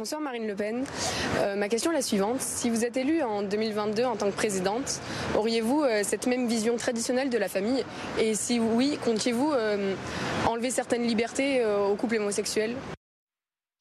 Bonsoir 0.00 0.22
Marine 0.22 0.46
Le 0.46 0.54
Pen. 0.54 0.86
Euh, 1.40 1.56
ma 1.56 1.68
question 1.68 1.90
est 1.90 1.94
la 1.94 2.00
suivante. 2.00 2.40
Si 2.40 2.70
vous 2.70 2.86
êtes 2.86 2.96
élue 2.96 3.22
en 3.22 3.42
2022 3.42 4.04
en 4.04 4.16
tant 4.16 4.30
que 4.30 4.34
présidente, 4.34 4.98
auriez-vous 5.36 5.82
euh, 5.82 6.00
cette 6.04 6.26
même 6.26 6.46
vision 6.46 6.78
traditionnelle 6.78 7.28
de 7.28 7.36
la 7.36 7.48
famille? 7.48 7.84
Et 8.18 8.34
si 8.34 8.58
oui, 8.58 8.98
comptiez-vous 9.04 9.52
euh, 9.52 9.94
enlever 10.46 10.70
certaines 10.70 11.02
libertés 11.02 11.60
euh, 11.60 11.86
aux 11.88 11.96
couples 11.96 12.16
homosexuels? 12.16 12.74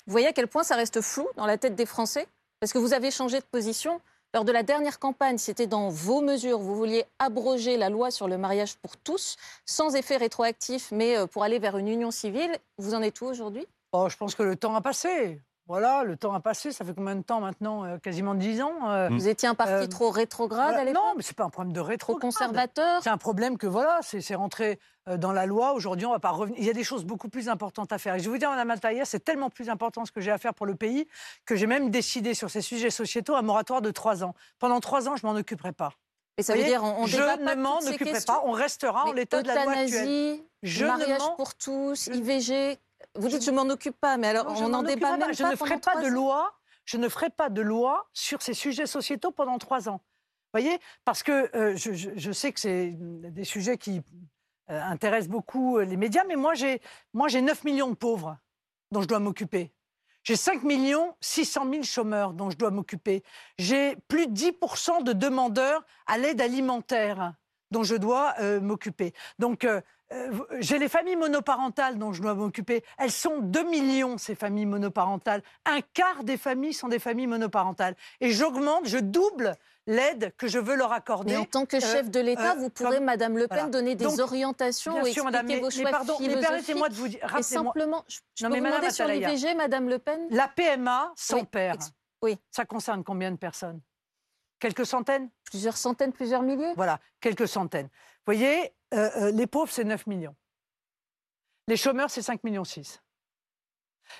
Vous 0.07 0.11
voyez 0.11 0.27
à 0.27 0.33
quel 0.33 0.47
point 0.47 0.63
ça 0.63 0.75
reste 0.75 0.99
flou 0.99 1.25
dans 1.37 1.45
la 1.45 1.57
tête 1.57 1.75
des 1.75 1.85
Français? 1.85 2.27
Parce 2.59 2.73
que 2.73 2.79
vous 2.79 2.93
avez 2.93 3.11
changé 3.11 3.39
de 3.39 3.45
position. 3.45 4.01
Lors 4.33 4.43
de 4.43 4.51
la 4.51 4.63
dernière 4.63 4.99
campagne, 4.99 5.37
c'était 5.37 5.67
dans 5.67 5.87
vos 5.87 6.19
mesures. 6.19 6.59
Vous 6.59 6.75
vouliez 6.75 7.05
abroger 7.19 7.77
la 7.77 7.89
loi 7.89 8.11
sur 8.11 8.27
le 8.27 8.37
mariage 8.37 8.75
pour 8.75 8.97
tous, 8.97 9.37
sans 9.65 9.95
effet 9.95 10.17
rétroactif, 10.17 10.91
mais 10.91 11.15
pour 11.31 11.43
aller 11.43 11.59
vers 11.59 11.77
une 11.77 11.87
union 11.87 12.11
civile. 12.11 12.51
Vous 12.77 12.93
en 12.93 13.01
êtes 13.01 13.21
où 13.21 13.25
aujourd'hui? 13.25 13.65
Oh, 13.93 14.07
je 14.09 14.17
pense 14.17 14.35
que 14.35 14.43
le 14.43 14.57
temps 14.57 14.75
a 14.75 14.81
passé. 14.81 15.39
Voilà, 15.69 16.03
le 16.03 16.17
temps 16.17 16.33
a 16.33 16.39
passé. 16.39 16.71
Ça 16.71 16.83
fait 16.83 16.95
combien 16.95 17.15
de 17.15 17.21
temps 17.21 17.39
maintenant 17.41 17.85
Euh, 17.85 17.97
Quasiment 17.99 18.33
10 18.33 18.61
ans. 18.63 18.89
euh, 18.89 19.07
Vous 19.11 19.27
étiez 19.27 19.47
un 19.47 19.53
parti 19.53 19.71
euh, 19.73 19.85
trop 19.87 20.09
rétrograde 20.09 20.69
voilà. 20.73 20.79
à 20.79 20.83
l'époque 20.83 21.01
Non, 21.03 21.13
mais 21.15 21.21
c'est 21.21 21.35
pas 21.37 21.43
un 21.45 21.51
problème 21.51 21.73
de 21.73 21.79
rétro. 21.79 22.15
conservateur 22.15 23.03
C'est 23.03 23.09
un 23.11 23.19
problème 23.19 23.55
que 23.59 23.67
voilà, 23.67 23.99
c'est 24.01 24.19
c'est 24.19 24.33
rentré 24.33 24.79
euh, 25.07 25.17
dans 25.17 25.31
la 25.31 25.45
loi. 25.45 25.73
Aujourd'hui, 25.73 26.07
on 26.07 26.11
va 26.11 26.17
pas 26.19 26.31
revenir. 26.31 26.57
Il 26.59 26.65
y 26.65 26.71
a 26.71 26.73
des 26.73 26.83
choses 26.83 27.05
beaucoup 27.05 27.29
plus 27.29 27.49
importantes 27.49 27.93
à 27.93 27.99
faire. 27.99 28.15
Et 28.15 28.19
je 28.19 28.23
vais 28.25 28.31
vous 28.31 28.37
dire, 28.39 28.49
Madame 28.49 28.71
Ataïa, 28.71 29.05
c'est 29.05 29.19
tellement 29.23 29.51
plus 29.51 29.69
important 29.69 30.05
ce 30.05 30.11
que 30.11 30.21
j'ai 30.21 30.31
à 30.31 30.39
faire 30.39 30.55
pour 30.55 30.65
le 30.65 30.73
pays 30.73 31.07
que 31.45 31.55
j'ai 31.55 31.67
même 31.67 31.91
décidé 31.91 32.33
sur 32.33 32.49
ces 32.49 32.61
sujets 32.61 32.89
sociétaux 32.89 33.35
un 33.35 33.43
moratoire 33.43 33.83
de 33.83 33.91
trois 33.91 34.23
ans. 34.23 34.33
Pendant 34.57 34.79
trois 34.79 35.07
ans, 35.07 35.15
je 35.17 35.25
m'en 35.27 35.33
occuperai 35.35 35.71
pas. 35.71 35.91
Et 36.39 36.41
ça 36.41 36.53
Vous 36.53 36.61
veut 36.61 36.65
dire 36.65 36.83
on, 36.83 37.03
on 37.03 37.05
je 37.05 37.17
ne 37.19 37.55
m'en 37.55 37.77
occuperai 37.77 38.21
pas. 38.25 38.41
On 38.45 38.53
restera 38.53 39.03
en 39.05 39.09
Mais 39.13 39.19
l'état 39.19 39.43
de 39.43 39.47
la 39.49 39.65
loi 39.65 39.73
actuelle. 39.73 39.87
euthanasie, 40.07 40.43
Je 40.63 40.85
ne 40.85 40.89
mariage 40.89 41.21
pour 41.37 41.53
tous, 41.53 42.07
IVG. 42.07 42.79
Vous 43.15 43.27
dites 43.27 43.43
je 43.43 43.51
m'en 43.51 43.63
occupe 43.69 43.99
pas, 43.99 44.17
mais 44.17 44.27
alors 44.27 44.45
Non, 44.49 44.55
je 44.55 44.63
on 44.63 44.73
en 44.73 44.83
débat 44.83 45.11
même 45.17 45.27
pas. 45.27 45.31
Je 45.33 45.43
pas 45.43 45.51
ne 45.51 45.55
ferai 45.55 45.79
pas 45.79 46.01
de 46.01 46.07
ans. 46.07 46.09
loi. 46.09 46.53
Je 46.85 46.97
ne 46.97 47.07
ferai 47.07 47.29
pas 47.29 47.49
de 47.49 47.61
loi 47.61 48.07
sur 48.13 48.41
ces 48.41 48.53
sujets 48.53 48.87
sociétaux 48.87 49.31
pendant 49.31 49.57
trois 49.59 49.89
ans. 49.89 50.01
Vous 50.53 50.59
voyez 50.59 50.79
Parce 51.05 51.21
que 51.23 51.55
euh, 51.55 51.75
je, 51.75 51.93
je- 51.93 52.09
je 52.15 52.31
sais 52.31 52.51
que 52.51 52.59
c'est 52.59 52.95
des 52.97 53.43
sujets 53.43 53.77
qui 53.77 54.01
euh, 54.71 54.81
intéressent 54.83 55.29
beaucoup 55.29 55.77
euh, 55.77 55.85
les 55.85 55.97
médias, 55.97 56.23
mais 56.27 56.35
moi 56.35 56.55
j'ai 56.55 56.81
moi 57.13 57.27
j'ai 57.27 57.41
9 57.41 57.63
millions 57.63 57.89
de 57.89 57.95
pauvres 57.95 58.37
dont 58.91 59.01
je 59.01 59.07
dois 59.07 59.19
m'occuper. 59.19 59.71
J'ai 60.23 60.35
5 60.35 60.63
millions 60.63 61.15
600 61.21 61.69
000 61.71 61.83
chômeurs 61.83 62.33
dont 62.33 62.49
je 62.49 62.57
dois 62.57 62.71
m'occuper. 62.71 63.23
J'ai 63.57 63.95
plus 64.07 64.27
de 64.27 64.33
10 64.33 64.51
de 65.03 65.13
demandeurs 65.13 65.83
à 66.07 66.17
l'aide 66.17 66.41
alimentaire 66.41 67.33
dont 67.71 67.83
je 67.83 67.95
dois 67.95 68.33
euh, 68.39 68.59
m'occuper. 68.59 69.13
Donc, 69.37 69.63
euh, 69.63 69.79
euh, 70.13 70.31
j'ai 70.59 70.79
les 70.79 70.89
familles 70.89 71.15
monoparentales 71.15 71.97
dont 71.97 72.13
je 72.13 72.21
dois 72.21 72.33
m'occuper. 72.33 72.83
Elles 72.97 73.11
sont 73.11 73.39
2 73.39 73.63
millions, 73.63 74.17
ces 74.17 74.35
familles 74.35 74.65
monoparentales. 74.65 75.43
Un 75.65 75.81
quart 75.93 76.23
des 76.23 76.37
familles 76.37 76.73
sont 76.73 76.87
des 76.87 76.99
familles 76.99 77.27
monoparentales. 77.27 77.95
Et 78.19 78.31
j'augmente, 78.31 78.87
je 78.87 78.97
double 78.97 79.53
l'aide 79.87 80.33
que 80.37 80.47
je 80.47 80.59
veux 80.59 80.75
leur 80.75 80.91
accorder. 80.91 81.31
Mais 81.33 81.37
en 81.37 81.45
tant 81.45 81.65
que 81.65 81.77
Euh, 81.77 81.79
chef 81.79 82.09
de 82.09 82.19
l'État, 82.19 82.51
euh, 82.51 82.55
vous 82.59 82.69
pourrez, 82.69 82.97
comme- 82.97 83.05
Madame 83.05 83.37
Le 83.37 83.47
Pen, 83.47 83.57
Voilà. 83.57 83.69
donner 83.71 83.95
des 83.95 84.05
Donc, 84.05 84.19
orientations 84.19 84.91
bien 84.93 85.01
sûr, 85.01 85.07
expliquer 85.07 85.25
madame, 85.25 85.45
mais- 85.47 85.59
vos 85.59 85.69
choix 85.71 85.89
pardon, 85.89 86.13
mais 86.19 86.25
philosophiques. 86.25 86.47
permettez-moi 86.49 86.89
de 86.89 86.93
vous 86.95 87.07
dire- 87.07 87.35
Et 87.37 87.43
simplement, 87.43 88.03
je, 88.07 88.19
je 88.35 88.43
Non, 88.45 88.49
peux 88.49 88.53
mais 88.53 88.59
vous 88.59 88.63
Madame 88.65 88.79
demander 88.81 88.93
sur 88.93 89.07
l'IVG, 89.07 89.55
Madame 89.55 89.89
Le 89.89 89.97
Pen 89.99 90.27
La 90.29 90.47
PMA 90.47 91.11
sans 91.15 91.37
Oui, 91.39 91.45
père, 91.45 91.73
ex- 91.75 91.91
oui. 92.21 92.37
ça 92.51 92.65
concerne 92.65 93.03
combien 93.03 93.31
de 93.31 93.37
personnes? 93.37 93.79
Quelques 94.59 94.85
centaines? 94.85 95.29
Plusieurs 95.45 95.77
centaines, 95.77 96.11
plusieurs 96.11 96.41
milliers? 96.43 96.73
Voilà, 96.75 96.99
quelques 97.21 97.47
centaines. 97.47 97.89
Vous 98.29 98.35
voyez, 98.35 98.71
euh, 98.93 99.09
euh, 99.15 99.31
les 99.31 99.47
pauvres, 99.47 99.71
c'est 99.71 99.83
9 99.83 100.05
millions. 100.05 100.35
Les 101.67 101.75
chômeurs, 101.75 102.11
c'est 102.11 102.21
5 102.21 102.43
millions 102.43 102.63
6. 102.63 103.01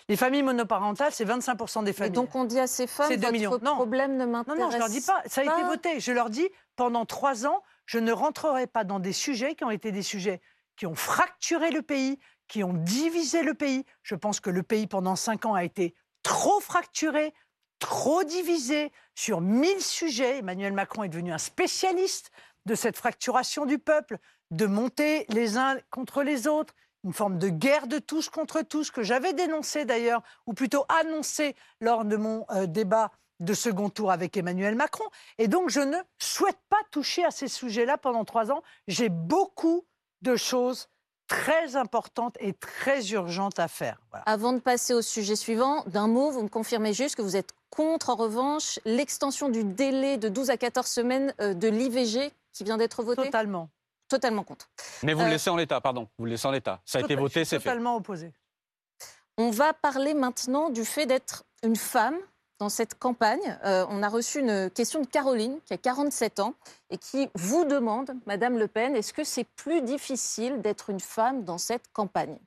Les 0.07 0.15
familles 0.15 0.41
monoparentales, 0.41 1.11
c'est 1.11 1.25
25% 1.25 1.83
des 1.83 1.91
Et 1.91 1.93
familles. 1.93 2.13
donc 2.13 2.33
on 2.33 2.43
dit 2.45 2.59
à 2.59 2.65
ces 2.65 2.87
femmes, 2.87 3.05
C'est 3.07 3.17
2 3.17 3.21
votre 3.21 3.31
millions. 3.33 3.59
Non. 3.61 3.75
problème 3.75 4.17
ne 4.17 4.25
Non, 4.25 4.31
m'intéresse 4.31 4.59
non, 4.61 4.71
je 4.71 4.77
leur 4.79 4.89
dis 4.89 5.01
pas. 5.01 5.21
Ça 5.27 5.41
a 5.41 5.43
été 5.43 5.63
voté. 5.63 5.99
Je 5.99 6.11
leur 6.11 6.31
dis, 6.31 6.49
pendant 6.75 7.05
trois 7.05 7.45
ans, 7.45 7.61
je 7.85 7.99
ne 7.99 8.11
rentrerai 8.11 8.65
pas 8.65 8.83
dans 8.83 8.99
des 8.99 9.13
sujets 9.13 9.53
qui 9.53 9.63
ont 9.63 9.69
été 9.69 9.91
des 9.91 10.01
sujets 10.01 10.41
qui 10.75 10.87
ont 10.87 10.95
fracturé 10.95 11.69
le 11.69 11.83
pays, 11.83 12.17
qui 12.47 12.63
ont 12.63 12.73
divisé 12.73 13.43
le 13.43 13.53
pays. 13.53 13.85
Je 14.01 14.15
pense 14.15 14.39
que 14.39 14.49
le 14.49 14.63
pays, 14.63 14.87
pendant 14.87 15.15
cinq 15.15 15.45
ans, 15.45 15.53
a 15.53 15.63
été 15.63 15.93
trop 16.23 16.59
fracturé, 16.61 17.31
trop 17.77 18.23
divisé 18.23 18.91
sur 19.13 19.39
mille 19.39 19.81
sujets. 19.81 20.39
Emmanuel 20.39 20.73
Macron 20.73 21.03
est 21.03 21.09
devenu 21.09 21.31
un 21.31 21.37
spécialiste 21.37 22.31
de 22.65 22.75
cette 22.75 22.97
fracturation 22.97 23.65
du 23.65 23.79
peuple, 23.79 24.17
de 24.51 24.65
monter 24.65 25.25
les 25.29 25.57
uns 25.57 25.77
contre 25.89 26.23
les 26.23 26.47
autres, 26.47 26.73
une 27.03 27.13
forme 27.13 27.37
de 27.37 27.49
guerre 27.49 27.87
de 27.87 27.99
tous 27.99 28.29
contre 28.29 28.61
tous 28.61 28.91
que 28.91 29.03
j'avais 29.03 29.33
dénoncé 29.33 29.85
d'ailleurs, 29.85 30.21
ou 30.45 30.53
plutôt 30.53 30.85
annoncé 30.89 31.55
lors 31.79 32.05
de 32.05 32.17
mon 32.17 32.45
euh, 32.51 32.65
débat 32.65 33.11
de 33.39 33.53
second 33.53 33.89
tour 33.89 34.11
avec 34.11 34.35
Emmanuel 34.35 34.75
Macron. 34.75 35.05
Et 35.37 35.47
donc, 35.47 35.69
je 35.69 35.79
ne 35.79 35.97
souhaite 36.17 36.59
pas 36.69 36.81
toucher 36.91 37.23
à 37.23 37.31
ces 37.31 37.47
sujets-là 37.47 37.97
pendant 37.97 38.25
trois 38.25 38.51
ans. 38.51 38.63
J'ai 38.87 39.09
beaucoup 39.09 39.85
de 40.21 40.35
choses 40.35 40.89
très 41.27 41.75
importantes 41.75 42.35
et 42.39 42.53
très 42.53 43.11
urgentes 43.11 43.59
à 43.59 43.67
faire. 43.67 44.01
Avant 44.25 44.51
de 44.51 44.59
passer 44.59 44.93
au 44.93 45.01
sujet 45.01 45.35
suivant, 45.35 45.83
d'un 45.85 46.07
mot, 46.07 46.31
vous 46.31 46.41
me 46.41 46.49
confirmez 46.49 46.91
juste 46.91 47.15
que 47.15 47.21
vous 47.21 47.37
êtes 47.37 47.53
contre, 47.69 48.09
en 48.09 48.15
revanche, 48.15 48.79
l'extension 48.85 49.49
du 49.49 49.63
délai 49.63 50.17
de 50.17 50.29
12 50.29 50.49
à 50.49 50.57
14 50.57 50.85
semaines 50.87 51.33
euh, 51.41 51.53
de 51.53 51.67
l'IVG 51.67 52.31
qui 52.53 52.63
vient 52.63 52.77
d'être 52.77 53.03
voté 53.03 53.23
Totalement. 53.23 53.69
Totalement 54.07 54.43
contre. 54.43 54.69
Mais 55.03 55.13
vous 55.13 55.21
Euh, 55.21 55.25
le 55.25 55.29
laissez 55.31 55.49
en 55.49 55.55
l'état, 55.55 55.79
pardon. 55.81 56.07
Vous 56.17 56.25
le 56.25 56.31
laissez 56.31 56.47
en 56.47 56.51
l'état. 56.51 56.81
Ça 56.85 56.97
a 56.97 57.01
été 57.01 57.15
voté, 57.15 57.45
c'est 57.45 57.59
fait. 57.59 57.65
Totalement 57.69 57.95
opposé. 57.95 58.33
On 59.37 59.51
va 59.51 59.73
parler 59.73 60.13
maintenant 60.13 60.69
du 60.69 60.83
fait 60.83 61.05
d'être 61.05 61.43
une 61.63 61.75
femme 61.75 62.17
dans 62.59 62.69
cette 62.69 62.95
campagne. 62.95 63.57
Euh, 63.63 63.85
on 63.89 64.03
a 64.03 64.09
reçu 64.09 64.39
une 64.39 64.69
question 64.71 64.99
de 65.01 65.05
Caroline, 65.05 65.59
qui 65.65 65.73
a 65.73 65.77
47 65.77 66.39
ans, 66.39 66.55
et 66.89 66.97
qui 66.97 67.29
vous 67.35 67.63
demande, 67.65 68.11
Madame 68.25 68.57
Le 68.57 68.67
Pen, 68.67 68.95
est-ce 68.95 69.13
que 69.13 69.23
c'est 69.23 69.45
plus 69.55 69.81
difficile 69.81 70.59
d'être 70.61 70.89
une 70.89 70.99
femme 70.99 71.45
dans 71.45 71.57
cette 71.57 71.85
campagne? 71.93 72.37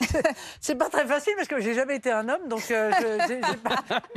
C'est 0.60 0.74
pas 0.76 0.88
très 0.88 1.06
facile 1.06 1.32
parce 1.36 1.48
que 1.48 1.60
j'ai 1.60 1.74
jamais 1.74 1.96
été 1.96 2.10
un 2.10 2.28
homme, 2.28 2.48
donc 2.48 2.70
euh, 2.70 2.90
je- 3.00 3.40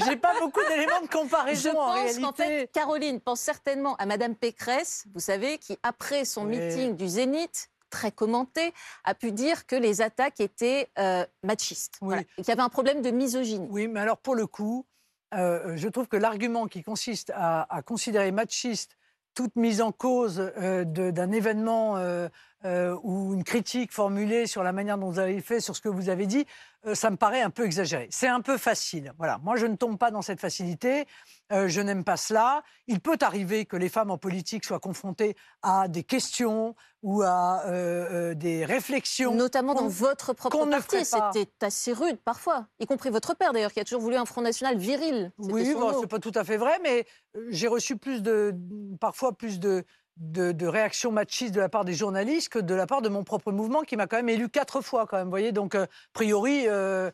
j'ai- 0.06 0.16
pas, 0.18 0.34
beaucoup 0.40 0.62
d'éléments 0.68 1.02
de 1.02 1.08
comparaison 1.08 1.72
Je 1.72 1.78
en 1.78 1.94
pense 2.04 2.20
qu'en 2.20 2.34
fait, 2.34 2.70
Caroline 2.74 3.20
pense 3.22 3.40
certainement 3.40 3.96
à 3.98 4.06
Madame 4.06 4.36
Pécresse, 4.36 5.06
vous 5.14 5.20
savez, 5.20 5.58
qui, 5.58 5.78
après 5.84 6.26
son 6.26 6.46
Oui. 6.48 6.58
meeting 6.58 6.96
du 6.96 7.08
Zénith, 7.08 7.70
très 7.90 8.12
commenté, 8.12 8.74
a 9.04 9.16
pu 9.16 9.32
dire 9.32 9.66
que 9.66 9.76
les 9.76 10.02
attaques 10.02 10.40
étaient 10.40 10.90
euh, 11.00 11.26
machistes. 11.44 11.96
Voilà. 12.02 12.22
Et 12.38 12.44
qu'il 12.44 12.48
y 12.50 12.52
avait 12.52 12.62
un 12.62 12.70
problème 12.70 13.02
de 13.02 13.10
misogynie. 13.12 13.68
Oui, 13.72 13.88
mais 13.88 14.00
alors 14.02 14.18
pour 14.18 14.36
le 14.36 14.46
coup, 14.46 14.86
euh, 15.34 15.74
je 15.76 15.88
trouve 15.88 16.08
que 16.08 16.18
l'argument 16.18 16.68
qui 16.68 16.84
consiste 16.84 17.32
à, 17.36 17.66
à 17.74 17.82
considérer 17.82 18.32
machiste 18.32 18.96
toute 19.34 19.56
mise 19.56 19.82
en 19.82 19.92
cause 19.92 20.52
euh, 20.58 20.84
d'un 20.86 21.32
événement 21.32 21.98
euh, 21.98 22.28
euh, 22.66 22.98
ou 23.04 23.34
une 23.34 23.44
critique 23.44 23.92
formulée 23.92 24.48
sur 24.48 24.64
la 24.64 24.72
manière 24.72 24.98
dont 24.98 25.10
vous 25.10 25.20
avez 25.20 25.40
fait, 25.42 25.60
sur 25.60 25.76
ce 25.76 25.82
que 25.82 25.90
vous 25.90 26.10
avez 26.10 26.26
dit, 26.26 26.46
euh, 26.86 26.96
ça 26.96 27.10
me 27.10 27.18
paraît 27.18 27.42
un 27.42 27.50
peu 27.50 27.66
exagéré. 27.66 28.08
C'est 28.10 28.28
un 28.28 28.42
peu 28.42 28.58
facile. 28.58 29.14
Voilà. 29.18 29.38
Moi, 29.44 29.58
je 29.58 29.66
ne 29.66 29.76
tombe 29.76 29.98
pas 29.98 30.12
dans 30.12 30.22
cette 30.22 30.40
facilité. 30.40 31.06
Euh, 31.52 31.68
je 31.68 31.82
n'aime 31.82 32.06
pas 32.06 32.16
cela. 32.16 32.64
Il 32.88 33.02
peut 33.02 33.18
arriver 33.22 33.66
que 33.66 33.76
les 33.76 33.90
femmes 33.90 34.12
en 34.12 34.18
politique 34.18 34.64
soient 34.64 34.80
confrontées 34.80 35.36
à 35.62 35.90
des 35.90 36.04
questions 36.04 36.76
ou 37.02 37.22
à 37.22 37.64
euh, 37.66 38.34
des 38.34 38.64
réflexions. 38.64 39.36
Notamment 39.36 39.74
dans 39.74 39.88
votre 39.88 40.34
propre 40.34 40.66
parti, 40.68 41.04
c'était 41.04 41.50
assez 41.62 41.94
rude 41.94 42.18
parfois, 42.24 42.68
y 42.80 42.86
compris 42.86 43.10
votre 43.10 43.36
père 43.36 43.54
d'ailleurs, 43.54 43.72
qui 43.72 43.80
a 43.80 43.86
toujours 43.86 44.02
voulu 44.02 44.18
un 44.18 44.26
Front 44.26 44.42
National 44.42 44.78
viril. 44.78 45.32
Oui, 45.38 45.74
bon, 45.74 45.98
c'est 46.00 46.08
pas 46.08 46.20
tout 46.20 46.34
à 46.36 46.44
fait 46.44 46.58
vrai, 46.58 46.78
mais 46.84 47.06
j'ai 47.50 47.70
reçu 47.70 47.98
plus 47.98 48.22
de, 48.22 48.54
parfois 49.00 49.38
plus 49.38 49.60
de, 49.60 49.86
de, 50.20 50.52
de 50.52 50.68
réactions 50.68 51.12
machistes 51.12 51.54
de 51.56 51.60
la 51.60 51.70
part 51.70 51.86
des 51.86 51.94
journalistes 51.94 52.50
que 52.50 52.60
de 52.60 52.76
la 52.76 52.86
part 52.86 53.02
de 53.02 53.10
mon 53.10 53.24
propre 53.24 53.52
mouvement, 53.52 53.82
qui 53.82 53.96
m'a 53.96 54.08
quand 54.08 54.18
même 54.18 54.30
élu 54.30 54.50
quatre 54.50 54.82
fois, 54.82 55.08
quand 55.08 55.18
même. 55.18 55.30
Voyez, 55.30 55.52
donc, 55.52 55.76
euh, 55.76 55.84
a 55.84 55.88
priori. 56.14 56.68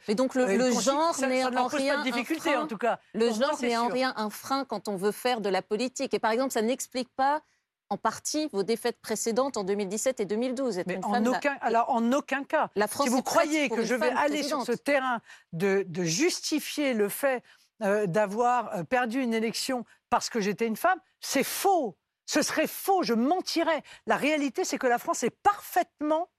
Mais 0.07 0.15
donc 0.15 0.36
le, 0.36 0.44
euh, 0.44 0.57
le 0.57 0.72
genre 0.72 1.15
n'est 1.22 1.44
en 1.44 1.68
rien 1.68 1.98
pas 1.98 2.03
de 2.03 2.03
difficulté, 2.03 2.49
un 2.49 2.53
frein. 2.53 2.64
en 2.64 2.68
tout 2.68 2.77
cas. 2.77 2.99
Le 3.14 3.27
Pour 3.27 3.38
genre 3.38 3.61
n'est 3.61 3.77
en 3.77 3.88
rien 3.88 4.14
un 4.18 4.30
frein 4.30 4.65
quand 4.65 4.88
on 4.88 4.95
veut 4.95 5.11
faire 5.11 5.41
de 5.41 5.49
la 5.49 5.61
politique. 5.61 6.14
Et 6.14 6.19
par 6.19 6.32
exemple, 6.32 6.52
ça 6.52 6.61
n'explique 6.61 7.10
pas 7.15 7.41
en 7.90 7.98
partie 7.98 8.49
vos 8.52 8.64
défaites 8.64 8.99
précédentes 8.99 9.57
en 9.57 9.64
2017 9.64 10.19
et 10.19 10.26
2012. 10.26 10.80
Être 10.80 10.88
Mais 10.88 10.99
en 11.03 11.26
aucun, 11.26 11.56
alors, 11.61 11.90
en 11.90 12.11
aucun 12.11 12.44
cas. 12.44 12.69
La 12.76 12.88
France 12.88 13.07
si 13.07 13.11
vous 13.11 13.22
croyez 13.22 13.69
que 13.69 13.84
je 13.84 13.94
vais 13.94 14.11
aller 14.11 14.44
sur 14.44 14.64
ce 14.64 14.72
terrain 14.72 15.22
de, 15.53 15.86
de 15.88 16.03
justifier 16.03 16.94
le 16.94 17.10
fait 17.10 17.44
euh, 17.84 18.07
d'avoir 18.07 18.73
euh, 18.73 18.84
perdu 18.84 19.22
une 19.22 19.34
élection 19.34 19.84
parce 20.10 20.30
que 20.30 20.40
j'étais 20.40 20.65
une 20.65 20.77
femme, 20.77 20.99
c'est 21.19 21.44
faux. 21.44 21.98
Ce 22.26 22.41
serait 22.41 22.68
faux, 22.68 23.03
je 23.03 23.14
mentirais. 23.14 23.84
La 24.07 24.18
réalité, 24.18 24.64
c'est 24.65 24.77
que 24.77 24.88
la 24.88 24.97
France 24.97 25.23
est 25.23 25.30
parfaitement 25.43 26.30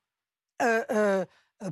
euh, 0.62 0.84
euh, 0.90 1.24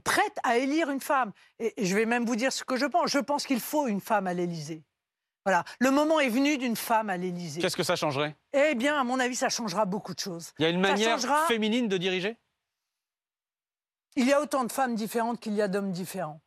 prête 0.05 0.39
à 0.45 0.57
élire 0.59 0.91
une 0.91 1.01
femme. 1.01 1.33
Et, 1.59 1.83
et 1.83 1.87
je 1.87 1.97
vais 1.97 2.07
même 2.07 2.25
vous 2.25 2.37
dire 2.37 2.53
ce 2.53 2.65
que 2.65 2.77
je 2.77 2.87
pense. 2.87 3.11
Je 3.11 3.19
pense 3.19 3.47
qu'il 3.47 3.61
faut 3.61 3.87
une 3.87 4.01
femme 4.01 4.27
à 4.27 4.35
l'Élysée. 4.35 4.83
Voilà. 5.45 5.65
Le 5.79 5.91
moment 5.91 6.21
est 6.21 6.29
venu 6.31 6.57
d'une 6.57 6.77
femme 6.77 7.11
à 7.11 7.17
l'Élysée. 7.17 7.61
Qu'est-ce 7.61 7.77
que 7.77 7.83
ça 7.83 7.97
changerait? 7.97 8.35
Eh 8.53 8.75
bien, 8.75 8.99
à 8.99 9.05
mon 9.05 9.21
avis, 9.21 9.37
ça 9.37 9.49
changera 9.51 9.85
beaucoup 9.85 10.15
de 10.15 10.21
choses. 10.21 10.53
Il 10.59 10.63
y 10.63 10.67
a 10.67 10.71
une 10.71 10.81
manière 10.81 11.19
changera- 11.19 11.47
féminine 11.47 11.89
de 11.89 11.99
diriger? 11.99 12.39
Il 14.17 14.27
y 14.27 14.33
a 14.33 14.41
autant 14.41 14.65
de 14.65 14.73
femmes 14.73 14.95
différentes 14.95 15.41
qu'il 15.41 15.55
y 15.55 15.61
a 15.63 15.69
d'hommes 15.69 15.91
différents. 15.93 16.41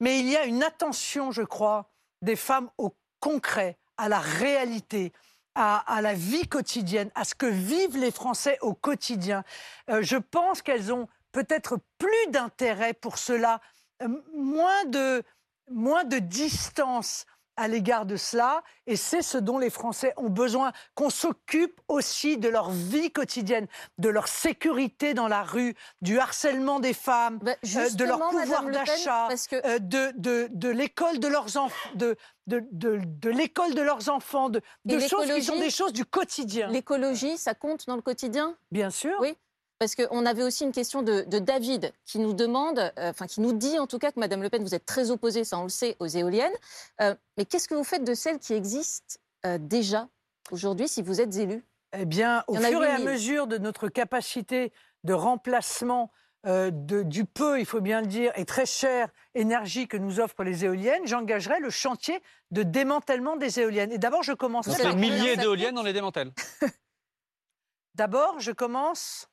Mais 0.00 0.20
il 0.20 0.28
y 0.28 0.36
a 0.36 0.44
une 0.44 0.62
attention, 0.62 1.32
je 1.32 1.42
crois, 1.42 1.90
des 2.22 2.36
femmes 2.36 2.70
au 2.78 2.94
concret, 3.18 3.78
à 3.96 4.08
la 4.08 4.18
réalité, 4.20 5.12
à, 5.54 6.00
la 6.02 6.14
vie 6.14 6.48
quotidienne, 6.48 7.10
à 7.14 7.24
ce 7.24 7.34
que 7.34 7.46
vivent 7.46 7.96
les 7.96 8.10
Français 8.10 8.58
au 8.60 8.74
quotidien. 8.74 9.44
Euh, 9.88 10.02
je 10.02 10.16
pense 10.16 10.62
qu'elles 10.62 10.92
ont 10.92 11.08
peut-être 11.32 11.78
plus 11.98 12.30
d'intérêt 12.30 12.94
pour 12.94 13.18
cela, 13.18 13.60
euh, 14.02 14.08
moins 14.36 14.84
de 14.84 16.18
distance 16.18 17.26
à 17.56 17.68
l'égard 17.68 18.06
de 18.06 18.16
cela, 18.16 18.62
et 18.86 18.96
c'est 18.96 19.22
ce 19.22 19.38
dont 19.38 19.58
les 19.58 19.70
Français 19.70 20.12
ont 20.16 20.28
besoin, 20.28 20.72
qu'on 20.94 21.10
s'occupe 21.10 21.80
aussi 21.88 22.36
de 22.36 22.48
leur 22.48 22.70
vie 22.70 23.10
quotidienne, 23.12 23.66
de 23.98 24.08
leur 24.08 24.28
sécurité 24.28 25.14
dans 25.14 25.28
la 25.28 25.42
rue, 25.42 25.74
du 26.02 26.18
harcèlement 26.18 26.80
des 26.80 26.92
femmes, 26.94 27.38
euh, 27.44 27.90
de 27.90 28.04
leur 28.04 28.18
pouvoir 28.28 28.64
d'achat, 28.64 29.28
que- 29.50 29.66
euh, 29.66 29.78
de, 29.78 30.12
de, 30.16 30.48
de 30.50 30.68
l'école 30.68 31.18
de 31.20 31.28
leurs 31.28 31.56
enfants, 31.56 31.90
de, 31.94 32.16
de, 32.46 32.62
de, 32.72 33.00
de 33.04 33.30
l'école 33.30 33.74
de 33.74 33.82
leurs 33.82 34.08
enfants, 34.08 34.48
de, 34.48 34.60
de 34.84 34.98
choses 34.98 35.32
qui 35.32 35.42
sont 35.42 35.58
des 35.58 35.70
choses 35.70 35.92
du 35.92 36.04
quotidien. 36.04 36.68
L'écologie, 36.68 37.38
ça 37.38 37.54
compte 37.54 37.86
dans 37.86 37.96
le 37.96 38.02
quotidien? 38.02 38.56
Bien 38.70 38.90
sûr. 38.90 39.16
Oui. 39.20 39.36
Parce 39.78 39.94
qu'on 39.96 40.24
avait 40.24 40.42
aussi 40.44 40.64
une 40.64 40.72
question 40.72 41.02
de, 41.02 41.22
de 41.22 41.38
David 41.38 41.92
qui 42.06 42.18
nous 42.18 42.32
demande, 42.32 42.78
euh, 42.78 43.10
enfin 43.10 43.26
qui 43.26 43.40
nous 43.40 43.52
dit 43.52 43.78
en 43.78 43.86
tout 43.86 43.98
cas 43.98 44.12
que 44.12 44.20
Madame 44.20 44.42
Le 44.42 44.48
Pen, 44.48 44.62
vous 44.62 44.74
êtes 44.74 44.86
très 44.86 45.10
opposée, 45.10 45.44
ça 45.44 45.58
on 45.58 45.64
le 45.64 45.68
sait, 45.68 45.96
aux 45.98 46.06
éoliennes. 46.06 46.52
Euh, 47.00 47.14
mais 47.36 47.44
qu'est-ce 47.44 47.68
que 47.68 47.74
vous 47.74 47.84
faites 47.84 48.04
de 48.04 48.14
celles 48.14 48.38
qui 48.38 48.54
existent 48.54 49.16
euh, 49.46 49.58
déjà 49.60 50.08
aujourd'hui 50.52 50.88
si 50.88 51.02
vous 51.02 51.20
êtes 51.20 51.36
élu 51.36 51.64
Eh 51.98 52.04
bien, 52.04 52.44
au 52.46 52.54
fur 52.54 52.82
et 52.84 52.86
à 52.86 52.98
8000. 52.98 53.04
mesure 53.04 53.46
de 53.46 53.58
notre 53.58 53.88
capacité 53.88 54.72
de 55.02 55.12
remplacement 55.12 56.10
euh, 56.46 56.70
de- 56.70 57.02
du 57.02 57.24
peu, 57.24 57.58
il 57.58 57.64
faut 57.66 57.80
bien 57.80 58.00
le 58.02 58.06
dire, 58.06 58.30
et 58.36 58.44
très 58.44 58.66
chère 58.66 59.08
énergie 59.34 59.88
que 59.88 59.96
nous 59.96 60.20
offrent 60.20 60.44
les 60.44 60.64
éoliennes, 60.64 61.06
j'engagerai 61.06 61.58
le 61.58 61.70
chantier 61.70 62.22
de 62.52 62.62
démantèlement 62.62 63.36
des 63.36 63.60
éoliennes. 63.60 63.90
Et 63.92 63.98
d'abord, 63.98 64.22
je 64.22 64.34
commence. 64.34 64.66
Donc 64.68 64.78
les 64.78 64.94
milliers 64.94 65.36
d'éoliennes, 65.36 65.78
on 65.78 65.82
les 65.82 65.92
démantèle. 65.94 66.32
D'abord, 67.94 68.40
je 68.40 68.50
commence 68.52 69.28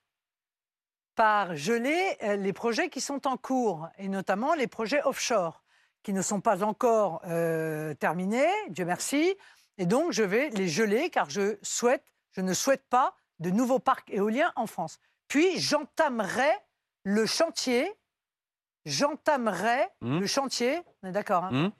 par 1.22 1.56
geler 1.56 2.18
euh, 2.24 2.36
les 2.36 2.52
projets 2.52 2.90
qui 2.90 3.00
sont 3.00 3.28
en 3.28 3.38
cours, 3.38 3.88
et 4.00 4.08
notamment 4.08 4.56
les 4.56 4.66
projets 4.66 5.04
offshore, 5.04 5.62
qui 6.02 6.14
ne 6.14 6.24
sont 6.24 6.42
pas 6.42 6.64
encore 6.64 7.22
euh, 7.28 7.94
terminés, 7.94 8.50
Dieu 8.70 8.86
merci. 8.86 9.36
Et 9.78 9.86
donc, 9.86 10.14
je 10.14 10.24
vais 10.24 10.50
les 10.50 10.68
geler, 10.68 11.12
car 11.12 11.30
je, 11.30 11.60
souhaite, 11.62 12.04
je 12.32 12.42
ne 12.42 12.56
souhaite 12.56 12.90
pas 12.90 13.14
de 13.38 13.52
nouveaux 13.52 13.78
parcs 13.78 14.10
éoliens 14.10 14.52
en 14.56 14.66
France. 14.66 14.98
Puis, 15.28 15.60
j'entamerai 15.60 16.50
le 17.04 17.28
chantier, 17.28 17.94
j'entamerai 18.86 19.90
Mmh. 20.02 20.22
le 20.22 20.26
chantier, 20.26 20.82
on 21.04 21.10
est 21.10 21.12
d'accord, 21.12 21.44
hein, 21.44 21.52
Mmh. 21.52 21.72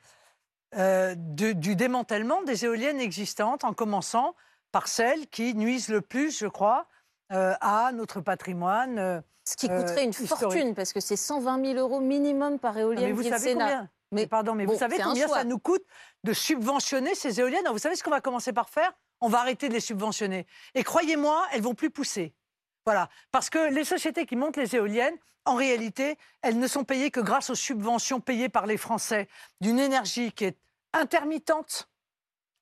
euh, 0.78 1.16
du 1.16 1.76
démantèlement 1.76 2.44
des 2.44 2.66
éoliennes 2.66 3.00
existantes, 3.00 3.64
en 3.64 3.74
commençant 3.74 4.36
par 4.72 4.88
celles 4.88 5.26
qui 5.30 5.56
nuisent 5.56 5.90
le 5.90 6.02
plus, 6.02 6.38
je 6.38 6.46
crois, 6.46 6.86
à 7.32 7.92
notre 7.94 8.22
patrimoine. 8.22 9.00
euh, 9.00 9.22
Ce 9.46 9.56
qui 9.56 9.70
euh, 9.70 9.80
coûterait 9.80 10.04
une 10.04 10.10
historique. 10.12 10.40
fortune, 10.40 10.76
parce 10.76 10.94
que 10.94 11.00
c'est 11.00 11.16
120 11.16 11.66
000 11.66 11.80
euros 11.80 12.00
minimum 12.00 12.60
par 12.60 12.78
éolienne, 12.78 13.06
mais 13.06 13.12
vous 13.12 13.24
savez 13.24 13.40
Sénat. 13.52 13.66
combien 13.66 13.90
mais 14.14 14.28
pardon, 14.28 14.56
mais 14.56 14.66
bon, 14.66 14.74
vous 14.74 14.80
savez 14.80 15.00
combien 15.00 15.28
ça 15.28 15.46
nous 15.46 15.58
coûte 15.58 15.84
de 16.26 16.34
subventionner 16.34 17.16
ces 17.16 17.40
éoliennes 17.40 17.62
Alors, 17.62 17.74
Vous 17.74 17.80
savez 17.80 17.96
ce 17.96 18.04
qu'on 18.04 18.10
va 18.12 18.20
commencer 18.20 18.52
par 18.52 18.70
faire? 18.70 18.92
On 19.22 19.30
va 19.30 19.40
arrêter 19.40 19.70
de 19.70 19.74
les 19.74 19.80
subventionner. 19.80 20.48
Et 20.76 20.84
croyez-moi, 20.84 21.46
elles 21.54 21.62
vont 21.62 21.76
plus 21.76 21.90
pousser. 21.90 22.34
Voilà, 22.86 23.08
parce 23.32 23.50
que 23.50 23.72
les 23.74 23.86
sociétés 23.86 24.26
qui 24.26 24.36
montent 24.36 24.58
les 24.58 24.76
éoliennes, 24.76 25.16
en 25.46 25.56
réalité, 25.56 26.18
elles 26.42 26.60
ne 26.60 26.68
sont 26.68 26.84
payées 26.84 27.10
que 27.10 27.20
grâce 27.20 27.50
aux 27.50 27.56
subventions 27.56 28.20
payées 28.20 28.50
par 28.50 28.66
les 28.66 28.78
Français 28.78 29.30
d'une 29.62 29.80
énergie 29.80 30.32
qui 30.34 30.46
est 30.46 30.58
intermittente, 30.94 31.88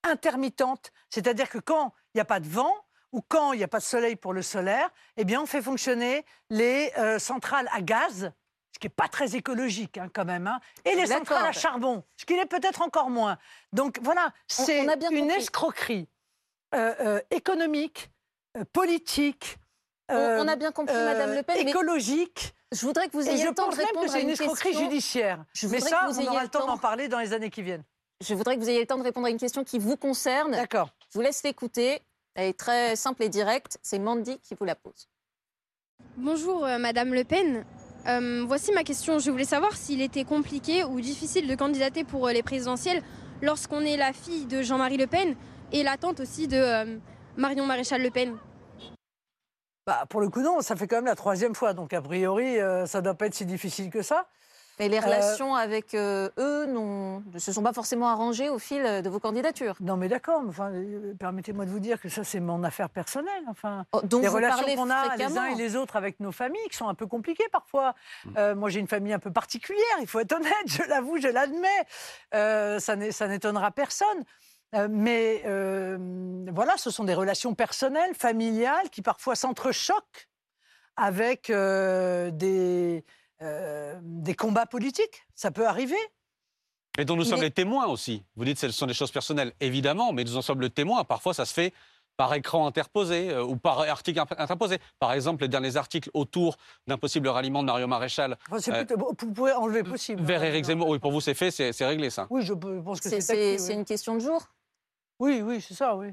intermittente, 0.04 0.92
c'est-à-dire 1.10 1.50
que 1.50 1.58
quand 1.58 1.94
il 2.14 2.18
n'y 2.18 2.22
a 2.22 2.26
pas 2.26 2.40
de 2.40 2.48
vent 2.48 2.74
ou 3.12 3.22
quand 3.28 3.54
il 3.54 3.58
n'y 3.58 3.64
a 3.64 3.68
pas 3.68 3.80
de 3.80 3.84
soleil 3.84 4.16
pour 4.16 4.34
le 4.34 4.42
solaire, 4.42 4.90
eh 5.18 5.26
bien, 5.26 5.42
on 5.42 5.46
fait 5.46 5.62
fonctionner 5.62 6.26
les 6.50 6.92
euh, 6.98 7.20
centrales 7.20 7.68
à 7.74 7.82
gaz, 7.82 8.32
ce 8.74 8.80
qui 8.80 8.86
n'est 8.86 8.90
pas 8.96 9.08
très 9.08 9.36
écologique 9.36 9.98
hein, 9.98 10.10
quand 10.14 10.26
même, 10.26 10.48
hein, 10.48 10.60
et 10.86 10.96
les 10.96 11.08
centrales 11.08 11.46
à 11.46 11.52
charbon, 11.52 12.04
ce 12.18 12.26
qui 12.26 12.36
l'est 12.36 12.46
peut-être 12.46 12.82
encore 12.82 13.10
moins. 13.10 13.38
Donc 13.74 14.00
voilà, 14.02 14.32
c'est 14.48 14.84
une 14.84 14.92
compris. 14.96 15.32
escroquerie 15.32 16.08
euh, 16.76 16.94
euh, 17.00 17.22
économique, 17.32 18.12
politique. 18.74 19.58
On- 20.12 20.16
on 20.16 20.48
a 20.48 20.56
bien 20.56 20.72
compris, 20.72 20.96
Madame 20.96 21.34
Le 21.34 21.44
Pen, 21.44 21.64
mais 21.64 21.70
Écologique. 21.72 22.54
Je 22.72 22.86
voudrais 22.86 23.08
que 23.08 23.14
vous 23.14 23.28
ayez 23.28 23.46
le 23.46 23.54
temps 23.54 23.70
de 23.70 23.76
même 23.76 23.86
répondre 23.88 24.06
que 24.06 24.10
à 24.12 24.14
c'est 24.14 24.22
une 24.22 24.28
une 24.28 24.34
escroquerie 24.34 24.70
question. 24.70 24.84
judiciaire. 24.90 25.44
Je 25.54 25.68
Mais 25.68 25.80
ça, 25.80 26.02
que 26.06 26.12
vous 26.12 26.18
on 26.18 26.22
ayez 26.22 26.30
aura 26.30 26.44
le 26.44 26.50
temps. 26.50 26.68
d'en 26.68 26.78
parler 26.78 27.08
dans 27.08 27.18
les 27.20 27.34
années 27.34 27.50
qui 27.50 27.64
viennent. 27.64 27.84
Je 28.22 28.36
voudrais 28.36 28.56
que 28.56 28.62
vous 28.62 28.70
ayez 28.70 28.82
le 28.82 28.86
temps 28.86 28.98
de 28.98 29.04
répondre 29.04 29.26
à 29.26 29.30
une 29.32 29.40
question 29.40 29.64
qui 29.64 29.80
vous 29.80 29.98
concerne. 29.98 30.52
D'accord. 30.52 30.90
Je 31.12 31.18
vous 31.18 31.22
laisse 31.22 31.42
l'écouter. 31.44 32.02
Elle 32.40 32.48
est 32.48 32.58
très 32.58 32.96
simple 32.96 33.24
et 33.24 33.28
directe. 33.28 33.80
C'est 33.82 34.00
Mandy 34.00 34.40
qui 34.40 34.56
vous 34.58 34.64
la 34.64 34.76
pose. 34.76 35.10
Bonjour 36.16 36.66
euh, 36.66 36.78
Madame 36.78 37.14
Le 37.14 37.26
Pen. 37.26 37.66
Euh, 38.08 38.46
voici 38.48 38.72
ma 38.72 38.86
question. 38.86 39.20
Je 39.20 39.30
voulais 39.30 39.44
savoir 39.44 39.76
s'il 39.76 40.02
était 40.02 40.24
compliqué 40.24 40.86
ou 40.86 41.02
difficile 41.02 41.50
de 41.50 41.56
candidater 41.56 42.06
pour 42.06 42.30
euh, 42.30 42.32
les 42.32 42.42
présidentielles 42.42 43.04
lorsqu'on 43.42 43.82
est 43.82 43.98
la 43.98 44.14
fille 44.14 44.46
de 44.46 44.62
Jean-Marie 44.62 44.96
Le 44.96 45.08
Pen 45.08 45.36
et 45.74 45.84
la 45.84 45.98
tante 45.98 46.22
aussi 46.22 46.48
de 46.48 46.56
euh, 46.56 46.98
Marion 47.36 47.66
Maréchal 47.66 48.02
Le 48.02 48.10
Pen. 48.10 48.38
Bah, 49.86 50.06
pour 50.08 50.22
le 50.22 50.30
coup, 50.30 50.42
non, 50.42 50.62
ça 50.62 50.78
fait 50.78 50.88
quand 50.88 50.98
même 50.98 51.08
la 51.08 51.16
troisième 51.16 51.56
fois. 51.56 51.74
Donc, 51.74 51.92
a 51.92 52.02
priori, 52.02 52.58
euh, 52.58 52.86
ça 52.86 53.00
ne 53.00 53.04
doit 53.04 53.16
pas 53.16 53.26
être 53.26 53.34
si 53.34 53.46
difficile 53.46 53.90
que 53.90 54.02
ça. 54.02 54.30
Mais 54.80 54.88
les 54.88 55.00
relations 55.00 55.56
avec 55.56 55.94
euh, 55.94 56.30
eux 56.38 56.66
ne 56.66 57.40
se 57.40 57.52
sont 57.52 57.64
pas 57.64 57.74
forcément 57.74 58.08
arrangées 58.08 58.50
au 58.50 58.60
fil 58.60 58.82
de 58.82 59.10
vos 59.10 59.20
candidatures. 59.20 59.76
Non, 59.82 59.98
mais 59.98 60.08
d'accord. 60.08 60.42
Enfin, 60.48 60.72
euh, 60.72 61.14
permettez-moi 61.20 61.66
de 61.66 61.70
vous 61.70 61.80
dire 61.80 62.00
que 62.00 62.10
ça, 62.10 62.24
c'est 62.24 62.40
mon 62.40 62.64
affaire 62.64 62.90
personnelle. 62.90 63.44
Enfin, 63.50 63.86
Oh, 63.92 64.02
les 64.22 64.28
relations 64.28 64.76
qu'on 64.76 64.90
a 64.90 65.16
les 65.16 65.38
uns 65.38 65.46
et 65.46 65.56
les 65.56 65.76
autres 65.76 65.96
avec 65.96 66.20
nos 66.20 66.32
familles, 66.32 66.68
qui 66.70 66.78
sont 66.78 66.88
un 66.88 66.96
peu 66.96 67.08
compliquées 67.08 67.48
parfois. 67.52 67.94
Euh, 68.38 68.56
moi, 68.56 68.70
j'ai 68.70 68.80
une 68.80 68.88
famille 68.88 69.14
un 69.14 69.20
peu 69.20 69.32
particulière. 69.32 69.84
Il 70.00 70.08
faut 70.08 70.20
être 70.20 70.34
honnête. 70.34 70.54
Je 70.66 70.84
l'avoue, 70.88 71.18
je 71.20 71.28
l'admets. 71.28 71.68
Euh, 72.34 72.80
ça 72.80 72.96
n'étonnera 72.96 73.72
personne. 73.72 74.24
Euh, 74.76 74.88
mais 74.90 75.42
euh, 75.46 75.98
voilà, 76.52 76.78
ce 76.78 76.92
sont 76.92 77.04
des 77.04 77.14
relations 77.14 77.56
personnelles, 77.56 78.14
familiales, 78.14 78.90
qui 78.92 79.02
parfois 79.02 79.36
s'entrechoquent 79.36 80.30
avec 80.96 81.50
euh, 81.50 82.30
des, 82.32 83.04
euh, 83.42 83.98
des 84.04 84.36
combats 84.36 84.66
politiques. 84.66 85.24
Ça 85.36 85.52
peut 85.52 85.68
arriver. 85.68 85.98
Et 86.98 87.06
dont 87.06 87.16
nous 87.16 87.24
sommes 87.24 87.42
les 87.42 87.52
témoins 87.52 87.86
aussi. 87.88 88.24
Vous 88.36 88.44
dites 88.46 88.60
que 88.60 88.68
ce 88.68 88.74
sont 88.74 88.86
des 88.88 88.94
choses 88.94 89.12
personnelles, 89.12 89.54
évidemment, 89.62 90.12
mais 90.12 90.24
nous 90.24 90.36
en 90.38 90.42
sommes 90.42 90.60
le 90.60 90.70
témoin. 90.70 91.04
Parfois, 91.06 91.34
ça 91.34 91.46
se 91.46 91.54
fait 91.54 91.74
par 92.18 92.34
écran 92.34 92.68
interposé 92.68 93.30
euh, 93.30 93.44
ou 93.46 93.56
par 93.56 93.80
article 93.80 94.20
interposé. 94.38 94.80
Par 95.00 95.14
exemple, 95.14 95.44
les 95.44 95.48
derniers 95.48 95.78
articles 95.78 96.10
autour 96.14 96.58
d'un 96.88 96.98
possible 96.98 97.30
ralliement 97.30 97.62
de 97.62 97.68
Mario 97.68 97.88
Maréchal 97.88 98.38
Enfin, 98.50 98.60
c'est 98.60 98.74
euh, 98.74 98.84
plutôt- 98.84 99.16
vous 99.18 99.32
pouvez 99.34 99.54
enlever 99.54 99.84
possible. 99.84 100.22
vers 100.22 100.44
Éric 100.44 100.66
Zemmour. 100.66 100.90
Oui, 100.90 101.00
pour 101.00 101.12
vous, 101.14 101.22
c'est 101.22 101.34
fait, 101.34 101.50
c'est 101.52 101.72
c'est 101.72 101.86
réglé, 101.86 102.10
ça. 102.10 102.28
Oui, 102.30 102.42
je 102.42 102.54
peux- 102.54 102.84
pense 102.84 103.00
que 103.00 103.08
C'est 103.08 103.22
c'est 103.22 103.58
oui. 103.62 103.74
une 103.74 103.86
question 103.86 104.16
de 104.16 104.20
jour? 104.20 104.42
Oui, 105.22 105.42
oui, 105.42 105.62
c'est 105.62 105.76
ça, 105.76 105.96
oui. 105.96 106.10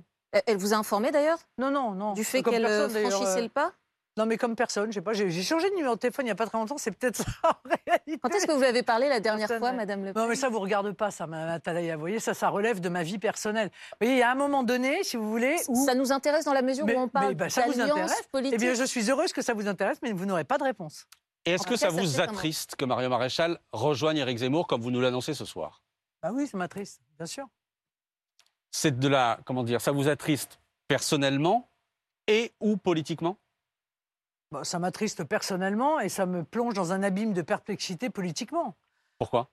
Elle- 0.46 0.58
vous 0.58 0.72
a 0.74 0.76
informé 0.76 1.10
d'ailleurs? 1.10 1.38
Non, 1.58 1.72
non, 1.72 1.92
non. 1.92 2.12
Du 2.12 2.22
fait 2.22 2.42
Comme 2.42 2.52
qu'elle 2.54 2.66
franchissait 2.66 3.38
euh, 3.38 3.42
le 3.42 3.48
pas? 3.48 3.72
Non, 4.16 4.24
mais 4.24 4.38
comme 4.38 4.56
personne, 4.56 4.90
je 4.90 4.94
sais 4.94 5.02
pas, 5.02 5.12
j'ai 5.12 5.30
changé 5.42 5.68
de 5.68 5.74
numéro 5.74 5.94
de 5.94 6.00
téléphone 6.00 6.24
il 6.24 6.28
n'y 6.28 6.32
a 6.32 6.34
pas 6.34 6.46
très 6.46 6.56
longtemps, 6.56 6.78
c'est 6.78 6.90
peut-être 6.90 7.16
ça 7.16 7.24
en 7.44 7.68
réalité. 7.68 8.18
Quand 8.22 8.30
est-ce 8.30 8.46
que 8.46 8.52
vous 8.52 8.62
avez 8.62 8.82
parlé 8.82 9.08
la 9.10 9.20
dernière 9.20 9.46
Personne, 9.46 9.62
fois. 9.62 9.72
Madame 9.72 10.04
Le 10.04 10.14
Pen 10.14 10.22
Non, 10.22 10.28
mais 10.28 10.36
ça 10.36 10.48
vous 10.48 10.58
regarde 10.60 10.90
pas, 10.92 11.10
ça, 11.10 11.26
Madame. 11.26 11.60
Vous 11.94 12.00
voyez, 12.00 12.18
ça, 12.18 12.32
ça 12.32 12.48
relève 12.48 12.80
de 12.80 12.88
ma 12.88 13.02
vie 13.02 13.18
personnelle. 13.18 13.68
Vous 13.92 13.96
voyez, 14.06 14.14
il 14.14 14.18
y 14.18 14.22
a 14.22 14.30
un 14.30 14.34
moment 14.34 14.62
donné, 14.62 15.04
si 15.04 15.18
vous 15.18 15.28
voulez, 15.28 15.56
où... 15.68 15.84
Ça 15.84 15.94
nous 15.94 16.12
intéresse 16.12 16.46
dans 16.46 16.54
la 16.54 16.62
mesure 16.62 16.86
Mais- 16.86 16.96
où 16.96 17.00
on 17.00 17.08
parle 17.08 17.28
mais, 17.28 17.34
bah, 17.34 17.50
ça 17.50 17.66
vous 17.66 17.74
d'alliance 17.74 17.90
intéresse 17.98 18.22
politique. 18.32 18.54
Eh 18.54 18.58
bien, 18.64 18.74
je 18.74 18.84
suis 18.84 19.10
heureuse 19.10 19.34
que 19.34 19.42
ça 19.42 19.52
vous 19.52 19.68
intéresse, 19.68 19.98
mais 20.02 20.12
vous 20.12 20.24
n'aurez 20.24 20.44
pas 20.44 20.56
de 20.56 20.64
réponse. 20.64 21.06
Et 21.44 21.52
est-ce 21.52 21.66
que 21.66 21.76
ça 21.76 21.90
vous 21.90 22.20
attriste 22.20 22.74
que 22.76 22.84
Mario 22.86 23.08
Maréchal 23.10 23.58
rejoigne 23.72 24.16
Éric 24.16 24.38
Zemmour 24.38 24.66
comme 24.66 24.80
vous 24.80 24.90
nous 24.90 25.00
l'annoncez 25.00 25.34
ce 25.34 25.44
soir? 25.44 25.82
Ah 26.22 26.32
oui, 26.32 26.46
ça 26.46 26.56
m'attriste, 26.56 27.02
bien 27.18 27.26
sûr. 27.26 27.46
C'est 28.70 28.98
de 28.98 29.08
la. 29.08 29.38
Comment 29.44 29.62
dire 29.62 29.80
Ça 29.80 29.92
vous 29.92 30.08
attriste 30.08 30.58
personnellement 30.88 31.68
et 32.26 32.52
ou 32.60 32.76
politiquement? 32.76 33.36
Bon, 34.52 34.62
ça 34.64 34.78
m'attriste 34.78 35.24
personnellement 35.24 35.98
et 35.98 36.08
ça 36.08 36.26
me 36.26 36.44
plonge 36.44 36.74
dans 36.74 36.92
un 36.92 37.02
abîme 37.02 37.32
de 37.32 37.42
perplexité 37.42 38.10
politiquement. 38.10 38.76
Pourquoi? 39.18 39.50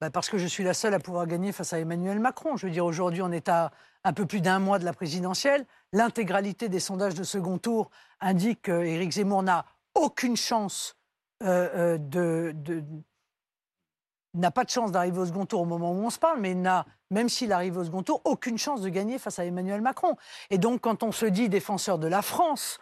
Bah, 0.00 0.10
parce 0.10 0.28
que 0.28 0.38
je 0.38 0.46
suis 0.46 0.62
la 0.64 0.74
seule 0.74 0.94
à 0.94 1.00
pouvoir 1.00 1.26
gagner 1.26 1.50
face 1.50 1.72
à 1.72 1.80
Emmanuel 1.80 2.20
Macron. 2.20 2.56
Je 2.56 2.66
veux 2.66 2.72
dire, 2.72 2.84
aujourd'hui, 2.84 3.22
on 3.22 3.32
est 3.32 3.48
à 3.48 3.72
un 4.04 4.12
peu 4.12 4.26
plus 4.26 4.40
d'un 4.40 4.58
mois 4.58 4.78
de 4.78 4.84
la 4.84 4.92
présidentielle. 4.92 5.66
L'intégralité 5.92 6.68
des 6.68 6.78
sondages 6.78 7.14
de 7.14 7.24
second 7.24 7.58
tour 7.58 7.90
indique 8.20 8.62
qu'Éric 8.62 9.12
Zemmour 9.12 9.42
n'a 9.42 9.64
aucune 9.94 10.36
chance 10.36 10.94
euh, 11.42 11.68
euh, 11.74 11.98
de, 11.98 12.52
de- 12.54 12.84
n'a 14.34 14.50
pas 14.50 14.64
de 14.64 14.70
chance 14.70 14.92
d'arriver 14.92 15.18
au 15.18 15.26
second 15.26 15.46
tour 15.46 15.62
au 15.62 15.64
moment 15.64 15.90
où 15.92 16.04
on 16.04 16.10
se 16.10 16.18
parle, 16.18 16.38
mais 16.38 16.54
n'a, 16.54 16.86
même 17.10 17.28
s'il 17.28 17.52
arrive 17.52 17.76
au 17.78 17.84
second 17.84 18.02
tour, 18.02 18.20
aucune 18.24 18.58
chance 18.58 18.82
de 18.82 18.88
gagner 18.88 19.18
face 19.18 19.38
à 19.38 19.44
Emmanuel 19.44 19.80
Macron. 19.80 20.16
Et 20.50 20.58
donc, 20.58 20.82
quand 20.82 21.02
on 21.02 21.10
se 21.10 21.26
dit 21.26 21.48
défenseur 21.48 21.98
de 21.98 22.06
la 22.06 22.22
France, 22.22 22.78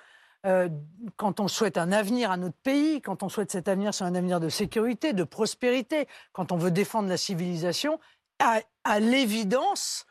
euh, 0.46 0.68
quand 1.16 1.40
on 1.40 1.48
souhaite 1.48 1.76
un 1.76 1.92
avenir 1.92 2.30
à 2.30 2.36
notre 2.36 2.56
pays, 2.56 3.02
quand 3.02 3.22
on 3.22 3.28
souhaite 3.28 3.50
cet 3.50 3.68
avenir 3.68 3.92
sur 3.92 4.06
un 4.06 4.14
avenir 4.14 4.40
de 4.40 4.48
sécurité, 4.48 5.12
de 5.12 5.24
prospérité, 5.24 6.06
quand 6.32 6.52
on 6.52 6.56
veut 6.56 6.70
défendre 6.70 7.08
la 7.08 7.16
civilisation, 7.16 7.98
à 8.38 9.00
l'évidence, 9.00 10.06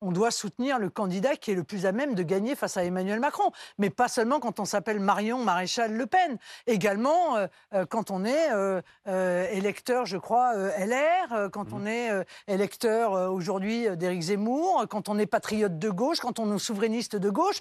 on 0.00 0.12
doit 0.12 0.30
soutenir 0.30 0.78
le 0.78 0.88
candidat 0.88 1.36
qui 1.36 1.50
est 1.50 1.54
le 1.54 1.64
plus 1.64 1.84
à 1.86 1.92
même 1.92 2.14
de 2.14 2.22
gagner 2.22 2.54
face 2.54 2.76
à 2.76 2.84
Emmanuel 2.84 3.20
Macron. 3.20 3.50
Mais 3.78 3.90
pas 3.90 4.08
seulement 4.08 4.40
quand 4.40 4.58
on 4.60 4.64
s'appelle 4.64 4.98
Marion 5.00 5.44
Maréchal 5.44 5.92
Le 5.92 6.06
Pen. 6.06 6.38
Également 6.66 7.36
euh, 7.36 7.46
euh, 7.74 7.84
quand 7.86 8.10
on 8.10 8.24
est 8.24 8.50
euh, 8.52 8.80
euh, 9.08 9.46
électeur, 9.50 10.06
je 10.06 10.16
crois, 10.16 10.54
LR, 10.54 11.50
quand 11.52 11.72
on 11.72 11.86
est 11.86 12.10
électeur 12.48 13.12
aujourd'hui 13.32 13.94
d'Éric 13.96 14.22
Zemmour, 14.22 14.86
quand 14.88 15.08
on 15.08 15.18
est 15.18 15.26
patriote 15.26 15.78
de 15.78 15.90
gauche, 15.90 16.20
quand 16.20 16.38
on 16.38 16.54
est 16.54 16.58
souverainiste 16.58 17.16
de 17.16 17.30
gauche. 17.30 17.60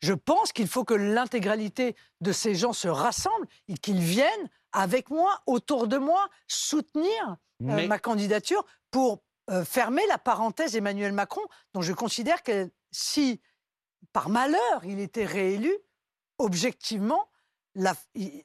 Je 0.00 0.12
pense 0.14 0.52
qu'il 0.52 0.68
faut 0.68 0.84
que 0.84 0.94
l'intégralité 0.94 1.96
de 2.20 2.32
ces 2.32 2.54
gens 2.54 2.72
se 2.72 2.88
rassemblent 2.88 3.46
et 3.68 3.74
qu'ils 3.74 3.98
viennent 4.00 4.48
avec 4.72 5.10
moi, 5.10 5.40
autour 5.46 5.86
de 5.88 5.98
moi, 5.98 6.28
soutenir 6.46 7.36
Mais- 7.60 7.86
ma 7.88 7.98
candidature 7.98 8.64
pour 8.90 9.20
euh, 9.50 9.64
fermer 9.64 10.06
la 10.08 10.18
parenthèse 10.18 10.76
Emmanuel 10.76 11.12
Macron, 11.12 11.40
dont 11.72 11.80
je 11.80 11.94
considère 11.94 12.42
que 12.42 12.70
si, 12.90 13.40
par 14.12 14.28
malheur, 14.28 14.84
il 14.84 15.00
était 15.00 15.24
réélu, 15.24 15.74
objectivement, 16.36 17.28
il, 17.74 18.44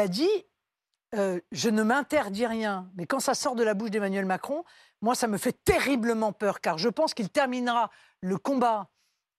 a 0.00 0.08
dit 0.08 0.28
euh, 1.14 1.40
Je 1.52 1.70
ne 1.70 1.84
m'interdis 1.84 2.46
rien. 2.46 2.90
Mais 2.96 3.06
quand 3.06 3.20
ça 3.20 3.34
sort 3.34 3.54
de 3.54 3.62
la 3.62 3.74
bouche 3.74 3.90
d'Emmanuel 3.90 4.24
Macron, 4.24 4.64
moi, 5.00 5.14
ça 5.14 5.28
me 5.28 5.38
fait 5.38 5.56
terriblement 5.64 6.32
peur, 6.32 6.60
car 6.60 6.76
je 6.78 6.88
pense 6.88 7.14
qu'il 7.14 7.30
terminera 7.30 7.90
le 8.22 8.38
combat 8.38 8.88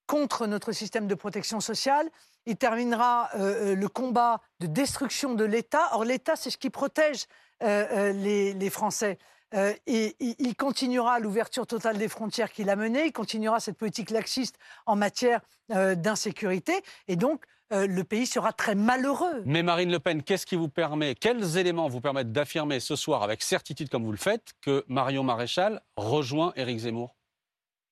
contre 0.06 0.48
notre 0.48 0.72
système 0.72 1.08
de 1.08 1.16
protection 1.16 1.60
sociale. 1.60 2.10
Il 2.46 2.56
terminera 2.56 3.30
euh, 3.36 3.76
le 3.76 3.90
combat 3.90 4.40
de 4.62 4.68
destruction 4.68 5.34
de 5.34 5.44
l'État. 5.44 5.90
Or, 5.92 6.06
l'État, 6.06 6.38
c'est 6.38 6.50
ce 6.50 6.58
qui 6.58 6.70
protège 6.70 7.26
les 7.60 8.70
Français. 8.70 9.18
Euh, 9.54 9.74
et 9.88 10.16
il- 10.20 10.36
il 10.40 10.56
continuera 10.56 11.20
l'ouverture 11.20 11.66
totale 11.66 11.98
des 11.98 12.10
frontières 12.10 12.52
qu'il 12.52 12.70
a 12.70 12.76
menée. 12.76 13.06
Il 13.06 13.12
continuera 13.14 13.60
cette 13.60 13.78
politique 13.78 14.10
laxiste 14.10 14.58
en 14.86 14.96
matière 14.96 15.40
euh, 15.72 15.96
d'insécurité. 15.96 16.74
Et 17.08 17.16
donc, 17.16 17.44
euh, 17.74 17.88
le 17.88 18.04
pays 18.04 18.26
sera 18.26 18.52
très 18.54 18.76
malheureux. 18.76 19.42
Mais 19.46 19.64
Marine 19.64 19.92
Le 19.92 20.00
Pen, 20.00 20.22
qu'est-ce 20.24 20.46
qui 20.46 20.56
vous 20.56 20.70
permet, 20.70 21.16
quels 21.16 21.58
éléments 21.58 21.88
vous 21.88 22.02
permettent 22.02 22.32
d'affirmer 22.32 22.80
ce 22.82 22.96
soir 22.96 23.24
avec 23.24 23.42
certitude, 23.42 23.90
comme 23.90 24.04
vous 24.04 24.12
le 24.12 24.18
faites, 24.18 24.52
que 24.62 24.84
Marion 24.88 25.24
Maréchal 25.24 25.82
rejoint 25.96 26.54
Éric 26.56 26.80
Zemmour? 26.80 27.16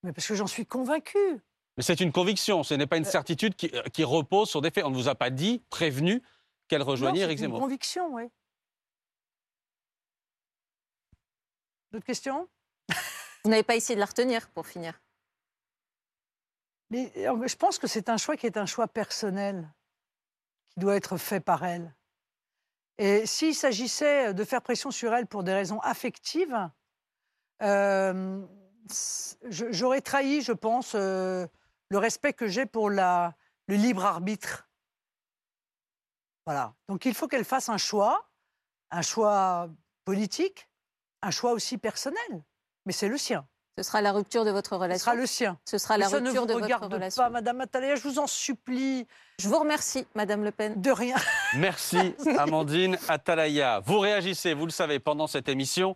Mais 0.04 0.12
parce 0.14 0.28
que 0.28 0.36
j'en 0.36 0.48
suis 0.48 0.66
convaincue. 0.66 1.42
Mais 1.78 1.84
c'est 1.84 2.00
une 2.00 2.12
conviction, 2.14 2.64
ce 2.64 2.74
n'est 2.74 2.88
pas 2.88 2.96
une 2.98 3.04
certitude 3.06 3.56
qui, 3.56 3.72
qui 3.94 4.04
repose 4.06 4.50
sur 4.50 4.62
des 4.62 4.72
faits. 4.72 4.86
On 4.86 4.90
ne 4.92 4.96
vous 4.96 5.10
a 5.10 5.16
pas 5.16 5.30
dit, 5.30 5.62
prévenu, 5.70 6.22
qu'elle 6.70 6.82
rejoignait 6.84 7.22
Éric 7.22 7.38
c'est 7.40 7.46
une 7.46 7.52
Zemmour. 7.52 7.62
conviction, 7.62 8.14
oui. 8.14 8.24
D'autres 11.96 12.08
questions? 12.08 12.50
Vous 13.46 13.50
n'avez 13.50 13.64
pas 13.64 13.78
essayé 13.78 13.96
de 13.96 14.02
la 14.02 14.06
retenir 14.06 14.50
pour 14.50 14.68
finir. 14.68 15.02
Mais 16.90 17.10
euh, 17.16 17.48
je 17.48 17.56
pense 17.56 17.80
que 17.80 17.88
c'est 17.88 18.10
un 18.10 18.18
choix 18.18 18.36
qui 18.36 18.46
est 18.46 18.58
un 18.58 18.66
choix 18.66 18.90
personnel, 18.90 19.74
qui 20.72 20.82
doit 20.82 20.98
être 20.98 21.16
fait 21.16 21.40
par 21.40 21.64
elle. 21.64 21.96
Et 22.98 23.26
s'il 23.26 23.56
s'agissait 23.56 24.34
de 24.34 24.44
faire 24.44 24.62
pression 24.62 24.92
sur 24.92 25.14
elle 25.14 25.26
pour 25.26 25.46
des 25.46 25.54
raisons 25.54 25.80
affectives, 25.80 26.70
euh, 27.62 28.46
j'aurais 29.46 30.02
trahi, 30.02 30.42
je 30.42 30.52
pense, 30.52 30.96
euh, 30.96 31.48
le 31.92 31.98
respect 31.98 32.34
que 32.34 32.48
j'ai 32.48 32.66
pour 32.66 32.90
la, 32.90 33.38
le 33.68 33.76
libre 33.76 34.04
arbitre. 34.04 34.68
Voilà. 36.46 36.76
Donc 36.90 37.06
il 37.06 37.14
faut 37.14 37.30
qu'elle 37.30 37.46
fasse 37.46 37.70
un 37.70 37.78
choix, 37.78 38.30
un 38.92 39.02
choix 39.02 39.70
politique, 40.04 40.68
un 41.26 41.32
choix 41.32 41.52
aussi 41.54 41.78
personnel. 41.78 42.44
Mais 42.86 42.94
c'est 42.94 43.08
le 43.08 43.18
sien. 43.18 43.46
Ce 43.78 43.84
sera 43.84 44.02
la 44.02 44.14
rupture 44.14 44.46
de 44.46 44.52
votre 44.52 44.78
relation. 44.78 45.00
Ce 45.00 45.04
sera 45.04 45.16
le 45.16 45.26
sien. 45.26 45.60
Ce 45.66 45.78
sera 45.78 45.96
Mais 45.98 46.04
la 46.06 46.10
ça 46.10 46.20
ne 46.22 46.26
rupture 46.28 46.42
vous 46.44 46.48
de 46.48 46.54
votre 46.54 46.64
regarde 46.66 46.94
relation. 46.94 47.24
pas, 47.24 47.30
Madame 47.30 47.60
Atalaya, 47.60 47.96
je 47.96 48.04
vous 48.08 48.20
en 48.20 48.28
supplie. 48.28 49.06
Je 49.40 49.50
vous 49.50 49.60
remercie, 49.60 50.08
Madame 50.16 50.44
Le 50.46 50.52
Pen. 50.52 50.80
De 50.80 50.92
rien. 50.92 51.18
Merci 51.56 52.16
Amandine 52.38 52.98
Atalaya. 53.10 53.82
Vous 53.86 54.00
réagissez, 54.00 54.54
vous 54.54 54.66
le 54.66 54.72
savez, 54.72 55.00
pendant 55.00 55.28
cette 55.28 55.50
émission 55.50 55.96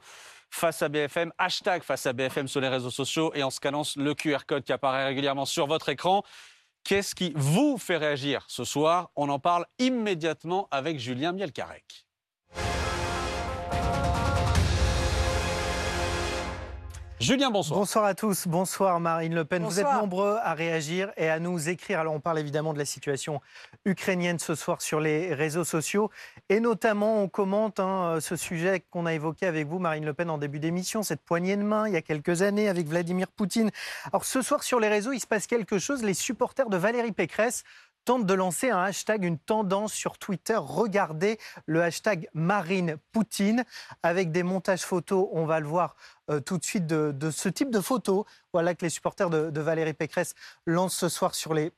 face 0.50 0.82
à 0.82 0.90
BFM, 0.90 1.32
hashtag 1.38 1.84
face 1.84 2.06
à 2.06 2.12
BFM 2.12 2.48
sur 2.48 2.60
les 2.60 2.68
réseaux 2.68 2.90
sociaux 2.92 3.32
et 3.36 3.44
en 3.44 3.50
scannant 3.52 3.84
le 3.96 4.14
QR 4.14 4.40
code 4.48 4.64
qui 4.64 4.74
apparaît 4.74 5.06
régulièrement 5.06 5.46
sur 5.46 5.68
votre 5.68 5.88
écran. 5.90 6.24
Qu'est-ce 6.84 7.14
qui 7.14 7.32
vous 7.36 7.78
fait 7.78 7.98
réagir 7.98 8.44
ce 8.48 8.64
soir? 8.64 9.12
On 9.16 9.30
en 9.30 9.40
parle 9.40 9.66
immédiatement 9.78 10.68
avec 10.72 10.98
Julien 11.00 11.34
Mielcarec. 11.34 12.08
Julien, 17.20 17.52
bonsoir. 17.52 17.78
Bonsoir 17.78 18.06
à 18.06 18.14
tous. 18.14 18.48
Bonsoir 18.48 18.98
Marine 19.02 19.36
Le 19.36 19.44
Pen. 19.44 19.62
Vous 19.62 19.68
Bonsoir. 19.68 19.94
êtes 19.94 20.02
nombreux 20.02 20.38
à 20.42 20.54
réagir 20.54 21.12
et 21.18 21.30
à 21.30 21.40
nous 21.40 21.68
écrire. 21.68 22.00
Alors 22.00 22.14
on 22.14 22.22
parle 22.22 22.40
évidemment 22.40 22.72
de 22.72 22.78
la 22.78 22.86
situation 22.86 23.42
ukrainienne 23.84 24.40
ce 24.40 24.56
soir 24.56 24.82
sur 24.82 25.02
les 25.02 25.34
réseaux 25.34 25.66
sociaux 25.66 26.10
et 26.48 26.62
notamment 26.62 27.22
on 27.22 27.28
commente 27.28 27.82
hein, 27.82 28.20
ce 28.22 28.38
sujet 28.38 28.86
qu'on 28.90 29.06
a 29.06 29.14
évoqué 29.14 29.48
avec 29.48 29.68
vous 29.68 29.80
Marine 29.80 30.06
Le 30.06 30.14
Pen 30.14 30.30
en 30.30 30.38
début 30.38 30.60
d'émission, 30.60 31.04
cette 31.04 31.20
poignée 31.22 31.58
de 31.58 31.62
main 31.62 31.90
il 31.90 31.94
y 31.94 31.98
a 31.98 32.02
quelques 32.02 32.42
années 32.42 32.70
avec 32.70 32.88
Vladimir 32.88 33.28
Poutine. 33.28 33.70
Alors 34.14 34.24
ce 34.24 34.42
soir 34.42 34.64
sur 34.64 34.80
les 34.80 34.88
réseaux 34.88 35.12
il 35.12 35.20
se 35.20 35.28
passe 35.28 35.46
quelque 35.46 35.78
chose. 35.78 36.04
Les 36.04 36.14
supporters 36.14 36.70
de 36.70 36.78
Valérie 36.78 37.12
Pécresse 37.12 37.66
tente 38.06 38.26
de 38.26 38.34
lancer 38.34 38.70
un 38.70 38.84
hashtag, 38.84 39.24
une 39.24 39.38
tendance 39.38 39.94
sur 39.94 40.18
Twitter. 40.18 40.58
Regardez 40.58 41.38
le 41.66 41.82
hashtag 41.84 42.30
Marine 42.34 42.98
Poutine 43.12 43.64
avec 44.04 44.32
des 44.32 44.44
montages 44.44 44.84
photos. 44.84 45.28
On 45.32 45.46
va 45.46 45.60
le 45.60 45.68
voir 45.68 45.96
euh, 46.30 46.40
tout 46.40 46.58
de 46.58 46.64
suite 46.64 46.88
de, 46.88 47.32
ce 47.32 47.50
type 47.50 47.72
de 47.72 47.82
photos. 47.82 48.26
Voilà 48.54 48.76
que 48.76 48.86
les 48.86 48.90
supporters 48.90 49.30
de 49.30 49.62
Valérie 49.62 49.94
Pécresse 49.94 50.34
lancent 50.66 50.98
ce 50.98 51.10
soir 51.10 51.36
sur 51.36 51.54
les 51.54 51.72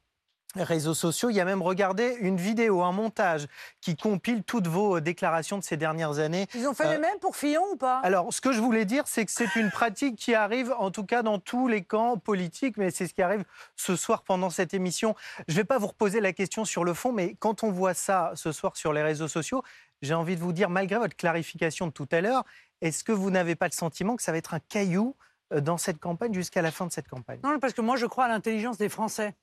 réseaux 0.56 0.94
sociaux. 0.94 1.30
Il 1.30 1.36
y 1.36 1.40
a 1.40 1.46
même 1.46 1.62
regardé 1.62 2.18
une 2.20 2.38
vidéo, 2.38 2.82
un 2.84 2.92
montage 2.92 3.48
qui 3.80 3.96
compile 3.96 4.44
toutes 4.44 4.68
vos 4.68 4.98
euh, 4.98 5.02
déclarations 5.02 5.58
de 5.58 5.64
ces 5.64 5.78
dernières 5.78 6.20
années. 6.20 6.48
Ils 6.54 6.68
ont 6.68 6.74
fait 6.74 6.86
Euh, 6.88 6.92
les 6.94 6.98
mêmes 7.00 7.20
pour 7.22 7.36
Fillon 7.36 7.64
ou 7.72 7.76
pas? 7.78 8.00
alors, 8.04 8.34
ce 8.34 8.42
que 8.42 8.52
je 8.52 8.60
voulais 8.60 8.86
dire, 8.86 9.04
c'est 9.08 9.26
que 9.26 9.32
c'est 9.32 9.56
une 9.56 9.72
pratique 9.72 10.16
qui 10.18 10.36
arrive, 10.36 10.74
en 10.78 10.92
tout 10.92 11.06
cas 11.06 11.24
dans 11.24 11.40
tous 11.40 11.68
les 11.68 11.84
camps 11.84 12.18
politiques, 12.18 12.78
mais 12.78 12.92
c'est 12.92 13.08
ce 13.08 13.14
qui 13.14 13.22
arrive 13.22 13.44
ce 13.76 13.96
soir 13.96 14.24
pendant 14.24 14.50
cette 14.50 14.74
émission. 14.74 15.16
Je 15.48 15.54
ne 15.54 15.58
vais 15.58 15.64
pas 15.66 15.78
vous 15.78 15.88
reposer 15.88 16.20
la 16.20 16.34
question 16.34 16.66
sur 16.66 16.84
le 16.84 16.94
fond, 16.94 17.12
mais 17.14 17.36
quand 17.40 17.64
on 17.64 17.72
voit 17.72 17.94
ça 17.94 18.32
ce 18.36 18.52
soir 18.52 18.76
sur 18.76 18.92
les 18.94 19.04
réseaux 19.04 19.28
sociaux, 19.28 19.64
j'ai 20.02 20.14
envie 20.16 20.36
de 20.36 20.42
vous 20.42 20.52
dire, 20.54 20.70
malgré 20.70 20.98
votre 20.98 21.16
clarification 21.16 21.88
de 21.88 21.92
tout 21.92 22.08
à 22.12 22.22
l'heure, 22.22 22.44
est-ce 22.82 23.04
que 23.04 23.12
vous 23.12 23.30
n'avez 23.30 23.56
pas 23.56 23.68
le 23.68 23.72
sentiment 23.74 24.16
que 24.16 24.24
ça 24.24 24.32
va 24.32 24.40
être 24.40 24.54
un 24.56 24.60
caillou 24.60 25.16
euh, 25.54 25.62
dans 25.62 25.78
cette 25.78 26.00
campagne 26.00 26.34
jusqu'à 26.34 26.62
la 26.64 26.72
fin 26.72 26.88
de 26.88 26.92
cette 26.92 27.08
campagne? 27.08 27.40
Non, 27.44 27.60
parce 27.60 27.74
que 27.74 27.82
moi, 27.82 27.96
je 27.98 28.08
crois 28.08 28.26
à 28.26 28.28
l'intelligence 28.28 28.78
des 28.80 28.90
Français. 28.90 29.36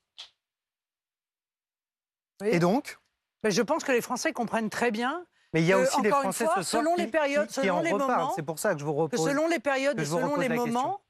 Et 2.45 2.59
donc 2.59 2.97
Ben, 3.43 3.51
Je 3.51 3.61
pense 3.61 3.83
que 3.83 3.91
les 3.91 4.01
Français 4.01 4.33
comprennent 4.33 4.69
très 4.69 4.91
bien. 4.91 5.25
Mais 5.53 5.61
il 5.61 5.65
y 5.67 5.73
a 5.73 5.79
aussi 5.79 5.99
des 6.01 6.09
Français 6.09 6.45
fois, 6.45 6.55
ce 6.57 6.61
soir 6.63 6.81
selon 6.83 6.95
qui, 6.95 7.01
les 7.01 7.07
périodes, 7.07 7.47
qui- 7.47 7.53
qui 7.55 7.61
selon 7.61 7.77
en 7.77 7.81
les 7.81 7.91
moments, 7.91 8.31
C'est 8.35 8.43
pour 8.43 8.59
ça 8.59 8.73
que 8.73 8.79
je 8.79 8.85
vous 8.85 8.93
que 8.93 8.99
repose. 8.99 9.23
selon 9.25 9.47
les 9.47 9.57
périodes 9.59 9.99
et 9.99 10.05
selon 10.05 10.35
les 10.35 10.49
moments, 10.49 11.01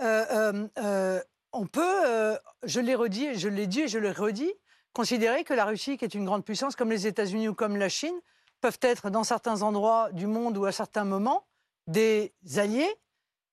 euh, 0.00 0.24
euh, 0.30 0.68
euh, 0.78 1.20
on 1.52 1.66
peut, 1.66 2.06
euh, 2.06 2.38
je 2.62 2.78
l'ai 2.80 2.94
redit, 2.94 3.26
et 3.26 3.34
je 3.34 3.48
l'ai 3.48 3.66
dit 3.66 3.80
et 3.82 3.88
je 3.88 3.98
le 3.98 4.10
redis, 4.12 4.52
considérer 4.92 5.42
que 5.42 5.52
la 5.52 5.64
Russie, 5.64 5.96
qui 5.98 6.04
est 6.04 6.14
une 6.14 6.24
grande 6.24 6.44
puissance 6.44 6.76
comme 6.76 6.90
les 6.90 7.08
États-Unis 7.08 7.48
ou 7.48 7.54
comme 7.54 7.76
la 7.76 7.88
Chine, 7.88 8.14
peuvent 8.60 8.78
être 8.82 9.10
dans 9.10 9.24
certains 9.24 9.62
endroits 9.62 10.10
du 10.12 10.28
monde 10.28 10.56
ou 10.56 10.64
à 10.64 10.70
certains 10.70 11.04
moments 11.04 11.44
des 11.88 12.32
alliés, 12.58 12.94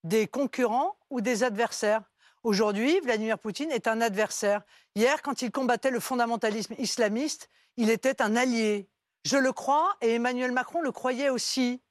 des 0.03 0.27
concurrents 0.27 0.95
ou 1.09 1.21
des 1.21 1.43
adversaires. 1.43 2.03
Aujourd'hui, 2.43 2.99
Vladimir 3.01 3.39
Poutine 3.39 3.71
est 3.71 3.87
un 3.87 3.99
adversaire. 3.99 4.61
Hier, 4.99 5.21
quand 5.21 5.41
il 5.41 5.49
combattait 5.49 5.91
le 5.91 6.01
fondamentalisme 6.01 6.75
islamiste, 6.77 7.49
il 7.77 7.89
était 7.89 8.21
un 8.21 8.35
allié. 8.35 8.89
Je 9.23 9.37
le 9.37 9.53
crois 9.53 9.95
et 10.01 10.15
Emmanuel 10.15 10.51
Macron 10.51 10.81
le 10.81 10.91
croyait 10.91 11.29
aussi. 11.29 11.81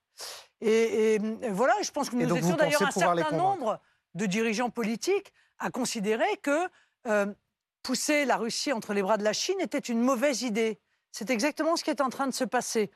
Et, 0.61 1.19
voilà, 1.51 1.73
je 1.81 1.91
pense 1.91 2.11
que 2.11 2.17
nous 2.17 2.37
étions 2.37 2.57
d'ailleurs 2.57 2.83
un 2.83 2.91
certain 2.91 3.31
nombre 3.31 3.81
de 4.13 4.27
dirigeants 4.27 4.69
politiques 4.69 5.33
à 5.59 5.71
considérer 5.71 6.37
que 6.43 6.69
euh, 7.07 7.33
pousser 7.83 8.27
la 8.27 8.37
Russie 8.37 8.75
entre 8.75 8.93
les 8.93 9.01
bras 9.01 9.17
de 9.17 9.25
la 9.25 9.33
Chine 9.33 9.59
était 9.59 9.79
une 9.79 10.03
mauvaise 10.03 10.43
idée. 10.43 10.79
C'est 11.11 11.31
exactement 11.31 11.77
ce 11.77 11.85
qui 11.85 11.91
est 11.91 12.03
en 12.03 12.11
train 12.11 12.27
de 12.27 12.35
se 12.35 12.45
passer. 12.45 12.91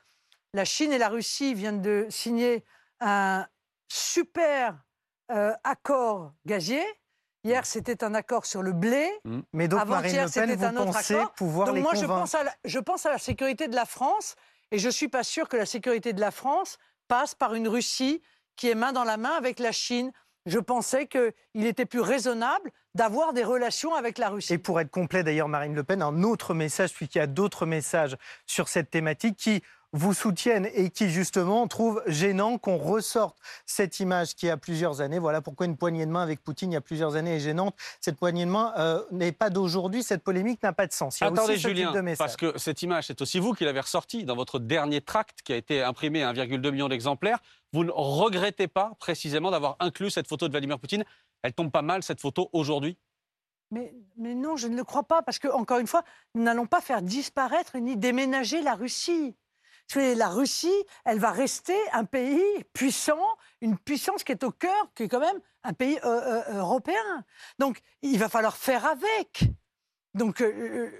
La 0.52 0.66
Chine 0.66 0.92
et 0.92 0.98
la 0.98 1.08
Russie 1.08 1.54
viennent 1.54 1.80
de 1.80 2.06
signer 2.10 2.66
un 3.00 3.46
super 3.88 4.84
euh, 5.30 5.54
accord 5.64 6.34
gazier. 6.44 6.84
Hier, 7.44 7.66
c'était 7.66 8.04
un 8.04 8.14
accord 8.14 8.46
sur 8.46 8.62
le 8.62 8.72
blé. 8.72 9.10
Mais 9.52 9.68
donc, 9.68 9.86
Marine 9.86 10.18
Avant-hier, 10.18 10.26
Le 10.26 10.30
Pen, 10.32 10.50
c'était 10.50 10.56
vous 10.56 10.64
un 10.64 10.76
autre 10.76 10.92
pensez 10.92 11.14
accord. 11.14 11.32
pouvoir 11.32 11.66
Donc 11.66 11.76
les 11.76 11.82
moi, 11.82 11.94
je 11.94 12.02
convaincre 12.02 12.20
pense, 12.20 12.34
à 12.34 12.44
la, 12.44 12.54
je 12.64 12.78
pense 12.78 13.06
à 13.06 13.10
la 13.10 13.18
sécurité 13.18 13.68
de 13.68 13.74
la 13.74 13.84
France 13.84 14.36
et 14.70 14.78
je 14.78 14.86
ne 14.86 14.92
suis 14.92 15.08
pas 15.08 15.24
sûr 15.24 15.48
que 15.48 15.56
la 15.56 15.66
sécurité 15.66 16.12
de 16.12 16.20
la 16.20 16.30
France 16.30 16.78
passe 17.08 17.34
par 17.34 17.54
une 17.54 17.68
Russie 17.68 18.22
qui 18.56 18.68
est 18.68 18.74
main 18.74 18.92
dans 18.92 19.04
la 19.04 19.16
main 19.16 19.32
avec 19.32 19.58
la 19.58 19.72
Chine. 19.72 20.12
Je 20.46 20.58
pensais 20.58 21.06
qu'il 21.06 21.66
était 21.66 21.86
plus 21.86 22.00
raisonnable 22.00 22.70
d'avoir 22.94 23.32
des 23.32 23.44
relations 23.44 23.94
avec 23.94 24.18
la 24.18 24.28
Russie. 24.28 24.52
Et 24.52 24.58
pour 24.58 24.80
être 24.80 24.90
complet 24.90 25.22
d'ailleurs, 25.22 25.48
Marine 25.48 25.74
Le 25.74 25.84
Pen, 25.84 26.02
un 26.02 26.22
autre 26.22 26.52
message, 26.52 26.92
puisqu'il 26.92 27.18
y 27.18 27.22
a 27.22 27.26
d'autres 27.26 27.66
messages 27.66 28.16
sur 28.46 28.68
cette 28.68 28.90
thématique 28.90 29.36
qui 29.36 29.62
vous 29.92 30.14
soutiennent 30.14 30.68
et 30.74 30.90
qui 30.90 31.10
justement 31.10 31.66
trouvent 31.68 32.02
gênant 32.06 32.58
qu'on 32.58 32.78
ressorte 32.78 33.36
cette 33.66 34.00
image 34.00 34.34
qui 34.34 34.48
a 34.48 34.56
plusieurs 34.56 35.00
années. 35.00 35.18
Voilà 35.18 35.42
pourquoi 35.42 35.66
une 35.66 35.76
poignée 35.76 36.06
de 36.06 36.10
main 36.10 36.22
avec 36.22 36.42
Poutine 36.42 36.72
il 36.72 36.74
y 36.74 36.78
a 36.78 36.80
plusieurs 36.80 37.16
années 37.16 37.36
est 37.36 37.40
gênante. 37.40 37.76
Cette 38.00 38.16
poignée 38.16 38.46
de 38.46 38.50
main 38.50 38.72
euh, 38.78 39.02
n'est 39.10 39.32
pas 39.32 39.50
d'aujourd'hui, 39.50 40.02
cette 40.02 40.22
polémique 40.22 40.62
n'a 40.62 40.72
pas 40.72 40.86
de 40.86 40.92
sens. 40.92 41.20
Il 41.20 41.24
y 41.24 41.26
a 41.26 41.28
Attendez, 41.28 41.52
aussi 41.52 41.62
ce 41.62 41.68
type 41.68 41.76
Julien, 41.76 41.92
de 41.92 42.16
parce 42.16 42.36
que 42.36 42.58
cette 42.58 42.82
image, 42.82 43.06
c'est 43.08 43.20
aussi 43.20 43.38
vous 43.38 43.52
qui 43.52 43.64
l'avez 43.64 43.80
ressortie 43.80 44.24
dans 44.24 44.36
votre 44.36 44.58
dernier 44.58 45.00
tract 45.00 45.42
qui 45.42 45.52
a 45.52 45.56
été 45.56 45.82
imprimé 45.82 46.22
à 46.22 46.32
1,2 46.32 46.70
million 46.70 46.88
d'exemplaires. 46.88 47.38
Vous 47.72 47.84
ne 47.84 47.90
regrettez 47.92 48.68
pas 48.68 48.92
précisément 48.98 49.50
d'avoir 49.50 49.76
inclus 49.80 50.10
cette 50.10 50.28
photo 50.28 50.46
de 50.46 50.52
Vladimir 50.52 50.78
Poutine 50.78 51.04
Elle 51.42 51.52
tombe 51.52 51.70
pas 51.70 51.82
mal, 51.82 52.02
cette 52.02 52.20
photo, 52.20 52.48
aujourd'hui 52.52 52.98
Mais, 53.70 53.94
mais 54.16 54.34
non, 54.34 54.56
je 54.56 54.68
ne 54.68 54.76
le 54.76 54.84
crois 54.84 55.04
pas, 55.04 55.22
parce 55.22 55.38
que, 55.38 55.48
encore 55.48 55.78
une 55.78 55.86
fois, 55.86 56.04
nous 56.34 56.42
n'allons 56.42 56.66
pas 56.66 56.80
faire 56.80 57.02
disparaître 57.02 57.78
ni 57.78 57.96
déménager 57.96 58.62
la 58.62 58.74
Russie. 58.74 59.34
La 59.94 60.28
Russie, 60.28 60.84
elle 61.04 61.18
va 61.18 61.30
rester 61.30 61.76
un 61.92 62.04
pays 62.04 62.42
puissant, 62.72 63.36
une 63.60 63.76
puissance 63.78 64.24
qui 64.24 64.32
est 64.32 64.44
au 64.44 64.50
cœur, 64.50 64.90
qui 64.94 65.04
est 65.04 65.08
quand 65.08 65.20
même 65.20 65.40
un 65.64 65.72
pays 65.72 65.98
euh, 66.04 66.42
euh, 66.48 66.58
européen. 66.58 67.24
Donc, 67.58 67.80
il 68.02 68.18
va 68.18 68.28
falloir 68.28 68.56
faire 68.56 68.86
avec. 68.86 69.44
Donc, 70.14 70.40
euh, 70.40 70.90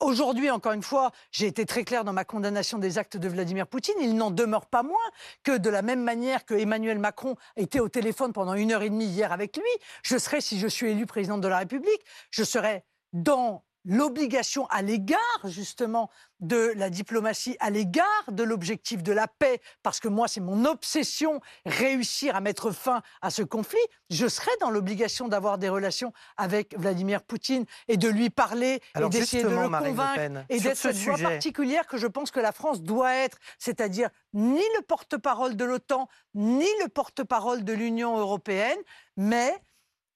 aujourd'hui, 0.00 0.50
encore 0.50 0.72
une 0.72 0.82
fois, 0.82 1.12
j'ai 1.30 1.46
été 1.46 1.66
très 1.66 1.84
clair 1.84 2.04
dans 2.04 2.12
ma 2.12 2.24
condamnation 2.24 2.78
des 2.78 2.98
actes 2.98 3.16
de 3.16 3.28
Vladimir 3.28 3.66
Poutine. 3.66 3.94
Il 4.00 4.16
n'en 4.16 4.30
demeure 4.30 4.66
pas 4.66 4.82
moins 4.82 4.98
que, 5.42 5.56
de 5.56 5.70
la 5.70 5.82
même 5.82 6.02
manière 6.02 6.44
que 6.44 6.54
Emmanuel 6.54 6.98
Macron 6.98 7.36
était 7.56 7.80
au 7.80 7.88
téléphone 7.88 8.32
pendant 8.32 8.54
une 8.54 8.72
heure 8.72 8.82
et 8.82 8.90
demie 8.90 9.06
hier 9.06 9.32
avec 9.32 9.56
lui, 9.56 9.64
je 10.02 10.16
serai, 10.16 10.40
si 10.40 10.58
je 10.58 10.66
suis 10.66 10.90
élu 10.90 11.06
président 11.06 11.38
de 11.38 11.48
la 11.48 11.58
République, 11.58 12.04
je 12.30 12.44
serai 12.44 12.84
dans 13.12 13.64
l'obligation 13.84 14.66
à 14.66 14.82
l'égard 14.82 15.18
justement 15.44 16.10
de 16.40 16.72
la 16.76 16.90
diplomatie, 16.90 17.56
à 17.60 17.70
l'égard 17.70 18.24
de 18.30 18.42
l'objectif 18.42 19.02
de 19.02 19.12
la 19.12 19.28
paix, 19.28 19.60
parce 19.82 20.00
que 20.00 20.08
moi 20.08 20.28
c'est 20.28 20.40
mon 20.40 20.64
obsession, 20.64 21.40
réussir 21.64 22.34
à 22.34 22.40
mettre 22.40 22.72
fin 22.72 23.02
à 23.20 23.30
ce 23.30 23.42
conflit, 23.42 23.78
je 24.10 24.26
serai 24.26 24.50
dans 24.60 24.70
l'obligation 24.70 25.28
d'avoir 25.28 25.58
des 25.58 25.68
relations 25.68 26.12
avec 26.36 26.76
Vladimir 26.76 27.22
Poutine 27.22 27.64
et 27.88 27.96
de 27.96 28.08
lui 28.08 28.30
parler 28.30 28.80
Alors, 28.94 29.08
et 29.08 29.10
d'essayer 29.18 29.44
de 29.44 29.48
le 29.48 29.68
Marine 29.68 29.90
convaincre 29.90 30.44
et 30.48 30.58
d'être 30.60 30.76
ce 30.76 30.92
cette 30.92 30.96
voix 30.96 31.18
particulière 31.18 31.86
que 31.86 31.96
je 31.96 32.06
pense 32.06 32.30
que 32.30 32.40
la 32.40 32.52
France 32.52 32.82
doit 32.82 33.14
être, 33.14 33.38
c'est-à-dire 33.58 34.10
ni 34.32 34.62
le 34.76 34.82
porte-parole 34.82 35.56
de 35.56 35.64
l'OTAN, 35.64 36.08
ni 36.34 36.68
le 36.82 36.88
porte-parole 36.88 37.64
de 37.64 37.72
l'Union 37.72 38.18
européenne, 38.18 38.78
mais 39.16 39.56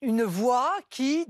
une 0.03 0.23
voix 0.25 0.73
qui 0.91 1.25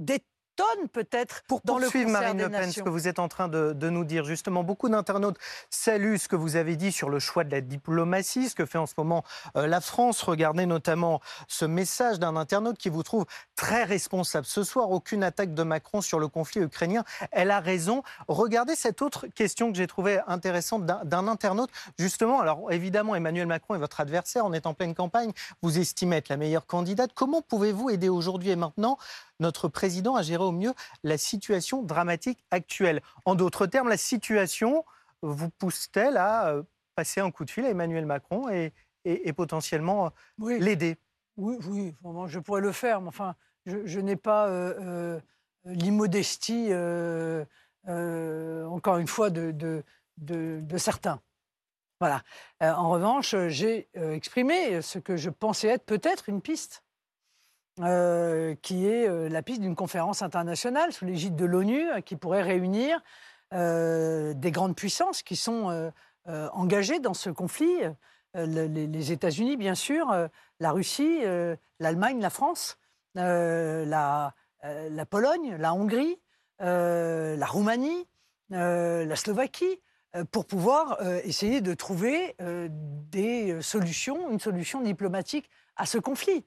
détonne 0.56 0.88
peut-être 0.88 1.42
Pour 1.48 1.60
dans 1.64 1.78
le 1.78 1.86
concert 1.86 2.08
Marine 2.08 2.36
des 2.36 2.44
Le 2.44 2.50
Pen, 2.50 2.72
ce 2.72 2.80
que 2.80 2.88
vous 2.88 3.08
êtes 3.08 3.18
en 3.18 3.28
train 3.28 3.48
de, 3.48 3.72
de 3.72 3.90
nous 3.90 4.04
dire, 4.04 4.24
justement, 4.24 4.64
beaucoup 4.64 4.88
d'internautes 4.88 5.38
saluent 5.70 6.18
ce 6.18 6.28
que 6.28 6.36
vous 6.36 6.56
avez 6.56 6.76
dit 6.76 6.92
sur 6.92 7.10
le 7.10 7.18
choix 7.18 7.44
de 7.44 7.50
la 7.50 7.60
diplomatie, 7.60 8.48
ce 8.48 8.54
que 8.54 8.66
fait 8.66 8.78
en 8.78 8.86
ce 8.86 8.94
moment 8.96 9.24
euh, 9.56 9.66
la 9.66 9.80
France. 9.80 10.22
Regardez 10.22 10.66
notamment 10.66 11.20
ce 11.48 11.64
message 11.64 12.18
d'un 12.18 12.36
internaute 12.36 12.78
qui 12.78 12.88
vous 12.88 13.02
trouve 13.02 13.26
très 13.54 13.84
responsable. 13.84 14.46
Ce 14.46 14.62
soir, 14.62 14.90
aucune 14.90 15.22
attaque 15.22 15.54
de 15.54 15.62
Macron 15.62 16.00
sur 16.00 16.18
le 16.18 16.28
conflit 16.28 16.62
ukrainien. 16.62 17.04
Elle 17.32 17.50
a 17.50 17.60
raison. 17.60 18.02
Regardez 18.28 18.74
cette 18.74 19.02
autre 19.02 19.26
question 19.26 19.70
que 19.70 19.78
j'ai 19.78 19.86
trouvée 19.86 20.20
intéressante 20.26 20.86
d'un 20.86 21.28
internaute. 21.28 21.70
Justement, 21.98 22.40
alors 22.40 22.72
évidemment, 22.72 23.14
Emmanuel 23.14 23.46
Macron 23.46 23.74
est 23.74 23.78
votre 23.78 24.00
adversaire. 24.00 24.44
On 24.46 24.52
est 24.52 24.66
en 24.66 24.74
pleine 24.74 24.94
campagne. 24.94 25.32
Vous 25.62 25.78
estimez 25.78 26.16
être 26.16 26.28
la 26.28 26.36
meilleure 26.36 26.66
candidate. 26.66 27.10
Comment 27.14 27.42
pouvez-vous 27.42 27.90
aider 27.90 28.08
aujourd'hui 28.08 28.50
et 28.50 28.56
maintenant 28.56 28.98
notre 29.40 29.68
président 29.68 30.16
à 30.16 30.22
gérer 30.22 30.44
au 30.44 30.52
mieux 30.52 30.72
la 31.02 31.18
situation 31.18 31.82
dramatique 31.82 32.44
actuelle. 32.50 33.02
En 33.24 33.34
d'autres 33.34 33.66
termes, 33.66 33.88
la 33.88 33.96
situation 33.96 34.84
vous 35.22 35.50
pousse-t-elle 35.50 36.16
à 36.16 36.48
euh, 36.48 36.62
passer 36.94 37.20
un 37.20 37.30
coup 37.30 37.44
de 37.44 37.50
fil 37.50 37.64
à 37.64 37.70
Emmanuel 37.70 38.06
Macron 38.06 38.48
et, 38.48 38.72
et- 39.04 39.28
et 39.28 39.32
potentiellement 39.32 40.12
euh, 40.42 40.58
l'aider? 40.58 40.96
Oui, 41.36 41.58
oui, 41.68 41.94
je 42.28 42.38
pourrais 42.38 42.62
le 42.62 42.72
faire, 42.72 43.00
mais 43.00 43.08
enfin, 43.08 43.34
je, 43.66 43.84
je 43.84 44.00
n'ai 44.00 44.16
pas 44.16 44.48
euh, 44.48 44.74
euh, 44.80 45.20
l'immodestie, 45.64 46.68
euh, 46.70 47.44
encore 47.86 48.96
une 48.98 49.06
fois, 49.06 49.30
de, 49.30 49.50
de, 49.50 49.84
de- 50.16 50.60
de 50.62 50.78
certains. 50.78 51.20
Voilà. 52.00 52.22
En 52.60 52.90
revanche, 52.90 53.34
j'ai 53.48 53.88
exprimé 53.94 54.82
ce 54.82 54.98
que 54.98 55.16
je 55.16 55.30
pensais 55.30 55.68
être 55.68 55.86
peut-être 55.86 56.28
une 56.28 56.42
piste, 56.42 56.84
euh, 57.82 58.54
qui 58.62 58.86
est 58.86 59.06
euh, 59.06 59.28
la 59.28 59.42
piste 59.42 59.60
d'une 59.60 59.76
conférence 59.76 60.22
internationale 60.22 60.94
sous 60.94 61.04
l'égide 61.04 61.36
de 61.36 61.44
l'ONU 61.44 61.90
euh, 61.90 62.00
qui 62.00 62.16
pourrait 62.16 62.42
réunir 62.42 63.02
des 63.52 64.50
grandes 64.50 64.74
puissances 64.74 65.22
qui 65.22 65.36
sont 65.36 65.92
engagées 66.26 66.98
dans 66.98 67.14
ce 67.14 67.30
conflit. 67.30 67.76
Le- 68.34 68.66
les, 68.66 69.12
États-Unis, 69.12 69.56
bien 69.56 69.76
sûr, 69.76 70.12
la 70.58 70.72
Russie, 70.72 71.20
l'Allemagne, 71.78 72.20
la 72.20 72.30
France, 72.30 72.76
la, 73.14 74.34
Pologne, 75.08 75.54
la 75.60 75.74
Hongrie, 75.74 76.18
la 76.58 77.46
Roumanie, 77.46 78.08
la 78.50 79.14
Slovaquie, 79.14 79.80
pour 80.32 80.44
pouvoir 80.44 81.00
essayer 81.22 81.60
de 81.60 81.72
trouver 81.72 82.34
des 82.40 83.62
solutions, 83.62 84.28
une 84.28 84.40
solution 84.40 84.80
diplomatique 84.80 85.48
à 85.76 85.86
ce 85.86 85.98
conflit. 85.98 86.44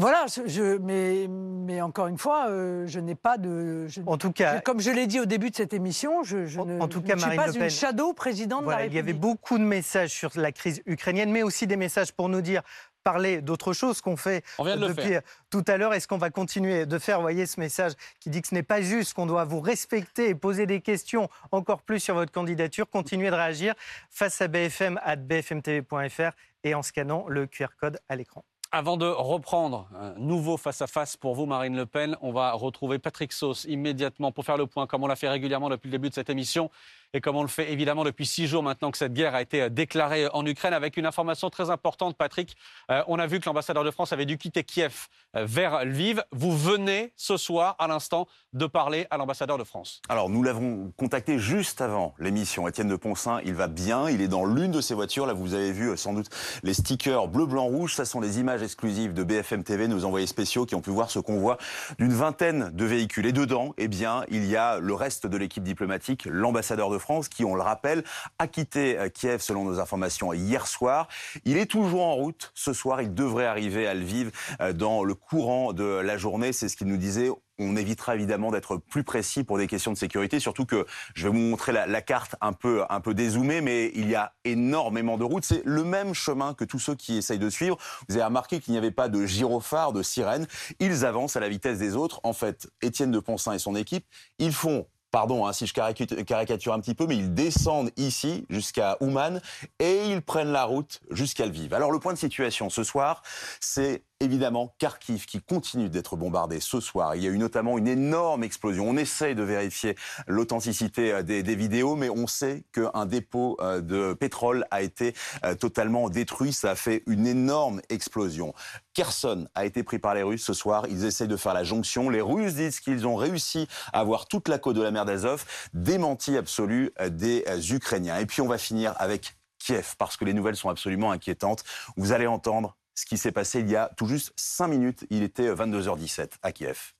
Voilà, 0.00 0.24
je, 0.46 0.78
mais, 0.78 1.26
mais 1.28 1.82
encore 1.82 2.06
une 2.06 2.16
fois, 2.16 2.48
euh, 2.48 2.86
je 2.86 2.98
n'ai 3.00 3.14
pas 3.14 3.36
de. 3.36 3.86
en 4.06 4.16
tout 4.16 4.32
cas, 4.32 4.60
comme 4.60 4.80
je 4.80 4.90
l'ai 4.90 5.06
dit 5.06 5.20
au 5.20 5.26
début 5.26 5.50
de 5.50 5.56
cette 5.56 5.74
émission, 5.74 6.22
je, 6.22 6.46
je 6.46 6.58
ne, 6.58 6.80
en 6.80 6.88
tout 6.88 7.02
cas, 7.02 7.16
je 7.18 7.26
ne 7.26 7.30
suis 7.30 7.36
pas 7.36 7.46
Le 7.48 7.52
Pen, 7.52 7.62
une 7.64 7.70
shadow 7.70 8.14
présidente 8.14 8.64
voilà, 8.64 8.78
de 8.78 8.82
la 8.84 8.86
Il 8.86 8.94
y 8.94 8.96
République. 8.96 9.14
avait 9.14 9.20
beaucoup 9.20 9.58
de 9.58 9.62
messages 9.64 10.08
sur 10.10 10.30
la 10.36 10.52
crise 10.52 10.80
ukrainienne, 10.86 11.30
mais 11.30 11.42
aussi 11.42 11.66
des 11.66 11.76
messages 11.76 12.12
pour 12.12 12.30
nous 12.30 12.40
dire 12.40 12.62
parler 13.04 13.42
d'autre 13.42 13.74
chose 13.74 14.00
qu'on 14.00 14.16
fait 14.16 14.42
On 14.58 14.64
vient 14.64 14.76
de 14.76 14.80
le 14.80 14.88
depuis 14.88 15.08
faire. 15.08 15.22
tout 15.50 15.64
à 15.66 15.76
l'heure. 15.76 15.92
Est-ce 15.92 16.08
qu'on 16.08 16.16
va 16.18 16.30
continuer 16.30 16.86
de 16.86 16.98
faire, 16.98 17.16
vous 17.16 17.22
voyez, 17.22 17.44
ce 17.44 17.60
message 17.60 17.92
qui 18.20 18.30
dit 18.30 18.40
que 18.40 18.48
ce 18.48 18.54
n'est 18.54 18.62
pas 18.62 18.80
juste, 18.80 19.12
qu'on 19.12 19.26
doit 19.26 19.44
vous 19.44 19.60
respecter 19.60 20.30
et 20.30 20.34
poser 20.34 20.64
des 20.64 20.80
questions 20.80 21.28
encore 21.52 21.82
plus 21.82 22.00
sur 22.00 22.14
votre 22.14 22.32
candidature, 22.32 22.88
continuer 22.88 23.28
de 23.28 23.34
réagir 23.34 23.74
face 24.08 24.40
à 24.40 24.48
BFM 24.48 24.98
at 25.04 25.16
bfmtv.fr 25.16 26.30
et 26.64 26.74
en 26.74 26.82
scannant 26.82 27.26
le 27.28 27.46
QR 27.46 27.68
code 27.78 27.98
à 28.08 28.16
l'écran. 28.16 28.44
Avant 28.72 28.96
de 28.96 29.04
reprendre 29.04 29.88
un 29.98 30.12
nouveau 30.12 30.56
face-à-face 30.56 31.16
pour 31.16 31.34
vous, 31.34 31.44
Marine 31.44 31.74
Le 31.74 31.86
Pen, 31.86 32.16
on 32.20 32.30
va 32.30 32.52
retrouver 32.52 33.00
Patrick 33.00 33.32
Sauce 33.32 33.64
immédiatement 33.64 34.30
pour 34.30 34.44
faire 34.44 34.56
le 34.56 34.68
point, 34.68 34.86
comme 34.86 35.02
on 35.02 35.08
l'a 35.08 35.16
fait 35.16 35.28
régulièrement 35.28 35.68
depuis 35.68 35.88
le 35.88 35.90
début 35.90 36.08
de 36.08 36.14
cette 36.14 36.30
émission 36.30 36.70
et 37.12 37.20
comme 37.20 37.36
on 37.36 37.42
le 37.42 37.48
fait 37.48 37.72
évidemment 37.72 38.04
depuis 38.04 38.26
six 38.26 38.46
jours 38.46 38.62
maintenant 38.62 38.90
que 38.90 38.98
cette 38.98 39.12
guerre 39.12 39.34
a 39.34 39.42
été 39.42 39.68
déclarée 39.70 40.28
en 40.32 40.44
Ukraine, 40.46 40.72
avec 40.72 40.96
une 40.96 41.06
information 41.06 41.50
très 41.50 41.70
importante, 41.70 42.16
Patrick. 42.16 42.56
Euh, 42.90 43.02
on 43.08 43.18
a 43.18 43.26
vu 43.26 43.40
que 43.40 43.46
l'ambassadeur 43.46 43.84
de 43.84 43.90
France 43.90 44.12
avait 44.12 44.26
dû 44.26 44.38
quitter 44.38 44.64
Kiev 44.64 45.08
euh, 45.36 45.44
vers 45.44 45.84
Lviv. 45.84 46.22
Vous 46.32 46.56
venez 46.56 47.12
ce 47.16 47.36
soir, 47.36 47.76
à 47.78 47.88
l'instant, 47.88 48.26
de 48.52 48.66
parler 48.66 49.06
à 49.10 49.16
l'ambassadeur 49.16 49.58
de 49.58 49.64
France. 49.64 50.02
Alors, 50.08 50.28
nous 50.28 50.42
l'avons 50.42 50.92
contacté 50.96 51.38
juste 51.38 51.80
avant 51.80 52.14
l'émission. 52.18 52.68
Étienne 52.68 52.88
de 52.88 52.96
Poncin, 52.96 53.40
il 53.44 53.54
va 53.54 53.66
bien. 53.66 54.08
Il 54.08 54.20
est 54.20 54.28
dans 54.28 54.44
l'une 54.44 54.70
de 54.70 54.80
ses 54.80 54.94
voitures. 54.94 55.26
Là, 55.26 55.32
vous 55.32 55.54
avez 55.54 55.72
vu 55.72 55.90
euh, 55.90 55.96
sans 55.96 56.12
doute 56.12 56.28
les 56.62 56.74
stickers 56.74 57.28
bleu, 57.28 57.46
blanc, 57.46 57.64
rouge. 57.64 57.94
Ça 57.94 58.04
sont 58.04 58.20
les 58.20 58.38
images 58.38 58.62
exclusives 58.62 59.14
de 59.14 59.24
BFM 59.24 59.64
TV, 59.64 59.88
nos 59.88 60.04
envoyés 60.04 60.26
spéciaux 60.26 60.66
qui 60.66 60.74
ont 60.74 60.80
pu 60.80 60.90
voir 60.90 61.10
ce 61.10 61.18
convoi 61.18 61.58
d'une 61.98 62.12
vingtaine 62.12 62.70
de 62.72 62.84
véhicules. 62.84 63.26
Et 63.26 63.32
dedans, 63.32 63.74
eh 63.78 63.88
bien, 63.88 64.24
il 64.28 64.46
y 64.46 64.56
a 64.56 64.78
le 64.78 64.94
reste 64.94 65.26
de 65.26 65.36
l'équipe 65.36 65.64
diplomatique, 65.64 66.26
l'ambassadeur 66.30 66.90
de 66.90 66.98
France, 67.00 67.28
qui, 67.28 67.44
on 67.44 67.54
le 67.54 67.62
rappelle, 67.62 68.04
a 68.38 68.46
quitté 68.46 68.98
euh, 68.98 69.08
Kiev 69.08 69.40
selon 69.40 69.64
nos 69.64 69.80
informations 69.80 70.32
hier 70.32 70.66
soir. 70.66 71.08
Il 71.44 71.56
est 71.56 71.66
toujours 71.66 72.02
en 72.02 72.14
route. 72.14 72.52
Ce 72.54 72.72
soir, 72.72 73.02
il 73.02 73.14
devrait 73.14 73.46
arriver 73.46 73.86
à 73.86 73.94
Lviv 73.94 74.30
euh, 74.60 74.72
dans 74.72 75.02
le 75.02 75.14
courant 75.14 75.72
de 75.72 75.84
la 75.84 76.16
journée. 76.16 76.52
C'est 76.52 76.68
ce 76.68 76.76
qu'il 76.76 76.86
nous 76.86 76.96
disait. 76.96 77.30
On 77.62 77.76
évitera 77.76 78.14
évidemment 78.14 78.50
d'être 78.50 78.78
plus 78.78 79.04
précis 79.04 79.44
pour 79.44 79.58
des 79.58 79.66
questions 79.66 79.92
de 79.92 79.98
sécurité, 79.98 80.40
surtout 80.40 80.64
que 80.64 80.86
je 81.14 81.24
vais 81.24 81.28
vous 81.28 81.38
montrer 81.38 81.72
la, 81.72 82.00
carte 82.00 82.34
un 82.40 82.54
peu, 82.54 82.84
un 82.88 83.00
peu 83.00 83.12
dézoomée, 83.12 83.60
mais 83.60 83.92
il 83.94 84.08
y 84.08 84.14
a 84.14 84.32
énormément 84.44 85.18
de 85.18 85.24
routes. 85.24 85.44
C'est 85.44 85.60
le 85.66 85.84
même 85.84 86.14
chemin 86.14 86.54
que 86.54 86.64
tous 86.64 86.78
ceux 86.78 86.94
qui 86.94 87.18
essayent 87.18 87.38
de 87.38 87.50
suivre. 87.50 87.76
Vous 88.08 88.16
avez 88.16 88.24
remarqué 88.24 88.60
qu'il 88.60 88.72
n'y 88.72 88.78
avait 88.78 88.90
pas 88.90 89.10
de 89.10 89.26
gyrophare, 89.26 89.92
de 89.92 90.02
sirène. 90.02 90.46
Ils 90.78 91.04
avancent 91.04 91.36
à 91.36 91.40
la 91.40 91.50
vitesse 91.50 91.78
des 91.78 91.96
autres. 91.96 92.20
En 92.22 92.32
fait, 92.32 92.66
Étienne 92.80 93.10
de 93.10 93.20
Poncin 93.20 93.52
et 93.52 93.58
son 93.58 93.76
équipe, 93.76 94.06
ils 94.38 94.54
font 94.54 94.86
Pardon 95.10 95.46
hein, 95.46 95.52
si 95.52 95.66
je 95.66 95.74
caricature, 95.74 96.72
un 96.72 96.80
petit 96.80 96.94
peu, 96.94 97.06
mais 97.06 97.16
ils 97.16 97.34
descendent 97.34 97.90
ici 97.96 98.46
jusqu'à 98.48 98.96
Ouman 99.00 99.40
et 99.78 100.04
ils 100.06 100.22
prennent 100.22 100.52
la 100.52 100.64
route 100.64 101.00
jusqu'à 101.10 101.46
Lviv. 101.46 101.74
Alors 101.74 101.90
le 101.90 101.98
point 101.98 102.12
de 102.12 102.18
situation 102.18 102.70
ce 102.70 102.84
soir, 102.84 103.22
c'est 103.60 104.04
évidemment 104.20 104.74
Kharkiv 104.78 105.24
qui 105.24 105.40
continue 105.40 105.88
d'être 105.88 106.16
bombardé 106.16 106.60
ce 106.60 106.80
soir. 106.80 107.16
Il 107.16 107.22
y 107.22 107.26
a 107.26 107.30
eu 107.30 107.38
notamment 107.38 107.78
une 107.78 107.88
énorme 107.88 108.44
explosion. 108.44 108.88
On 108.88 108.96
essaye 108.96 109.34
de 109.34 109.42
vérifier 109.42 109.96
l'authenticité 110.26 111.12
euh, 111.12 111.22
des, 111.22 111.42
des, 111.42 111.56
vidéos, 111.56 111.96
mais 111.96 112.10
on 112.10 112.26
sait 112.26 112.64
qu'un 112.72 113.06
dépôt 113.06 113.56
euh, 113.60 113.80
de 113.80 114.12
pétrole 114.12 114.66
a 114.70 114.82
été 114.82 115.14
euh, 115.44 115.54
totalement 115.54 116.10
détruit. 116.10 116.52
Ça 116.52 116.70
a 116.72 116.74
fait 116.74 117.02
une 117.06 117.26
énorme 117.26 117.80
explosion. 117.88 118.52
Kherson 119.00 119.48
a 119.54 119.64
été 119.64 119.82
pris 119.82 119.98
par 119.98 120.12
les 120.12 120.22
Russes 120.22 120.44
ce 120.44 120.52
soir. 120.52 120.84
Ils 120.90 121.06
essayent 121.06 121.26
de 121.26 121.38
faire 121.38 121.54
la 121.54 121.64
jonction. 121.64 122.10
Les 122.10 122.20
Russes 122.20 122.52
disent 122.52 122.80
qu'ils 122.80 123.06
ont 123.06 123.16
réussi 123.16 123.66
à 123.94 124.00
avoir 124.00 124.26
toute 124.26 124.46
la 124.46 124.58
côte 124.58 124.76
de 124.76 124.82
la 124.82 124.90
mer 124.90 125.06
d'Azov. 125.06 125.46
Démenti 125.72 126.36
absolu 126.36 126.92
des 127.08 127.42
Ukrainiens. 127.72 128.18
Et 128.18 128.26
puis 128.26 128.42
on 128.42 128.46
va 128.46 128.58
finir 128.58 128.92
avec 128.98 129.38
Kiev, 129.58 129.94
parce 129.96 130.18
que 130.18 130.26
les 130.26 130.34
nouvelles 130.34 130.56
sont 130.56 130.68
absolument 130.68 131.12
inquiétantes. 131.12 131.64
Vous 131.96 132.12
allez 132.12 132.26
entendre 132.26 132.76
ce 132.94 133.06
qui 133.06 133.16
s'est 133.16 133.32
passé 133.32 133.60
il 133.60 133.70
y 133.70 133.76
a 133.76 133.90
tout 133.96 134.06
juste 134.06 134.34
5 134.36 134.68
minutes. 134.68 135.06
Il 135.08 135.22
était 135.22 135.50
22h17 135.50 136.32
à 136.42 136.52
Kiev. 136.52 136.92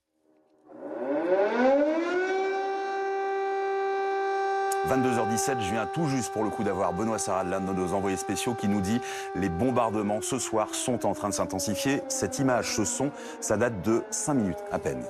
22h17, 4.88 5.60
je 5.60 5.70
viens 5.70 5.86
tout 5.86 6.06
juste 6.08 6.32
pour 6.32 6.42
le 6.42 6.50
coup 6.50 6.64
d'avoir 6.64 6.92
Benoît 6.94 7.18
Sarad, 7.18 7.48
l'un 7.48 7.60
de 7.60 7.72
nos 7.72 7.92
envoyés 7.92 8.16
spéciaux, 8.16 8.54
qui 8.54 8.66
nous 8.66 8.80
dit 8.80 9.00
les 9.36 9.50
bombardements 9.50 10.22
ce 10.22 10.38
soir 10.38 10.74
sont 10.74 11.04
en 11.04 11.12
train 11.12 11.28
de 11.28 11.34
s'intensifier. 11.34 12.02
Cette 12.08 12.38
image, 12.38 12.74
ce 12.76 12.84
son, 12.84 13.10
ça 13.40 13.58
date 13.58 13.82
de 13.82 14.02
5 14.10 14.34
minutes 14.34 14.58
à 14.72 14.78
peine. 14.78 15.04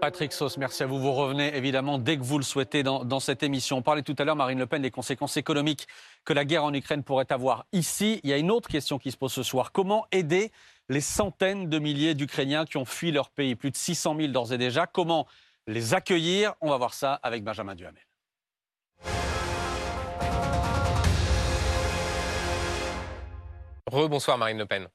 Patrick 0.00 0.32
Sauce, 0.32 0.56
merci 0.56 0.84
à 0.84 0.86
vous. 0.86 1.00
Vous 1.00 1.12
revenez 1.12 1.56
évidemment 1.56 1.98
dès 1.98 2.16
que 2.16 2.22
vous 2.22 2.38
le 2.38 2.44
souhaitez 2.44 2.84
dans, 2.84 3.04
dans, 3.04 3.18
cette 3.18 3.42
émission. 3.42 3.78
On 3.78 3.82
parlait 3.82 4.02
tout 4.02 4.14
à 4.18 4.24
l'heure, 4.24 4.36
Marine 4.36 4.58
Le 4.58 4.66
Pen, 4.66 4.82
des 4.82 4.90
conséquences 4.90 5.36
économiques 5.36 5.88
que 6.24 6.32
la 6.32 6.44
guerre 6.44 6.64
en 6.64 6.72
Ukraine 6.72 7.02
pourrait 7.02 7.32
avoir. 7.32 7.66
Ici, 7.72 8.20
il 8.22 8.30
y 8.30 8.32
a 8.32 8.36
une 8.36 8.52
autre 8.52 8.68
question 8.68 8.98
qui 8.98 9.10
se 9.10 9.16
pose 9.16 9.32
ce 9.32 9.42
soir. 9.42 9.72
Comment 9.72 10.06
aider 10.12 10.52
les 10.88 11.00
centaines 11.00 11.68
de 11.68 11.78
milliers 11.80 12.14
d'Ukrainiens 12.14 12.66
qui 12.66 12.76
ont 12.76 12.84
fui 12.84 13.10
leur 13.10 13.30
pays? 13.30 13.56
Plus 13.56 13.72
de 13.72 13.76
600 13.76 14.16
000 14.16 14.32
d'ores 14.32 14.52
et 14.52 14.58
déjà. 14.58 14.86
Comment 14.86 15.26
les 15.66 15.94
accueillir? 15.94 16.54
On 16.60 16.70
va 16.70 16.76
voir 16.76 16.94
ça 16.94 17.14
avec 17.14 17.42
Benjamin 17.42 17.74
Duhamel. 17.74 18.05
Rebonsoir 23.86 24.38
Marine 24.38 24.58
Le 24.58 24.66
Pen. 24.66 24.88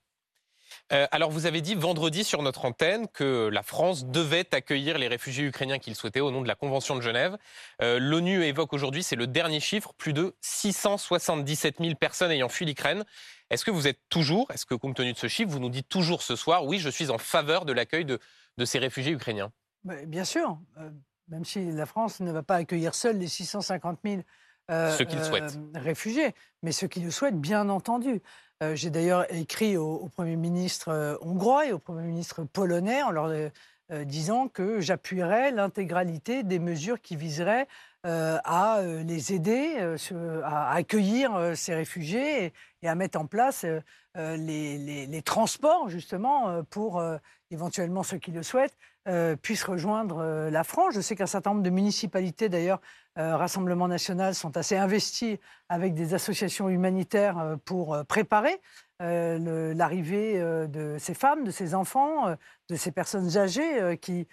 Euh, 0.92 1.08
alors, 1.12 1.32
vous 1.32 1.46
avez 1.46 1.62
dit 1.62 1.76
vendredi 1.76 2.24
sur 2.24 2.42
notre 2.42 2.66
antenne 2.66 3.08
que 3.08 3.50
la 3.52 3.64
France 3.64 4.06
devait 4.06 4.54
accueillir 4.54 4.98
les 4.98 5.08
réfugiés 5.08 5.46
ukrainiens 5.46 5.80
qu'il 5.80 5.96
souhaitait 5.96 6.20
au 6.20 6.32
nom 6.32 6.42
de 6.42 6.48
la 6.48 6.56
Convention 6.56 6.96
de 6.96 7.02
Genève. 7.02 7.38
Euh, 7.82 7.98
L'ONU 8.00 8.44
évoque 8.44 8.74
aujourd'hui, 8.74 9.04
c'est 9.04 9.16
le 9.16 9.28
dernier 9.28 9.60
chiffre, 9.60 9.94
plus 9.94 10.14
de 10.14 10.36
677 10.42 11.78
000 11.80 11.96
personnes 11.96 12.32
ayant 12.32 12.50
fui 12.50 12.66
l'Ukraine. 12.66 13.06
Est-ce 13.50 13.64
que 13.64 13.72
vous 13.72 13.88
êtes 13.88 14.00
toujours, 14.10 14.52
est-ce 14.52 14.66
que 14.66 14.76
compte 14.76 14.96
tenu 14.96 15.14
de 15.14 15.18
ce 15.18 15.28
chiffre, 15.28 15.50
vous 15.50 15.60
nous 15.60 15.70
dites 15.70 15.88
toujours 15.90 16.22
ce 16.22 16.36
soir, 16.36 16.66
oui, 16.66 16.80
je 16.80 16.90
suis 16.90 17.10
en 17.10 17.18
faveur 17.18 17.66
de 17.66 17.74
l'accueil 17.74 18.06
de, 18.06 18.20
de, 18.58 18.66
ces 18.66 18.80
réfugiés 18.80 19.14
ukrainiens? 19.14 19.52
Bien 19.84 20.26
sûr, 20.26 20.60
euh, 20.78 20.90
même 21.30 21.46
si 21.46 21.72
la 21.72 21.86
France 21.86 22.20
ne 22.20 22.32
va 22.32 22.44
pas 22.44 22.56
accueillir 22.56 22.96
seule 22.96 23.18
les 23.18 23.28
650 23.28 24.00
000 24.04 24.22
ceux 24.98 25.04
qui 25.04 25.18
le 25.18 25.24
souhaitent. 25.24 25.60
réfugiés, 25.76 26.34
mais 26.62 26.72
ceux 26.72 26.88
qui 26.88 27.02
le 27.02 27.12
souhaitent, 27.12 27.40
bien 27.40 27.68
entendu. 27.68 28.22
Euh, 28.62 28.76
J'ai 28.76 28.92
d'ailleurs 28.92 29.26
écrit 29.34 29.76
au, 29.76 30.08
Premier 30.16 30.36
ministre 30.36 30.90
euh, 30.90 31.16
hongrois 31.22 31.66
et 31.66 31.72
au 31.74 31.80
Premier 31.80 32.04
ministre 32.04 32.44
polonais 32.44 33.02
en 33.02 33.10
leur 33.10 33.26
euh, 33.28 33.50
disant 34.06 34.48
que 34.48 34.80
j'appuierais 34.80 35.52
l'intégralité 35.52 36.44
des 36.44 36.60
mesures 36.60 37.02
qui 37.02 37.16
viseraient 37.16 37.68
à 38.04 38.82
les 39.06 39.32
aider, 39.32 39.76
à 40.44 40.74
accueillir 40.74 41.52
ces 41.56 41.76
réfugiés 41.76 42.52
et, 42.82 42.88
à 42.88 42.96
mettre 42.96 43.20
en 43.20 43.28
place 43.28 43.64
les, 44.16 45.22
transports, 45.24 45.88
justement, 45.88 46.64
pour 46.72 47.04
éventuellement 47.52 48.02
ceux 48.02 48.18
qui 48.18 48.32
le 48.32 48.42
souhaitent, 48.42 48.76
puissent 49.42 49.64
rejoindre 49.64 50.50
la 50.52 50.64
France. 50.64 50.94
Je 50.94 51.02
sais 51.02 51.16
qu'un 51.16 51.26
certain 51.26 51.52
nombre 51.52 51.64
de 51.64 51.70
municipalités, 51.70 52.50
d'ailleurs, 52.50 52.80
euh, 53.18 53.36
Rassemblement 53.36 53.90
national 53.90 54.36
sont 54.36 54.56
assez 54.56 54.78
investis 54.78 55.38
avec 55.68 55.94
des 55.94 56.14
associations 56.14 56.70
humanitaires 56.70 57.38
euh, 57.38 57.56
pour 57.58 57.94
euh, 57.94 58.04
préparer 58.04 58.62
euh, 59.02 59.74
l'arrivée 59.74 60.40
de 60.40 60.96
ces 61.00 61.14
femmes, 61.14 61.44
de 61.44 61.52
ces 61.52 61.74
enfants, 61.74 62.36
de 62.70 62.76
ces 62.76 62.92
personnes 62.92 63.36
âgées 63.36 63.98
qui, 63.98 64.28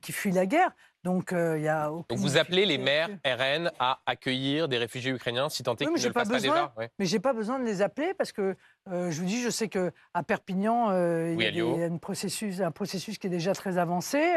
qui 0.00 0.12
fuient 0.12 0.30
la 0.30 0.46
guerre. 0.46 0.70
Donc, 1.04 1.32
il 1.32 1.62
y 1.62 1.68
a 1.68 1.88
Donc 1.88 2.18
vous 2.18 2.36
appelez 2.38 2.66
les 2.66 2.78
maires 2.78 3.08
RN 3.24 3.70
à 3.78 4.00
accueillir 4.06 4.68
des 4.68 4.78
réfugiés 4.78 5.12
ukrainiens 5.12 5.48
si 5.48 5.62
tant 5.62 5.76
est 5.76 5.86
oui, 5.86 5.94
qu'ils 5.94 6.02
ne 6.02 6.08
le 6.08 6.12
fassent 6.12 6.28
pas 6.28 6.40
déjà 6.40 6.72
ouais. 6.76 6.90
Mais 6.98 7.06
j'ai 7.06 7.20
pas 7.20 7.32
besoin 7.32 7.58
de 7.58 7.64
les 7.64 7.82
appeler 7.82 8.14
parce 8.14 8.32
que 8.32 8.56
euh, 8.90 9.10
je 9.10 9.20
vous 9.20 9.26
dis, 9.26 9.40
je 9.42 9.50
sais 9.50 9.68
que 9.68 9.92
à 10.12 10.22
Perpignan, 10.22 10.90
euh, 10.90 11.34
oui, 11.34 11.36
il, 11.38 11.44
y 11.44 11.46
a 11.46 11.50
des, 11.50 11.58
il, 11.58 11.80
y 11.80 11.84
a 11.84 11.86
un 11.86 11.96
processus, 11.98 12.60
un 12.60 12.70
processus 12.70 13.18
qui 13.18 13.26
est 13.26 13.30
déjà 13.30 13.54
très 13.54 13.78
avancé 13.78 14.34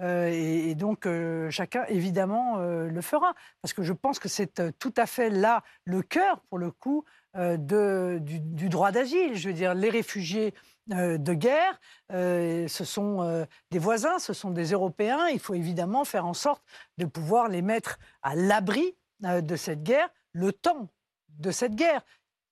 euh, 0.00 0.30
et, 0.30 0.70
et, 0.70 0.74
donc 0.74 1.06
chacun 1.50 1.84
évidemment 1.88 2.58
le 2.58 3.00
fera 3.00 3.34
parce 3.60 3.72
que 3.72 3.82
je 3.82 3.92
pense 3.92 4.18
que 4.18 4.28
c'est 4.28 4.78
tout 4.78 4.94
à 4.96 5.06
fait 5.06 5.30
là 5.30 5.62
le 5.84 6.02
cœur 6.02 6.40
pour 6.48 6.58
le 6.58 6.70
coup 6.70 7.04
de, 7.34 8.18
du, 8.20 8.40
du 8.40 8.68
droit 8.68 8.92
d'asile. 8.92 9.34
Je 9.34 9.48
veux 9.48 9.54
dire, 9.54 9.74
les 9.74 9.90
réfugiés 9.90 10.54
euh, 10.54 10.71
de 10.88 11.34
guerre. 11.34 11.78
Euh, 12.12 12.66
ce 12.68 12.84
sont 12.84 13.22
euh, 13.22 13.44
des 13.70 13.78
voisins, 13.78 14.18
ce 14.18 14.32
sont 14.32 14.50
des 14.50 14.72
Européens. 14.72 15.28
Il 15.28 15.38
faut 15.38 15.54
évidemment 15.54 16.04
faire 16.04 16.26
en 16.26 16.34
sorte 16.34 16.62
de 16.98 17.06
pouvoir 17.06 17.48
les 17.48 17.62
mettre 17.62 17.98
à 18.22 18.34
l'abri 18.34 18.96
de 19.20 19.54
cette 19.54 19.84
guerre, 19.84 20.08
le 20.32 20.52
temps 20.52 20.88
de 21.28 21.52
cette 21.52 21.76
guerre, 21.76 22.04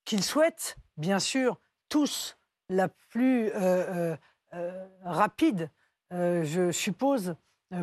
qu'ils 0.05 0.23
souhaitent, 0.23 0.77
bien 0.97 1.19
sûr, 1.19 1.61
tous 1.89 2.39
la 2.69 2.89
plus 2.89 3.51
rapide, 5.03 5.69
je 6.13 6.71
suppose, 6.71 7.35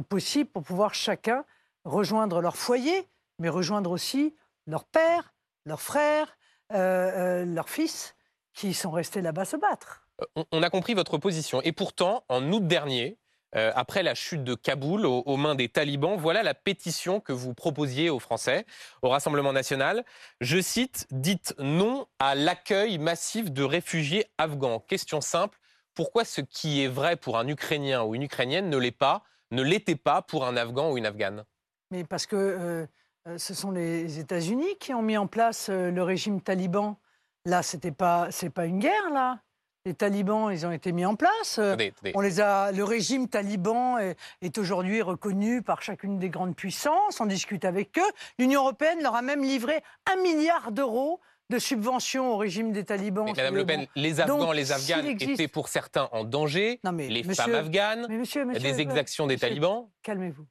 possible 0.07 0.49
pour 0.49 0.63
pouvoir 0.63 0.93
chacun 0.93 1.43
rejoindre 1.83 2.39
leur 2.39 2.55
foyer, 2.55 3.09
mais 3.39 3.49
rejoindre 3.49 3.91
aussi 3.91 4.37
leur 4.67 4.85
père, 4.85 5.33
leur 5.65 5.81
frère, 5.81 6.37
leur 6.69 7.67
fils 7.67 8.15
qui 8.53 8.73
sont 8.73 8.91
restés 8.91 9.21
là-bas 9.21 9.43
se 9.43 9.57
battre. 9.57 10.06
On, 10.51 10.63
a 10.63 10.69
compris 10.69 10.93
votre 10.93 11.17
position. 11.17 11.61
Et 11.61 11.71
pourtant, 11.71 12.23
en 12.27 12.51
août 12.51 12.65
dernier, 12.65 13.19
euh, 13.55 13.71
après 13.75 14.03
la 14.03 14.15
chute 14.15 14.43
de 14.43 14.55
Kaboul 14.55 15.05
aux, 15.05 15.37
mains 15.37 15.55
des 15.55 15.69
talibans, 15.69 16.17
voilà 16.17 16.43
la 16.43 16.53
pétition 16.53 17.19
que 17.19 17.31
vous 17.31 17.53
proposiez 17.53 18.09
aux 18.09 18.19
Français, 18.19 18.65
au 19.03 19.09
Rassemblement 19.09 19.53
national. 19.53 20.03
Je 20.41 20.59
cite, 20.59 21.07
dites 21.11 21.53
non 21.59 22.07
à 22.19 22.35
l'accueil 22.35 22.97
massif 22.97 23.51
de 23.51 23.63
réfugiés 23.63 24.25
afghans. 24.37 24.79
Question 24.79 25.21
simple, 25.21 25.59
pourquoi 25.93 26.25
ce 26.25 26.41
qui 26.41 26.83
est 26.83 26.87
vrai 26.87 27.15
pour 27.15 27.37
un 27.37 27.47
Ukrainien 27.47 28.03
ou 28.03 28.15
une 28.15 28.23
Ukrainienne 28.23 28.69
ne 28.69 28.77
l'est 28.77 28.91
pas, 28.91 29.23
ne 29.51 29.61
l'était 29.61 29.95
pas 29.95 30.21
pour 30.21 30.45
un 30.45 30.57
Afghan 30.57 30.91
ou 30.91 30.97
une 30.97 31.05
Afghane? 31.05 31.45
Mais 31.91 32.03
parce 32.03 32.25
que 32.25 32.35
euh, 32.35 32.85
euh, 33.27 33.37
ce 33.37 33.53
sont 33.53 33.71
les 33.71 34.19
États-Unis 34.19 34.77
qui 34.79 34.93
ont 34.93 35.01
mis 35.01 35.17
en 35.17 35.27
place 35.27 35.69
le 35.69 36.01
régime 36.01 36.41
taliban. 36.41 36.99
Là, 37.45 37.63
c'était 37.63 37.91
pas, 37.91 38.27
c'est 38.31 38.49
pas 38.49 38.65
une 38.65 38.79
guerre 38.79 39.09
là. 39.13 39.39
Les 39.87 39.93
talibans, 39.93 40.51
ils 40.51 40.65
ont 40.65 40.71
été 40.73 40.91
mis 40.91 41.05
en 41.05 41.15
place. 41.15 41.59
Euh, 41.59 41.69
Attendez, 41.69 41.93
attendez. 41.95 42.11
On 42.13 42.19
les 42.19 42.41
a. 42.41 42.73
Le 42.73 42.83
régime 42.83 43.29
taliban 43.29 43.97
est, 43.97 44.17
est 44.41 44.57
aujourd'hui 44.57 45.01
reconnu 45.01 45.61
par 45.61 45.81
chacune 45.81 46.19
des 46.19 46.29
grandes 46.29 46.57
puissances. 46.57 47.21
On 47.21 47.25
discute 47.25 47.63
avec 47.63 47.97
eux. 47.97 48.11
L'Union 48.37 48.63
européenne 48.63 49.01
leur 49.01 49.15
a 49.15 49.21
même 49.21 49.41
livré 49.43 49.81
un 50.13 50.21
milliard 50.21 50.73
d'euros 50.73 51.21
de 51.49 51.57
subventions 51.57 52.33
au 52.33 52.35
régime 52.37 52.73
des 52.73 52.83
talibans. 52.83 53.23
Mais 53.23 53.31
Madame 53.31 53.55
Le. 53.55 53.65
Pen, 53.65 53.79
Bon. 53.79 53.87
les 53.95 54.19
Afghans, 54.19 54.37
Donc, 54.39 54.55
les 54.55 54.65
s'il 54.65 54.73
Afghanes 54.73 55.05
existe- 55.05 55.31
étaient 55.39 55.47
pour 55.47 55.69
certains 55.69 56.09
en 56.11 56.25
danger. 56.25 56.81
mais 56.91 57.07
les 57.07 57.23
monsieur- 57.23 57.43
femmes 57.45 57.55
afghanes, 57.55 58.07
mais 58.09 58.17
monsieur, 58.17 58.43
monsieur, 58.43 58.61
des 58.61 58.81
exactions 58.81 59.25
des 59.25 59.37
talibans. 59.37 59.87
Calmez-vous. 60.03 60.45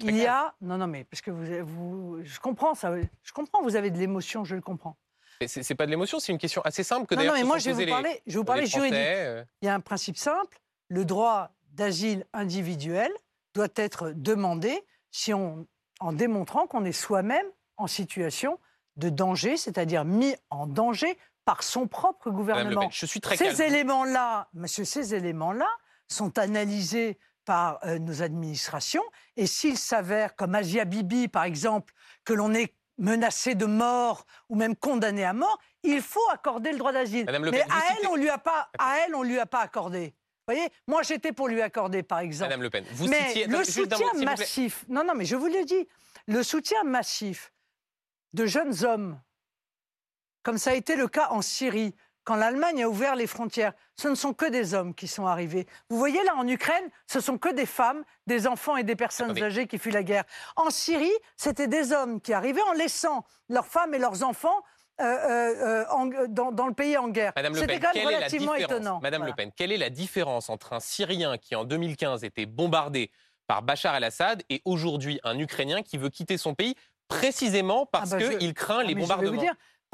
Il 0.00 0.16
y 0.16 0.24
a 0.24 0.54
non 0.62 0.78
non 0.78 0.86
mais 0.86 1.04
parce 1.04 1.20
que 1.20 1.30
vous, 1.30 1.44
vous 1.66 2.18
je 2.24 2.40
comprends 2.40 2.72
ça 2.74 2.90
je 3.22 3.32
comprends 3.34 3.60
vous 3.62 3.76
avez 3.76 3.90
de 3.90 3.98
l'émotion 3.98 4.42
je 4.42 4.54
le 4.54 4.62
comprends 4.62 4.96
C'est 5.46 5.74
pas 5.74 5.86
de 5.86 5.90
l'émotion, 5.90 6.20
c'est 6.20 6.32
une 6.32 6.38
question 6.38 6.62
assez 6.62 6.82
simple 6.82 7.06
que 7.06 7.14
non, 7.14 7.20
d'ailleurs 7.20 7.34
non 7.34 7.38
mais 7.38 7.44
se 7.44 7.48
moi 7.48 7.58
je 7.58 7.70
vais 7.70 7.84
vous 7.84 7.90
parler 7.90 8.22
je 8.26 8.32
vais 8.32 8.38
vous 8.38 8.44
parler 8.44 8.66
juridique 8.66 8.98
euh. 8.98 9.44
il 9.62 9.66
y 9.66 9.68
a 9.68 9.74
un 9.74 9.80
principe 9.80 10.16
simple 10.16 10.58
le 10.88 11.04
droit 11.04 11.50
d'asile 11.72 12.24
individuel 12.32 13.10
doit 13.54 13.68
être 13.76 14.10
demandé 14.10 14.84
si 15.10 15.34
on 15.34 15.66
en 16.00 16.12
démontrant 16.12 16.66
qu'on 16.66 16.84
est 16.84 16.92
soi-même 16.92 17.46
en 17.76 17.86
situation 17.86 18.58
de 18.96 19.08
danger 19.08 19.56
c'est-à-dire 19.56 20.04
mis 20.04 20.34
en 20.50 20.66
danger 20.66 21.18
par 21.44 21.62
son 21.62 21.86
propre 21.86 22.30
gouvernement 22.30 22.82
Pen, 22.82 22.90
je 22.92 23.06
suis 23.06 23.20
très 23.20 23.36
ces 23.36 23.62
éléments-là, 23.62 24.48
monsieur, 24.54 24.84
ces 24.84 25.14
éléments-là 25.14 25.68
sont 26.08 26.38
analysés 26.38 27.18
par 27.44 27.78
euh, 27.84 27.98
nos 27.98 28.22
administrations. 28.22 29.02
Et 29.36 29.46
s'il 29.46 29.76
s'avère, 29.76 30.34
comme 30.36 30.54
Asia 30.54 30.84
Bibi, 30.84 31.28
par 31.28 31.44
exemple, 31.44 31.92
que 32.24 32.32
l'on 32.32 32.54
est 32.54 32.74
menacé 32.98 33.54
de 33.54 33.66
mort 33.66 34.24
ou 34.48 34.54
même 34.56 34.76
condamné 34.76 35.24
à 35.24 35.32
mort, 35.32 35.58
il 35.82 36.00
faut 36.00 36.28
accorder 36.32 36.72
le 36.72 36.78
droit 36.78 36.92
d'asile. 36.92 37.26
Le 37.26 37.38
Mais 37.38 37.50
Pen, 37.50 37.70
à 37.70 37.80
elle, 37.90 37.96
citez- 37.96 38.06
on 38.08 38.16
lui 38.16 38.28
a 38.30 38.38
pas, 38.38 38.70
à 38.78 38.98
elle, 38.98 39.14
on 39.14 39.22
lui 39.22 39.38
a 39.38 39.46
pas 39.46 39.60
accordé. 39.60 40.14
Vous 40.46 40.54
voyez, 40.54 40.68
moi 40.86 41.02
j'étais 41.02 41.32
pour 41.32 41.48
lui 41.48 41.62
accorder, 41.62 42.02
par 42.02 42.18
exemple. 42.20 42.50
Madame 42.50 42.62
Le 42.62 42.70
Pen, 42.70 42.84
vous 42.92 43.08
mais 43.08 43.26
citiez- 43.28 43.46
le 43.46 43.64
soutien 43.64 44.12
mot, 44.14 44.22
massif, 44.24 44.84
non, 44.88 45.02
non, 45.04 45.14
mais 45.14 45.24
je 45.24 45.36
vous 45.36 45.46
l'ai 45.46 45.64
dit, 45.64 45.88
le 46.26 46.42
soutien 46.42 46.84
massif 46.84 47.52
de 48.34 48.46
jeunes 48.46 48.84
hommes, 48.84 49.20
comme 50.42 50.58
ça 50.58 50.70
a 50.70 50.74
été 50.74 50.96
le 50.96 51.08
cas 51.08 51.28
en 51.30 51.40
Syrie, 51.40 51.94
quand 52.24 52.36
l'Allemagne 52.36 52.82
a 52.82 52.88
ouvert 52.88 53.14
les 53.16 53.26
frontières, 53.26 53.72
ce 53.96 54.08
ne 54.08 54.14
sont 54.14 54.32
que 54.34 54.46
des 54.46 54.74
hommes 54.74 54.94
qui 54.94 55.06
sont 55.08 55.26
arrivés. 55.26 55.66
Vous 55.90 55.98
voyez 55.98 56.22
là 56.24 56.34
en 56.36 56.48
Ukraine, 56.48 56.88
ce 57.06 57.20
sont 57.20 57.38
que 57.38 57.52
des 57.52 57.66
femmes, 57.66 58.02
des 58.26 58.46
enfants 58.46 58.76
et 58.76 58.82
des 58.82 58.96
personnes 58.96 59.26
Attendez. 59.26 59.42
âgées 59.42 59.66
qui 59.66 59.78
fuient 59.78 59.92
la 59.92 60.02
guerre. 60.02 60.24
En 60.56 60.70
Syrie, 60.70 61.12
c'était 61.36 61.68
des 61.68 61.92
hommes 61.92 62.20
qui 62.20 62.32
arrivaient 62.32 62.62
en 62.62 62.72
laissant 62.72 63.24
leurs 63.48 63.66
femmes 63.66 63.94
et 63.94 63.98
leurs 63.98 64.22
enfants 64.24 64.62
euh, 65.00 65.04
euh, 65.04 65.82
euh, 65.82 65.84
en- 65.90 66.06
dans, 66.28 66.52
dans 66.52 66.66
le 66.68 66.72
pays 66.74 66.96
en 66.96 67.08
guerre. 67.08 67.32
Madame 67.34 67.54
Le 67.54 67.58
C'était 67.60 67.80
Pen, 67.80 67.82
quand 67.82 67.94
même 67.98 68.06
relativement 68.14 68.54
différence 68.54 68.72
étonnant. 68.78 69.00
Madame 69.02 69.22
Voilà. 69.22 69.32
Le 69.32 69.36
Pen, 69.36 69.50
quelle 69.56 69.72
est 69.72 69.76
la 69.76 69.90
différence 69.90 70.48
entre 70.50 70.72
un 70.72 70.78
Syrien 70.80 71.36
qui 71.36 71.56
en 71.56 71.64
2015 71.64 72.22
était 72.22 72.46
bombardé 72.46 73.10
par 73.48 73.62
Bachar 73.62 73.96
el-Assad 73.96 74.42
et 74.50 74.62
aujourd'hui 74.64 75.18
un 75.24 75.36
Ukrainien 75.38 75.82
qui 75.82 75.98
veut 75.98 76.10
quitter 76.10 76.38
son 76.38 76.54
pays 76.54 76.76
précisément 77.08 77.86
parce 77.86 78.12
Ah 78.12 78.18
bah, 78.18 78.24
je- 78.30 78.36
qu'il 78.38 78.54
craint 78.54 78.78
Ah, 78.80 78.84
les 78.84 78.94
bombardements? 78.94 79.42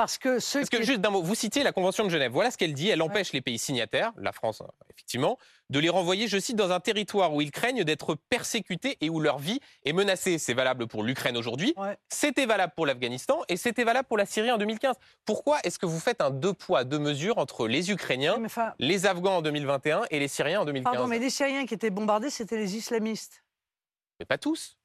Parce 0.01 0.17
que 0.17 0.39
ceux 0.39 0.61
Parce 0.61 0.71
que 0.71 0.79
qui- 0.79 0.85
juste 0.85 1.03
d'un 1.03 1.11
mot, 1.11 1.23
vous 1.23 1.35
citiez 1.35 1.63
la 1.63 1.73
Convention 1.73 2.05
de 2.05 2.09
Genève. 2.09 2.33
Voilà 2.33 2.51
ce 2.51 2.57
qu'elle 2.57 2.73
dit. 2.73 2.89
Elle 2.89 3.03
empêche 3.03 3.35
les 3.35 3.43
pays 3.43 3.59
signataires, 3.59 4.15
la 4.17 4.33
France 4.33 4.63
effectivement, 4.89 5.37
de 5.69 5.79
les 5.79 5.91
renvoyer, 5.91 6.27
je 6.27 6.39
cite, 6.39 6.57
dans 6.57 6.73
un 6.73 6.81
territoire 6.81 7.35
où 7.35 7.43
ils 7.43 7.51
craignent 7.51 7.85
d'être 7.85 8.15
persécutés 8.15 8.97
et 9.03 9.11
où 9.11 9.21
leur 9.21 9.39
vie 9.39 9.61
est 9.85 9.93
menacée. 9.93 10.39
C'est 10.39 10.55
valable 10.55 10.87
pour 10.87 11.03
l'Ukraine 11.03 11.37
aujourd'hui. 11.37 11.75
C'était 12.09 12.47
valable 12.47 12.73
pour 12.75 12.87
l'Afghanistan 12.87 13.43
et 13.51 13.59
c'était 13.59 13.85
valable 13.85 14.09
pour 14.09 14.17
la 14.17 14.25
Syrie 14.25 14.51
en 14.51 14.57
2015. 14.57 14.97
Pourquoi 15.27 15.59
est-ce 15.65 15.79
que 15.79 15.85
vous 15.85 16.01
faites 16.01 16.23
un 16.23 16.31
deux 16.31 16.55
poids 16.55 16.85
deux 16.85 16.99
mesures 16.99 17.37
entre 17.37 17.69
les 17.69 17.91
Ukrainiens, 17.91 18.39
les 18.79 19.05
Afghans 19.05 19.37
en 19.37 19.43
2021 19.43 20.05
et 20.11 20.19
les 20.19 20.29
Syriens 20.29 20.63
en 20.63 20.65
2015 20.65 20.95
Pardon, 20.95 21.09
mais 21.09 21.19
les 21.19 21.29
Syriens 21.29 21.67
qui 21.67 21.75
étaient 21.75 21.91
bombardés, 21.91 22.31
c'était 22.31 22.57
les 22.57 22.75
islamistes. 22.75 23.45
Mais 24.19 24.25
pas 24.25 24.39
tous. 24.39 24.79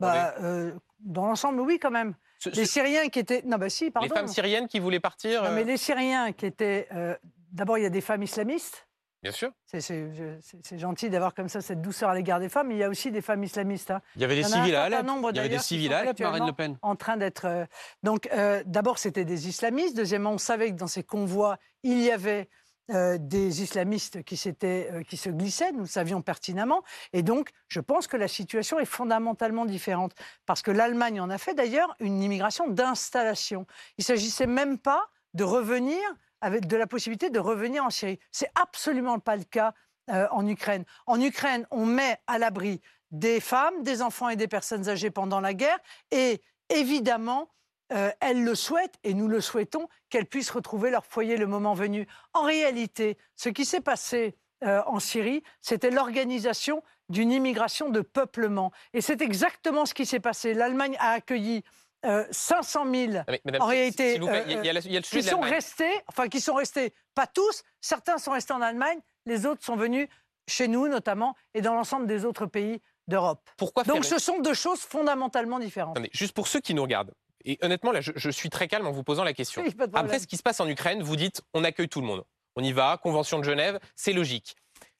Bah, 0.00 0.34
euh, 0.40 0.72
dans 0.98 1.26
l'ensemble, 1.26 1.60
oui, 1.60 1.78
quand 1.78 1.92
même. 1.92 2.16
Les 2.46 2.66
Syriens 2.66 3.08
qui 3.08 3.18
étaient. 3.18 3.42
Non, 3.44 3.56
bah 3.58 3.68
si, 3.68 3.90
pardon. 3.90 4.08
Les 4.08 4.14
femmes 4.14 4.28
syriennes 4.28 4.68
qui 4.68 4.78
voulaient 4.78 5.00
partir. 5.00 5.42
Non, 5.42 5.50
mais 5.52 5.62
euh, 5.62 5.64
les 5.64 5.76
Syriens 5.76 6.32
qui 6.32 6.46
étaient. 6.46 6.88
euh, 6.94 7.16
D'abord, 7.52 7.78
il 7.78 7.82
y 7.82 7.86
a 7.86 7.90
des 7.90 8.00
femmes 8.02 8.22
islamistes. 8.22 8.86
Bien 9.22 9.32
sûr. 9.32 9.50
C'est- 9.66 10.78
gentil 10.78 11.10
d'avoir 11.10 11.34
comme 11.34 11.48
ça 11.48 11.60
cette 11.60 11.80
douceur 11.82 12.10
à 12.10 12.14
l'égard 12.14 12.38
des 12.38 12.48
femmes, 12.48 12.68
mais 12.68 12.74
il 12.76 12.78
y 12.78 12.84
a 12.84 12.88
aussi 12.88 13.10
des 13.10 13.20
femmes 13.20 13.42
islamistes. 13.42 13.90
hein. 13.90 14.00
Il 14.14 14.22
y 14.22 14.24
avait 14.24 14.36
des 14.36 14.44
civils 14.44 14.76
à 14.76 14.84
Alep. 14.84 15.04
Il 15.30 15.36
y 15.36 15.38
avait 15.40 15.48
des 15.48 15.58
civils 15.58 15.92
à 15.92 15.98
Alep, 16.00 16.20
Marine 16.20 16.46
Le 16.46 16.52
Pen. 16.52 16.78
En 16.82 16.94
train 16.94 17.16
d'être. 17.16 17.46
euh, 17.46 17.64
Donc, 18.04 18.28
euh, 18.32 18.62
d'abord, 18.66 18.98
c'était 18.98 19.24
des 19.24 19.48
islamistes. 19.48 19.96
Deuxièmement, 19.96 20.32
on 20.32 20.38
savait 20.38 20.70
que 20.70 20.76
dans 20.76 20.86
ces 20.86 21.02
convois, 21.02 21.58
il 21.82 21.98
y 22.00 22.10
avait 22.12 22.48
euh, 22.90 23.18
des 23.20 23.62
islamistes 23.62 24.22
qui, 24.22 24.40
euh, 24.64 25.02
qui 25.02 25.16
se 25.18 25.28
glissaient, 25.28 25.72
nous 25.72 25.80
le 25.80 25.86
savions 25.86 26.22
pertinemment. 26.22 26.82
Et 27.12 27.22
donc, 27.22 27.50
je 27.68 27.80
pense 27.80 28.06
que 28.06 28.16
la 28.16 28.28
situation 28.28 28.78
est 28.78 28.86
fondamentalement 28.86 29.66
différente. 29.66 30.12
Parce 30.46 30.62
que 30.62 30.70
l'Allemagne 30.70 31.20
en 31.20 31.28
a 31.28 31.36
fait 31.36 31.52
d'ailleurs 31.52 31.94
une 32.00 32.22
immigration 32.22 32.66
d'installation. 32.66 33.66
Il 33.98 34.02
ne 34.02 34.04
s'agissait 34.04 34.46
même 34.46 34.78
pas 34.78 35.10
de 35.34 35.44
revenir, 35.44 36.00
de 36.42 36.76
la 36.76 36.86
possibilité 36.86 37.28
de 37.28 37.38
revenir 37.38 37.84
en 37.84 37.90
Syrie. 37.90 38.18
C'est 38.32 38.50
absolument 38.54 39.18
pas 39.18 39.36
le 39.36 39.44
cas 39.44 39.74
euh, 40.10 40.26
en 40.30 40.46
Ukraine. 40.46 40.84
En 41.06 41.20
Ukraine, 41.20 41.66
on 41.70 41.84
met 41.84 42.18
à 42.26 42.38
l'abri 42.38 42.80
des 43.10 43.40
femmes, 43.40 43.82
des 43.82 44.00
enfants 44.00 44.30
et 44.30 44.36
des 44.36 44.48
personnes 44.48 44.88
âgées 44.88 45.10
pendant 45.10 45.40
la 45.40 45.52
guerre. 45.52 45.78
Et 46.10 46.42
évidemment, 46.70 47.50
euh, 47.92 48.10
elles 48.20 48.42
le 48.44 48.54
souhaitent, 48.54 48.96
et 49.04 49.14
nous 49.14 49.28
le 49.28 49.40
souhaitons, 49.40 49.88
qu'elles 50.10 50.26
puissent 50.26 50.50
retrouver 50.50 50.90
leur 50.90 51.04
foyer 51.06 51.36
le 51.36 51.46
moment 51.46 51.74
venu. 51.74 52.06
En 52.34 52.42
réalité, 52.42 53.16
ce 53.36 53.48
qui 53.48 53.64
s'est 53.64 53.80
passé 53.80 54.36
euh, 54.64 54.82
en 54.86 54.98
Syrie, 55.00 55.42
c'était 55.60 55.90
l'organisation 55.90 56.82
d'une 57.08 57.30
immigration 57.32 57.88
de 57.90 58.00
peuplement. 58.00 58.72
Et 58.92 59.00
c'est 59.00 59.22
exactement 59.22 59.86
ce 59.86 59.94
qui 59.94 60.04
s'est 60.04 60.20
passé. 60.20 60.52
L'Allemagne 60.54 60.96
a 61.00 61.12
accueilli 61.12 61.62
euh, 62.04 62.24
500 62.30 62.84
000 62.92 63.12
Ah, 63.18 63.24
mais 63.28 63.40
madame, 63.44 63.62
en 63.62 63.66
réalité, 63.66 64.18
plaît, 64.18 64.44
il 64.46 64.52
y 64.52 64.68
a- 64.68 64.72
y 64.72 64.96
y 64.96 65.00
qui 65.02 65.22
sont 65.22 65.40
restés, 65.40 65.90
enfin 66.06 66.28
qui 66.28 66.40
sont 66.40 66.54
restés, 66.54 66.92
pas 67.14 67.26
tous, 67.26 67.62
certains 67.80 68.18
sont 68.18 68.30
restés 68.32 68.52
en 68.52 68.60
Allemagne, 68.62 68.98
les 69.26 69.46
autres 69.46 69.64
sont 69.64 69.74
venus 69.76 70.08
chez 70.46 70.68
nous 70.68 70.86
notamment 70.88 71.34
et 71.54 71.60
dans 71.60 71.74
l'ensemble 71.74 72.06
des 72.06 72.24
autres 72.24 72.46
pays 72.46 72.80
d'Europe. 73.08 73.48
Pourquoi 73.56 73.82
Donc 73.84 74.04
ce 74.04 74.18
sont 74.18 74.38
deux 74.40 74.54
choses 74.54 74.80
fondamentalement 74.80 75.58
différentes. 75.58 75.96
Attendez, 75.96 76.10
juste 76.12 76.34
pour 76.34 76.46
ceux 76.46 76.60
qui 76.60 76.72
nous 76.74 76.82
regardent. 76.82 77.12
Et 77.48 77.58
honnêtement, 77.62 77.92
là, 77.92 78.02
je, 78.02 78.12
je 78.14 78.30
suis 78.30 78.50
très 78.50 78.68
calme 78.68 78.86
en 78.86 78.92
vous 78.92 79.02
posant 79.02 79.24
la 79.24 79.32
question. 79.32 79.62
Oui. 79.62 79.74
Après 79.94 80.18
ce 80.18 80.26
qui 80.26 80.36
se 80.36 80.42
passe 80.42 80.60
en 80.60 80.68
Ukraine, 80.68 81.02
vous 81.02 81.16
dites 81.16 81.40
on 81.54 81.64
accueille 81.64 81.88
tout 81.88 82.02
le 82.02 82.06
monde. 82.06 82.22
On 82.56 82.62
y 82.62 82.72
va, 82.72 82.98
Convention 83.02 83.38
de 83.38 83.44
Genève, 83.44 83.80
c'est 83.96 84.12
logique. 84.12 84.54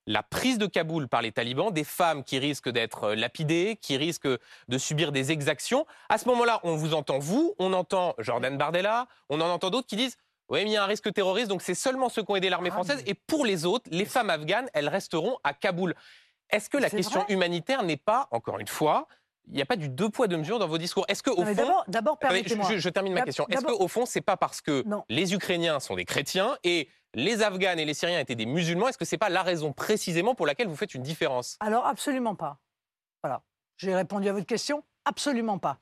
La 0.07 0.23
prise 0.23 0.57
de 0.57 0.67
Kaboul 0.67 1.09
par 1.09 1.21
les 1.21 1.33
talibans, 1.33 1.71
des 1.71 1.85
femmes 1.85 2.25
qui 2.25 2.39
risquent 2.39 2.71
d'être 2.71 3.05
euh, 3.05 3.15
lapidées, 3.15 3.77
qui 3.83 3.99
risquent 3.99 4.29
de 4.69 4.79
subir 4.79 5.13
des 5.13 5.31
exactions. 5.31 5.85
À 6.09 6.17
ce 6.17 6.27
moment-là, 6.29 6.61
on 6.63 6.77
vous 6.77 6.95
entend, 6.95 7.19
vous, 7.19 7.55
on 7.59 7.75
entend 7.75 8.15
Jordan 8.17 8.57
Bardella, 8.57 9.07
on 9.29 9.43
en 9.43 9.51
entend 9.51 9.69
d'autres 9.69 9.87
qui 9.87 9.97
disent 9.97 10.17
oui, 10.49 10.65
mais 10.65 10.71
il 10.71 10.73
y 10.73 10.77
a 10.79 10.83
un 10.85 10.87
risque 10.87 11.13
terroriste, 11.13 11.49
donc 11.49 11.61
c'est 11.61 11.75
seulement 11.75 12.09
ceux 12.09 12.23
qui 12.23 12.33
ont 12.33 12.37
aidé 12.37 12.47
Ah, 12.47 12.53
l'armée 12.53 12.71
française. 12.71 13.03
Et 13.07 13.13
pour 13.13 13.45
les 13.45 13.67
autres, 13.67 13.85
les 13.91 14.07
femmes 14.07 14.31
afghanes, 14.31 14.71
elles 14.73 14.89
resteront 14.89 15.37
à 15.45 15.53
Kaboul. 15.53 15.95
Est-ce 16.49 16.71
que 16.71 16.79
la 16.79 16.89
question 16.89 17.27
humanitaire 17.29 17.83
n'est 17.83 17.99
pas, 17.99 18.29
encore 18.31 18.59
une 18.59 18.67
fois, 18.67 19.09
il 19.51 19.55
n'y 19.57 19.63
a 19.63 19.67
pas 19.67 19.77
du 19.77 19.89
deux 19.89 20.09
poids 20.11 20.27
deux 20.29 20.37
mesures 20.37 20.59
dans 20.59 20.69
vos 20.69 20.79
discours 20.79 21.05
Est-ce 21.09 21.23
que 21.23 21.31
au 21.31 21.45
Non, 21.45 21.55
fond, 21.55 21.83
d'abord- 21.89 22.17
je, 22.21 22.27
permettez-moi. 22.27 22.69
je- 22.71 22.79
je 22.79 22.89
termine 22.89 23.15
ma 23.15 23.23
question. 23.23 23.47
Est-ce 23.49 23.63
d'abord- 23.63 23.79
qu'au 23.79 23.89
fond, 23.89 24.07
c'est 24.07 24.21
pas 24.21 24.37
parce 24.37 24.61
que 24.61 24.85
les 25.09 25.35
Ukrainiens 25.35 25.81
sont 25.81 25.97
des 25.97 26.05
chrétiens 26.05 26.57
et 26.65 26.89
les 27.15 27.43
Afghanes 27.43 27.79
et 27.79 27.85
les 27.85 27.95
Syriens 27.95 28.21
étaient 28.21 28.35
des 28.35 28.47
musulmans 28.47 28.89
Est-ce 28.89 28.99
que 28.99 29.05
c'est 29.07 29.17
pas 29.19 29.31
la 29.31 29.43
raison 29.43 29.73
précisément 29.73 30.35
pour 30.35 30.47
laquelle 30.47 30.69
vous 30.69 30.77
faites 30.77 30.95
une 30.95 31.03
différence? 31.03 31.57
Alors 31.61 31.87
absolument 31.87 32.35
pas. 32.35 32.59
Voilà. 33.23 33.43
J'ai 33.79 33.95
répondu 33.95 34.29
à 34.29 34.33
votre 34.33 34.47
question. 34.47 34.85
Absolument 35.05 35.59
pas. 35.59 35.79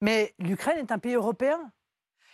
Mais 0.00 0.34
l'Ukraine 0.38 0.78
est 0.78 0.92
un 0.92 0.98
pays 0.98 1.14
européen. 1.14 1.58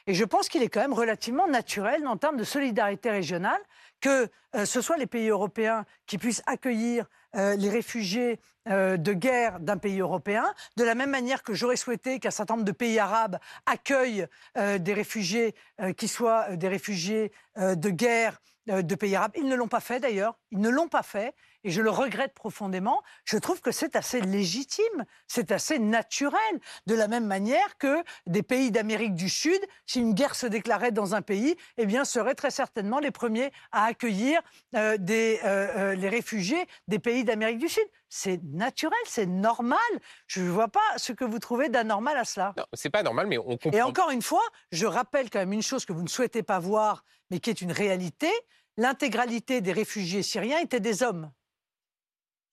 Et 0.07 0.15
je 0.15 0.25
pense 0.25 0.49
qu'il 0.49 0.63
est 0.63 0.69
quand 0.69 0.81
même 0.81 0.93
relativement 0.93 1.49
naturel 1.49 2.07
en 2.07 2.17
termes 2.17 2.37
de 2.37 2.45
solidarité 2.45 3.11
régionale 3.11 3.61
que 4.01 4.29
euh, 4.55 4.65
ce 4.65 4.81
soit 4.81 4.97
les 4.99 5.09
pays 5.09 5.29
européens 5.29 5.85
qui 6.07 6.17
puissent 6.17 6.45
accueillir 6.47 7.07
euh, 7.37 7.55
les 7.57 7.69
réfugiés 7.69 8.41
euh, 8.69 8.97
de 8.97 9.13
guerre 9.13 9.61
d'un 9.61 9.77
pays 9.77 10.01
européen, 10.01 10.45
de 10.77 10.85
la 10.85 10.95
même 10.95 11.11
manière 11.11 11.43
que 11.43 11.55
j'aurais 11.55 11.77
souhaité 11.77 12.19
qu'un 12.19 12.31
certain 12.31 12.55
nombre 12.55 12.65
de 12.65 12.73
pays 12.73 12.99
arabes 12.99 13.39
accueillent 13.67 14.27
euh, 14.57 14.79
des 14.79 14.95
réfugiés 14.95 15.55
qui 15.97 16.09
soient 16.09 16.57
des 16.57 16.69
réfugiés 16.69 17.33
de 17.57 17.91
guerre 17.91 18.41
de 18.67 18.95
pays 18.95 19.15
arabes. 19.15 19.33
Ils 19.37 19.47
ne 19.47 19.55
l'ont 19.55 19.69
pas 19.69 19.81
fait 19.81 20.01
d'ailleurs, 20.01 20.39
ils 20.51 20.61
ne 20.61 20.71
l'ont 20.71 20.89
pas 20.89 21.03
fait 21.03 21.35
et 21.67 21.71
je 21.71 21.83
le 21.83 21.91
regrette 21.91 22.33
profondément. 22.33 23.03
Je 23.25 23.37
trouve 23.37 23.61
que 23.61 23.73
c'est 23.73 23.97
assez 23.97 24.21
légitime, 24.21 25.05
c'est 25.27 25.51
assez 25.51 25.81
naturel, 25.81 26.41
de 26.87 26.95
la 26.95 27.09
même 27.09 27.27
manière 27.27 27.77
que 27.77 28.05
des 28.27 28.45
pays 28.45 28.71
d'Amérique 28.71 29.15
du 29.15 29.29
Sud, 29.29 29.59
si 29.85 30.01
une 30.01 30.15
guerre 30.15 30.37
se 30.37 30.47
déclarait 30.47 30.93
dans 30.93 31.17
un 31.17 31.23
pays, 31.23 31.57
eh 31.77 31.87
bien 31.87 32.05
seraient 32.05 32.37
très 32.37 32.53
certainement 32.53 33.01
les 33.01 33.11
premiers 33.11 33.51
à 33.73 33.85
accueillir 33.87 34.41
euh, 34.77 34.97
des, 34.97 35.41
euh, 35.45 35.49
euh, 35.77 35.95
les 35.97 36.09
réfugiés 36.09 36.67
des 36.87 37.01
pays 37.01 37.25
d'Amérique 37.25 37.59
du 37.59 37.69
Sud. 37.69 37.85
C'est 38.09 38.41
naturel, 38.45 38.99
c'est 39.05 39.27
normal. 39.27 39.81
Je 40.29 40.43
ne 40.43 40.51
vois 40.51 40.69
pas 40.69 40.81
ce 40.99 41.13
que 41.13 41.25
vous 41.25 41.41
trouvez 41.41 41.69
d'anormal 41.69 42.17
à 42.17 42.25
cela. 42.25 42.55
Non, 42.57 42.65
c'est 42.75 42.91
pas 42.91 43.03
normal, 43.03 43.27
mais 43.27 43.39
on 43.39 43.57
comprend. 43.57 43.73
Et 43.73 43.83
encore 43.83 44.11
une 44.11 44.23
fois, 44.23 44.45
je 44.71 44.87
rappelle 44.87 45.31
quand 45.31 45.41
même 45.41 45.53
une 45.53 45.63
chose 45.63 45.85
que 45.85 45.93
vous 45.93 46.05
ne 46.05 46.09
souhaitez 46.09 46.45
pas 46.45 46.61
voir, 46.61 47.05
mais 47.31 47.41
qui 47.41 47.51
est 47.51 47.61
une 47.61 47.73
réalité. 47.73 48.31
L'intégralité 48.77 49.61
des 49.61 49.73
réfugiés 49.73 50.23
syriens 50.23 50.59
étaient 50.61 50.81
des 50.81 51.03
hommes. 51.03 51.33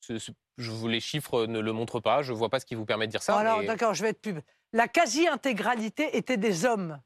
Ce- 0.05 0.19
ce- 0.19 0.31
je 0.57 0.69
vous 0.69 0.89
les 0.89 0.99
chiffres 0.99 1.45
ne 1.45 1.59
le 1.59 1.71
montrent 1.71 2.01
pas. 2.01 2.21
Je 2.23 2.33
vois 2.33 2.49
pas 2.49 2.59
ce 2.59 2.65
qui 2.65 2.75
vous 2.75 2.85
permet 2.85 3.07
de 3.07 3.11
dire 3.11 3.23
ça. 3.23 3.37
Alors, 3.37 3.59
mais- 3.59 3.67
d'accord, 3.67 3.93
je 3.93 4.03
vais 4.03 4.09
être 4.09 4.19
pub. 4.21 4.39
La 4.73 4.89
quasi-intégralité 4.89 6.17
était 6.17 6.35
des 6.35 6.65
hommes. 6.65 6.99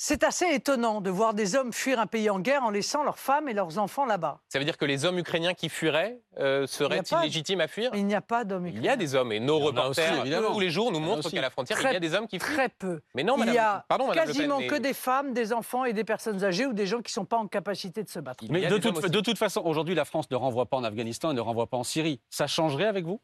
C'est 0.00 0.22
assez 0.22 0.46
étonnant 0.54 1.00
de 1.00 1.10
voir 1.10 1.34
des 1.34 1.56
hommes 1.56 1.72
fuir 1.72 1.98
un 1.98 2.06
pays 2.06 2.30
en 2.30 2.38
guerre 2.38 2.62
en 2.62 2.70
laissant 2.70 3.02
leurs 3.02 3.18
femmes 3.18 3.48
et 3.48 3.52
leurs 3.52 3.78
enfants 3.78 4.06
là-bas. 4.06 4.38
Ça 4.48 4.60
veut 4.60 4.64
dire 4.64 4.78
que 4.78 4.84
les 4.84 5.04
hommes 5.04 5.18
ukrainiens 5.18 5.54
qui 5.54 5.68
fuiraient 5.68 6.20
euh, 6.38 6.68
seraient 6.68 7.02
illégitimes 7.20 7.60
à 7.60 7.66
fuir? 7.66 7.90
Il 7.94 8.06
n'y 8.06 8.14
a 8.14 8.20
pas 8.20 8.44
d'hommes 8.44 8.68
Il 8.68 8.80
y 8.80 8.88
a 8.88 8.94
des 8.94 9.16
hommes 9.16 9.32
et 9.32 9.40
nos 9.40 9.56
aussi, 9.56 9.66
reporters 9.66 10.20
évidemment. 10.20 10.52
tous 10.52 10.60
les 10.60 10.70
jours 10.70 10.92
nous 10.92 11.00
montrent 11.00 11.28
qu'à 11.28 11.40
la 11.40 11.50
frontière 11.50 11.76
Très- 11.76 11.90
il 11.90 11.94
y 11.94 11.96
a 11.96 12.00
des 12.00 12.14
hommes 12.14 12.28
qui 12.28 12.38
fuient. 12.38 12.54
Très 12.54 12.68
peu. 12.68 13.00
Mais 13.16 13.24
non, 13.24 13.36
madame. 13.36 13.52
Il 13.54 13.56
y 13.56 13.58
a 13.58 13.84
pardon, 13.88 14.06
madame 14.06 14.26
Le 14.28 14.32
Pen, 14.32 14.36
quasiment 14.36 14.58
mais- 14.60 14.66
que 14.68 14.76
des 14.76 14.94
femmes, 14.94 15.32
des 15.34 15.52
enfants 15.52 15.84
et 15.84 15.92
des 15.92 16.04
personnes 16.04 16.44
âgées 16.44 16.66
ou 16.66 16.72
des 16.72 16.86
gens 16.86 16.98
qui 16.98 17.10
ne 17.10 17.14
sont 17.14 17.24
pas 17.24 17.38
en 17.38 17.48
capacité 17.48 18.04
de 18.04 18.08
se 18.08 18.20
battre. 18.20 18.44
Mais 18.50 18.66
de 18.68 18.78
toute, 18.78 19.04
de 19.04 19.20
toute 19.20 19.36
façon, 19.36 19.62
aujourd'hui, 19.64 19.96
la 19.96 20.04
France 20.04 20.30
ne 20.30 20.36
renvoie 20.36 20.66
pas 20.66 20.76
en 20.76 20.84
Afghanistan 20.84 21.32
et 21.32 21.34
ne 21.34 21.40
renvoie 21.40 21.66
pas 21.66 21.76
en 21.76 21.82
Syrie. 21.82 22.20
Ça 22.30 22.46
changerait 22.46 22.86
avec 22.86 23.04
vous? 23.04 23.20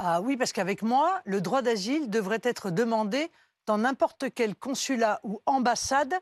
Ah 0.00 0.20
oui, 0.20 0.36
parce 0.36 0.52
qu'avec 0.52 0.82
moi, 0.82 1.20
le 1.24 1.40
droit 1.40 1.62
d'asile 1.62 2.10
devrait 2.10 2.40
être 2.42 2.70
demandé 2.70 3.30
dans 3.66 3.78
n'importe 3.78 4.26
quel 4.34 4.54
consulat 4.54 5.20
ou 5.22 5.40
ambassade 5.46 6.14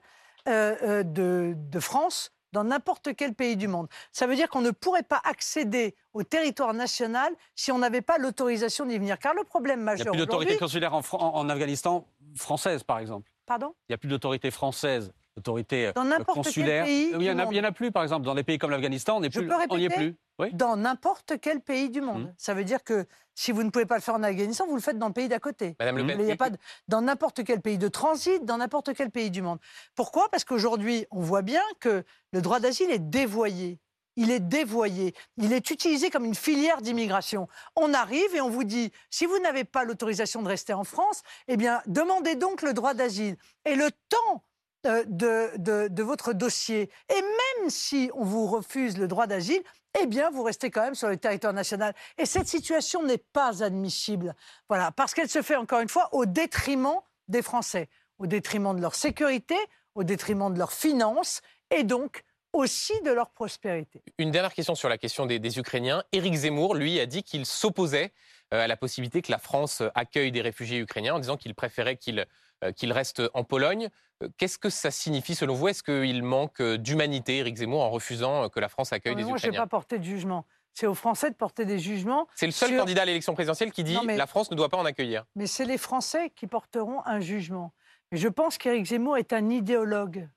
euh, 0.48 0.76
euh, 0.82 1.02
de, 1.02 1.54
de 1.56 1.80
France, 1.80 2.32
dans 2.52 2.64
n'importe 2.64 3.14
quel 3.16 3.34
pays 3.34 3.56
du 3.56 3.68
monde. 3.68 3.88
Ça 4.12 4.26
veut 4.26 4.36
dire 4.36 4.48
qu'on 4.48 4.60
ne 4.60 4.70
pourrait 4.70 5.02
pas 5.02 5.20
accéder 5.24 5.94
au 6.12 6.22
territoire 6.22 6.72
national 6.72 7.32
si 7.54 7.72
on 7.72 7.78
n'avait 7.78 8.02
pas 8.02 8.18
l'autorisation 8.18 8.86
d'y 8.86 8.98
venir. 8.98 9.18
Car 9.18 9.34
le 9.34 9.44
problème 9.44 9.80
Il 9.80 9.82
n'y 9.82 9.86
majeur 9.86 10.08
a 10.08 10.10
plus 10.10 10.18
d'autorité 10.18 10.56
consulaire 10.56 10.94
en 10.94 11.48
Afghanistan 11.48 12.06
française, 12.36 12.82
par 12.82 12.98
exemple. 12.98 13.30
Pardon? 13.46 13.74
Il 13.88 13.92
n'y 13.92 13.94
a 13.94 13.98
plus 13.98 14.08
d'autorité 14.08 14.50
française, 14.50 15.12
d'autorité 15.36 15.92
Dans 15.94 16.02
euh, 16.02 16.08
n'importe 16.08 16.36
quel 16.36 16.44
consulaire. 16.44 16.84
pays 16.84 17.10
Oui, 17.12 17.16
il 17.20 17.26
y 17.26 17.30
en 17.30 17.38
a- 17.38 17.46
du 17.46 17.54
il 17.54 17.60
n'y 17.60 17.66
en 17.66 17.68
a 17.68 17.72
plus, 17.72 17.90
par 17.90 18.02
exemple, 18.02 18.24
dans 18.24 18.34
des 18.34 18.44
pays 18.44 18.58
comme 18.58 18.70
l'Afghanistan, 18.70 19.16
on 19.16 19.20
n'y 19.20 19.26
est 19.26 19.30
plus. 19.30 20.16
Oui. 20.40 20.50
Dans 20.52 20.76
n'importe 20.76 21.34
quel 21.40 21.60
pays 21.60 21.90
du 21.90 22.00
monde. 22.00 22.22
Mhm. 22.24 22.34
Ça 22.36 22.54
veut 22.54 22.64
dire 22.64 22.82
que 22.82 23.06
si 23.36 23.52
vous 23.52 23.62
ne 23.62 23.70
pouvez 23.70 23.86
pas 23.86 23.94
le 23.94 24.00
faire 24.00 24.14
en 24.16 24.22
Afghanistan, 24.24 24.66
vous 24.66 24.74
le 24.74 24.80
faites 24.80 24.98
dans 24.98 25.06
le 25.06 25.12
pays 25.12 25.28
d'à 25.28 25.38
côté. 25.38 25.76
Madame 25.78 25.98
Le. 25.98 26.06
Pen, 26.06 26.20
Il 26.20 26.26
y 26.26 26.32
a 26.32 26.36
pas 26.36 26.50
de- 26.50 26.56
dans 26.88 27.02
n'importe 27.02 27.44
quel 27.44 27.60
pays 27.60 27.78
de 27.78 27.86
transit, 27.88 28.44
dans 28.44 28.58
n'importe 28.58 28.94
quel 28.94 29.10
pays 29.10 29.30
du 29.30 29.42
monde. 29.42 29.58
Pourquoi? 29.94 30.28
Parce 30.30 30.44
qu'aujourd'hui, 30.44 31.06
on 31.12 31.20
voit 31.20 31.42
bien 31.42 31.62
que 31.78 32.04
le 32.32 32.42
droit 32.42 32.58
d'asile 32.58 32.90
est 32.90 32.98
dévoyé. 32.98 33.78
Il 34.16 34.30
est 34.32 34.40
dévoyé. 34.40 35.14
Il 35.38 35.52
est 35.52 35.70
utilisé 35.70 36.10
comme 36.10 36.24
une 36.24 36.34
filière 36.36 36.80
d'immigration. 36.82 37.48
On 37.76 37.92
arrive 37.94 38.34
et 38.34 38.40
on 38.40 38.48
vous 38.50 38.62
dit, 38.64 38.92
si 39.10 39.26
vous 39.26 39.38
n'avez 39.40 39.64
pas 39.64 39.84
l'autorisation 39.84 40.42
de 40.42 40.48
rester 40.48 40.72
en 40.72 40.84
France, 40.84 41.22
eh 41.48 41.56
bien, 41.56 41.80
demandez 41.86 42.34
donc 42.36 42.62
le 42.62 42.72
droit 42.74 42.94
d'asile. 42.94 43.36
Et 43.64 43.74
le 43.76 43.90
temps 44.08 44.42
de, 44.84 45.88
de- 45.88 46.02
votre 46.02 46.32
dossier, 46.32 46.90
et 47.08 47.20
même 47.20 47.70
si 47.70 48.10
on 48.14 48.24
vous 48.24 48.46
refuse 48.46 48.98
le 48.98 49.08
droit 49.08 49.26
d'asile, 49.26 49.62
eh 50.00 50.06
bien, 50.06 50.30
vous 50.30 50.42
restez 50.42 50.70
quand 50.70 50.82
même 50.82 50.94
sur 50.94 51.08
le 51.08 51.16
territoire 51.16 51.52
national. 51.52 51.94
Et 52.18 52.26
cette 52.26 52.48
situation 52.48 53.02
n'est 53.02 53.18
pas 53.32 53.62
admissible. 53.62 54.34
Voilà, 54.68 54.90
parce 54.92 55.14
qu'elle 55.14 55.28
se 55.30 55.40
fait 55.40 55.56
encore 55.56 55.80
une 55.80 55.88
fois 55.88 56.08
au 56.12 56.26
détriment 56.26 57.00
des 57.28 57.42
Français, 57.42 57.88
au 58.18 58.26
détriment 58.26 58.74
de 58.76 58.80
leur 58.80 58.94
sécurité, 58.94 59.56
au 59.94 60.04
détriment 60.04 60.52
de 60.52 60.58
leurs 60.58 60.72
finances 60.72 61.40
et 61.70 61.84
donc 61.84 62.24
aussi 62.52 63.00
de 63.02 63.10
leur 63.10 63.30
prospérité. 63.30 64.02
Une 64.18 64.30
dernière 64.30 64.52
question 64.52 64.74
sur 64.74 64.88
la 64.88 64.98
question 64.98 65.26
des, 65.26 65.38
des 65.38 65.58
Ukrainiens. 65.58 66.04
Éric 66.12 66.34
Zemmour, 66.34 66.74
lui, 66.74 67.00
a 67.00 67.06
dit 67.06 67.22
qu'il 67.22 67.46
s'opposait 67.46 68.12
euh, 68.52 68.62
à 68.64 68.66
la 68.66 68.76
possibilité 68.76 69.22
que 69.22 69.32
la 69.32 69.38
France 69.38 69.80
euh, 69.80 69.88
accueille 69.94 70.30
des 70.32 70.40
réfugiés 70.40 70.78
ukrainiens 70.78 71.14
en 71.14 71.18
disant 71.18 71.36
qu'il 71.36 71.54
préférait 71.54 71.96
qu'ils 71.96 72.26
euh, 72.62 72.72
qu'ils 72.72 72.92
restent 72.92 73.22
en 73.34 73.42
Pologne. 73.44 73.88
Euh, 74.22 74.28
Qu'est-ce 74.38 74.58
que 74.58 74.70
ça 74.70 74.90
signifie 74.90 75.34
selon 75.34 75.54
vous? 75.54 75.68
Est-ce 75.68 75.82
qu'il 75.82 76.22
manque 76.22 76.60
euh, 76.60 76.76
d'humanité, 76.78 77.38
Éric 77.38 77.56
Zemmour, 77.56 77.82
en 77.82 77.90
refusant 77.90 78.48
que 78.48 78.60
la 78.60 78.68
France 78.68 78.92
accueille 78.92 79.16
des 79.16 79.22
moi, 79.24 79.36
je 79.38 79.42
n'ai 79.46 79.48
Ukrainiens? 79.48 79.62
pas 79.62 79.66
porté 79.68 79.98
de 79.98 80.04
jugement. 80.04 80.44
C'est 80.72 80.86
aux 80.86 80.94
Français 80.94 81.30
de 81.30 81.36
porter 81.36 81.64
des 81.64 81.78
jugements. 81.78 82.26
C'est 82.34 82.46
le 82.46 82.52
seul 82.52 82.70
sur- 82.70 82.78
candidat 82.80 83.02
à 83.02 83.04
l'élection 83.04 83.34
présidentielle 83.34 83.70
qui 83.72 83.84
dit 83.84 83.94
Non, 83.94 84.02
mais- 84.04 84.16
la 84.16 84.26
France 84.26 84.50
ne 84.50 84.56
doit 84.56 84.68
pas 84.68 84.76
en 84.76 84.84
accueillir. 84.84 85.24
Mais 85.36 85.46
c'est 85.46 85.64
les 85.64 85.78
Français 85.78 86.30
qui 86.34 86.46
porteront 86.48 87.00
un 87.06 87.20
jugement. 87.20 87.72
Je 88.12 88.28
pense 88.28 88.58
qu'Éric 88.58 88.86
Zemmour 88.86 89.16
est 89.16 89.32
un 89.32 89.50
idéologue. 89.50 90.28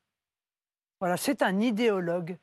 Voilà, 0.99 1.18
c'est 1.18 1.41
un 1.41 1.60
idéologue. 1.60 2.38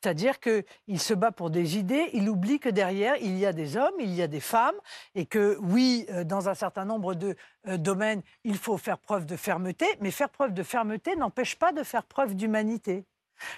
C'est-à-dire 0.00 0.38
qu'il 0.38 1.00
se 1.00 1.12
bat 1.12 1.32
pour 1.32 1.50
des 1.50 1.76
idées, 1.76 2.10
il 2.12 2.28
oublie 2.28 2.60
que 2.60 2.68
derrière, 2.68 3.16
il 3.16 3.36
y 3.36 3.46
a 3.46 3.52
des 3.52 3.76
hommes, 3.76 3.94
il 3.98 4.14
y 4.14 4.22
a 4.22 4.28
des 4.28 4.40
femmes, 4.40 4.76
et 5.14 5.26
que 5.26 5.58
oui, 5.60 6.06
euh, 6.10 6.24
dans 6.24 6.48
un 6.48 6.54
certain 6.54 6.84
nombre 6.84 7.14
de 7.14 7.34
euh, 7.66 7.76
domaines, 7.76 8.22
il 8.44 8.58
faut 8.58 8.76
faire 8.76 8.98
preuve 8.98 9.26
de 9.26 9.36
fermeté, 9.36 9.86
mais 10.00 10.10
faire 10.10 10.30
preuve 10.30 10.52
de 10.54 10.62
fermeté 10.62 11.16
n'empêche 11.16 11.56
pas 11.56 11.72
de 11.72 11.82
faire 11.82 12.04
preuve 12.04 12.36
d'humanité. 12.36 13.06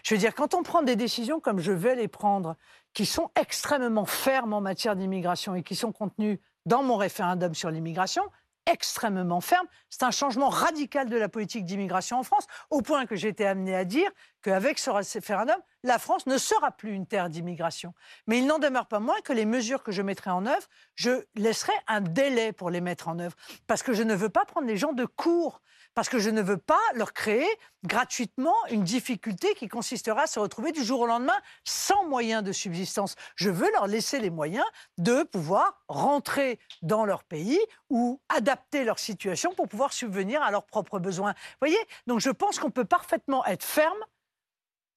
Je 0.03 0.15
veux 0.15 0.19
dire, 0.19 0.35
quand 0.35 0.55
on 0.55 0.63
prend 0.63 0.83
des 0.83 0.97
décisions 0.97 1.41
comme 1.41 1.59
je 1.59 1.73
vais 1.73 1.95
les 1.95 2.09
prendre, 2.09 2.57
qui 2.93 3.07
sont 3.07 3.31
extrêmement 3.39 4.05
fermes 4.05 4.53
en 4.53 4.61
matière 4.61 4.97
d'immigration 4.97 5.55
et 5.55 5.63
qui 5.63 5.77
sont 5.77 5.93
contenues 5.93 6.41
dans 6.67 6.83
mon 6.83 6.97
référendum 6.97 7.55
sur 7.55 7.71
l'immigration, 7.71 8.23
extrêmement 8.67 9.41
ferme. 9.41 9.67
C'est 9.89 10.03
un 10.03 10.11
changement 10.11 10.49
radical 10.49 11.09
de 11.09 11.17
la 11.17 11.29
politique 11.29 11.65
d'immigration 11.65 12.19
en 12.19 12.23
France, 12.23 12.47
au 12.71 12.83
point 12.83 13.07
que 13.07 13.17
j'ai 13.17 13.29
été 13.29 13.47
amené 13.47 13.75
à 13.75 13.85
dire 13.85 14.11
qu'avec 14.43 14.79
ce 14.79 14.91
référendum, 14.91 15.57
la 15.83 15.99
France 15.99 16.27
ne 16.27 16.39
sera 16.39 16.73
plus 16.73 16.93
une 16.93 17.07
terre 17.07 17.31
d'immigration. 17.31 17.95
Mais 18.27 18.39
il 18.39 18.47
n'en 18.47 18.59
demeure 18.59 18.87
pas 18.87 19.01
moins 19.01 19.21
que 19.23 19.33
les 19.33 19.47
mesures 19.47 19.83
que 19.83 19.93
je 19.93 20.03
mettrai 20.03 20.31
en 20.31 20.47
œuvre, 20.47 20.67
je 20.95 21.25
laisserai 21.35 21.73
un 21.87 22.01
délai 22.01 22.53
pour 22.53 22.71
les 22.71 22.81
mettre 22.81 23.09
en 23.09 23.19
œuvre. 23.19 23.37
Parce 23.67 23.83
que 23.83 23.93
je 23.93 24.03
ne 24.03 24.15
veux 24.15 24.29
pas 24.29 24.45
prendre 24.45 24.67
les 24.67 24.77
gens 24.77 24.93
de 24.93 25.05
court. 25.05 25.63
Parce 25.95 26.09
que 26.09 26.19
je 26.19 26.31
ne 26.31 26.43
veux 26.43 26.57
pas 26.57 26.79
leur 26.95 27.13
créer 27.13 27.49
gratuitement 27.85 28.55
une 28.71 28.85
difficulté 28.85 29.55
qui 29.55 29.67
consistera 29.69 30.23
à 30.23 30.27
se 30.27 30.39
retrouver 30.39 30.71
du 30.71 30.85
jour 30.85 31.01
au 31.01 31.07
lendemain 31.07 31.39
sans 31.65 32.05
moyens 32.05 32.45
de 32.45 32.53
subsistance. 32.53 33.17
Je 33.35 33.51
veux 33.51 33.71
leur 33.73 33.87
laisser 33.87 34.21
les 34.21 34.31
moyens 34.31 34.67
de 34.99 35.25
pouvoir 35.25 35.83
rentrer 35.89 36.61
dans 36.83 37.05
leur 37.05 37.25
pays 37.25 37.59
ou 37.89 38.21
adapter 38.29 38.85
leur 38.85 38.99
situation 38.99 39.53
pour 39.55 39.67
pouvoir 39.67 39.93
subvenir 39.93 40.43
à 40.43 40.51
leurs 40.51 40.67
propres 40.67 40.99
besoins. 40.99 41.33
Vous 41.33 41.67
voyez? 41.67 41.81
Donc 42.07 42.21
je 42.21 42.31
pense 42.31 42.59
qu'on 42.59 42.71
peut 42.71 42.85
parfaitement 42.85 43.45
être 43.47 43.65
ferme 43.65 43.99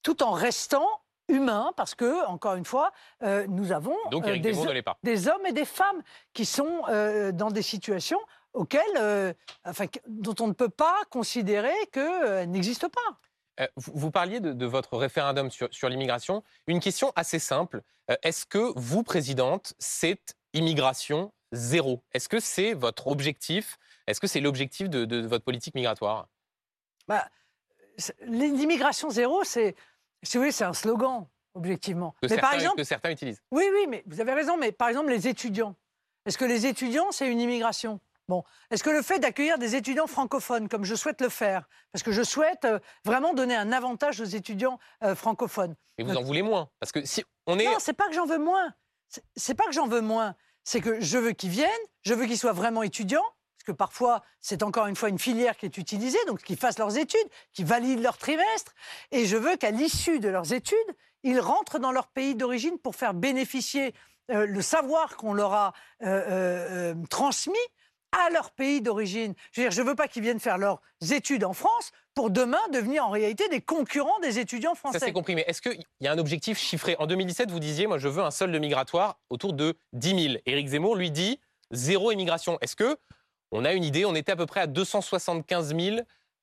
tout 0.04 0.22
en 0.22 0.30
restant 0.30 0.86
humain, 1.28 1.72
parce 1.76 1.94
que, 1.94 2.24
encore 2.26 2.54
une 2.54 2.66
fois, 2.66 2.92
euh, 3.22 3.46
nous 3.48 3.72
avons 3.72 3.96
Donc, 4.10 4.26
euh, 4.28 4.38
des, 4.38 4.52
pas. 4.82 4.98
hommes 5.32 5.46
et 5.46 5.52
des 5.52 5.64
femmes 5.64 6.02
qui 6.34 6.44
sont 6.44 6.82
euh, 6.88 7.32
dans 7.32 7.50
des 7.50 7.62
situations 7.62 8.20
auxquelles, 8.52 9.34
enfin, 9.64 9.86
dont 10.06 10.34
on 10.38 10.46
ne 10.46 10.52
peut 10.52 10.68
pas 10.68 10.96
considérer 11.10 11.74
qu'elles 11.90 12.48
n'existent 12.50 12.88
pas. 12.88 13.66
Vous, 13.76 13.92
vous 13.94 14.10
parliez 14.10 14.38
de, 14.38 14.52
de 14.52 14.66
votre 14.66 14.96
référendum 14.96 15.50
sur, 15.50 15.68
sur 15.72 15.88
l'immigration. 15.88 16.44
Une 16.68 16.78
question 16.78 17.12
assez 17.16 17.40
simple. 17.40 17.82
Est-ce 18.22 18.46
que 18.46 18.72
vous, 18.76 19.02
présidente, 19.02 19.74
c'est 19.78 20.36
immigration 20.52 21.32
zéro? 21.50 22.04
Est-ce 22.12 22.28
que 22.28 22.38
c'est 22.38 22.74
votre 22.74 23.08
objectif? 23.08 23.78
Est-ce 24.06 24.20
que 24.20 24.26
c'est 24.28 24.40
l'objectif 24.40 24.88
de, 24.88 25.04
de 25.04 25.26
votre 25.26 25.44
politique 25.44 25.74
migratoire? 25.74 26.28
Bah, 27.08 27.26
L'immigration 28.26 29.10
zéro, 29.10 29.44
c'est, 29.44 29.76
si 30.24 30.36
vous 30.36 30.42
voulez, 30.42 30.52
c'est 30.52 30.64
un 30.64 30.72
slogan, 30.72 31.26
objectivement. 31.54 32.12
que, 32.12 32.16
mais 32.22 32.28
certains, 32.28 32.42
par 32.42 32.54
exemple, 32.54 32.76
que 32.76 32.84
certains 32.84 33.10
utilisent 33.10 33.42
Oui, 33.50 33.64
oui, 33.72 33.86
mais 33.88 34.02
vous 34.06 34.20
avez 34.20 34.32
raison. 34.34 34.56
Mais 34.56 34.72
par 34.72 34.88
exemple, 34.88 35.10
les 35.10 35.28
étudiants. 35.28 35.74
Est-ce 36.26 36.38
que 36.38 36.44
les 36.44 36.66
étudiants, 36.66 37.12
c'est 37.12 37.30
une 37.30 37.40
immigration? 37.40 38.00
Bon, 38.28 38.42
est-ce 38.70 38.82
que 38.82 38.88
le 38.90 39.02
fait 39.02 39.18
d'accueillir 39.18 39.58
des 39.58 39.76
étudiants 39.76 40.06
francophones, 40.06 40.68
comme 40.70 40.84
je 40.84 40.94
souhaite 40.94 41.20
le 41.20 41.28
faire, 41.28 41.68
parce 41.92 42.02
que 42.02 42.10
je 42.10 42.22
souhaite 42.22 42.64
euh, 42.64 42.78
vraiment 43.04 43.34
donner 43.34 43.54
un 43.54 43.70
avantage 43.70 44.20
aux 44.20 44.24
étudiants 44.24 44.78
euh, 45.02 45.14
francophones? 45.14 45.76
Et 45.98 46.04
vous 46.04 46.16
en 46.16 46.22
voulez 46.22 46.40
moins 46.40 46.70
Parce 46.80 46.90
que 46.90 47.04
si 47.04 47.22
on 47.46 47.58
est. 47.58 47.66
Non, 47.66 47.76
c'est 47.78 47.92
pas 47.92 48.08
que 48.08 48.14
j'en 48.14 48.24
veux 48.24 48.38
moins. 48.38 48.72
C'est- 49.36 49.54
pas 49.54 49.66
que 49.66 49.72
j'en 49.72 49.86
veux 49.86 50.00
moins. 50.00 50.34
C'est 50.64 50.80
que 50.80 51.00
je 51.00 51.18
veux 51.18 51.32
qu'ils 51.32 51.50
viennent, 51.50 51.68
je 52.02 52.14
veux 52.14 52.24
qu'ils 52.24 52.38
soient 52.38 52.54
vraiment 52.54 52.82
étudiants, 52.82 53.24
que 53.64 53.72
parfois, 53.72 54.22
c'est 54.40 54.62
encore 54.62 54.86
une 54.86 54.96
fois 54.96 55.08
une 55.08 55.18
filière 55.18 55.56
qui 55.56 55.66
est 55.66 55.78
utilisée, 55.78 56.18
donc 56.26 56.42
qu'ils 56.42 56.56
fassent 56.56 56.78
leurs 56.78 56.96
études, 56.96 57.28
qu'ils 57.52 57.66
valident 57.66 58.02
leur 58.02 58.18
trimestre. 58.18 58.74
Et 59.10 59.26
je 59.26 59.36
veux 59.36 59.56
qu'à 59.56 59.70
l'issue 59.70 60.20
de 60.20 60.28
leurs 60.28 60.52
études, 60.52 60.76
ils 61.22 61.40
rentrent 61.40 61.78
dans 61.78 61.92
leur 61.92 62.08
pays 62.08 62.34
d'origine 62.34 62.78
pour 62.78 62.94
faire 62.94 63.14
bénéficier 63.14 63.94
euh, 64.30 64.46
le 64.46 64.62
savoir 64.62 65.16
qu'on 65.16 65.34
leur 65.34 65.52
a 65.52 65.72
euh, 66.02 66.92
euh, 66.92 66.94
transmis 67.10 67.56
à 68.12 68.30
leur 68.30 68.52
pays 68.52 68.80
d'origine. 68.80 69.34
Je 69.52 69.60
veux 69.60 69.66
dire, 69.66 69.72
je 69.72 69.82
veux 69.82 69.94
pas 69.94 70.06
qu'ils 70.06 70.22
viennent 70.22 70.40
faire 70.40 70.58
leurs 70.58 70.80
études 71.12 71.44
en 71.44 71.52
France 71.52 71.90
pour 72.14 72.30
demain 72.30 72.60
devenir 72.72 73.06
en 73.06 73.10
réalité 73.10 73.48
des 73.48 73.60
concurrents 73.60 74.18
des 74.20 74.38
étudiants 74.38 74.74
français. 74.74 75.00
Ça 75.00 75.06
c'est 75.06 75.12
compris, 75.12 75.34
mais 75.34 75.44
est-ce 75.48 75.60
qu'il 75.60 75.82
y 76.00 76.06
a 76.06 76.12
un 76.12 76.18
objectif 76.18 76.58
chiffré? 76.58 76.94
En 76.98 77.06
2017, 77.06 77.50
vous 77.50 77.58
disiez, 77.58 77.86
moi 77.86 77.98
je 77.98 78.08
veux 78.08 78.22
un 78.22 78.30
solde 78.30 78.54
migratoire 78.54 79.18
autour 79.30 79.52
de 79.52 79.76
10 79.94 80.22
000. 80.28 80.34
Éric 80.46 80.68
Zemmour 80.68 80.94
lui 80.94 81.10
dit 81.10 81.40
zéro 81.72 82.12
immigration. 82.12 82.56
Est-ce 82.60 82.76
que 82.76 82.96
on 83.54 83.64
a 83.64 83.72
une 83.72 83.84
idée 83.84 84.04
On 84.04 84.14
était 84.14 84.32
à 84.32 84.36
peu 84.36 84.46
près 84.46 84.60
à 84.60 84.66
275 84.66 85.74
000 85.74 85.96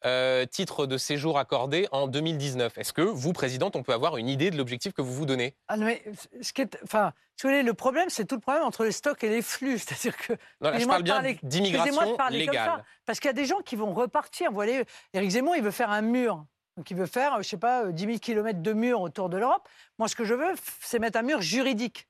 euh, 0.04 0.46
titres 0.46 0.88
de 0.88 0.98
séjour 0.98 1.38
accordés 1.38 1.88
en 1.92 2.08
2019. 2.08 2.78
Est-ce 2.80 2.92
que 2.92 3.02
vous, 3.02 3.34
présidente, 3.34 3.76
on 3.76 3.84
peut 3.84 3.94
avoir 3.94 4.18
une 4.18 4.30
idée 4.30 4.50
de 4.50 4.58
l'objectif 4.58 4.94
que 4.94 5.02
vous 5.04 5.14
vous 5.14 5.28
donnez? 5.28 5.54
Ah, 5.68 5.78
mais 5.78 6.02
ce 6.42 6.54
qui 6.54 6.62
est, 6.62 6.80
enfin, 6.84 7.14
si 7.36 7.44
vous 7.44 7.50
voulez, 7.50 7.62
le 7.62 7.76
problème, 7.76 8.10
c'est 8.10 8.26
tout 8.26 8.36
le 8.36 8.42
problème 8.42 8.64
entre 8.64 8.84
les 8.84 8.94
stocks 8.94 9.24
et 9.24 9.30
les 9.30 9.44
flux. 9.44 9.78
C'est-à-dire 9.78 10.18
que. 10.18 10.34
Non, 10.62 10.72
là, 10.72 10.80
je 10.80 10.88
parle 10.88 11.04
bien 11.04 11.22
d'immigration 11.44 12.18
légale. 12.32 12.84
parce 13.06 13.20
qu'il 13.20 13.28
y 13.28 13.30
a 13.30 13.34
des 13.34 13.46
gens 13.46 13.60
qui 13.60 13.76
vont 13.76 13.94
repartir. 13.94 14.50
Vous 14.50 14.56
voyez, 14.56 14.86
Éric 15.14 15.30
Zemmour, 15.30 15.56
il 15.56 15.62
veut 15.64 15.72
faire 15.72 15.92
un 15.92 16.02
mur. 16.02 16.46
Donc, 16.78 16.90
il 16.90 16.98
veut 16.98 17.06
faire, 17.06 17.44
je 17.44 17.48
sais 17.48 17.58
pas, 17.58 17.92
10 17.92 18.06
000 18.06 18.18
km 18.18 18.60
de 18.62 18.74
mur 18.74 19.02
autour 19.02 19.30
de 19.30 19.38
l'Europe. 19.38 19.68
Moi, 20.00 20.08
ce 20.08 20.16
que 20.16 20.24
je 20.24 20.34
veux, 20.34 20.56
c'est 20.80 20.98
mettre 20.98 21.20
un 21.20 21.24
mur 21.24 21.42
juridique. 21.42 22.08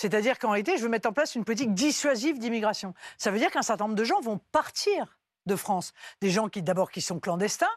C'est-à-dire 0.00 0.38
qu'en 0.38 0.52
réalité, 0.52 0.78
je 0.78 0.82
veux 0.82 0.88
mettre 0.88 1.10
en 1.10 1.12
place 1.12 1.34
une 1.34 1.44
politique 1.44 1.74
dissuasive 1.74 2.38
d'immigration. 2.38 2.94
Ça 3.18 3.30
veut 3.30 3.38
dire 3.38 3.50
qu'un 3.50 3.60
certain 3.60 3.84
nombre 3.84 3.96
de 3.96 4.04
gens 4.04 4.18
vont 4.22 4.40
partir 4.50 5.18
de 5.44 5.56
France. 5.56 5.92
Des 6.22 6.30
gens 6.30 6.48
qui, 6.48 6.62
d'abord, 6.62 6.90
qui 6.90 7.02
sont 7.02 7.20
clandestins 7.20 7.68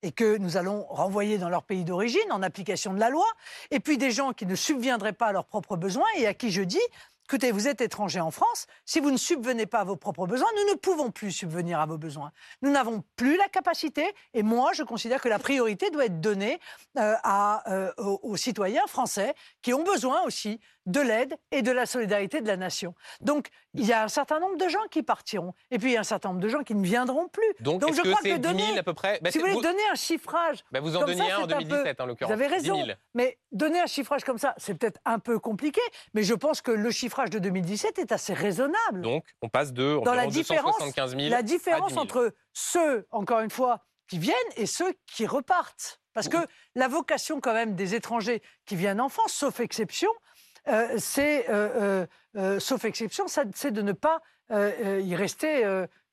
et 0.00 0.10
que 0.10 0.38
nous 0.38 0.56
allons 0.56 0.86
renvoyer 0.86 1.36
dans 1.36 1.50
leur 1.50 1.64
pays 1.64 1.84
d'origine 1.84 2.32
en 2.32 2.42
application 2.42 2.94
de 2.94 2.98
la 2.98 3.10
loi, 3.10 3.26
et 3.70 3.80
puis 3.80 3.98
des 3.98 4.10
gens 4.10 4.32
qui 4.32 4.46
ne 4.46 4.54
subviendraient 4.54 5.12
pas 5.12 5.26
à 5.26 5.32
leurs 5.32 5.44
propres 5.44 5.76
besoins 5.76 6.06
et 6.16 6.26
à 6.26 6.32
qui 6.32 6.50
je 6.50 6.62
dis, 6.62 6.80
écoutez, 7.26 7.50
vous 7.50 7.68
êtes 7.68 7.82
étranger 7.82 8.20
en 8.20 8.30
France, 8.30 8.66
si 8.84 9.00
vous 9.00 9.10
ne 9.10 9.16
subvenez 9.16 9.66
pas 9.66 9.80
à 9.80 9.84
vos 9.84 9.96
propres 9.96 10.26
besoins, 10.26 10.48
nous 10.56 10.72
ne 10.72 10.78
pouvons 10.78 11.10
plus 11.10 11.32
subvenir 11.32 11.80
à 11.80 11.84
vos 11.84 11.98
besoins. 11.98 12.30
Nous 12.62 12.70
n'avons 12.70 13.02
plus 13.16 13.36
la 13.36 13.48
capacité, 13.48 14.14
et 14.32 14.42
moi, 14.42 14.72
je 14.72 14.82
considère 14.82 15.20
que 15.20 15.28
la 15.28 15.38
priorité 15.38 15.90
doit 15.90 16.06
être 16.06 16.20
donnée 16.20 16.58
euh, 16.98 17.14
euh, 17.66 17.92
aux, 17.98 18.36
citoyens 18.36 18.86
français 18.86 19.34
qui 19.60 19.74
ont 19.74 19.82
besoin 19.82 20.22
aussi 20.22 20.60
de 20.86 21.00
l'aide 21.00 21.36
et 21.50 21.62
de 21.62 21.72
la 21.72 21.84
solidarité 21.84 22.40
de 22.40 22.46
la 22.46 22.56
nation. 22.56 22.94
Donc, 23.20 23.48
il 23.74 23.84
y 23.84 23.92
a 23.92 24.04
un 24.04 24.08
certain 24.08 24.40
nombre 24.40 24.56
de 24.56 24.68
gens 24.68 24.86
qui 24.90 25.02
partiront, 25.02 25.52
et 25.70 25.78
puis 25.78 25.90
il 25.90 25.94
y 25.94 25.96
a 25.96 26.00
un 26.00 26.04
certain 26.04 26.30
nombre 26.30 26.40
de 26.40 26.48
gens 26.48 26.62
qui 26.62 26.74
ne 26.74 26.84
viendront 26.84 27.28
plus. 27.28 27.52
Donc, 27.60 27.82
je 27.92 28.00
crois 28.00 28.20
que, 28.22 28.36
donner, 28.38 28.78
à 28.78 28.82
peu 28.82 28.94
près? 28.94 29.18
Bah, 29.22 29.30
Si 29.30 29.38
vous 29.38 29.46
voulez 29.46 29.60
donner 29.60 29.82
un 29.92 29.96
chiffrage, 29.96 30.64
bah, 30.70 30.80
vous 30.80 30.96
en 30.96 31.04
donniez 31.04 31.30
un 31.30 31.42
en 31.42 31.46
2017 31.46 32.00
en 32.00 32.06
l'occurrence. 32.06 32.34
Vous 32.34 32.40
avez 32.40 32.46
raison, 32.46 32.82
mais 33.14 33.38
donner 33.52 33.80
un 33.80 33.86
chiffrage 33.86 34.24
comme 34.24 34.38
ça, 34.38 34.54
c'est 34.56 34.74
peut-être 34.74 35.00
un 35.04 35.18
peu 35.18 35.38
compliqué, 35.38 35.80
mais 36.14 36.22
je 36.22 36.34
pense 36.34 36.62
que 36.62 36.70
le 36.70 36.90
chiffrage 36.90 37.30
de 37.30 37.38
2017 37.38 37.98
est 37.98 38.12
assez 38.12 38.32
raisonnable. 38.32 39.02
Donc, 39.02 39.24
on 39.42 39.48
passe 39.48 39.72
de 39.72 40.00
Dans 40.04 40.14
la 40.14 40.26
différence, 40.26 40.78
275 40.78 41.16
000 41.16 41.30
la 41.30 41.42
différence 41.42 41.96
entre 41.96 42.34
ceux, 42.52 43.06
encore 43.10 43.40
une 43.40 43.50
fois, 43.50 43.80
qui 44.08 44.18
viennent 44.18 44.36
et 44.56 44.66
ceux 44.66 44.94
qui 45.06 45.26
repartent. 45.26 46.00
Parce 46.14 46.28
que 46.28 46.38
la 46.74 46.88
vocation 46.88 47.40
quand 47.40 47.52
même 47.52 47.74
des 47.74 47.94
étrangers 47.94 48.40
qui 48.64 48.74
viennent 48.74 49.02
en 49.02 49.10
France, 49.10 49.32
sauf 49.32 49.60
exception, 49.60 50.10
c'est, 50.98 51.48
euh, 51.48 52.06
euh, 52.36 52.60
sauf 52.60 52.84
exception, 52.84 53.26
c'est 53.28 53.70
de 53.70 53.82
ne 53.82 53.92
pas 53.92 54.20
y 54.50 55.14
rester 55.14 55.64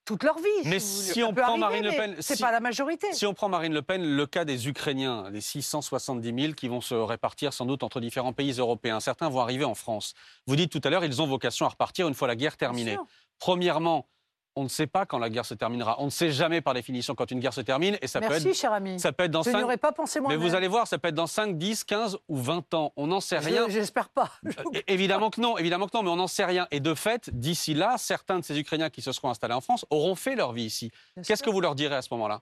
toute 0.05 0.23
leur 0.23 0.37
vie. 0.37 0.65
Mais 0.65 0.79
si, 0.79 1.23
on 1.23 1.33
prend 1.33 1.57
Marine 1.57 1.83
Le 1.83 1.91
Pen, 1.91 2.15
c'est 2.19 2.39
pas 2.39 2.51
la 2.51 2.59
majorité. 2.59 3.13
Si 3.13 3.25
on 3.25 3.33
prend 3.33 3.49
Marine 3.49 3.73
Le 3.73 3.81
Pen, 3.81 4.03
le 4.03 4.25
cas 4.25 4.45
des 4.45 4.67
Ukrainiens, 4.67 5.29
les 5.31 5.41
670 5.41 6.41
000 6.41 6.53
qui 6.53 6.67
vont 6.67 6.81
se 6.81 6.95
répartir 6.95 7.53
sans 7.53 7.65
doute 7.65 7.83
entre 7.83 7.99
différents 7.99 8.33
pays 8.33 8.53
européens, 8.53 8.99
certains 8.99 9.29
vont 9.29 9.39
arriver 9.39 9.65
en 9.65 9.75
France. 9.75 10.13
Vous 10.47 10.55
dites 10.55 10.71
tout 10.71 10.81
à 10.83 10.89
l'heure, 10.89 11.05
ils 11.05 11.21
ont 11.21 11.27
vocation 11.27 11.65
à 11.65 11.69
repartir 11.69 12.07
une 12.07 12.13
fois 12.13 12.27
la 12.27 12.35
guerre 12.35 12.57
terminée. 12.57 12.97
Premièrement, 13.39 14.07
on 14.55 14.63
ne 14.63 14.67
sait 14.69 14.87
pas 14.87 15.05
quand 15.05 15.17
la 15.19 15.29
guerre 15.29 15.45
se 15.45 15.53
terminera. 15.53 15.95
On 15.99 16.05
ne 16.05 16.09
sait 16.09 16.31
jamais 16.31 16.61
par 16.61 16.73
définition 16.73 17.15
quand 17.15 17.29
une 17.31 17.39
guerre 17.39 17.53
se 17.53 17.61
termine. 17.61 17.97
Et 18.01 18.07
ça 18.07 18.19
Merci, 18.19 18.43
peut 18.43 18.49
être, 18.49 18.55
cher 18.55 18.73
ami. 18.73 18.99
Ça 18.99 19.11
peut 19.11 19.23
être 19.23 19.31
dans 19.31 19.43
Je 19.43 19.51
n'aurais 19.51 19.77
pas 19.77 19.91
pensé 19.91 20.19
moi 20.19 20.29
Mais 20.29 20.37
vous 20.37 20.55
allez 20.55 20.67
voir, 20.67 20.87
ça 20.87 20.97
peut 20.97 21.07
être 21.07 21.15
dans 21.15 21.27
5, 21.27 21.57
10, 21.57 21.83
15 21.83 22.17
ou 22.27 22.37
20 22.37 22.73
ans. 22.73 22.93
On 22.95 23.07
n'en 23.07 23.19
sait 23.19 23.39
rien. 23.39 23.65
J'espère 23.69 24.09
pas. 24.09 24.31
Euh, 24.45 24.81
évidemment 24.87 25.29
que 25.29 25.41
non, 25.41 25.57
évidemment 25.57 25.87
que 25.87 25.95
non, 25.95 26.03
mais 26.03 26.09
on 26.09 26.15
n'en 26.15 26.27
sait 26.27 26.45
rien. 26.45 26.67
Et 26.71 26.79
de 26.79 26.93
fait, 26.93 27.29
d'ici 27.33 27.73
là, 27.73 27.95
certains 27.97 28.39
de 28.39 28.43
ces 28.43 28.57
Ukrainiens 28.57 28.89
qui 28.89 29.01
se 29.01 29.11
seront 29.11 29.29
installés 29.29 29.53
en 29.53 29.61
France 29.61 29.85
auront 29.89 30.15
fait 30.15 30.35
leur 30.35 30.53
vie 30.53 30.63
ici. 30.63 30.91
Qu'est-ce 31.25 31.43
que 31.43 31.49
vous 31.49 31.61
leur 31.61 31.75
direz 31.75 31.95
à 31.95 32.01
ce 32.01 32.09
moment-là? 32.11 32.41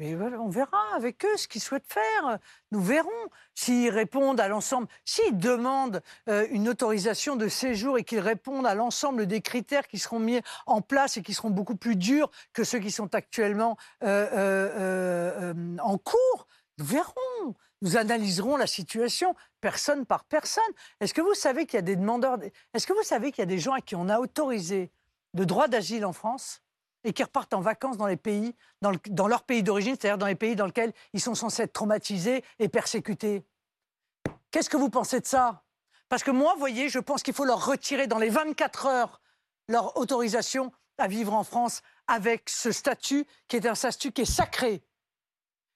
Mais 0.00 0.16
on 0.16 0.48
verra 0.48 0.82
avec 0.96 1.26
eux 1.26 1.36
ce 1.36 1.46
qu'ils 1.46 1.60
souhaitent 1.60 1.92
faire. 1.92 2.38
Nous 2.70 2.80
verrons 2.80 3.10
s'ils 3.54 3.90
répondent 3.90 4.40
à 4.40 4.48
l'ensemble. 4.48 4.88
S'ils 5.04 5.36
demandent 5.36 6.00
euh, 6.30 6.46
une 6.50 6.70
autorisation 6.70 7.36
de 7.36 7.48
séjour 7.48 7.98
et 7.98 8.04
qu'ils 8.04 8.20
répondent 8.20 8.66
à 8.66 8.74
l'ensemble 8.74 9.26
des 9.26 9.42
critères 9.42 9.86
qui 9.86 9.98
seront 9.98 10.18
mis 10.18 10.40
en 10.64 10.80
place 10.80 11.18
et 11.18 11.22
qui 11.22 11.34
seront 11.34 11.50
beaucoup 11.50 11.76
plus 11.76 11.96
durs 11.96 12.30
que 12.54 12.64
ceux 12.64 12.78
qui 12.78 12.90
sont 12.90 13.14
actuellement 13.14 13.76
euh, 14.02 15.52
euh, 15.52 15.76
en 15.82 15.98
cours, 15.98 16.46
nous 16.78 16.86
verrons. 16.86 17.54
Nous 17.82 17.98
analyserons 17.98 18.56
la 18.56 18.66
situation 18.66 19.34
personne 19.60 20.06
par 20.06 20.24
personne. 20.24 20.62
Est-ce 21.00 21.12
que 21.12 21.20
vous 21.20 21.34
savez 21.34 21.66
qu'il 21.66 21.76
y 21.76 21.78
a 21.78 21.82
des 21.82 21.96
demandeurs 21.96 22.38
Est-ce 22.72 22.86
que 22.86 22.94
vous 22.94 23.02
savez 23.02 23.32
qu'il 23.32 23.42
y 23.42 23.42
a 23.42 23.46
des 23.46 23.58
gens 23.58 23.72
à 23.72 23.82
qui 23.82 23.96
on 23.96 24.08
a 24.08 24.18
autorisé 24.18 24.90
le 25.34 25.44
droit 25.44 25.68
d'asile 25.68 26.06
en 26.06 26.14
France? 26.14 26.62
Et 27.04 27.12
qui 27.12 27.22
repartent 27.22 27.54
en 27.54 27.60
vacances 27.60 27.96
dans 27.96 28.06
les 28.06 28.16
pays, 28.16 28.54
dans, 28.82 29.28
leur 29.28 29.42
pays 29.42 29.62
d'origine, 29.62 29.96
c'est-à-dire 29.98 30.18
dans 30.18 30.26
les 30.26 30.34
pays 30.34 30.56
dans 30.56 30.66
lesquels 30.66 30.92
ils 31.12 31.20
sont 31.20 31.34
censés 31.34 31.62
être 31.62 31.72
traumatisés 31.72 32.44
et 32.58 32.68
persécutés. 32.68 33.44
Qu'est-ce 34.50 34.68
que 34.70 34.76
vous 34.76 34.90
pensez 34.90 35.20
de 35.20 35.26
ça? 35.26 35.64
Parce 36.08 36.22
que 36.22 36.30
moi, 36.30 36.54
voyez, 36.58 36.88
je 36.88 36.98
pense 36.98 37.22
qu'il 37.22 37.34
faut 37.34 37.44
leur 37.44 37.64
retirer 37.64 38.06
dans 38.06 38.18
les 38.18 38.28
24 38.28 38.86
heures 38.86 39.20
leur 39.68 39.96
autorisation 39.96 40.72
à 40.98 41.06
vivre 41.06 41.32
en 41.32 41.44
France 41.44 41.82
avec 42.06 42.50
ce 42.50 42.72
statut 42.72 43.26
qui 43.48 43.56
est 43.56 43.66
un 43.66 43.74
statut 43.74 44.12
qui 44.12 44.22
est 44.22 44.24
sacré. 44.24 44.82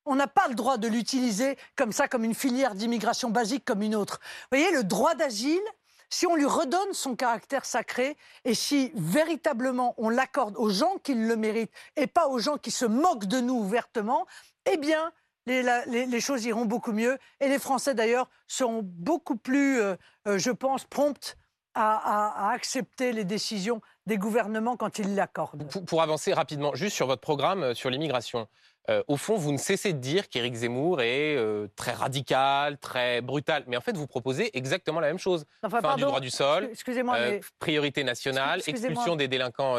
On 0.05 0.17
n'a 0.17 0.27
pas 0.27 0.49
le 0.49 0.55
droit 0.55 0.77
de 0.77 0.89
l'utiliser 0.89 1.57
comme 1.77 1.93
ça, 1.93 2.09
comme 2.09 2.25
une 2.25 2.35
filière 2.35 2.75
d'immigration 2.75 3.31
basique 3.31 3.65
comme 3.65 3.81
une 3.81 3.95
autre. 3.95 4.21
Vous 4.21 4.59
voyez, 4.59 4.71
le 4.73 4.85
droit 4.85 5.15
d'asile, 5.15 5.63
si 6.11 6.27
on 6.27 6.37
lui 6.37 6.47
redonne 6.47 6.93
son 6.93 7.17
caractère 7.17 7.65
sacré 7.65 8.17
et 8.45 8.55
si 8.55 8.93
véritablement 8.95 9.95
on 9.99 10.09
l'accorde 10.09 10.57
aux 10.57 10.71
gens 10.71 10.97
qui 11.03 11.15
le 11.15 11.37
méritent 11.37 11.73
et 11.97 12.07
pas 12.07 12.29
aux 12.29 12.39
gens 12.39 12.57
qui 12.57 12.71
se 12.71 12.85
moquent 12.85 13.27
de 13.27 13.41
nous 13.41 13.55
ouvertement, 13.55 14.27
eh 14.67 14.77
bien, 14.77 15.13
les, 15.47 16.21
choses 16.21 16.45
iront 16.45 16.65
beaucoup 16.65 16.93
mieux. 16.93 17.19
Et 17.41 17.49
les 17.49 17.59
Français, 17.59 17.95
d'ailleurs, 17.95 18.29
seront 18.47 18.81
beaucoup 18.83 19.37
plus, 19.37 19.81
euh, 19.81 19.97
euh, 20.27 20.39
je 20.39 20.51
pense, 20.51 20.85
promptes 20.85 21.37
à, 21.75 22.51
accepter 22.53 23.13
les 23.13 23.25
décisions 23.25 23.81
des 24.07 24.17
gouvernements 24.17 24.77
quand 24.77 24.99
ils 24.99 25.15
l'accordent. 25.15 25.67
pour, 25.87 26.03
avancer 26.03 26.33
rapidement, 26.33 26.75
juste 26.75 26.95
sur 26.95 27.09
votre 27.09 27.21
programme 27.21 27.65
euh, 27.65 27.75
sur 27.75 27.91
l'immigration. 27.91 28.47
Euh, 28.91 29.03
au 29.09 29.17
fond, 29.17 29.37
vous 29.37 29.53
ne 29.53 29.57
cessez 29.57 29.95
de 29.95 29.99
dire 29.99 30.29
qu'Éric 30.29 30.55
Zemmour 30.55 31.01
est 31.01 31.37
euh, 31.37 31.69
très 31.75 31.93
radical, 31.93 32.77
très 32.79 33.23
brutal. 33.23 33.65
Mais 33.67 33.77
en 33.77 33.81
fait, 33.81 33.97
vous 33.97 34.07
proposez 34.07 34.57
exactement 34.57 35.01
la 35.01 35.07
même 35.09 35.19
chose. 35.19 35.47
fin 35.69 35.97
du 35.97 36.03
droit 36.03 36.21
du 36.21 36.31
sol, 36.31 36.71
euh, 36.89 37.41
priorité 37.59 38.05
nationale, 38.05 38.61
expulsion 38.67 39.17
des 39.17 39.29
délinquants 39.29 39.77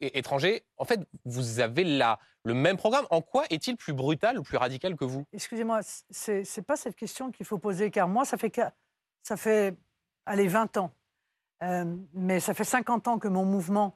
étrangers. 0.00 0.64
En 0.76 0.84
fait, 0.84 1.00
vous 1.24 1.60
avez 1.60 1.84
là 1.84 2.18
le 2.44 2.54
même 2.54 2.76
programme. 2.76 3.06
En 3.10 3.20
quoi 3.20 3.44
est-il 3.50 3.76
plus 3.76 3.92
brutal 3.92 4.38
ou 4.38 4.42
plus 4.42 4.56
radical 4.56 4.96
que 4.96 5.04
vous? 5.04 5.24
Excusez-moi, 5.32 5.80
c'est 6.10 6.42
n'est 6.56 6.62
pas 6.64 6.76
cette 6.76 6.96
question 6.96 7.30
qu'il 7.30 7.46
faut 7.46 7.58
poser, 7.58 7.90
car 7.90 8.08
moi, 8.08 8.24
ça 8.24 8.36
fait, 8.36 8.60
ça 9.22 9.36
fait 9.36 9.76
allez, 10.26 10.48
20 10.48 10.76
ans. 10.76 10.92
mais 12.14 12.40
ça 12.40 12.52
fait 12.52 12.64
50 12.64 13.06
ans 13.06 13.18
que 13.20 13.28
mon 13.28 13.44
mouvement 13.44 13.94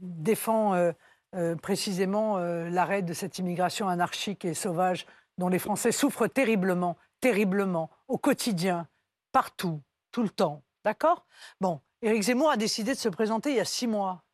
défend 0.00 0.92
euh, 1.34 1.56
précisément 1.56 2.38
euh, 2.38 2.68
l'arrêt 2.68 3.02
de 3.02 3.12
cette 3.14 3.38
immigration 3.38 3.88
anarchique 3.88 4.44
et 4.44 4.54
sauvage 4.54 5.06
dont 5.38 5.48
les 5.48 5.58
Français 5.58 5.92
souffrent 5.92 6.26
terriblement, 6.28 6.96
terriblement, 7.20 7.90
au 8.08 8.18
quotidien, 8.18 8.86
partout, 9.32 9.80
tout 10.10 10.22
le 10.22 10.28
temps. 10.28 10.62
D'accord? 10.84 11.26
Bon, 11.60 11.80
Éric 12.02 12.22
Zemmour 12.22 12.50
a 12.50 12.56
décidé 12.56 12.92
de 12.92 12.98
se 12.98 13.08
présenter 13.08 13.50
il 13.50 13.56
y 13.56 13.60
a 13.60 13.64
six 13.64 13.86
mois. 13.86 14.24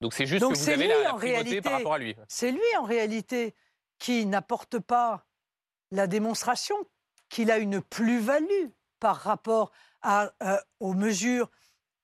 Donc 0.00 0.12
c'est 0.12 0.26
juste 0.26 0.46
que 0.46 0.54
vous 0.54 0.68
avez 0.68 0.88
la, 0.88 1.02
la 1.02 1.62
par 1.62 1.72
rapport 1.72 1.94
à 1.94 1.98
lui. 1.98 2.14
C'est 2.28 2.52
lui 2.52 2.76
en 2.78 2.84
réalité 2.84 3.54
qui 3.98 4.26
n'apporte 4.26 4.78
pas 4.78 5.26
la 5.90 6.06
démonstration 6.06 6.76
qu'il 7.28 7.50
a 7.50 7.58
une 7.58 7.80
plus-value 7.80 8.68
par 9.00 9.16
rapport 9.16 9.72
à, 10.02 10.30
euh, 10.42 10.58
aux 10.80 10.94
mesures 10.94 11.50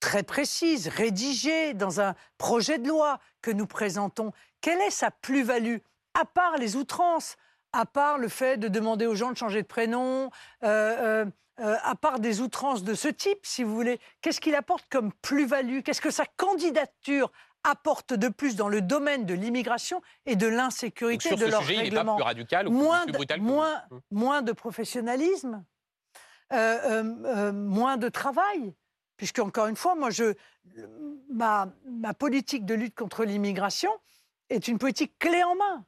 très 0.03 0.25
précise, 0.25 0.89
rédigée 0.89 1.75
dans 1.75 2.01
un 2.01 2.15
projet 2.37 2.79
de 2.79 2.89
loi 2.89 3.21
que 3.41 3.51
nous 3.53 3.67
présentons. 3.69 4.33
Quelle 4.61 4.81
est 4.81 4.91
sa 4.91 5.11
plus-value 5.13 5.77
À 6.15 6.25
part 6.25 6.57
les 6.59 6.75
outrances, 6.77 7.37
à 7.73 7.87
part 7.87 8.19
le 8.19 8.29
fait 8.29 8.57
de 8.59 8.67
demander 8.69 9.07
aux 9.07 9.15
gens 9.15 9.31
de 9.31 9.37
changer 9.37 9.63
de 9.63 9.67
prénom, 9.67 10.29
euh, 10.65 11.25
euh, 11.25 11.25
euh, 11.61 11.77
à 11.85 11.95
part 11.95 12.19
des 12.19 12.41
outrances 12.41 12.83
de 12.83 12.95
ce 12.95 13.07
type, 13.09 13.39
si 13.45 13.63
vous 13.63 13.75
voulez, 13.75 14.01
qu'est-ce 14.21 14.41
qu'il 14.41 14.57
apporte 14.57 14.85
comme 14.91 15.13
plus-value? 15.23 15.81
Qu'est-ce 15.85 16.01
que 16.01 16.11
sa 16.11 16.27
candidature 16.37 17.31
apportent 17.63 18.15
de 18.15 18.29
plus 18.29 18.57
dans 18.57 18.69
le 18.69 18.81
domaine 18.81 19.25
de 19.25 19.35
l'immigration 19.35 20.03
et 20.27 20.35
de 20.35 20.49
l'insécurité 20.49 21.31
de 21.37 21.45
ce 21.47 21.51
leur 21.51 21.61
sujet, 21.61 21.75
il 21.75 21.83
n'est 21.85 21.91
pas 21.91 21.97
règlement? 21.99 22.17
plus 22.17 22.25
radical 22.25 22.67
ou 22.67 22.73
moins, 22.73 23.03
plus 23.05 23.13
de- 23.13 23.17
brutal 23.19 23.39
vous. 23.39 23.47
moins, 23.47 23.83
moins 24.11 24.43
de 24.43 24.51
professionnalisme, 24.51 25.65
euh, 26.53 26.57
euh, 26.57 27.05
euh, 27.25 27.53
moins 27.53 27.97
de 27.99 28.09
travail. 28.09 28.75
Puisque, 29.17 29.39
encore 29.39 29.67
une 29.67 29.77
fois, 29.77 29.95
moi, 29.95 30.11
je, 30.11 30.35
ma, 31.31 31.69
ma 31.87 32.15
politique 32.15 32.65
de 32.65 32.75
lutte 32.75 32.95
contre 32.95 33.25
l'immigration 33.25 33.91
est 34.51 34.69
une 34.69 34.79
politique 34.79 35.19
clé 35.19 35.43
en 35.45 35.55
main. 35.55 35.85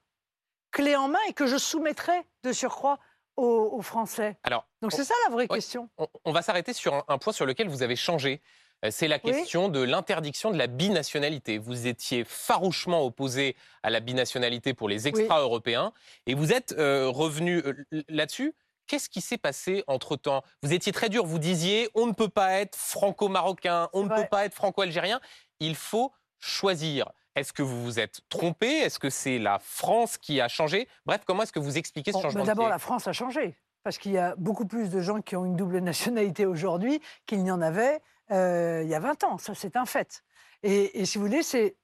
Clé 0.70 0.96
en 0.96 1.08
main 1.08 1.18
et 1.28 1.32
que 1.32 1.46
je 1.46 1.56
soumettrai 1.56 2.22
de 2.42 2.52
surcroît 2.52 2.98
aux, 3.36 3.70
aux 3.72 3.82
Français. 3.82 4.38
Alors, 4.42 4.66
Donc 4.82 4.92
on- 4.92 4.96
c'est 4.96 5.04
ça 5.04 5.14
la 5.28 5.32
vraie 5.34 5.46
Oui. 5.50 5.56
question. 5.56 5.88
On, 5.98 6.06
on 6.24 6.32
va 6.32 6.42
s'arrêter 6.42 6.72
sur 6.72 6.94
un, 6.94 7.04
un 7.08 7.18
point 7.18 7.32
sur 7.32 7.46
lequel 7.46 7.68
vous 7.68 7.82
avez 7.82 7.96
changé. 7.96 8.40
Euh, 8.84 8.88
C'est 8.90 9.08
la 9.08 9.16
Oui. 9.16 9.32
question 9.32 9.68
de 9.68 9.80
l'interdiction 9.80 10.50
de 10.50 10.56
la 10.58 10.66
binationalité. 10.66 11.58
Vous 11.58 11.86
étiez 11.86 12.24
farouchement 12.24 13.04
opposé 13.04 13.56
à 13.82 13.90
la 13.90 14.00
binationalité 14.00 14.74
pour 14.74 14.88
les 14.88 15.08
extra-européens 15.08 15.92
et 16.26 16.34
vous 16.34 16.52
êtes 16.52 16.72
euh, 16.78 17.08
revenu 17.08 17.58
euh, 17.64 17.74
là-dessus. 18.08 18.54
Qu'est-ce 18.86 19.08
qui 19.08 19.20
s'est 19.20 19.38
passé 19.38 19.82
entre-temps? 19.86 20.42
Vous 20.62 20.72
étiez 20.72 20.92
très 20.92 21.08
dur, 21.08 21.24
vous 21.26 21.38
disiez 21.38 21.88
on 21.94 22.06
ne 22.06 22.12
peut 22.12 22.28
pas 22.28 22.52
être 22.60 22.76
franco-marocain, 22.76 23.88
on 23.92 24.04
ne 24.04 24.08
peut 24.08 24.26
pas 24.30 24.44
être 24.44 24.54
franco-algérien, 24.54 25.20
il 25.60 25.74
faut 25.76 26.12
choisir. 26.38 27.10
Est-ce 27.36 27.52
que 27.52 27.62
vous 27.62 27.82
vous 27.82 27.98
êtes 27.98 28.20
trompé? 28.28 28.66
Est-ce 28.68 28.98
que 28.98 29.10
c'est 29.10 29.38
la 29.38 29.58
France 29.58 30.18
qui 30.18 30.40
a 30.40 30.48
changé? 30.48 30.86
Bref, 31.06 31.22
comment 31.26 31.42
est-ce 31.42 31.52
que 31.52 31.58
vous 31.58 31.78
expliquez 31.78 32.12
ce 32.12 32.16
Bon, 32.18 32.22
changement 32.22 32.42
de 32.42 32.46
D'abord, 32.46 32.68
la 32.68 32.78
France 32.78 33.08
a 33.08 33.12
changé. 33.12 33.56
Parce 33.82 33.98
qu'il 33.98 34.12
y 34.12 34.18
a 34.18 34.34
beaucoup 34.36 34.66
plus 34.66 34.88
de 34.88 35.00
gens 35.00 35.20
qui 35.20 35.34
ont 35.36 35.44
une 35.44 35.56
double 35.56 35.78
nationalité 35.80 36.46
aujourd'hui 36.46 37.00
qu'il 37.26 37.42
n'y 37.42 37.50
en 37.50 37.60
avait 37.60 38.00
euh, 38.30 38.82
il 38.84 38.88
y 38.88 38.94
a 38.94 39.00
20 39.00 39.24
ans. 39.24 39.38
Ça, 39.38 39.54
c'est 39.54 39.76
un 39.76 39.84
fait. 39.84 40.22
Et, 40.62 41.00
et 41.00 41.06
si 41.06 41.18
vous 41.18 41.24
voulez, 41.26 41.42
c'est. 41.42 41.76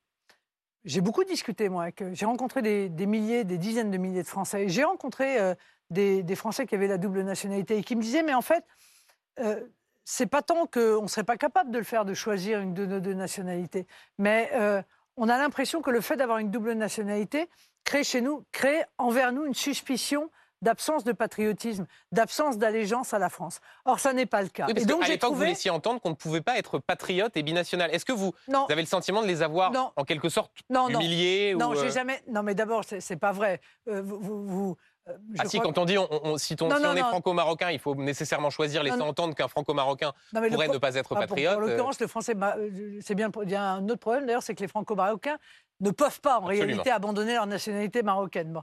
J'ai 0.85 1.02
beaucoup 1.02 1.24
discuté, 1.24 1.68
moi. 1.68 1.82
avec- 1.85 2.02
J'ai 2.14 2.24
rencontré 2.24 2.62
des, 2.62 2.89
des 2.89 3.05
milliers, 3.06 3.44
des 3.44 3.59
dizaines 3.59 3.90
de 3.90 3.98
milliers 3.98 4.22
de 4.22 4.28
Français. 4.28 4.68
J'ai 4.68 4.85
rencontré 4.85 5.39
euh, 5.39 5.55
des, 5.90 6.22
des 6.22 6.34
Français 6.36 6.66
qui 6.66 6.74
avaient 6.74 6.86
la 6.86 6.98
double 6.98 7.22
nationalité 7.22 7.76
et 7.78 7.82
qui 7.82 7.96
me 7.96 8.02
disaient, 8.02 8.22
mais 8.22 8.34
en 8.34 8.42
fait, 8.42 8.64
euh, 9.40 9.60
c'est 10.04 10.26
pas 10.26 10.42
tant 10.42 10.66
qu'on 10.66 11.02
ne 11.02 11.08
serait 11.08 11.24
pas 11.24 11.36
capable 11.36 11.70
de 11.70 11.78
le 11.78 11.84
faire, 11.84 12.04
de 12.04 12.14
choisir 12.14 12.60
une 12.60 12.74
de 12.74 12.86
nos 12.86 13.00
deux 13.00 13.14
nationalités. 13.14 13.86
Mais 14.18 14.50
euh, 14.54 14.82
on 15.16 15.28
a 15.28 15.38
l'impression 15.38 15.82
que 15.82 15.90
le 15.90 16.00
fait 16.00 16.16
d'avoir 16.16 16.38
une 16.38 16.50
double 16.50 16.72
nationalité 16.72 17.48
crée 17.84 18.04
chez 18.04 18.20
nous, 18.20 18.44
crée 18.52 18.82
envers 18.98 19.32
nous 19.32 19.44
une 19.44 19.54
suspicion 19.54 20.30
d'absence 20.62 21.04
de 21.04 21.12
patriotisme, 21.12 21.86
d'absence 22.12 22.58
d'allégeance 22.58 23.14
à 23.14 23.18
la 23.18 23.30
France. 23.30 23.60
Or, 23.86 23.98
ça 23.98 24.12
n'est 24.12 24.26
pas 24.26 24.42
le 24.42 24.48
cas. 24.50 24.66
Oui, 24.66 24.74
parce 24.74 24.84
et 24.84 24.86
donc, 24.86 25.02
j'ai 25.04 25.12
l'époque, 25.12 25.30
vous 25.30 25.36
trouvé... 25.36 25.46
laissiez 25.46 25.70
entendre 25.70 26.02
qu'on 26.02 26.10
ne 26.10 26.14
pouvait 26.14 26.42
pas 26.42 26.58
être 26.58 26.78
patriote 26.78 27.34
et 27.38 27.42
binational. 27.42 27.90
Est-ce 27.94 28.04
que 28.04 28.12
vous, 28.12 28.34
Non. 28.46 28.66
vous 28.66 28.72
avez 28.72 28.82
le 28.82 28.86
sentiment 28.86 29.22
de 29.22 29.26
les 29.26 29.40
avoir, 29.40 29.72
Non. 29.72 29.90
en 29.96 30.04
quelque 30.04 30.28
sorte, 30.28 30.52
non, 30.68 30.90
humiliés 30.90 31.54
Non, 31.58 31.70
ou, 31.70 31.76
j'ai 31.76 31.86
euh, 31.86 31.90
jamais. 31.90 32.20
Non, 32.28 32.42
mais 32.42 32.54
d'abord, 32.54 32.84
c'est 32.84 33.16
pas 33.16 33.32
vrai. 33.32 33.62
Euh, 33.88 34.02
vous, 34.02 34.18
vous- 34.20 34.46
vous, 34.46 34.76
je 35.06 35.12
Ah 35.39 35.44
si, 35.47 35.59
quand 35.60 35.77
on 35.78 35.85
dit 35.85 35.98
on, 35.98 36.09
on- 36.10 36.39
si, 36.39 36.56
on, 36.60 36.68
Non, 36.68 36.77
si 36.77 36.82
non, 36.82 36.90
on 36.90 36.97
est 36.97 37.01
franco-marocain, 37.01 37.70
il 37.70 37.78
faut 37.78 37.94
nécessairement 37.94 38.51
choisir, 38.51 38.82
laisser 38.82 38.97
Non, 38.98 39.06
entendre 39.09 39.35
qu'un 39.35 39.48
franco-marocain 39.48 40.12
pourrait 40.32 40.66
pro- 40.66 40.74
ne 40.74 40.78
pas 40.78 40.94
être 40.94 41.16
Ah, 41.16 41.20
patriote. 41.20 41.56
En 41.56 41.62
euh, 41.62 41.66
l'occurrence, 41.68 42.01
le 42.01 42.06
français, 42.06 42.35
ma- 42.35 42.56
euh, 42.56 42.98
c'est 43.01 43.14
bien. 43.14 43.31
Il 43.43 43.51
y 43.51 43.55
a 43.55 43.62
un 43.62 43.85
autre 43.89 44.01
problème 44.01 44.27
d'ailleurs, 44.27 44.43
c'est 44.43 44.55
que 44.55 44.60
les 44.60 44.68
franco-marocains 44.68 45.39
ne 45.81 45.90
peuvent 45.90 46.20
pas 46.20 46.39
en 46.39 46.47
Absolument. 46.47 46.66
réalité 46.66 46.90
abandonner 46.90 47.35
leur 47.35 47.47
nationalité 47.47 48.02
marocaine. 48.02 48.52
Bon. 48.52 48.62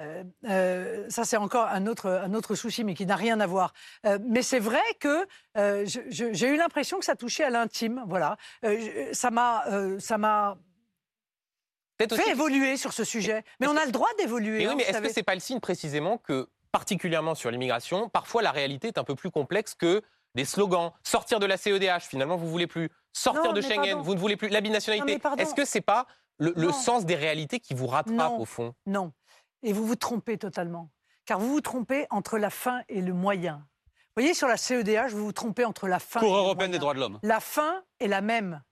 Euh, 0.00 0.22
euh, 0.48 1.06
ça, 1.08 1.24
c'est 1.24 1.38
encore 1.38 1.66
un 1.66 1.86
autre, 1.86 2.08
un 2.08 2.34
autre 2.34 2.54
souci, 2.54 2.84
mais 2.84 2.94
qui 2.94 3.06
n'a 3.06 3.16
rien 3.16 3.40
à 3.40 3.46
voir. 3.46 3.72
Euh, 4.06 4.18
mais 4.22 4.42
c'est 4.42 4.58
vrai 4.60 4.82
que 5.00 5.26
euh, 5.56 5.84
j'ai 5.86 6.48
eu 6.48 6.56
l'impression 6.56 6.98
que 6.98 7.04
ça 7.04 7.16
touchait 7.16 7.44
à 7.44 7.50
l'intime. 7.50 8.04
Voilà 8.06 8.36
euh, 8.64 9.08
ça 9.12 9.30
m'a 9.30 9.64
Peut-être 9.66 10.58
fait 11.98 12.12
aussi- 12.12 12.30
évoluer 12.30 12.76
sur 12.76 12.92
ce 12.92 13.04
sujet. 13.04 13.44
Mais 13.60 13.66
on 13.66 13.76
a 13.76 13.84
le 13.84 13.92
droit 13.92 14.08
d'évoluer. 14.18 14.58
Mais 14.58 14.66
hein, 14.66 14.70
oui, 14.70 14.76
mais 14.76 14.84
vous 14.84 14.90
est-ce 14.90 15.02
que 15.08 15.12
c'est 15.12 15.22
pas 15.22 15.34
le 15.34 15.40
signe 15.40 15.60
précisément 15.60 16.18
que, 16.18 16.48
particulièrement 16.72 17.34
sur 17.34 17.50
l'immigration, 17.50 18.08
parfois 18.08 18.42
la 18.42 18.50
réalité 18.52 18.88
est 18.88 18.98
un 18.98 19.04
peu 19.04 19.14
plus 19.14 19.30
complexe 19.30 19.74
que 19.74 20.02
des 20.34 20.44
slogans? 20.44 20.92
Sortir 21.02 21.40
de 21.40 21.46
la 21.46 21.56
CEDH, 21.56 22.02
finalement, 22.02 22.36
vous 22.36 22.48
voulez 22.48 22.66
plus. 22.66 22.90
Sortir 23.12 23.44
Non, 23.44 23.52
de 23.52 23.60
mais 23.60 23.66
Schengen, 23.68 23.84
pardon. 23.94 24.02
vous 24.02 24.14
ne 24.14 24.20
voulez 24.20 24.36
plus. 24.36 24.48
La 24.48 24.60
binationalité. 24.60 25.14
mais 25.14 25.18
pardon. 25.18 25.42
Est-ce 25.42 25.54
que 25.54 25.64
c'est 25.64 25.80
pas 25.80 26.06
le, 26.38 26.70
sens 26.72 27.04
des 27.04 27.16
réalités 27.16 27.58
qui 27.58 27.74
vous 27.74 27.86
rattrape, 27.88 28.14
Non. 28.16 28.38
au 28.40 28.44
fond? 28.44 28.74
Non. 28.86 29.12
Et 29.64 29.72
vous 29.72 29.84
vous 29.86 29.96
trompez 29.96 30.38
totalement. 30.38 30.90
Car 31.26 31.40
vous 31.40 31.48
vous 31.48 31.60
trompez 31.60 32.06
entre 32.10 32.38
la 32.38 32.50
fin 32.50 32.80
et 32.88 33.00
le 33.00 33.12
moyen. 33.12 33.66
Vous 34.16 34.22
voyez, 34.22 34.34
sur 34.34 34.46
la 34.48 34.56
CEDH, 34.56 35.10
vous 35.12 35.24
vous 35.24 35.32
trompez 35.32 35.64
entre 35.64 35.88
la 35.88 35.98
fin 35.98 36.20
Cour 36.20 36.28
et 36.30 36.32
le 36.32 36.38
européenne 36.38 36.56
moyen. 36.70 36.72
des 36.72 36.78
droits 36.78 36.94
de 36.94 37.00
l'homme. 37.00 37.18
La 37.22 37.40
fin 37.40 37.82
est 38.00 38.06
la 38.08 38.20
même. 38.20 38.62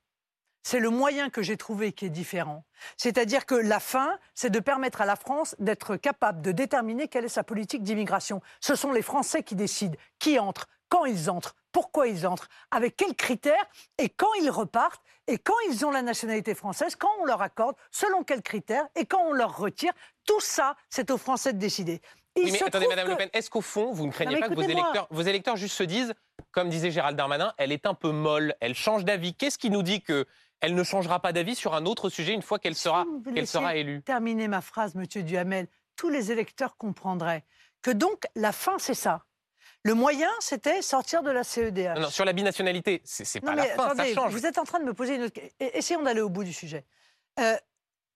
C'est 0.67 0.81
le 0.81 0.91
moyen 0.91 1.31
que 1.31 1.43
j'ai 1.43 1.57
trouvé 1.57 1.93
qui 1.93 2.07
est 2.07 2.11
différent. 2.11 2.65
C'est-à-dire 2.97 3.47
que 3.47 3.55
la 3.55 3.79
fin, 3.79 4.19
c'est 4.35 4.51
de 4.51 4.59
permettre 4.59 5.01
à 5.01 5.07
la 5.07 5.15
France 5.15 5.55
d'être 5.61 5.95
capable 5.95 6.43
de 6.43 6.51
déterminer 6.51 7.07
quelle 7.07 7.25
est 7.25 7.29
sa 7.29 7.45
politique 7.45 7.85
d'immigration. 7.85 8.41
Ce 8.59 8.75
sont 8.75 8.91
les 8.91 9.03
Français 9.03 9.45
qui 9.45 9.55
décident 9.55 9.95
qui 10.19 10.41
entre, 10.41 10.67
quand 10.89 11.05
ils 11.05 11.31
entrent, 11.31 11.55
pourquoi 11.71 12.09
ils 12.09 12.27
entrent, 12.27 12.49
avec 12.73 12.97
quels 12.97 13.15
critères 13.15 13.65
et 13.99 14.09
quand 14.09 14.35
ils 14.41 14.51
repartent 14.51 15.05
et 15.29 15.39
quand 15.39 15.55
ils 15.71 15.87
ont 15.87 15.93
la 15.93 16.03
nationalité 16.03 16.53
française, 16.57 16.97
quand 16.97 17.13
on 17.21 17.27
leur 17.27 17.43
accorde, 17.43 17.77
selon 17.93 18.25
quels 18.25 18.43
critères 18.43 18.89
et 18.97 19.07
quand 19.07 19.23
on 19.25 19.35
leur 19.35 19.57
retire. 19.57 19.93
Tout 20.27 20.41
ça, 20.41 20.75
c'est 20.91 21.13
aux 21.13 21.19
Français 21.19 21.53
de 21.53 21.59
décider. 21.59 22.01
Il 22.35 22.47
Oui, 22.47 22.51
mais 22.53 22.63
attendez, 22.65 22.89
Madame 22.89 23.07
que- 23.07 23.13
Le 23.13 23.17
Pen, 23.17 23.31
est-ce 23.33 23.49
qu'au 23.49 23.61
fond, 23.61 23.93
vous 23.93 24.07
ne 24.07 24.11
craignez 24.11 24.39
pas 24.41 24.49
que 24.49 24.55
vos 24.55 24.63
électeurs, 24.63 25.07
vos 25.11 25.23
électeurs 25.23 25.57
juste 25.57 25.77
se 25.77 25.85
disent, 25.85 26.13
comme 26.51 26.69
disait 26.69 26.91
Gérald 26.91 27.17
Darmanin, 27.17 27.55
elle 27.57 27.71
est 27.71 27.87
un 27.87 27.95
peu 27.95 28.11
molle, 28.11 28.55
elle 28.61 28.75
change 28.75 29.05
d'avis 29.05 29.35
Qu'est-ce 29.35 29.59
qui 29.59 29.71
nous 29.71 29.83
dit 29.83 30.03
que 30.03 30.27
elle 30.61 30.75
ne 30.75 30.83
changera 30.85 31.21
pas 31.21 31.33
d'avis 31.33 31.55
sur 31.55 31.75
un 31.75 31.85
autre 31.87 32.09
sujet 32.09 32.33
une 32.33 32.43
fois 32.43 32.59
qu'elle 32.59 32.75
sera, 32.75 33.05
vous 33.05 33.33
qu'elle 33.33 33.47
sera 33.47 33.77
élue 33.77 34.03
terminer 34.03 34.49
ma 34.49 34.61
phrase, 34.61 34.95
Monsieur 34.95 35.23
Duhamel, 35.23 35.69
tous 35.97 36.09
les 36.09 36.33
électeurs 36.33 36.77
comprendraient 36.77 37.45
que 37.83 37.91
donc 37.91 38.25
la 38.35 38.53
fin, 38.53 38.79
c'est 38.79 38.95
ça. 38.95 39.25
Le 39.85 39.95
moyen, 39.95 40.31
c'était 40.41 40.83
sortir 40.83 41.23
de 41.23 41.31
la 41.31 41.45
CEDH. 41.45 41.95
non, 41.95 42.01
non, 42.03 42.11
sur 42.11 42.25
la 42.25 42.33
binationalité, 42.33 43.03
c'est 43.05 43.25
c'est 43.25 43.41
Non, 43.43 43.51
pas 43.53 43.55
la 43.57 43.63
mais 43.63 43.69
fin, 43.71 43.85
attendez, 43.87 44.15
ça 44.15 44.21
change. 44.23 44.33
Vous 44.33 44.45
êtes 44.47 44.59
en 44.59 44.65
train 44.65 44.81
de 44.81 44.85
me 44.85 44.95
poser 44.95 45.15
une 45.15 45.23
autre... 45.25 45.41
e- 45.41 45.51
Essayons 45.79 46.03
d'aller 46.03 46.21
au 46.23 46.29
bout 46.29 46.43
du 46.43 46.53
sujet. 46.53 46.85
Euh, 47.39 47.57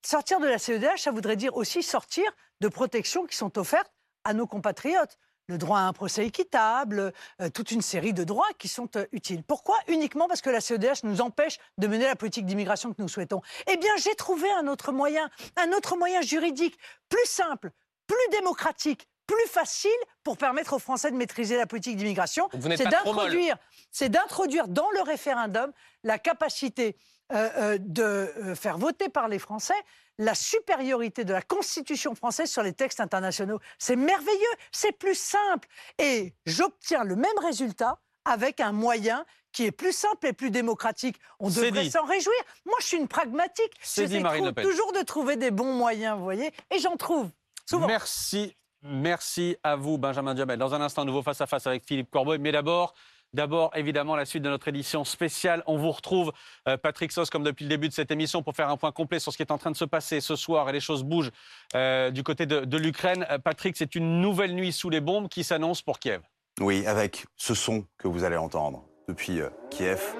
sortir 0.05 0.41
de 0.41 0.47
la 0.49 0.59
CEDH, 0.59 0.97
ça 0.99 1.13
voudrait 1.13 1.37
dire 1.37 1.55
aussi 1.57 1.83
sortir 1.85 2.25
de 2.61 2.69
protections 2.69 3.25
qui 3.27 3.37
sont 3.37 3.57
offertes 3.59 3.93
à 4.25 4.35
nos 4.35 4.47
compatriotes. 4.49 5.17
Le 5.51 5.59
droit 5.59 5.81
à 5.81 5.83
un 5.83 5.93
procès 5.93 6.25
équitable, 6.25 7.13
euh, 7.41 7.51
toute 7.51 7.73
une 7.73 7.83
série 7.83 8.13
de 8.13 8.23
droits 8.23 8.47
qui 8.57 8.69
sont 8.69 8.89
euh, 8.95 9.05
utiles. 9.11 9.43
Pourquoi 9.43 9.77
Uniquement? 9.89 10.29
Parce 10.29 10.43
que 10.43 10.49
la 10.49 10.61
CEDH 10.61 11.03
nous 11.03 11.21
empêche 11.21 11.59
de 11.77 11.89
mener 11.89 12.05
la 12.05 12.15
politique 12.15 12.47
d'immigration 12.47 12.93
que 12.93 13.03
nous 13.03 13.09
souhaitons. 13.09 13.43
Eh 13.67 13.77
bien, 13.77 13.91
j'ai 13.97 14.15
trouvé 14.15 14.49
un 14.61 14.69
autre 14.69 14.93
moyen, 14.93 15.29
un 15.57 15.73
autre 15.73 15.97
moyen 15.97 16.21
juridique, 16.21 16.79
plus 17.09 17.27
simple, 17.27 17.73
plus 18.07 18.39
démocratique, 18.39 19.09
plus 19.27 19.49
facile 19.49 19.91
pour 20.23 20.37
permettre 20.37 20.75
aux 20.75 20.79
Français 20.79 21.11
de 21.11 21.17
maîtriser 21.17 21.57
la 21.57 21.67
politique 21.67 21.97
d'immigration. 21.97 22.49
C'est 22.53 22.89
d'introduire 22.89 23.57
c'est 23.91 24.09
d'introduire 24.09 24.69
dans 24.69 24.91
le 24.93 25.03
référendum 25.03 25.73
la 26.05 26.19
capacité 26.19 26.97
euh, 27.33 27.49
euh, 27.57 27.79
de 27.81 28.55
faire 28.55 28.79
voter 28.79 29.09
par 29.09 29.29
les 29.29 29.39
Français 29.39 29.75
la 30.21 30.35
supériorité 30.35 31.25
de 31.25 31.33
la 31.33 31.43
Constitution 31.43 32.15
française 32.15 32.51
sur 32.51 32.63
les 32.63 32.73
textes 32.73 33.01
internationaux. 33.01 33.59
C'est 33.79 33.97
merveilleux, 33.97 34.55
c'est 34.71 34.93
plus 34.93 35.15
simple. 35.19 35.67
Et 35.99 36.35
j'obtiens 36.47 37.05
le 37.05 37.17
même 37.17 37.39
résultat 37.43 37.99
avec 38.25 38.61
un 38.61 38.73
moyen 38.73 39.25
qui 39.53 39.65
est 39.65 39.73
plus 39.73 39.93
simple 39.93 40.27
et 40.29 40.33
plus 40.33 40.51
démocratique. 40.51 41.17
On 41.41 41.49
devrait 41.49 41.89
s'en 41.91 42.05
réjouir. 42.05 42.37
Moi, 42.67 42.77
je 42.81 42.87
suis 42.87 42.97
une 42.99 43.09
pragmatique. 43.09 43.73
C'est 43.83 44.05
dit, 44.07 44.13
J'essaie 44.13 44.23
Marine 44.23 44.41
trou- 44.41 44.47
Le 44.49 44.53
Pen. 44.53 44.65
toujours 44.65 44.93
de 44.93 45.01
trouver 45.03 45.37
des 45.37 45.51
bons 45.51 45.73
moyens, 45.73 46.17
vous 46.19 46.23
voyez, 46.25 46.53
et 46.71 46.79
j'en 46.79 46.97
trouve. 46.97 47.31
Souvent. 47.69 47.87
Merci, 47.87 48.55
merci 48.83 49.57
à 49.63 49.75
vous, 49.75 49.97
Benjamin 49.99 50.35
Diamel. 50.35 50.59
Dans 50.59 50.75
un 50.75 50.81
instant, 50.81 51.05
nouveau 51.05 51.23
face 51.23 51.41
à 51.41 51.47
face 51.47 51.67
avec 51.67 51.85
Philippe 51.85 52.11
Corbeau. 52.11 52.37
Mais 52.39 52.53
d'abord, 52.53 52.95
d'abord, 53.35 53.71
évidemment, 53.75 54.17
la 54.17 54.25
suite 54.25 54.43
de 54.43 54.49
notre 54.49 54.69
édition 54.69 55.05
spéciale. 55.05 55.63
On 55.67 55.77
vous 55.77 55.91
retrouve, 55.91 56.33
euh, 56.69 56.77
Patrick 56.77 57.13
Sos, 57.13 57.31
comme 57.31 57.45
depuis 57.45 57.65
le 57.65 57.69
début 57.69 57.89
de 57.89 57.93
cette 57.93 58.11
émission, 58.11 58.43
pour 58.43 58.55
faire 58.55 58.69
un 58.69 58.77
point 58.77 58.93
complet 58.93 59.19
sur 59.19 59.33
ce 59.33 59.37
qui 59.37 59.43
est 59.43 59.53
en 59.53 59.59
train 59.59 59.71
de 59.71 59.77
se 59.77 59.85
passer 59.85 60.21
ce 60.21 60.37
soir. 60.37 60.69
Et 60.69 60.73
les 60.73 60.81
choses 60.81 61.05
bougent 61.05 61.31
euh, 61.75 62.11
du 62.11 62.23
côté 62.23 62.47
de, 62.47 62.77
l'Ukraine. 62.77 63.27
Euh, 63.31 63.39
Patrick, 63.39 63.77
c'est 63.77 63.95
une 63.95 64.21
nouvelle 64.21 64.55
nuit 64.55 64.73
sous 64.73 64.91
les 64.91 65.01
bombes 65.01 65.29
qui 65.29 65.45
s'annonce 65.45 65.83
pour 65.83 65.99
Kiev. 65.99 66.21
Oui, 66.61 66.87
avec 66.87 67.25
ce 67.37 67.55
son 67.55 67.85
que 67.99 68.09
vous 68.09 68.25
allez 68.25 68.37
entendre 68.37 68.85
depuis 69.09 69.41
Kiev. 69.71 70.15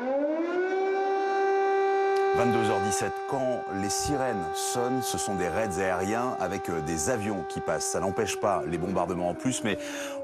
22h17, 2.37 3.11
quand 3.29 3.65
les 3.83 3.91
sirènes 3.91 4.45
sonnent, 4.55 5.03
ce 5.03 5.19
sont 5.19 5.35
des 5.35 5.49
raids 5.49 5.81
aériens 5.81 6.37
avec 6.39 6.69
euh, 6.69 6.81
des 6.83 7.11
avions 7.11 7.45
qui 7.49 7.61
passent. 7.61 7.87
Ça 7.87 7.99
n'empêche 7.99 8.39
pas 8.39 8.63
les 8.69 8.79
bombardements 8.79 9.31
en 9.31 9.35
plus, 9.35 9.65
mais 9.65 9.79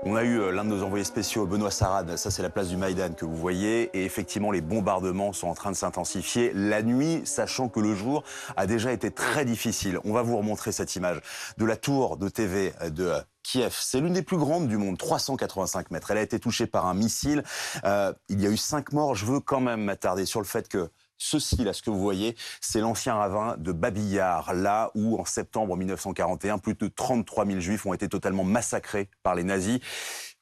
on 0.04 0.14
a 0.14 0.22
eu 0.22 0.38
euh, 0.38 0.52
l'un 0.52 0.64
de 0.64 0.68
nos 0.70 0.84
envoyés 0.84 1.04
spéciaux, 1.04 1.46
Benoît 1.46 1.72
Sarad, 1.72 2.16
ça 2.16 2.30
c'est 2.30 2.42
la 2.42 2.48
place 2.48 2.68
du 2.68 2.76
Maïdan 2.76 3.12
que 3.14 3.24
vous 3.24 3.34
voyez, 3.34 3.90
et 3.92 4.04
effectivement 4.04 4.52
les 4.52 4.60
bombardements 4.60 5.32
sont 5.32 5.48
en 5.48 5.54
train 5.54 5.72
de 5.72 5.76
s'intensifier 5.76 6.52
la 6.54 6.80
nuit, 6.80 7.22
sachant 7.24 7.68
que 7.68 7.80
le 7.80 7.96
jour 7.96 8.22
a 8.56 8.68
déjà 8.68 8.92
été 8.92 9.10
très 9.10 9.44
difficile. 9.44 9.98
On 10.04 10.12
va 10.12 10.22
vous 10.22 10.36
remontrer 10.36 10.70
cette 10.70 10.94
image 10.94 11.18
de 11.58 11.64
la 11.64 11.76
tour 11.76 12.18
de 12.18 12.28
TV 12.28 12.72
de 12.88 13.04
euh, 13.04 13.20
Kiev. 13.42 13.76
C'est 13.76 14.00
l'une 14.00 14.12
des 14.12 14.22
plus 14.22 14.38
grandes 14.38 14.68
du 14.68 14.76
monde, 14.76 14.96
385 14.96 15.90
mètres. 15.90 16.12
Elle 16.12 16.18
a 16.18 16.22
été 16.22 16.38
touchée 16.38 16.66
par 16.66 16.86
un 16.86 16.94
missile. 16.94 17.44
Il 17.84 18.40
y 18.40 18.46
a 18.46 18.50
eu 18.50 18.56
cinq 18.56 18.92
morts. 18.92 19.14
Je 19.14 19.24
veux 19.24 19.38
quand 19.38 19.60
même 19.60 19.84
m'attarder 19.84 20.26
sur 20.26 20.40
le 20.40 20.46
fait 20.46 20.66
que 20.66 20.90
Ceci, 21.18 21.56
là, 21.64 21.72
ce 21.72 21.82
que 21.82 21.90
vous 21.90 22.00
voyez, 22.00 22.36
c'est 22.60 22.80
l'ancien 22.80 23.14
ravin 23.14 23.56
de 23.58 23.72
Babillard, 23.72 24.54
là 24.54 24.90
où, 24.94 25.18
en 25.18 25.24
septembre 25.24 25.76
1941, 25.76 26.58
plus 26.58 26.74
de 26.74 26.88
33 26.88 27.46
000 27.46 27.60
juifs 27.60 27.86
ont 27.86 27.94
été 27.94 28.08
totalement 28.08 28.44
massacrés 28.44 29.08
par 29.22 29.34
les 29.34 29.44
nazis. 29.44 29.80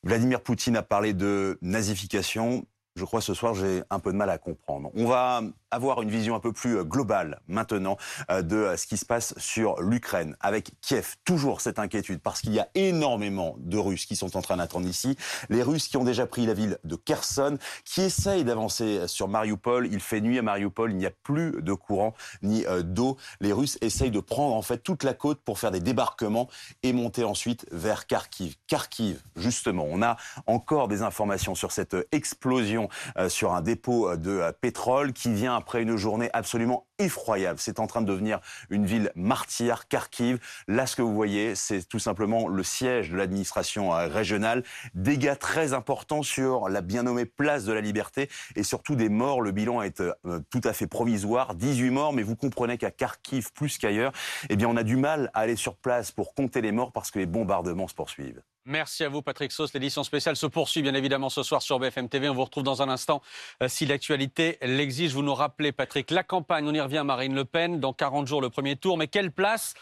Vladimir 0.03 0.43
Poutine 0.43 0.77
a 0.77 0.83
parlé 0.83 1.15
de 1.15 1.59
nazification. 1.63 2.67
Je 2.97 3.05
crois 3.05 3.21
ce 3.21 3.35
soir, 3.35 3.55
j'ai 3.55 3.83
un 3.91 3.99
peu 3.99 4.13
de 4.13 4.17
mal 4.17 4.31
à 4.31 4.39
comprendre. 4.39 4.91
On 4.95 5.07
va 5.07 5.43
avoir 5.75 6.03
une 6.03 6.11
vision 6.11 6.35
un 6.35 6.41
peu 6.41 6.53
plus 6.53 6.79
euh, 6.79 6.85
globale 6.85 7.41
maintenant 7.49 7.97
euh, 8.31 8.43
de 8.43 8.57
euh, 8.57 8.77
ce 8.77 8.87
qui 8.87 8.97
se 8.97 9.05
passe 9.05 9.35
sur 9.39 9.81
l'Ukraine, 9.83 10.37
avec 10.41 10.73
Kiev. 10.81 11.17
Toujours 11.25 11.61
cette 11.61 11.79
inquiétude, 11.79 12.21
parce 12.21 12.41
qu'il 12.41 12.53
y 12.53 12.61
a 12.61 12.69
énormément 12.75 13.57
de 13.59 13.77
Russes 13.77 14.07
qui 14.07 14.17
sont 14.17 14.37
en 14.37 14.43
train 14.43 14.57
d'attendre 14.57 14.87
ici. 14.87 15.17
Les 15.49 15.63
Russes 15.63 15.89
qui 15.89 15.97
ont 15.97 16.05
déjà 16.05 16.27
pris 16.27 16.47
la 16.47 16.55
ville 16.55 16.79
de 16.85 16.97
Kherson, 16.97 17.59
qui 17.85 18.03
essayent 18.03 18.45
d'avancer 18.45 19.07
sur 19.09 19.29
Mariupol. 19.29 19.89
Il 19.93 20.01
fait 20.01 20.21
nuit 20.21 20.39
à 20.39 20.43
Mariupol, 20.43 20.93
il 20.93 20.97
n'y 20.97 21.07
a 21.07 21.11
plus 21.11 21.63
de 21.63 21.73
courant 21.73 22.15
ni 22.43 22.65
d'eau. 22.83 23.17
Les 23.41 23.53
Russes 23.53 23.79
essayent 23.81 24.11
de 24.11 24.21
prendre 24.21 24.55
en 24.55 24.63
fait 24.63 24.79
toute 24.79 25.03
la 25.03 25.15
côte 25.15 25.41
pour 25.41 25.59
faire 25.59 25.71
des 25.71 25.81
débarquements 25.81 26.49
et 26.83 26.93
monter 26.93 27.25
ensuite 27.25 27.67
vers 27.73 28.07
Kharkiv. 28.07 28.57
Kharkiv, 28.67 29.23
justement, 29.37 29.87
on 29.89 30.03
a 30.03 30.17
encore 30.47 30.89
des 30.89 31.03
informations 31.03 31.55
sur 31.55 31.73
cette 31.73 31.97
explosion 32.13 32.89
sur 33.29 33.55
un 33.55 33.63
dépôt 33.63 34.17
de 34.17 34.53
pétrole 34.61 35.13
qui 35.13 35.33
vient 35.33 35.57
après 35.65 35.81
une 35.81 35.97
journée 35.97 36.28
absolument 36.35 36.85
effroyable. 36.99 37.59
C'est 37.59 37.81
en 37.81 37.86
train 37.86 38.03
de 38.03 38.07
devenir 38.07 38.39
une 38.69 38.85
ville 38.85 39.11
martyre, 39.15 39.89
Kharkiv. 39.89 40.39
Là, 40.69 40.86
ce 40.86 40.95
que 40.95 41.01
vous 41.01 41.15
voyez, 41.15 41.55
c'est 41.55 41.89
tout 41.89 41.99
simplement 41.99 42.49
le 42.49 42.62
siège 42.62 43.09
de 43.09 43.16
l'administration 43.16 43.95
euh, 43.95 44.07
régionale. 44.07 44.62
Dégâts 44.93 45.39
très 45.39 45.73
importants 45.73 46.23
sur 46.23 46.69
la 46.69 46.82
bien 46.82 47.05
nommée 47.05 47.24
place 47.24 47.65
de 47.65 47.73
la 47.73 47.81
Liberté 47.81 48.28
et 48.57 48.62
surtout 48.62 48.95
des 48.95 49.09
morts. 49.09 49.41
Le 49.41 49.53
bilan 49.53 49.81
est 49.81 50.03
euh, 50.03 50.12
tout 50.51 50.61
à 50.65 50.74
fait 50.74 50.86
provisoire. 50.86 51.55
18 51.55 51.89
morts, 51.89 52.12
mais 52.12 52.23
vous 52.23 52.36
comprenez 52.36 52.77
qu'à 52.77 52.91
Kharkiv, 52.91 53.51
plus 53.55 53.78
qu'ailleurs, 53.78 54.12
eh 54.51 54.57
bien, 54.57 54.69
on 54.69 54.77
a 54.77 54.82
du 54.82 54.99
mal 54.99 55.31
à 55.32 55.41
aller 55.41 55.57
sur 55.57 55.77
place 55.77 56.11
pour 56.11 56.35
compter 56.35 56.61
les 56.61 56.73
morts 56.73 56.93
parce 56.93 57.11
que 57.11 57.19
les 57.19 57.27
bombardements 57.27 57.89
se 57.89 57.95
poursuivent. 57.95 58.43
Merci 58.66 59.05
à 59.05 59.11
vous, 59.11 59.20
Patrick 59.20 59.53
Sauce. 59.53 59.74
L'édition 59.74 60.05
spéciale 60.05 60.36
se 60.36 60.47
poursuit 60.47 60.81
bien 60.81 60.95
évidemment 60.95 61.28
ce 61.28 61.43
soir 61.43 61.61
sur 61.61 61.78
BFM 61.78 62.09
TV. 62.09 62.28
On 62.31 62.35
vous 62.35 62.45
retrouve 62.45 62.62
dans 62.62 62.81
un 62.81 62.89
instant 62.89 63.20
euh, 63.62 63.69
si 63.69 63.85
l'actualité 63.85 64.57
l'exige. 64.62 65.12
Vous 65.12 65.23
nous 65.23 65.35
rappelez, 65.35 65.70
Patrick, 65.73 66.11
la 66.11 66.23
campagne, 66.23 66.66
on 66.66 66.73
y 66.73 66.81
revient, 66.81 67.03
Marine 67.05 67.35
Le 67.35 67.45
Pen, 67.45 67.78
dans 67.78 67.93
40 67.93 68.27
jours 68.27 68.41
le 68.41 68.49
premier 68.49 68.77
tour. 68.77 68.97
Mais 68.97 69.09
quelle 69.09 69.32
place 69.32 69.74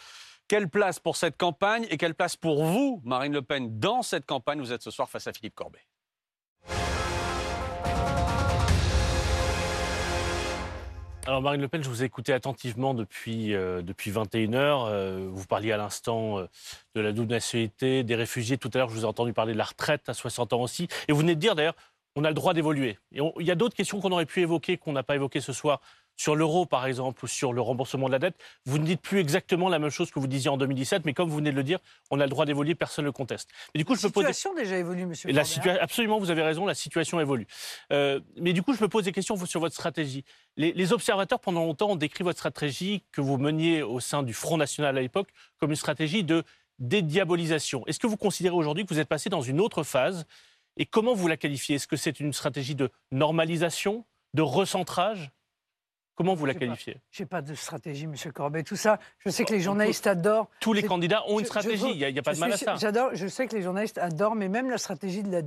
quelle 0.49 0.69
place 0.69 0.99
pour 0.99 1.17
cette 1.17 1.39
campagne 1.39 1.87
et 1.89 1.97
quelle 1.97 2.15
place 2.15 2.37
pour 2.37 2.65
vous, 2.65 3.01
Marine 3.05 3.33
Le 3.33 3.41
Pen, 3.41 3.79
dans 3.79 4.03
cette 4.03 4.27
campagne? 4.27 4.61
Vous 4.61 4.73
êtes 4.73 4.83
ce 4.83 4.91
soir 4.91 5.09
face 5.09 5.27
à 5.27 5.33
Philippe 5.33 5.55
Corbet. 5.55 5.81
Alors 11.25 11.41
Marine 11.41 11.61
Le 11.61 11.69
Pen, 11.69 11.85
je 11.85 11.89
vous 11.89 12.03
ai 12.03 12.07
écouté 12.07 12.33
attentivement 12.33 12.95
depuis, 12.95 13.55
euh, 13.55 13.81
depuis 13.81 14.11
21 14.11 14.55
heures. 14.55 14.87
Euh, 14.87 15.29
vous 15.31 15.47
parliez 15.47 15.71
à 15.71 15.77
l'instant 15.77 16.41
euh, 16.41 16.47
de 16.97 17.01
la 17.01 17.13
double 17.13 17.31
nationalité, 17.31 18.03
des 18.03 18.17
réfugiés. 18.17 18.59
Tout 18.59 18.69
à 18.75 18.79
l'heure, 18.79 18.89
je 18.89 18.95
vous 18.95 19.03
ai 19.03 19.07
entendu 19.07 19.33
parler 19.33 19.53
de 19.53 19.59
la 19.59 19.65
retraite 19.65 20.09
à 20.09 20.15
60 20.15 20.53
ans 20.53 20.63
aussi. 20.63 20.89
Et 21.07 21.13
vous 21.13 21.21
venez 21.21 21.37
de 21.37 21.41
dire 21.41 21.55
d'ailleurs, 21.55 21.77
on 22.17 22.25
a 22.25 22.29
le 22.29 22.35
droit 22.35 22.55
d'évoluer. 22.55 22.99
Il 23.13 23.31
y 23.41 23.51
a 23.51 23.55
d'autres 23.55 23.75
questions 23.75 24.01
qu'on 24.01 24.13
aurait 24.13 24.27
pu 24.27 24.41
évoquer, 24.41 24.77
qu'on 24.77 24.93
n'a 24.93 25.03
pas 25.03 25.15
évoquées 25.15 25.41
ce 25.41 25.53
soir 25.53 25.81
sur 26.17 26.37
l'euro, 26.37 26.67
par 26.67 26.87
exemple, 26.87 27.25
ou 27.25 27.29
sur 27.29 27.53
le 27.53 27.61
remboursement 27.61 28.07
de 28.07 28.13
la 28.13 28.19
dette, 28.19 28.37
vous 28.67 28.79
ne 28.79 28.85
dites 28.85 29.01
plus 29.01 29.19
exactement 29.19 29.69
la 29.69 29.79
même 29.79 29.91
chose 29.91 30.11
que 30.11 30.21
vous 30.21 30.27
disiez 30.27 30.51
en 30.51 30.57
2017, 30.57 31.05
mais 31.05 31.15
comme 31.15 31.29
vous 31.29 31.37
venez 31.37 31.51
de 31.51 31.57
le 31.57 31.65
dire, 31.65 31.79
on 32.11 32.21
a 32.21 32.25
le 32.25 32.31
droit 32.31 32.45
d'évoluer, 32.45 32.75
personne 32.75 33.05
ne 33.05 33.09
le 33.09 33.13
conteste. 33.13 33.49
Mais 33.75 33.79
du 33.79 33.85
coup, 33.85 33.95
la 33.95 33.99
je 33.99 34.07
situation 34.07 34.55
déjà 34.55 34.77
évolue, 34.77 35.07
monsieur. 35.07 35.33
La 35.33 35.43
Absolument, 35.81 36.19
vous 36.19 36.31
avez 36.31 36.43
raison, 36.43 36.67
la 36.67 36.75
situation 36.75 37.19
évolue. 37.19 37.47
Euh, 37.93 38.21
mais 38.37 38.53
du 38.53 38.63
coup, 38.63 38.75
je 38.75 38.83
me 38.83 38.89
pose 38.89 39.05
des 39.05 39.13
questions 39.13 39.43
sur 39.45 39.61
votre 39.61 39.75
stratégie. 39.75 40.25
Les, 40.57 40.73
les, 40.73 40.93
observateurs, 40.93 41.41
pendant 41.41 41.65
longtemps, 41.65 41.91
ont 41.91 41.97
décrit 41.97 42.25
votre 42.25 42.39
stratégie 42.39 43.03
que 43.11 43.21
vous 43.21 43.39
meniez 43.39 43.83
au 43.83 43.99
sein 43.99 44.23
du 44.23 44.35
Front 44.35 44.59
National 44.59 44.97
à 44.97 45.01
l'époque 45.01 45.31
comme 45.59 45.71
une 45.71 45.77
stratégie 45.77 46.25
de 46.25 46.45
dédiabolisation. 46.79 47.85
Est-ce 47.87 47.99
que 47.99 48.07
vous 48.07 48.17
considérez 48.17 48.55
aujourd'hui 48.55 48.85
que 48.85 48.93
vous 48.93 49.01
êtes 49.01 49.09
passé 49.09 49.31
dans 49.31 49.43
une 49.43 49.61
autre 49.61 49.83
phase 49.83 50.27
Et 50.77 50.87
comment 50.87 51.15
vous 51.15 51.29
la 51.29 51.37
qualifiez? 51.37 51.77
Est-ce 51.77 51.87
que 51.87 51.97
c'est 51.97 52.21
une 52.21 52.33
stratégie 52.33 52.75
de 52.75 52.91
normalisation, 53.11 54.05
de 54.35 54.43
recentrage? 54.43 55.31
Comment 56.15 56.35
vous 56.35 56.45
la 56.45 56.55
qualifiez 56.55 57.01
Je 57.11 57.23
n'ai 57.23 57.27
pas 57.27 57.41
de 57.41 57.55
stratégie, 57.55 58.05
M. 58.05 58.15
Corbet. 58.35 58.63
Tout 58.63 58.77
ça, 58.77 58.99
je 59.19 59.31
sais 59.31 59.45
que 59.45 59.53
les 59.53 59.61
journalistes 59.61 60.07
adorent. 60.07 60.49
Tous 60.61 60.73
les 60.73 60.83
candidats 60.83 61.25
ont 61.27 61.41
une 61.41 61.47
stratégie, 61.47 61.91
il 61.91 61.97
n'y 61.97 62.19
a, 62.19 62.23
pas 62.23 62.35
de 62.35 62.39
mal 62.39 62.53
à 62.53 62.57
ça. 62.57 62.77
J'adore, 62.77 63.11
je 63.15 63.27
sais 63.27 63.47
que 63.47 63.57
les 63.57 63.63
journalistes 63.63 63.99
adorent, 63.99 64.35
mais 64.35 64.49
même 64.49 64.69
la 64.69 64.79
stratégie 64.79 65.23
de 65.23 65.33
la 65.33 65.43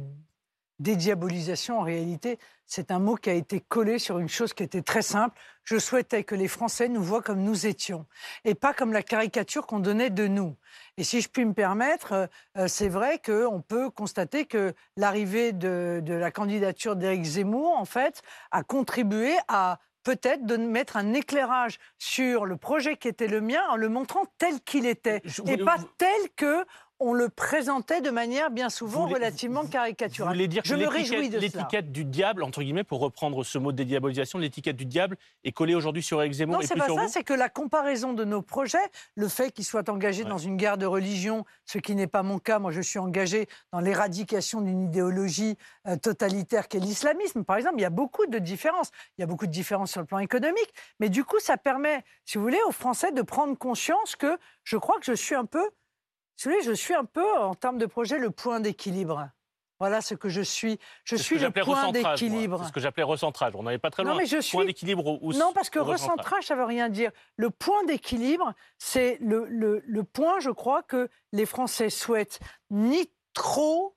dédiabolisation, 0.79 1.79
en 1.79 1.83
réalité, 1.83 2.39
c'est 2.65 2.91
un 2.91 2.99
mot 2.99 3.15
qui 3.15 3.29
a 3.29 3.33
été 3.33 3.59
collé 3.59 3.99
sur 3.99 4.19
une 4.19 4.29
chose 4.29 4.53
qui 4.53 4.63
était 4.63 4.81
très 4.81 5.01
simple. 5.01 5.37
Je 5.63 5.77
souhaitais 5.77 6.23
que 6.23 6.35
les 6.35 6.47
Français 6.47 6.89
nous 6.89 7.03
voient 7.03 7.21
comme 7.21 7.41
nous 7.41 7.67
étions, 7.67 8.05
et 8.43 8.55
pas 8.55 8.73
comme 8.73 8.91
la 8.91 9.03
caricature 9.03 9.67
qu'on 9.67 9.79
donnait 9.79 10.09
de 10.09 10.27
nous. 10.27 10.55
Et 10.97 11.03
si 11.03 11.21
je 11.21 11.29
puis 11.29 11.45
me 11.45 11.53
permettre, 11.53 12.13
euh, 12.13 12.27
euh, 12.57 12.67
c'est 12.67 12.89
vrai 12.89 13.19
qu'on 13.23 13.61
peut 13.61 13.89
constater 13.89 14.45
que 14.45 14.73
l'arrivée 14.97 15.53
de, 15.53 16.01
de 16.03 16.13
la 16.13 16.31
candidature 16.31 16.95
d'Éric 16.95 17.23
Zemmour, 17.23 17.73
en 17.75 17.85
fait, 17.85 18.21
a 18.51 18.63
contribué 18.63 19.35
à 19.47 19.79
peut-être 20.05 20.45
de 20.45 20.55
mettre 20.55 20.95
un 20.95 21.13
éclairage 21.13 21.79
sur 21.97 22.45
le 22.45 22.55
projet 22.55 22.95
qui 22.95 23.09
était 23.09 23.27
le 23.27 23.41
mien 23.41 23.61
en 23.69 23.75
le 23.75 23.89
montrant 23.89 24.23
tel 24.37 24.61
qu'il 24.61 24.85
était 24.85 25.21
et 25.47 25.57
pas 25.57 25.77
tel 25.97 26.09
que 26.37 26.63
on 26.99 27.13
le 27.13 27.29
présentait 27.29 28.01
de 28.01 28.09
manière 28.09 28.51
bien 28.51 28.69
souvent 28.69 29.05
relativement 29.05 29.65
caricaturale. 29.65 30.29
Vous 30.29 30.35
voulez 30.35 30.47
dire 30.47 30.61
Je 30.65 30.75
me 30.75 30.87
réjouis 30.87 31.29
de 31.29 31.37
L'étiquette 31.37 31.91
du 31.91 32.05
diable, 32.05 32.43
entre 32.43 32.63
guillemets, 32.63 32.83
pour 32.83 32.99
reprendre 32.99 33.43
ce 33.43 33.57
mot 33.57 33.71
de 33.71 33.77
dédiabolisation, 33.77 34.39
l'étiquette 34.39 34.77
du 34.77 34.85
diable 34.85 35.17
est 35.43 35.51
collée 35.51 35.75
aujourd'hui 35.75 36.03
sur 36.03 36.21
Eric 36.21 36.33
Zemmour 36.33 36.55
Non, 36.55 36.61
c'est 36.61 36.75
pas 36.75 36.87
ça, 36.87 37.07
c'est 37.07 37.23
que 37.23 37.33
la 37.33 37.49
comparaison 37.49 38.13
de 38.13 38.23
nos 38.23 38.41
projets, 38.41 38.77
le 39.15 39.27
fait 39.27 39.51
qu'ils 39.51 39.65
soient 39.65 39.89
engagés 39.89 40.23
dans 40.23 40.37
une 40.37 40.55
guerre 40.55 40.77
de 40.77 40.85
religion, 40.85 41.45
ce 41.65 41.77
qui 41.79 41.95
n'est 41.95 42.07
pas 42.07 42.23
mon 42.23 42.39
cas, 42.39 42.59
moi 42.59 42.71
je 42.71 42.81
suis 42.81 42.99
engagé 42.99 43.47
dans 43.71 43.79
l'éradication 43.79 44.61
d'une 44.61 44.83
idéologie 44.83 45.57
euh, 45.87 45.97
totalitaire 45.97 46.67
qu'est 46.67 46.79
l'islamisme, 46.79 47.43
par 47.43 47.57
exemple, 47.57 47.75
il 47.77 47.81
y 47.81 47.85
a 47.85 47.89
beaucoup 47.89 48.25
de 48.25 48.39
différences. 48.39 48.91
Il 49.17 49.21
y 49.21 49.23
a 49.23 49.27
beaucoup 49.27 49.47
de 49.47 49.51
différences 49.51 49.91
sur 49.91 50.01
le 50.01 50.07
plan 50.07 50.19
économique, 50.19 50.73
mais 50.99 51.09
du 51.09 51.23
coup, 51.23 51.39
ça 51.39 51.57
permet, 51.57 52.03
si 52.23 52.37
vous 52.37 52.43
voulez, 52.43 52.59
aux 52.67 52.71
Français 52.71 53.11
de 53.11 53.21
prendre 53.21 53.57
conscience 53.57 54.15
que 54.15 54.37
je 54.63 54.77
crois 54.77 54.97
que 54.99 55.05
je 55.05 55.13
suis 55.13 55.35
un 55.35 55.45
peu 55.45 55.69
je 56.37 56.73
suis 56.73 56.93
un 56.93 57.05
peu, 57.05 57.37
en 57.37 57.55
termes 57.55 57.77
de 57.77 57.85
projet, 57.85 58.17
le 58.17 58.31
point 58.31 58.59
d'équilibre. 58.59 59.29
Voilà 59.79 60.01
ce 60.01 60.15
que 60.15 60.29
je 60.29 60.41
suis. 60.41 60.79
Je 61.03 61.15
suis 61.15 61.37
le 61.37 61.51
point 61.51 61.91
d'équilibre. 61.91 62.59
C'est 62.61 62.69
ce 62.69 62.73
que 62.73 62.79
j'appelais 62.79 63.03
recentrage. 63.03 63.53
On 63.55 63.63
n'avait 63.63 63.77
pas 63.77 63.91
très 63.91 64.03
loin. 64.03 64.13
Non, 64.13 64.17
mais 64.17 64.25
je 64.25 64.39
suis... 64.39 64.55
Point 64.55 64.65
d'équilibre 64.65 65.21
ou 65.21 65.33
Non, 65.33 65.51
parce 65.53 65.69
que 65.69 65.79
recentrage, 65.79 66.45
ça 66.45 66.55
ne 66.55 66.59
veut 66.61 66.65
rien 66.65 66.87
dire. 66.87 67.11
Le 67.35 67.49
point 67.49 67.83
d'équilibre, 67.83 68.53
c'est 68.77 69.17
le, 69.19 69.47
le, 69.49 70.03
point, 70.03 70.39
je 70.39 70.49
crois, 70.49 70.81
que 70.81 71.09
les 71.33 71.45
Français 71.45 71.89
souhaitent 71.89 72.39
ni 72.69 73.11
trop 73.33 73.94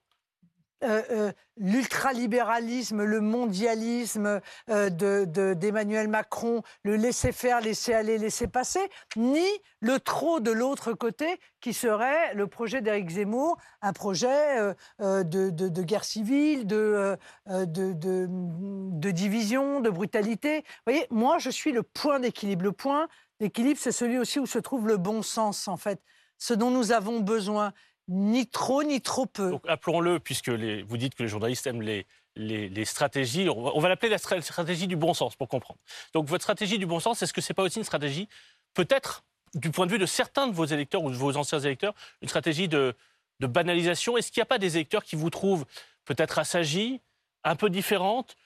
euh, 0.84 1.02
euh, 1.10 1.32
l'ultralibéralisme, 1.56 3.02
le 3.02 3.20
mondialisme 3.20 4.40
euh, 4.70 4.90
d'Emmanuel 5.54 6.06
Macron, 6.06 6.62
le 6.84 6.94
laisser 6.94 7.32
faire, 7.32 7.60
laisser 7.60 7.94
aller, 7.94 8.16
laisser 8.16 8.46
passer, 8.46 8.88
ni 9.16 9.44
le 9.80 9.98
trop 9.98 10.38
de 10.38 10.52
l'autre 10.52 10.92
côté 10.92 11.40
qui 11.60 11.72
serait 11.72 12.32
le 12.34 12.46
projet 12.46 12.80
d'Éric 12.80 13.10
Zemmour, 13.10 13.58
un 13.82 13.92
projet 13.92 14.72
de, 15.00 15.82
guerre 15.82 16.04
civile, 16.04 16.64
de, 16.68 17.16
de, 17.48 19.10
division, 19.10 19.80
de 19.80 19.90
brutalité. 19.90 20.58
Vous 20.58 20.92
voyez, 20.92 21.06
moi, 21.10 21.38
je 21.38 21.50
suis 21.50 21.72
le 21.72 21.82
point 21.82 22.20
d'équilibre. 22.20 22.62
Le 22.62 22.72
point 22.72 23.08
d'équilibre, 23.40 23.80
c'est 23.82 23.90
celui 23.90 24.18
aussi 24.18 24.38
où 24.38 24.46
se 24.46 24.60
trouve 24.60 24.86
le 24.86 24.96
bon 24.96 25.22
sens, 25.22 25.66
en 25.66 25.76
fait, 25.76 26.00
ce 26.38 26.54
dont 26.54 26.70
nous 26.70 26.92
avons 26.92 27.18
besoin 27.18 27.72
ni 28.08 28.46
trop 28.46 28.82
ni 28.82 29.00
trop 29.00 29.26
peu. 29.26 29.50
Donc 29.50 29.64
appelons-le, 29.68 30.18
puisque 30.18 30.48
vous 30.48 30.96
dites 30.96 31.14
que 31.14 31.22
les 31.22 31.28
journalistes 31.28 31.66
aiment 31.66 31.82
les, 31.82 32.06
les, 32.36 32.84
stratégies, 32.84 33.48
on 33.48 33.80
va, 33.80 33.88
l'appeler 33.88 34.10
la 34.10 34.18
stratégie 34.18 34.86
du 34.86 34.96
bon 34.96 35.14
sens 35.14 35.36
pour 35.36 35.48
comprendre. 35.48 35.78
Donc 36.14 36.26
votre 36.26 36.42
stratégie 36.42 36.78
du 36.78 36.86
bon 36.86 37.00
sens, 37.00 37.22
est-ce 37.22 37.32
que 37.32 37.40
ce 37.40 37.52
n'est 37.52 37.54
pas 37.54 37.62
aussi 37.62 37.78
une 37.78 37.84
stratégie, 37.84 38.28
peut-être 38.74 39.24
du 39.54 39.70
point 39.70 39.86
de 39.86 39.92
vue 39.92 39.98
de 39.98 40.06
certains 40.06 40.46
de 40.46 40.52
vos 40.52 40.64
électeurs 40.64 41.02
ou 41.02 41.10
de 41.10 41.16
vos 41.16 41.36
anciens 41.36 41.60
électeurs, 41.60 41.94
une 42.22 42.28
stratégie 42.28 42.68
de, 42.68 42.94
de 43.40 43.46
banalisation? 43.46 44.16
Est-ce 44.16 44.30
qu'il 44.30 44.40
n'y 44.40 44.44
a 44.44 44.46
pas 44.46 44.58
des 44.58 44.76
électeurs 44.76 45.04
qui 45.04 45.16
vous 45.16 45.30
trouvent 45.30 45.66
peut-être 46.04 46.38
assagis, 46.38 47.00
un 47.44 47.56
peu 47.56 47.70
différentes 47.70 48.36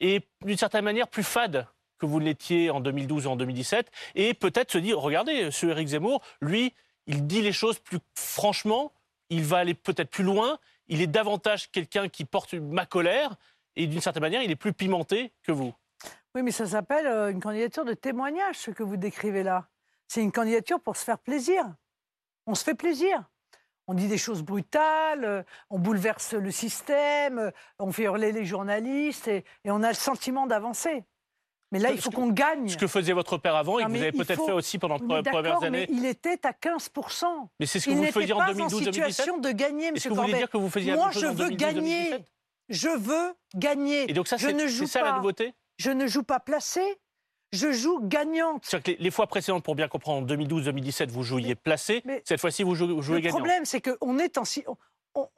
et 0.00 0.22
d'une 0.44 0.58
certaine 0.58 0.84
manière 0.84 1.08
plus 1.08 1.24
fades 1.24 1.66
que 1.98 2.06
vous 2.06 2.18
l'étiez 2.18 2.70
en 2.70 2.80
2012 2.80 3.26
ou 3.26 3.30
en 3.30 3.36
2017 3.36 3.90
et 4.14 4.34
peut-être 4.34 4.72
se 4.72 4.78
dire, 4.78 4.98
regardez, 4.98 5.50
ce 5.50 5.66
Éric 5.66 5.88
Zemmour, 5.88 6.20
lui, 6.40 6.74
il 7.06 7.26
dit 7.26 7.40
les 7.40 7.52
choses 7.52 7.78
plus 7.78 7.98
franchement, 8.14 8.92
il 9.30 9.44
va 9.44 9.58
aller 9.58 9.74
peut-être 9.74 10.10
plus 10.10 10.24
loin, 10.24 10.58
il 10.88 11.02
est 11.02 11.06
davantage 11.06 11.70
quelqu'un 11.70 12.08
qui 12.08 12.24
porte 12.24 12.54
ma 12.54 12.86
colère, 12.86 13.36
et 13.76 13.86
d'une 13.86 14.00
certaine 14.00 14.22
manière, 14.22 14.42
il 14.42 14.50
est 14.50 14.56
plus 14.56 14.72
pimenté 14.72 15.32
que 15.42 15.52
vous. 15.52 15.74
Oui, 16.34 16.42
mais 16.42 16.50
ça 16.50 16.66
s'appelle 16.66 17.06
euh, 17.06 17.30
une 17.30 17.40
candidature 17.40 17.84
de 17.84 17.94
témoignage, 17.94 18.56
ce 18.56 18.70
que 18.70 18.82
vous 18.82 18.96
décrivez 18.96 19.42
là. 19.42 19.68
C'est 20.08 20.22
une 20.22 20.32
candidature 20.32 20.80
pour 20.80 20.96
se 20.96 21.04
faire 21.04 21.18
plaisir. 21.18 21.64
On 22.46 22.54
se 22.54 22.62
fait 22.62 22.74
plaisir. 22.74 23.24
On 23.88 23.94
dit 23.94 24.08
des 24.08 24.18
choses 24.18 24.42
brutales, 24.42 25.24
euh, 25.24 25.42
on 25.70 25.78
bouleverse 25.78 26.34
le 26.34 26.50
système, 26.50 27.38
euh, 27.38 27.50
on 27.78 27.92
fait 27.92 28.04
hurler 28.04 28.32
les 28.32 28.44
journalistes 28.44 29.28
et, 29.28 29.44
on 29.64 29.82
a 29.82 29.88
le 29.88 29.94
sentiment 29.94 30.46
d'avancer. 30.46 31.04
Mais 31.72 31.78
là, 31.80 31.90
il 31.90 32.00
faut 32.00 32.10
qu'on 32.10 32.28
gagne. 32.30 32.68
Ce 32.68 32.76
que 32.76 32.86
faisait 32.86 33.12
votre 33.12 33.38
père 33.38 33.56
avant 33.56 33.78
et 33.78 33.82
Non, 33.82 33.88
que 33.88 33.92
vous 33.92 33.98
mais 33.98 34.06
avez 34.08 34.16
il 34.16 34.24
peut-être 34.24 34.36
faut- 34.38 34.46
fait 34.46 34.52
aussi 34.52 34.78
pendant 34.78 34.96
les 34.98 35.04
mais 35.22 35.22
premières 35.30 35.62
années. 35.62 35.86
mais 35.90 35.96
il 35.96 36.06
était 36.06 36.38
à 36.46 36.52
15%. 36.52 37.48
Mais 37.58 37.66
c'est 37.66 37.80
ce 37.80 37.86
que 37.86 37.90
il 37.90 37.96
vous 37.96 38.04
faisiez 38.06 38.32
en 38.34 38.38
pas 38.38 38.46
2012, 38.52 38.74
en 38.74 38.78
situation 38.84 39.38
2017? 39.38 39.40
de 39.40 39.58
gagner, 39.58 39.84
Est-ce 39.86 39.92
monsieur 39.94 40.10
que 40.10 40.14
vous 40.14 40.20
voulez 40.22 40.34
dire 40.34 40.50
que 40.50 40.56
vous 40.56 40.70
faisiez 40.70 40.94
Moi, 40.94 41.10
je 41.10 41.20
veux 41.26 41.34
2012, 41.34 41.56
gagner. 41.56 41.80
2017? 42.10 42.32
Je 42.68 42.88
veux 42.88 43.34
gagner. 43.56 44.10
Et 44.10 44.12
donc 44.12 44.28
ça, 44.28 44.38
c'est 44.38 44.86
ça 44.86 45.00
pas. 45.00 45.06
la 45.10 45.16
nouveauté? 45.16 45.54
Je 45.78 45.90
ne 45.90 46.06
joue 46.06 46.22
pas 46.22 46.40
placé. 46.40 46.80
Je 47.52 47.70
joue 47.72 48.00
gagnante. 48.02 48.64
C'est-à-dire 48.64 48.84
que 48.84 48.98
les, 48.98 49.04
les 49.04 49.10
fois 49.10 49.26
précédentes, 49.28 49.62
pour 49.64 49.74
bien 49.76 49.86
comprendre, 49.88 50.22
en 50.22 50.26
2012-2017, 50.36 51.10
vous 51.10 51.22
jouiez 51.22 51.54
placé. 51.54 52.02
Cette 52.24 52.40
fois-ci, 52.40 52.62
vous 52.64 52.74
jouez, 52.74 52.92
vous 52.92 53.02
jouez 53.02 53.16
Le 53.16 53.20
gagnant. 53.22 53.36
problème, 53.36 53.64
c'est 53.64 53.80
qu'on 53.80 54.18
est 54.18 54.36
en 54.38 54.44
on- 55.14 55.28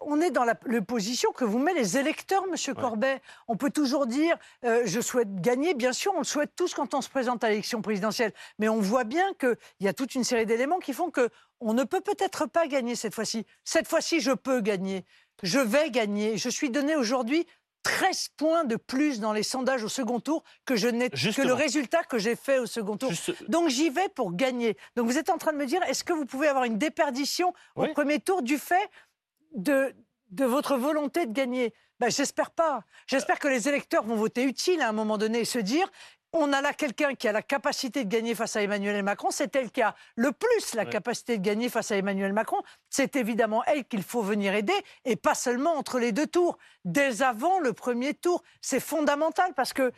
on- 0.00 0.20
est 0.20 0.30
dans 0.30 0.44
la 0.44 0.54
position 0.54 1.32
que 1.32 1.44
vous 1.44 1.58
met 1.58 1.72
les 1.74 1.96
électeurs, 1.96 2.46
Monsieur 2.48 2.74
Corbet. 2.74 3.20
On 3.48 3.56
peut 3.56 3.70
toujours 3.70 4.06
dire 4.06 4.36
euh, 4.64 4.82
je 4.84 5.00
souhaite 5.00 5.40
gagner. 5.40 5.74
Bien 5.74 5.92
sûr, 5.92 6.12
on 6.14 6.18
le 6.18 6.24
souhaite 6.24 6.52
tous 6.56 6.74
quand 6.74 6.94
on 6.94 7.00
se 7.00 7.08
présente 7.08 7.42
à 7.44 7.48
l'élection 7.48 7.80
présidentielle. 7.82 8.32
Mais 8.58 8.68
on 8.68 8.80
voit 8.80 9.04
bien 9.04 9.32
qu'il 9.38 9.56
y 9.80 9.88
a 9.88 9.92
toute 9.92 10.14
une 10.14 10.24
série 10.24 10.46
d'éléments 10.46 10.78
qui 10.78 10.92
font 10.92 11.10
que 11.10 11.28
on 11.60 11.74
ne 11.74 11.84
peut 11.84 12.00
peut-être 12.00 12.46
pas 12.46 12.66
gagner 12.66 12.94
cette 12.96 13.14
fois-ci. 13.14 13.46
Cette 13.64 13.88
fois-ci, 13.88 14.20
je 14.20 14.32
peux 14.32 14.60
gagner. 14.60 15.04
Je 15.42 15.58
vais 15.58 15.90
gagner. 15.90 16.36
Je 16.36 16.48
suis 16.50 16.70
donné 16.70 16.96
aujourd'hui 16.96 17.46
13 17.82 18.28
points 18.36 18.64
de 18.64 18.76
plus 18.76 19.20
dans 19.20 19.32
les 19.32 19.42
sondages 19.42 19.82
au 19.82 19.88
second 19.88 20.20
tour 20.20 20.42
que, 20.66 20.76
je 20.76 20.88
n'ai, 20.88 21.08
que 21.08 21.40
le 21.46 21.54
résultat 21.54 22.02
que 22.02 22.18
j'ai 22.18 22.36
fait 22.36 22.58
au 22.58 22.66
second 22.66 22.98
tour. 22.98 23.10
Donc 23.48 23.68
j'y 23.70 23.88
vais 23.88 24.10
pour 24.10 24.34
gagner. 24.34 24.76
Donc 24.96 25.06
vous 25.06 25.16
êtes 25.16 25.30
en 25.30 25.38
train 25.38 25.52
de 25.52 25.56
me 25.56 25.64
dire, 25.64 25.82
est-ce 25.84 26.04
que 26.04 26.12
vous 26.12 26.26
pouvez 26.26 26.48
avoir 26.48 26.64
une 26.64 26.76
déperdition 26.76 27.54
au 27.76 27.86
premier 27.94 28.20
tour 28.20 28.42
du 28.42 28.58
fait 28.58 28.86
de, 29.52 29.94
de 30.30 30.44
votre 30.44 30.76
volonté 30.76 31.26
de 31.26 31.32
gagner 31.32 31.74
ben, 31.98 32.10
J'espère 32.10 32.50
pas. 32.50 32.84
J'espère 33.06 33.38
que 33.38 33.48
les 33.48 33.68
électeurs 33.68 34.04
vont 34.04 34.16
voter 34.16 34.44
utile 34.44 34.80
à 34.80 34.88
un 34.88 34.92
moment 34.92 35.18
donné 35.18 35.40
et 35.40 35.44
se 35.44 35.58
dire, 35.58 35.90
on 36.32 36.52
a 36.52 36.60
là 36.60 36.72
quelqu'un 36.72 37.14
qui 37.14 37.26
a 37.26 37.32
la 37.32 37.42
capacité 37.42 38.04
de 38.04 38.08
gagner 38.08 38.34
face 38.34 38.54
à 38.54 38.62
Emmanuel 38.62 39.02
Macron. 39.02 39.30
C'est 39.30 39.54
elle 39.56 39.70
qui 39.70 39.82
a 39.82 39.96
le 40.14 40.30
plus 40.30 40.74
la 40.74 40.84
capacité 40.84 41.38
de 41.38 41.42
gagner 41.42 41.68
face 41.68 41.90
à 41.90 41.96
Emmanuel 41.96 42.32
Macron. 42.32 42.62
C'est 42.88 43.16
évidemment 43.16 43.64
elle 43.64 43.84
qu'il 43.84 44.02
faut 44.02 44.22
venir 44.22 44.54
aider 44.54 44.74
et 45.04 45.16
pas 45.16 45.34
seulement 45.34 45.72
entre 45.72 45.98
les 45.98 46.12
deux 46.12 46.28
tours, 46.28 46.56
dès 46.84 47.22
avant 47.22 47.58
le 47.58 47.72
premier 47.72 48.14
tour. 48.14 48.42
C'est 48.60 48.80
fondamental 48.80 49.54
parce 49.54 49.72
que 49.72 49.92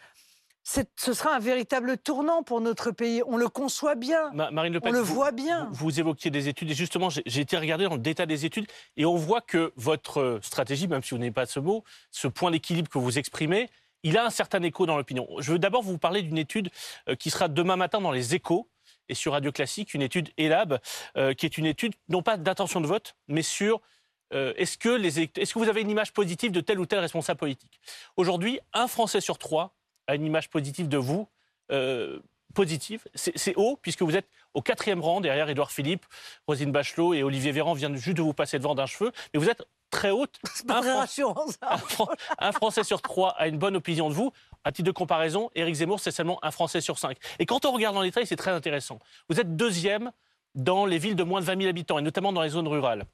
ce 0.65 1.13
sera 1.13 1.35
un 1.35 1.39
véritable 1.39 1.99
tournant 1.99 2.43
pour 2.43 2.61
notre 2.61 2.91
pays. 2.93 3.23
On 3.27 3.37
le 3.37 3.49
conçoit 3.49 3.95
bien. 3.95 4.31
Ma- 4.33 4.51
Marine 4.51 4.73
Le 4.73 4.81
Pen, 4.81 4.91
on 4.91 4.93
le 4.95 5.01
vous- 5.01 5.15
voit 5.15 5.33
bien. 5.33 5.67
Vous, 5.73 5.87
vous 5.87 6.01
évoquiez 6.01 6.31
des 6.31 6.49
études 6.49 6.71
et 6.71 6.75
justement, 6.75 7.09
j'ai 7.11 7.41
été 7.41 7.57
regarder 7.57 7.85
dans 7.85 7.95
le 7.95 8.01
détail 8.01 8.27
des 8.27 8.45
études 8.47 8.67
et 8.97 9.05
on 9.05 9.17
voit 9.17 9.41
que 9.41 9.73
votre 9.77 10.21
euh, 10.21 10.41
stratégie, 10.43 10.87
même 10.89 11.03
si 11.03 11.11
vous 11.11 11.19
n'avez 11.19 11.33
pas 11.33 11.47
ce 11.47 11.59
mot, 11.61 11.83
ce 12.11 12.29
point 12.29 12.51
d'équilibre 12.51 12.89
que 12.89 12.99
vous 12.99 13.19
exprimez, 13.19 13.69
il 14.05 14.17
a 14.19 14.25
un 14.25 14.31
certain 14.31 14.63
écho 14.63 14.87
dans 14.87 14.97
l'opinion. 14.97 15.27
Je 15.39 15.53
veux 15.53 15.59
d'abord 15.59 15.83
vous 15.83 15.99
parler 15.99 16.23
d'une 16.23 16.39
étude 16.39 16.71
euh, 17.09 17.15
qui 17.17 17.31
sera 17.31 17.49
demain 17.49 17.77
matin 17.77 18.01
dans 18.01 18.11
les 18.13 18.35
échos 18.35 18.69
et 19.09 19.15
sur 19.15 19.33
Radio 19.33 19.51
Classique, 19.53 19.95
une 19.95 20.03
étude 20.03 20.31
ELAB, 20.39 20.79
euh, 21.17 21.35
qui 21.35 21.45
est 21.47 21.59
une 21.59 21.67
étude 21.67 21.95
non 22.09 22.23
pas 22.23 22.37
d'intention 22.37 22.81
de 22.81 22.87
vote, 22.87 23.17
mais 23.29 23.43
sur 23.43 23.81
euh, 24.33 24.55
est-ce 24.57 24.79
que, 24.79 24.99
est-ce 25.39 25.53
que 25.55 25.59
vous 25.59 25.69
avez 25.69 25.83
une 25.83 25.91
image 25.91 26.13
positive 26.13 26.53
de 26.53 26.61
tel 26.61 26.79
ou 26.81 26.87
tel 26.87 27.01
responsable 27.01 27.39
politique? 27.39 27.81
Aujourd'hui, 28.17 28.61
un 28.73 28.87
Français 28.89 29.21
sur 29.21 29.39
trois 29.39 29.75
une 30.15 30.25
image 30.25 30.51
positive 30.51 30.89
de 30.89 30.97
vous, 30.99 31.29
euh, 31.71 32.19
positive. 32.55 33.03
C'est 33.15 33.55
haut, 33.57 33.79
puisque 33.81 34.03
vous 34.03 34.17
êtes 34.17 34.27
au 34.55 34.61
quatrième 34.63 35.01
rang, 35.01 35.21
derrière 35.21 35.49
Édouard 35.49 35.71
Philippe, 35.71 36.05
Rosine 36.47 36.71
Bachelot 36.73 37.15
et 37.15 37.23
Olivier 37.23 37.53
Véran 37.53 37.73
viennent 37.73 37.97
juste 37.97 38.17
de 38.19 38.23
vous 38.23 38.35
passer 38.35 38.59
devant 38.59 38.75
d'un 38.75 38.87
cheveu. 38.87 39.11
Mais 39.33 39.41
vous 39.41 39.49
êtes 39.49 39.65
très 39.91 40.11
haute. 40.11 40.39
pas 40.67 40.79
Un 40.79 40.81
très 40.83 40.91
Fran- 40.91 41.03
un, 41.63 41.79
Fran- 41.79 42.09
un 42.39 42.53
Français 42.53 42.85
sur 42.85 43.01
trois 43.01 43.31
a 43.39 43.49
une 43.49 43.57
bonne 43.59 43.77
opinion 43.77 44.09
de 44.11 44.15
vous. 44.15 44.33
À 44.65 44.73
titre 44.73 44.87
de 44.87 44.93
comparaison, 44.93 45.51
Éric 45.55 45.75
Zemmour, 45.77 46.01
c'est 46.01 46.11
seulement 46.11 46.39
un 46.45 46.51
Français 46.51 46.81
sur 46.83 46.99
cinq. 46.99 47.17
Et 47.39 47.47
quand 47.47 47.65
on 47.65 47.73
regarde 47.73 47.95
dans 47.95 48.03
les 48.03 48.09
détail, 48.11 48.27
c'est 48.27 48.37
très 48.37 48.51
intéressant. 48.53 48.99
Vous 49.31 49.41
êtes 49.41 49.57
deuxième 49.57 50.13
dans 50.55 50.85
les 50.85 50.99
villes 50.99 51.17
de 51.17 51.23
moins 51.23 51.41
de 51.41 51.47
20 51.47 51.57
000 51.59 51.69
habitants, 51.71 51.99
et 51.99 52.03
notamment 52.03 52.33
dans 52.33 52.43
les 52.43 52.51
zones 52.51 52.69
rurales. 52.69 53.07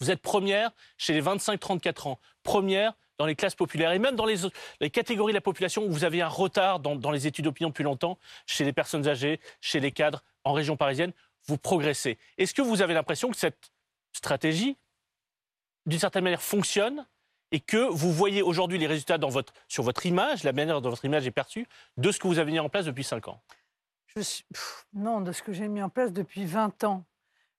Vous 0.00 0.10
êtes 0.10 0.20
première 0.20 0.70
chez 0.98 1.12
les 1.12 1.22
25-34 1.22 2.08
ans, 2.08 2.20
première 2.42 2.94
dans 3.18 3.26
les 3.26 3.34
classes 3.34 3.54
populaires 3.54 3.92
et 3.92 3.98
même 3.98 4.14
dans 4.14 4.26
les, 4.26 4.90
catégories 4.90 5.32
de 5.32 5.36
la 5.36 5.40
population 5.40 5.84
où 5.84 5.90
vous 5.90 6.04
avez 6.04 6.20
un 6.20 6.28
retard 6.28 6.80
dans, 6.80 7.10
les 7.10 7.26
études 7.26 7.46
d'opinion 7.46 7.70
depuis 7.70 7.84
longtemps, 7.84 8.18
chez 8.46 8.64
les 8.64 8.72
personnes 8.72 9.08
âgées, 9.08 9.40
chez 9.60 9.80
les 9.80 9.92
cadres, 9.92 10.22
en 10.44 10.52
région 10.52 10.76
parisienne, 10.76 11.12
vous 11.46 11.58
progressez. 11.58 12.18
Est-ce 12.38 12.54
que 12.54 12.62
vous 12.62 12.82
avez 12.82 12.94
l'impression 12.94 13.30
que 13.30 13.36
cette 13.36 13.70
stratégie, 14.12 14.76
d'une 15.86 15.98
certaine 15.98 16.24
manière, 16.24 16.42
fonctionne 16.42 17.06
et 17.52 17.60
que 17.60 17.88
vous 17.88 18.12
voyez 18.12 18.42
aujourd'hui 18.42 18.78
les 18.78 18.86
résultats 18.86 19.18
sur 19.68 19.82
votre 19.82 20.06
image, 20.06 20.44
la 20.44 20.52
manière 20.52 20.80
dont 20.80 20.90
votre 20.90 21.04
image 21.04 21.26
est 21.26 21.32
perçue, 21.32 21.66
de 21.96 22.10
ce 22.10 22.18
que 22.18 22.26
vous 22.26 22.38
avez 22.38 22.52
mis 22.52 22.60
en 22.60 22.68
place 22.68 22.84
depuis 22.84 23.04
5 23.04 23.28
ans? 23.28 23.40
Non, 24.94 25.20
de 25.20 25.32
ce 25.32 25.42
que 25.42 25.52
j'ai 25.52 25.68
mis 25.68 25.82
en 25.82 25.88
place 25.88 26.12
depuis 26.12 26.44
20 26.44 26.84
ans. 26.84 27.04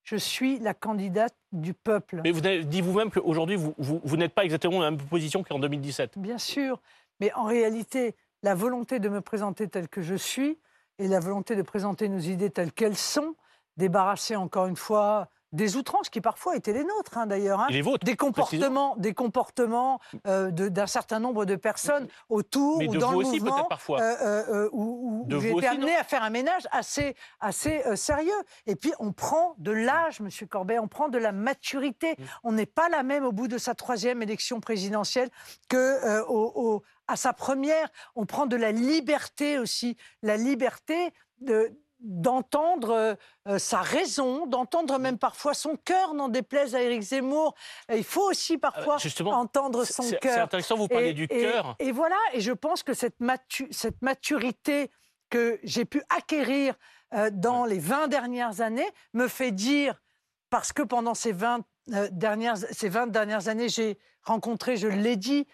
Je 0.08 0.16
suis 0.16 0.58
la 0.60 0.74
candidate 0.74 1.36
du 1.52 1.74
peuple. 1.74 2.22
Mais 2.24 2.32
vous 2.32 2.46
avez 2.46 2.64
dit 2.64 2.80
vous-même 2.80 3.12
qu'aujourd'hui, 3.12 3.58
vous, 3.58 3.76
vous, 3.78 4.00
vous 4.02 4.16
n'êtes 4.16 4.34
pas 4.34 4.46
exactement 4.46 4.78
dans 4.78 4.86
la 4.86 4.92
même 4.92 5.02
position 5.02 5.44
qu'en 5.44 5.60
2017. 5.60 6.18
Bien 6.18 6.38
sûr, 6.38 6.80
mais 7.20 7.34
en 7.34 7.44
réalité, 7.44 8.16
la 8.42 8.56
volonté 8.56 9.00
de 9.00 9.10
me 9.10 9.20
présenter 9.20 9.68
telle 9.68 9.90
que 9.90 10.02
je 10.02 10.16
suis 10.16 10.60
et 10.98 11.10
la 11.10 11.20
volonté 11.20 11.58
de 11.58 11.62
présenter 11.62 12.08
nos 12.08 12.20
idées 12.20 12.50
telles 12.50 12.72
qu'elles 12.72 12.96
sont, 12.96 13.36
débarrasser 13.76 14.38
encore 14.38 14.68
une 14.68 14.78
fois 14.78 15.28
des 15.54 15.78
outrances 15.78 16.10
qui 16.10 16.20
parfois 16.22 16.56
étaient 16.56 16.74
les 16.74 16.84
nôtres 16.84 17.18
hein, 17.18 17.26
d'ailleurs, 17.26 17.62
hein. 17.62 17.68
Et 17.70 17.74
les 17.74 17.82
vôtres, 17.82 18.06
des 18.06 18.16
comportements, 18.18 18.96
des 18.98 19.14
comportements 19.14 20.00
euh, 20.28 20.52
de- 20.52 20.68
d'un 20.68 20.88
certain 20.88 21.20
nombre 21.20 21.46
de 21.46 21.56
personnes 21.56 22.08
autour 22.30 22.80
Mais 22.80 22.88
ou 22.90 22.94
de 22.94 23.00
dans 23.00 23.12
vous 23.14 23.22
le 23.22 23.28
aussi, 23.28 23.40
mouvement, 23.40 23.64
parfois. 23.66 24.02
euh, 24.02 24.16
euh, 24.22 24.44
euh, 24.66 24.70
où, 24.74 25.26
où 25.26 25.40
j'ai 25.40 25.52
vous 25.52 25.58
été 25.60 25.68
amené 25.68 25.96
à 25.96 26.04
faire 26.04 26.24
un 26.24 26.30
ménage 26.30 26.68
assez, 26.72 27.16
assez 27.40 27.82
euh, 27.86 27.96
sérieux. 27.96 28.34
Et 28.66 28.76
puis 28.76 28.92
on 29.00 29.14
prend 29.14 29.56
de 29.58 29.72
l'âge, 29.72 30.20
Monsieur 30.20 30.48
Corbet, 30.48 30.80
on 30.80 30.88
prend 30.88 31.08
de 31.08 31.18
la 31.18 31.32
maturité. 31.32 32.16
Mm. 32.18 32.24
On 32.44 32.52
n'est 32.52 32.66
pas 32.66 32.90
la 32.90 33.04
même 33.04 33.24
au 33.24 33.32
bout 33.32 33.48
de 33.48 33.58
sa 33.58 33.74
troisième 33.74 34.22
élection 34.22 34.60
présidentielle 34.60 35.30
que 35.70 36.24
au- 36.28 36.52
au- 36.56 36.84
à 37.08 37.16
sa 37.16 37.32
première. 37.32 37.88
On 38.16 38.26
prend 38.26 38.48
de 38.48 38.58
la 38.58 38.74
liberté 38.74 39.60
aussi, 39.60 39.96
la 40.24 40.36
liberté 40.36 41.14
de 41.40 41.72
d'entendre 42.00 42.92
euh, 42.92 43.16
euh, 43.48 43.58
sa 43.60 43.82
raison, 43.82 44.46
d'entendre 44.46 45.00
même 45.00 45.18
parfois 45.18 45.54
son 45.54 45.76
cœur, 45.76 46.14
n'en 46.14 46.30
déplaise 46.30 46.76
à 46.76 46.82
Éric 46.82 47.02
Zemmour. 47.02 47.56
Il 47.94 48.04
faut 48.04 48.30
aussi 48.30 48.58
parfois 48.58 48.96
Ah, 48.96 49.02
justement, 49.02 49.32
entendre 49.32 49.84
son 49.84 50.04
cœur. 50.04 50.20
c'est 50.34 50.40
intéressant, 50.40 50.76
vous 50.76 50.88
parlez 50.88 51.10
Et- 51.10 51.14
du 51.14 51.28
cœur. 51.28 51.76
Et 51.80 51.92
voilà, 51.92 52.18
et 52.34 52.42
je 52.42 52.52
pense 52.52 52.84
que 52.84 52.94
cette, 52.94 53.20
matu- 53.20 53.68
cette 53.72 54.02
maturité 54.02 54.92
que 55.30 55.60
j'ai 55.64 55.86
pu 55.86 56.02
acquérir 56.10 56.76
euh, 57.14 57.30
dans 57.32 57.66
les 57.66 57.80
20 57.80 58.08
dernières 58.08 58.62
années 58.62 58.88
me 59.14 59.28
fait 59.28 59.52
dire, 59.52 60.02
parce 60.50 60.72
que 60.74 60.82
pendant 60.84 61.14
ces 61.16 61.32
20, 61.32 61.62
euh, 61.94 62.08
dernières, 62.12 62.58
ces 62.58 62.90
20 62.90 63.08
dernières 63.08 63.48
années, 63.48 63.70
j'ai 63.70 63.98
rencontré, 64.24 64.78
je 64.78 64.88
l'ai 64.88 65.16
dit, 65.16 65.48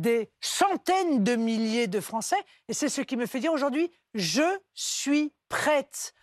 des 0.00 0.30
centaines 0.40 1.24
de 1.24 1.34
milliers 1.36 1.88
de 1.88 2.00
Français, 2.00 2.42
et 2.68 2.72
c'est 2.72 2.88
ce 2.88 3.00
qui 3.00 3.16
me 3.16 3.26
fait 3.26 3.40
dire 3.40 3.52
aujourd'hui, 3.52 3.90
je 4.14 4.58
suis 4.74 5.32
prête. 5.48 6.14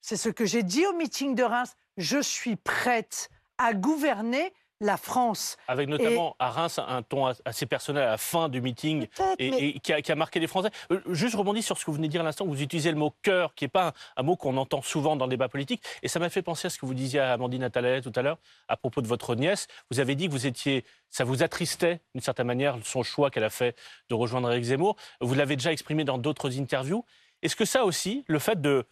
C'est 0.00 0.16
ce 0.16 0.28
que 0.28 0.44
j'ai 0.44 0.62
dit 0.62 0.86
au 0.86 0.92
meeting 0.92 1.34
de 1.34 1.42
Reims, 1.42 1.74
je 1.96 2.20
suis 2.20 2.56
prête 2.56 3.30
à 3.58 3.74
gouverner 3.74 4.52
la 4.84 4.96
France. 4.96 5.56
Avec 5.66 5.88
notamment 5.88 6.36
à 6.38 6.50
Reims 6.50 6.78
un 6.86 7.02
ton 7.02 7.32
assez 7.44 7.66
personnel 7.66 8.02
à 8.02 8.10
la 8.10 8.18
fin 8.18 8.48
du 8.48 8.60
meeting 8.60 9.06
et, 9.38 9.50
mais- 9.50 9.58
et 9.68 9.80
qui, 9.80 9.92
a, 9.92 10.02
qui 10.02 10.12
a 10.12 10.14
marqué 10.14 10.40
les 10.40 10.46
Français. 10.46 10.70
Euh, 10.90 11.00
juste 11.08 11.34
rebondis 11.34 11.62
sur 11.62 11.78
ce 11.78 11.84
que 11.84 11.90
vous 11.90 11.96
venez 11.96 12.08
de 12.08 12.12
dire 12.12 12.20
à 12.20 12.24
l'instant, 12.24 12.44
vous 12.44 12.60
utilisez 12.60 12.90
le 12.90 12.98
mot 12.98 13.14
cœur, 13.22 13.54
qui 13.54 13.64
n'est 13.64 13.68
pas 13.68 13.88
un, 13.88 13.92
un 14.18 14.22
mot 14.22 14.36
qu'on 14.36 14.56
entend 14.58 14.82
souvent 14.82 15.16
dans 15.16 15.24
le 15.24 15.30
débat 15.30 15.48
politique. 15.48 15.82
Et 16.02 16.08
ça 16.08 16.18
m'a 16.18 16.28
fait 16.28 16.42
penser 16.42 16.66
à 16.66 16.70
ce 16.70 16.78
que 16.78 16.84
vous 16.86 16.94
disiez 16.94 17.20
à 17.20 17.32
Amandine 17.32 17.62
Attalay 17.64 18.02
tout 18.02 18.12
à 18.14 18.22
l'heure, 18.22 18.38
à 18.68 18.76
propos 18.76 19.00
de 19.00 19.06
votre 19.06 19.34
nièce. 19.34 19.66
Vous 19.90 20.00
avez 20.00 20.14
dit 20.14 20.26
que 20.26 20.32
vous 20.32 20.46
étiez, 20.46 20.84
ça 21.10 21.24
vous 21.24 21.42
attristait 21.42 22.00
d'une 22.14 22.22
certaine 22.22 22.46
manière 22.46 22.76
son 22.84 23.02
choix 23.02 23.30
qu'elle 23.30 23.44
a 23.44 23.50
fait 23.50 23.76
de 24.10 24.14
rejoindre 24.14 24.50
Éric 24.52 24.64
Zemmour. 24.64 24.96
Vous 25.20 25.34
l'avez 25.34 25.56
déjà 25.56 25.72
exprimé 25.72 26.04
dans 26.04 26.18
d'autres 26.18 26.58
interviews. 26.60 27.04
Est-ce 27.42 27.56
que 27.56 27.64
ça 27.64 27.84
aussi, 27.84 28.24
le 28.26 28.38
fait 28.38 28.60
de 28.60 28.84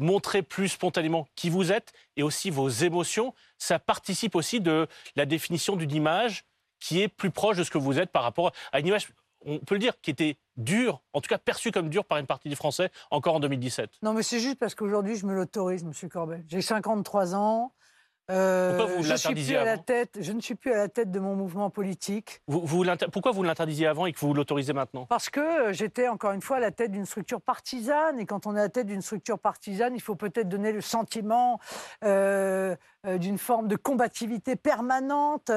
montrer 0.00 0.42
plus 0.42 0.68
spontanément 0.68 1.28
qui 1.36 1.50
vous 1.50 1.70
êtes 1.70 1.92
et 2.16 2.22
aussi 2.22 2.50
vos 2.50 2.68
émotions, 2.68 3.34
ça 3.58 3.78
participe 3.78 4.34
aussi 4.34 4.60
de 4.60 4.88
la 5.14 5.26
définition 5.26 5.76
d'une 5.76 5.92
image 5.92 6.44
qui 6.80 7.00
est 7.00 7.08
plus 7.08 7.30
proche 7.30 7.58
de 7.58 7.64
ce 7.64 7.70
que 7.70 7.78
vous 7.78 7.98
êtes 7.98 8.10
par 8.10 8.22
rapport 8.22 8.52
à 8.72 8.80
une 8.80 8.86
image, 8.86 9.12
on 9.44 9.58
peut 9.58 9.74
le 9.74 9.80
dire, 9.80 10.00
qui 10.00 10.10
était 10.10 10.38
dure, 10.56 11.02
en 11.12 11.20
tout 11.20 11.28
cas 11.28 11.38
perçue 11.38 11.70
comme 11.70 11.90
dure 11.90 12.04
par 12.04 12.18
une 12.18 12.26
partie 12.26 12.48
des 12.48 12.56
Français 12.56 12.90
encore 13.10 13.34
en 13.34 13.40
2017. 13.40 13.90
Non, 14.02 14.14
mais 14.14 14.22
c'est 14.22 14.40
juste 14.40 14.58
parce 14.58 14.74
qu'aujourd'hui, 14.74 15.16
je 15.16 15.26
me 15.26 15.34
l'autorise, 15.34 15.84
Monsieur 15.84 16.08
Corbet. 16.08 16.42
J'ai 16.48 16.62
53 16.62 17.34
ans. 17.34 17.72
Euh, 18.30 18.76
Pourquoi 18.76 18.96
vous 18.96 19.02
je, 19.02 19.14
suis 19.16 19.34
plus 19.34 19.56
à 19.56 19.64
la 19.64 19.78
tête, 19.78 20.18
je 20.20 20.32
ne 20.32 20.40
suis 20.40 20.54
plus 20.54 20.72
à 20.72 20.76
la 20.76 20.88
tête 20.88 21.10
de 21.10 21.18
mon 21.18 21.34
mouvement 21.34 21.68
politique. 21.70 22.40
Vous- 22.46 22.64
vous 22.64 22.84
Pourquoi 23.12 23.32
vous 23.32 23.42
l'interdisiez 23.42 23.86
avant 23.86 24.06
et 24.06 24.12
que 24.12 24.20
vous 24.20 24.32
l'autorisez 24.32 24.72
maintenant? 24.72 25.06
Parce 25.06 25.30
que 25.30 25.40
euh, 25.40 25.72
j'étais 25.72 26.08
encore 26.08 26.32
une 26.32 26.40
fois 26.42 26.58
à 26.58 26.60
la 26.60 26.70
tête 26.70 26.92
d'une 26.92 27.06
structure 27.06 27.40
partisane, 27.40 28.18
et 28.20 28.26
quand 28.26 28.46
on 28.46 28.54
est 28.56 28.60
à 28.60 28.64
la 28.64 28.68
tête 28.68 28.86
d'une 28.86 29.02
structure 29.02 29.38
partisane, 29.38 29.94
il 29.94 30.00
faut 30.00 30.14
peut-être 30.14 30.48
donner 30.48 30.72
le 30.72 30.80
sentiment 30.80 31.58
euh, 32.04 32.76
euh, 33.06 33.18
d'une 33.18 33.38
forme 33.38 33.66
de 33.68 33.76
combativité 33.76 34.56
permanente. 34.56 35.50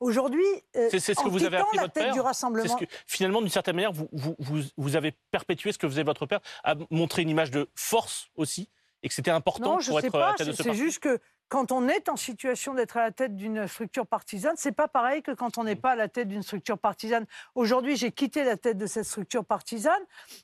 Aujourd'hui, 0.00 0.44
euh, 0.76 0.88
C'est 0.90 1.00
ce 1.00 1.12
que 1.12 1.28
vous 1.28 1.44
avez 1.44 1.56
quittant 1.56 1.62
appris 1.66 1.76
la 1.76 1.82
votre 1.84 1.92
tête 1.94 2.04
père 2.04 2.12
du? 2.14 2.20
Rassemblement. 2.20 2.76
ce 2.78 2.84
que, 2.84 2.90
Finalement, 3.06 3.40
d'une 3.40 3.50
certaine 3.50 3.76
manière, 3.76 3.92
vous, 3.92 4.08
vous, 4.12 4.34
vous, 4.38 4.60
vous 4.76 4.96
avez 4.96 5.12
perpétué 5.30 5.72
ce 5.72 5.78
que 5.78 5.88
faisait 5.88 6.02
votre 6.02 6.26
père, 6.26 6.40
à 6.64 6.74
montrer 6.90 7.22
une 7.22 7.30
image 7.30 7.50
de 7.50 7.68
force 7.74 8.28
aussi, 8.36 8.68
et 9.02 9.08
que 9.08 9.14
c'était 9.14 9.30
important 9.30 9.74
Non, 9.74 9.80
je 9.80 9.90
pour 9.90 10.00
sais 10.00 10.08
être 10.08 10.14
à 10.16 10.30
la 10.30 10.34
tête 10.34 10.48
de 10.48 10.52
ce 10.52 10.62
c'est 10.62 10.74
juste 10.74 10.98
que 10.98 11.18
quand 11.48 11.72
on 11.72 11.88
est 11.88 12.08
en 12.08 12.16
situation 12.16 12.74
d'être 12.74 12.96
à 12.96 13.02
la 13.02 13.10
tête 13.10 13.34
d'une 13.36 13.66
structure 13.66 14.06
partisane, 14.06 14.54
c'est 14.56 14.72
pas 14.72 14.88
pareil 14.88 15.22
que 15.22 15.30
quand 15.32 15.58
on 15.58 15.64
n'est 15.64 15.76
pas 15.76 15.92
à 15.92 15.96
la 15.96 16.08
tête 16.08 16.28
d'une 16.28 16.42
structure 16.42 16.78
partisane. 16.78 17.26
Aujourd'hui, 17.54 17.96
j'ai 17.96 18.12
quitté 18.12 18.44
la 18.44 18.56
tête 18.56 18.76
de 18.76 18.86
cette 18.86 19.04
structure 19.04 19.44
partisane 19.44 20.02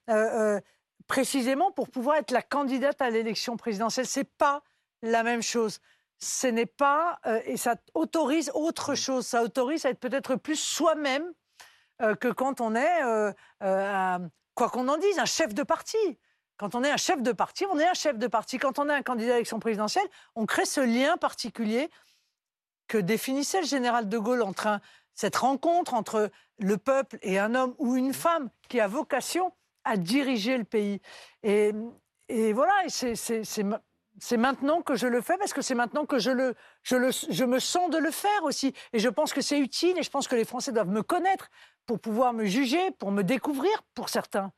euh, 0.08 0.14
euh, 0.56 0.60
précisément 1.06 1.70
pour 1.72 1.90
pouvoir 1.90 2.16
être 2.16 2.30
la 2.30 2.42
candidate 2.42 3.02
à 3.02 3.10
l'élection 3.10 3.56
présidentielle. 3.56 4.06
C'est 4.06 4.24
pas 4.38 4.62
la 5.02 5.22
même 5.22 5.42
chose. 5.42 5.80
Ce 6.18 6.46
n'est 6.46 6.64
pas 6.64 7.18
euh, 7.26 7.40
et 7.44 7.56
ça 7.58 7.76
autorise 7.92 8.50
autre 8.54 8.94
chose. 8.94 9.26
Ça 9.26 9.42
autorise 9.42 9.84
à 9.84 9.90
être 9.90 10.00
peut-être 10.00 10.36
plus 10.36 10.56
soi-même 10.58 11.30
euh, 12.00 12.14
que 12.14 12.28
quand 12.28 12.60
on 12.62 12.74
est, 12.74 13.02
euh, 13.04 13.32
un- 13.60 14.30
quoi 14.54 14.70
qu'on 14.70 14.88
en 14.88 14.96
dise, 14.96 15.18
un 15.18 15.26
chef 15.26 15.52
de 15.52 15.62
parti. 15.64 15.98
Quand 16.56 16.74
on 16.74 16.84
est 16.84 16.90
un 16.90 16.96
chef 16.96 17.20
de 17.22 17.32
parti, 17.32 17.64
on 17.70 17.78
est 17.78 17.86
un 17.86 17.94
chef 17.94 18.16
de 18.18 18.26
parti. 18.26 18.58
Quand 18.58 18.78
on 18.78 18.88
est 18.88 18.94
un 18.94 19.02
candidat 19.02 19.30
à 19.32 19.34
l'élection 19.34 19.58
présidentielle, 19.58 20.06
on 20.34 20.46
crée 20.46 20.64
ce 20.66 20.80
lien 20.80 21.16
particulier 21.16 21.90
que 22.86 22.98
définissait 22.98 23.60
le 23.60 23.66
général 23.66 24.08
de 24.08 24.18
Gaulle 24.18 24.42
entre 24.42 24.80
cette 25.14 25.36
rencontre 25.36 25.94
entre 25.94 26.30
le 26.58 26.76
peuple 26.76 27.18
et 27.22 27.38
un 27.38 27.54
homme 27.54 27.74
ou 27.78 27.96
une 27.96 28.12
femme 28.12 28.50
qui 28.68 28.80
a 28.80 28.86
vocation 28.88 29.52
à 29.84 29.96
diriger 29.96 30.56
le 30.58 30.64
pays. 30.64 31.00
Et, 31.42 31.72
et 32.28 32.52
voilà, 32.52 32.72
c'est- 32.88 33.14
c'est 33.16 33.44
c'est 33.44 33.62
ma- 33.62 33.80
c'est 34.20 34.36
maintenant 34.36 34.80
que 34.80 34.94
je 34.94 35.08
le 35.08 35.20
fais 35.20 35.36
parce 35.38 35.52
que 35.52 35.60
c'est 35.60 35.74
maintenant 35.74 36.06
que 36.06 36.18
je 36.20 36.30
me 37.44 37.58
sens 37.58 37.90
de 37.90 37.98
le 37.98 38.10
faire 38.12 38.44
aussi. 38.44 38.72
Et 38.92 39.00
je 39.00 39.08
pense 39.08 39.32
que 39.32 39.40
c'est 39.40 39.58
utile 39.58 39.98
et 39.98 40.04
je 40.04 40.10
pense 40.10 40.28
que 40.28 40.36
les 40.36 40.44
Français 40.44 40.70
doivent 40.70 40.88
me 40.88 41.02
connaître 41.02 41.48
pour 41.84 41.98
pouvoir 41.98 42.32
me 42.32 42.44
juger, 42.44 42.92
pour 42.92 43.10
me 43.10 43.22
découvrir 43.22 43.82
pour 43.94 44.08
certains. 44.08 44.52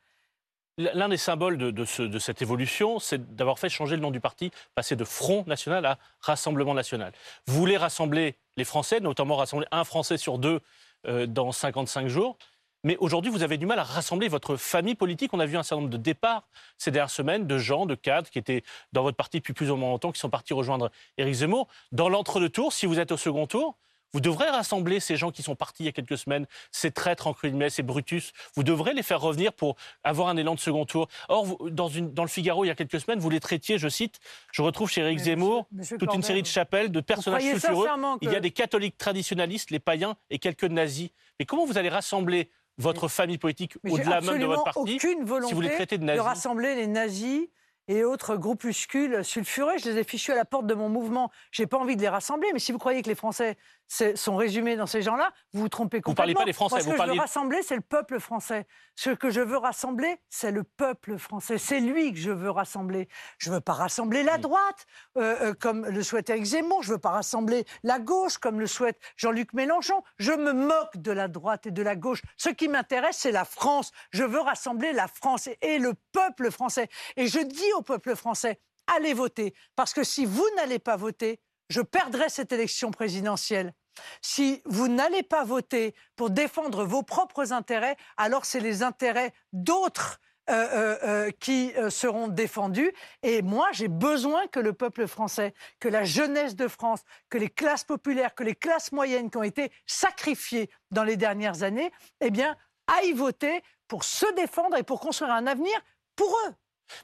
L'un 0.79 1.09
des 1.09 1.17
symboles 1.17 1.57
de, 1.57 1.71
de 1.71 1.85
ce- 1.87 2.03
de 2.03 2.19
cette 2.19 2.43
évolution, 2.43 2.99
c'est 2.99 3.35
d'avoir 3.35 3.59
fait 3.59 3.71
changer 3.71 3.97
le 3.97 4.03
nom 4.03 4.11
du 4.11 4.21
parti, 4.21 4.51
passer 4.75 4.95
de 4.95 5.05
Front 5.05 5.43
National 5.47 5.87
à 5.87 5.99
Rassemblement 6.21 6.75
National. 6.75 7.13
Vous 7.47 7.55
voulez 7.57 7.79
rassembler 7.79 8.37
les 8.59 8.65
Français, 8.65 9.01
notamment 9.01 9.37
rassembler 9.37 9.67
un 9.71 9.85
Français 9.85 10.19
sur 10.19 10.39
deux 10.39 10.61
euh, 11.07 11.27
dans 11.27 11.51
55 11.51 12.09
jours. 12.09 12.37
Mais 12.85 12.99
aujourd'hui, 12.99 13.31
vous 13.33 13.43
avez 13.43 13.57
du 13.57 13.65
mal 13.65 13.79
à 13.79 13.85
rassembler 13.85 14.29
votre 14.29 14.57
famille 14.57 14.95
politique. 14.95 15.33
On 15.33 15.41
a 15.41 15.47
vu 15.47 15.57
un 15.57 15.63
certain 15.63 15.81
nombre 15.81 15.93
de 15.93 15.97
départs 15.97 16.47
ces 16.77 16.91
dernières 16.91 17.09
semaines 17.11 17.47
de 17.47 17.57
gens, 17.57 17.87
de 17.87 17.95
cadres 17.95 18.29
qui 18.29 18.39
étaient 18.39 18.63
dans 18.93 19.03
votre 19.03 19.17
parti 19.17 19.39
depuis 19.39 19.55
plus 19.55 19.71
ou 19.71 19.77
moins 19.77 19.89
longtemps, 19.89 20.13
qui 20.13 20.21
sont 20.21 20.29
partis 20.31 20.53
rejoindre 20.53 20.91
Éric 21.17 21.37
Zemmour. 21.37 21.69
Dans 21.91 22.11
l'entre-deux-tours, 22.11 22.75
si 22.75 22.85
vous 22.85 23.01
êtes 23.01 23.13
au 23.13 23.17
second 23.17 23.47
tour, 23.47 23.77
vous 24.13 24.21
devrez 24.21 24.49
rassembler 24.49 25.01
ces 25.01 25.17
gens 25.17 25.31
qui 25.31 25.43
sont 25.43 25.55
partis 25.57 25.83
il 25.83 25.87
y 25.87 25.89
a 25.89 25.93
quelques 25.93 26.17
semaines, 26.19 26.47
ces 26.71 26.91
traîtres 26.91 27.27
en 27.27 27.35
mai, 27.53 27.71
ces 27.71 27.83
Brutus. 27.83 28.33
Vous 28.55 28.63
devrez 28.63 28.95
les 28.95 29.03
faire 29.03 29.21
revenir 29.21 29.53
pour 29.53 29.77
avoir 30.05 30.29
un 30.29 30.37
élan 30.37 30.55
de 30.55 30.61
second 30.61 30.87
tour. 30.87 31.09
Or, 31.29 31.45
vous- 31.45 31.71
dans, 31.71 31.89
une- 31.89 32.13
dans 32.13 32.23
le 32.23 32.29
Figaro, 32.29 32.65
il 32.65 32.69
y 32.69 32.71
a 32.71 32.75
quelques 32.75 33.01
semaines, 33.01 33.19
vous 33.19 33.31
les 33.31 33.41
traitiez, 33.41 33.79
je 33.79 33.89
cite, 33.89 34.19
je 34.53 34.63
retrouve 34.63 34.91
chez 34.91 35.03
Éric 35.03 35.19
Zemmour 35.19 35.67
monsieur- 35.71 35.79
monsieur 35.79 35.99
toute 35.99 36.15
une 36.15 36.23
série 36.23 36.43
de 36.43 36.47
chapelles, 36.47 36.91
de 36.91 37.01
personnages 37.01 37.43
sulfureux. 37.61 37.87
Il 38.23 38.31
y 38.31 38.37
a 38.37 38.41
des 38.41 38.51
catholiques 38.53 38.97
traditionnalistes, 38.97 39.71
les 39.71 39.81
païens 39.81 40.17
et 40.31 40.39
quelques 40.39 40.65
nazis. 40.65 41.11
Mais 41.39 41.45
comment 41.45 41.67
vous 41.67 41.77
allez 41.79 41.89
rassembler 41.91 42.51
votre 42.79 43.09
famille 43.09 43.39
politique 43.39 43.75
au-delà 43.89 44.21
même 44.21 44.39
de 44.39 44.45
votre 44.47 44.65
parti 44.65 44.97
aucune 44.97 45.25
volonté 45.25 45.49
si 45.49 45.55
vous 45.55 45.61
les 45.63 45.71
traitez 45.75 45.97
de 45.99 46.05
nazis 46.05 46.23
rassembler 46.23 46.75
les 46.75 46.87
nazis 46.87 47.49
et 47.89 48.05
autres 48.05 48.37
groupuscules 48.37 49.25
sulfureux. 49.25 49.79
Je 49.79 49.91
les 49.91 49.99
ai 49.99 50.05
fichus 50.05 50.33
à 50.33 50.35
la 50.35 50.45
porte 50.45 50.67
de 50.67 50.75
mon 50.75 50.89
mouvement. 50.89 51.31
J'ai 51.53 51.67
pas 51.67 51.79
envie 51.79 51.97
de 51.97 52.03
les 52.03 52.09
rassembler. 52.09 52.49
Mais 52.53 52.59
si 52.59 52.73
vous 52.73 52.79
croyez 52.79 53.03
que 53.03 53.09
les 53.09 53.15
Français 53.15 53.57
sont 53.89 54.37
résumés 54.37 54.77
dans 54.77 54.87
ces 54.87 55.03
gens-là, 55.03 55.31
vous 55.53 55.63
vous 55.63 55.69
trompez 55.69 56.01
complètement. 56.01 56.15
parlez 56.17 56.35
pas 56.35 56.45
des 56.45 56.53
Français, 56.53 56.77
Moi, 56.77 56.81
ce 56.81 56.87
vous 56.87 56.97
que 56.97 57.03
je 57.07 57.13
veux 57.13 57.21
rassembler, 57.21 57.63
c'est 57.63 57.77
le 57.77 57.83
peuple 57.83 58.19
français. 58.19 58.67
Ce 58.97 59.11
que 59.11 59.31
je 59.31 59.41
veux 59.41 59.59
rassembler, 59.59 60.17
c'est 60.29 60.51
le 60.51 60.65
peuple 60.65 61.19
français. 61.19 61.59
C'est 61.59 61.81
lui 61.81 62.13
que 62.13 62.19
je 62.19 62.31
veux 62.31 62.51
rassembler. 62.51 63.09
Je 63.39 63.51
veux 63.51 63.61
pas 63.61 63.75
rassembler 63.75 64.23
la 64.23 64.39
droite, 64.39 64.87
euh, 65.17 65.37
euh, 65.41 65.55
comme 65.55 65.87
le 65.87 66.03
souhaite 66.03 66.31
Éric 66.31 66.45
Zemmour. 66.45 66.83
Je 66.83 66.93
veux 66.93 66.99
pas 66.99 67.11
rassembler 67.11 67.65
la 67.85 67.99
gauche, 68.01 68.39
comme 68.39 68.59
le 68.59 68.67
souhaite 68.67 68.99
Jean-Luc 69.17 69.53
Mélenchon. 69.53 70.03
Je 70.19 70.33
me 70.33 70.53
moque 70.53 70.97
de 70.97 71.13
la 71.13 71.29
droite 71.29 71.67
et 71.67 71.71
de 71.71 71.83
la 71.83 71.95
gauche. 71.95 72.23
Ce 72.37 72.49
qui 72.49 72.69
m'intéresse, 72.69 73.19
c'est 73.19 73.33
la 73.33 73.45
France. 73.45 73.93
Je 74.11 74.25
veux 74.25 74.41
rassembler 74.41 74.93
la 74.93 75.07
France 75.07 75.47
et, 75.47 75.59
et 75.61 75.79
le 75.79 75.95
peuple 76.13 76.51
français. 76.51 76.89
Et 77.17 77.29
je 77.29 77.39
dis 77.39 77.73
au 77.77 77.83
peuple 77.83 78.17
français, 78.17 78.61
allez 78.87 79.15
voter. 79.15 79.55
Parce 79.75 79.93
que 79.93 80.05
si 80.05 80.27
vous 80.27 80.47
n'allez 80.57 80.79
pas 80.79 80.97
voter, 80.97 81.41
je 81.69 81.81
perdrai 81.81 82.29
cette 82.29 82.53
élection 82.53 82.91
présidentielle. 82.91 83.75
Si 84.21 84.63
vous 84.67 84.89
n'allez 84.89 85.23
pas 85.23 85.45
voter 85.45 85.95
pour 86.17 86.31
défendre 86.31 86.85
vos 86.85 87.03
propres 87.03 87.53
intérêts, 87.53 87.97
alors 88.17 88.45
c'est 88.45 88.61
les 88.61 88.83
intérêts 88.83 89.33
d'autres 89.53 90.21
euh, 90.49 90.53
euh, 90.53 90.99
euh, 91.03 91.31
qui 91.41 91.73
seront 91.91 92.29
défendus. 92.29 92.93
Et 93.25 93.43
moi, 93.43 93.69
j'ai 93.73 93.89
besoin 93.89 94.47
que 94.47 94.61
le 94.61 94.73
peuple 94.73 95.09
français, 95.09 95.55
que 95.81 95.89
la 95.89 96.05
jeunesse 96.05 96.55
de 96.55 96.69
France, 96.69 97.01
que 97.31 97.39
les 97.39 97.51
classes 97.51 97.83
populaires, 97.83 98.33
que 98.35 98.45
les 98.45 98.55
classes 98.55 98.93
moyennes 98.93 99.29
qui 99.29 99.39
ont 99.39 99.43
été 99.43 99.73
sacrifiées 99.87 100.71
dans 100.93 101.03
les 101.03 101.17
dernières 101.17 101.65
années, 101.65 101.91
eh 102.21 102.31
bien, 102.31 102.57
aillent 102.87 103.13
voter 103.13 103.61
pour 103.89 104.05
se 104.05 104.33
défendre 104.35 104.77
et 104.77 104.85
pour 104.85 105.01
construire 105.01 105.33
un 105.33 105.49
avenir 105.49 105.75
pour 106.15 106.31
eux. 106.47 106.55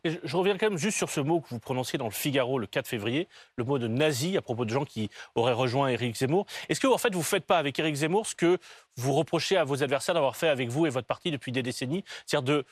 Et 0.05 0.11
je, 0.11 0.19
je 0.23 0.37
reviens 0.37 0.57
quand 0.59 0.69
même 0.69 0.79
juste 0.79 0.97
sur 0.97 1.11
ce 1.11 1.21
mot 1.21 1.41
que 1.41 1.49
vous 1.51 1.59
prononciez 1.59 1.99
dans 1.99 2.07
le 2.07 2.13
Figaro 2.13 2.59
le 2.59 2.67
4 2.67 2.87
février, 2.87 3.29
le 3.57 3.65
mot 3.65 3.79
de 3.79 3.89
nazi 3.89 4.37
à 4.37 4.43
propos 4.43 4.65
de 4.65 4.71
gens 4.71 4.85
qui 4.85 5.11
auraient 5.35 5.53
rejoint 5.53 5.89
Éric 5.89 6.17
Zemmour. 6.17 6.47
Est-ce 6.69 6.81
que 6.81 6.87
en 6.87 6.99
fait 6.99 7.13
vous 7.13 7.21
ne 7.21 7.25
faites 7.25 7.47
pas 7.47 7.59
avec 7.59 7.79
Éric 7.79 7.95
Zemmour 7.95 8.27
ce 8.27 8.35
que 8.35 8.59
vous 8.97 9.13
reprochez 9.13 9.57
à 9.57 9.65
vos 9.65 9.83
adversaires 9.83 10.15
d'avoir 10.15 10.37
fait 10.37 10.49
avec 10.49 10.69
vous 10.69 10.87
et 10.87 10.91
votre 10.91 11.07
parti 11.07 11.31
depuis 11.31 11.53
des 11.53 11.63
décennies? 11.63 12.05
C'est-à-dire 12.27 12.55
de. 12.57 12.65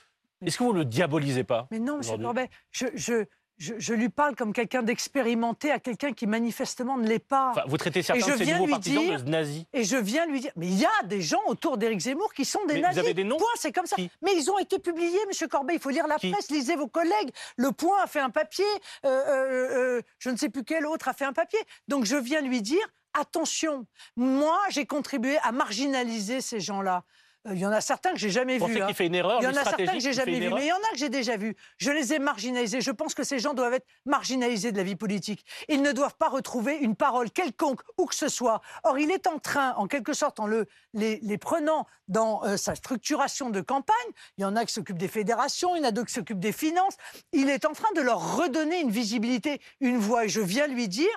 Est-ce 0.44 0.56
que 0.56 0.64
vous 0.64 0.72
le 0.72 0.86
diabolisez 0.86 1.44
pas 1.44 1.68
Mais 1.70 1.78
non, 1.78 1.98
Monsieur 1.98 2.14
aujourd'hui? 2.14 2.24
Corbet, 2.24 2.50
je, 2.70 2.86
je, 2.94 3.26
je, 3.60 3.74
je 3.78 3.94
lui 3.94 4.08
parle 4.08 4.34
comme 4.34 4.52
quelqu'un 4.52 4.82
d'expérimenté 4.82 5.70
à 5.70 5.78
quelqu'un 5.78 6.12
qui 6.12 6.26
manifestement 6.26 6.96
ne 6.96 7.06
l'est 7.06 7.18
pas. 7.18 7.50
Enfin, 7.50 7.62
vous 7.66 7.76
traitez 7.76 8.02
certains 8.02 8.26
de 8.36 8.36
ces 8.44 8.52
nouveaux 8.54 8.66
partisans 8.66 9.04
dire- 9.04 9.22
de 9.22 9.30
nazis. 9.30 9.64
Et 9.72 9.84
je 9.84 9.96
viens 9.96 10.26
lui 10.26 10.40
dire, 10.40 10.50
mais 10.56 10.66
il 10.66 10.78
y 10.80 10.86
a 10.86 11.02
des 11.04 11.20
gens 11.20 11.42
autour 11.46 11.76
d'Éric 11.76 12.00
Zemmour 12.00 12.32
qui 12.32 12.44
sont 12.44 12.64
des 12.64 12.74
Mais 12.74 12.80
vous 12.80 12.86
nazis. 12.86 12.98
avez 13.04 13.14
des 13.14 13.22
noms 13.24 13.36
Point, 13.36 13.46
c'est 13.56 13.70
comme 13.72 13.86
ça. 13.86 13.96
Mais 14.22 14.34
ils 14.34 14.50
ont 14.50 14.58
été 14.58 14.78
publiés, 14.78 15.18
Monsieur 15.28 15.46
Corbet. 15.46 15.74
Il 15.74 15.80
faut 15.80 15.90
lire 15.90 16.06
la 16.06 16.16
presse, 16.16 16.50
lisez 16.50 16.74
vos 16.74 16.88
collègues. 16.88 17.30
Le 17.56 17.70
Point 17.70 18.02
a 18.02 18.06
fait 18.06 18.20
un 18.20 18.30
papier. 18.30 18.64
euh, 19.04 19.08
euh, 19.08 19.98
euh, 19.98 20.02
je 20.18 20.30
ne 20.30 20.36
sais 20.36 20.48
plus 20.48 20.64
quel 20.64 20.86
autre 20.86 21.08
a 21.08 21.12
fait 21.12 21.26
un 21.26 21.32
papier. 21.34 21.60
Donc 21.86 22.06
je 22.06 22.16
viens 22.16 22.40
lui 22.40 22.62
dire, 22.62 22.80
attention. 23.12 23.86
Moi, 24.16 24.58
j'ai 24.70 24.86
contribué 24.86 25.36
à 25.42 25.52
marginaliser 25.52 26.40
ces 26.40 26.60
gens-là. 26.60 27.04
Euh, 27.46 27.52
Il 27.54 27.58
y 27.60 27.66
en 27.66 27.72
a 27.72 27.80
certains 27.80 28.12
que 28.12 28.18
j'ai 28.18 28.30
jamais 28.30 28.58
vus. 28.58 28.82
hein. 28.82 28.86
qu'il 28.86 28.94
fait 28.94 29.06
une 29.06 29.14
erreur, 29.14 29.40
Il 29.40 29.44
y 29.44 29.46
en 29.46 29.50
a 29.56 29.64
certains 29.64 29.86
que 29.94 30.00
j'ai 30.00 30.12
jamais 30.12 30.38
vus, 30.40 30.50
mais 30.50 30.64
il 30.66 30.68
y 30.68 30.72
en 30.72 30.76
a 30.76 30.90
que 30.92 30.98
j'ai 30.98 31.08
déjà 31.08 31.36
vus. 31.36 31.56
Je 31.78 31.90
les 31.90 32.12
ai 32.12 32.18
marginalisés. 32.18 32.80
Je 32.80 32.90
pense 32.90 33.14
que 33.14 33.24
ces 33.24 33.38
gens 33.38 33.54
doivent 33.54 33.72
être 33.74 33.86
marginalisés 34.04 34.72
de 34.72 34.76
la 34.76 34.82
vie 34.82 34.96
politique. 34.96 35.44
Ils 35.68 35.80
ne 35.82 35.92
doivent 35.92 36.16
pas 36.16 36.28
retrouver 36.28 36.76
une 36.76 36.96
parole 36.96 37.30
quelconque, 37.30 37.80
où 37.98 38.06
que 38.06 38.14
ce 38.14 38.28
soit. 38.28 38.60
Or, 38.84 38.98
il 38.98 39.10
est 39.10 39.26
en 39.26 39.38
train, 39.38 39.72
en 39.76 39.86
quelque 39.86 40.12
sorte, 40.12 40.38
en 40.40 40.46
le, 40.46 40.66
les, 40.92 41.18
les 41.22 41.38
prenant 41.38 41.86
dans 42.08 42.44
euh, 42.44 42.56
sa 42.56 42.74
structuration 42.74 43.50
de 43.50 43.60
campagne, 43.60 43.96
il 44.36 44.42
y 44.42 44.44
en 44.44 44.56
a 44.56 44.64
qui 44.64 44.74
s'occupent 44.74 44.98
des 44.98 45.08
fédérations, 45.08 45.76
il 45.76 45.82
y 45.82 45.84
en 45.84 45.88
a 45.88 45.92
d'autres 45.92 46.08
qui 46.08 46.14
s'occupent 46.14 46.40
des 46.40 46.52
finances, 46.52 46.96
il 47.32 47.48
est 47.48 47.64
en 47.64 47.72
train 47.72 47.92
de 47.94 48.00
leur 48.00 48.36
redonner 48.36 48.80
une 48.80 48.90
visibilité, 48.90 49.60
une 49.80 49.96
voix. 49.96 50.24
Et 50.24 50.28
je 50.28 50.40
viens 50.40 50.66
lui 50.66 50.88
dire 50.88 51.08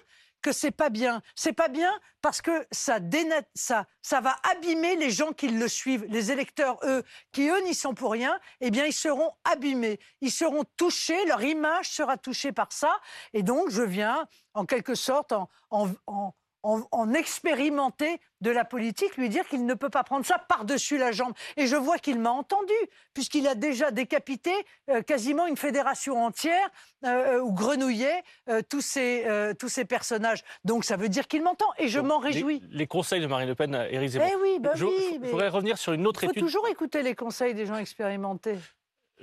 que 0.43 0.51
c'est 0.51 0.71
pas 0.71 0.89
bien. 0.91 1.23
C'est 1.35 1.53
pas 1.53 1.69
bien 1.69 1.91
parce 2.21 2.41
que 2.41 2.67
ça, 2.71 2.99
dénat- 2.99 3.47
ça, 3.55 3.87
ça 4.03 4.21
va 4.21 4.35
abîmer 4.51 4.95
les 4.95 5.09
gens 5.09 5.31
qui 5.33 5.47
le 5.47 5.67
suivent. 5.67 6.05
Les 6.09 6.31
électeurs, 6.31 6.77
eux, 6.83 7.03
qui 7.31 7.47
eux 7.49 7.61
n'y 7.63 7.73
sont 7.73 7.95
pour 7.95 8.11
rien, 8.11 8.39
eh 8.61 8.69
bien, 8.69 8.85
ils 8.85 8.93
seront 8.93 9.31
abîmés. 9.45 9.99
Ils 10.21 10.31
seront 10.31 10.63
touchés, 10.77 11.25
leur 11.25 11.41
image 11.41 11.89
sera 11.89 12.17
touchée 12.17 12.51
par 12.51 12.71
ça. 12.71 12.95
Et 13.33 13.41
donc, 13.41 13.69
je 13.71 13.81
viens, 13.81 14.27
en 14.53 14.65
quelque 14.65 14.93
sorte, 14.93 15.31
en, 15.31 15.49
en, 15.71 15.89
en- 16.05 16.35
en- 16.63 16.81
en 16.91 17.13
expérimenter 17.13 18.19
de 18.41 18.49
la 18.51 18.65
politique, 18.65 19.15
lui 19.17 19.29
dire 19.29 19.47
qu'il 19.47 19.65
ne 19.65 19.73
peut 19.73 19.89
pas 19.89 20.03
prendre 20.03 20.25
ça 20.25 20.37
par-dessus 20.37 20.97
la 20.97 21.11
jambe. 21.11 21.33
Et 21.57 21.67
je 21.67 21.75
vois 21.75 21.97
qu'il 21.97 22.19
m'a 22.19 22.31
entendu, 22.31 22.73
puisqu'il 23.13 23.47
a 23.47 23.55
déjà 23.55 23.91
décapité 23.91 24.51
euh, 24.89 25.01
quasiment 25.01 25.45
une 25.47 25.55
fédération 25.57 26.23
entière 26.25 26.69
euh, 27.05 27.35
euh, 27.37 27.41
ou 27.41 27.53
grenouillé 27.53 28.09
euh, 28.49 28.61
tous, 28.67 28.81
ces, 28.81 29.25
tous 29.59 29.69
ces 29.69 29.85
personnages. 29.85 30.43
Donc 30.65 30.83
ça 30.85 30.95
veut 30.97 31.09
dire 31.09 31.27
qu'il 31.27 31.43
m'entend 31.43 31.67
et 31.77 31.87
je 31.87 31.99
m'en 31.99 32.17
réjouis. 32.19 32.61
Les, 32.69 32.87
conseils 32.87 33.21
de 33.21 33.27
Marine 33.27 33.47
Le 33.49 33.55
Pen 33.55 33.73
à 33.75 33.89
Éric 33.89 34.09
Zemmour. 34.09 34.27
Eh 34.31 34.35
oui, 34.41 34.59
bah 34.59 34.71
je, 34.75 34.85
oui, 34.85 34.93
je 35.13 35.19
mais- 35.19 35.29
voudrais 35.29 35.49
revenir 35.49 35.77
sur 35.77 35.93
une 35.93 36.07
autre 36.07 36.23
Il 36.23 36.27
faut 36.27 36.31
étude. 36.31 36.43
toujours 36.43 36.67
écouter 36.67 37.01
les 37.03 37.15
conseils 37.15 37.53
des 37.53 37.65
gens 37.65 37.75
expérimentés. 37.77 38.57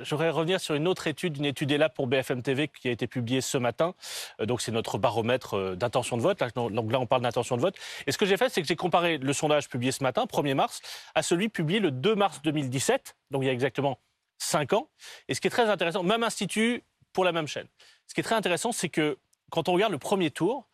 Je 0.03 0.11
voudrais 0.11 0.31
revenir 0.31 0.61
sur 0.61 0.75
une 0.75 0.89
autre 0.89 1.07
étude, 1.07 1.37
une 1.37 1.45
étude 1.45 1.71
ELAB 1.71 1.93
pour 1.93 2.07
BFM 2.07 2.43
TV 2.43 2.69
qui 2.69 2.89
a 2.89 2.91
été 2.91 3.07
publiée 3.07 3.41
ce 3.41 3.59
matin. 3.59 3.95
Euh, 4.41 4.47
donc 4.47 4.61
c'est 4.61 4.73
notre 4.73 4.99
baromètre 4.99 5.55
euh, 5.55 5.77
d'intention 5.77 6.17
de 6.17 6.23
vote. 6.23 6.43
Donc 6.55 6.93
là, 6.93 7.01
on 7.01 7.07
parle 7.07 7.23
d'intention 7.23 7.57
de 7.57 7.63
vote. 7.63 7.77
Et 8.07 8.13
ce 8.13 8.19
que 8.19 8.27
j'ai 8.27 8.37
fait, 8.37 8.49
c'est 8.49 8.63
que 8.63 8.69
j'ai 8.69 8.77
comparé 8.77 9.19
le 9.19 9.33
sondage 9.33 9.69
publié 9.69 9.93
ce 9.93 10.03
matin, 10.03 10.25
1er 10.25 10.55
mars, 10.55 10.81
à 11.15 11.23
celui 11.23 11.49
publié 11.49 11.81
le 11.81 11.91
2 11.91 12.15
mars 12.15 12.41
2017, 12.43 13.17
donc 13.31 13.43
il 13.43 13.47
y 13.47 13.49
a 13.49 13.53
exactement 13.53 13.99
5 14.39 14.73
ans. 14.73 14.89
Et 15.29 15.35
ce 15.35 15.41
qui 15.41 15.49
est 15.49 15.51
très 15.51 15.69
intéressant, 15.69 16.03
même 16.03 16.23
institut 16.23 16.83
pour 17.13 17.25
la 17.25 17.33
même 17.33 17.47
chaîne. 17.47 17.67
Ce 18.07 18.15
qui 18.15 18.21
est 18.21 18.25
très 18.25 18.37
intéressant, 18.37 18.73
c'est 18.73 18.89
que 18.89 19.19
quand 19.51 19.69
on 19.69 19.73
regarde 19.73 19.93
le 19.93 19.99
premier 19.99 20.31
tour, 20.31 20.67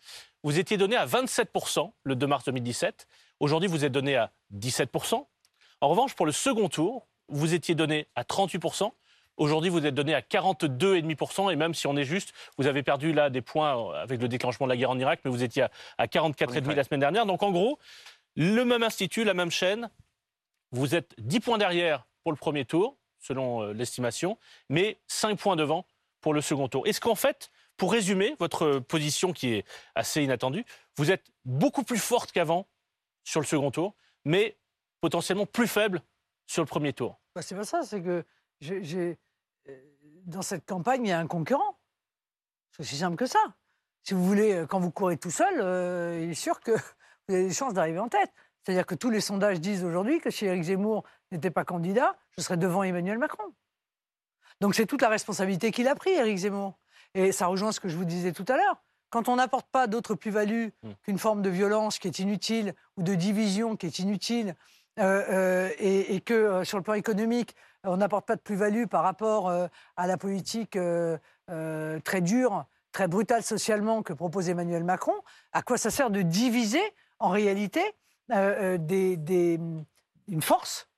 vous 0.43 0.59
étiez 0.59 0.77
donné 0.77 0.97
à 0.97 1.07
27% 1.07 1.91
le 2.05 2.15
2 2.15 2.27
mars 2.27 2.45
2017. 2.45 3.09
Aujourd'hui, 3.41 3.69
vous 3.69 3.85
êtes 3.85 3.93
donné 3.93 4.17
à 4.17 4.31
17%. 4.55 5.27
En 5.81 5.89
revanche, 5.89 6.15
pour 6.15 6.27
le 6.27 6.33
second 6.33 6.69
tour, 6.69 7.07
vous 7.29 7.55
étiez 7.55 7.75
donné 7.75 8.07
à 8.15 8.23
38%. 8.23 8.93
Aujourd'hui, 9.37 9.71
vous 9.71 9.85
êtes 9.85 9.95
donné 9.95 10.15
à 10.15 10.21
42,5%. 10.21 11.53
Et 11.53 11.57
même 11.57 11.75
si 11.75 11.87
on 11.87 11.97
est 11.97 12.05
juste, 12.05 12.33
vous 12.59 12.67
avez 12.67 12.83
perdu 12.83 13.13
là 13.13 13.31
des 13.31 13.43
points 13.43 13.95
avec 13.95 14.21
le 14.21 14.29
déclenchement 14.29 14.67
de 14.67 14.73
la 14.73 14.77
guerre 14.77 14.91
en 14.91 14.99
Irak, 14.99 15.21
mais 15.25 15.31
vous 15.31 15.43
étiez 15.43 15.67
à 15.99 16.07
44,5% 16.07 16.75
la 16.75 16.85
semaine 16.85 17.01
dernière. 17.01 17.27
Donc 17.27 17.43
en 17.43 17.51
gros, 17.51 17.79
le 18.37 18.65
même 18.65 18.83
institut, 18.83 19.25
la 19.25 19.35
même 19.35 19.51
chaîne, 19.51 19.91
vous 20.73 20.95
êtes 20.95 21.15
10 21.19 21.41
points 21.41 21.59
derrière 21.59 22.07
pour 22.23 22.33
le 22.33 22.37
premier 22.37 22.65
tour, 22.65 22.97
selon 23.19 23.63
euh, 23.63 23.73
l'estimation, 23.73 24.39
mais 24.69 24.99
5 25.07 25.39
points 25.39 25.57
devant 25.57 25.87
pour 26.21 26.35
le 26.35 26.41
second 26.41 26.69
tour. 26.69 26.87
Est-ce 26.87 27.01
qu'en 27.01 27.15
fait, 27.15 27.51
pour 27.77 27.93
résumer 27.93 28.35
votre 28.39 28.79
position 28.79 29.33
qui 29.33 29.55
est 29.55 29.65
assez 29.95 30.23
inattendue, 30.23 30.65
vous 30.97 31.11
êtes 31.11 31.31
beaucoup 31.45 31.83
plus 31.83 31.99
forte 31.99 32.33
qu'avant 32.33 32.67
sur 33.25 33.41
le 33.41 33.47
second 33.47 33.71
tour, 33.71 33.95
mais 34.25 34.57
potentiellement 35.01 35.47
plus 35.47 35.69
faible 35.69 36.03
sur 36.47 36.63
le 36.63 36.67
premier 36.67 36.93
tour? 36.93 37.21
Bah, 37.35 37.43
c'est 37.43 37.55
pas 37.55 37.65
ça, 37.65 37.83
c'est 37.83 38.03
que 38.03 38.25
j'ai, 38.61 38.81
euh, 38.95 39.15
dans 40.27 40.43
cette 40.43 40.67
campagne, 40.67 41.05
il 41.05 41.09
y 41.09 41.13
a 41.13 41.19
un 41.19 41.27
concurrent. 41.27 41.79
C'est 42.73 42.83
aussi 42.83 42.97
simple 42.97 43.17
que 43.17 43.27
ça. 43.27 43.39
Si 44.03 44.15
vous 44.15 44.25
voulez, 44.25 44.53
euh, 44.53 44.67
quand 44.67 44.81
vous 44.81 44.91
courez 44.91 45.17
tout 45.17 45.31
seul, 45.31 45.61
euh, 45.61 46.21
il 46.23 46.31
est 46.31 46.35
sûr 46.35 46.61
que 46.61 46.73
vous 47.29 47.35
avez 47.35 47.49
des 47.49 47.55
chances 47.55 47.75
d'arriver 47.75 47.99
en 47.99 48.09
tête. 48.09 48.31
C'est-à-dire 48.63 48.87
que 48.87 48.95
tous 48.95 49.11
les 49.11 49.21
sondages 49.21 49.61
disent 49.61 49.85
aujourd'hui 49.85 50.21
que 50.21 50.31
si 50.31 50.45
Éric 50.47 50.65
Zemmour 50.65 51.05
n'était 51.31 51.51
pas 51.51 51.65
candidat, 51.65 52.17
je 52.37 52.43
serais 52.43 52.57
devant 52.57 52.83
Emmanuel 52.83 53.19
Macron. 53.19 53.45
Donc 54.61 54.75
c'est 54.75 54.87
toute 54.87 55.03
la 55.03 55.09
responsabilité 55.09 55.71
qu'il 55.71 55.87
a 55.89 55.95
pris, 55.95 56.11
Éric 56.11 56.39
Zemmour. 56.39 56.79
Et 57.15 57.33
ça 57.33 57.47
rejoint 57.47 57.73
ce 57.73 57.81
que 57.81 57.89
je 57.89 57.97
vous 57.97 58.05
disais 58.05 58.33
tout 58.33 58.45
à 58.49 58.57
l'heure. 58.57 58.83
Quand 59.11 59.29
on 59.29 59.37
n'apporte 59.37 59.69
pas 59.71 59.87
d'autre 59.87 60.15
plus-value 60.15 60.69
mmh. 60.83 60.91
qu'une 61.05 61.19
forme 61.19 61.43
de 61.43 61.49
violence 61.49 61.99
qui 61.99 62.09
est 62.09 62.19
inutile 62.19 62.75
ou 62.97 63.03
de 63.03 63.15
division 63.15 63.77
qui 63.77 63.87
est 63.87 64.01
inutile, 64.01 64.57
euh, 64.99 65.23
euh, 65.29 65.71
et, 65.79 66.21
que 66.23 66.33
euh, 66.33 66.65
sur 66.65 66.79
le 66.79 66.83
plan 66.83 66.95
économique, 66.95 67.55
on 67.87 67.97
n'apporte 67.97 68.27
pas 68.27 68.37
de 68.37 68.41
plus-value 68.41 68.87
par 68.87 69.03
rapport 69.03 69.51
à 69.51 70.07
la 70.07 70.17
politique 70.17 70.79
très 72.05 72.21
dure, 72.21 72.67
très 72.93 73.09
brutale 73.09 73.43
socialement 73.43 74.03
que 74.03 74.13
propose 74.13 74.49
Emmanuel 74.49 74.85
Macron, 74.85 75.15
à 75.53 75.63
quoi 75.63 75.79
ça 75.79 75.91
sert 75.91 76.11
de 76.11 76.23
diviser 76.23 76.83
en 77.19 77.31
réalité 77.31 77.83
une 78.31 79.85
force 80.43 80.89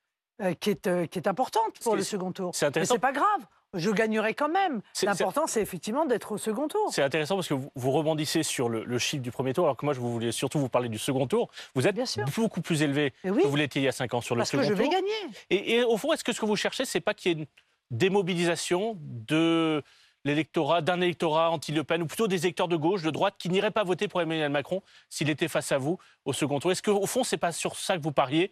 qui 0.60 0.70
est, 0.70 1.08
qui 1.08 1.18
est 1.18 1.28
importante 1.28 1.78
pour 1.82 1.96
le 1.96 2.02
second 2.02 2.32
tour. 2.32 2.50
C'est 2.54 2.66
intéressant. 2.66 2.94
c'est 2.94 3.00
pas 3.00 3.12
grave 3.12 3.46
je 3.74 3.90
gagnerai 3.90 4.34
quand 4.34 4.48
même. 4.48 4.80
L'important, 5.02 5.46
c'est 5.46 5.60
effectivement 5.60 6.06
d'être 6.06 6.32
au 6.32 6.38
second 6.38 6.68
tour. 6.68 6.90
C'est 6.92 7.02
intéressant 7.02 7.34
parce 7.34 7.48
que 7.48 7.54
vous, 7.54 7.90
rebondissez 7.90 8.42
sur 8.42 8.68
le, 8.68 8.98
chiffre 8.98 9.22
du 9.22 9.30
premier 9.30 9.52
tour, 9.52 9.64
alors 9.64 9.76
que 9.76 9.84
moi, 9.84 9.94
je 9.94 10.00
voulais 10.00 10.32
surtout 10.32 10.58
vous 10.58 10.68
parler 10.68 10.88
du 10.88 10.98
second 10.98 11.26
tour. 11.26 11.50
Vous 11.74 11.86
êtes 11.86 11.96
beaucoup 12.36 12.60
plus 12.60 12.82
élevé 12.82 13.12
que 13.22 13.46
vous 13.46 13.56
l'étiez 13.56 13.82
il 13.82 13.84
y 13.84 13.88
a 13.88 13.92
5 13.92 14.14
ans 14.14 14.20
sur 14.20 14.34
le 14.34 14.44
second 14.44 14.62
tour. 14.62 14.68
Parce 14.68 14.80
que 14.80 14.84
je 14.84 14.88
vais 14.88 14.94
gagner. 14.94 15.72
Et, 15.74 15.84
au 15.84 15.96
fond, 15.96 16.12
est-ce 16.12 16.24
que 16.24 16.32
ce 16.32 16.40
que 16.40 16.46
vous 16.46 16.56
cherchez, 16.56 16.84
c'est 16.84 17.00
pas 17.00 17.14
qu'il 17.14 17.32
y 17.32 17.34
ait 17.34 17.38
une 17.38 17.46
démobilisation 17.90 18.96
de 19.00 19.82
l'électorat, 20.24 20.82
d'un 20.82 21.00
électorat 21.00 21.50
anti-Le 21.50 21.84
Pen, 21.84 22.02
ou 22.02 22.06
plutôt 22.06 22.26
des 22.26 22.44
électeurs 22.44 22.68
de 22.68 22.76
gauche, 22.76 23.02
de 23.02 23.10
droite, 23.10 23.34
qui 23.38 23.48
n'iraient 23.48 23.70
pas 23.70 23.84
voter 23.84 24.08
pour 24.08 24.20
Emmanuel 24.20 24.50
Macron 24.50 24.82
s'il 25.08 25.30
était 25.30 25.48
face 25.48 25.72
à 25.72 25.78
vous 25.78 25.98
au 26.24 26.32
second 26.32 26.58
tour? 26.58 26.72
Est-ce 26.72 26.82
qu'au 26.82 27.06
fond, 27.06 27.22
c'est 27.22 27.36
pas 27.36 27.52
sur 27.52 27.76
ça 27.76 27.96
que 27.96 28.02
vous 28.02 28.12
pariez 28.12 28.50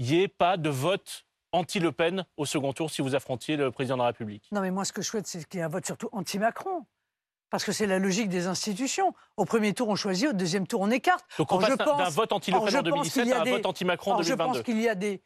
qu'il 0.00 0.16
n'y 0.16 0.22
ait 0.22 0.28
pas 0.28 0.56
de 0.56 0.70
vote 0.70 1.26
anti-Le 1.52 1.92
Pen 1.92 2.24
au 2.36 2.46
second 2.46 2.72
tour 2.72 2.90
si 2.90 3.02
vous 3.02 3.14
affrontiez 3.14 3.56
le 3.56 3.70
président 3.70 3.96
de 3.96 4.02
la 4.02 4.06
République 4.06 4.48
Non, 4.52 4.60
mais 4.60 4.70
moi, 4.70 4.84
ce 4.84 4.92
que 4.92 5.02
je 5.02 5.08
souhaite, 5.08 5.26
c'est 5.26 5.46
qu'il 5.46 5.58
y 5.58 5.60
ait 5.60 5.66
un 5.66 5.68
vote 5.68 5.84
surtout 5.84 6.08
anti-Macron. 6.12 6.86
Parce 7.50 7.64
que 7.64 7.72
c'est 7.72 7.86
la 7.86 7.98
logique 7.98 8.28
des 8.28 8.46
institutions. 8.46 9.12
Au 9.36 9.44
premier 9.44 9.74
tour, 9.74 9.88
on 9.88 9.96
choisit, 9.96 10.28
au 10.28 10.32
deuxième 10.32 10.68
tour, 10.68 10.80
on 10.80 10.90
écarte. 10.90 11.24
Donc 11.36 11.50
on 11.50 11.58
passe 11.58 11.76
d'un 11.76 12.08
vote 12.08 12.32
anti-Le 12.32 12.58
Pen 12.60 12.76
en 12.76 12.82
2017 12.82 13.32
à 13.32 13.40
un 13.40 13.44
vote 13.44 13.66
anti-Macron 13.66 14.12
en 14.12 14.20
2022. 14.20 14.42
Je 14.42 14.58
pense 14.58 14.64
qu'il 14.64 14.80
y 14.80 14.88
a 14.88 14.94
des, 14.94 15.22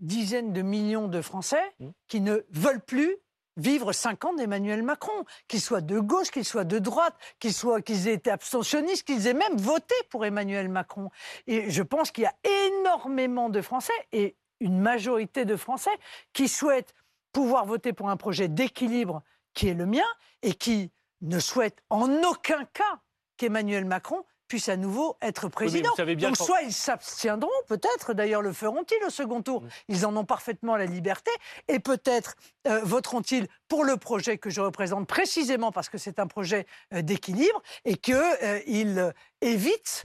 dizaines 0.00 0.52
de 0.52 0.60
millions 0.60 1.08
de 1.08 1.22
Français 1.22 1.62
mmh. 1.80 1.88
qui 2.06 2.20
ne 2.20 2.44
veulent 2.50 2.84
plus 2.84 3.16
vivre 3.56 3.92
cinq 3.92 4.24
ans 4.24 4.34
d'Emmanuel 4.34 4.82
Macron, 4.82 5.24
qu'ils 5.48 5.60
soient 5.60 5.80
de 5.80 5.98
gauche, 5.98 6.30
qu'ils 6.30 6.44
soient 6.44 6.64
de 6.64 6.78
droite, 6.78 7.14
qu'ils 7.38 7.54
soient 7.54 7.82
qu'ils 7.82 8.08
aient 8.08 8.14
été 8.14 8.30
abstentionnistes, 8.30 9.04
qu'ils 9.04 9.26
aient 9.26 9.34
même 9.34 9.56
voté 9.56 9.94
pour 10.10 10.24
Emmanuel 10.24 10.68
Macron. 10.68 11.10
Et 11.46 11.70
je 11.70 11.82
pense 11.82 12.10
qu'il 12.10 12.24
y 12.24 12.26
a 12.26 12.34
énormément 12.66 13.48
de 13.50 13.60
Français 13.60 13.92
et 14.12 14.36
une 14.60 14.78
majorité 14.78 15.44
de 15.44 15.56
Français 15.56 15.96
qui 16.32 16.48
souhaitent 16.48 16.94
pouvoir 17.32 17.66
voter 17.66 17.92
pour 17.92 18.10
un 18.10 18.16
projet 18.16 18.48
d'équilibre 18.48 19.22
qui 19.54 19.68
est 19.68 19.74
le 19.74 19.86
mien 19.86 20.06
et 20.42 20.54
qui 20.54 20.90
ne 21.20 21.38
souhaitent 21.38 21.82
en 21.90 22.22
aucun 22.22 22.64
cas 22.66 23.00
qu'Emmanuel 23.36 23.84
Macron 23.84 24.24
puisse 24.48 24.68
à 24.68 24.76
nouveau 24.76 25.16
être 25.22 25.48
président. 25.48 25.90
Donc 26.18 26.36
soit 26.36 26.62
ils 26.62 26.72
s'abstiendront, 26.72 27.50
peut-être, 27.66 28.14
d'ailleurs 28.14 28.42
le 28.42 28.52
feront-ils 28.52 29.04
au 29.06 29.10
second 29.10 29.42
tour. 29.42 29.62
Ils 29.88 30.06
en 30.06 30.16
ont 30.16 30.24
parfaitement 30.24 30.76
la 30.76 30.86
liberté, 30.86 31.30
et 31.68 31.78
peut-être 31.78 32.34
euh, 32.66 32.80
voteront-ils 32.82 33.46
pour 33.68 33.84
le 33.84 33.96
projet 33.96 34.38
que 34.38 34.50
je 34.50 34.60
représente 34.60 35.06
précisément 35.06 35.72
parce 35.72 35.88
que 35.88 35.98
c'est 35.98 36.18
un 36.18 36.26
projet 36.26 36.66
euh, 36.92 37.02
d'équilibre 37.02 37.62
et 37.84 37.96
qu'ils 37.96 38.14
euh, 38.14 39.12
évitent 39.40 40.04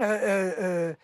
euh, 0.00 0.52
euh, 0.60 0.94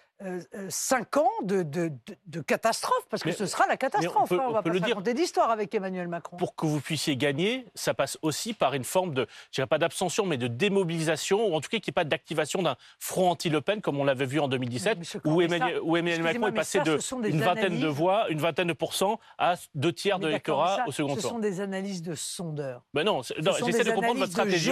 cinq 0.68 1.16
ans 1.16 1.30
de, 1.42 1.62
de, 1.62 2.40
catastrophe, 2.40 3.06
parce 3.10 3.22
que 3.22 3.32
ce 3.32 3.46
sera 3.46 3.66
la 3.66 3.76
catastrophe. 3.76 4.30
On, 4.32 4.36
peut, 4.36 4.40
hein, 4.40 4.50
va 4.50 4.62
pas 4.62 4.70
le 4.70 4.80
raconter 4.80 5.14
d'histoire 5.14 5.50
avec 5.50 5.74
Emmanuel 5.74 6.08
Macron. 6.08 6.36
Pour 6.36 6.54
que 6.54 6.66
vous 6.66 6.80
puissiez 6.80 7.16
gagner, 7.16 7.66
ça 7.74 7.94
passe 7.94 8.18
aussi 8.22 8.54
par 8.54 8.74
une 8.74 8.84
forme 8.84 9.14
de, 9.14 9.26
je 9.50 9.56
dirais 9.56 9.66
pas 9.66 9.78
d'abstention, 9.78 10.26
mais 10.26 10.36
de 10.36 10.46
démobilisation, 10.46 11.46
ou 11.46 11.54
en 11.54 11.60
tout 11.60 11.68
cas 11.68 11.78
qu'il 11.78 11.90
n'y 11.90 11.92
ait 11.92 12.02
pas 12.02 12.04
d'activation 12.04 12.62
d'un 12.62 12.76
front 12.98 13.30
anti-Le 13.30 13.60
Pen, 13.60 13.80
comme 13.80 13.98
on 13.98 14.04
l'avait 14.04 14.26
vu 14.26 14.40
en 14.40 14.48
2017, 14.48 15.20
où 15.24 15.40
Emmanuel, 15.40 15.80
où 15.82 15.96
Emmanuel 15.96 16.22
Macron 16.22 16.48
est 16.48 16.52
passé 16.52 16.80
de 16.80 16.98
une 17.28 17.40
vingtaine 17.40 17.80
de 17.80 17.88
voix, 17.88 18.28
une 18.30 18.40
vingtaine 18.40 18.68
de 18.68 18.72
pourcents, 18.72 19.20
à 19.38 19.54
deux 19.74 19.92
tiers 19.92 20.18
de 20.18 20.26
l'électorat 20.26 20.84
au 20.86 20.92
second 20.92 21.14
tour. 21.14 21.22
Ce 21.22 21.28
sont 21.28 21.38
des 21.38 21.60
analyses 21.60 22.02
de 22.02 22.14
sondeurs. 22.14 22.82
Ben 22.92 23.04
non, 23.04 23.22
j'essaie 23.22 23.84
de 23.84 23.90
comprendre 23.92 24.20
votre 24.20 24.32
stratégie. 24.32 24.70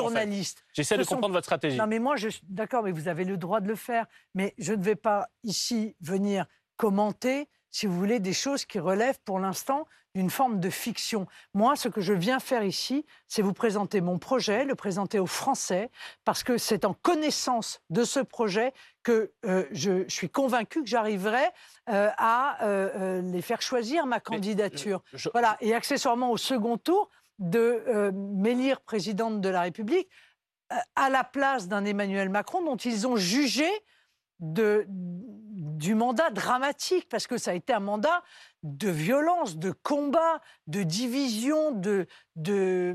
J'essaie 0.73 0.97
de 0.97 1.05
comprendre 1.05 1.35
votre 1.35 1.47
stratégie. 1.47 1.77
Non, 1.77 1.87
mais 1.87 1.99
moi, 1.99 2.17
je 2.17 2.29
d'accord, 2.49 2.83
mais 2.83 2.93
vous 2.93 3.09
avez 3.09 3.25
le 3.25 3.37
droit 3.37 3.61
de 3.61 3.69
le 3.69 3.75
faire. 3.75 4.07
Mais 4.35 4.55
je 4.59 4.73
ne 4.73 4.83
vais 4.83 4.97
pas 4.97 5.29
ici 5.45 5.97
venir 6.01 6.47
commenter, 6.77 7.49
si 7.71 7.87
vous 7.87 7.97
voulez, 7.97 8.21
des 8.21 8.33
choses 8.33 8.65
qui 8.65 8.79
relèvent 8.79 9.21
pour 9.25 9.39
l'instant 9.39 9.87
d'une 10.15 10.31
forme 10.31 10.61
de 10.61 10.69
fiction. 10.69 11.27
Moi, 11.55 11.75
ce 11.77 11.89
que 11.89 12.01
je 12.01 12.13
viens 12.13 12.39
faire 12.39 12.65
ici, 12.65 13.07
c'est 13.29 13.41
vous 13.41 13.55
présenter 13.55 14.01
mon 14.01 14.19
projet, 14.19 14.65
le 14.65 14.75
présenter 14.75 15.19
aux 15.19 15.27
Français, 15.27 15.91
parce 16.25 16.45
que 16.45 16.59
c'est 16.59 16.85
en 16.85 16.93
connaissance 16.93 17.81
de 17.89 18.05
ce 18.05 18.21
projet 18.21 18.75
que 19.03 19.33
euh, 19.47 19.65
je, 19.73 20.07
suis 20.09 20.29
convaincu 20.29 20.83
que 20.83 20.89
j'arriverai 20.89 21.45
euh, 21.89 22.11
à 22.19 22.63
euh, 22.63 23.23
les 23.23 23.41
faire 23.41 23.63
choisir 23.63 24.07
ma 24.07 24.21
candidature. 24.21 25.03
Voilà, 25.33 25.57
et 25.61 25.75
accessoirement 25.75 26.31
au 26.31 26.37
second 26.37 26.77
tour, 26.77 27.09
de 27.39 28.13
m'élire 28.15 28.83
présidente 28.83 29.41
de 29.41 29.49
la 29.49 29.63
République 29.63 30.09
à 30.95 31.11
la 31.11 31.25
place 31.25 31.67
d'un 31.67 31.85
Emmanuel 31.85 32.29
Macron 32.29 32.63
dont 32.63 32.77
ils 32.77 33.07
ont 33.09 33.17
jugé 33.17 33.67
du 34.43 35.95
mandat 35.95 36.31
dramatique, 36.31 37.09
parce 37.09 37.27
que 37.27 37.39
ça 37.39 37.53
a 37.53 37.55
été 37.55 37.73
un 37.73 37.81
mandat 37.81 38.23
de 38.63 38.89
violence, 38.89 39.57
de 39.57 39.73
combat, 39.73 40.41
de 40.69 40.83
division, 40.85 41.73
de, 41.73 42.07
de... 42.37 42.95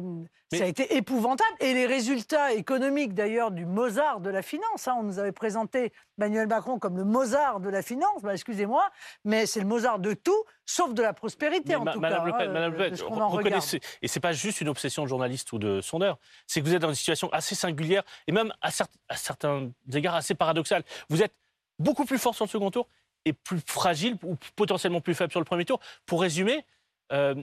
ça 0.53 0.63
a 0.63 0.67
été 0.67 0.95
épouvantable. 0.95 1.55
Et 1.59 1.73
les 1.73 1.85
résultats 1.85 2.53
économiques, 2.53 3.13
d'ailleurs, 3.13 3.51
du 3.51 3.65
Mozart 3.65 4.21
de 4.21 4.29
la 4.29 4.41
finance, 4.41 4.87
hein, 4.87 4.95
on 4.97 5.03
nous 5.03 5.19
avait 5.19 5.33
présenté 5.33 5.91
Emmanuel 6.17 6.47
Macron 6.47 6.79
comme 6.79 6.95
le 6.95 7.03
Mozart 7.03 7.59
de 7.59 7.69
la 7.69 7.81
finance, 7.81 8.21
bah, 8.21 8.33
excusez-moi, 8.33 8.89
mais 9.25 9.45
c'est 9.45 9.59
le 9.59 9.65
Mozart 9.65 9.99
de 9.99 10.13
tout, 10.13 10.43
sauf 10.65 10.93
de 10.93 11.01
la 11.01 11.13
prospérité, 11.13 11.75
en 11.75 11.85
tout 11.85 11.99
Madame 11.99 12.19
cas. 12.19 12.25
Le 12.25 12.31
Pen, 12.31 12.49
hein, 12.49 12.53
Madame 12.53 12.71
Le 12.71 12.77
Pen, 12.77 12.95
reconnaissez, 12.95 13.81
et 14.01 14.07
c'est 14.07 14.19
pas 14.21 14.31
juste 14.31 14.61
une 14.61 14.69
obsession 14.69 15.03
de 15.03 15.09
journaliste 15.09 15.51
ou 15.51 15.59
de 15.59 15.81
sondeur, 15.81 16.17
c'est 16.47 16.61
que 16.61 16.65
vous 16.65 16.75
êtes 16.75 16.81
dans 16.81 16.89
une 16.89 16.95
situation 16.95 17.29
assez 17.33 17.55
singulière, 17.55 18.03
et 18.27 18.31
même 18.31 18.53
à, 18.61 18.69
à 19.09 19.15
certains 19.17 19.69
égards 19.91 20.15
assez 20.15 20.33
paradoxale. 20.33 20.83
Vous 21.09 21.21
êtes 21.21 21.33
beaucoup 21.77 22.05
plus 22.05 22.17
fort 22.17 22.33
sur 22.33 22.45
le 22.45 22.49
second 22.49 22.71
tour 22.71 22.87
et 23.27 23.33
plus 23.33 23.59
fragile 23.65 24.17
ou 24.23 24.37
potentiellement 24.55 25.01
plus 25.01 25.15
faible 25.15 25.31
sur 25.31 25.39
le 25.39 25.45
premier 25.45 25.65
tour. 25.65 25.79
Pour 26.05 26.21
résumer, 26.21 26.65
euh, 27.11 27.35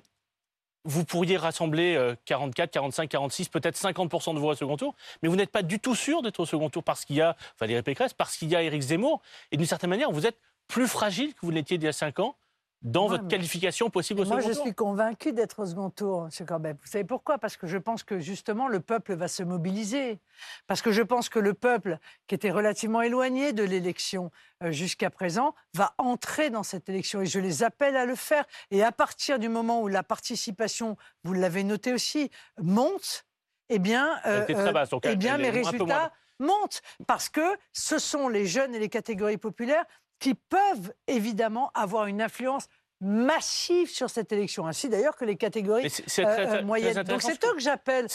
vous 0.84 1.04
pourriez 1.04 1.36
rassembler 1.38 2.14
44, 2.26 2.70
45, 2.70 3.08
46, 3.08 3.48
peut-être 3.48 3.76
50% 3.76 4.34
de 4.34 4.38
voix 4.38 4.52
au 4.52 4.56
second 4.56 4.76
tour, 4.76 4.94
mais 5.22 5.30
vous 5.30 5.36
n'êtes 5.36 5.50
pas 5.50 5.62
du 5.62 5.80
tout 5.80 5.94
sûr 5.94 6.20
d'être 6.20 6.40
au 6.40 6.46
second 6.46 6.68
tour 6.68 6.84
parce 6.84 7.06
qu'il 7.06 7.16
y 7.16 7.22
a 7.22 7.36
Valérie 7.58 7.82
Pécresse, 7.82 8.12
parce 8.12 8.36
qu'il 8.36 8.50
y 8.50 8.56
a 8.56 8.62
Éric 8.62 8.82
Zemmour, 8.82 9.22
et 9.50 9.56
d'une 9.56 9.64
certaine 9.66 9.88
manière, 9.88 10.10
vous 10.10 10.26
êtes 10.26 10.38
plus 10.68 10.86
fragile 10.86 11.32
que 11.32 11.40
vous 11.40 11.52
n'étiez 11.52 11.76
il 11.76 11.82
y 11.82 11.88
a 11.88 11.92
5 11.92 12.18
ans 12.20 12.36
dans 12.84 13.04
Ouais, 13.04 13.16
votre 13.16 13.28
qualification 13.28 13.88
possible 13.88 14.20
au 14.20 14.24
Moi, 14.26 14.36
second 14.42 14.48
je 14.48 14.54
tour 14.54 14.62
suis 14.66 14.74
convaincu 14.74 15.32
d'être 15.32 15.60
au 15.62 15.66
second 15.66 15.88
tour, 15.90 16.28
M. 16.38 16.46
Corbet. 16.46 16.72
Vous 16.74 16.86
savez 16.86 17.04
pourquoi? 17.04 17.38
Parce 17.38 17.56
que 17.56 17.66
je 17.66 17.78
pense 17.78 18.02
que 18.04 18.20
justement, 18.20 18.68
le 18.68 18.80
peuple 18.80 19.14
va 19.14 19.26
se 19.26 19.42
mobiliser. 19.42 20.20
Parce 20.66 20.82
que 20.82 20.92
je 20.92 21.00
pense 21.02 21.28
que 21.30 21.38
le 21.38 21.54
peuple, 21.54 21.98
qui 22.26 22.34
était 22.34 22.50
relativement 22.50 23.00
éloigné 23.00 23.52
de 23.54 23.62
l'élection 23.64 24.30
euh, 24.62 24.70
jusqu'à 24.70 25.08
présent, 25.10 25.54
va 25.74 25.94
entrer 25.98 26.50
dans 26.50 26.62
cette 26.62 26.88
élection. 26.90 27.22
Et 27.22 27.26
je 27.26 27.40
les 27.40 27.62
appelle 27.62 27.96
à 27.96 28.04
le 28.04 28.14
faire. 28.14 28.44
Et 28.70 28.84
à 28.84 28.92
partir 28.92 29.38
du 29.38 29.48
moment 29.48 29.80
où 29.80 29.88
la 29.88 30.02
participation, 30.02 30.96
vous 31.24 31.32
l'avez 31.32 31.64
noté 31.64 31.94
aussi, 31.94 32.30
monte, 32.60 33.24
eh 33.70 33.78
bien, 33.78 34.20
très 34.22 34.72
basse, 34.72 34.90
donc 34.90 35.06
eh 35.06 35.08
elle- 35.08 35.16
bien 35.16 35.38
mes 35.38 35.48
résultats 35.50 36.12
montent. 36.38 36.82
Parce 37.06 37.30
que 37.30 37.40
ce 37.72 37.98
sont 37.98 38.28
les 38.28 38.44
jeunes 38.44 38.74
et 38.74 38.78
les 38.78 38.88
catégories 38.90 39.38
populaires 39.38 39.86
qui 40.24 40.34
peuvent 40.34 40.90
évidemment 41.06 41.70
avoir 41.74 42.06
une 42.06 42.22
influence 42.22 42.66
massive 43.02 43.90
sur 43.90 44.08
cette 44.08 44.32
élection, 44.32 44.66
ainsi 44.66 44.88
d'ailleurs 44.88 45.16
que 45.16 45.26
les 45.26 45.36
catégories 45.36 45.84
euh, 45.84 46.06
très- 46.06 46.24
euh, 46.24 46.46
très 46.46 46.62
moyennes. 46.62 47.02
Donc 47.02 47.20
c'est 47.20 47.44
eux 47.44 47.52
que 47.52 47.60
j'appelle. 47.60 48.06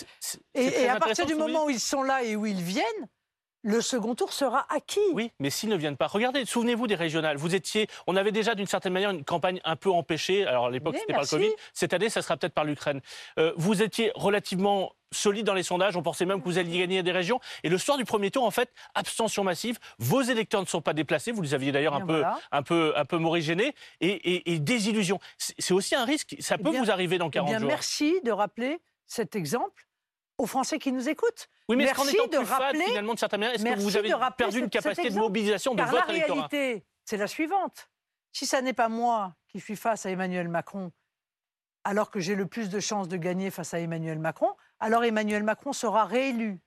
Et, 0.55 0.89
à 0.89 0.99
partir 0.99 1.27
du 1.27 1.35
moment 1.35 1.65
où 1.65 1.69
ils 1.69 1.79
sont 1.79 2.01
là 2.01 2.23
et 2.23 2.35
où 2.35 2.47
ils 2.47 2.63
viennent, 2.63 3.07
le 3.61 3.81
second 3.81 4.15
tour 4.15 4.31
sera 4.33 4.65
acquis. 4.73 4.99
Oui, 5.13 5.31
mais 5.39 5.49
s'ils 5.49 5.69
ne 5.69 5.75
viennent 5.75 5.97
pas, 5.97 6.07
regardez, 6.07 6.45
souvenez-vous 6.45 6.87
des 6.87 6.95
régionales. 6.95 7.37
Vous 7.37 7.55
étiez, 7.55 7.87
on 8.07 8.15
avait 8.15 8.31
déjà 8.31 8.55
d'une 8.55 8.67
certaine 8.67 8.93
manière 8.93 9.09
une 9.11 9.23
campagne 9.25 9.59
un 9.65 9.75
peu 9.75 9.91
empêchée. 9.91 10.45
Alors 10.45 10.67
à 10.67 10.71
l'époque, 10.71 10.95
c'était 10.97 11.13
par 11.13 11.23
le. 11.23 11.27
Covid. 11.27 11.49
Cette 11.73 11.93
année, 11.93 12.09
ça 12.09 12.21
sera 12.21 12.37
peut-être 12.37 12.53
par 12.53 12.63
l'Ukraine. 12.63 13.01
Euh, 13.37 13.51
vous 13.57 13.81
étiez 13.81 14.11
relativement 14.15 14.93
solide 15.11 15.45
dans 15.45 15.53
les 15.55 15.63
sondages. 15.63 15.95
On 15.97 16.03
pensait 16.03 16.25
même 16.25 16.39
que 16.39 16.45
vous 16.45 16.57
alliez 16.59 16.79
gagner 16.79 17.01
des 17.03 17.11
régions. 17.11 17.39
Et 17.63 17.69
le 17.69 17.77
soir 17.77 17.97
du 17.97 18.05
premier 18.05 18.29
tour, 18.31 18.43
en 18.45 18.51
fait, 18.51 18.69
abstention 18.93 19.43
massive. 19.43 19.79
Vos 19.97 20.21
électeurs 20.21 20.61
ne 20.61 20.67
sont 20.67 20.81
pas 20.81 20.93
déplacés. 20.93 21.31
Vous 21.31 21.41
les 21.41 21.53
aviez 21.53 21.71
d'ailleurs 21.71 21.95
un 21.95 22.05
peu, 22.05 22.23
un 22.51 22.63
peu, 22.63 22.93
un 22.95 23.05
peu 23.05 23.17
morigénés. 23.17 23.73
Et, 24.01 24.09
et, 24.09 24.53
et 24.53 24.59
désillusion. 24.59 25.19
C'est 25.37 25.73
aussi 25.73 25.95
un 25.95 26.05
risque. 26.05 26.35
Ça 26.39 26.57
peut 26.57 26.69
bien- 26.71 26.81
vous 26.83 26.91
arriver 26.91 27.17
dans 27.17 27.27
Eh 27.27 27.31
40 27.31 27.49
bien, 27.49 27.59
jours. 27.59 27.67
merci 27.67 28.21
de 28.23 28.31
rappeler 28.31 28.79
cet 29.07 29.35
exemple 29.35 29.87
aux 30.39 30.45
Français 30.45 30.79
qui 30.79 30.91
nous 30.91 31.07
écoutent. 31.07 31.49
Oui, 31.67 31.75
mais 31.75 31.83
merci 31.83 32.15
de 32.15 32.37
plus 32.37 32.45
fade, 32.45 32.61
rappeler. 32.61 32.85
finalement, 32.85 33.13
de 33.13 33.19
certaine 33.19 33.41
manière, 33.41 33.55
est-ce 33.55 33.63
que 33.63 33.79
vous 33.79 33.97
avez 33.97 34.11
perdu 34.37 34.59
une 34.59 34.69
capacité 34.69 35.09
de 35.09 35.19
mobilisation 35.19 35.73
de 35.73 35.77
Car 35.77 35.91
votre 35.91 36.07
la 36.07 36.13
électorat 36.13 36.47
réalité, 36.49 36.85
c'est 37.05 37.17
la 37.17 37.27
suivante. 37.27 37.91
Si 38.31 38.45
ça 38.45 38.61
n'est 38.61 38.73
pas 38.73 38.89
moi 38.89 39.35
qui 39.49 39.59
suis 39.59 39.75
face 39.75 40.05
à 40.05 40.11
Emmanuel 40.11 40.47
Macron, 40.47 40.91
alors 41.83 42.09
que 42.09 42.19
j'ai 42.19 42.35
le 42.35 42.45
plus 42.45 42.69
de 42.69 42.79
chances 42.79 43.07
de 43.07 43.17
gagner 43.17 43.51
face 43.51 43.73
à 43.73 43.79
Emmanuel 43.79 44.17
Macron, 44.17 44.55
alors 44.79 45.03
Emmanuel 45.03 45.43
Macron 45.43 45.73
sera 45.73 46.05
réélu. 46.05 46.59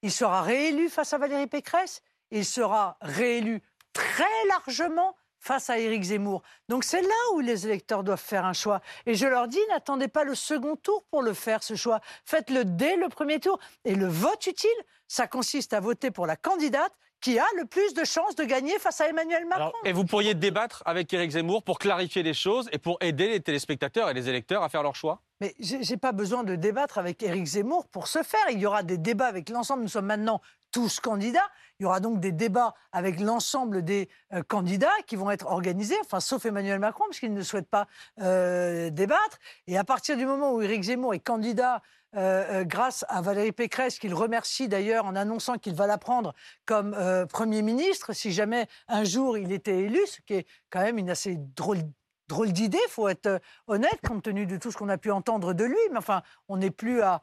Il 0.00 0.10
sera 0.10 0.42
réélu 0.42 0.88
face 0.88 1.12
à 1.12 1.18
Valérie 1.18 1.46
Pécresse, 1.46 2.02
il 2.30 2.46
sera 2.46 2.96
réélu 3.02 3.62
très 3.92 4.24
largement 4.48 5.14
face 5.42 5.68
à 5.68 5.78
Éric 5.78 6.04
Zemmour. 6.04 6.42
Donc 6.68 6.84
c'est 6.84 7.02
là 7.02 7.08
où 7.34 7.40
les 7.40 7.66
électeurs 7.66 8.04
doivent 8.04 8.20
faire 8.20 8.46
un 8.46 8.52
choix. 8.54 8.80
Et 9.04 9.14
je 9.14 9.26
leur 9.26 9.48
dis, 9.48 9.60
n'attendez 9.68 10.08
pas 10.08 10.24
le 10.24 10.34
second 10.34 10.76
tour 10.76 11.04
pour 11.10 11.20
le 11.20 11.34
faire, 11.34 11.62
ce 11.62 11.74
choix. 11.74 12.00
Faites-le 12.24 12.64
dès 12.64 12.96
le 12.96 13.08
premier 13.08 13.40
tour. 13.40 13.58
Et 13.84 13.94
le 13.94 14.06
vote 14.06 14.46
utile, 14.46 14.70
ça 15.08 15.26
consiste 15.26 15.74
à 15.74 15.80
voter 15.80 16.10
pour 16.10 16.26
la 16.26 16.36
candidate 16.36 16.92
qui 17.20 17.38
a 17.38 17.46
le 17.56 17.66
plus 17.66 17.94
de 17.94 18.04
chances 18.04 18.34
de 18.34 18.44
gagner 18.44 18.78
face 18.80 19.00
à 19.00 19.08
Emmanuel 19.08 19.46
Macron. 19.46 19.72
Et 19.84 19.92
vous 19.92 20.04
pourriez 20.04 20.34
débattre 20.34 20.82
avec 20.86 21.12
Éric 21.12 21.30
Zemmour 21.30 21.62
pour 21.62 21.78
clarifier 21.78 22.24
les 22.24 22.34
choses 22.34 22.68
et 22.72 22.78
pour 22.78 22.96
aider 23.00 23.28
les 23.28 23.40
téléspectateurs 23.40 24.10
et 24.10 24.14
les 24.14 24.28
électeurs 24.28 24.62
à 24.64 24.68
faire 24.68 24.82
leur 24.82 24.96
choix? 24.96 25.22
Mais 25.40 25.54
j'ai 25.60 25.82
j'ai 25.84 25.96
pas 25.96 26.12
besoin 26.12 26.42
de 26.42 26.56
débattre 26.56 26.98
avec 26.98 27.22
Éric 27.22 27.44
Zemmour 27.46 27.86
pour 27.86 28.08
ce 28.08 28.22
faire. 28.24 28.44
Il 28.50 28.58
y 28.58 28.66
aura 28.66 28.82
des 28.82 28.98
débats 28.98 29.26
avec 29.26 29.50
l'ensemble. 29.50 29.82
Nous 29.82 29.88
sommes 29.88 30.06
maintenant 30.06 30.40
tous 30.72 30.98
candidats. 30.98 31.48
Il 31.82 31.84
y 31.84 31.86
aura 31.86 31.98
donc 31.98 32.20
des 32.20 32.30
débats 32.30 32.74
avec 32.92 33.18
l'ensemble 33.18 33.82
des 33.82 34.08
euh, 34.32 34.44
candidats 34.44 34.94
qui 35.08 35.16
vont 35.16 35.32
être 35.32 35.46
organisés, 35.46 35.96
enfin 36.04 36.20
sauf 36.20 36.46
Emmanuel 36.46 36.78
Macron 36.78 37.02
parce 37.08 37.18
qu'il 37.18 37.34
ne 37.34 37.42
souhaite 37.42 37.68
pas 37.68 37.88
euh, 38.20 38.88
débattre. 38.90 39.40
Et 39.66 39.76
à 39.76 39.82
partir 39.82 40.16
du 40.16 40.24
moment 40.24 40.52
où 40.52 40.62
Éric 40.62 40.84
Zemmour 40.84 41.12
est 41.12 41.18
candidat 41.18 41.82
euh, 42.14 42.62
grâce 42.62 43.04
à 43.08 43.20
Valérie 43.20 43.50
Pécresse, 43.50 43.98
qu'il 43.98 44.14
remercie 44.14 44.68
d'ailleurs 44.68 45.06
en 45.06 45.16
annonçant 45.16 45.58
qu'il 45.58 45.74
va 45.74 45.88
la 45.88 45.98
prendre 45.98 46.34
comme 46.66 46.96
Premier 47.28 47.62
ministre, 47.62 48.12
si 48.12 48.30
jamais 48.30 48.68
un 48.86 49.02
jour 49.02 49.36
il 49.36 49.50
était 49.50 49.80
élu, 49.80 49.98
ce 50.06 50.20
qui 50.20 50.34
est 50.34 50.46
quand 50.70 50.82
même 50.82 50.98
une 50.98 51.10
assez 51.10 51.36
drôle 51.56 51.80
drôle 52.28 52.52
d'idée, 52.52 52.78
faut 52.88 53.08
être 53.08 53.40
honnête, 53.66 53.98
compte 54.06 54.22
tenu 54.22 54.46
de 54.46 54.56
tout 54.56 54.70
ce 54.70 54.76
qu'on 54.76 54.88
a 54.88 54.98
pu 54.98 55.10
entendre 55.10 55.52
de 55.52 55.64
lui. 55.64 55.76
Mais 55.90 55.98
enfin, 55.98 56.22
on 56.48 56.58
n'est 56.58 56.70
plus 56.70 57.02
à- 57.02 57.20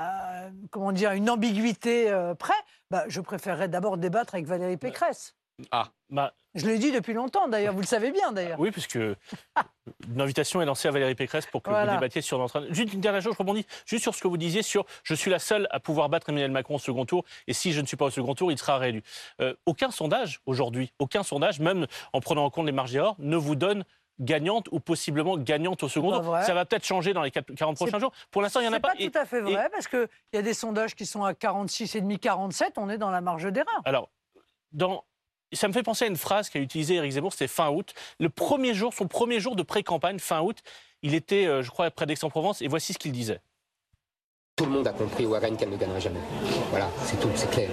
à, 0.00 0.48
comment 0.70 0.92
dire, 0.92 1.12
une 1.12 1.28
ambiguïté 1.30 2.10
euh, 2.10 2.34
près. 2.34 2.54
Bah, 2.90 3.04
je 3.08 3.20
préférerais 3.20 3.68
d'abord 3.68 3.98
débattre 3.98 4.34
avec 4.34 4.46
Valérie 4.46 4.76
Pécresse. 4.76 5.34
Ah, 5.70 5.88
bah, 6.08 6.32
Je 6.54 6.66
l'ai 6.66 6.78
dit 6.78 6.90
depuis 6.90 7.12
longtemps, 7.12 7.46
d'ailleurs. 7.46 7.74
Vous 7.74 7.80
le 7.82 7.86
savez 7.86 8.10
bien, 8.12 8.32
d'ailleurs. 8.32 8.58
Oui, 8.58 8.70
puisque 8.70 8.94
une 10.08 10.20
invitation 10.20 10.62
est 10.62 10.64
lancée 10.64 10.88
à 10.88 10.90
Valérie 10.90 11.14
Pécresse 11.14 11.46
pour 11.46 11.62
que 11.62 11.70
Voilà. 11.70 11.92
vous 11.92 11.98
débattiez 11.98 12.22
sur 12.22 12.38
notre... 12.38 12.66
Juste 12.70 12.94
une 12.94 13.00
dernière 13.00 13.22
chose, 13.22 13.34
je 13.34 13.38
rebondis 13.38 13.66
juste 13.84 14.02
sur 14.02 14.14
ce 14.14 14.22
que 14.22 14.28
vous 14.28 14.38
disiez 14.38 14.62
sur 14.62 14.86
je 15.02 15.14
suis 15.14 15.30
la 15.30 15.38
seule 15.38 15.68
à 15.70 15.80
pouvoir 15.80 16.08
battre 16.08 16.30
Emmanuel 16.30 16.50
Macron 16.50 16.76
au 16.76 16.78
second 16.78 17.04
tour 17.04 17.24
et 17.46 17.52
si 17.52 17.72
je 17.72 17.80
ne 17.80 17.86
suis 17.86 17.96
pas 17.96 18.06
au 18.06 18.10
second 18.10 18.34
tour, 18.34 18.50
il 18.50 18.58
sera 18.58 18.78
réélu. 18.78 19.02
Euh, 19.40 19.54
aucun 19.66 19.90
sondage 19.90 20.40
aujourd'hui, 20.46 20.92
aucun 20.98 21.22
sondage, 21.22 21.60
même 21.60 21.86
en 22.12 22.20
prenant 22.20 22.44
en 22.44 22.50
compte 22.50 22.66
les 22.66 22.72
marges 22.72 22.92
d'erreur, 22.92 23.16
ne 23.18 23.36
vous 23.36 23.54
donne 23.54 23.84
gagnante 24.20 24.68
ou 24.70 24.78
possiblement 24.80 25.36
gagnante 25.36 25.82
au 25.82 25.88
second 25.88 26.10
pas 26.10 26.16
tour. 26.16 26.24
vrai. 26.26 26.44
Ça 26.44 26.54
va 26.54 26.64
peut-être 26.64 26.84
changer 26.84 27.12
dans 27.12 27.22
les 27.22 27.30
4 27.30 27.52
40 27.54 27.76
prochains 27.76 27.98
jours. 27.98 28.12
Pour 28.30 28.42
l'instant, 28.42 28.60
il 28.60 28.64
n'y 28.64 28.68
en 28.68 28.72
a 28.72 28.76
C'est 28.76 28.80
pas. 28.80 28.88
pas 28.88 28.94
Et- 28.98 29.10
tout 29.10 29.18
à 29.18 29.24
fait 29.26 29.38
et- 29.38 29.40
vrai, 29.42 29.68
parce 29.72 29.88
qu'il 29.88 30.08
y 30.32 30.36
a 30.36 30.42
des 30.42 30.54
sondages 30.54 30.94
qui 30.94 31.06
sont 31.06 31.24
à 31.24 31.34
46,5, 31.34 32.18
47, 32.18 32.74
on 32.78 32.88
est 32.88 32.98
dans 32.98 33.10
la 33.10 33.20
marge 33.20 33.50
d'erreur. 33.50 33.80
Alors, 33.84 34.08
dans... 34.72 35.04
ça 35.52 35.66
me 35.68 35.72
fait 35.72 35.82
penser 35.82 36.04
à 36.04 36.08
une 36.08 36.16
phrase 36.16 36.48
qu'a 36.50 36.60
utilisée 36.60 36.94
Éric 36.96 37.12
Zemmour, 37.12 37.32
c'était 37.32 37.48
fin 37.48 37.70
août. 37.70 37.92
Le 38.18 38.28
premier 38.28 38.74
jour, 38.74 38.92
son 38.94 39.08
premier 39.08 39.40
jour 39.40 39.56
de 39.56 39.62
pré-campagne, 39.62 40.18
fin 40.18 40.40
août, 40.42 40.58
il 41.02 41.14
était, 41.14 41.46
euh, 41.46 41.62
je 41.62 41.70
crois, 41.70 41.90
près 41.90 42.06
d'Aix-en-Provence, 42.06 42.60
et 42.62 42.68
voici 42.68 42.92
ce 42.92 42.98
qu'il 42.98 43.12
disait. 43.12 43.40
Tout 44.56 44.66
le 44.66 44.72
monde 44.72 44.86
a 44.86 44.92
compris 44.92 45.24
au 45.24 45.32
RN 45.32 45.56
qu'elle 45.56 45.70
ne 45.70 45.76
gagnera 45.78 45.98
jamais. 45.98 46.20
Voilà, 46.68 46.88
c'est 47.04 47.18
tout, 47.18 47.30
c'est 47.34 47.50
clair. 47.50 47.70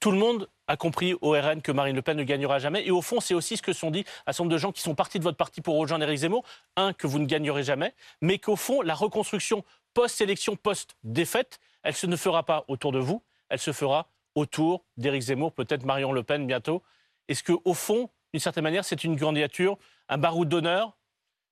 Tout 0.00 0.10
le 0.10 0.18
monde 0.18 0.48
a 0.66 0.76
compris 0.76 1.14
au 1.20 1.32
RN 1.32 1.62
que 1.62 1.72
Marine 1.72 1.96
Le 1.96 2.02
Pen 2.02 2.16
ne 2.16 2.22
gagnera 2.22 2.58
jamais. 2.58 2.86
Et 2.86 2.90
au 2.90 3.02
fond, 3.02 3.20
c'est 3.20 3.34
aussi 3.34 3.56
ce 3.56 3.62
que 3.62 3.72
sont 3.72 3.90
dit 3.90 4.04
un 4.26 4.32
certain 4.32 4.44
nombre 4.44 4.52
de 4.52 4.58
gens 4.58 4.72
qui 4.72 4.80
sont 4.82 4.94
partis 4.94 5.18
de 5.18 5.24
votre 5.24 5.36
parti 5.36 5.60
pour 5.60 5.76
rejoindre 5.78 6.04
Éric 6.04 6.18
Zemmour. 6.18 6.44
Un, 6.76 6.92
que 6.92 7.06
vous 7.06 7.18
ne 7.18 7.26
gagnerez 7.26 7.62
jamais, 7.62 7.94
mais 8.20 8.38
qu'au 8.38 8.56
fond, 8.56 8.82
la 8.82 8.94
reconstruction 8.94 9.64
post-élection, 9.94 10.56
post-défaite, 10.56 11.60
elle 11.82 11.94
se 11.94 12.06
ne 12.06 12.16
fera 12.16 12.44
pas 12.44 12.64
autour 12.68 12.92
de 12.92 12.98
vous, 12.98 13.22
elle 13.48 13.58
se 13.58 13.72
fera 13.72 14.08
autour 14.34 14.84
d'Éric 14.96 15.22
Zemmour, 15.22 15.52
peut-être 15.52 15.84
Marion 15.84 16.12
Le 16.12 16.22
Pen 16.22 16.46
bientôt. 16.46 16.82
Est-ce 17.28 17.42
qu'au 17.42 17.74
fond, 17.74 18.08
d'une 18.32 18.40
certaine 18.40 18.64
manière, 18.64 18.84
c'est 18.84 19.04
une 19.04 19.18
candidature, 19.18 19.76
un 20.08 20.18
baroud 20.18 20.48
d'honneur? 20.48 20.96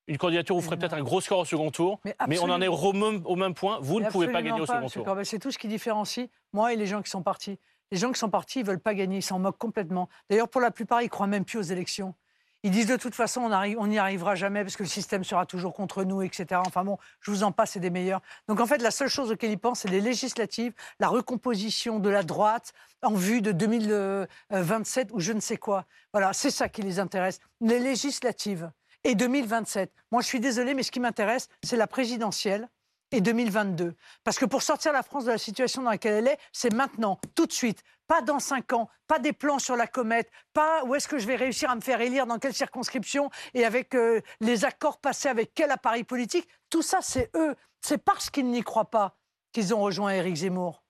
Une 0.07 0.19
candidature 0.19 0.57
où 0.57 0.61
vous 0.61 0.65
ferez 0.65 0.77
peut-être 0.77 0.95
un 0.95 1.03
gros 1.03 1.21
score 1.21 1.41
au 1.41 1.45
second 1.45 1.71
tour, 1.71 2.01
mais, 2.27 2.39
on 2.41 2.51
en 2.51 2.61
est 2.61 2.67
au 2.67 2.93
même, 2.93 3.23
au 3.27 3.37
même 3.37 3.55
point. 3.55 3.79
Vous 3.81 4.01
ne 4.01 4.09
pouvez 4.09 4.27
pas 4.27 4.43
gagner 4.43 4.61
au 4.61 4.67
second 4.67 4.89
tour. 4.89 5.05
Corbet. 5.05 5.25
C'est 5.25 5.39
tout 5.39 5.53
ce 5.53 5.59
qui 5.59 5.69
différencie 5.69 6.29
moi 6.53 6.73
et 6.73 6.77
les 6.77 6.87
gens 6.87 7.01
qui 7.01 7.11
sont 7.11 7.23
partis. 7.23 7.59
Les 7.91 7.99
gens 7.99 8.13
qui 8.13 8.19
sont 8.19 8.31
partis, 8.31 8.61
ils 8.61 8.67
veulent 8.67 8.81
pas 8.81 8.95
gagner, 8.95 9.19
ils 9.19 9.23
s'en 9.23 9.39
moquent 9.39 9.59
complètement. 9.59 10.09
D'ailleurs, 10.29 10.49
pour 10.49 10.61
la 10.61 10.71
plupart, 10.71 11.03
ils 11.03 11.11
croient 11.11 11.27
même 11.27 11.45
plus 11.45 11.59
aux 11.59 11.63
élections. 11.63 12.15
Ils 12.63 12.71
disent 12.71 12.89
de 12.89 12.97
toute 12.97 13.15
façon, 13.15 13.51
on 13.79 13.87
n'y 13.87 13.99
arrivera 13.99 14.35
jamais 14.35 14.63
parce 14.63 14.77
que 14.77 14.83
le 14.83 14.89
système 14.89 15.25
sera 15.25 15.47
toujours 15.47 15.73
contre 15.73 16.05
nous, 16.05 16.21
etc. 16.21 16.61
Enfin 16.67 16.85
bon, 16.85 16.99
je 17.21 17.31
vous 17.31 17.43
en 17.43 17.53
passe, 17.53 17.71
c'est 17.71 17.81
des 17.81 17.89
meilleurs. 17.89 18.21
Donc 18.49 18.61
en 18.61 18.67
fait, 18.67 18.83
la 18.83 18.91
seule 18.91 19.09
chose 19.09 19.31
auquel 19.33 19.51
ils 19.51 19.59
pensent, 19.59 19.81
c'est 19.81 19.89
les 19.89 20.03
législatives, 20.03 20.75
la 20.99 21.09
recomposition 21.09 21.99
de 22.01 22.11
la 22.11 22.23
droite 22.23 22.75
en 23.03 23.15
vue 23.15 23.41
de 23.41 23.53
2027 23.53 25.09
ou 25.13 25.21
je 25.21 25.33
ne 25.33 25.41
sais 25.41 25.57
quoi. 25.57 25.87
Voilà, 26.13 26.35
c'est 26.35 26.51
ça 26.51 26.69
qui 26.69 26.83
les 26.83 26.99
intéresse. 26.99 27.41
Les 27.63 27.79
législatives 27.79 28.71
et 29.05 29.15
2027. 29.15 29.91
Moi, 30.13 30.21
je 30.21 30.27
suis 30.27 30.41
désolé, 30.41 30.75
mais 30.75 30.83
ce 30.83 30.91
qui 30.91 31.01
m'intéresse, 31.01 31.49
c'est 31.63 31.79
la 31.79 31.87
présidentielle 31.87 32.69
et 33.13 33.21
2022. 33.21 33.95
Parce 34.25 34.39
que 34.39 34.45
pour 34.45 34.63
sortir 34.63 34.93
la 34.93 35.03
France 35.03 35.25
de 35.25 35.31
la 35.31 35.39
situation 35.39 35.83
dans 35.83 35.91
laquelle 35.91 36.15
elle 36.15 36.29
est, 36.29 36.39
c'est 36.53 36.73
maintenant, 36.73 37.21
tout 37.35 37.47
de 37.47 37.53
suite. 37.53 37.83
Pas 38.07 38.23
dans 38.23 38.39
cinq 38.39 38.73
ans, 38.73 38.89
pas 39.07 39.19
des 39.19 39.33
plans 39.33 39.59
sur 39.59 39.77
la 39.77 39.87
comète, 39.87 40.31
pas 40.53 40.85
où 40.85 40.95
est-ce 40.95 41.09
que 41.09 41.19
je 41.19 41.27
vais 41.27 41.37
réussir 41.37 41.71
à 41.71 41.77
me 41.77 41.81
faire 41.81 42.01
élire, 42.01 42.27
dans 42.27 42.39
quelle 42.39 42.55
circonscription 42.55 43.31
et 43.55 43.65
avec 43.65 43.95
euh, 43.95 44.21
les 44.41 44.65
accords 44.65 44.99
passés 44.99 45.29
avec 45.29 45.53
quel 45.55 45.71
appareil 45.71 46.05
politique. 46.05 46.49
Tout 46.71 46.83
ça, 46.83 46.99
c'est 47.03 47.31
eux. 47.37 47.55
C'est 47.81 47.99
parce 47.99 48.31
qu'ils 48.31 48.51
n'y 48.51 48.63
croient 48.63 48.91
pas 48.91 49.17
qu'ils 49.53 49.75
ont 49.75 49.81
rejoint 49.81 50.11
Éric 50.11 50.37
Zemmour. 50.37 50.85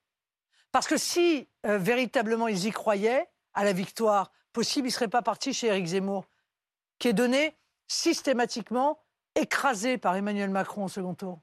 Parce 0.72 0.86
que 0.86 0.96
si 0.96 1.48
euh, 1.66 1.78
véritablement 1.78 2.48
ils 2.48 2.66
y 2.66 2.70
croyaient 2.70 3.28
à 3.54 3.64
la 3.64 3.72
victoire 3.72 4.32
possible, 4.52 4.86
ils 4.88 4.90
ne 4.90 4.94
seraient 4.94 5.08
pas 5.08 5.22
partis 5.22 5.52
chez 5.52 5.68
Éric 5.68 5.86
Zemmour, 5.86 6.26
qui 6.98 7.08
est 7.08 7.12
donné 7.12 7.56
systématiquement 7.88 9.02
écrasé 9.34 9.98
par 9.98 10.16
Emmanuel 10.16 10.50
Macron 10.50 10.84
au 10.84 10.88
second 10.88 11.14
tour. 11.14 11.40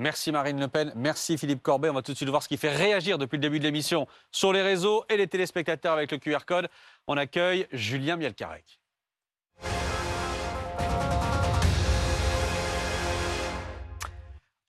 Merci 0.00 0.32
Marine 0.32 0.58
Le 0.58 0.66
Pen, 0.66 0.94
merci 0.96 1.36
Philippe 1.36 1.62
Corbet. 1.62 1.90
On 1.90 1.92
va 1.92 2.00
tout 2.00 2.12
de 2.12 2.16
suite 2.16 2.30
voir 2.30 2.42
ce 2.42 2.48
qui 2.48 2.56
fait 2.56 2.74
réagir 2.74 3.18
depuis 3.18 3.36
le 3.36 3.42
début 3.42 3.58
de 3.58 3.64
l'émission 3.64 4.06
sur 4.32 4.50
les 4.50 4.62
réseaux 4.62 5.04
et 5.10 5.18
les 5.18 5.26
téléspectateurs 5.26 5.92
avec 5.92 6.10
le 6.10 6.16
QR 6.16 6.46
code. 6.46 6.70
On 7.06 7.18
accueille 7.18 7.66
Julien 7.70 8.16
Mielcarec. 8.16 8.80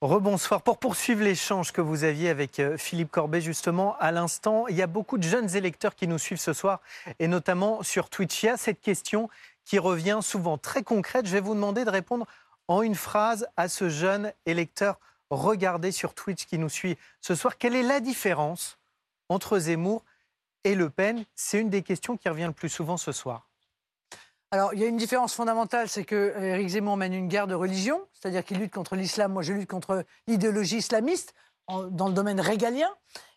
Rebonsoir. 0.02 0.60
Pour 0.60 0.76
poursuivre 0.76 1.24
l'échange 1.24 1.72
que 1.72 1.80
vous 1.80 2.04
aviez 2.04 2.28
avec 2.28 2.60
euh, 2.60 2.76
Philippe 2.76 3.10
Corbet, 3.10 3.40
justement, 3.40 3.96
à 4.00 4.12
l'instant, 4.12 4.66
il 4.68 4.76
y 4.76 4.82
a 4.82 4.86
beaucoup 4.86 5.16
de 5.16 5.22
jeunes 5.22 5.56
électeurs 5.56 5.94
qui 5.94 6.06
nous 6.08 6.18
suivent 6.18 6.40
ce 6.40 6.52
soir, 6.52 6.82
et 7.20 7.26
notamment 7.26 7.82
sur 7.82 8.10
Twitch. 8.10 8.42
Il 8.42 8.46
y 8.46 8.48
a 8.50 8.58
cette 8.58 8.82
question 8.82 9.30
qui 9.64 9.78
revient 9.78 10.18
souvent 10.20 10.58
très 10.58 10.82
concrète. 10.82 11.24
Je 11.24 11.32
vais 11.32 11.40
vous 11.40 11.54
demander 11.54 11.86
de 11.86 11.90
répondre 11.90 12.26
en 12.68 12.82
une 12.82 12.96
phrase 12.96 13.46
à 13.56 13.68
ce 13.68 13.88
jeune 13.88 14.34
électeur 14.44 14.98
regardé 15.36 15.92
sur 15.92 16.14
Twitch 16.14 16.46
qui 16.46 16.58
nous 16.58 16.68
suit 16.68 16.96
ce 17.20 17.34
soir. 17.34 17.58
Quelle 17.58 17.74
est 17.74 17.82
la 17.82 18.00
différence 18.00 18.78
entre 19.28 19.58
Zemmour 19.58 20.04
et 20.64 20.74
Le 20.74 20.90
Pen? 20.90 21.24
C'est 21.34 21.60
une 21.60 21.70
des 21.70 21.82
questions 21.82 22.16
qui 22.16 22.28
revient 22.28 22.46
le 22.46 22.52
plus 22.52 22.68
souvent 22.68 22.96
ce 22.96 23.12
soir. 23.12 23.48
Alors, 24.50 24.74
il 24.74 24.80
y 24.80 24.84
a 24.84 24.86
une 24.86 24.98
différence 24.98 25.34
fondamentale, 25.34 25.88
c'est 25.88 26.04
que 26.04 26.34
Éric 26.38 26.68
Zemmour 26.68 26.98
mène 26.98 27.14
une 27.14 27.28
guerre 27.28 27.46
de 27.46 27.54
religion, 27.54 28.06
c'est-à-dire 28.12 28.44
qu'il 28.44 28.58
lutte 28.58 28.74
contre 28.74 28.96
l'islam, 28.96 29.32
moi 29.32 29.42
je 29.42 29.54
lutte 29.54 29.70
contre 29.70 30.04
l'idéologie 30.26 30.76
islamiste 30.76 31.32
dans 31.68 32.08
le 32.08 32.12
domaine 32.12 32.38
régalien. 32.38 32.90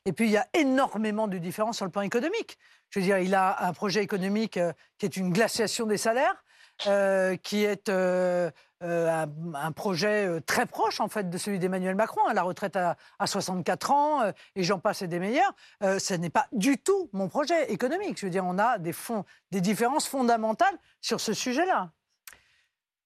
Et 0.06 0.12
puis, 0.12 0.26
il 0.26 0.32
y 0.32 0.38
a 0.38 0.48
énormément 0.54 1.28
de 1.28 1.38
différences 1.38 1.78
sur 1.78 1.86
le 1.86 1.92
plan 1.92 2.02
économique. 2.02 2.58
Je 2.90 3.00
veux 3.00 3.06
dire, 3.06 3.18
il 3.20 3.34
a 3.34 3.66
un 3.66 3.74
projet 3.74 4.04
économique 4.04 4.58
euh, 4.58 4.74
qui 4.98 5.06
est 5.06 5.18
une 5.18 5.32
glaciation 5.32 5.86
des 5.86 5.98
salaires, 5.98 6.44
euh, 6.88 7.38
qui 7.38 7.64
est 7.64 7.90
euh, 7.90 8.52
euh, 8.84 9.26
un, 9.53 9.72
projet 9.72 10.27
euh, 10.27 10.41
très 10.41 10.65
proche, 10.65 10.99
en 10.99 11.07
fait, 11.07 11.30
de 11.30 11.38
celui 11.38 11.60
d'Emmanuel 11.60 11.95
Macron, 11.95 12.19
hein, 12.27 12.34
la 12.34 12.43
retraite 12.43 12.76
à, 12.76 12.97
à 13.19 13.27
64 13.27 13.91
ans, 13.91 14.22
euh, 14.22 14.31
et 14.56 14.64
j'en 14.64 14.80
passe 14.80 15.02
et 15.02 15.07
des 15.07 15.19
meilleurs. 15.19 15.53
Ce 15.81 16.14
n'est 16.14 16.30
pas 16.30 16.47
du 16.52 16.77
tout 16.77 17.10
mon 17.14 17.30
projet 17.30 17.72
économique. 17.72 18.19
Je 18.19 18.26
veux 18.26 18.30
dire, 18.30 18.43
on 18.45 18.57
a 18.57 18.77
des, 18.77 18.91
fonds, 18.91 19.23
des 19.52 19.61
différences 19.61 20.07
fondamentales 20.07 20.77
sur 20.99 21.22
ce 21.22 21.34
sujet-là. 21.34 21.91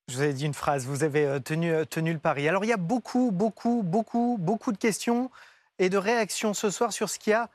Je 0.08 0.16
vous 0.16 0.24
ai 0.24 0.34
dit 0.34 0.46
une 0.46 0.56
phrase, 0.56 0.88
vous 0.88 1.04
avez 1.04 1.40
tenu, 1.42 1.86
tenu 1.86 2.14
le 2.14 2.20
pari. 2.20 2.48
Alors 2.48 2.66
il 2.66 2.70
y 2.70 2.74
a 2.74 2.78
beaucoup, 2.78 3.30
beaucoup, 3.32 3.84
beaucoup, 3.84 4.38
beaucoup 4.40 4.72
de 4.72 4.78
questions 4.78 5.30
et 5.78 5.90
de 5.90 5.98
réactions 5.98 6.56
ce 6.56 6.72
soir 6.72 6.92
sur 6.92 7.10
ce 7.10 7.20
qu'il 7.20 7.32
y 7.32 7.36
a 7.36 7.48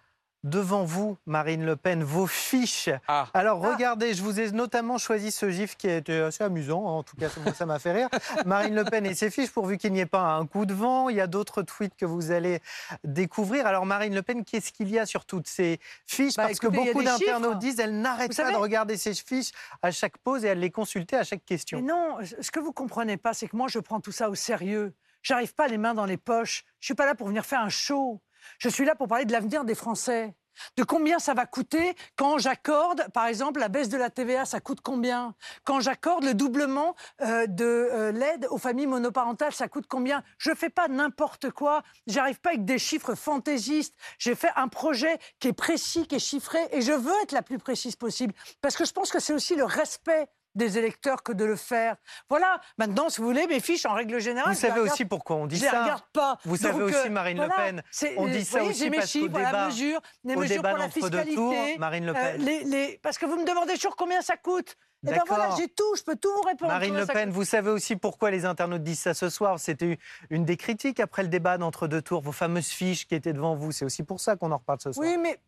devant 0.45 0.85
vous, 0.85 1.17
Marine 1.27 1.65
Le 1.65 1.75
Pen, 1.75 2.05
vos 2.05 2.27
fiches. 2.27 2.91
Alors 3.33 3.61
regardez, 3.61 4.15
je 4.15 4.23
vous 4.23 4.39
ai 4.39 4.53
notamment 4.53 4.99
choisi 4.99 5.31
ce 5.31 5.51
gif 5.51 5.77
qui 5.77 5.89
était 5.89 6.21
assez 6.21 6.45
amusant, 6.45 6.85
en 6.85 7.03
tout 7.03 7.17
cas 7.17 7.29
ça 7.55 7.67
m'a 7.67 7.79
fait 7.79 7.93
rire. 7.93 8.09
Marine 8.47 8.75
Le 8.75 8.85
Pen 8.85 9.07
et 9.07 9.15
ses 9.15 9.31
fiches, 9.31 9.51
pourvu 9.51 9.79
qu'il 9.79 9.93
n'y 9.93 10.01
ait 10.01 10.07
pas 10.07 10.21
un 10.21 10.47
coup 10.47 10.67
de 10.67 10.75
vent. 10.75 11.09
Il 11.09 11.17
y 11.17 11.21
a 11.21 11.27
d'autres 11.27 11.63
tweets 11.63 11.97
que 11.97 12.05
vous 12.05 12.31
allez 12.31 12.61
découvrir. 13.03 13.67
Alors 13.67 13.87
Marine 13.87 14.15
Le 14.15 14.23
Pen, 14.23 14.45
qu'est-ce 14.45 14.71
qu'il 14.71 14.91
y 14.91 14.99
a 14.99 15.07
sur 15.07 15.25
toutes 15.25 15.49
ces 15.49 15.81
fiches? 16.07 16.37
Bah, 16.37 16.45
Parce 16.45 16.59
écoutez, 16.59 16.77
que 16.77 16.83
a 16.83 16.85
beaucoup 16.93 17.03
d'internautes 17.03 17.59
disent 17.59 17.81
elle 17.81 18.01
n'arrête 18.01 18.29
pas 18.37 18.45
savez- 18.45 18.53
de 18.53 18.59
regarder 18.59 18.97
ces 18.99 19.15
fiches 19.15 19.51
à 19.83 19.91
chaque 19.91 20.19
pause 20.19 20.45
et 20.45 20.51
à 20.51 20.55
les 20.55 20.71
consulter 20.71 21.17
à 21.17 21.25
chaque 21.25 21.45
question. 21.45 21.79
Mais 21.79 21.85
non, 21.87 22.19
ce 22.41 22.51
que 22.51 22.61
vous 22.61 22.73
comprenez 22.73 23.17
pas, 23.17 23.33
c'est 23.33 23.49
que 23.49 23.57
moi, 23.57 23.69
je 23.69 23.79
prends 23.79 24.01
tout 24.01 24.13
ça 24.13 24.29
au 24.29 24.35
sérieux. 24.35 24.93
J'arrive 25.23 25.55
pas 25.55 25.69
les 25.69 25.79
mains 25.79 25.95
dans 25.95 26.05
les 26.05 26.19
poches. 26.19 26.65
Je 26.81 26.87
suis 26.87 26.95
pas 26.95 27.07
là 27.07 27.15
pour 27.15 27.29
venir 27.29 27.47
faire 27.47 27.61
un 27.61 27.71
show. 27.71 28.21
Je 28.59 28.69
suis 28.69 28.85
là 28.85 28.95
pour 28.95 29.09
parler 29.09 29.25
de 29.25 29.33
l'avenir 29.33 29.65
des 29.65 29.75
Français. 29.75 30.35
De 30.77 30.85
combien 30.85 31.19
ça 31.19 31.35
va 31.35 31.47
coûter 31.47 31.95
quand 32.17 32.39
j'accorde, 32.39 33.09
par 33.13 33.27
exemple, 33.27 33.61
la 33.61 33.69
baisse 33.69 33.89
de 33.89 33.97
la 33.97 34.11
TVA, 34.11 34.45
ça 34.45 34.61
coûte 34.61 34.81
combien? 34.83 35.35
Quand 35.65 35.81
j'accorde 35.81 36.25
le 36.25 36.35
doublement 36.35 36.95
euh, 37.23 37.47
de 37.47 37.65
euh, 37.65 38.13
l'aide 38.13 38.47
aux 38.51 38.59
familles 38.59 38.87
monoparentales, 38.87 39.53
ça 39.53 39.69
coûte 39.69 39.87
combien? 39.89 40.23
Je 40.39 40.55
fais 40.55 40.71
pas 40.71 40.89
n'importe 40.89 41.51
quoi. 41.51 41.83
J'arrive 42.07 42.41
pas 42.41 42.51
avec 42.51 42.65
des 42.65 42.79
chiffres 42.79 43.15
fantaisistes. 43.15 43.95
J'ai 44.19 44.35
fait 44.35 44.51
un 44.57 44.69
projet 44.69 45.19
qui 45.41 45.49
est 45.49 45.53
précis, 45.53 46.07
qui 46.07 46.17
est 46.17 46.21
chiffré, 46.21 46.59
et 46.71 46.81
je 46.81 46.93
veux 46.93 47.15
être 47.23 47.33
la 47.33 47.43
plus 47.43 47.59
précise 47.59 47.97
possible 47.97 48.35
parce 48.61 48.77
que 48.77 48.85
je 48.85 48.93
pense 48.93 49.11
que 49.11 49.21
c'est 49.21 49.33
aussi 49.33 49.57
le 49.57 49.65
respect 49.65 50.29
des 50.55 50.79
électeurs 50.79 51.23
que 51.23 51.33
de 51.33 51.45
le 51.45 51.57
faire. 51.57 51.97
Voilà, 52.29 52.61
maintenant, 52.79 53.09
si 53.09 53.21
vous 53.21 53.27
voulez, 53.27 53.47
mes 53.47 53.61
fiches, 53.61 53.87
en 53.87 53.95
règle 53.95 54.21
générale... 54.21 54.51
Vous 54.51 54.57
je 54.57 54.61
savez 54.61 54.73
regarde- 54.81 54.93
aussi 54.93 55.05
pourquoi 55.05 55.37
on 55.37 55.47
dit 55.47 55.57
je 55.57 55.65
ça. 55.65 55.83
regarde 55.83 56.05
pas. 56.13 56.39
Vous 56.45 56.57
savez 56.57 56.79
Donc, 56.79 56.89
aussi, 56.91 57.07
euh, 57.07 57.11
Marine 57.11 57.41
Le 57.43 57.49
Pen, 57.49 57.83
on 58.17 58.27
dit 58.29 58.39
vous 58.39 58.45
ça 58.45 58.51
voyez, 58.59 58.71
aussi 58.71 58.79
j'ai 58.81 58.91
mes 58.91 58.97
parce 58.99 59.13
qu'au 59.13 59.19
chiffres, 59.21 59.39
la 59.39 59.47
débat- 59.47 59.67
mesure, 59.67 60.01
les 60.25 60.35
au 60.35 60.39
mesures 60.41 60.57
débat 60.57 60.69
pour 60.71 60.79
la 60.79 60.89
fiscalité. 60.91 61.35
tours, 61.35 61.55
Marine 61.79 62.07
Le 62.07 62.13
Pen. 62.13 62.41
les- 62.45 62.65
les- 62.65 63.01
parce 63.03 63.19
que 63.19 63.27
vous 63.27 63.37
me 63.37 63.45
demandez 63.47 63.75
toujours 63.75 63.97
combien 63.97 64.23
ça 64.23 64.37
coûte. 64.37 64.77
Et 65.07 65.11
ben 65.11 65.21
voilà, 65.27 65.51
j'ai 65.59 65.69
tout, 65.69 65.95
je 65.99 66.03
peux 66.03 66.17
tout 66.17 66.31
vous 66.35 66.41
répondre. 66.49 66.73
Marine 66.73 66.97
Le 66.97 67.05
Pen, 67.05 67.29
vous 67.29 67.45
savez 67.45 67.69
aussi 67.69 67.95
pourquoi 67.95 68.31
les 68.31 68.47
internautes 68.47 68.83
disent 68.83 69.01
ça 69.01 69.13
ce 69.13 69.29
soir. 69.29 69.59
C'était 69.59 69.99
une 70.31 70.47
des 70.47 70.57
critiques 70.57 70.99
après 70.99 71.23
le 71.23 71.29
débat 71.29 71.59
d'entre 71.59 71.89
deux 71.89 72.01
tours, 72.01 72.23
vos 72.23 72.33
fameuses 72.33 72.69
fiches 72.69 73.07
qui 73.07 73.15
étaient 73.15 73.35
devant 73.35 73.55
vous. 73.55 73.71
C'est 73.71 73.85
aussi 73.85 74.03
pour 74.03 74.19
ça 74.21 74.37
qu'on 74.37 74.51
en 74.51 74.57
reparle 74.57 74.79
ce 74.81 74.93
soir. 74.93 75.07
Oui, 75.07 75.19
mais 75.19 75.39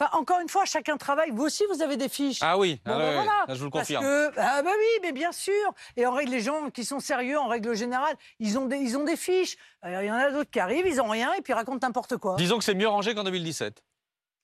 enfin, 0.00 0.10
encore 0.18 0.40
une 0.40 0.48
fois, 0.48 0.64
chacun 0.64 0.96
travaille. 0.96 1.30
Vous 1.30 1.44
aussi, 1.44 1.64
vous 1.72 1.82
avez 1.82 1.96
des 1.96 2.08
fiches. 2.08 2.38
Ah 2.42 2.58
oui, 2.58 2.80
Bon, 2.84 2.92
ah 2.94 2.98
ben 2.98 3.12
voilà. 3.14 3.30
là, 3.48 3.54
je 3.54 3.58
vous 3.58 3.64
le 3.66 3.70
Parce 3.70 3.82
confirme. 3.88 4.04
que- 4.04 4.32
ah 4.38 4.62
bah 4.62 4.70
oui, 4.76 4.98
mais 5.02 5.12
bien 5.12 5.32
sûr. 5.32 5.52
Et 5.96 6.06
en 6.06 6.12
règle, 6.12 6.30
les 6.32 6.40
gens 6.40 6.70
qui 6.70 6.84
sont 6.84 7.00
sérieux, 7.00 7.38
en 7.38 7.48
règle 7.48 7.74
générale, 7.74 8.14
ils 8.38 8.58
ont 8.58 8.66
des, 8.66 8.76
ils 8.78 8.96
ont 8.96 9.04
des 9.04 9.16
fiches. 9.16 9.56
Il 9.86 9.92
y 10.04 10.10
en 10.10 10.14
a 10.16 10.30
d'autres 10.30 10.50
qui 10.50 10.60
arrivent, 10.60 10.86
ils 10.86 11.00
ont 11.00 11.08
rien 11.08 11.32
et 11.34 11.42
puis 11.42 11.52
racontent 11.52 11.86
n'importe 11.86 12.16
quoi. 12.16 12.36
Disons 12.36 12.58
que 12.58 12.64
c'est 12.64 12.74
mieux 12.74 12.88
rangé 12.88 13.14
qu'en 13.14 13.24
2017. 13.24 13.82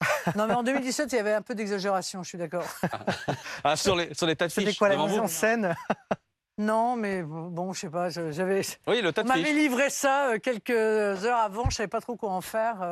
Non, 0.37 0.47
mais 0.47 0.55
en 0.55 0.63
2017, 0.63 1.13
il 1.13 1.17
y 1.17 1.19
avait 1.19 1.35
un 1.35 1.43
peu 1.43 1.55
d'exagération, 1.55 2.23
je 2.23 2.29
suis 2.31 2.39
d'accord. 2.39 2.65
Ah, 3.65 3.77
sur, 3.77 3.95
les, 3.97 4.15
sur 4.15 4.27
les 4.27 4.35
tas 4.37 4.47
de 4.49 4.53
fiches. 4.53 4.65
C'était 4.65 4.77
quoi 4.77 4.89
la 4.89 4.97
mise 4.97 5.19
en 5.19 5.27
scène? 5.29 5.75
Non, 6.59 6.95
mais 6.95 7.23
bon, 7.23 7.73
je 7.73 7.81
sais 7.81 7.89
pas, 7.89 8.11
j'avais. 8.11 8.61
Oui, 8.87 9.01
le 9.01 9.13
tas 9.15 9.23
On 9.23 9.25
de 9.25 9.29
m'avait 9.29 9.45
fiches. 9.45 9.55
livré 9.55 9.89
ça 9.89 10.27
euh, 10.33 10.39
quelques 10.39 10.71
heures 10.71 11.39
avant, 11.39 11.71
je 11.71 11.77
savais 11.77 11.89
pas 11.89 12.03
trop 12.03 12.17
quoi 12.17 12.33
en 12.33 12.43
faire. 12.43 12.83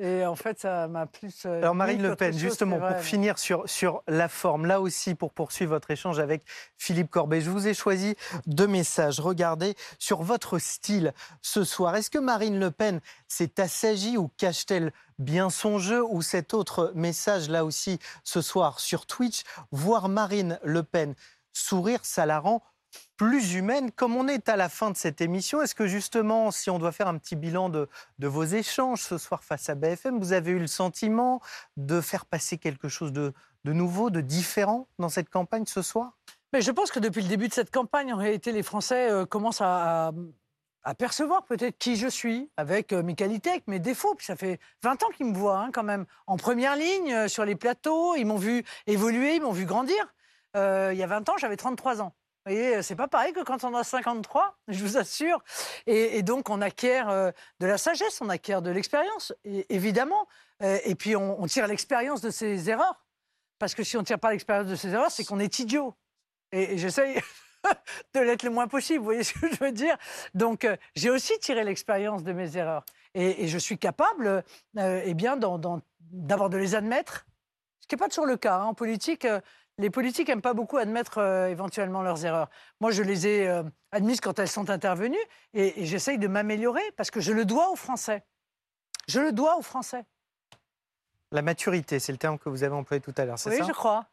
Euh, 0.00 0.20
et 0.20 0.26
en 0.26 0.36
fait, 0.36 0.60
ça 0.60 0.88
m'a 0.88 1.06
plus. 1.06 1.44
euh, 1.46 1.58
Alors 1.58 1.74
Marine 1.74 2.02
Le 2.02 2.14
Pen, 2.16 2.32
chose, 2.32 2.40
justement, 2.40 2.78
pour 2.78 2.88
mais- 2.90 3.02
finir 3.02 3.38
sur, 3.38 3.68
sur 3.68 4.02
la 4.08 4.28
forme, 4.28 4.66
là 4.66 4.80
aussi 4.80 5.14
pour 5.14 5.32
poursuivre 5.32 5.70
votre 5.70 5.90
échange 5.90 6.18
avec 6.18 6.42
Philippe 6.76 7.10
Corbet, 7.10 7.40
je 7.40 7.50
vous 7.50 7.66
ai 7.68 7.74
choisi 7.74 8.16
deux 8.46 8.66
messages. 8.66 9.20
Regardez 9.20 9.74
sur 9.98 10.22
votre 10.22 10.58
style 10.58 11.12
ce 11.42 11.64
soir. 11.64 11.96
Est-ce 11.96 12.10
que 12.10 12.18
Marine 12.18 12.58
Le 12.58 12.70
Pen 12.70 13.00
s'est 13.26 13.60
assagie 13.60 14.16
ou 14.16 14.30
cache-t-elle 14.36 14.92
bien 15.18 15.50
son 15.50 15.78
jeu 15.78 16.04
ou 16.04 16.22
cet 16.22 16.54
autre 16.54 16.92
message 16.94 17.48
là 17.48 17.64
aussi 17.64 17.98
ce 18.24 18.40
soir 18.40 18.80
sur 18.80 19.06
Twitch? 19.06 19.42
Voir 19.72 20.08
Marine 20.08 20.58
Le 20.62 20.82
Pen 20.82 21.14
sourire, 21.52 22.00
ça 22.04 22.24
la 22.24 22.38
rend 22.38 22.62
plus 23.18 23.52
humaine. 23.52 23.90
Comme 23.90 24.16
on 24.16 24.26
est 24.28 24.48
à 24.48 24.56
la 24.56 24.70
fin 24.70 24.90
de 24.90 24.96
cette 24.96 25.20
émission, 25.20 25.60
est-ce 25.60 25.74
que 25.74 25.86
justement, 25.86 26.50
si 26.50 26.70
on 26.70 26.78
doit 26.78 26.92
faire 26.92 27.08
un 27.08 27.18
petit 27.18 27.36
bilan 27.36 27.68
de, 27.68 27.86
vos 28.18 28.44
échanges 28.44 29.02
ce 29.02 29.18
soir 29.18 29.44
face 29.44 29.68
à 29.68 29.74
BFM, 29.74 30.18
vous 30.18 30.32
avez 30.32 30.52
eu 30.52 30.58
le 30.58 30.66
sentiment 30.66 31.42
de 31.76 32.00
faire 32.00 32.24
passer 32.24 32.56
quelque 32.56 32.88
chose 32.88 33.12
de, 33.12 33.34
nouveau, 33.64 34.08
de 34.08 34.22
différent 34.22 34.88
dans 34.98 35.10
cette 35.10 35.28
campagne 35.28 35.66
ce 35.66 35.82
soir? 35.82 36.16
Mais 36.54 36.62
je 36.62 36.70
pense 36.70 36.90
que 36.90 36.98
depuis 36.98 37.20
le 37.20 37.28
début 37.28 37.48
de 37.48 37.52
cette 37.52 37.70
campagne, 37.70 38.14
en 38.14 38.16
réalité, 38.16 38.52
les 38.52 38.62
Français 38.62 39.10
euh, 39.10 39.26
commencent 39.26 39.60
à 39.60 40.12
percevoir 40.94 41.44
peut-être 41.44 41.78
qui 41.78 41.96
je 41.96 42.08
suis, 42.08 42.50
avec 42.56 42.92
euh, 42.92 43.02
mes 43.02 43.14
qualités, 43.14 43.50
avec 43.50 43.66
mes 43.66 43.78
défauts. 43.78 44.14
Puis 44.14 44.26
ça 44.26 44.36
fait 44.36 44.58
20 44.82 45.02
ans 45.02 45.08
qu'ils 45.16 45.26
me 45.26 45.34
voient 45.36 45.58
hein, 45.58 45.70
quand 45.72 45.82
même 45.82 46.06
en 46.26 46.36
première 46.36 46.76
ligne, 46.76 47.12
euh, 47.12 47.28
sur 47.28 47.44
les 47.44 47.56
plateaux. 47.56 48.14
Ils 48.16 48.24
m'ont 48.24 48.36
vu 48.36 48.64
évoluer, 48.86 49.36
ils 49.36 49.42
m'ont 49.42 49.52
vu 49.52 49.64
grandir. 49.64 50.14
Euh, 50.56 50.90
il 50.92 50.98
y 50.98 51.02
a 51.02 51.06
20 51.06 51.28
ans, 51.28 51.36
j'avais 51.38 51.56
33 51.56 52.00
ans. 52.02 52.14
Vous 52.46 52.54
voyez, 52.54 52.76
euh, 52.76 52.82
c'est 52.82 52.96
pas 52.96 53.08
pareil 53.08 53.32
que 53.32 53.42
quand 53.42 53.64
on 53.64 53.74
a 53.74 53.84
53, 53.84 54.56
je 54.68 54.84
vous 54.84 54.96
assure. 54.96 55.42
Et, 55.86 56.22
donc, 56.22 56.48
on 56.50 56.60
acquiert 56.60 57.08
euh, 57.08 57.30
de 57.60 57.66
la 57.66 57.78
sagesse, 57.78 58.20
on 58.20 58.28
acquiert 58.28 58.62
de 58.62 58.70
l'expérience, 58.70 59.32
évidemment. 59.44 60.26
Euh, 60.62 60.78
et 60.84 60.94
puis, 60.94 61.16
on, 61.16 61.46
tire 61.46 61.66
l'expérience 61.66 62.20
de 62.20 62.30
ses 62.30 62.70
erreurs. 62.70 63.04
Parce 63.58 63.74
que 63.74 63.82
si 63.82 63.96
on 63.96 64.00
ne 64.00 64.06
tire 64.06 64.18
pas 64.18 64.30
l'expérience 64.30 64.68
de 64.68 64.76
ses 64.76 64.88
erreurs, 64.90 65.10
c'est 65.10 65.24
qu'on 65.24 65.40
est 65.40 65.58
idiot. 65.58 65.94
Et, 66.52 66.78
j'essaye 66.78 67.20
de 68.14 68.20
l'être 68.20 68.44
le 68.44 68.50
moins 68.50 68.68
possible, 68.68 69.00
vous 69.00 69.04
voyez 69.04 69.24
ce 69.24 69.34
que 69.34 69.52
je 69.52 69.58
veux 69.58 69.72
dire 69.72 69.96
Donc, 70.34 70.66
j'ai 70.94 71.10
aussi 71.10 71.38
tiré 71.40 71.64
l'expérience 71.64 72.22
de 72.22 72.32
mes 72.32 72.56
erreurs. 72.56 72.84
Et, 73.14 73.48
je 73.48 73.58
suis 73.58 73.78
capable 73.78 74.44
eh 74.76 75.14
bien, 75.14 75.36
d'abord 75.36 76.48
de 76.50 76.56
les 76.56 76.74
admettre, 76.74 77.26
ce 77.80 77.88
qui 77.88 77.94
n'est 77.94 77.98
pas 77.98 78.08
toujours 78.08 78.26
le 78.26 78.36
cas. 78.36 78.58
hein. 78.58 78.64
En 78.64 78.74
politique, 78.74 79.26
les 79.78 79.90
politiques 79.90 80.28
n'aiment 80.28 80.42
pas 80.42 80.54
beaucoup 80.54 80.76
admettre 80.76 81.18
euh, 81.18 81.48
éventuellement 81.48 82.02
leurs 82.02 82.24
erreurs. 82.24 82.48
Moi, 82.80 82.90
je 82.90 83.02
les 83.02 83.26
ai 83.26 83.48
euh, 83.48 83.62
admises 83.92 84.20
quand 84.20 84.38
elles 84.38 84.48
sont 84.48 84.70
intervenues 84.70 85.16
et, 85.54 85.82
et 85.82 85.86
j'essaye 85.86 86.18
de 86.18 86.26
m'améliorer 86.28 86.82
parce 86.96 87.10
que 87.10 87.20
je 87.20 87.32
le 87.32 87.44
dois 87.44 87.70
aux 87.70 87.76
Français. 87.76 88.24
Je 89.08 89.20
le 89.20 89.32
dois 89.32 89.56
aux 89.56 89.62
Français. 89.62 90.04
La 91.32 91.42
maturité, 91.42 91.98
c'est 91.98 92.12
le 92.12 92.18
terme 92.18 92.38
que 92.38 92.48
vous 92.48 92.64
avez 92.64 92.74
employé 92.74 93.00
tout 93.00 93.14
à 93.16 93.24
l'heure, 93.24 93.38
c'est 93.38 93.50
Oui, 93.50 93.58
ça? 93.58 93.64
je 93.66 93.72
crois. 93.72 94.06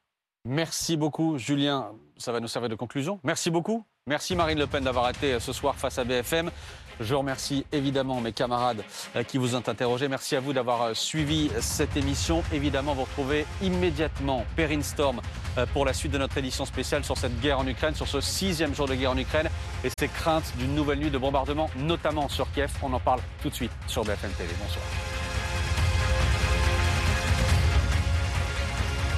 Merci 0.47 0.95
beaucoup, 0.97 1.37
Julien. 1.37 1.91
Ça 2.17 2.31
va 2.31 2.39
nous 2.39 2.47
servir 2.47 2.69
de 2.69 2.75
conclusion. 2.75 3.19
Merci 3.23 3.49
beaucoup. 3.49 3.83
Merci 4.05 4.35
Marine 4.35 4.59
Le 4.59 4.67
Pen 4.67 4.83
d'avoir 4.83 5.09
été 5.09 5.33
euh, 5.33 5.39
ce 5.39 5.51
soir 5.51 5.75
face 5.75 5.97
à 5.97 6.03
BFM. 6.03 6.51
Je 6.99 7.13
remercie 7.13 7.65
évidemment 7.71 8.21
mes 8.21 8.31
camarades 8.31 8.83
euh, 9.15 9.23
qui 9.23 9.37
vous 9.37 9.55
ont 9.55 9.63
interrogé. 9.67 10.07
Merci 10.07 10.35
à 10.35 10.39
vous 10.39 10.53
d'avoir 10.53 10.81
euh, 10.81 10.93
suivi 10.93 11.49
cette 11.59 11.97
émission. 11.97 12.43
Évidemment, 12.53 12.93
vous 12.93 13.03
retrouvez 13.03 13.45
immédiatement 13.61 14.45
Perrine 14.55 14.83
Storm 14.83 15.21
euh, 15.57 15.65
pour 15.73 15.85
la 15.85 15.93
suite 15.93 16.11
de 16.11 16.17
notre 16.17 16.37
édition 16.37 16.65
spéciale 16.65 17.03
sur 17.03 17.17
cette 17.17 17.39
guerre 17.39 17.59
en 17.59 17.67
Ukraine, 17.67 17.95
sur 17.95 18.07
ce 18.07 18.21
sixième 18.21 18.73
jour 18.73 18.87
de 18.87 18.95
guerre 18.95 19.11
en 19.11 19.17
Ukraine 19.17 19.49
et 19.83 19.89
ses 19.99 20.07
craintes 20.07 20.53
d'une 20.57 20.73
nouvelle 20.73 20.99
nuit 20.99 21.11
de 21.11 21.17
bombardement, 21.17 21.69
notamment 21.75 22.29
sur 22.29 22.51
Kiev. 22.51 22.71
On 22.81 22.93
en 22.93 22.99
parle 22.99 23.19
tout 23.41 23.49
de 23.49 23.55
suite 23.55 23.71
sur 23.87 24.03
BFM 24.03 24.31
TV. 24.31 24.49
Bonsoir. 24.61 25.24